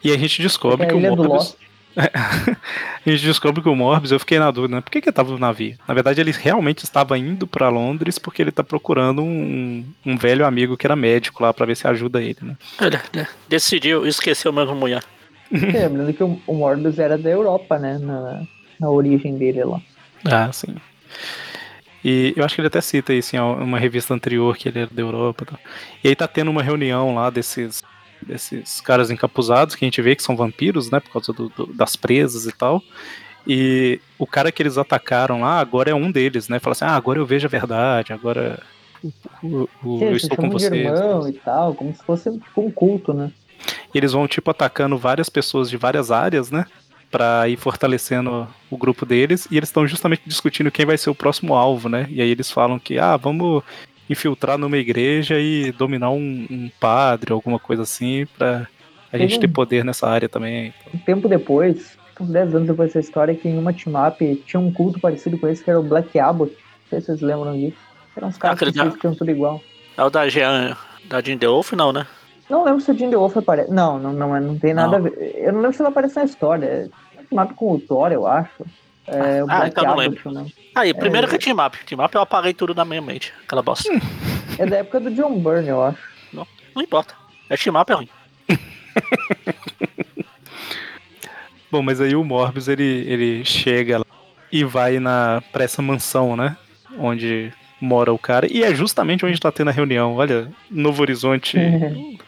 E 0.04 0.12
a 0.12 0.18
gente 0.18 0.42
descobre 0.42 0.88
É 0.88 0.90
a 0.90 0.90
que 0.90 0.96
o. 0.96 1.16
Lost. 1.16 1.56
a 1.98 3.10
gente 3.10 3.26
descobre 3.26 3.62
que 3.62 3.70
o 3.70 3.76
Morbius, 3.76 4.12
eu 4.12 4.20
fiquei 4.20 4.40
na 4.40 4.52
dúvida, 4.52 4.76
né? 4.76 4.82
Por 4.82 4.92
que, 4.92 5.02
que 5.02 5.10
ele 5.10 5.16
tava 5.16 5.32
no 5.32 5.40
navio? 5.40 5.78
Na 5.88 5.94
verdade, 5.94 6.22
ele 6.22 6.32
realmente 6.32 6.84
estava 6.84 7.18
indo 7.18 7.48
pra 7.48 7.70
Londres 7.70 8.18
porque 8.20 8.42
ele 8.42 8.52
tá 8.52 8.64
procurando 8.64 9.22
um, 9.22 9.86
um 10.06 10.18
velho 10.18 10.46
amigo 10.46 10.78
que 10.78 10.86
era 10.86 10.96
médico 10.96 11.44
lá 11.44 11.54
pra 11.54 11.66
ver 11.66 11.76
se 11.76 11.88
ajuda 11.88 12.22
ele, 12.22 12.38
né? 12.42 12.58
Ele 12.80 12.98
né, 13.14 13.28
decidiu 13.48 14.06
esquecer 14.06 14.50
o 14.50 14.54
mesmo 14.54 14.76
mulher. 14.76 15.04
É, 15.52 15.88
Lembrando 15.88 16.14
que 16.14 16.24
o, 16.24 16.40
o 16.46 16.54
Morbius 16.54 17.00
era 17.00 17.18
da 17.18 17.30
Europa, 17.30 17.80
né? 17.80 17.98
Na, 17.98 18.44
na 18.80 18.90
origem 18.90 19.36
dele 19.36 19.64
lá. 19.64 19.82
Ah, 20.24 20.52
sim. 20.52 20.76
E 22.04 22.34
eu 22.36 22.46
acho 22.46 22.56
que 22.56 22.62
ele 22.62 22.68
até 22.68 22.80
cita 22.82 23.14
isso 23.14 23.36
em 23.36 23.40
uma 23.40 23.80
revista 23.80 24.14
anterior 24.14 24.56
que 24.56 24.70
ele 24.70 24.80
era 24.80 24.90
da 24.92 25.02
Europa. 25.02 25.44
e 25.44 25.46
tal. 25.48 25.60
E 26.04 26.08
aí 26.08 26.16
tá 26.16 26.28
tendo 26.28 26.52
uma 26.52 26.64
reunião 26.64 27.16
lá 27.16 27.30
desses, 27.30 27.84
desses 28.26 28.82
caras 28.82 29.10
encapuzados 29.12 29.76
que 29.76 29.84
a 29.86 29.88
gente 29.88 30.02
vê 30.02 30.16
que 30.16 30.24
são 30.24 30.36
vampiros, 30.36 30.90
né? 30.92 31.00
Por 31.00 31.12
causa 31.12 31.34
do- 31.34 31.50
do- 31.50 31.74
das 31.74 31.96
presas 31.96 32.46
e 32.46 32.52
tal. 32.52 32.82
E 33.48 34.00
o 34.18 34.28
cara 34.28 34.52
que 34.52 34.62
eles 34.62 34.78
atacaram 34.78 35.42
lá 35.42 35.60
agora 35.60 35.90
é 35.90 35.96
um 35.96 36.12
deles, 36.12 36.50
né? 36.50 36.60
Fala 36.60 36.74
assim: 36.74 36.86
ah, 36.86 36.96
agora 36.96 37.20
eu 37.20 37.26
vejo 37.26 37.48
a 37.48 37.50
verdade, 37.50 38.14
agora 38.14 38.62
o- 39.42 39.68
o- 39.84 40.04
eu 40.04 40.16
estou 40.16 40.36
com 40.38 40.50
vocês. 40.50 40.72
irmão 40.74 41.28
e 41.28 41.34
tal, 41.34 41.74
como 41.74 41.94
se 41.96 42.04
fosse 42.04 42.30
tipo 42.32 42.62
um 42.62 42.70
culto, 42.72 43.14
né? 43.14 43.32
E 43.94 43.98
eles 43.98 44.12
vão, 44.12 44.28
tipo, 44.28 44.52
atacando 44.52 44.98
várias 44.98 45.30
pessoas 45.30 45.70
de 45.70 45.78
várias 45.78 46.12
áreas, 46.12 46.52
né? 46.52 46.66
Pra 47.10 47.50
ir 47.50 47.58
fortalecendo 47.58 48.48
o 48.70 48.78
grupo 48.78 49.04
deles. 49.06 49.48
E 49.50 49.58
eles 49.58 49.70
estão 49.70 49.88
justamente 49.88 50.22
discutindo 50.28 50.70
quem 50.70 50.86
vai 50.86 50.98
ser 50.98 51.10
o 51.10 51.16
próximo 51.16 51.56
alvo, 51.56 51.90
né? 51.90 52.06
E 52.10 52.22
aí 52.22 52.30
eles 52.30 52.52
falam 52.52 52.78
que, 52.78 53.00
ah, 53.00 53.18
vamos 53.18 53.64
infiltrar 54.10 54.58
numa 54.58 54.78
igreja 54.78 55.40
e 55.40 55.72
dominar 55.72 56.10
um, 56.12 56.48
um 56.50 56.70
padre, 56.80 57.32
alguma 57.34 57.60
coisa 57.60 57.84
assim, 57.84 58.26
pra 58.38 58.68
a 59.08 59.12
Teve 59.12 59.24
gente 59.28 59.38
um- 59.38 59.42
ter 59.42 59.48
poder 59.48 59.84
nessa 59.86 60.08
área 60.08 60.28
também. 60.30 60.74
Um 60.94 60.98
tempo 61.00 61.28
depois, 61.28 61.98
uns 62.20 62.30
10 62.30 62.54
anos 62.56 62.68
depois 62.68 62.90
dessa 62.90 63.00
história, 63.00 63.34
que 63.36 63.48
em 63.48 63.58
uma 63.58 63.74
team-up 63.74 64.44
tinha 64.46 64.60
um 64.60 64.72
culto 64.72 65.00
parecido 65.00 65.38
com 65.38 65.48
esse, 65.48 65.64
que 65.64 65.70
era 65.70 65.80
o 65.80 65.84
Black 65.84 66.18
Abbott. 66.20 66.52
Não 66.54 66.90
sei 66.90 67.00
se 67.02 67.06
vocês 67.08 67.22
lembram 67.22 67.54
disso. 67.58 67.78
Eram 68.16 68.28
uns 68.28 68.38
caras 68.38 68.60
que 68.60 68.72
da- 68.72 68.84
vestiam 68.86 69.16
tudo 69.16 69.32
igual. 69.32 69.62
É 69.98 70.04
o 70.04 70.10
da 70.10 70.28
Jean, 70.30 70.76
da 71.06 71.22
Jean 71.22 71.38
The 71.38 71.48
Wolf, 71.48 71.74
não, 71.74 71.92
né? 71.92 72.06
Não 72.50 72.64
lembro 72.64 72.82
se 72.82 72.90
o 72.92 72.98
Jim 72.98 73.10
The 73.12 73.16
Wolf 73.16 73.38
aparece. 73.38 73.72
Não, 73.72 74.00
não, 74.00 74.12
não, 74.12 74.40
não 74.42 74.58
tem 74.58 74.74
nada 74.74 74.98
Não. 74.98 75.06
a 75.06 75.10
ver. 75.10 75.34
Eu 75.38 75.54
não 75.54 75.62
lembro 75.62 75.76
se 75.78 75.82
ele 75.84 75.90
aparece 75.90 76.16
na 76.16 76.24
história. 76.26 76.66
É 76.66 77.24
team-up 77.30 77.54
com 77.54 77.74
o 77.76 77.80
Thor, 77.80 78.12
eu 78.12 78.26
acho. 78.26 78.66
É, 79.12 79.44
o 79.44 79.48
Ah, 79.50 79.58
Black 79.60 79.70
então 79.72 79.84
não 79.84 80.00
Abbott, 80.00 80.30
né? 80.30 80.46
Aí, 80.76 80.94
primeiro 80.94 81.28
É. 81.28 81.30
que 81.30 81.36
é 81.36 81.40
Team 81.40 81.66
Up. 81.66 81.78
Team 81.86 82.04
Up 82.04 82.14
eu 82.16 82.22
apaguei 82.22 82.54
tudo 82.54 82.76
na 82.76 82.86
minha 82.86 83.02
mente. 83.02 83.34
Aquela 83.44 83.62
bosta. 83.62 83.90
É 84.58 84.66
da 84.66 84.78
época 84.78 85.00
do 85.00 85.10
John 85.12 85.40
Byrne, 85.40 85.70
eu 85.70 85.84
acho. 85.84 85.98
Não 86.34 86.82
importa. 86.84 87.16
É 87.50 87.58
Team 87.58 87.80
Up 87.80 87.92
é 87.92 87.96
ruim. 87.96 88.10
Bom, 91.72 91.82
mas 91.84 92.02
aí 92.02 92.16
o 92.16 92.24
Morbius, 92.24 92.68
ele, 92.68 92.84
ele 93.08 93.46
chega 93.46 94.00
lá 94.00 94.06
e 94.52 94.64
vai 94.64 95.00
na, 95.00 95.44
pra 95.52 95.64
essa 95.64 95.82
mansão, 95.82 96.36
né? 96.36 96.58
Onde 96.98 97.54
mora 97.80 98.12
o 98.12 98.18
cara. 98.18 98.52
E 98.52 98.64
é 98.64 98.74
justamente 98.74 99.26
onde 99.26 99.40
tá 99.40 99.52
tendo 99.52 99.68
a 99.70 99.72
reunião. 99.74 100.16
Olha, 100.16 100.50
Novo 100.70 101.02
Horizonte. 101.02 101.58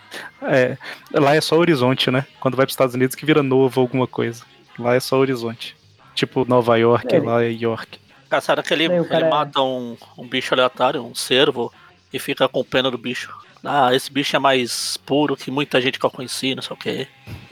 É, 0.44 0.76
lá 1.14 1.36
é 1.36 1.40
só 1.40 1.56
horizonte, 1.56 2.12
né? 2.12 2.26
Quando 2.42 2.58
vai 2.58 2.66
pros 2.66 2.74
Estados 2.74 2.96
Unidos 2.96 3.16
que 3.16 3.26
vira 3.26 3.42
novo 3.42 3.80
alguma 3.80 4.06
coisa. 4.06 4.44
Lá 4.78 4.94
é 4.96 5.00
só 5.00 5.18
horizonte. 5.18 5.74
Tipo 6.16 6.46
Nova 6.48 6.78
York, 6.78 7.14
É. 7.16 7.20
lá 7.20 7.44
é 7.44 7.52
York. 7.52 8.00
Caçaram 8.30 8.64
que 8.64 8.74
ele, 8.74 8.88
cara 9.06 9.18
ele 9.18 9.26
é- 9.26 9.30
mata 9.30 9.62
um, 9.62 9.98
um 10.18 10.28
bicho 10.28 10.54
aleatório, 10.54 11.04
um 11.04 11.16
cervo, 11.16 11.72
e 12.14 12.20
fica 12.20 12.48
com 12.48 12.64
pena 12.64 12.90
do 12.92 12.98
bicho. 12.98 13.34
Ah, 13.64 13.94
esse 13.94 14.12
bicho 14.12 14.36
é 14.36 14.40
mais 14.40 14.98
puro 14.98 15.36
que 15.38 15.52
muita 15.52 15.80
gente 15.82 16.00
que 16.00 16.06
eu 16.06 16.10
conheci, 16.10 16.56
não 16.56 16.62
sei 16.64 16.74
o 16.76 16.80
quê. 16.80 17.08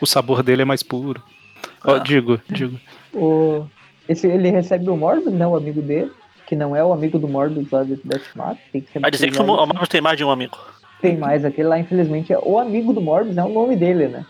O 0.00 0.06
sabor 0.06 0.42
dele 0.42 0.62
é 0.62 0.64
mais 0.64 0.82
puro. 0.82 1.22
Ó, 1.84 1.94
Ah. 1.94 1.98
digo, 1.98 2.40
digo. 2.48 2.78
O, 3.12 3.66
esse, 4.08 4.26
ele 4.26 4.50
recebe 4.50 4.88
o 4.88 4.96
Morbius, 4.96 5.32
né? 5.34 5.46
O 5.46 5.54
amigo 5.54 5.80
dele, 5.82 6.10
que 6.46 6.56
não 6.56 6.74
é 6.74 6.82
o 6.82 6.92
amigo 6.92 7.18
do 7.18 7.28
Morbius 7.28 7.70
lá 7.70 7.82
do 7.82 7.94
Death 8.02 8.34
Mask. 8.34 8.58
Tem 8.72 8.80
que 8.80 8.98
Vai 8.98 9.10
dizer 9.10 9.30
que 9.30 9.38
o 9.40 9.46
Marvel 9.46 9.86
tem 9.86 10.00
mais 10.00 10.16
de 10.16 10.24
um 10.24 10.30
amigo. 10.30 10.56
Tem 11.00 11.16
mais, 11.16 11.44
aquele 11.44 11.68
lá, 11.68 11.78
infelizmente, 11.78 12.32
é 12.32 12.38
o 12.38 12.58
amigo 12.58 12.92
do 12.92 13.00
Morbius, 13.02 13.36
é 13.36 13.44
o 13.44 13.48
nome 13.50 13.76
dele, 13.76 14.08
né? 14.08 14.24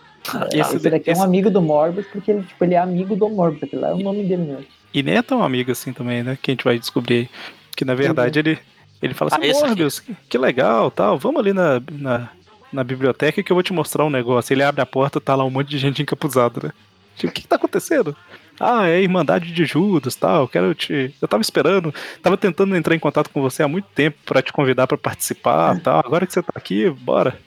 Esse 0.53 0.75
Esse, 0.77 0.89
daqui 0.89 1.09
é 1.09 1.13
esse- 1.13 1.21
um 1.21 1.23
amigo 1.23 1.49
do 1.49 1.61
Morbius, 1.61 2.05
porque 2.07 2.31
ele, 2.31 2.43
tipo, 2.43 2.63
ele 2.63 2.73
é 2.75 2.77
amigo 2.77 3.15
do 3.15 3.29
Morbius, 3.29 3.63
aquele 3.63 3.81
lá 3.81 3.89
é 3.89 3.93
o 3.93 3.97
nome 3.99 4.23
dele 4.23 4.43
mesmo. 4.43 4.65
E 4.93 5.03
nem 5.03 5.15
é 5.15 5.21
tão 5.21 5.43
amigo 5.43 5.71
assim 5.71 5.93
também, 5.93 6.23
né? 6.23 6.37
Que 6.41 6.51
a 6.51 6.53
gente 6.53 6.63
vai 6.63 6.77
descobrir 6.79 7.15
aí. 7.15 7.29
Que 7.75 7.85
na 7.85 7.93
verdade 7.93 8.39
ele, 8.39 8.57
ele 9.01 9.13
fala 9.13 9.31
Ah, 9.33 9.37
assim, 9.37 9.45
esse 9.47 9.59
aqui. 9.59 9.67
Morbius, 9.69 9.99
que, 9.99 10.15
que 10.29 10.37
legal, 10.37 10.89
tal, 10.89 11.17
vamos 11.17 11.39
ali 11.41 11.53
na, 11.53 11.81
na, 11.91 12.29
na 12.73 12.83
biblioteca 12.83 13.43
que 13.43 13.51
eu 13.51 13.55
vou 13.55 13.63
te 13.63 13.73
mostrar 13.73 14.05
um 14.05 14.09
negócio. 14.09 14.53
Ele 14.53 14.63
abre 14.63 14.81
a 14.81 14.85
porta, 14.85 15.21
tá 15.21 15.35
lá 15.35 15.43
um 15.43 15.49
monte 15.49 15.69
de 15.69 15.77
gente 15.77 16.01
encapuzada, 16.01 16.59
né? 16.67 16.73
Tipo, 17.15 17.31
o 17.31 17.33
que, 17.33 17.41
que 17.41 17.47
tá 17.47 17.55
acontecendo? 17.57 18.15
Ah, 18.59 18.87
é 18.87 18.95
a 18.95 18.99
Irmandade 19.01 19.51
de 19.51 19.65
Judas, 19.65 20.15
tal, 20.15 20.47
quero 20.47 20.73
te... 20.73 21.13
Eu 21.21 21.27
tava 21.27 21.41
esperando, 21.41 21.93
tava 22.23 22.35
tentando 22.37 22.75
entrar 22.75 22.95
em 22.95 22.99
contato 22.99 23.29
com 23.29 23.39
você 23.41 23.61
há 23.61 23.67
muito 23.67 23.85
tempo 23.93 24.17
pra 24.25 24.41
te 24.41 24.51
convidar 24.51 24.87
pra 24.87 24.97
participar, 24.97 25.79
tal. 25.79 25.99
Agora 26.03 26.25
que 26.25 26.33
você 26.33 26.41
tá 26.41 26.53
aqui, 26.55 26.89
bora. 26.89 27.37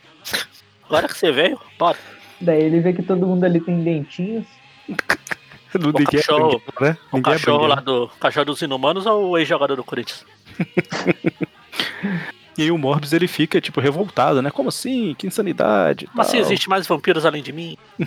Agora 0.85 1.09
que 1.09 1.16
você 1.16 1.32
veio, 1.32 1.59
bora. 1.78 1.98
Daí 2.40 2.62
ele 2.62 2.80
vê 2.80 2.92
que 2.92 3.02
todo 3.02 3.26
mundo 3.26 3.44
ali 3.44 3.60
tem 3.60 3.82
dentinhos. 3.82 4.44
É 5.72 5.78
cachorro- 6.04 6.60
banguelo, 6.60 6.62
né? 6.80 6.96
O 7.12 7.18
é 7.18 7.22
cachorro 7.22 7.58
banguelo. 7.60 7.68
lá 7.76 7.80
do 7.80 8.08
cachorro 8.18 8.46
dos 8.46 8.60
inumanos 8.60 9.06
ou 9.06 9.28
o 9.30 9.38
ex-jogador 9.38 9.76
do 9.76 9.84
Corinthians? 9.84 10.26
E 12.58 12.62
aí 12.62 12.70
o 12.70 12.76
Morbius 12.76 13.12
ele 13.12 13.26
fica, 13.28 13.60
tipo, 13.60 13.80
revoltado, 13.80 14.42
né? 14.42 14.50
Como 14.50 14.68
assim? 14.68 15.14
Que 15.16 15.26
insanidade. 15.26 16.08
Mas 16.12 16.26
assim, 16.28 16.38
tal. 16.38 16.46
existe 16.46 16.68
mais 16.68 16.86
vampiros 16.86 17.24
além 17.24 17.42
de 17.42 17.52
mim? 17.52 17.76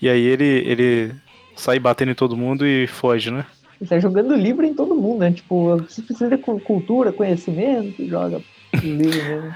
E 0.00 0.08
aí 0.08 0.20
ele, 0.24 0.44
ele 0.44 1.12
sai 1.56 1.76
batendo 1.80 2.12
em 2.12 2.14
todo 2.14 2.36
mundo 2.36 2.64
e 2.64 2.86
foge, 2.86 3.32
né? 3.32 3.44
Ele 3.80 3.88
tá 3.90 3.98
jogando 3.98 4.32
livro 4.36 4.64
em 4.64 4.72
todo 4.72 4.94
mundo, 4.94 5.18
né? 5.20 5.32
Tipo, 5.32 5.76
você 5.78 6.00
precisa 6.02 6.28
de 6.30 6.36
cu- 6.36 6.60
cultura, 6.60 7.12
conhecimento, 7.12 8.06
joga 8.06 8.40
esse 8.72 8.86
livro? 8.86 9.52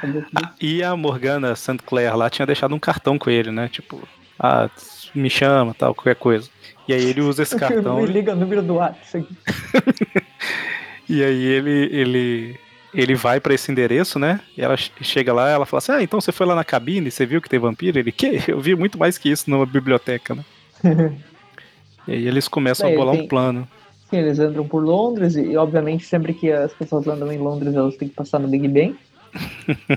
E 0.60 0.82
a 0.82 0.96
Morgana 0.96 1.54
St. 1.54 1.78
Clair 1.84 2.16
lá 2.16 2.28
tinha 2.30 2.46
deixado 2.46 2.74
um 2.74 2.78
cartão 2.78 3.18
com 3.18 3.30
ele, 3.30 3.50
né? 3.50 3.68
Tipo, 3.68 4.00
ah, 4.38 4.68
me 5.14 5.28
chama, 5.30 5.74
tal, 5.74 5.94
qualquer 5.94 6.16
coisa. 6.16 6.48
E 6.88 6.92
aí 6.92 7.04
ele 7.04 7.20
usa 7.20 7.42
esse 7.42 7.54
cartão 7.58 8.00
Me 8.00 8.06
liga 8.06 8.32
o 8.32 8.36
número 8.36 8.62
do 8.62 8.74
WhatsApp. 8.74 9.26
e 11.08 11.22
aí 11.22 11.44
ele 11.44 11.88
ele 11.92 12.60
ele 12.94 13.14
vai 13.14 13.40
pra 13.40 13.54
esse 13.54 13.70
endereço, 13.72 14.18
né? 14.18 14.40
E 14.56 14.62
ela 14.62 14.76
che- 14.76 14.90
chega 15.02 15.32
lá, 15.32 15.48
ela 15.48 15.64
fala 15.66 15.78
assim: 15.78 15.92
"Ah, 15.92 16.02
então 16.02 16.20
você 16.20 16.30
foi 16.32 16.46
lá 16.46 16.54
na 16.54 16.64
cabine, 16.64 17.10
você 17.10 17.24
viu 17.24 17.40
que 17.40 17.48
tem 17.48 17.58
vampiro?" 17.58 17.98
Ele: 17.98 18.12
"Que? 18.12 18.42
Eu 18.48 18.60
vi 18.60 18.74
muito 18.74 18.98
mais 18.98 19.16
que 19.18 19.30
isso 19.30 19.48
numa 19.50 19.64
biblioteca, 19.66 20.34
né?" 20.34 20.44
E 22.08 22.10
aí 22.14 22.26
eles 22.26 22.48
começam 22.48 22.84
Daí 22.88 22.96
a 22.96 22.98
bolar 22.98 23.14
tem- 23.14 23.24
um 23.24 23.28
plano. 23.28 23.68
Sim, 24.12 24.18
eles 24.18 24.38
andam 24.38 24.68
por 24.68 24.84
Londres 24.84 25.36
e, 25.36 25.56
obviamente, 25.56 26.04
sempre 26.04 26.34
que 26.34 26.52
as 26.52 26.70
pessoas 26.74 27.08
andam 27.08 27.32
em 27.32 27.38
Londres, 27.38 27.74
elas 27.74 27.96
têm 27.96 28.10
que 28.10 28.14
passar 28.14 28.38
no 28.38 28.46
Big 28.46 28.68
Ben. 28.68 28.94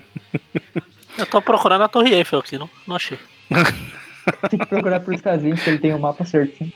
Eu 1.20 1.26
tô 1.26 1.42
procurando 1.42 1.84
a 1.84 1.90
Torre 1.90 2.14
Eiffel 2.14 2.40
aqui, 2.40 2.58
não, 2.58 2.70
não 2.88 2.96
achei. 2.96 3.20
Tem 4.50 4.58
que 4.58 4.66
procurar 4.66 5.02
por 5.02 5.20
casinhos, 5.22 5.62
que 5.62 5.70
ele 5.70 5.78
tem 5.78 5.94
o 5.94 6.00
mapa 6.00 6.26
certinho. 6.26 6.74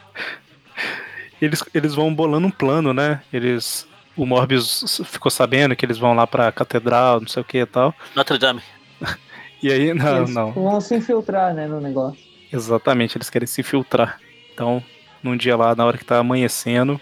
Eles, 1.42 1.64
eles 1.74 1.96
vão 1.96 2.14
bolando 2.14 2.46
um 2.46 2.52
plano, 2.52 2.94
né? 2.94 3.22
Eles 3.34 3.88
o 4.16 4.26
Morbius 4.26 5.02
ficou 5.06 5.32
sabendo 5.32 5.76
que 5.76 5.86
eles 5.86 5.98
vão 5.98 6.14
lá 6.14 6.28
pra 6.28 6.52
catedral, 6.52 7.22
não 7.22 7.28
sei 7.28 7.42
o 7.42 7.46
que 7.46 7.60
e 7.60 7.66
tal. 7.66 7.96
Notre 8.16 8.38
Dame. 8.38 8.62
E 9.62 9.70
aí, 9.70 9.94
não, 9.94 10.20
eles 10.20 10.34
não. 10.34 10.54
vão 10.54 10.80
se 10.80 10.96
infiltrar, 10.96 11.54
né, 11.54 11.68
no 11.68 11.82
negócio. 11.82 12.18
Exatamente, 12.50 13.18
eles 13.18 13.30
querem 13.30 13.46
se 13.46 13.60
infiltrar. 13.60 14.18
Então, 14.54 14.82
num 15.22 15.36
dia 15.36 15.58
lá, 15.58 15.76
na 15.76 15.86
hora 15.86 15.98
que 15.98 16.06
tá 16.06 16.18
amanhecendo. 16.18 17.00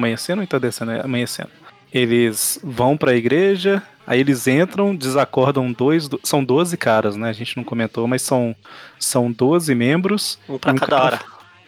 Amanhecendo 0.00 0.38
ou 0.40 0.44
entardecendo? 0.44 0.92
É 0.92 1.00
amanhecendo. 1.04 1.50
Eles 1.92 2.58
vão 2.64 2.96
pra 2.96 3.14
igreja, 3.14 3.82
aí 4.06 4.18
eles 4.20 4.46
entram, 4.46 4.96
desacordam 4.96 5.70
dois. 5.72 6.08
do- 6.08 6.18
São 6.24 6.42
12 6.42 6.76
caras, 6.78 7.16
né? 7.16 7.28
A 7.28 7.32
gente 7.34 7.54
não 7.56 7.64
comentou, 7.64 8.06
mas 8.08 8.22
são, 8.22 8.56
são 8.98 9.30
12 9.30 9.74
membros. 9.74 10.38
Um 10.48 10.56
pra 10.58 10.72
Um 10.72 10.76
cada 10.76 10.96
cara- 10.96 11.04
hora. 11.04 11.20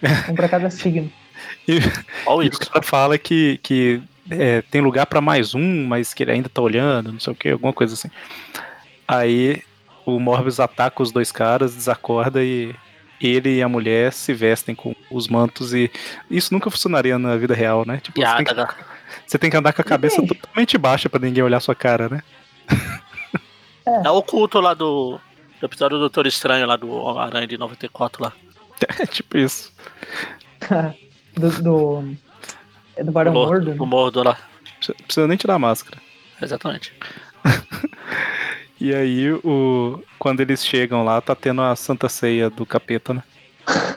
Um 0.31 0.35
pra 0.35 0.49
cada 0.49 0.71
signo. 0.71 1.13
E, 1.69 1.79
Olha 2.27 2.47
e 2.47 2.49
o 2.49 2.53
isso. 2.53 2.61
cara 2.71 2.83
fala 2.85 3.19
que, 3.19 3.59
que 3.63 4.01
é, 4.31 4.63
tem 4.63 4.81
lugar 4.81 5.07
pra 5.07 5.21
mais 5.21 5.55
um, 5.55 5.87
mas 5.87 6.13
que 6.15 6.23
ele 6.23 6.33
ainda 6.33 6.49
tá 6.49 6.61
olhando, 6.63 7.13
não 7.13 7.21
sei 7.21 7.33
o 7.33 7.37
que, 7.37 7.51
alguma 7.51 7.73
coisa 7.73 7.95
assim. 7.95 8.09
Aí 9.07 9.63
o 10.07 10.19
Morbius 10.19 10.59
ataca 10.61 11.03
os 11.03 11.13
dois 11.13 11.31
caras, 11.33 11.75
desacorda 11.75 12.43
e 12.43 12.75
ele 13.29 13.57
e 13.57 13.63
a 13.63 13.69
mulher 13.69 14.13
se 14.13 14.33
vestem 14.35 14.75
com 14.75 14.95
os 15.11 15.29
mantos 15.29 15.73
e 15.75 15.91
isso 16.31 16.53
nunca 16.53 16.71
funcionaria 16.71 17.19
na 17.19 17.37
vida 17.37 17.55
real, 17.55 17.85
né? 17.87 17.99
Tipo, 18.03 18.21
E 18.21 18.25
você 18.27 18.37
tem, 18.37 18.45
que, 18.45 18.51
Adaga. 18.51 18.75
você 19.27 19.39
tem 19.39 19.51
que 19.51 19.57
andar 19.57 19.73
com 19.73 19.83
a 19.83 19.85
cabeça 19.85 20.21
Sim. 20.21 20.27
totalmente 20.27 20.77
baixa 20.79 21.09
pra 21.09 21.21
ninguém 21.21 21.43
olhar 21.43 21.61
sua 21.61 21.75
cara, 21.75 22.09
né? 22.09 22.23
É 24.05 24.11
o 24.11 24.23
culto 24.23 24.61
lá 24.61 24.75
do, 24.75 25.19
do 25.61 25.67
episódio 25.67 25.97
do 25.97 26.01
Doutor 26.03 26.27
Estranho 26.27 26.67
lá 26.67 26.77
do 26.77 26.89
Homem-Aranha 26.91 27.47
de 27.47 27.59
94 27.59 28.23
lá. 28.23 28.33
É 29.01 29.07
tipo 29.07 29.39
isso. 29.39 29.73
Do. 31.37 31.51
do 31.63 32.17
é 32.97 33.03
do 33.05 33.11
Barão 33.13 33.31
o 33.33 33.35
Mordo. 33.35 33.83
O 33.83 33.87
Mordo 33.87 34.23
lá. 34.23 34.37
Precisa- 34.77 34.95
Precisa 35.07 35.27
nem 35.29 35.37
tirar 35.37 35.55
a 35.55 35.59
máscara. 35.59 35.99
Exatamente. 36.43 36.93
E 38.83 38.93
aí, 38.93 39.31
o, 39.45 40.03
quando 40.19 40.41
eles 40.41 40.67
chegam 40.67 41.05
lá, 41.05 41.21
tá 41.21 41.37
tendo 41.37 41.63
a 41.63 41.77
Santa 41.77 42.09
Ceia 42.09 42.51
do 42.51 42.67
capeta, 42.67 43.15
né? 43.15 43.23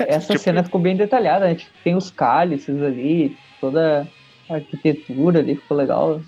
Essa 0.00 0.28
Tipo- 0.28 0.38
cena 0.38 0.64
ficou 0.64 0.80
bem 0.80 0.96
detalhada, 0.96 1.46
né? 1.46 1.54
Tipo, 1.54 1.70
tem 1.84 1.94
os 1.94 2.10
cálices 2.10 2.80
ali, 2.82 3.36
toda 3.60 4.08
a 4.48 4.54
arquitetura 4.54 5.40
ali 5.40 5.54
ficou 5.54 5.76
legal. 5.76 6.18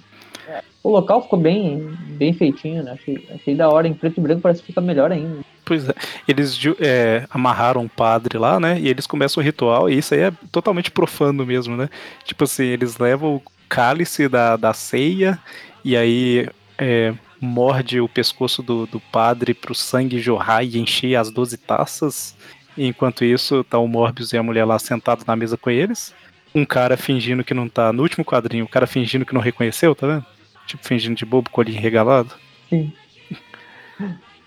O 0.82 0.90
local 0.90 1.22
ficou 1.22 1.38
bem, 1.38 1.96
bem 2.18 2.34
feitinho, 2.34 2.82
né? 2.82 2.92
Achei, 2.92 3.26
achei 3.34 3.54
da 3.54 3.70
hora. 3.70 3.88
Em 3.88 3.94
preto 3.94 4.18
e 4.18 4.20
branco 4.20 4.42
parece 4.42 4.60
que 4.60 4.66
fica 4.66 4.82
melhor 4.82 5.10
ainda. 5.10 5.38
Pois 5.64 5.88
é. 5.88 5.94
Eles 6.28 6.60
é, 6.78 7.24
amarraram 7.30 7.80
um 7.80 7.88
padre 7.88 8.36
lá, 8.36 8.60
né? 8.60 8.78
E 8.78 8.86
eles 8.86 9.06
começam 9.06 9.40
o 9.40 9.44
ritual, 9.44 9.88
e 9.88 9.96
isso 9.96 10.12
aí 10.12 10.20
é 10.20 10.32
totalmente 10.50 10.90
profano 10.90 11.46
mesmo, 11.46 11.74
né? 11.74 11.88
Tipo 12.22 12.44
assim, 12.44 12.64
eles 12.64 12.98
levam 12.98 13.36
o 13.36 13.42
cálice 13.66 14.28
da, 14.28 14.56
da 14.56 14.74
ceia, 14.74 15.38
e 15.82 15.96
aí 15.96 16.46
é, 16.76 17.14
morde 17.42 18.00
o 18.00 18.08
pescoço 18.08 18.62
do, 18.62 18.86
do 18.86 19.00
padre 19.00 19.52
pro 19.52 19.74
sangue 19.74 20.20
jorrar 20.20 20.62
e 20.62 20.78
encher 20.78 21.16
as 21.16 21.28
12 21.28 21.56
taças. 21.58 22.36
E 22.76 22.86
enquanto 22.86 23.24
isso, 23.24 23.64
tá 23.64 23.78
o 23.78 23.88
Morbius 23.88 24.32
e 24.32 24.38
a 24.38 24.42
mulher 24.42 24.64
lá 24.64 24.78
sentados 24.78 25.26
na 25.26 25.34
mesa 25.34 25.56
com 25.56 25.68
eles. 25.68 26.14
Um 26.54 26.64
cara 26.64 26.96
fingindo 26.96 27.42
que 27.42 27.52
não 27.52 27.68
tá. 27.68 27.92
No 27.92 28.02
último 28.02 28.24
quadrinho, 28.24 28.64
o 28.64 28.68
cara 28.68 28.86
fingindo 28.86 29.26
que 29.26 29.34
não 29.34 29.40
reconheceu, 29.40 29.92
tá 29.92 30.06
vendo? 30.06 30.26
Tipo, 30.68 30.86
fingindo 30.86 31.16
de 31.16 31.24
bobo 31.24 31.50
com 31.50 31.60
o 31.60 31.64
olhinho 31.64 31.80
regalado. 31.80 32.30
Sim. 32.70 32.92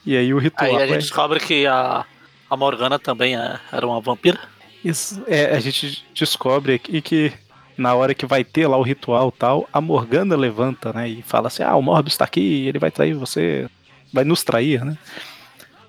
E 0.06 0.16
aí 0.16 0.34
o 0.34 0.38
ritual. 0.38 0.70
Aí 0.70 0.78
a 0.78 0.86
é- 0.86 0.88
gente 0.88 1.02
descobre 1.02 1.40
que 1.42 1.68
a, 1.68 2.06
a 2.50 2.56
Morgana 2.56 2.98
também 2.98 3.36
é- 3.36 3.60
era 3.72 3.86
uma 3.86 4.00
vampira. 4.00 4.40
Isso, 4.84 5.22
é, 5.28 5.48
a 5.48 5.60
gente 5.60 6.06
descobre 6.14 6.76
aqui 6.76 7.02
que 7.02 7.34
na 7.78 7.94
hora 7.94 8.14
que 8.14 8.26
vai 8.26 8.44
ter 8.44 8.68
lá 8.68 8.78
o 8.78 8.82
ritual 8.84 9.32
e 9.36 9.40
tal, 9.40 9.68
a 9.72 9.82
Morgana 9.82 10.36
levanta, 10.36 10.94
né? 10.94 11.08
E 11.10 11.22
fala 11.22 11.48
assim: 11.48 11.64
ah, 11.64 11.76
o 11.76 11.82
Morbius 11.82 12.18
tá 12.18 12.26
aqui, 12.26 12.68
ele 12.68 12.80
vai 12.80 12.92
trair 12.92 13.14
você, 13.14 13.68
vai 14.14 14.24
nos 14.24 14.44
trair, 14.44 14.84
né? 14.84 14.98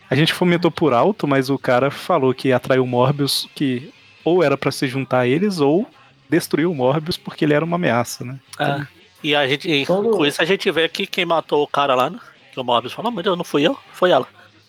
A 0.08 0.14
gente 0.14 0.32
fomentou 0.32 0.70
por 0.70 0.92
alto, 0.92 1.26
mas 1.26 1.50
o 1.50 1.58
cara 1.58 1.90
falou 1.90 2.32
que 2.32 2.52
atraiu 2.52 2.84
o 2.84 2.86
Morbius 2.86 3.48
que 3.54 3.92
ou 4.24 4.42
era 4.42 4.56
pra 4.56 4.70
se 4.70 4.86
juntar 4.86 5.20
a 5.20 5.26
eles 5.26 5.60
ou 5.60 5.86
destruir 6.28 6.66
o 6.66 6.74
Morbius 6.74 7.16
porque 7.16 7.44
ele 7.44 7.54
era 7.54 7.64
uma 7.64 7.76
ameaça, 7.76 8.24
né? 8.24 8.38
É. 8.58 8.86
E 9.22 9.34
a 9.34 9.46
gente, 9.48 9.68
e 9.70 9.84
Todo- 9.86 10.10
com 10.10 10.24
isso 10.26 10.40
a 10.40 10.44
gente 10.44 10.70
vê 10.70 10.88
que 10.88 11.06
quem 11.06 11.24
matou 11.24 11.62
o 11.62 11.66
cara 11.66 11.94
lá, 11.94 12.10
né? 12.10 12.18
Que 12.52 12.60
o 12.60 12.64
Morbius 12.64 12.92
falou, 12.92 13.10
meu 13.10 13.22
Deus, 13.22 13.36
não 13.36 13.44
fui 13.44 13.62
eu, 13.66 13.76
foi 13.92 14.10
ela. 14.10 14.26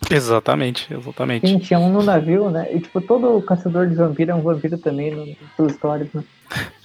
Exatamente, 0.09 0.93
exatamente. 0.93 1.47
Sim, 1.47 1.59
tinha 1.59 1.79
um 1.79 1.91
no 1.91 2.01
navio, 2.03 2.49
né? 2.49 2.67
E 2.73 2.79
tipo, 2.79 3.01
todo 3.01 3.41
caçador 3.41 3.87
de 3.87 3.95
vampiro 3.95 4.31
é 4.31 4.35
um 4.35 4.41
vampiro 4.41 4.77
também, 4.77 5.11
no, 5.13 5.35
pelas 5.55 5.73
histórias, 5.73 6.07
né? 6.13 6.23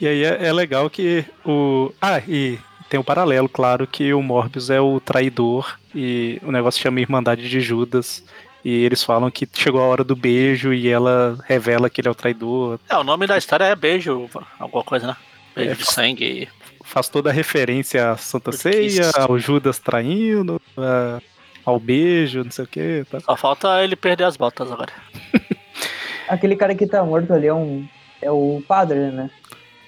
E 0.00 0.08
aí 0.08 0.24
é, 0.24 0.46
é 0.48 0.52
legal 0.52 0.90
que 0.90 1.24
o. 1.46 1.92
Ah, 2.02 2.20
e 2.26 2.58
tem 2.90 2.98
um 2.98 3.02
paralelo, 3.04 3.48
claro, 3.48 3.86
que 3.86 4.12
o 4.12 4.20
Morbius 4.20 4.68
é 4.68 4.80
o 4.80 4.98
traidor 5.00 5.78
e 5.94 6.38
o 6.42 6.50
negócio 6.50 6.82
chama 6.82 7.00
Irmandade 7.00 7.48
de 7.48 7.60
Judas. 7.60 8.22
E 8.64 8.84
eles 8.84 9.02
falam 9.04 9.30
que 9.30 9.48
chegou 9.52 9.80
a 9.80 9.84
hora 9.86 10.02
do 10.02 10.16
beijo 10.16 10.74
e 10.74 10.88
ela 10.88 11.38
revela 11.46 11.88
que 11.88 12.00
ele 12.00 12.08
é 12.08 12.10
o 12.10 12.14
traidor. 12.14 12.80
É, 12.90 12.96
o 12.96 13.04
nome 13.04 13.26
da 13.26 13.38
história 13.38 13.64
é 13.64 13.76
beijo, 13.76 14.28
alguma 14.58 14.82
coisa, 14.82 15.06
né? 15.06 15.16
Beijo 15.54 15.70
É, 15.70 15.74
de 15.74 15.84
sangue. 15.86 16.48
Faz 16.82 17.08
toda 17.08 17.30
a 17.30 17.32
referência 17.32 18.10
à 18.10 18.16
Santa 18.16 18.50
Porque 18.50 18.72
Ceia, 18.72 18.86
isso- 19.02 19.20
ao 19.20 19.38
Judas 19.38 19.78
traindo, 19.78 20.60
a- 20.76 21.20
ao 21.64 21.78
beijo, 21.78 22.42
não 22.42 22.50
sei 22.50 22.64
o 22.64 22.68
que. 22.68 23.06
Tá. 23.10 23.20
Só 23.20 23.36
falta 23.36 23.82
ele 23.82 23.96
perder 23.96 24.24
as 24.24 24.36
botas 24.36 24.70
agora. 24.72 24.92
Aquele 26.28 26.56
cara 26.56 26.74
que 26.74 26.86
tá 26.86 27.02
morto 27.04 27.32
ali 27.32 27.46
é 27.46 27.54
um. 27.54 27.86
É 28.24 28.30
o 28.30 28.62
padre, 28.66 29.10
né? 29.10 29.30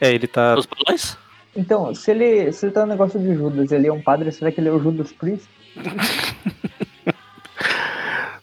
É, 0.01 0.13
ele 0.13 0.27
tá. 0.27 0.55
Os 0.57 0.67
balões? 0.67 1.17
Então, 1.57 1.95
se 1.95 2.11
ele, 2.11 2.53
se 2.53 2.67
ele 2.67 2.73
tá 2.73 2.83
no 2.83 2.89
negócio 2.89 3.19
de 3.19 3.35
Judas, 3.35 3.73
ele 3.73 3.89
é 3.89 3.93
um 3.93 4.03
padre, 4.03 4.31
será 4.31 4.53
que 4.53 4.61
ele 4.61 4.69
é 4.69 4.73
o 4.73 4.79
Judas 4.79 5.11
Priest? 5.13 5.49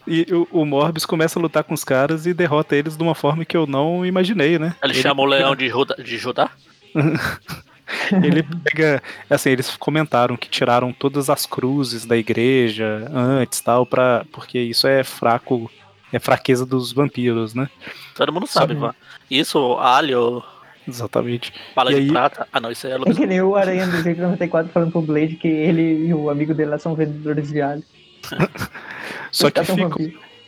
E 0.06 0.26
o, 0.30 0.46
o 0.60 0.66
Morbius 0.66 1.06
começa 1.06 1.38
a 1.38 1.42
lutar 1.42 1.64
com 1.64 1.72
os 1.72 1.82
caras 1.82 2.26
e 2.26 2.34
derrota 2.34 2.76
eles 2.76 2.96
de 2.96 3.02
uma 3.02 3.14
forma 3.14 3.44
que 3.44 3.56
eu 3.56 3.66
não 3.66 4.04
imaginei, 4.04 4.58
né? 4.58 4.76
Ele, 4.82 4.94
chama 4.94 5.22
o 5.22 5.24
leão 5.24 5.56
de, 5.56 5.68
Juda, 5.68 5.96
de 5.96 6.18
Judá? 6.18 6.50
Ele 8.22 8.42
pega. 8.42 9.02
Assim, 9.28 9.50
eles 9.50 9.76
comentaram 9.76 10.36
que 10.36 10.48
tiraram 10.48 10.92
todas 10.92 11.28
as 11.30 11.46
cruzes 11.46 12.04
da 12.04 12.16
igreja 12.16 13.10
antes 13.12 13.60
tal, 13.60 13.86
pra, 13.86 14.24
porque 14.32 14.58
isso 14.58 14.86
é 14.86 15.04
fraco. 15.04 15.70
É 16.14 16.20
fraqueza 16.20 16.64
dos 16.64 16.92
vampiros, 16.92 17.54
né? 17.54 17.68
Todo 18.14 18.32
mundo 18.32 18.46
sabe, 18.46 18.74
mano. 18.74 18.94
Isso, 19.28 19.74
alho, 19.74 20.42
Exatamente. 20.86 21.52
bala 21.74 21.90
E 21.90 21.94
de 21.96 22.00
aí- 22.02 22.08
prata. 22.08 22.46
Ah, 22.52 22.60
não, 22.60 22.70
isso 22.70 22.86
aí 22.86 22.92
é 22.92 22.96
É 22.96 23.14
que 23.14 23.26
nem 23.26 23.42
o 23.42 23.56
Aranha 23.56 23.86
do 23.86 24.00
Jeito 24.02 24.20
94 24.20 24.70
falando 24.72 24.92
pro 24.92 25.02
Blade 25.02 25.34
que 25.36 25.48
ele 25.48 26.06
e 26.06 26.14
o 26.14 26.30
amigo 26.30 26.54
dele 26.54 26.70
lá 26.70 26.78
são 26.78 26.94
vendedores 26.94 27.48
de 27.48 27.60
alho. 27.60 27.82
Só 29.32 29.50
que 29.50 29.64
ficam, 29.64 29.90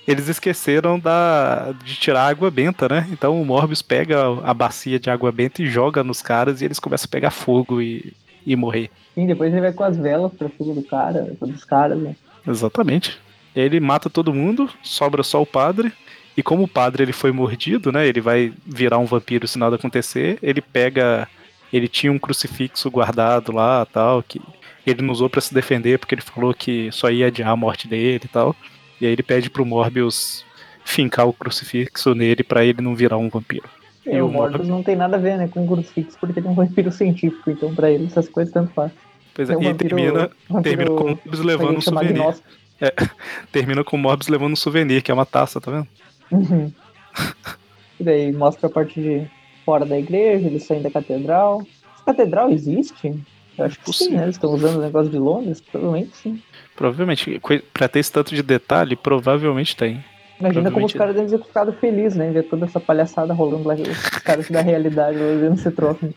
eles 0.06 0.28
esqueceram 0.28 0.98
da, 1.00 1.72
de 1.84 1.96
tirar 1.96 2.22
a 2.22 2.28
água 2.28 2.50
benta, 2.50 2.88
né? 2.88 3.08
Então 3.10 3.40
o 3.40 3.44
Morbius 3.44 3.82
pega 3.82 4.20
a 4.44 4.54
bacia 4.54 5.00
de 5.00 5.10
água 5.10 5.32
benta 5.32 5.62
e 5.62 5.66
joga 5.68 6.04
nos 6.04 6.22
caras 6.22 6.60
e 6.62 6.64
eles 6.64 6.78
começam 6.78 7.06
a 7.06 7.10
pegar 7.10 7.30
fogo 7.32 7.82
e, 7.82 8.12
e 8.46 8.54
morrer. 8.54 8.88
Sim, 9.16 9.26
depois 9.26 9.50
ele 9.52 9.60
vai 9.62 9.72
com 9.72 9.82
as 9.82 9.96
velas 9.96 10.32
pra 10.32 10.48
cima 10.48 10.74
do 10.74 10.82
cara, 10.84 11.34
dos 11.40 11.64
caras, 11.64 11.98
né? 11.98 12.14
Exatamente. 12.46 13.18
Ele 13.56 13.80
mata 13.80 14.08
todo 14.10 14.34
mundo, 14.34 14.68
sobra 14.82 15.22
só 15.22 15.40
o 15.42 15.46
padre. 15.46 15.90
E 16.36 16.42
como 16.42 16.64
o 16.64 16.68
padre 16.68 17.02
ele 17.02 17.12
foi 17.14 17.32
mordido, 17.32 17.90
né? 17.90 18.06
Ele 18.06 18.20
vai 18.20 18.52
virar 18.66 18.98
um 18.98 19.06
vampiro 19.06 19.48
se 19.48 19.58
nada 19.58 19.76
acontecer. 19.76 20.38
Ele 20.42 20.60
pega. 20.60 21.26
Ele 21.72 21.88
tinha 21.88 22.12
um 22.12 22.18
crucifixo 22.18 22.90
guardado 22.90 23.50
lá, 23.52 23.84
tal, 23.86 24.22
que 24.22 24.40
ele 24.86 25.02
não 25.02 25.12
usou 25.12 25.28
pra 25.30 25.40
se 25.40 25.52
defender 25.52 25.98
porque 25.98 26.14
ele 26.14 26.22
falou 26.22 26.52
que 26.54 26.92
só 26.92 27.10
ia 27.10 27.26
adiar 27.26 27.50
a 27.50 27.56
morte 27.56 27.88
dele 27.88 28.20
e 28.24 28.28
tal. 28.28 28.54
E 29.00 29.06
aí 29.06 29.12
ele 29.12 29.22
pede 29.22 29.48
pro 29.50 29.64
Morbius 29.66 30.44
fincar 30.84 31.26
o 31.26 31.32
crucifixo 31.32 32.14
nele 32.14 32.44
pra 32.44 32.64
ele 32.64 32.80
não 32.82 32.94
virar 32.94 33.16
um 33.16 33.28
vampiro. 33.28 33.68
E, 34.06 34.10
E 34.10 34.20
o 34.22 34.26
o 34.26 34.32
Morbius 34.32 34.68
não 34.68 34.82
tem 34.82 34.94
nada 34.94 35.16
a 35.16 35.18
ver, 35.18 35.36
né, 35.38 35.48
com 35.48 35.64
o 35.64 35.66
crucifixo, 35.66 36.16
porque 36.20 36.38
ele 36.38 36.46
é 36.46 36.50
um 36.50 36.54
vampiro 36.54 36.92
científico, 36.92 37.50
então 37.50 37.74
pra 37.74 37.90
ele 37.90 38.04
essas 38.06 38.28
coisas 38.28 38.52
tanto 38.54 38.72
faz. 38.72 38.92
Pois 39.34 39.50
é, 39.50 39.54
É 39.54 39.56
um 39.56 39.62
e 39.62 39.64
vampiro- 39.64 39.96
termina, 39.96 40.30
vampiro- 40.48 40.62
termina 40.76 40.90
com 40.96 41.04
o 41.04 41.08
Morbius 41.08 41.40
levando 41.40 41.78
um 41.78 41.80
souvenir. 41.80 42.10
agnóstico. 42.12 42.48
Termina 43.52 43.82
com 43.84 43.96
o 43.96 43.98
Morbius 43.98 44.28
levando 44.28 44.52
um 44.52 44.56
souvenir, 44.56 45.02
que 45.02 45.10
é 45.10 45.14
uma 45.14 45.26
taça, 45.26 45.60
tá 45.60 45.70
vendo? 45.70 45.88
Uhum. 46.30 46.72
E 47.98 48.04
daí 48.04 48.30
mostra 48.30 48.66
a 48.66 48.70
parte 48.70 49.00
de 49.00 49.26
fora 49.64 49.86
da 49.86 49.98
igreja, 49.98 50.46
eles 50.46 50.64
saem 50.64 50.82
da 50.82 50.90
catedral. 50.90 51.62
Essa 51.94 52.04
catedral 52.04 52.50
existe? 52.50 53.14
Eu 53.56 53.64
acho 53.64 53.80
que 53.80 53.92
sim, 53.92 54.10
né? 54.10 54.24
Eles 54.24 54.36
estão 54.36 54.52
usando 54.52 54.76
o 54.76 54.82
negócio 54.82 55.10
de 55.10 55.18
Londres, 55.18 55.62
provavelmente 55.62 56.14
sim. 56.14 56.42
Provavelmente, 56.76 57.40
pra 57.72 57.88
ter 57.88 58.00
esse 58.00 58.12
tanto 58.12 58.34
de 58.34 58.42
detalhe, 58.42 58.94
provavelmente 58.94 59.74
tem. 59.74 60.04
Imagina 60.38 60.70
como 60.70 60.84
os 60.84 60.92
caras 60.92 61.14
devem 61.14 61.30
ter 61.30 61.42
ficado 61.42 61.72
felizes, 61.72 62.18
né? 62.18 62.30
Ver 62.30 62.42
toda 62.42 62.66
essa 62.66 62.78
palhaçada 62.78 63.32
rolando 63.32 63.66
lá, 63.66 63.74
os 63.74 64.08
caras 64.22 64.50
da 64.50 64.60
realidade 64.60 65.16
lá 65.16 65.40
vendo 65.40 65.54
esse 65.54 65.70
troço. 65.70 66.12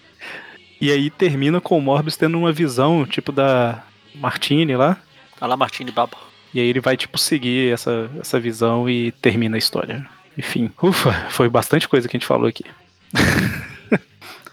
E 0.81 0.91
aí 0.91 1.09
termina 1.09 1.61
com 1.61 1.77
o 1.77 1.81
Morbius 1.81 2.17
tendo 2.17 2.37
uma 2.37 2.51
visão, 2.51 3.05
tipo 3.05 3.31
da 3.31 3.83
Martini 4.13 4.75
lá. 4.75 4.97
Tá 5.39 5.47
lá 5.47 5.55
Martini 5.55 5.91
Baba. 5.91 6.28
E 6.53 6.59
aí 6.59 6.67
ele 6.67 6.79
vai, 6.79 6.97
tipo, 6.97 7.17
seguir 7.17 7.73
essa, 7.73 8.09
essa 8.19 8.39
visão 8.39 8.89
e 8.89 9.11
termina 9.11 9.55
a 9.55 9.59
história. 9.59 10.07
Enfim, 10.37 10.71
ufa, 10.81 11.11
foi 11.29 11.49
bastante 11.49 11.87
coisa 11.87 12.07
que 12.07 12.15
a 12.15 12.19
gente 12.19 12.27
falou 12.27 12.47
aqui. 12.47 12.63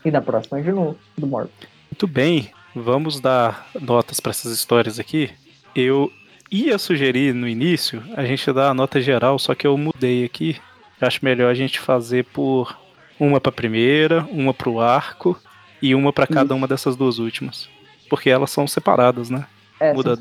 E 0.07 0.11
na 0.13 0.23
próxima 0.23 0.63
de 0.63 0.71
novo, 0.71 0.97
do 1.19 1.27
Morbius. 1.27 1.53
Muito 1.91 2.07
bem, 2.07 2.53
vamos 2.73 3.19
dar 3.19 3.69
notas 3.81 4.21
para 4.21 4.31
essas 4.31 4.53
histórias 4.53 5.01
aqui. 5.01 5.31
Eu 5.75 6.13
ia 6.49 6.79
sugerir 6.79 7.35
no 7.35 7.49
início 7.49 8.01
a 8.17 8.25
gente 8.25 8.53
dar 8.53 8.71
a 8.71 8.75
nota 8.75 9.01
geral, 9.01 9.37
só 9.37 9.53
que 9.53 9.67
eu 9.67 9.77
mudei 9.77 10.25
aqui. 10.25 10.59
Eu 11.01 11.09
acho 11.09 11.25
melhor 11.25 11.51
a 11.51 11.55
gente 11.55 11.81
fazer 11.81 12.25
por 12.27 12.79
uma 13.19 13.41
pra 13.41 13.51
primeira, 13.51 14.25
uma 14.31 14.55
pro 14.55 14.79
arco 14.79 15.37
e 15.83 15.93
uma 15.93 16.13
pra 16.13 16.25
cada 16.29 16.55
uma 16.55 16.69
dessas 16.69 16.95
duas 16.95 17.19
últimas. 17.19 17.69
Porque 18.09 18.31
elas 18.31 18.53
são 18.53 18.65
separadas, 18.65 19.29
né? 19.29 19.45
É, 19.81 19.93
Muda-. 19.93 20.17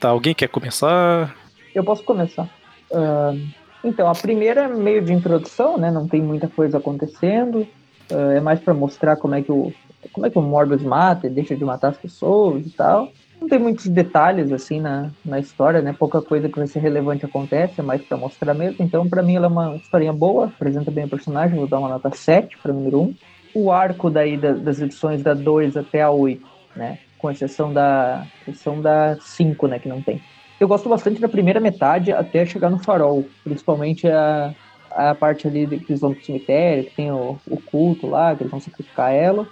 Tá, 0.00 0.08
alguém 0.08 0.34
quer 0.34 0.48
começar? 0.48 1.34
Eu 1.74 1.84
posso 1.84 2.02
começar. 2.02 2.48
Ahn, 2.92 3.38
então, 3.84 4.08
a 4.08 4.14
primeira 4.14 4.62
é 4.62 4.68
meio 4.68 5.02
de 5.02 5.12
introdução, 5.12 5.76
né? 5.78 5.90
Não 5.90 6.08
tem 6.08 6.20
muita 6.20 6.48
coisa 6.48 6.78
acontecendo. 6.78 7.66
Ah, 8.10 8.32
é 8.34 8.40
mais 8.40 8.58
pra 8.60 8.74
mostrar 8.74 9.16
como 9.16 9.34
é 9.34 9.42
que 9.42 9.52
o 9.52 9.72
como 10.12 10.26
é 10.26 10.30
que 10.30 10.38
o 10.38 10.42
Morbius 10.42 10.82
mata 10.82 11.26
e 11.26 11.30
deixa 11.30 11.56
de 11.56 11.64
matar 11.64 11.88
as 11.88 11.96
pessoas 11.96 12.64
e 12.64 12.70
tal. 12.70 13.08
Não 13.40 13.48
tem 13.48 13.58
muitos 13.58 13.86
detalhes 13.88 14.50
assim 14.52 14.80
na, 14.80 15.10
na 15.24 15.38
história, 15.40 15.82
né? 15.82 15.92
Pouca 15.96 16.22
coisa 16.22 16.48
que 16.48 16.56
vai 16.58 16.66
ser 16.68 16.78
relevante 16.78 17.24
acontece, 17.26 17.80
é 17.80 17.82
mais 17.82 18.00
pra 18.02 18.16
mostrar 18.16 18.54
mesmo. 18.54 18.76
Então, 18.84 19.08
pra 19.08 19.22
mim 19.22 19.34
ela 19.36 19.46
é 19.46 19.48
uma 19.48 19.76
historinha 19.76 20.12
boa, 20.12 20.46
apresenta 20.46 20.90
bem 20.90 21.04
o 21.04 21.08
personagem, 21.08 21.58
vou 21.58 21.66
dar 21.66 21.78
uma 21.80 21.88
nota 21.88 22.10
7 22.14 22.56
para 22.62 22.72
número 22.72 23.00
1. 23.02 23.14
O 23.54 23.72
arco 23.72 24.08
daí 24.08 24.36
da- 24.36 24.52
das 24.52 24.80
edições 24.80 25.22
da 25.22 25.34
2 25.34 25.76
até 25.76 26.00
a 26.02 26.10
8, 26.10 26.46
né? 26.76 26.98
Com 27.18 27.30
exceção 27.30 27.72
da 27.72 28.28
exceção 28.46 28.80
da 28.82 29.18
5, 29.20 29.66
né, 29.68 29.78
que 29.80 29.88
não 29.88 30.02
tem. 30.02 30.24
Eu 30.60 30.68
gosto 30.68 30.88
bastante 30.88 31.20
da 31.20 31.28
primeira 31.28 31.60
metade 31.60 32.12
até 32.12 32.46
chegar 32.46 32.70
no 32.70 32.78
farol, 32.78 33.32
principalmente 33.44 34.08
a, 34.08 34.54
a 34.90 35.14
parte 35.14 35.46
ali 35.48 35.66
de- 35.66 35.80
que 35.80 35.92
eles 35.92 36.00
vão 36.00 36.14
pro 36.14 36.24
cemitério, 36.24 36.84
que 36.86 36.92
tem 36.94 37.12
o, 37.12 37.40
o 37.46 37.60
culto 37.62 38.06
lá, 38.08 38.36
que 38.36 38.42
eles 38.44 38.50
vão 38.50 38.60
sacrificar 38.60 39.12
ela. 39.12 39.48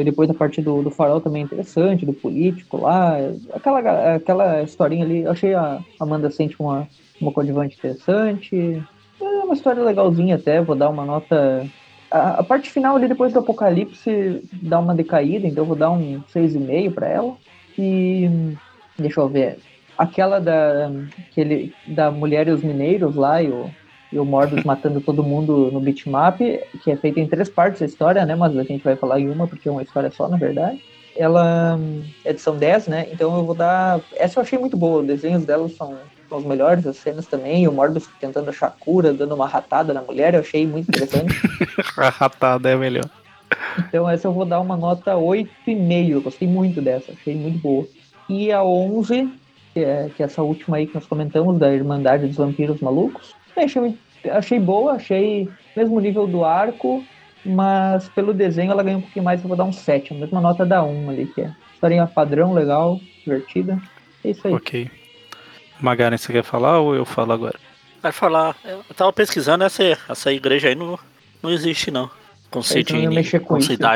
E 0.00 0.04
depois 0.04 0.28
a 0.30 0.34
parte 0.34 0.60
do, 0.62 0.82
do 0.82 0.90
farol 0.90 1.20
também 1.20 1.42
é 1.42 1.44
interessante, 1.44 2.04
do 2.06 2.12
político 2.14 2.76
lá. 2.78 3.16
Aquela, 3.52 4.14
aquela 4.16 4.62
historinha 4.62 5.04
ali, 5.04 5.22
eu 5.22 5.30
achei 5.30 5.54
a 5.54 5.84
Amanda 5.98 6.30
Sente 6.30 6.56
uma, 6.60 6.88
uma 7.20 7.32
coadjuvante 7.32 7.76
interessante. 7.76 8.54
É 9.20 9.24
uma 9.44 9.54
história 9.54 9.82
legalzinha 9.82 10.36
até, 10.36 10.60
vou 10.62 10.76
dar 10.76 10.90
uma 10.90 11.04
nota. 11.06 11.70
A, 12.12 12.40
a 12.40 12.42
parte 12.42 12.70
final 12.70 12.94
ali 12.94 13.08
depois 13.08 13.32
do 13.32 13.38
apocalipse 13.38 14.42
dá 14.52 14.78
uma 14.78 14.94
decaída, 14.94 15.46
então 15.46 15.62
eu 15.62 15.68
vou 15.68 15.76
dar 15.76 15.90
um 15.90 16.20
6,5 16.34 16.92
para 16.92 17.08
ela. 17.08 17.36
E 17.78 18.28
deixa 18.98 19.20
eu 19.20 19.28
ver. 19.28 19.58
Aquela 19.96 20.38
da, 20.38 20.90
que 21.32 21.40
ele, 21.40 21.74
da 21.86 22.10
mulher 22.10 22.48
e 22.48 22.50
os 22.50 22.62
mineiros 22.62 23.14
lá 23.14 23.42
e 23.42 23.48
o, 23.48 23.70
e 24.12 24.18
o 24.18 24.24
Morbius 24.24 24.62
matando 24.62 25.00
todo 25.00 25.22
mundo 25.22 25.70
no 25.72 25.80
bitmap, 25.80 26.38
que 26.38 26.90
é 26.90 26.96
feita 26.96 27.18
em 27.18 27.26
três 27.26 27.48
partes 27.48 27.80
a 27.80 27.86
história, 27.86 28.26
né? 28.26 28.34
Mas 28.34 28.56
a 28.56 28.62
gente 28.62 28.84
vai 28.84 28.94
falar 28.94 29.18
em 29.18 29.30
uma 29.30 29.46
porque 29.46 29.68
é 29.68 29.72
uma 29.72 29.82
história 29.82 30.10
só, 30.10 30.28
na 30.28 30.36
verdade. 30.36 30.82
Ela 31.16 31.78
é 32.24 32.30
edição 32.30 32.56
10, 32.56 32.88
né? 32.88 33.08
Então 33.10 33.34
eu 33.36 33.44
vou 33.44 33.54
dar. 33.54 34.00
Essa 34.16 34.38
eu 34.38 34.42
achei 34.42 34.58
muito 34.58 34.76
boa, 34.76 35.00
os 35.00 35.06
desenhos 35.06 35.44
dela 35.44 35.68
são, 35.68 35.96
são 36.32 36.38
os 36.38 36.46
melhores, 36.46 36.86
as 36.86 36.96
cenas 36.96 37.26
também. 37.26 37.64
E 37.64 37.68
o 37.68 37.72
Morbius 37.72 38.08
tentando 38.18 38.48
achar 38.48 38.74
cura, 38.80 39.12
dando 39.12 39.34
uma 39.34 39.46
ratada 39.46 39.92
na 39.92 40.00
mulher, 40.00 40.32
eu 40.32 40.40
achei 40.40 40.66
muito 40.66 40.88
interessante. 40.88 41.34
A 41.98 42.08
ratada 42.08 42.70
é 42.70 42.76
melhor. 42.76 43.04
Então 43.78 44.08
essa 44.08 44.26
eu 44.26 44.32
vou 44.32 44.46
dar 44.46 44.60
uma 44.60 44.76
nota 44.76 45.12
8,5. 45.14 46.08
Eu 46.08 46.22
gostei 46.22 46.48
muito 46.48 46.80
dessa, 46.80 47.12
achei 47.12 47.34
muito 47.34 47.58
boa. 47.58 47.86
E 48.30 48.50
a 48.50 48.64
11, 48.64 49.30
que 49.74 49.80
é, 49.80 50.10
que 50.16 50.22
é 50.22 50.26
essa 50.26 50.42
última 50.42 50.78
aí 50.78 50.86
que 50.86 50.94
nós 50.94 51.06
comentamos, 51.06 51.58
da 51.58 51.70
Irmandade 51.70 52.26
dos 52.26 52.36
Vampiros 52.36 52.80
Malucos, 52.80 53.34
achei, 53.54 53.98
achei 54.30 54.58
boa, 54.58 54.92
achei 54.92 55.50
mesmo 55.76 56.00
nível 56.00 56.26
do 56.26 56.46
arco, 56.46 57.04
mas 57.44 58.08
pelo 58.10 58.32
desenho 58.32 58.72
ela 58.72 58.82
ganhou 58.82 59.00
um 59.00 59.02
pouquinho 59.02 59.24
mais, 59.24 59.42
eu 59.42 59.48
vou 59.48 59.56
dar 59.56 59.64
um 59.64 59.72
7, 59.72 60.14
a 60.14 60.16
mesma 60.16 60.40
nota 60.40 60.64
da 60.64 60.82
1 60.82 61.10
ali, 61.10 61.26
que 61.26 61.42
é 61.42 61.52
historinha 61.74 62.06
padrão, 62.06 62.54
legal, 62.54 62.98
divertida. 63.22 63.78
É 64.24 64.30
isso 64.30 64.46
aí. 64.46 64.54
Ok. 64.54 65.01
Magaren, 65.82 66.16
você 66.16 66.32
quer 66.32 66.44
falar 66.44 66.78
ou 66.78 66.94
eu 66.94 67.04
falo 67.04 67.32
agora? 67.32 67.58
Vai 68.00 68.12
falar. 68.12 68.56
Eu 68.64 68.82
tava 68.96 69.12
pesquisando 69.12 69.64
essa, 69.64 69.82
essa 70.08 70.32
igreja 70.32 70.68
aí, 70.68 70.74
não, 70.74 70.98
não 71.42 71.50
existe 71.50 71.90
não. 71.90 72.10
Com 72.50 72.58
Aí 72.58 72.62
não 72.62 72.62
Sidney, 72.62 73.08
mexer 73.08 73.40
com 73.40 73.46
com 73.46 73.58
isso, 73.58 73.72
então. 73.72 73.90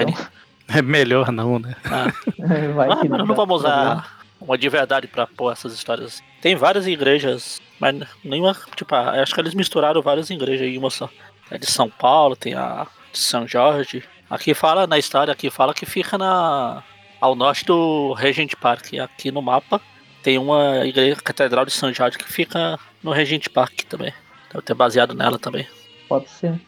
É 0.69 0.83
melhor 0.83 1.31
não, 1.31 1.59
né? 1.59 1.77
Ah, 1.85 2.13
Vai 2.75 2.91
ah, 2.91 2.97
que 2.97 3.09
mas 3.09 3.19
dá 3.19 3.25
não 3.25 3.35
vamos 3.35 3.37
problema. 3.37 3.55
usar 3.55 4.19
uma 4.41 4.59
de 4.59 4.69
verdade 4.69 5.07
pra 5.07 5.27
pôr 5.27 5.53
essas 5.53 5.73
histórias. 5.73 6.23
Tem 6.41 6.57
várias 6.57 6.87
igrejas, 6.87 7.61
mas 7.79 7.95
nenhuma. 8.25 8.57
Tipo, 8.75 8.95
ah, 8.95 9.23
acho 9.23 9.35
que 9.35 9.41
eles 9.41 9.55
misturaram 9.55 10.03
várias 10.03 10.31
igrejas 10.31 10.67
em 10.67 10.79
uma 10.79 10.91
só. 10.91 11.09
É 11.51 11.59
de 11.59 11.67
São 11.67 11.89
Paulo, 11.89 12.35
tem 12.35 12.55
a 12.55 12.87
de 13.13 13.19
São 13.19 13.47
Jorge. 13.47 14.03
Aqui 14.29 14.55
fala, 14.55 14.87
na 14.87 14.99
história, 14.99 15.33
aqui 15.33 15.51
fala 15.51 15.73
que 15.73 15.87
fica 15.87 16.19
na 16.19 16.83
ao 17.21 17.35
norte 17.37 17.65
do 17.65 18.13
Regent 18.15 18.55
Park. 18.61 18.95
Aqui 18.95 19.31
no 19.31 19.41
mapa 19.41 19.81
tem 20.27 20.39
uma 20.39 20.85
igreja, 20.85 21.15
Catedral 21.23 21.65
de 21.65 21.71
São 21.71 21.95
Jorge, 21.95 22.19
que 22.19 22.25
fica 22.25 22.77
no 23.01 23.13
Regent 23.13 23.49
Park 23.49 23.83
também. 23.89 24.13
Deve 24.53 24.65
ter 24.65 24.75
baseado 24.75 25.15
nela 25.15 25.39
também. 25.39 25.69
Pode 26.09 26.29
ser. 26.29 26.61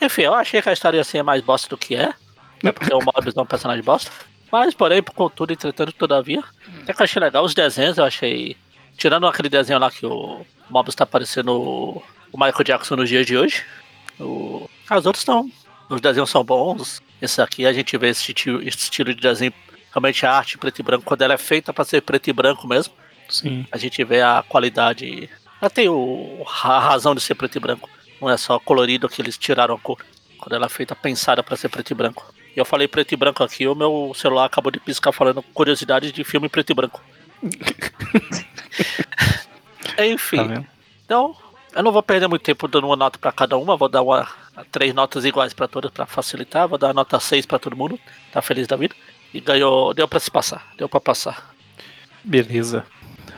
Enfim, 0.00 0.22
eu 0.22 0.32
achei 0.32 0.62
que 0.62 0.70
a 0.70 0.72
história 0.72 0.96
ia 0.96 1.04
ser 1.04 1.22
mais 1.22 1.42
bosta 1.42 1.68
do 1.68 1.76
que 1.76 1.94
é. 1.94 2.14
Né, 2.62 2.72
porque 2.72 2.90
o 2.94 2.98
Morbius 3.04 3.36
é 3.36 3.40
um 3.42 3.44
personagem 3.44 3.84
bosta. 3.84 4.10
Mas, 4.50 4.72
porém, 4.72 5.02
contudo, 5.02 5.52
entretanto, 5.52 5.92
todavia, 5.92 6.42
até 6.82 6.94
que 6.94 7.02
eu 7.02 7.04
achei 7.04 7.20
legal 7.20 7.44
os 7.44 7.52
desenhos, 7.52 7.98
eu 7.98 8.04
achei. 8.06 8.56
Tirando 8.96 9.26
aquele 9.26 9.50
desenho 9.50 9.78
lá 9.78 9.90
que 9.90 10.06
o 10.06 10.40
Morbius 10.70 10.94
tá 10.94 11.04
parecendo 11.04 11.52
o 11.60 12.02
Michael 12.32 12.64
Jackson 12.64 12.96
nos 12.96 13.08
dias 13.10 13.26
de 13.26 13.36
hoje. 13.36 13.66
O... 14.18 14.66
As 14.88 15.04
outras 15.04 15.20
estão. 15.20 15.50
Os 15.90 16.00
desenhos 16.00 16.30
são 16.30 16.42
bons. 16.42 17.02
Esse 17.20 17.42
aqui 17.42 17.66
a 17.66 17.72
gente 17.74 17.98
vê 17.98 18.08
esse, 18.08 18.32
esse 18.32 18.78
estilo 18.78 19.14
de 19.14 19.20
desenho, 19.20 19.52
realmente 19.92 20.26
a 20.26 20.32
arte 20.32 20.58
preto 20.58 20.80
e 20.80 20.82
branco, 20.82 21.04
quando 21.04 21.22
ela 21.22 21.34
é 21.34 21.38
feita 21.38 21.72
para 21.72 21.84
ser 21.84 22.00
preto 22.00 22.28
e 22.28 22.32
branco 22.32 22.66
mesmo, 22.66 22.94
Sim. 23.28 23.66
a 23.70 23.76
gente 23.76 24.02
vê 24.02 24.22
a 24.22 24.44
qualidade. 24.48 25.28
Ela 25.60 25.70
tem 25.70 25.88
o, 25.88 26.44
a 26.64 26.80
razão 26.80 27.14
de 27.14 27.20
ser 27.20 27.34
preto 27.34 27.56
e 27.56 27.60
branco. 27.60 27.88
Não 28.20 28.30
é 28.30 28.36
só 28.36 28.58
colorido 28.58 29.08
que 29.08 29.20
eles 29.20 29.36
tiraram 29.36 29.74
a 29.74 29.78
cor. 29.78 29.98
Quando 30.38 30.54
ela 30.54 30.66
é 30.66 30.68
feita 30.68 30.96
pensada 30.96 31.42
para 31.42 31.56
ser 31.56 31.68
preto 31.68 31.90
e 31.90 31.94
branco. 31.94 32.34
E 32.56 32.58
eu 32.58 32.64
falei 32.64 32.88
preto 32.88 33.12
e 33.12 33.16
branco 33.16 33.44
aqui, 33.44 33.66
o 33.66 33.74
meu 33.74 34.12
celular 34.14 34.46
acabou 34.46 34.72
de 34.72 34.80
piscar 34.80 35.12
falando 35.12 35.42
curiosidades 35.54 36.12
de 36.12 36.24
filme 36.24 36.48
preto 36.48 36.70
e 36.70 36.74
branco. 36.74 37.00
Enfim. 39.98 40.48
Tá? 40.48 40.64
Então, 41.04 41.36
eu 41.74 41.82
não 41.82 41.92
vou 41.92 42.02
perder 42.02 42.28
muito 42.28 42.42
tempo 42.42 42.68
dando 42.68 42.86
uma 42.86 42.96
nota 42.96 43.18
pra 43.18 43.32
cada 43.32 43.56
uma, 43.56 43.76
vou 43.76 43.88
dar 43.88 44.02
uma, 44.02 44.28
três 44.70 44.92
notas 44.92 45.24
iguais 45.24 45.54
pra 45.54 45.66
todas 45.66 45.90
pra 45.90 46.06
facilitar, 46.06 46.68
vou 46.68 46.78
dar 46.78 46.90
a 46.90 46.94
nota 46.94 47.18
6 47.18 47.46
pra 47.46 47.58
todo 47.58 47.76
mundo, 47.76 47.98
tá 48.30 48.42
feliz 48.42 48.66
da 48.66 48.76
vida. 48.76 48.94
E 49.32 49.40
ganhou, 49.40 49.94
deu 49.94 50.06
pra 50.06 50.20
se 50.20 50.30
passar, 50.30 50.72
deu 50.76 50.88
pra 50.88 51.00
passar. 51.00 51.54
Beleza. 52.22 52.84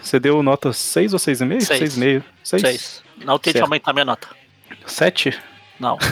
Você 0.03 0.21
deu 0.21 0.43
nota 0.43 0.73
6 0.73 1.13
ou 1.13 1.19
6,5? 1.19 1.61
Seis. 1.63 1.97
6,5. 1.97 2.23
6? 2.43 2.63
6. 2.63 3.03
Não 3.25 3.39
tente 3.39 3.53
Certo. 3.59 3.65
aumentar 3.65 3.93
minha 3.93 4.05
nota. 4.05 4.29
7? 4.87 5.39
Não. 5.79 5.99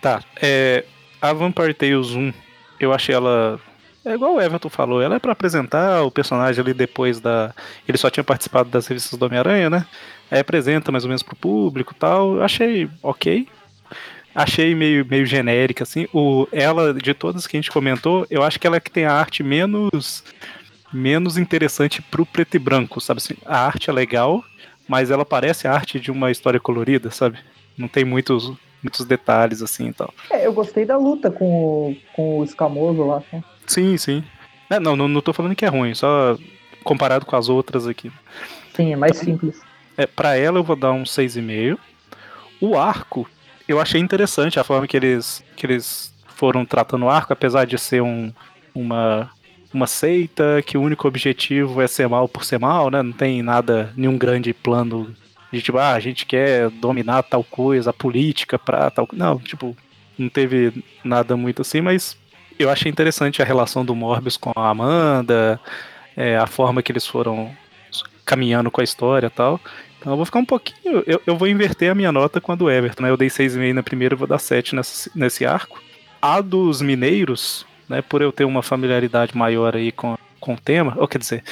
Tá. 0.00 0.20
É, 0.42 0.84
a 1.20 1.32
Vampire 1.32 1.72
Tales 1.72 2.10
1, 2.10 2.32
eu 2.80 2.92
achei 2.92 3.14
ela. 3.14 3.60
É 4.04 4.14
igual 4.14 4.34
o 4.34 4.40
Everton 4.40 4.68
falou, 4.68 5.00
ela 5.00 5.14
é 5.14 5.18
pra 5.20 5.30
apresentar 5.30 6.02
o 6.02 6.10
personagem 6.10 6.60
ali 6.60 6.74
depois 6.74 7.20
da. 7.20 7.54
Ele 7.86 7.96
só 7.96 8.10
tinha 8.10 8.24
participado 8.24 8.68
das 8.68 8.88
revistas 8.88 9.16
do 9.16 9.24
Homem-Aranha, 9.24 9.70
né? 9.70 9.86
Aí 10.28 10.40
apresenta 10.40 10.90
mais 10.90 11.04
ou 11.04 11.08
menos 11.08 11.22
pro 11.22 11.36
público 11.36 11.92
e 11.94 11.96
tal. 11.96 12.34
Eu 12.34 12.42
achei 12.42 12.90
ok. 13.00 13.46
Achei 14.34 14.74
meio, 14.74 15.04
meio 15.04 15.26
genérica, 15.26 15.84
assim. 15.84 16.06
O, 16.12 16.46
ela, 16.52 16.94
de 16.94 17.12
todas 17.12 17.46
que 17.46 17.56
a 17.56 17.60
gente 17.60 17.70
comentou, 17.70 18.26
eu 18.30 18.42
acho 18.42 18.58
que 18.58 18.66
ela 18.66 18.76
é 18.76 18.80
que 18.80 18.90
tem 18.90 19.04
a 19.04 19.12
arte 19.12 19.42
menos 19.42 20.24
menos 20.92 21.38
interessante 21.38 22.02
pro 22.02 22.26
preto 22.26 22.54
e 22.54 22.58
branco, 22.58 23.00
sabe 23.00 23.18
assim? 23.18 23.34
A 23.46 23.64
arte 23.64 23.88
é 23.88 23.92
legal, 23.92 24.44
mas 24.86 25.10
ela 25.10 25.24
parece 25.24 25.66
a 25.66 25.72
arte 25.72 25.98
de 25.98 26.10
uma 26.10 26.30
história 26.30 26.60
colorida, 26.60 27.10
sabe? 27.10 27.38
Não 27.78 27.88
tem 27.88 28.04
muitos, 28.04 28.52
muitos 28.82 29.06
detalhes 29.06 29.62
assim 29.62 29.88
e 29.88 29.92
tal. 29.92 30.12
É, 30.30 30.46
eu 30.46 30.52
gostei 30.52 30.84
da 30.84 30.98
luta 30.98 31.30
com 31.30 31.46
o, 31.46 31.96
com 32.12 32.38
o 32.40 32.44
escamoso 32.44 33.06
lá. 33.06 33.22
né? 33.32 33.42
Sim, 33.66 33.96
sim. 33.96 34.22
É, 34.68 34.78
não, 34.78 34.94
não, 34.94 35.08
não 35.08 35.20
tô 35.20 35.32
falando 35.32 35.56
que 35.56 35.64
é 35.64 35.68
ruim, 35.68 35.94
só 35.94 36.38
comparado 36.84 37.24
com 37.24 37.36
as 37.36 37.48
outras 37.48 37.86
aqui. 37.86 38.12
Sim, 38.74 38.92
é 38.92 38.96
mais 38.96 39.16
simples. 39.16 39.60
É, 39.96 40.06
para 40.06 40.36
ela 40.36 40.58
eu 40.58 40.64
vou 40.64 40.76
dar 40.76 40.92
um 40.92 41.04
6,5. 41.04 41.78
O 42.60 42.78
arco, 42.78 43.28
eu 43.72 43.80
achei 43.80 44.00
interessante 44.00 44.60
a 44.60 44.64
forma 44.64 44.86
que 44.86 44.96
eles, 44.96 45.42
que 45.56 45.66
eles 45.66 46.12
foram 46.36 46.64
tratando 46.64 47.06
o 47.06 47.08
arco, 47.08 47.32
apesar 47.32 47.64
de 47.64 47.78
ser 47.78 48.02
um, 48.02 48.32
uma, 48.74 49.30
uma 49.72 49.86
seita 49.86 50.62
que 50.64 50.76
o 50.76 50.82
único 50.82 51.08
objetivo 51.08 51.80
é 51.80 51.86
ser 51.86 52.08
mal 52.08 52.28
por 52.28 52.44
ser 52.44 52.58
mal, 52.58 52.90
né? 52.90 53.02
Não 53.02 53.12
tem 53.12 53.42
nada, 53.42 53.92
nenhum 53.96 54.18
grande 54.18 54.52
plano 54.52 55.14
de 55.52 55.60
tipo, 55.60 55.78
ah, 55.78 55.92
a 55.92 56.00
gente 56.00 56.24
quer 56.24 56.70
dominar 56.70 57.22
tal 57.22 57.44
coisa, 57.44 57.90
a 57.90 57.92
política 57.92 58.58
pra 58.58 58.90
tal. 58.90 59.08
Não, 59.12 59.38
tipo, 59.38 59.76
não 60.18 60.28
teve 60.28 60.84
nada 61.04 61.36
muito 61.36 61.62
assim, 61.62 61.80
mas 61.80 62.16
eu 62.58 62.70
achei 62.70 62.90
interessante 62.90 63.42
a 63.42 63.44
relação 63.44 63.84
do 63.84 63.94
Morbius 63.94 64.36
com 64.36 64.52
a 64.54 64.70
Amanda, 64.70 65.60
é, 66.16 66.36
a 66.36 66.46
forma 66.46 66.82
que 66.82 66.92
eles 66.92 67.06
foram 67.06 67.54
caminhando 68.24 68.70
com 68.70 68.80
a 68.80 68.84
história 68.84 69.26
e 69.26 69.30
tal. 69.30 69.60
Então 70.02 70.12
eu 70.12 70.16
vou 70.16 70.26
ficar 70.26 70.40
um 70.40 70.44
pouquinho. 70.44 71.02
Eu, 71.06 71.22
eu 71.24 71.36
vou 71.36 71.46
inverter 71.46 71.90
a 71.90 71.94
minha 71.94 72.10
nota 72.10 72.40
com 72.40 72.50
a 72.50 72.56
do 72.56 72.68
Everton, 72.68 73.04
né? 73.04 73.10
Eu 73.10 73.16
dei 73.16 73.28
6,5 73.28 73.72
na 73.72 73.82
primeira, 73.84 74.16
vou 74.16 74.26
dar 74.26 74.38
7 74.38 74.74
nessa, 74.74 75.08
nesse 75.14 75.46
arco. 75.46 75.80
A 76.20 76.40
dos 76.40 76.82
mineiros, 76.82 77.64
né? 77.88 78.02
Por 78.02 78.20
eu 78.20 78.32
ter 78.32 78.44
uma 78.44 78.62
familiaridade 78.64 79.36
maior 79.36 79.76
aí 79.76 79.92
com, 79.92 80.18
com 80.40 80.54
o 80.54 80.60
tema, 80.60 80.94
ou 80.96 81.06
quer 81.06 81.18
dizer, 81.18 81.44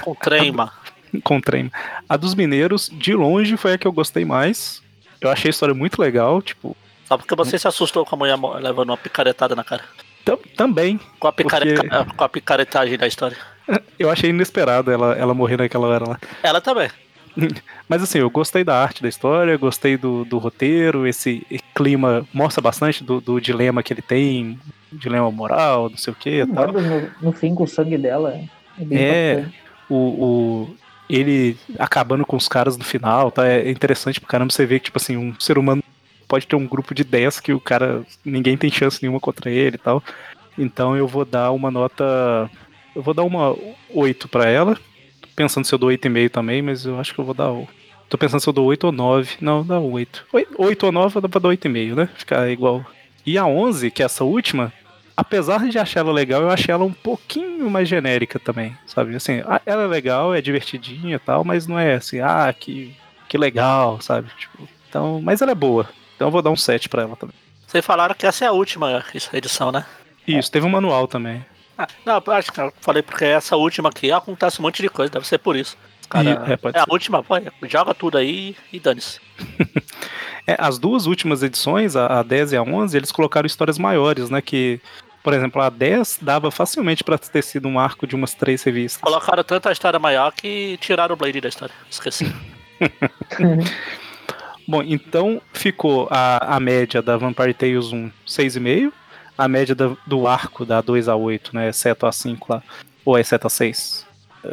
Com 0.00 0.14
trema. 0.14 0.72
com 1.22 1.36
o 1.36 1.40
trem. 1.42 1.70
A 2.08 2.16
dos 2.16 2.34
mineiros, 2.34 2.88
de 2.90 3.14
longe, 3.14 3.58
foi 3.58 3.74
a 3.74 3.78
que 3.78 3.86
eu 3.86 3.92
gostei 3.92 4.24
mais. 4.24 4.82
Eu 5.20 5.30
achei 5.30 5.50
a 5.50 5.52
história 5.52 5.74
muito 5.74 6.00
legal, 6.00 6.40
tipo, 6.40 6.74
Só 7.06 7.18
porque 7.18 7.34
você 7.36 7.58
se 7.58 7.68
assustou 7.68 8.06
com 8.06 8.14
a 8.14 8.18
mulher 8.18 8.38
levando 8.60 8.88
uma 8.90 8.96
picaretada 8.96 9.54
na 9.54 9.62
cara. 9.62 9.84
tam- 10.24 10.38
também. 10.56 10.98
Com 11.18 11.28
a, 11.28 11.32
picare... 11.32 11.74
Porque- 11.74 12.14
com 12.16 12.24
a 12.24 12.28
picaretagem 12.28 12.96
da 12.96 13.06
história. 13.06 13.36
Eu 13.98 14.10
achei 14.10 14.30
inesperado 14.30 14.90
ela, 14.90 15.12
ela 15.12 15.34
morrer 15.34 15.58
naquela 15.58 15.86
hora 15.86 16.08
lá. 16.08 16.18
Ela 16.42 16.60
também. 16.60 16.88
Mas 17.88 18.02
assim, 18.02 18.18
eu 18.18 18.30
gostei 18.30 18.62
da 18.64 18.80
arte 18.80 19.02
da 19.02 19.08
história, 19.08 19.56
gostei 19.56 19.96
do, 19.96 20.24
do 20.24 20.38
roteiro, 20.38 21.06
esse 21.06 21.46
clima 21.74 22.26
mostra 22.32 22.60
bastante 22.62 23.02
do, 23.02 23.20
do 23.20 23.40
dilema 23.40 23.82
que 23.82 23.92
ele 23.92 24.02
tem, 24.02 24.58
dilema 24.92 25.30
moral, 25.30 25.88
não 25.90 25.96
sei 25.96 26.12
o 26.12 26.16
que 26.16 26.46
tal. 26.46 26.72
No, 26.72 27.10
no 27.22 27.32
fim, 27.32 27.54
com 27.54 27.64
o 27.64 27.68
sangue 27.68 27.96
dela, 27.96 28.34
é 28.34 28.44
É. 28.94 29.44
O, 29.88 29.94
o- 29.96 30.76
ele 31.08 31.56
acabando 31.78 32.24
com 32.24 32.36
os 32.36 32.48
caras 32.48 32.76
no 32.76 32.84
final, 32.84 33.30
tá? 33.30 33.46
É 33.46 33.70
interessante 33.70 34.18
pra 34.20 34.28
caramba 34.30 34.50
você 34.52 34.64
ver 34.64 34.78
que, 34.78 34.86
tipo 34.86 34.98
assim, 34.98 35.16
um 35.16 35.34
ser 35.38 35.58
humano 35.58 35.82
pode 36.26 36.46
ter 36.46 36.56
um 36.56 36.66
grupo 36.66 36.94
de 36.94 37.04
10 37.04 37.38
que 37.40 37.52
o 37.52 37.60
cara. 37.60 38.02
ninguém 38.24 38.56
tem 38.56 38.70
chance 38.70 38.98
nenhuma 39.02 39.20
contra 39.20 39.50
ele 39.50 39.76
e 39.76 39.78
tal. 39.78 40.02
Então 40.56 40.96
eu 40.96 41.06
vou 41.06 41.24
dar 41.26 41.50
uma 41.50 41.70
nota. 41.70 42.50
Eu 42.96 43.02
vou 43.02 43.12
dar 43.12 43.24
uma 43.24 43.54
8 43.90 44.26
pra 44.28 44.48
ela. 44.48 44.78
Pensando 45.34 45.64
se 45.66 45.74
eu 45.74 45.78
dou 45.78 45.90
8,5 45.90 46.28
também, 46.30 46.60
mas 46.62 46.84
eu 46.84 46.98
acho 47.00 47.14
que 47.14 47.18
eu 47.20 47.24
vou 47.24 47.34
dar. 47.34 47.50
o- 47.50 47.68
Tô 48.08 48.18
pensando 48.18 48.40
se 48.40 48.48
eu 48.48 48.52
dou 48.52 48.66
8 48.66 48.84
ou 48.84 48.92
9. 48.92 49.36
Não, 49.40 49.64
dá 49.64 49.78
8. 49.80 50.26
8 50.58 50.84
ou 50.86 50.92
9 50.92 51.20
dá 51.20 51.28
pra 51.28 51.40
dar 51.40 51.48
8,5, 51.48 51.94
né? 51.94 52.08
Ficar 52.14 52.48
igual. 52.50 52.84
E 53.24 53.38
a 53.38 53.46
11, 53.46 53.90
que 53.90 54.02
é 54.02 54.04
essa 54.06 54.22
última, 54.24 54.70
apesar 55.16 55.66
de 55.68 55.78
achar 55.78 56.00
ela 56.00 56.12
legal, 56.12 56.42
eu 56.42 56.50
achei 56.50 56.72
ela 56.74 56.84
um 56.84 56.92
pouquinho 56.92 57.70
mais 57.70 57.88
genérica 57.88 58.38
também, 58.38 58.76
sabe? 58.86 59.14
Assim, 59.16 59.42
ela 59.64 59.82
é 59.84 59.86
legal, 59.86 60.34
é 60.34 60.42
divertidinha 60.42 61.16
e 61.16 61.18
tal, 61.18 61.44
mas 61.44 61.66
não 61.66 61.78
é 61.78 61.94
assim, 61.94 62.20
ah, 62.20 62.52
que, 62.58 62.94
que 63.28 63.38
legal, 63.38 64.00
sabe? 64.02 64.28
Tipo, 64.38 64.68
então, 64.88 65.20
mas 65.22 65.40
ela 65.40 65.52
é 65.52 65.54
boa. 65.54 65.88
Então 66.16 66.28
eu 66.28 66.32
vou 66.32 66.42
dar 66.42 66.50
um 66.50 66.56
7 66.56 66.88
pra 66.88 67.02
ela 67.02 67.16
também. 67.16 67.34
Vocês 67.66 67.84
falaram 67.86 68.14
que 68.14 68.26
essa 68.26 68.44
é 68.44 68.48
a 68.48 68.52
última 68.52 69.02
edição, 69.32 69.72
né? 69.72 69.86
Isso, 70.28 70.50
teve 70.52 70.66
um 70.66 70.70
manual 70.70 71.08
também. 71.08 71.42
Não, 72.04 72.22
eu 72.24 72.32
acho 72.32 72.52
que 72.52 72.60
eu 72.60 72.72
falei 72.80 73.02
porque 73.02 73.24
essa 73.24 73.56
última 73.56 73.88
aqui 73.88 74.10
acontece 74.12 74.60
um 74.60 74.62
monte 74.62 74.82
de 74.82 74.88
coisa, 74.88 75.12
deve 75.12 75.26
ser 75.26 75.38
por 75.38 75.56
isso. 75.56 75.76
Cara, 76.08 76.44
E- 76.48 76.52
é, 76.52 76.56
pode 76.56 76.76
é 76.76 76.80
a 76.80 76.84
última, 76.90 77.22
pô, 77.22 77.34
joga 77.62 77.94
tudo 77.94 78.18
aí 78.18 78.56
e 78.72 78.78
dane-se. 78.80 79.20
É, 80.44 80.56
as 80.58 80.76
duas 80.76 81.06
últimas 81.06 81.40
edições, 81.44 81.94
a, 81.94 82.18
a 82.18 82.22
10 82.24 82.50
e 82.52 82.56
a 82.56 82.62
11, 82.64 82.96
eles 82.96 83.12
colocaram 83.12 83.46
histórias 83.46 83.78
maiores, 83.78 84.28
né? 84.28 84.42
Que, 84.42 84.80
por 85.22 85.32
exemplo, 85.32 85.62
a 85.62 85.70
10 85.70 86.18
dava 86.20 86.50
facilmente 86.50 87.04
pra 87.04 87.16
ter 87.16 87.42
sido 87.44 87.68
um 87.68 87.78
arco 87.78 88.08
de 88.08 88.16
umas 88.16 88.34
três 88.34 88.60
revistas. 88.64 89.00
Colocaram 89.00 89.44
tanta 89.44 89.70
história 89.70 90.00
maior 90.00 90.32
que 90.32 90.76
tiraram 90.80 91.14
o 91.14 91.16
Blade 91.16 91.40
da 91.40 91.48
história. 91.48 91.72
Esqueci. 91.88 92.26
Bom, 94.66 94.82
então 94.82 95.40
ficou 95.52 96.08
a, 96.10 96.56
a 96.56 96.60
média 96.60 97.00
da 97.02 97.16
Vampire 97.16 97.54
Tales 97.54 97.92
1, 97.92 98.10
6,5. 98.26 98.92
A 99.36 99.48
média 99.48 99.74
da- 99.74 99.96
do 100.06 100.26
arco 100.26 100.64
da 100.64 100.80
2 100.80 101.08
a 101.08 101.16
8, 101.16 101.54
né? 101.54 101.68
Exceto 101.68 102.06
a 102.06 102.12
5 102.12 102.52
lá. 102.52 102.62
Ou 103.04 103.18
exceto 103.18 103.46
a 103.46 103.50
6? 103.50 104.06
É, 104.44 104.48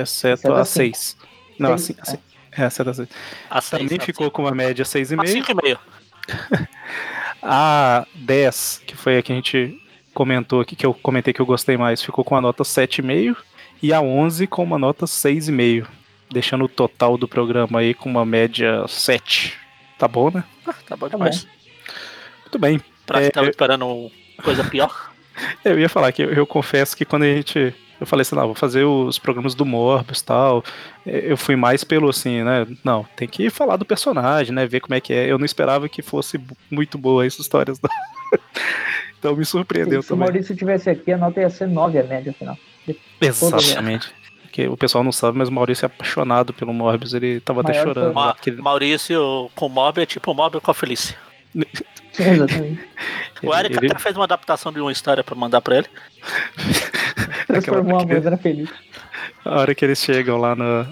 exceto 0.00 0.34
Exceto 0.48 0.54
a 0.54 0.60
a 0.60 0.64
6. 0.64 1.16
Não, 1.58 1.72
a 1.74 1.78
Seis, 1.78 1.98
5. 2.04 2.22
É, 2.56 2.66
exceto 2.66 2.90
a 2.90 2.94
6. 2.94 3.08
A 3.50 3.60
seis, 3.60 3.82
Também 3.82 3.98
a 4.00 4.04
ficou 4.04 4.30
com 4.30 4.42
uma 4.42 4.52
média 4.52 4.82
A 4.82 4.86
6,5. 4.86 5.24
5,5. 5.24 5.78
A 7.42 8.06
10, 8.14 8.82
que 8.86 8.96
foi 8.96 9.18
a 9.18 9.22
que 9.22 9.32
a 9.32 9.34
gente 9.34 9.78
comentou 10.14 10.60
aqui, 10.60 10.74
que 10.74 10.86
eu 10.86 10.94
comentei 10.94 11.34
que 11.34 11.40
eu 11.40 11.46
gostei 11.46 11.76
mais, 11.76 12.02
ficou 12.02 12.24
com 12.24 12.34
a 12.36 12.40
nota 12.40 12.62
7,5. 12.62 13.36
E 13.82 13.92
a 13.92 14.00
11 14.00 14.46
com 14.46 14.62
uma 14.64 14.78
nota 14.78 15.04
6,5. 15.06 15.86
Deixando 16.30 16.64
o 16.64 16.68
total 16.68 17.18
do 17.18 17.28
programa 17.28 17.80
aí 17.80 17.92
com 17.92 18.08
uma 18.08 18.24
média 18.24 18.86
7. 18.88 19.58
Tá 19.98 20.08
bom, 20.08 20.30
né? 20.30 20.42
Ah, 20.66 20.74
tá 20.86 20.96
bom 20.96 21.06
Tá 21.08 21.16
demais. 21.16 21.46
Muito 22.42 22.58
bem. 22.58 22.80
Pra 23.06 23.22
É, 23.22 23.30
eu- 23.34 23.44
esperando 23.50 24.10
coisa 24.42 24.64
pior. 24.64 25.10
Eu 25.64 25.76
ia 25.80 25.88
falar 25.88 26.12
que 26.12 26.22
eu, 26.22 26.30
eu 26.32 26.46
confesso 26.46 26.96
que 26.96 27.04
quando 27.04 27.24
a 27.24 27.26
gente. 27.26 27.74
Eu 28.00 28.06
falei 28.06 28.22
assim, 28.22 28.36
não, 28.36 28.46
vou 28.46 28.54
fazer 28.54 28.84
os 28.84 29.18
programas 29.18 29.52
do 29.54 29.64
Morbius 29.66 30.20
e 30.20 30.24
tal. 30.24 30.62
eh, 31.04 31.24
Eu 31.32 31.36
fui 31.36 31.56
mais 31.56 31.82
pelo 31.82 32.08
assim, 32.08 32.44
né? 32.44 32.64
Não, 32.84 33.04
tem 33.16 33.26
que 33.26 33.50
falar 33.50 33.76
do 33.76 33.84
personagem, 33.84 34.54
né? 34.54 34.64
Ver 34.64 34.78
como 34.80 34.94
é 34.94 35.00
que 35.00 35.12
é. 35.12 35.28
Eu 35.28 35.36
não 35.36 35.44
esperava 35.44 35.88
que 35.88 36.02
fosse 36.02 36.40
muito 36.70 36.96
boa 36.96 37.26
essas 37.26 37.40
histórias. 37.40 37.80
não. 37.82 37.90
então 39.18 39.34
me 39.34 39.44
surpreendeu 39.44 40.02
Se 40.02 40.08
o 40.08 40.10
também. 40.10 40.28
Maurício 40.28 40.54
tivesse 40.54 40.88
aqui, 40.88 41.10
a 41.12 41.18
nota 41.18 41.40
ia 41.40 41.50
ser 41.50 41.66
9 41.66 41.98
a 41.98 42.04
média 42.04 42.32
final. 42.32 42.56
Exatamente. 43.20 44.12
Porque 44.42 44.68
o 44.68 44.76
pessoal 44.76 45.02
não 45.02 45.10
sabe, 45.12 45.36
mas 45.36 45.48
o 45.48 45.52
Maurício 45.52 45.84
é 45.84 45.86
apaixonado 45.86 46.52
pelo 46.52 46.72
Morbius. 46.72 47.12
Ele 47.12 47.40
tava 47.40 47.60
até 47.62 47.72
Maior 47.72 47.84
chorando. 47.86 48.14
Ma 48.14 48.34
porque 48.34 48.50
ele- 48.50 48.62
Maurício 48.62 49.50
com 49.56 49.68
Mob 49.68 50.00
é 50.00 50.06
tipo 50.06 50.32
Mob 50.32 50.60
com 50.60 50.70
a 50.70 50.74
Felícia. 50.74 51.16
Exatamente. 52.18 52.80
O 53.42 53.54
Eric 53.54 53.76
ele- 53.76 53.86
até 53.92 53.98
fez 53.98 54.16
uma 54.16 54.24
adaptação 54.24 54.72
de 54.72 54.80
uma 54.80 54.92
história 54.92 55.22
pra 55.24 55.34
mandar 55.34 55.60
pra 55.60 55.78
ele. 55.78 55.86
Transformou 57.46 57.96
a 57.96 58.00
porque- 58.00 58.12
Amanda 58.14 58.36
feliz. 58.36 58.68
A 59.44 59.58
hora 59.60 59.74
que 59.74 59.84
eles 59.84 59.98
chegam 60.02 60.38
lá 60.38 60.54
no. 60.54 60.86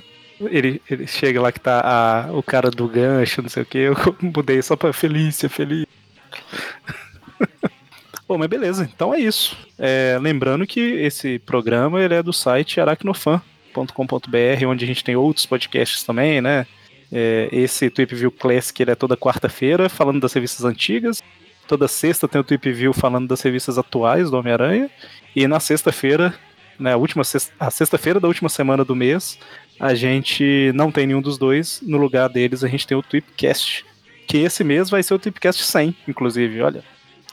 Ele, 0.51 0.83
ele 0.91 1.07
chega 1.07 1.41
lá 1.41 1.53
que 1.53 1.61
tá 1.61 1.81
a- 1.81 2.33
o 2.33 2.43
cara 2.43 2.71
do 2.71 2.89
gancho, 2.89 3.41
não 3.43 3.49
sei 3.49 3.63
o 3.63 3.67
que. 3.67 3.79
Eu 3.79 3.95
mudei 4.21 4.61
só 4.61 4.77
pra 4.77 4.93
Felícia, 4.93 5.49
Felícia. 5.49 5.89
Bom, 8.29 8.39
mas 8.39 8.49
beleza, 8.49 8.89
então 8.93 9.13
é 9.15 9.21
isso. 9.21 9.57
É, 9.79 10.19
lembrando 10.21 10.67
que 10.67 10.81
esse 10.81 11.39
programa 11.41 12.01
ele 12.01 12.15
é 12.15 12.23
do 12.23 12.33
site 12.33 12.81
aracnofan.com.br, 12.81 14.67
onde 14.67 14.85
a 14.85 14.87
gente 14.89 15.05
tem 15.05 15.17
outros 15.17 15.45
podcasts 15.47 16.03
também, 16.03 16.41
né? 16.41 16.67
É, 17.13 17.49
esse 17.53 17.91
Tweep 17.91 18.15
View 18.15 18.31
Classic 18.33 18.83
ele 18.83 18.91
é 18.91 18.95
toda 18.95 19.17
quarta-feira, 19.17 19.89
falando 19.89 20.21
das 20.21 20.33
revistas 20.33 20.65
antigas. 20.65 21.23
Toda 21.69 21.87
sexta 21.87 22.27
tem 22.27 22.41
o 22.41 22.45
Tweep 22.45 22.73
View 22.73 22.93
falando 22.93 23.29
das 23.29 23.43
revistas 23.43 23.77
atuais 23.77 24.31
do 24.31 24.39
Homem-Aranha. 24.39 24.91
E 25.37 25.47
na 25.47 25.61
sexta-feira, 25.61 26.35
né, 26.79 26.95
a 26.95 26.97
última 26.97 27.23
sexta, 27.23 27.53
a 27.61 27.71
sexta-feira 27.71 28.19
da 28.19 28.29
última 28.29 28.49
semana 28.49 28.85
do 28.85 28.97
mês, 28.97 29.39
a 29.79 29.95
gente 29.95 30.73
não 30.75 30.91
tem 30.91 31.07
nenhum 31.07 31.21
dos 31.23 31.37
dois. 31.39 31.81
No 31.83 31.99
lugar 31.99 32.29
deles, 32.29 32.65
a 32.65 32.69
gente 32.69 32.87
tem 32.87 32.97
o 32.97 33.03
Tweepcast. 33.03 33.85
Que 34.27 34.39
esse 34.39 34.65
mês 34.65 34.89
vai 34.89 35.03
ser 35.03 35.15
o 35.15 35.19
Tweepcast 35.19 35.63
100, 35.63 35.97
inclusive, 36.09 36.63
olha. 36.63 36.83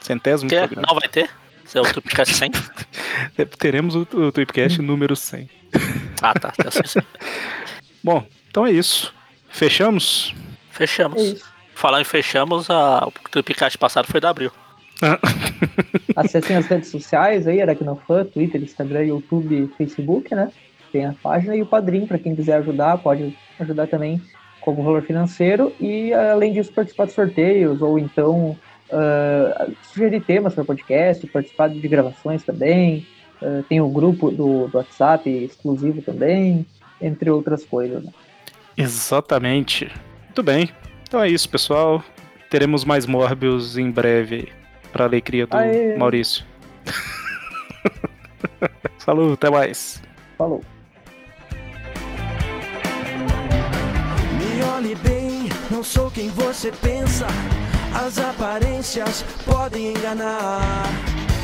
Centésimo 0.00 0.48
Que? 0.48 0.56
programa. 0.58 0.86
Não 0.88 0.98
vai 0.98 1.08
ter? 1.08 1.30
É 1.72 1.80
o 1.80 1.84
Tupcast 1.84 2.34
100? 2.34 2.50
Teremos 3.58 3.94
o, 3.94 4.00
o 4.00 4.32
Tweepcast 4.32 4.82
número 4.82 5.14
100. 5.14 5.48
Ah, 6.20 6.34
tá. 6.34 6.50
tá. 6.50 6.70
Bom, 8.02 8.26
então 8.48 8.66
é 8.66 8.72
isso. 8.72 9.14
Fechamos? 9.50 10.34
É 10.34 10.74
Fechamos. 10.74 11.22
isso. 11.22 11.50
Falar 11.74 12.00
em 12.00 12.04
fechamos, 12.04 12.68
a... 12.70 13.06
o 13.06 13.12
Tupcast 13.30 13.76
passado 13.78 14.06
foi 14.06 14.20
da 14.20 14.30
Abril. 14.30 14.50
Acessem 16.16 16.56
as 16.56 16.66
redes 16.66 16.90
sociais 16.90 17.46
aí, 17.46 17.60
Aracnofan, 17.60 18.24
Twitter, 18.24 18.62
Instagram, 18.62 19.04
YouTube, 19.04 19.70
Facebook, 19.76 20.34
né? 20.34 20.50
Tem 20.92 21.06
a 21.06 21.14
página 21.22 21.56
e 21.56 21.62
o 21.62 21.66
padrinho, 21.66 22.06
para 22.06 22.18
quem 22.18 22.34
quiser 22.34 22.58
ajudar, 22.58 22.98
pode 22.98 23.36
ajudar 23.58 23.86
também 23.86 24.20
como 24.60 24.82
valor 24.82 25.02
financeiro 25.02 25.72
e, 25.80 26.12
além 26.12 26.52
disso, 26.52 26.72
participar 26.72 27.06
de 27.06 27.12
sorteios 27.12 27.80
ou 27.80 27.98
então 27.98 28.56
ah, 28.92 29.68
sugerir 29.92 30.20
temas 30.20 30.54
para 30.54 30.64
podcast, 30.64 31.26
participar 31.28 31.68
de 31.68 31.88
gravações 31.88 32.42
também. 32.42 33.06
Ah, 33.40 33.62
tem 33.68 33.80
o 33.80 33.88
grupo 33.88 34.30
do, 34.30 34.68
do 34.68 34.76
WhatsApp 34.76 35.30
exclusivo 35.30 36.02
também, 36.02 36.66
entre 37.00 37.30
outras 37.30 37.64
coisas. 37.64 38.04
Né? 38.04 38.12
Exatamente. 38.80 39.90
Muito 40.26 40.42
bem. 40.42 40.70
Então 41.02 41.22
é 41.22 41.28
isso, 41.28 41.48
pessoal. 41.48 42.02
Teremos 42.48 42.84
mais 42.84 43.06
Morbius 43.06 43.76
em 43.76 43.90
breve 43.90 44.52
para 44.92 45.04
alegria 45.04 45.46
do 45.46 45.56
Aê. 45.56 45.96
Maurício. 45.96 46.44
Falou, 48.98 49.34
até 49.34 49.50
mais. 49.50 50.02
Falou. 50.36 50.62
Me 54.38 54.62
olhe 54.76 54.94
bem, 54.96 55.48
não 55.70 55.82
sou 55.82 56.10
quem 56.10 56.28
você 56.30 56.72
pensa. 56.72 57.26
As 57.94 58.18
aparências 58.18 59.24
podem 59.44 59.92
enganar. 59.92 60.86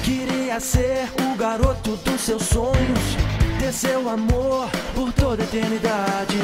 Queria 0.04 0.60
ser 0.60 1.08
o 1.20 1.36
garoto 1.36 1.96
dos 1.96 2.20
seus 2.20 2.42
sonhos, 2.42 3.16
ter 3.66 3.72
seu 3.72 4.08
amor 4.08 4.68
por 4.94 5.12
toda 5.12 5.42
a 5.42 5.44
eternidade. 5.44 6.38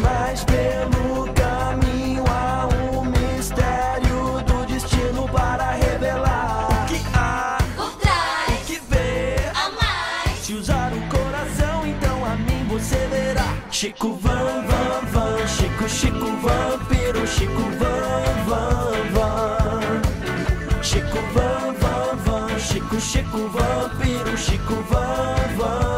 Mas 0.00 0.44
pelo 0.44 1.32
caminho 1.32 2.24
há 2.28 2.66
um 2.66 3.04
mistério 3.04 4.42
do 4.44 4.66
destino 4.66 5.28
para 5.28 5.72
revelar. 5.72 6.66
O 6.70 6.86
que 6.86 7.00
há, 7.14 7.58
Por 7.76 7.92
trás, 7.98 8.60
o 8.60 8.64
que 8.66 8.80
ver. 8.88 9.52
a 9.54 9.70
mais. 9.70 10.38
Se 10.40 10.54
usar 10.54 10.92
o 10.92 11.00
coração, 11.08 11.86
então 11.86 12.24
a 12.24 12.36
mim 12.36 12.66
você 12.68 12.96
verá. 13.06 13.54
Chico 13.70 14.14
Van 14.14 14.64
Van 14.66 15.06
Van, 15.12 15.46
Chico 15.46 15.88
Chico 15.88 16.26
Vampiro, 16.42 17.26
Chico 17.26 17.62
Van 17.78 18.44
Van 18.48 19.12
Van. 19.12 20.82
Chico 20.82 21.20
Van 21.34 21.74
Van 21.76 22.16
Van, 22.24 22.58
Chico 22.58 22.96
Chico 22.96 23.48
Vampiro, 23.48 24.36
Chico 24.36 24.74
Van 24.90 25.56
Van. 25.56 25.93